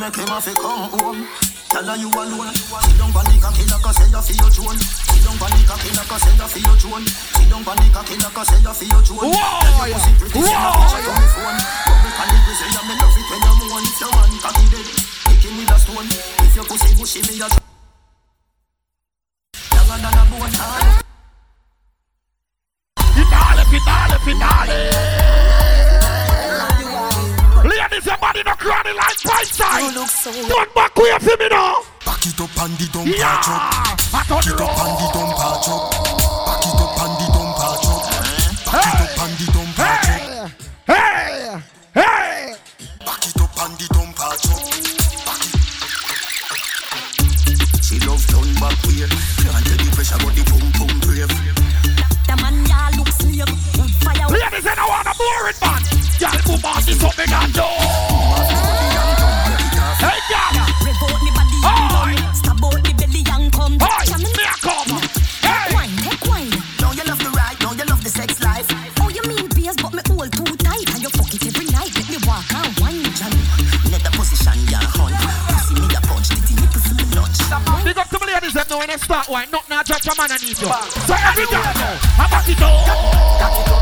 make 0.09 0.25
him 0.25 0.33
have 0.33 0.43
to 0.43 0.53
come 0.57 0.89
home. 0.97 1.27
Tell 1.69 1.85
her 1.85 1.97
you 1.97 2.09
alone. 2.09 2.53
She 2.53 2.97
don't 2.97 3.13
panic, 3.13 3.45
I 3.45 3.53
kill 3.53 3.69
her, 3.69 3.93
say 3.93 4.09
you 4.09 4.21
feel 4.25 4.41
your 4.41 4.49
drone. 4.49 4.79
She 4.81 5.21
don't 5.21 5.38
panic, 5.38 5.69
I 5.69 5.77
kill 5.77 6.01
her, 6.01 6.17
say 6.17 6.33
you 6.33 6.47
feel 6.49 6.65
your 6.65 6.77
drone. 6.81 7.05
She 7.05 7.45
don't 7.45 7.61
panic, 7.61 7.93
I 7.93 8.01
kill 8.09 8.25
her, 8.25 8.43
say 8.45 8.57
you 8.57 8.73
feel 8.73 8.89
your 8.89 9.01
drone. 9.05 9.29
Whoa, 9.29 9.85
yeah. 9.85 10.01
Whoa, 10.09 10.49
yeah. 10.49 10.73
Double 11.85 12.13
panic, 12.17 12.41
we 12.41 12.53
say, 12.57 12.73
I 12.73 12.81
me 12.89 12.93
love 12.97 13.13
it 13.13 13.29
when 13.29 13.41
you 13.45 13.53
moan. 13.69 13.85
If 13.85 14.01
your 14.01 14.09
man 14.09 14.33
cocky 14.41 14.65
dead, 14.73 14.88
kick 15.29 15.43
him 15.45 15.53
with 15.61 15.69
a 15.69 15.77
stone. 15.77 16.09
If 16.41 16.55
your 16.57 16.65
pussy 16.65 16.91
bushy, 16.97 17.21
me 17.29 17.38
a 17.38 17.47
Younger 19.77 19.97
than 20.01 20.17
a 20.17 20.23
bone. 20.25 20.53
Finale, 23.13 23.63
finale, 23.69 24.17
finale. 24.25 25.08
Your 28.69 28.77
body 28.77 28.93
no 28.93 28.93
cranny 28.93 28.93
like 28.98 29.17
pipe 29.23 29.48
side. 29.48 29.93
Don't 29.93 30.69
back 30.75 30.98
away 30.98 31.17
from 31.19 31.39
me 31.39 31.48
now. 31.49 31.81
Back 32.06 32.25
it 32.25 32.39
up 32.39 32.57
and 32.61 32.77
the 32.77 32.85
dumper 32.93 33.17
Yeah, 33.17 33.41
truck. 33.41 33.61
I 33.61 33.98
Back 34.11 34.30
it 34.30 34.61
up 34.61 34.69
and 34.69 34.98
the 34.99 35.06
dumper 35.09 35.53
truck. 35.65 35.91
Back 36.45 36.65
it 36.65 36.77
up 36.77 37.01
and 37.01 37.14
the 37.19 37.25
dumper 37.33 37.73
truck. 37.81 38.03
Back 38.69 38.93
it 38.93 39.01
up 39.01 39.17
and 39.23 39.33
the 39.39 39.45
dumper 39.53 39.93
truck. 40.06 40.53
Hey, 40.85 41.61
hey. 41.95 42.56
Back 43.06 43.25
it 43.25 43.41
up 43.41 43.57
and 43.59 43.73
the 43.80 43.85
dumper 43.89 44.33
truck. 44.45 44.64
Back 45.25 45.43
it. 45.45 45.57
She 47.83 47.95
love 48.06 48.23
turn 48.30 48.49
back 48.61 48.77
way. 48.85 49.09
Can't 49.41 49.65
tell 49.65 49.80
the 49.81 49.88
pressure, 49.95 50.19
but 50.22 50.33
the 50.38 50.43
pum 50.45 50.65
pum 50.77 50.93
brave. 51.01 51.33
The 52.27 52.35
man 52.38 52.57
ya 52.69 52.80
look 52.98 53.09
slave. 53.09 53.49
Wood 53.77 53.93
fire. 54.03 54.27
Ladies, 54.30 54.65
I 54.67 54.75
don't 54.75 54.89
want 54.89 55.07
a 55.07 55.14
boring 55.17 55.57
man. 55.61 55.81
Y'all 56.19 56.38
move 56.48 56.65
on 56.65 56.81
to 56.83 56.93
something 56.93 57.31
and 57.33 57.53
do. 57.53 58.58
Hey, 60.30 60.53
girl. 60.53 60.69
Me 60.85 61.32
body 61.33 61.58
and 61.66 61.90
come. 61.90 62.14
Stab 62.35 62.64
out 62.64 62.82
me 62.85 62.93
belly 62.93 63.22
and 63.33 63.51
come. 63.51 63.75
Jam 64.06 64.22
in 64.22 64.30
me 64.30 64.43
a 64.45 64.56
come. 64.61 64.93
Take 65.41 65.74
wine, 65.74 65.93
take 66.06 66.24
wine. 66.30 66.53
Now 66.80 66.91
you 66.93 67.03
love 67.03 67.19
the 67.19 67.30
ride, 67.33 67.58
now 67.61 67.74
you 67.74 67.85
love 67.90 68.03
the 68.03 68.09
sex 68.09 68.40
life. 68.41 68.67
Oh, 69.01 69.09
you 69.09 69.22
mean 69.25 69.49
beers, 69.58 69.75
but 69.82 69.93
me 69.93 70.01
hold 70.08 70.32
too 70.33 70.45
tight. 70.61 70.85
And 70.93 71.01
you 71.01 71.09
fuck 71.09 71.33
it 71.33 71.45
every 71.45 71.66
night. 71.74 71.91
Let 71.98 72.08
me 72.09 72.17
walk 72.30 72.45
and 72.53 72.72
wine, 72.80 73.03
John. 73.17 73.33
Another 73.90 74.14
position, 74.14 74.58
ya 74.69 74.80
hunt. 74.93 75.17
Pussy 75.49 75.74
me 75.82 75.88
a 75.98 76.01
punch, 76.06 76.30
titty 76.30 76.53
nipple 76.61 76.82
for 76.82 76.93
me 76.93 77.06
lunch. 77.17 77.41
Big 77.83 77.98
up 77.98 78.08
to 78.09 78.17
the 78.22 78.25
ladies 78.30 78.53
that 78.53 78.69
know 78.69 78.77
when 78.77 78.88
they 78.88 78.98
start 78.98 79.27
wine. 79.30 79.49
Not 79.51 79.66
now, 79.69 79.82
judge 79.83 80.06
a 80.08 80.14
man 80.14 80.30
and 80.32 80.43
eat 80.45 80.61
you. 80.61 80.69
So 81.09 81.14
every 81.17 81.45
girl 81.49 81.74
know. 81.74 81.98
I 82.22 82.25
back 82.30 82.45
it 82.45 82.61
up. 82.61 82.85
Back 83.41 83.58
it 83.58 83.69
up. 83.74 83.82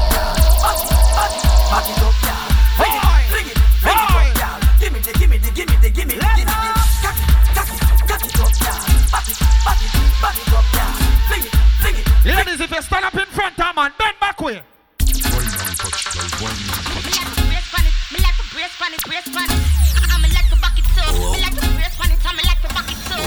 Back 1.68 1.88
it 1.92 2.00
up, 2.00 2.07
brace 19.24 19.38
on 19.38 19.50
it. 19.50 19.58
I'm 20.14 20.22
like 20.22 20.50
to 20.50 20.58
back 20.62 20.78
it 20.78 20.86
up. 21.02 21.10
Me 21.34 21.40
like 21.42 21.58
to 21.58 21.66
brace 21.74 21.98
it, 21.98 22.22
I'm 22.22 22.38
like 22.38 22.62
to 22.62 22.70
back 22.70 22.92
it 22.92 23.02
up. 23.10 23.26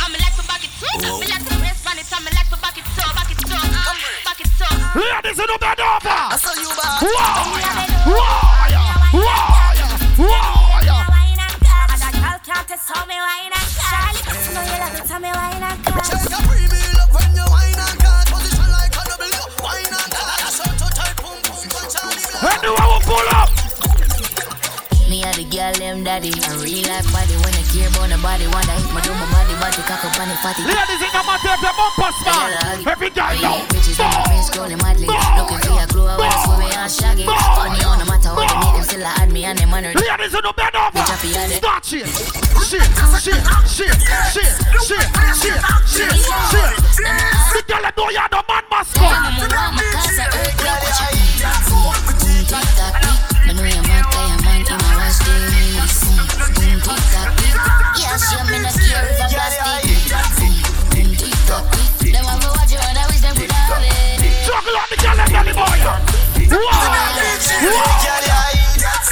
I'm 0.00 0.12
like 0.12 0.34
to 0.36 0.44
back 0.48 0.64
it 0.64 0.72
up. 0.80 1.20
Me 1.20 1.26
like 1.28 1.44
to 1.44 1.54
brace 1.60 1.84
on 1.84 1.98
it, 2.00 2.08
I'm 2.08 2.24
like 2.24 2.48
to 2.48 2.56
back 2.56 2.78
it 2.78 2.88
up, 2.88 3.12
back 3.12 3.30
it 3.30 3.44
up, 3.44 3.60
uh, 3.60 3.92
back 4.24 4.40
it 4.40 4.48
up. 4.48 4.96
Ladies, 4.96 5.36
you 5.36 5.46
know 5.46 5.60
over. 5.60 5.68
I 5.68 6.36
saw 6.40 6.56
you 6.56 6.72
back. 6.80 7.04
Warrior, 7.04 7.76
warrior, 8.64 8.88
warrior, 9.12 9.92
warrior. 10.16 11.04
A 12.00 12.08
girl 12.16 12.40
can't 12.40 12.64
test 12.64 12.88
how 12.88 13.04
me 13.04 13.20
wine 13.20 13.52
and 13.52 13.68
cut. 13.76 14.16
You 14.16 14.56
know 14.56 14.64
you 14.64 14.80
love 14.80 14.96
it, 14.96 15.04
tell 15.04 15.20
me 15.20 15.28
wine 15.28 15.60
and 15.60 15.84
cut. 15.84 16.08
Check 16.08 16.24
your 16.24 16.40
premium 16.48 16.96
love 16.96 17.12
when 17.12 17.28
you 17.36 17.44
wine 17.52 17.76
and 17.76 18.00
cut. 18.00 18.24
Position 18.32 18.68
like 18.72 18.96
a 18.96 19.04
wine 19.60 19.92
and 19.92 20.08
cut. 20.08 20.48
So 20.48 20.64
to 20.64 20.88
tight, 20.88 21.16
boom 21.20 21.36
boom, 21.44 21.68
punch 21.68 22.00
on 22.00 22.16
the 22.16 22.24
block. 22.32 22.64
Anyone 22.64 22.88
will 22.88 23.04
pull 23.04 23.28
up. 23.36 23.59
Me 25.50 25.56
girl 25.56 25.72
them 25.82 26.04
daddy 26.04 26.30
A 26.30 26.50
real 26.62 26.86
life 26.86 27.10
body 27.10 27.34
when 27.42 27.50
I 27.58 27.66
care 27.74 27.90
about 27.90 28.06
the 28.06 28.18
body 28.22 28.46
Wanna 28.54 28.70
hit 28.78 28.86
my 28.94 29.02
do 29.02 29.10
my 29.10 29.26
body 29.34 29.54
body 29.58 29.82
cock 29.82 30.06
up 30.06 30.14
on 30.22 30.30
the 30.30 30.38
fatty 30.38 30.62
Ladies, 30.62 31.02
it 31.02 31.10
come 31.10 31.26
out 31.26 31.42
there, 31.42 31.58
the 31.58 31.74
bumper 31.74 32.14
smart. 32.22 32.86
Every 32.86 33.10
girl 33.10 33.34
know. 33.42 33.66
Bitches 33.66 33.98
on 33.98 34.14
my 34.14 34.22
face 34.30 34.46
scrolling 34.46 34.78
madly 34.78 35.10
Looking 35.10 35.58
for 35.58 35.74
your 35.74 35.90
glow 35.90 36.06
I 36.06 36.22
wanna 36.22 36.38
swim 36.46 36.62
me 36.62 36.70
and 36.70 36.86
shaggy 36.86 37.26
Funny 37.26 37.82
on 37.82 37.98
no 37.98 38.06
matter 38.06 38.30
what 38.30 38.46
they 38.46 38.62
make 38.62 38.78
them 38.78 38.86
still 38.86 39.02
a 39.02 39.10
add 39.18 39.32
me 39.34 39.42
and 39.42 39.58
them 39.58 39.74
honor 39.74 39.90
Ladies, 39.90 40.30
you 40.30 40.38
know 40.38 40.54
bend 40.54 40.70
over. 40.70 40.94
Bitch, 40.94 41.10
I 41.10 41.18
feel 41.18 41.34
it. 41.34 41.58
Start 41.58 41.82
shit. 41.82 42.06
Shit, 42.70 42.86
shit, 43.18 43.42
shit, 43.66 43.90
shit, 44.30 44.54
shit, 44.86 45.02
shit, 45.34 45.58
shit, 45.90 46.14
shit. 46.46 46.70
The 47.50 47.60
girl 47.66 47.82
that 47.82 47.98
know 47.98 48.06
you're 48.14 48.30
the 48.30 48.38
man 48.46 48.62
must 48.70 48.94
come. 48.94 49.34
Me 53.02 53.09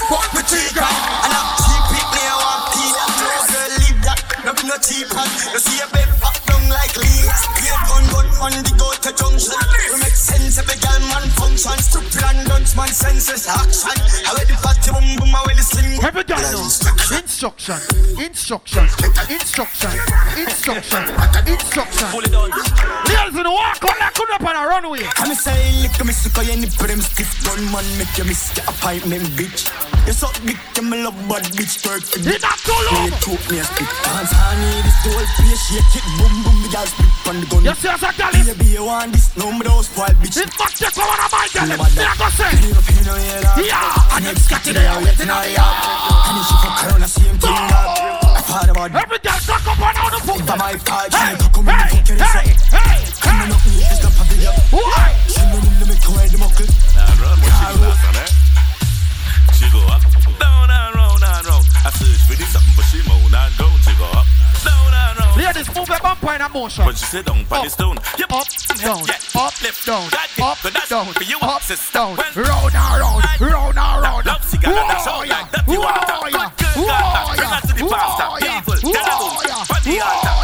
Fuck 0.08 0.32
I'm 1.32 1.48
cheap 1.65 1.84
people 1.92 2.24
I 2.24 2.36
want 2.40 2.62
that 4.05 4.20
No 4.44 4.52
be 4.52 4.68
no 4.68 4.76
You 5.52 5.60
see 5.60 5.81
a 5.81 5.89
bed 5.89 6.08
fuck 6.20 6.36
like 6.68 6.92
leaves 6.97 7.42
gun 8.40 8.62
the 8.65 8.74
go 8.76 8.89
to 8.92 9.10
junction 9.16 9.57
We 9.92 10.00
make 10.00 10.16
sense 10.16 10.60
gal 10.76 11.00
man 11.08 11.24
man 12.76 12.89
action 13.48 13.97
I 14.24 14.36
wear 14.36 14.44
the 14.44 14.57
fatty 14.60 14.92
boom 14.92 15.16
boom 15.16 15.34
I 15.34 15.42
wear 15.44 15.57
the 15.57 15.62
slim. 15.62 16.00
Have 16.00 16.16
a 16.16 16.24
gun 16.24 16.44
Instruction, 17.39 17.78
instruction, 18.18 18.83
instruction, 19.31 19.94
instruction, 20.34 21.02
instruction. 21.47 22.10
Girls 22.10 23.36
in 23.39 23.44
the 23.47 23.55
walk 23.55 23.78
on 23.78 23.94
like 24.00 24.18
up 24.18 24.42
on 24.42 24.57
a 24.57 24.67
runway. 24.67 25.07
I'm 25.18 25.34
say 25.34 25.55
lick 25.83 25.94
me 26.05 26.10
sick 26.10 26.34
of 26.34 26.50
any 26.50 26.67
prim 26.67 26.99
stiff 26.99 27.31
gun 27.47 27.62
man 27.70 27.86
make 27.94 28.10
you 28.18 28.25
miss 28.25 28.50
get 28.55 28.67
a 28.67 28.75
pipe 28.83 29.07
name 29.07 29.23
bitch. 29.39 29.70
You 30.07 30.15
suck 30.15 30.34
dick 30.42 30.58
to 30.75 30.83
me 30.83 30.99
love 30.99 31.15
bad 31.31 31.47
bitch 31.55 31.78
twerk 31.78 32.02
for 32.02 32.18
It's 32.18 32.42
not 32.42 32.58
too 32.58 32.75
long. 32.75 33.07
You 33.07 33.15
took 33.23 33.42
me 33.50 33.62
a 33.62 33.65
stick 33.70 33.86
dance 34.02 34.34
honey 34.34 34.83
this 34.83 34.99
the 35.07 35.15
whole 35.15 35.31
place 35.39 35.62
shake 35.70 35.94
it 35.94 36.07
boom 36.18 36.34
boom 36.42 36.58
the 36.67 36.68
girl 36.75 36.86
spit 36.91 37.07
on 37.31 37.36
the 37.39 37.47
gun. 37.47 37.62
You 37.62 37.75
see 37.78 37.86
us 37.86 38.02
a 38.02 38.10
gal. 38.18 38.34
Baby 38.34 38.67
you 38.67 38.83
want 38.83 39.15
this 39.15 39.31
no 39.39 39.55
me 39.55 39.62
don't 39.62 39.86
spoil 39.86 40.10
bitch. 40.18 40.42
It's 40.42 40.58
not 40.58 40.75
just 40.75 40.99
one 40.99 41.07
of 41.07 41.31
my 41.31 41.47
gal. 41.55 41.70
Me 41.70 42.02
a 42.02 42.10
go 42.18 42.28
say. 42.34 42.50
Yeah. 43.62 44.17
And 44.18 44.26
it's 44.26 44.47
got 44.47 44.62
to 44.65 44.73
the 44.73 44.83
waiting 45.07 45.31
on 45.31 45.47
ya. 45.55 45.67
And 46.31 46.42
she 46.47 46.55
fuck 46.62 46.83
around 46.83 47.02
the 47.02 47.27
same 47.28 47.39
thing 47.39 47.60
that. 47.68 47.89
I 48.24 48.40
thought 48.40 48.70
about 48.70 48.90
Every 48.94 49.18
girl 49.18 49.40
suck 49.44 49.66
up 49.68 49.81
on 49.81 49.94
all 50.00 50.10
the 50.10 50.20
foot. 50.24 50.40
If 50.40 50.48
my 50.48 50.73
five, 50.81 51.12
hey, 51.12 51.36
come 51.52 51.68
in, 51.68 51.78
fuck 51.92 52.08
your 52.08 52.18
Hey, 52.18 52.48
hey, 52.73 52.98
Come 53.20 53.36
on, 53.42 53.52
up, 53.52 53.60
it's 53.68 54.02
not 54.02 54.12
video. 54.28 54.52
Why? 54.73 55.12
Send 55.28 55.48
them 55.52 55.65
in 55.68 55.74
the 55.81 55.86
middle, 55.92 56.12
where 56.15 56.28
the 56.28 56.39
muckle. 56.39 56.68
Now 56.97 57.20
run 57.20 57.36
what 57.36 57.52
she 57.52 57.66
do 57.68 57.81
last 57.84 58.08
on 58.08 58.16
eh? 58.16 58.31
She 59.58 59.66
go 59.68 59.81
up, 59.92 60.02
down 60.40 60.68
and 60.70 60.94
round 60.97 61.23
and 61.23 61.44
round. 61.47 61.65
I 61.84 61.90
search 61.92 62.23
for 62.24 62.36
this 62.39 62.48
something, 62.48 62.74
but 62.76 62.86
she 62.89 62.98
moan 63.05 63.28
and 63.28 63.52
down. 63.58 63.76
She 63.84 63.92
go 63.98 64.08
up, 64.16 64.24
and. 64.24 64.48
Ladies, 65.39 65.70
move 65.73 65.89
your 65.89 66.00
bumper 66.00 66.34
in 66.34 66.41
a 66.41 66.49
motion. 66.49 66.84
When 66.84 66.94
she 66.97 67.07
sit 67.07 67.26
down 67.26 67.47
on 67.50 67.65
the 67.65 67.70
stone, 67.70 67.97
yep. 68.18 68.33
Up, 68.33 68.47
down, 68.75 69.07
yeah. 69.07 69.39
up, 69.39 69.55
left, 69.62 69.86
down, 69.86 70.10
that 70.10 70.26
it, 70.34 70.42
up, 70.42 70.58
but 70.62 70.75
that's 70.75 70.91
down, 70.91 71.07
for 71.07 71.23
you, 71.23 71.39
up, 71.39 71.62
sister. 71.62 71.94
down, 71.94 72.17
When 72.17 72.26
round 72.42 72.75
and 72.75 72.99
round, 72.99 73.23
round 73.41 73.78
and 73.78 74.02
round. 74.02 74.26
Love 74.26 74.42
cigar, 74.42 74.75
that's 74.75 75.07
all 75.07 75.23
like 75.23 75.50
that 75.52 75.62
you 75.68 75.78
want 75.78 75.94
to 75.94 76.18
whoa, 76.18 76.50
Good 76.58 76.86
got 76.86 77.15
that. 77.15 77.26
Bring 77.39 77.49
her 77.49 77.60
to 77.62 77.75
the 77.75 77.84
pastor. 77.86 78.28
People, 78.42 78.92
get 78.92 79.07
a 79.07 79.15
boom. 79.15 79.39
Put 79.70 79.83
the 79.86 79.94
altar, 80.02 80.38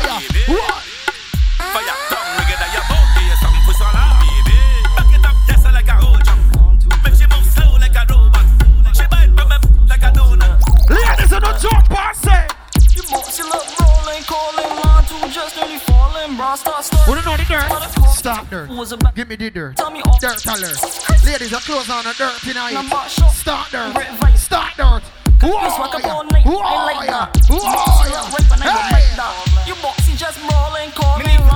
falling, 16.56 16.74
bro. 16.74 16.82
Start, 16.82 16.84
start. 16.84 17.08
Wanna 17.08 17.22
know 17.22 17.36
the 17.36 17.44
dirt? 17.44 18.10
Stop 18.10 18.50
dirt. 18.50 19.14
Give 19.14 19.28
me 19.28 19.36
the 19.36 19.50
dirt. 19.50 19.76
Tell 19.76 19.90
me 19.90 20.00
all. 20.06 20.18
Dirt 20.20 20.44
alert. 20.46 20.78
Ladies, 21.24 21.50
your 21.50 21.60
clothes 21.60 21.90
on 21.90 22.04
the 22.04 22.14
dirt 22.16 22.38
tonight. 22.42 22.72
Number 22.74 22.96
shot. 23.08 23.32
Start 23.32 23.70
dirt. 23.70 24.38
Start 24.38 24.72
dirt. 24.76 25.02
Whoa, 25.42 25.60
Just 25.60 25.78
walk 25.78 25.94
up 25.94 26.00
yeah. 26.00 26.08
all 26.14 26.24
night, 26.24 26.46
Whoa, 26.46 26.58
I 26.58 26.84
like 26.94 27.04
yeah. 27.06 27.28
that. 27.28 27.46
Whoa, 27.50 27.58
Bossy 27.60 28.08
yeah. 28.08 28.20
look 28.22 28.32
right 28.32 28.50
when 28.50 28.62
I 28.62 28.64
go 28.64 28.70
Hey. 28.80 28.92
like 28.96 29.16
that. 29.16 29.34
You 29.68 29.74
bossy 29.82 30.16
just 30.16 30.38
rolling, 30.40 30.90
calling, 30.96 31.26
line 31.26 31.36
two 31.36 31.53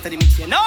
part 0.00 0.10
the 0.10 0.16
mix. 0.16 0.38
No! 0.46 0.62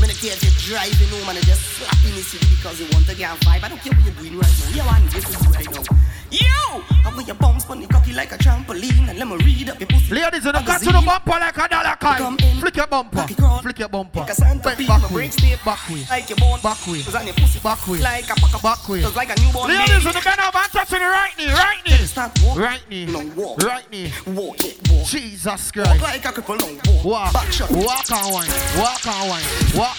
Don't 0.00 0.08
care 0.18 0.32
if 0.32 0.42
you're 0.42 0.76
driving 0.76 1.08
home 1.08 1.28
and 1.28 1.38
they 1.38 1.42
just 1.42 1.62
slapping 1.76 2.14
the 2.16 2.22
city 2.22 2.46
because 2.56 2.80
you 2.80 2.86
want 2.92 3.06
to 3.06 3.14
get 3.14 3.30
a 3.30 3.36
vibe. 3.44 3.62
I 3.62 3.68
don't 3.68 3.80
care 3.80 3.92
what 3.92 4.04
you're 4.04 4.14
doing 4.14 4.38
right 4.38 4.56
now. 4.60 4.76
You 4.76 4.84
want 4.84 5.10
this 5.12 5.24
right 5.48 5.70
now. 5.70 6.09
You! 6.30 6.84
I 7.04 7.12
want 7.14 7.26
your 7.26 7.34
bounce 7.36 7.68
on 7.68 7.80
the 7.80 7.86
cocky 7.86 8.12
like 8.12 8.32
a 8.32 8.38
trampoline 8.38 9.08
and 9.08 9.18
let 9.18 9.26
me 9.26 9.36
read 9.44 9.70
up 9.70 9.80
your 9.80 9.88
pussy. 9.88 10.14
Ladies, 10.14 10.44
you 10.44 10.52
don't 10.52 10.64
got 10.64 10.78
to 10.80 10.86
the 10.86 11.02
bumper 11.04 11.30
like 11.30 11.56
a 11.56 11.68
dollar 11.68 11.96
coin. 11.98 12.36
Flick 12.60 12.76
your 12.76 12.86
bumper. 12.86 13.26
Flick 13.62 13.78
your 13.78 13.88
bumper. 13.88 14.20
Like 14.20 14.30
a 14.30 14.34
Santa 14.34 14.70
Fe, 14.70 14.86
back 14.86 15.02
way. 15.02 15.14
brain 15.14 15.30
stay 15.32 15.56
Back 15.64 15.88
way. 15.88 16.04
like 16.08 16.28
your 16.28 16.38
bone. 16.38 16.60
Back 16.62 16.86
way. 16.86 17.02
Cause 17.02 17.14
on 17.16 17.26
your 17.26 17.34
pussy 17.34 17.58
Back 17.60 17.86
way. 17.88 17.98
like 18.00 18.30
a 18.30 18.34
pack 18.34 18.54
of 18.54 18.62
Back 18.62 18.88
way. 18.88 19.02
Cause 19.02 19.16
like 19.16 19.30
a 19.36 19.40
newborn 19.42 19.68
Ladies, 19.68 20.04
baby. 20.04 20.16
you 20.18 20.22
bend 20.24 20.40
over 20.40 20.58
and 20.58 20.72
touch 20.72 20.88
the 20.90 20.96
right 20.98 21.32
knee. 21.36 21.52
Right 21.52 21.80
knee. 21.84 22.06
Start 22.06 22.38
walk. 22.44 22.58
Right 22.58 22.82
knee. 22.88 23.06
No, 23.06 23.20
walk. 23.34 23.62
Right 23.62 23.90
knee. 23.90 24.12
Walk, 24.28 24.62
yeah, 24.62 24.72
walk. 24.92 25.06
Jesus 25.06 25.72
Walk 25.76 25.86
Christ. 25.86 26.02
like 26.02 26.24
a 26.24 26.28
cripple, 26.28 26.58
no, 26.60 26.92
walk. 26.94 27.04
Walk. 27.04 27.32
Back 27.32 27.52
shot. 27.52 27.70
Walk 27.72 28.10
and 28.10 28.32
wine. 28.32 28.50
Walk 28.78 29.06
and 29.06 29.28
wine. 29.30 29.44
Walk. 29.74 29.96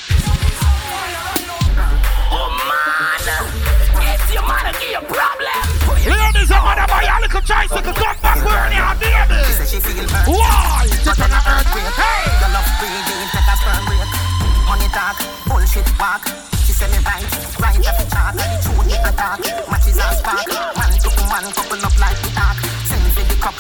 Oh 2.34 2.48
man, 2.64 4.14
it's 4.14 4.34
your 4.34 4.44
man 4.48 4.74
give 4.80 4.90
you 4.92 5.00
problem. 5.14 5.31
Ladies, 6.02 6.50
you 6.50 6.58
wanna 6.58 6.86
buy 6.90 7.06
a 7.06 7.22
little 7.22 7.42
tricycle. 7.42 7.94
Come 7.94 8.18
back 8.22 8.42
where 8.42 8.74
you 8.74 8.82
are, 8.82 8.98
baby. 8.98 9.38
She 9.46 9.54
say 9.54 9.68
she 9.70 9.80
feel 9.80 10.10
hurt. 10.10 10.28
Why? 10.28 10.90
But 11.06 11.20
on 11.22 11.30
a 11.30 11.40
earthquake. 11.46 11.94
Hey. 11.94 12.26
Your 12.42 12.52
love 12.58 12.70
breathing, 12.82 13.28
take 13.30 13.46
a 13.46 13.56
sperm 13.62 13.86
break. 13.86 14.10
Money 14.66 14.90
talk, 14.90 15.18
bullshit 15.46 15.86
walk. 16.02 16.26
She 16.66 16.74
say 16.74 16.90
me 16.90 16.98
right, 17.06 17.22
right 17.62 17.78
up 17.86 17.98
the 18.02 18.06
chalk. 18.10 18.34
The 18.34 18.46
truth 18.66 18.86
me 18.90 18.98
attack. 18.98 19.40
Matches 19.70 20.02
and 20.02 20.18
spark. 20.18 20.50
Man 20.74 20.90
to 20.90 21.10
man, 21.30 21.46
couple 21.54 21.86
up 21.86 21.96
like 22.02 22.18
the 22.18 22.30
ark. 22.34 22.41
Send 22.41 22.41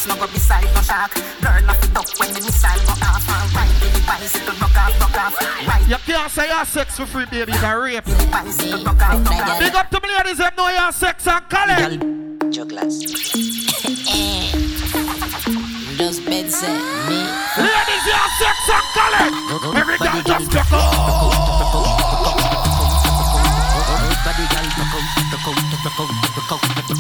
for 0.01 0.09
no 0.09 0.15
go 0.15 0.27
beside 0.27 0.65
no 0.73 0.81
shark. 0.81 1.13
Girl 1.41 1.69
off 1.69 1.79
the 1.81 1.87
duck 1.93 2.07
when 2.19 2.33
the 2.33 2.41
missile 2.41 2.81
go 2.85 2.93
off. 3.05 3.29
And 3.29 3.53
right 3.53 3.69
with 3.81 3.93
the 3.93 4.01
bicycle, 4.05 4.55
buck 4.59 4.75
off, 4.77 4.99
buck 4.99 5.17
off. 5.17 5.35
Right 5.67 5.87
You 5.87 5.97
can't 5.97 6.31
say 6.31 6.47
your 6.47 6.65
sex 6.65 6.97
for 6.97 7.05
free, 7.05 7.25
baby. 7.25 7.51
It's 7.51 7.63
a 7.63 7.77
rape. 7.77 8.05
with 8.05 8.17
the 8.17 8.27
bicycle, 8.27 8.83
buck 8.83 9.01
off, 9.01 9.23
buck 9.23 9.47
off. 9.47 9.59
Big 9.59 9.75
up 9.75 9.89
to 9.89 9.99
me 10.01 10.09
ladies, 10.09 10.37
them 10.37 10.53
know 10.57 10.69
your 10.69 10.91
sex 10.91 11.27
and 11.27 11.49
color. 11.49 11.75
Just 15.97 16.25
bed 16.25 16.49
set 16.49 16.81
me. 17.07 17.21
Ladies, 17.61 18.05
your 18.09 18.27
sex 18.41 18.57
and 18.73 18.87
color. 18.97 19.27
Every 19.77 19.97
girl 19.97 20.21
just 20.25 20.51
go. 20.51 20.61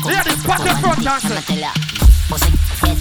Ladies, 0.05 0.43
put 0.43 0.59
your 0.65 0.75
front 0.81 1.05
and 1.05 1.21
say. 1.21 1.41
tell 1.41 1.57
ya, 1.57 1.71
pussy 2.29 2.51
wet, 2.81 2.97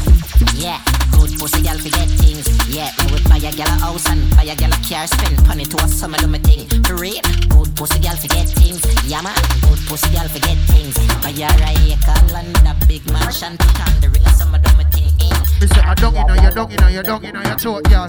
yeah. 0.55 0.81
Good 1.13 1.39
pussy 1.39 1.63
girl 1.63 1.79
forget 1.79 2.09
things, 2.21 2.47
yeah. 2.69 2.91
Me 3.05 3.13
would 3.13 3.25
buy 3.29 3.37
a 3.39 3.51
gal 3.53 3.69
a 3.69 3.77
house 3.81 4.07
and 4.09 4.21
buy 4.37 4.45
a 4.45 4.55
gal 4.55 4.73
a 4.73 4.77
car, 4.85 5.07
spend 5.07 5.47
money 5.47 5.65
to 5.65 5.77
a 5.83 5.89
summer 5.89 6.19
do 6.19 6.27
me 6.27 6.39
thing. 6.39 6.69
For 6.85 6.97
real, 6.97 7.21
good 7.49 7.75
pussy 7.77 8.01
girl 8.01 8.17
forget 8.17 8.49
things, 8.49 8.85
yeah 9.09 9.23
man. 9.23 9.35
Good 9.63 9.81
pussy 9.89 10.11
girl 10.15 10.29
forget 10.29 10.59
things. 10.69 10.95
Buy 11.23 11.31
a 11.31 11.49
acre 11.89 12.33
land, 12.33 12.57
a 12.69 12.77
big 12.87 13.05
mansion, 13.13 13.57
put 13.57 13.81
on 13.81 14.01
the 14.01 14.09
ring, 14.11 14.27
a 14.27 14.31
summer 14.35 14.59
do 14.59 14.71
me 14.77 14.85
thing. 14.93 15.09
eh. 15.25 15.41
Me 15.61 15.67
say, 15.69 15.81
I 15.81 15.95
don't 15.95 16.15
know, 16.15 16.35
you 16.35 16.51
don't 16.53 16.71
know, 16.81 16.89
you 16.89 17.03
don't 17.03 17.23
know, 17.23 17.43
your 17.43 17.59
throat, 17.59 17.85
girl. 17.85 18.07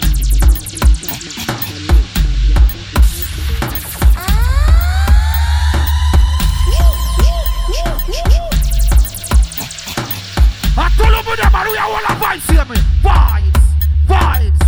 I 10.78 10.90
told 10.96 11.12
you, 11.12 11.36
them, 11.36 11.52
man, 11.52 11.68
we 11.70 11.78
are 11.78 11.90
all 11.90 11.98
a 11.98 12.16
vibes 12.16 12.50
here, 12.50 12.66
me. 12.66 12.76
Vibes, 13.04 13.66
vibes. 14.08 14.62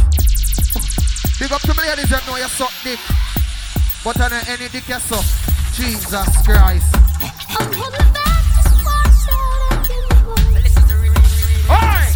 Big 1.40 1.52
up 1.52 1.62
to 1.62 1.74
me 1.74 1.88
ladies 1.88 2.10
that 2.10 2.28
know 2.28 2.36
you 2.36 2.48
suck 2.50 2.74
dick. 2.84 3.00
But 4.04 4.20
on 4.20 4.34
any 4.48 4.68
dick 4.68 4.88
you 4.90 5.00
suck. 5.00 5.26
Jesus 5.74 6.28
Christ. 6.46 6.96
Oi! 11.70 12.14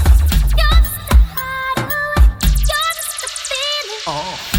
Oh. 4.10 4.57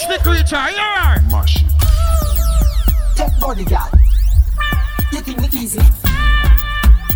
When 0.00 0.18
the 0.18 0.24
fire 0.24 0.24
stick 0.24 0.24
reach 0.26 0.50
her, 0.50 0.68
here. 0.68 1.20
Mash 1.30 1.64
Take 3.16 3.38
body, 3.40 3.64
girl. 3.64 3.90
You 5.12 5.20
think 5.20 5.40
me 5.40 5.48
easy? 5.52 5.80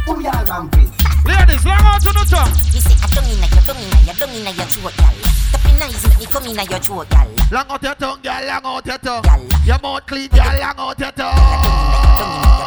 Who 0.04 0.20
you 0.20 0.28
are 0.28 0.44
ramping? 0.44 0.90
Ladies, 1.24 1.64
long 1.64 1.80
out 1.80 2.00
to 2.02 2.12
the 2.12 2.24
tongue. 2.28 2.52
Me 2.52 2.80
say 2.80 2.94
I 3.00 3.06
don't 3.14 3.24
inna 3.24 3.46
your, 3.46 3.62
don't 3.64 3.78
inna 3.78 4.00
your, 4.04 4.14
don't 4.14 4.30
inna 4.30 4.50
your 4.50 4.66
throat, 4.66 4.96
gal. 4.96 5.14
Step 5.48 5.64
in 5.64 5.78
nice, 5.78 6.04
make 6.08 6.18
me 6.18 6.26
come 6.26 6.44
inna 6.44 6.64
your 6.64 6.80
throat, 6.80 7.08
gal. 7.08 7.28
Long 7.50 7.66
out 7.70 7.82
your 7.82 7.94
tongue, 7.94 8.20
girl, 8.22 8.44
long 8.44 8.64
out 8.64 8.86
your 8.86 8.98
tongue. 8.98 9.24
Your 9.64 9.78
mouth 9.78 10.06
clean, 10.06 10.28
girl, 10.28 10.44
long 10.44 10.76
out 10.76 10.98
your 10.98 11.12
tongue. 11.12 11.36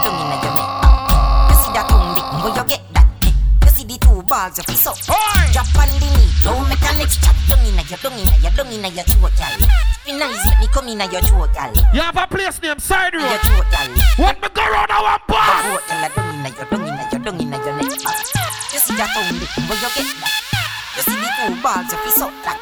Don't 0.02 0.18
inna 0.18 0.38
your 0.42 0.54
neck. 0.58 0.70
You 1.50 1.56
see 1.62 1.72
that 1.78 1.86
tongue 1.90 2.16
dick, 2.16 2.26
where 2.42 2.54
you 2.58 2.64
get 2.66 2.66
that 2.66 2.68
dick? 2.68 2.82
You 2.82 3.07
see 4.28 4.44
the 4.44 4.58
two 4.58 4.58
balls 4.58 4.60
of 4.60 4.66
his 4.66 4.88
up. 4.88 4.98
Drop 5.52 5.76
on 5.78 5.90
the 6.00 6.06
knee, 6.18 6.32
don't 6.44 6.68
make 6.70 6.82
a 6.82 6.98
next 6.98 7.24
chat. 7.24 7.36
Don't 7.50 7.66
inna 7.66 7.82
your, 7.84 8.00
don't 8.02 8.14
inna 8.14 8.38
your, 8.42 8.52
don't 8.52 8.72
inna 8.72 8.90
your 8.90 9.04
throat, 9.06 9.32
gal. 9.38 9.60
Step 10.04 10.20
nice, 10.20 10.46
make 10.46 10.60
me 10.60 10.68
come 10.68 10.88
inna 10.88 11.06
your 11.12 11.22
throat, 11.22 11.54
gal. 11.54 11.74
You 11.94 12.02
have 12.02 12.18
a 12.18 12.28
place 12.28 12.62
named 12.62 12.82
Side 12.82 13.14
Road. 13.14 13.22
Your 13.22 13.40
throat, 13.40 13.66
gal. 13.72 13.90
When 14.18 14.36
me 14.42 14.48
go 14.54 14.62
round, 14.62 14.92
I 14.92 15.02
want 15.02 15.22
Your 15.28 15.38
pass. 15.38 15.64
throat, 15.66 15.84
gal. 15.88 16.12
Don't 16.16 16.36
inna 16.36 16.50
your, 16.50 16.66
don't 16.68 16.88
inna 16.88 17.04
your, 17.12 17.22
don't 17.22 17.42
inna 17.42 17.58
your 17.58 17.76
neck. 17.78 17.92
You 18.74 18.80
see 18.80 18.96
that 18.96 19.12
only. 19.18 19.48
Where 19.68 19.80
you 19.80 19.90
get 19.96 20.08
that? 20.22 20.34
You 20.98 21.04
see 21.04 21.20
the 21.20 21.30
two 21.38 21.56
balls, 21.62 21.92
you 21.92 21.98
feel 22.04 22.12
so 22.12 22.28
that. 22.44 22.60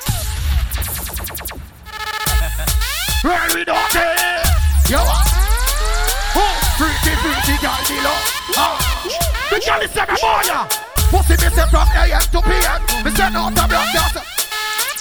Well, 3.24 3.50
we 3.56 3.66
don't 3.66 3.90
care. 3.90 4.46
You 4.86 5.02
what? 5.02 5.28
Oh, 6.38 6.56
freaky, 6.78 7.14
freaky 7.26 7.56
girl, 7.58 7.74
ah. 7.74 7.90
the 7.90 7.98
love. 8.06 8.24
Oh, 8.54 8.78
the 9.50 9.58
girl 9.66 9.82
is 9.82 9.96
a 9.96 10.06
boy. 10.06 10.42
yeah. 10.46 10.85
Pussy 11.12 11.36
me 11.42 11.50
say 11.54 11.68
from 11.70 11.88
AM 11.96 12.22
to 12.32 12.40
PM. 12.42 12.82
Me 13.04 13.12
say 13.12 13.30
no 13.30 13.50
to 13.50 13.64
broadcast. 13.68 14.18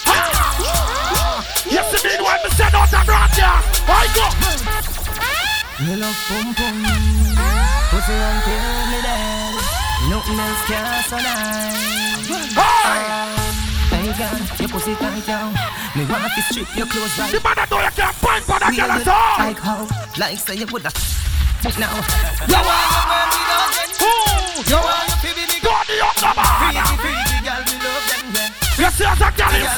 Ah! 0.07 1.43
Yes, 1.69 1.91
you 1.93 1.99
mean 2.09 2.21
when 2.23 2.39
me 2.43 2.49
say 2.51 2.69
no 2.71 2.81
to 2.85 2.99
broadcast. 3.05 3.81
I 3.87 4.07
go. 4.15 4.25
Me 5.83 5.93
love 5.97 6.15
pum 6.29 6.55
pum 6.55 6.77
Pussy 7.91 8.13
until 8.15 8.63
me 8.87 8.99
dead 9.03 9.55
Nothing 10.09 10.39
else 10.39 10.63
can 10.67 11.03
survive 11.03 11.75
Hey 13.91 14.07
girl, 14.15 14.39
your 14.57 14.69
pussy 14.69 14.95
tight 14.95 15.25
down 15.27 15.51
Me 15.93 16.05
want 16.05 16.31
to 16.33 16.41
strip 16.43 16.75
your 16.77 16.87
clothes 16.87 17.19
right 17.19 17.29
The 17.29 17.41
man 17.43 17.55
that 17.57 17.67
know 17.69 17.81
you 17.83 17.91
can't 17.91 18.15
find 18.15 18.43
for 18.45 18.57
that 18.57 18.73
girl 18.73 18.89
at 18.89 19.05
all. 19.05 19.45
Like 19.45 19.59
how, 19.59 19.85
like 20.17 20.39
say 20.39 20.55
you 20.55 20.65
woulda 20.67 20.91
But 21.61 21.77
now 21.77 21.91
You 22.47 22.55
want? 22.55 23.99
Ooh, 23.99 24.63
you 24.71 24.79
want? 24.79 25.04
Go 25.04 25.04
man. 26.21 26.97
Freaky 27.01 27.37
girl, 27.43 27.61
me 27.65 27.75
love 27.83 28.05
them, 28.07 28.25
yeah 28.31 28.79
You 28.79 28.89
see 28.91 29.05
as 29.05 29.21
a 29.21 29.29
girl 29.35 29.55
is. 29.55 29.73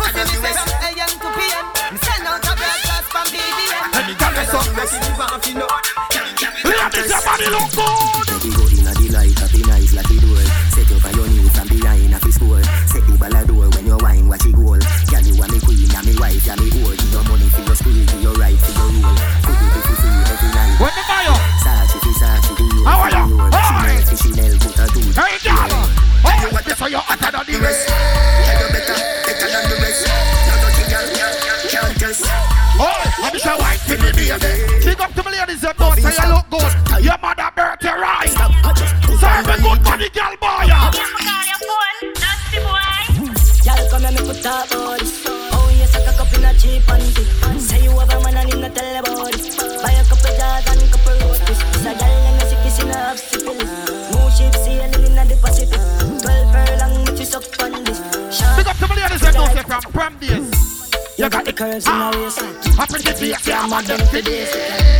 Pussy 0.00 0.22
me 0.24 0.36
say 0.40 0.52
from 0.56 0.70
AM 0.80 1.12
to 1.20 1.28
PM 1.36 1.66
Me 1.92 1.98
send 2.00 2.26
out 2.26 2.40
a 2.40 2.52
broadcast 2.56 3.06
from 3.12 3.26
BBM 3.28 3.84
Any 4.00 4.14
girl 4.16 4.36
is 4.40 4.54
up. 4.54 4.64
Me 4.64 5.12
want 5.18 5.42
to 5.42 5.54
know 5.54 5.68
Ladies, 6.64 7.10
your 7.10 7.20
body 7.24 7.48
look 7.48 7.68
good. 7.72 8.26
Baby 8.28 8.50
go 8.56 8.64
inna 8.68 8.92
the 8.96 9.08
light, 9.12 9.38
happy 9.38 9.62
nice 9.64 9.92
like 9.92 10.08
the 10.08 10.16
door. 10.20 10.44
Set 10.72 10.88
up 10.92 11.04
on 11.08 11.32
your 11.32 11.50
from 11.52 11.68
behind 11.68 12.12
a 12.12 12.32
score. 12.32 12.62
Set 12.88 13.04
the 13.04 13.16
ball 13.16 13.34
a 13.34 13.40
door 13.44 13.68
when 13.76 13.86
you 13.86 13.96
wine, 14.00 14.28
watch 14.28 14.44
it 14.44 14.56
goal. 14.56 14.76
Girl, 14.76 15.24
you 15.24 15.36
a 15.36 15.46
me 15.48 15.58
queen, 15.60 15.90
a 15.92 16.00
me 16.04 16.14
wife, 16.20 16.48
a 16.48 16.54
me 16.60 16.68
whore. 16.72 16.96
Give 16.96 17.12
your 17.12 17.24
money 17.28 17.48
for 17.48 17.62
your 17.64 17.76
spree, 17.76 18.04
give 18.04 18.22
your 18.22 18.34
right 18.36 18.56
for 18.56 18.72
your 18.76 18.88
rule. 18.92 19.16
Put 19.44 19.56
it 19.56 19.68
you 19.68 19.96
free 20.00 20.20
every 20.28 20.50
night. 20.52 20.76
When 20.80 20.92
the 20.92 21.04
up? 21.32 21.40
Sachi 21.64 21.98
Sachi, 22.16 22.84
How 22.84 23.00
are 23.00 23.10
you? 23.10 23.19
Hey, 25.14 25.38
girl. 25.42 25.68
Oh, 26.22 26.34
you 26.40 26.48
want 26.52 26.64
this 26.64 26.78
for 26.78 26.88
your 26.88 27.00
hotter 27.00 27.30
than 27.32 27.44
the 27.46 27.58
rest. 27.60 27.88
Yeah, 27.88 28.60
you 28.60 28.68
better, 28.70 28.94
better 29.26 29.48
than 29.50 29.64
the 29.70 29.76
rest. 29.82 30.06
No 30.06 30.54
dirty 30.62 30.84
girl, 30.86 31.06
can't 31.68 31.94
test. 31.98 32.24
Oh, 32.78 32.88
I'm 33.24 33.32
just 33.32 33.46
a 33.46 33.56
white 33.58 33.80
to 33.88 33.96
the 33.96 34.12
baby. 34.14 34.30
Big 34.84 35.00
up 35.00 35.12
to 35.14 35.22
my 35.22 35.30
ladies 35.30 35.64
and 35.64 35.78
know 35.78 35.92
say 35.98 36.14
you 36.14 36.28
look 36.30 36.46
good. 36.48 36.72
Your 37.04 37.18
mother 37.18 37.50
birthday 37.56 37.96
right. 37.96 38.30
Serve 38.30 39.48
a 39.48 39.56
good 39.60 39.80
money, 39.84 40.08
girl 40.14 40.34
boy. 40.38 40.64
Y'all 43.60 43.84
come 43.90 44.02
here, 44.02 44.12
me 44.12 44.20
put 44.24 44.46
up 44.46 44.70
about 44.70 44.98
this. 45.00 45.26
Oh, 45.26 45.68
yes, 45.76 45.94
I 45.94 46.00
cock 46.06 46.20
up 46.22 46.32
in 46.32 46.44
a 46.44 46.54
cheap 46.54 46.82
panty. 46.88 47.24
Say 47.60 47.82
you 47.84 47.92
have 47.98 48.08
a 48.08 48.20
man 48.24 48.36
and 48.36 48.52
him 48.52 48.60
not 48.60 48.74
tell 48.74 49.00
about 49.00 49.34
it. 49.34 49.58
Buy 49.82 49.92
a 49.92 50.04
couple 50.04 50.32
jars 50.38 50.64
and 50.70 50.90
couple 50.90 51.16
roasties. 51.18 51.60
It's 51.74 51.84
a 51.84 51.92
gal 51.98 52.08
and 52.08 52.42
a 52.42 52.46
sick 52.46 52.58
kiss 52.62 52.78
in 52.78 52.88
a 52.88 52.96
half 52.96 53.18
syphilis. 53.18 53.89
Furlong, 57.30 57.78
up 57.78 57.78
on 57.78 57.84
this. 57.84 58.00
Big 58.56 58.66
up 58.66 58.76
to 58.76 58.86
and 58.90 59.34
know 59.34 59.46
say 59.46 59.62
from 59.62 59.92
prom 59.92 60.18
days. 60.18 60.80
You 61.18 61.28
got 61.28 61.44
the 61.44 61.52
curves 61.52 61.86
in 61.86 61.92
a 61.92 61.96
ah. 61.96 62.10
waist. 62.16 62.40
I 62.80 62.86
pretty 62.86 63.12
face, 63.12 63.46
yeah, 63.46 63.60
I'm 63.60 63.72
on 63.72 63.84
them 63.84 64.00
for 64.08 64.20
this. 64.20 64.50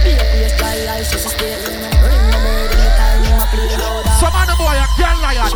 Be 0.05 0.13
a 0.13 0.53
place 0.61 0.87
like 0.87 1.05
she's 1.09 1.25
a 1.25 1.31
state. 1.33 1.65
Ring 1.65 2.27
the 2.29 2.39
bird 2.45 2.71
in 2.77 2.91
you 3.25 3.35
a 3.35 3.47
play 3.49 3.73
louder. 3.81 4.15
Some 4.21 4.37
of 4.37 4.47
boy 4.61 4.77
a 4.77 4.87
girl 5.01 5.17
lion. 5.25 5.49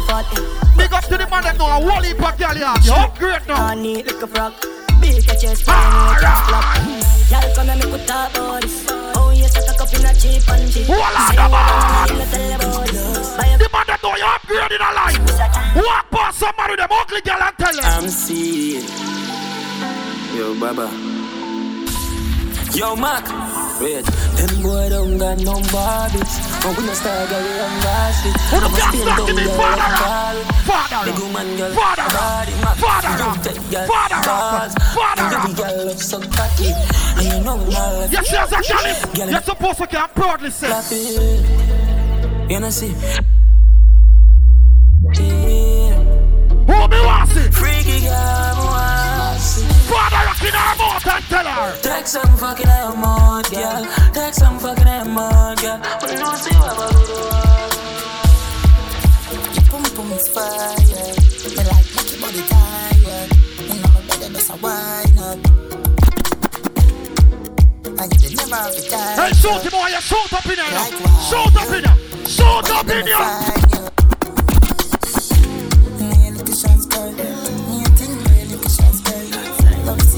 Big 0.77 0.93
up 0.93 1.05
to 1.05 1.17
the 1.21 1.29
man 1.29 1.45
that 1.45 1.59
know 1.59 1.69
a 1.69 2.03
heap 2.03 2.17
of 2.17 2.33
girl 2.39 2.57
yard. 2.57 2.81
You 2.81 2.97
upgrade 2.97 3.47
now. 3.47 3.61
I 3.61 3.75
need 3.75 4.07
like 4.07 4.23
a 4.23 4.27
frog. 4.27 4.55
Big 5.01 5.21
a 5.21 5.35
chest, 5.37 5.69
I 5.69 5.85
need 5.93 6.25
a 6.25 6.33
flop. 6.49 7.05
Y'all 7.29 7.55
come 7.55 7.69
and 7.69 7.85
me 7.85 7.87
put 7.93 8.11
up 8.11 8.33
about 8.33 8.63
this. 8.63 8.89
Oh 8.89 9.33
yes, 9.37 9.53
I 9.57 9.69
cock 9.69 9.85
up 9.85 9.93
in 9.93 10.07
a 10.07 10.13
cheap 10.17 10.49
and 10.49 10.65
cheap. 10.73 10.89
Say 10.89 10.97
the 11.37 11.45
man. 11.45 11.53
want 11.53 12.09
to 12.09 12.27
tell 12.33 12.57
about 12.57 12.89
this. 12.89 13.37
Buy 13.37 13.53
a 13.53 13.59
The 13.61 13.69
man 13.69 13.85
that 13.85 14.01
know 14.03 14.14
you 14.55 14.61
upgrade 14.61 14.81
in 14.81 14.87
a 14.87 14.93
life. 14.95 15.19
Walk 15.77 16.11
past 16.11 16.39
somebody 16.39 16.73
with 16.73 16.81
them 16.81 16.89
ugly 16.93 17.21
girl 17.23 17.43
and 17.43 17.57
tell 17.59 17.75
them. 17.75 17.85
I'm 17.85 18.09
seeing. 18.09 18.87
Yo, 20.37 20.55
Baba. 20.59 20.91
Yo, 22.75 22.97
Mac. 22.97 23.25
Wait, 23.81 24.05
them 24.05 24.63
boy 24.63 24.89
don't 24.89 25.19
got 25.19 25.39
no 25.39 25.55
barbits. 25.71 26.39
And 26.65 26.77
we 26.77 26.87
no 26.87 26.95
start 26.95 27.29
girl, 27.29 27.43
we 27.43 27.55
don't 27.55 27.85
wash 27.85 28.27
it. 28.27 28.35
Who 28.51 28.61
the 28.61 28.69
fuck 28.71 28.89
spin 28.89 29.03
start 29.03 29.19
down 29.19 29.27
to 29.27 29.35
be 29.35 29.45
girl, 29.45 29.55
father? 29.55 30.45
Father. 30.67 31.11
Big 31.11 31.21
woman 31.23 31.57
girl, 31.57 31.75
Father. 31.75 32.03
Mac. 32.63 32.77
Father. 32.79 33.11
You 33.11 33.43
take 33.43 33.71
girl, 33.71 33.87
Father. 33.87 34.21
balls. 34.27 34.75
Father. 34.95 35.27
Baby 35.39 35.55
girl 35.55 35.87
look 35.87 36.01
so 36.03 36.21
cocky. 36.21 36.71
And 37.19 37.27
you 37.27 37.45
know 37.45 37.59
me 37.59 37.73
not 37.75 38.11
Yes, 38.11 38.31
yes, 38.31 39.17
Girl, 39.17 39.31
You're 39.31 39.43
supposed 39.43 39.79
to 39.79 40.09
proudly 40.15 40.51
say. 40.51 40.67
Clap 40.67 40.85
it. 40.91 42.51
You 42.51 42.61
know 42.61 42.71
see. 42.71 42.95
Take 52.05 52.11
some 52.23 52.37
fucking 52.37 52.69
air 52.69 52.95
mouth, 52.97 53.51
girl. 53.51 53.87
Take 54.13 54.35
some 54.35 54.59
fucking 54.59 54.87
air 54.87 55.07
mouth, 55.07 55.59
girl. 55.63 55.81
But 55.99 56.13
you 56.13 56.19
know 56.19 56.35
see 56.35 56.55
what 56.57 56.77
I 56.77 56.91
do. 56.93 57.15
Pum 59.71 59.83
pum 59.97 60.13
is 60.13 60.29
fire. 60.29 60.77
Me 61.49 61.65
like 61.65 61.89
make 61.97 62.11
your 62.13 62.21
body 62.21 62.43
tired. 62.47 63.31
You 63.57 63.81
know 63.81 63.89
me 63.89 64.01
better 64.07 64.29
just 64.35 64.51
a 64.51 64.57
wine 64.57 65.19
up. 65.19 65.41
And 67.99 68.09
you 68.21 68.37
never 68.37 68.55
have 68.55 68.77
to 68.77 68.83
die. 68.91 69.15
Hey, 69.17 69.33
shoot 69.33 69.63
him 69.63 69.71
boy, 69.73 69.89
shoot 70.01 70.33
up 70.35 70.45
in 70.45 70.57
there. 70.57 70.85
Shoot 71.25 71.57
up 71.57 71.73
in 71.73 71.81
there. 71.85 71.97
Shoot 72.29 72.71
up 72.71 72.91
in 72.91 73.05
there. 73.07 73.74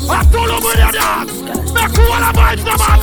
I 0.08 0.22
told 0.30 0.50
you 0.50 0.60
where 0.62 0.78
you 0.78 1.00
are. 1.00 1.24
Make 1.74 1.96
you 1.96 2.08
wanna 2.08 2.32
buy 2.32 2.54
the 2.54 2.64
man. 2.64 3.00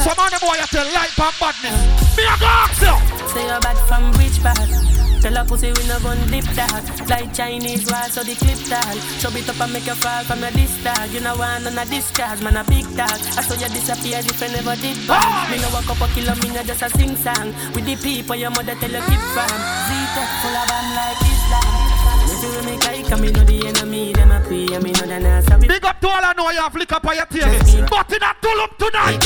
Some 0.00 0.18
of 0.18 0.30
the 0.30 0.38
boy 0.40 0.56
you 0.56 0.66
tell 0.72 0.88
light 0.94 1.18
and 1.18 1.34
badness. 1.40 2.16
Me 2.16 2.24
a 2.24 2.34
go 2.40 2.46
ask 2.46 2.80
you. 2.82 2.96
Say 3.28 3.46
you're 3.46 3.60
bad 3.60 3.78
from 3.86 4.12
which 4.18 4.42
part? 4.42 4.90
Tell 5.20 5.36
a 5.36 5.44
pussy 5.44 5.68
we 5.68 5.86
no 5.86 6.00
gun 6.00 6.16
dip 6.32 6.48
that 6.56 6.80
Like 7.10 7.34
Chinese 7.34 7.84
wall 7.92 8.08
so 8.08 8.24
the 8.24 8.32
clip 8.34 8.56
tall 8.64 8.96
Chub 9.20 9.36
it 9.36 9.48
up 9.50 9.60
and 9.60 9.72
make 9.74 9.84
you 9.84 9.94
fall 10.00 10.24
from 10.24 10.40
your 10.40 10.50
disc 10.52 10.82
tag 10.82 11.12
You 11.12 11.20
know 11.20 11.36
one 11.36 11.66
on 11.66 11.76
a 11.76 11.84
discharge, 11.84 12.40
man 12.40 12.56
a 12.56 12.64
big 12.64 12.88
tag 12.96 13.20
I 13.36 13.44
saw 13.44 13.52
you 13.52 13.68
disappear 13.68 14.16
as 14.16 14.24
if 14.24 14.40
you 14.40 14.48
never 14.48 14.74
did 14.80 14.96
bad 15.06 15.52
Me 15.52 15.60
no 15.60 15.68
walk 15.76 15.92
up 15.92 16.00
a 16.00 16.08
kilo, 16.14 16.34
me 16.40 16.48
no 16.48 16.62
just 16.64 16.80
a 16.80 16.88
sing 16.96 17.14
song 17.16 17.52
With 17.76 17.84
the 17.84 17.96
people 18.00 18.34
your 18.34 18.48
mother 18.48 18.74
tell 18.80 18.88
you 18.88 19.04
keep 19.04 19.20
from 19.36 19.60
Z-Tech 19.92 20.30
full 20.40 20.56
of 20.56 20.64
bam 20.64 20.86
like 20.96 21.29
Islam 22.42 22.68
If 22.68 22.84
you 22.84 22.96
make 22.96 23.10
like 23.10 23.20
me 23.20 23.30
know 23.32 23.44
the 23.44 23.66
enemy 23.68 24.12
Them 24.12 24.30
a 24.30 24.40
pray 24.40 24.66
and 24.74 24.84
me 24.84 24.92
know 24.92 25.06
the 25.06 25.20
NASA 25.20 25.60
Big 25.60 25.84
up 25.84 26.00
to 26.00 26.08
all 26.08 26.24
I 26.24 26.32
know 26.36 26.50
you 26.50 26.60
have 26.60 26.72
flick 26.72 26.92
up 26.92 27.06
on 27.06 27.14
your 27.14 27.26
tail. 27.26 27.46
But 27.88 28.12
in 28.12 28.22
a 28.22 28.32
tulum 28.40 28.70
tonight. 28.78 29.22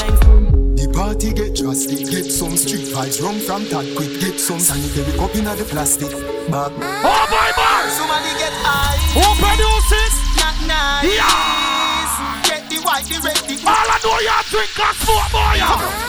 The 0.74 0.90
party 0.92 1.32
get 1.32 1.54
drastic, 1.54 2.10
get 2.10 2.26
some 2.26 2.56
street 2.56 2.90
vibes, 2.92 3.22
run 3.22 3.38
from 3.40 3.64
that 3.70 3.86
quick, 3.96 4.20
get 4.20 4.38
some 4.38 4.58
sanitary 4.58 5.16
cup 5.16 5.34
in 5.34 5.44
the 5.44 5.64
plastic 5.64 6.10
bag. 6.50 6.72
Oh 7.00 7.24
boy, 7.30 7.50
boy! 7.56 7.82
Somebody 7.94 8.34
get 8.36 8.54
high. 8.60 8.98
Who 9.16 9.24
produces? 9.38 10.12
Not 10.36 10.56
nice. 10.66 11.08
Yeah. 11.08 12.42
Get 12.44 12.68
the 12.68 12.78
white, 12.82 13.06
the 13.06 13.22
red, 13.22 13.38
the 13.46 13.54
All 13.64 13.88
I 13.88 13.96
know 14.02 14.18
you 14.20 14.36
drink 14.50 14.74
and 14.74 14.96
smoke, 15.00 15.30
boy. 15.32 15.56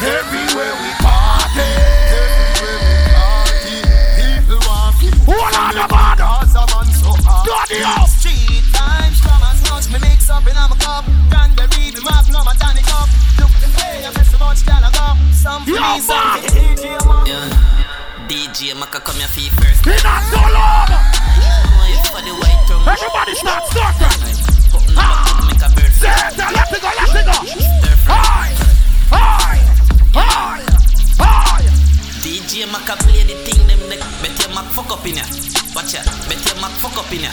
Everywhere 0.04 0.76
we 0.82 0.92
party. 1.00 1.70
Everywhere 2.12 2.80
we 2.84 2.98
party. 3.16 3.78
People 4.18 4.60
want 4.68 4.98
to 4.98 5.14
Hold 5.30 6.45
Bloody 7.56 7.80
hell. 7.80 8.04
Street 8.08 8.68
times, 8.76 9.24
from 9.24 9.40
as 9.48 9.64
much 9.72 9.88
me 9.88 10.00
mix 10.04 10.30
up 10.30 10.44
in 10.44 10.60
a 10.60 10.68
cup. 10.76 11.08
Cranberry, 11.32 11.88
the 11.96 12.04
magnum, 12.04 12.44
and 12.44 12.60
tonic 12.60 12.84
up. 12.92 13.08
Look 13.40 13.54
the 13.64 13.72
way 13.80 14.04
I 14.04 14.12
miss 14.12 14.28
so 14.28 14.38
much, 14.44 14.60
can 14.68 14.84
I 14.84 14.92
go? 14.92 15.16
Some 15.32 15.64
Yo, 15.64 15.80
please, 15.80 16.04
some 16.04 16.20
man. 16.20 16.44
DJ, 16.52 17.00
man. 17.08 17.24
Yeah. 17.24 18.28
DJ 18.28 18.76
Maka 18.76 19.00
come 19.00 19.16
your 19.24 19.32
feet 19.32 19.56
first. 19.56 19.88
He 19.88 19.96
not 20.04 20.28
so 20.28 20.42
long. 20.52 20.92
For 22.12 22.20
the 22.28 22.36
white 22.36 22.60
tongue. 22.68 22.84
Everybody 22.92 23.36
start 23.40 23.64
starting. 23.72 24.36
Make 25.48 25.64
a 25.64 25.70
bird. 25.72 25.96
Say 25.96 26.12
it, 26.12 26.36
let 26.36 26.68
it 26.68 26.82
go, 26.84 26.92
let 26.92 27.16
it 27.16 27.24
go. 27.24 27.40
Hi, 28.12 28.52
hi, 29.16 29.64
hi, 30.12 30.60
hi. 31.24 31.64
DJ 32.20 32.68
Maka 32.68 33.00
play 33.00 33.24
the 33.24 33.36
thing 33.48 33.64
them 33.68 33.80
neck. 33.88 34.04
Bet 34.56 34.64
Mac 34.64 34.72
fuck 34.72 34.92
up 34.92 35.06
in 35.06 35.16
ya. 35.16 35.24
Watch 35.76 35.94
ya. 35.94 36.02
Bet 36.32 36.40
your 36.48 36.56
Mac 36.62 36.72
fuck 36.80 36.96
up 36.96 37.12
in 37.12 37.28
ya. 37.28 37.32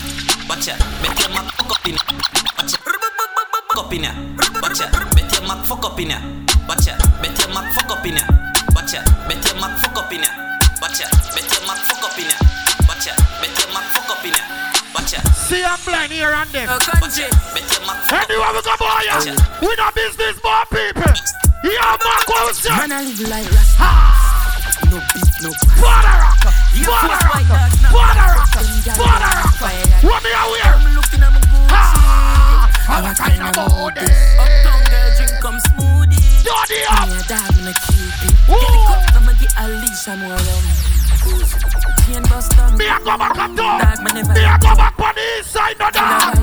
Watch 0.49 0.67
ya. 0.67 0.75
Bet 1.03 1.15
your 1.21 1.31
Mac 1.31 1.47
fuck 1.55 1.71
up 1.71 1.87
in 1.87 1.95
ya. 1.95 2.03
Watch 2.59 2.73
ya. 2.75 2.79
Fuck 2.83 3.79
up 3.79 3.93
in 3.95 4.03
ya. 4.03 4.11
Watch 4.61 4.81
ya. 4.81 4.91
Bet 5.15 5.31
your 5.31 5.47
Mac 5.47 5.65
fuck 5.65 5.85
up 5.87 6.01
in 6.01 6.11
ya. 6.11 6.19
Watch 6.67 6.87
ya. 6.89 6.99
Bet 7.23 7.39
your 7.39 7.55
Mac 7.55 7.71
fuck 7.75 7.91
up 7.95 8.05
in 8.05 8.17
ya. 8.17 8.43
Watch 8.75 8.83
Watch 8.83 8.91
ya, 8.93 9.07
bet 9.23 9.45
your 9.47 9.55
Mac 9.55 9.71
fuck 9.79 10.03
up 10.03 10.03
in 10.11 10.11
ya. 10.19 10.27
Watch 10.83 10.99
ya, 10.99 11.07
bet 11.39 11.55
your 11.55 11.71
Mac 11.71 11.79
fuck 11.87 12.03
up 12.03 12.19
in 12.19 12.27
ya. 12.27 12.35
Watch 12.91 13.07
ya, 13.07 13.15
bet 13.39 13.55
your 13.55 13.71
Mac 13.71 13.87
fuck 13.95 14.11
up 14.11 14.25
in 14.27 14.35
ya. 14.35 14.45
Watch 14.93 15.13
ya. 15.15 15.21
See 15.47 15.63
I'm 15.63 15.79
blind 15.87 16.11
here 16.11 16.35
and 16.35 16.51
there. 16.51 16.67
Watch 16.67 17.23
ya, 17.23 17.31
bet 17.55 17.63
your 17.71 17.87
Mac 17.87 18.03
fuck 18.03 18.19
up. 18.19 18.27
Anyway, 18.27 18.51
we 18.51 18.61
go 18.67 18.75
boy. 18.83 19.01
ya. 19.07 19.15
We 19.63 19.71
no 19.79 19.89
business 19.95 20.43
more 20.43 20.67
people. 20.75 21.15
Yeah, 21.63 21.97
Mark, 22.03 22.27
what 22.27 22.51
was? 22.51 22.67
Man, 22.67 22.91
I 22.91 23.07
live 23.07 23.23
like 23.31 23.47
Rasta. 23.47 24.23
No 24.91 24.99
beat, 25.15 25.31
no 25.47 25.51
Border 25.79 26.19
rocker, 26.19 26.51
You 26.51 26.62
border 26.81 27.21
rocker, 27.29 27.61
border 27.93 28.29
rocker, 28.33 28.65
border 28.97 29.33
rocker. 29.37 29.73
What 30.07 30.25
me 30.25 30.33
a 30.33 30.43
wear? 30.49 30.73
I'm 30.73 30.95
looking 30.97 31.21
at 31.21 31.33
my 31.33 31.41
Gucci. 31.45 32.01
I'm 32.89 33.05
a 33.05 33.13
kind 33.13 33.43
of 33.45 33.53
body. 33.53 34.09
Uptown 34.41 34.81
girl 34.89 35.09
drink 35.17 35.35
come 35.45 35.61
smoothie. 35.61 36.21
Dirty 36.41 36.81
up. 36.89 37.09
Me 37.09 37.13
a 37.13 37.23
dog, 37.29 37.53
no 37.61 37.73
keep 37.85 38.25
it. 38.25 38.35
Get 38.49 38.65
the 38.65 38.81
cut, 38.89 39.05
I'ma 39.17 39.33
get 39.37 39.53
a 39.57 39.69
leash, 39.69 40.09
I'm 40.09 40.19
more 40.25 40.33
rum. 40.33 40.65
Chain 42.07 42.25
bust 42.29 42.57
down. 42.57 42.77
Me 42.77 42.87
a 42.89 42.99
go 42.99 43.17
back 43.21 43.37
up 43.37 43.53
down. 43.55 43.81
Dog, 43.81 43.99
me 44.03 44.11
never 44.17 44.33
Me 44.33 44.43
a 44.43 44.57
go 44.59 44.75
back 44.75 44.99
on 44.99 45.15
the 45.15 45.23
east 45.39 45.53
side, 45.53 45.79
no 45.79 45.87
a 45.87 45.93
dog. 45.93 46.41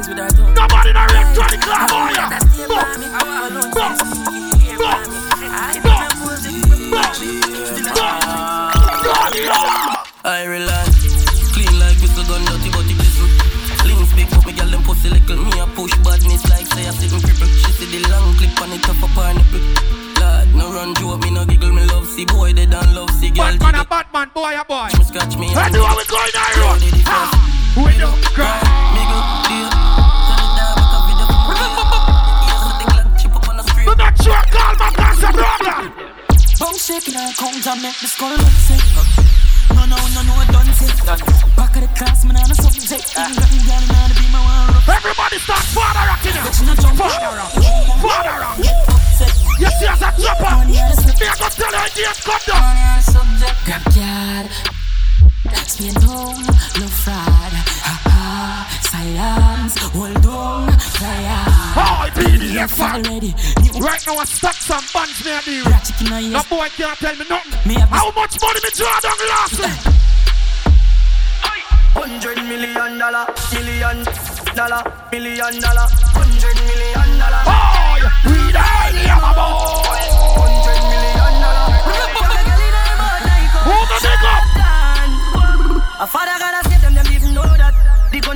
Nobody 0.55 0.89
in 0.89 0.95
a 0.95 1.03
electronic 1.09 1.61
club, 1.61 1.89
boy. 1.89 2.13
want 2.13 2.29
that 2.29 2.45
name 2.53 2.69
by 2.69 2.97
me. 2.97 3.07
I 9.21 9.98
want 10.23 10.51
alone. 10.51 10.65
Box, 10.65 10.95
box, 11.03 11.79
I 11.79 11.79
box, 11.79 11.79
don't 11.79 11.79
music. 11.79 11.79
box, 11.79 11.79
Dirty 11.79 11.79
rely 11.79 11.79
Clean 11.79 11.79
like 11.79 11.97
whistle 12.01 12.23
gun, 12.25 12.43
dirty 12.45 12.69
but 12.69 12.85
it 12.85 12.97
listen 12.97 13.29
Lean 13.87 14.05
speak 14.05 14.31
up, 14.35 14.45
me 14.45 14.53
girl 14.53 14.69
them 14.69 14.83
pussy 14.83 15.09
little 15.09 15.45
Me 15.45 15.59
a 15.59 15.65
push 15.67 15.95
badness 16.03 16.43
like 16.49 16.67
say 16.67 16.87
I 16.87 16.91
sit 16.91 17.11
in 17.11 17.19
cripple 17.19 17.47
She 17.47 17.71
see 17.71 17.87
the 17.87 18.09
long 18.09 18.35
clip 18.35 18.61
on 18.61 18.71
it 18.71 18.83
tough 18.83 19.03
up 19.03 19.15
her 19.15 19.33
nipple 19.33 19.63
Lord, 20.19 20.47
no 20.55 20.65
run 20.73 20.89
you 20.99 21.15
joke, 21.15 21.23
me 21.23 21.31
no 21.31 21.45
giggle, 21.45 21.71
me 21.71 21.85
love 21.87 22.07
see 22.07 22.25
boy 22.25 22.53
They 22.53 22.65
don't 22.65 22.93
love 22.93 23.09
see 23.11 23.31
girl 23.31 23.57
Batman 23.57 23.75
a 23.75 23.85
Batman, 23.85 24.29
boy 24.33 24.53
a 24.55 24.63
boy. 24.65 24.89
Me 24.97 25.03
scratch 25.03 25.35
me 25.37 25.47
I 25.55 25.69
do 25.71 25.81
how 25.81 25.95
we 25.95 26.03
going 26.05 26.35
on 26.35 26.51
road. 26.59 26.79
Did 26.83 26.99
it 26.99 27.07
first 27.07 27.33
We 27.79 27.91
don't 27.97 28.19
cry. 28.35 28.59
Miggle, 28.95 29.23
deal 29.47 29.69
Tell 29.71 30.41
it 30.43 30.51
down, 30.59 30.75
make 30.75 30.95
a 30.95 30.99
video 31.07 31.27
me 31.31 31.67
Yes, 32.43 32.59
I 32.59 32.71
think 32.75 32.91
like 32.91 33.11
chip 33.19 33.35
up 33.35 33.47
on 33.47 33.55
the 33.57 33.63
street 33.63 33.87
Do 33.87 33.93
not 33.95 34.13
sure 34.19 34.43
call 34.51 34.73
my 34.79 34.89
brother. 34.91 35.79
Bum 36.59 36.75
shaking 36.75 37.15
and 37.15 37.33
count 37.39 37.67
and 37.67 37.81
make 37.81 37.97
the 38.03 38.07
skull 38.07 38.35
look 38.35 39.48
No, 39.75 39.85
no, 39.85 39.97
no, 40.15 40.21
no, 40.23 40.33
done 40.51 40.73
sick. 40.73 40.95
Back 41.55 41.75
of 41.75 41.81
the 41.81 41.89
class, 41.95 42.25
man, 42.25 42.37
I'm 42.37 42.51
a 42.51 42.55
subject. 42.55 43.13
Ain't 43.17 43.35
got 43.37 43.49
me 43.51 43.59
girl, 43.65 43.83
man, 43.89 44.09
be 44.17 44.25
my 44.31 44.41
one. 44.41 44.75
Everybody 44.89 45.37
start 45.39 45.65
father 45.73 46.05
rocking. 46.07 46.33
Bet 46.33 46.55
you 46.59 46.65
not 46.65 46.77
jump 46.79 46.97
Father 46.97 47.31
rock, 47.37 47.53
father 48.01 48.37
rock. 48.41 48.57
You 49.59 49.67
see 49.75 49.87
as 49.87 50.01
a 50.01 50.09
chopper. 50.15 50.67
Me 50.67 50.77
a 50.79 51.35
go 51.35 51.47
tell 51.49 51.73
her 51.73 51.85
again, 51.85 52.15
come 52.23 52.43
down. 52.47 52.61
Money 52.63 52.83
on 52.87 52.95
the 52.97 53.03
subject. 53.11 53.57
Grab 53.65 53.85
yard. 53.95 54.47
Spin 55.67 55.95
home, 56.01 56.43
no 56.79 56.87
fraud. 56.87 57.58
Silence, 58.81 59.77
hold 59.77 60.25
on, 60.25 60.71
fire. 60.79 61.43
Oh, 61.77 62.05
I 62.05 62.09
PDF 62.13 62.69
fan. 62.71 63.05
Already. 63.05 63.33
Right 63.79 64.03
now 64.07 64.17
I 64.17 64.25
stuck 64.25 64.55
some 64.55 64.83
buns 64.93 65.23
me 65.23 65.31
a 65.31 65.41
deal. 65.41 65.65
Ratchet 65.65 66.01
in 66.01 66.09
my 66.09 66.21
No 66.21 66.41
boy 66.49 66.67
can't 66.75 66.97
tell 66.99 67.15
me 67.15 67.25
nothing. 67.29 67.53
Me 67.67 67.75
have 67.79 67.89
How 67.89 68.11
much 68.11 68.39
money 68.41 68.59
me 68.63 68.69
draw 68.75 68.99
down 68.99 69.17
last 69.29 69.59
week? 69.59 69.93
Hundred 71.93 72.37
million 72.47 72.97
dollar, 72.97 73.25
million 73.53 74.03
dollar, 74.55 74.83
million 75.11 75.59
dollar, 75.59 75.87
hundred 76.15 76.57
million 76.69 77.09
dollar. 77.19 77.43
Oh, 77.49 77.97
we 78.25 78.51
die 78.53 78.91
here, 78.93 79.19
my 79.19 79.33
boy. 79.33 80.03
Hundred 80.37 80.81
million 80.91 81.33
dollar. 81.41 81.67
Who 83.67 83.75
the 83.89 83.97
nigga? 84.05 84.33
A 86.01 86.07
father 86.07 86.39
gotta 86.39 86.63
save 86.63 86.68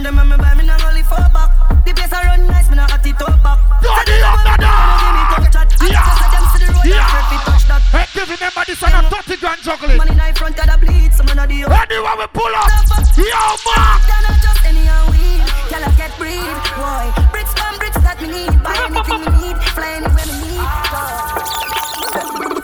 The 0.03 0.11
gun 0.11 0.17
them 0.17 0.31
and 0.31 0.35
me 0.35 0.35
buy 0.35 0.53
me 0.53 0.67
now 0.67 0.75
only 0.83 0.99
four 1.03 1.23
back. 1.31 1.47
The 1.87 1.95
place 1.95 2.11
I 2.11 2.35
run 2.35 2.43
nice, 2.43 2.67
me 2.67 2.75
now 2.75 2.91
hot 2.91 3.07
it 3.07 3.15
up 3.23 3.39
back. 3.39 3.55
Dirty 3.79 4.19
up 4.19 4.35
the 4.43 4.67
me 5.15 5.23
touch 5.31 5.47
that. 5.55 5.71
I 5.79 5.87
Yeah. 5.87 6.03
just 6.03 6.19
said 6.19 6.31
them 6.35 6.43
to 6.43 6.57
the 6.59 6.67
road, 6.75 6.83
Yeah. 6.83 7.07
yeah. 7.07 7.39
touch 7.47 7.63
that. 7.71 7.81
Hey, 7.87 8.05
give 8.11 8.27
remember 8.27 8.63
this 8.67 8.81
one 8.83 8.99
a 8.99 9.01
30 9.07 9.39
grand 9.39 9.63
juggling. 9.63 9.95
Man 9.95 10.11
in 10.11 10.35
front 10.35 10.59
of 10.59 10.67
the 10.67 10.75
bleed, 10.83 11.13
some 11.15 11.31
of 11.31 11.39
the 11.39 11.47
Anyway, 11.47 12.15
we 12.19 12.27
pull 12.35 12.51
up. 12.51 12.67
Yo, 13.15 13.55
Mark. 13.63 14.03
They're 14.03 14.43
just 14.43 14.59
any 14.67 14.83
weed. 15.07 15.39
Girl, 15.71 15.87
I 15.87 15.91
get 15.95 16.11
breed, 16.19 16.51
boy. 16.75 17.07
Bricks 17.31 17.55
from 17.55 17.79
bricks 17.79 18.03
that 18.03 18.19
me 18.19 18.27
need. 18.27 18.51
Buy 18.59 18.75
anything 18.83 19.23
me 19.23 19.31
need. 19.39 19.57
Fly 19.71 20.03
anywhere 20.03 20.27
me 20.27 20.35
need. 20.51 20.67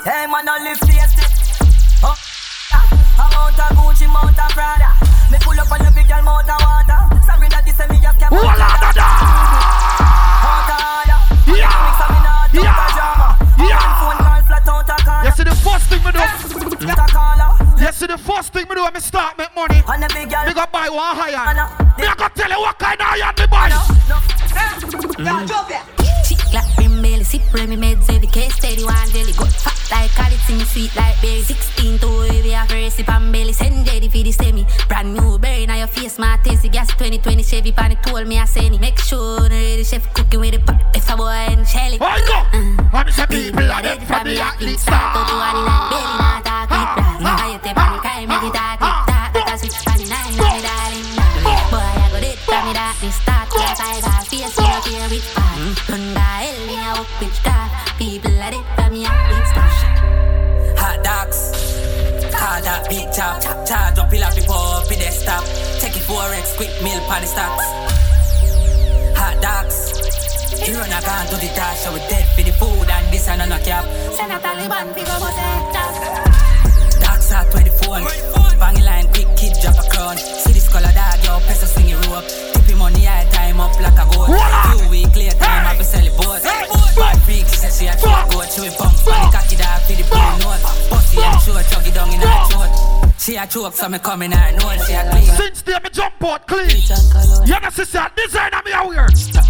Hey, 0.03 0.27
man, 0.27 0.43
I 0.43 0.59
live 0.59 0.79
tasty. 0.83 1.23
Oh, 2.03 2.19
I'm 3.15 3.31
of 3.31 3.71
Gucci, 3.79 4.11
mount 4.11 4.35
of 4.35 4.51
Prada. 4.51 4.91
Me 5.31 5.39
pull 5.39 5.55
up 5.55 5.71
on 5.71 5.79
the 5.87 5.91
big 5.95 6.03
girl, 6.11 6.19
mount 6.19 6.51
of 6.51 6.59
water. 6.67 7.08
You 8.31 8.37
see 15.31 15.43
the 15.43 15.55
first 15.63 15.89
thing 15.89 16.03
me 16.03 16.11
do? 16.11 16.19
You 17.83 17.91
see 17.91 18.07
the 18.07 18.17
first 18.17 18.53
thing 18.53 18.67
me 18.69 18.75
do 18.75 18.83
when 18.83 18.93
me 18.93 18.99
start 18.99 19.37
make 19.37 19.55
money? 19.55 19.75
Me 19.75 20.53
go 20.53 20.65
buy 20.71 20.89
one 20.89 21.17
iron. 21.17 21.57
Me 21.97 22.05
go 22.17 22.27
tell 22.35 22.49
you 22.49 22.59
what 22.59 22.77
kind 22.77 23.01
iron 23.01 23.33
me 23.39 23.45
buy. 23.47 23.69
Belly, 27.19 27.23
sip 27.23 27.41
me 27.53 27.75
meds 27.75 28.31
case 28.31 28.55
steady 28.55 28.83
one 28.83 29.09
jelly 29.11 29.33
fat 29.33 29.77
like 29.91 30.11
sweet 30.65 30.95
like 30.95 31.15
16 31.17 31.78
my 36.79 36.85
tasty 36.85 36.97
Gas 36.97 36.97
2020 36.97 37.43
Chevy 37.43 37.71
pan 37.71 37.91
it 37.91 38.03
told 38.03 38.27
me 38.27 38.37
I 38.39 38.45
send 38.45 38.75
it 38.75 38.81
Make 38.81 38.99
sure 38.99 39.41
no 39.41 39.49
ready 39.49 39.83
chef 39.83 40.13
cooking 40.13 40.39
with 40.39 40.53
the 40.53 40.59
pot 40.59 40.95
If 40.95 41.09
a 41.09 41.17
boy 41.17 41.27
and 41.27 41.67
shelly 41.67 41.97
I 41.99 42.19
go. 42.23 42.57
Mm. 42.57 42.93
I'm 42.93 43.05
the 43.05 43.27
people 43.29 43.71
are 43.71 43.81
dead 43.81 44.01
from 44.07 44.23
the 44.23 44.39
athlete 44.39 44.79
Start 44.79 45.13
to 45.15 45.19
star. 45.19 45.27
do 45.27 45.35
one 45.35 45.55
in 45.59 45.67
a 45.67 45.77
belly 45.91 46.15
not 46.19 46.45
talk 46.45 46.71
it 46.71 46.89
down 46.95 47.23
Now 47.23 47.51
you 47.51 47.59
take 47.59 47.77
on 47.77 47.93
the 47.93 47.99
crime 47.99 48.27
make 48.29 48.43
it 48.43 48.53
talk 48.53 48.79
it 48.79 48.95
talk 49.11 49.33
That 49.33 49.51
a 49.51 49.57
switch 49.59 49.79
pan 49.83 50.01
nine 50.07 50.35
my 50.39 50.55
darling 50.63 51.07
Boy 51.69 51.83
I 51.83 52.07
go 52.11 52.19
dead 52.19 52.39
from 52.47 52.61
me 52.67 52.73
that 52.73 52.95
this 53.01 53.15
start 53.15 53.47
Yes 53.55 53.79
I 53.79 53.99
got 54.01 54.27
face 54.27 54.55
me 54.57 54.65
up 54.71 54.85
here 54.87 55.09
with 55.09 55.27
part 55.35 55.89
Run 55.89 56.03
the 56.13 56.19
hell 56.19 56.59
me 56.67 56.75
a 56.79 56.91
up 56.95 57.09
with 57.19 57.35
star 57.35 57.65
People 57.99 58.39
are 58.39 58.51
dead 58.51 58.67
from 58.75 58.89
me 58.93 59.05
a 59.05 59.11
big 59.27 59.45
star 59.51 59.69
Hot 60.79 61.03
dogs. 61.03 61.51
Hard 62.33 62.63
that 62.63 62.87
big 62.87 63.11
chop. 63.11 63.41
Charge 63.67 63.99
up, 63.99 64.08
Take 66.39 66.47
it 66.47 66.55
for 66.55 66.63
X, 66.63 66.71
quick 66.71 66.83
meal, 66.83 66.99
party 67.03 67.25
the 67.25 67.35
stocks. 67.35 67.65
Hot 69.19 69.35
dogs. 69.43 69.91
You 70.63 70.79
run 70.79 70.87
a 70.87 71.01
gun 71.03 71.27
to 71.27 71.35
the 71.35 71.51
dash, 71.51 71.83
so 71.83 71.91
we 71.91 71.99
dead 72.07 72.23
for 72.31 72.43
the 72.43 72.53
food 72.55 72.87
and 72.87 73.05
this 73.11 73.27
and 73.27 73.43
a 73.43 73.59
cap. 73.59 73.83
Send 74.15 74.31
a 74.31 74.39
Taliban 74.39 74.95
pick 74.95 75.09
up 75.11 75.19
Dogs 77.03 77.31
are 77.35 77.43
24. 77.51 78.07
Bang 78.55 78.79
line, 78.79 79.07
quick 79.11 79.27
kid, 79.35 79.51
drop 79.59 79.83
a 79.83 79.89
crown. 79.91 80.15
See 80.15 80.53
this 80.53 80.71
color 80.71 80.91
dog, 80.95 81.19
yo, 81.27 81.39
peso 81.43 81.67
swing 81.67 81.89
it 81.89 82.07
rope. 82.07 82.23
Tip 82.23 82.71
him 82.71 82.77
money, 82.79 83.07
I 83.07 83.27
time 83.35 83.59
up 83.59 83.75
like 83.79 83.99
a 83.99 84.07
goat. 84.07 84.31
Two 84.31 84.89
week 84.89 85.11
later, 85.15 85.35
time 85.43 85.67
I 85.67 85.75
be 85.75 85.83
sell 85.83 86.03
the 86.03 86.11
boat. 86.15 86.39
Bad 86.95 87.19
freak, 87.27 87.47
she 87.51 87.67
said 87.67 87.73
she 87.75 87.91
a 87.91 87.95
true 87.99 88.15
goat. 88.31 88.47
She 88.47 88.63
will 88.63 88.75
pump, 88.79 88.95
man, 89.03 89.27
cocky 89.31 89.59
dog, 89.59 89.83
for 89.83 89.91
the 89.91 90.07
blue 90.07 90.35
note. 90.39 90.63
Pussy 90.87 91.19
and 91.19 91.35
short, 91.43 91.67
chuggy 91.67 91.91
down 91.91 92.07
in 92.15 92.23
her 92.23 92.47
throat. 92.47 93.08
She 93.19 93.35
a 93.35 93.45
choke, 93.45 93.75
so 93.75 93.89
me 93.89 93.99
come 93.99 94.21
in 94.21 94.31
her 94.31 94.51
nose, 94.55 94.87
she 94.87 94.93
a 94.93 95.03
clean. 95.11 95.27
Since 95.35 95.61
day 95.63 95.77
me 95.83 95.89
jump 95.91 96.23
out 96.23 96.47
clean. 96.47 96.69
You 96.69 97.59
know, 97.59 97.69
sister, 97.69 98.07
designer 98.15 98.61
me 98.63 98.71
a 98.71 98.87
wear. 98.87 99.07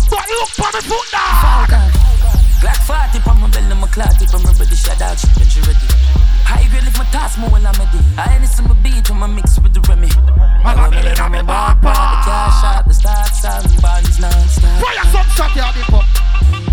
But 0.10 0.26
look 0.26 0.50
for 0.58 0.74
me 0.74 0.82
foot 0.90 1.08
dog. 1.14 1.70
Black 2.62 2.82
40 2.82 3.30
on 3.30 3.42
my 3.42 3.50
belly, 3.52 3.76
my 3.76 3.88
clot 3.88 4.18
tip, 4.18 4.34
I'm 4.34 4.44
ready, 4.58 4.76
shut 4.76 5.00
out, 5.02 5.20
shit, 5.20 5.30
but 5.38 5.56
you 5.56 5.62
ready. 5.62 5.86
High 6.50 6.68
grade 6.68 6.84
lift 6.84 6.98
my 6.98 7.06
task 7.14 7.38
more 7.38 7.50
while 7.52 7.68
I'm 7.68 7.78
ready. 7.78 8.02
I 8.18 8.42
ain't 8.42 8.50
some 8.50 8.76
beat 8.82 9.08
when 9.08 9.22
I 9.22 9.28
mix 9.28 9.60
with 9.62 9.76
the 9.76 9.82
Remy. 9.82 10.10
I 10.66 10.74
got 10.74 11.32
me 11.32 11.38
in 11.38 11.46
my 11.46 11.74
back 11.76 11.80
The 11.80 12.26
cash 12.26 12.64
out, 12.66 12.88
the 12.88 12.94
start, 12.94 13.30
seven 13.38 13.70
bands 13.82 14.20
non-stop. 14.20 14.82
Fire 14.82 15.06
some 15.14 15.30
shot 15.38 15.52
here, 15.54 15.72
people. 15.78 16.69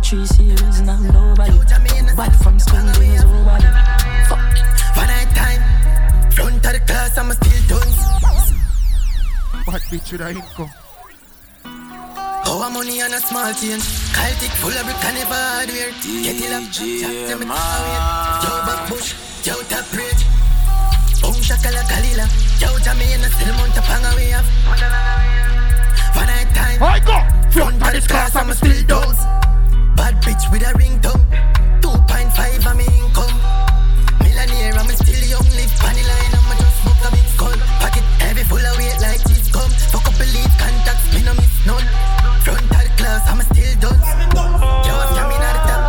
Them 0.00 0.08
three 0.08 0.26
series, 0.26 0.80
now 0.80 0.98
nobody. 0.98 1.52
Back 2.16 2.32
from 2.42 2.58
school, 2.58 2.80
days, 2.92 3.22
nobody. 3.24 3.66
Fuck. 4.28 4.40
One 4.96 5.06
night 5.08 5.28
time, 5.36 5.62
front 6.32 6.64
of 6.64 6.72
the 6.72 6.80
class, 6.86 7.18
I'm 7.18 7.30
still 7.32 7.62
done. 7.68 7.92
What 9.64 9.82
bitch 9.90 10.12
with 10.12 10.20
a 10.22 10.30
income? 10.30 10.70
Our 11.64 12.70
money 12.70 13.02
on 13.02 13.12
a 13.12 13.20
small 13.20 13.52
change. 13.52 13.84
Celtic 14.16 14.52
full 14.56 14.72
of 14.72 14.84
brick 14.84 15.04
and 15.04 15.16
never 15.16 15.34
hardware. 15.34 15.92
Get 16.00 16.40
it 16.40 16.52
up, 16.52 16.64
chat 16.72 17.28
them 17.28 17.42
it 17.42 17.50
away. 17.50 18.00
Yo 18.40 18.50
back 18.64 18.88
bush, 18.88 19.14
yo 19.44 19.54
top 19.68 19.84
bridge. 19.92 20.24
Boom 21.20 21.36
shakala 21.44 21.84
kalila. 21.84 22.24
Yo 22.60 22.68
Jamaica 22.80 23.28
still 23.36 23.54
mount 23.54 23.76
a 23.76 23.82
panga 23.82 24.16
we 24.16 24.32
have. 24.32 24.48
One 26.16 26.26
night 26.26 26.48
time. 26.54 26.82
I 26.82 27.00
go. 27.00 27.18
Front 27.50 27.82
of 27.82 27.92
this 27.92 28.06
class, 28.06 28.34
I'm 28.36 28.52
still 28.54 28.86
done. 28.86 29.49
Bad 29.96 30.14
bitch 30.22 30.50
with 30.50 30.62
a 30.62 30.72
ringtone. 30.78 31.24
Two 31.82 31.88
2.5 31.88 32.66
of 32.70 32.76
me 32.76 32.86
income. 32.98 33.34
Millionaire, 34.20 34.74
I'm 34.78 34.88
still 34.96 35.24
young, 35.28 35.48
live 35.56 35.72
funny 35.80 36.02
line, 36.02 36.34
I'ma 36.38 36.54
just 36.58 36.76
smoke 36.82 37.04
a 37.06 37.10
big 37.10 37.26
skull. 37.34 37.56
Pocket 37.80 38.04
heavy, 38.20 38.44
full 38.44 38.58
of 38.58 38.76
weight 38.78 39.00
like 39.00 39.22
this 39.24 39.48
gum. 39.50 39.70
Fuck 39.92 40.06
up 40.08 40.20
a 40.20 40.24
lead 40.24 40.50
contacts, 40.58 41.06
me 41.14 41.22
no 41.22 41.34
miss 41.34 41.66
none. 41.66 41.86
Frontal 42.44 42.88
class, 42.96 43.22
I'm 43.30 43.40
still 43.42 43.74
done. 43.80 44.00
Yo, 44.86 44.92
I'm 44.94 45.10
coming 45.18 45.42
out 45.48 45.56
of 45.58 45.64
top. 45.68 45.82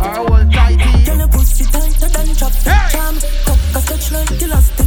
I 0.00 0.20
will 0.20 0.46
tighty. 0.50 1.04
Girl, 1.04 1.18
your 1.18 1.28
pussy 1.28 1.64
tighter 1.64 2.08
than 2.08 2.34
chop 2.34 2.52
jam. 2.92 3.14
Tuck 3.44 3.60
a 3.74 3.80
stretch 3.80 4.12
like 4.12 4.42
elastic 4.42 4.86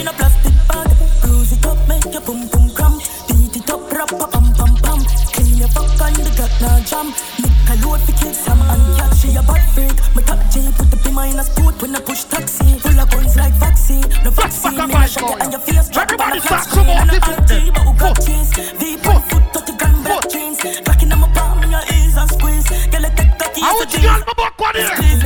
in 0.00 0.08
a 0.08 0.12
plastic 0.12 0.54
bag. 0.68 0.88
Bruise 1.22 1.52
it 1.52 1.66
up, 1.66 1.78
make 1.88 2.04
your 2.12 2.22
boom 2.22 2.46
boom 2.48 2.70
cramp. 2.74 3.00
Beat 3.28 3.56
it 3.56 3.70
up, 3.70 3.90
rap 3.92 4.12
a 4.12 4.26
pam 4.28 4.46
pam 4.54 4.72
pam. 4.84 5.00
Clean 5.32 5.56
your 5.56 5.68
fuck 5.68 5.88
and 6.00 6.16
the 6.16 6.32
gut 6.36 6.52
now 6.60 6.78
jam. 6.84 7.06
Lick 7.40 7.70
a 7.70 7.74
load 7.84 8.00
for 8.00 8.12
kids, 8.20 8.38
Sam 8.38 8.60
and 8.60 8.96
cat. 8.96 9.12
She 9.16 9.28
a 9.36 9.42
bad 9.42 9.64
freak. 9.74 9.96
My 10.14 10.22
top 10.22 10.40
J 10.52 10.68
put 10.76 10.90
the 10.90 10.98
beam 11.04 11.18
in 11.18 11.38
a 11.38 11.44
sport 11.44 11.80
when 11.80 11.96
I 11.96 12.00
push 12.00 12.24
taxi. 12.24 12.78
Full 12.78 13.00
of 13.00 13.10
guns 13.10 13.36
like 13.36 13.54
vaccine. 13.54 14.04
No 14.24 14.30
vaccine, 14.30 14.76
me 14.76 14.94
a 14.94 15.08
shot 15.08 15.40
and 15.42 15.52
your 15.52 15.60
face 15.60 15.88
drop 15.88 16.12
on 16.12 16.36
a 16.36 16.40
flat 16.40 16.64
screen. 16.64 16.88
And 16.88 17.10
a 17.10 17.18
RG, 17.20 17.74
but 17.74 17.82
who 17.86 17.92
got 17.96 18.16
cheese? 18.20 18.50
Deep 18.78 19.06
on 19.06 19.22
foot, 19.28 19.44
touch 19.52 19.66
the 19.66 19.72
gun, 19.72 20.02
black 20.04 20.28
jeans. 20.28 20.60
Rocking 20.86 21.12
on 21.12 21.20
my 21.20 21.28
palm, 21.32 21.62
in 21.62 21.70
your 21.70 21.84
ears 21.96 22.16
and 22.16 22.30
squeeze. 22.30 22.68
Girl, 22.92 23.06
I 23.06 23.10
take 23.16 23.32
cocky 23.38 23.60
I 23.62 23.70
as 23.70 23.74
a 23.74 23.78
want 23.80 23.92
you 23.92 24.00
girl, 24.00 24.22
my 24.26 24.34
buck 24.36 24.60
one 24.60 24.74
here. 24.74 25.16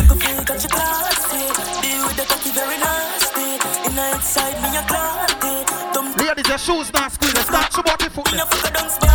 Inside, 4.21 4.61
me 4.61 4.77
a. 4.77 5.95
Dumb 5.95 6.13
Ladies, 6.17 6.47
your 6.47 6.59
shoes 6.59 6.93
not 6.93 7.11
squeeze. 7.11 7.39
Start 7.39 7.75
your 7.75 7.85
body 7.85 8.09
foot. 8.11 9.10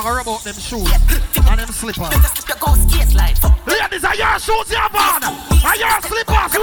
The 0.00 0.06
ladies 0.06 0.24
them 0.24 0.24
a 0.24 0.32
go 0.32 0.32
rub 0.32 0.36
out 0.36 0.44
them 0.44 0.54
shoes 0.54 0.88
and 1.44 1.60
them 1.60 1.68
slippers. 1.68 2.08
Better 2.08 2.32
slip 2.32 2.48
your 2.48 2.56
ghost 2.56 2.88
case 2.88 3.14
like. 3.14 3.36
Fuck. 3.36 3.66
Ladies, 3.66 4.04
are 4.04 4.16
your 4.16 4.38
shoes 4.40 4.70
your 4.72 4.88
van? 4.88 5.24
Are 5.24 5.76
your 5.76 6.00
slippers? 6.00 6.54
You 6.54 6.60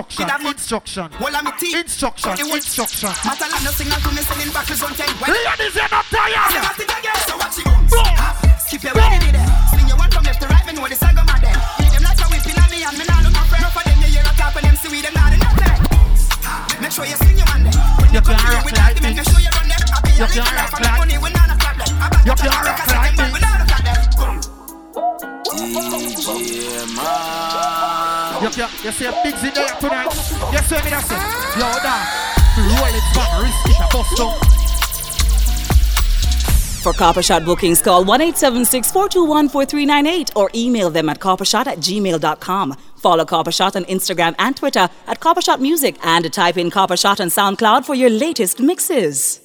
Instruction, 0.00 0.26
Did 0.26 0.34
I 0.34 0.38
put- 0.38 0.56
instruction, 0.56 1.10
Well, 1.20 1.36
I'm 1.36 1.46
instruction, 1.74 2.30
But 2.30 2.40
it 2.40 2.44
was- 2.46 2.64
instruction. 2.64 3.10
Matalan 3.10 3.64
no 3.64 3.70
signal 3.70 4.00
to 4.00 4.08
me 4.12 4.22
selling 4.22 4.50
back 4.50 4.70
is 4.70 4.82
on 4.82 4.94
You, 28.82 28.92
see 28.92 29.04
a 29.04 29.12
big 29.22 29.34
in 29.34 29.52
there 29.52 29.68
tonight. 29.78 30.06
You 30.06 30.58
see 30.64 30.80
me 30.82 30.90
that 30.90 31.04
say, 31.04 31.20
yo, 31.60 31.68
da, 31.84 32.00
roll 32.56 32.96
it 32.96 33.04
back, 33.12 33.30
risk 33.42 33.68
it, 33.68 33.76
a 33.76 33.86
bust. 33.92 34.56
For 36.82 36.94
bookings, 37.44 37.82
call 37.82 38.04
1 38.06 38.20
876 38.22 38.90
421 38.90 39.50
4398 39.50 40.30
or 40.34 40.50
email 40.54 40.88
them 40.88 41.10
at 41.10 41.18
coppershot 41.18 41.66
at 41.66 41.78
gmail.com. 41.78 42.74
Follow 42.96 43.26
on 43.76 43.84
Instagram 43.84 44.34
and 44.38 44.56
Twitter 44.56 44.88
at 45.06 45.20
Coppershot 45.20 45.60
Music 45.60 45.96
and 46.02 46.32
type 46.32 46.56
in 46.56 46.70
Coppershot 46.70 47.20
on 47.20 47.28
SoundCloud 47.28 47.84
for 47.84 47.94
your 47.94 48.08
latest 48.08 48.60
mixes. 48.60 49.40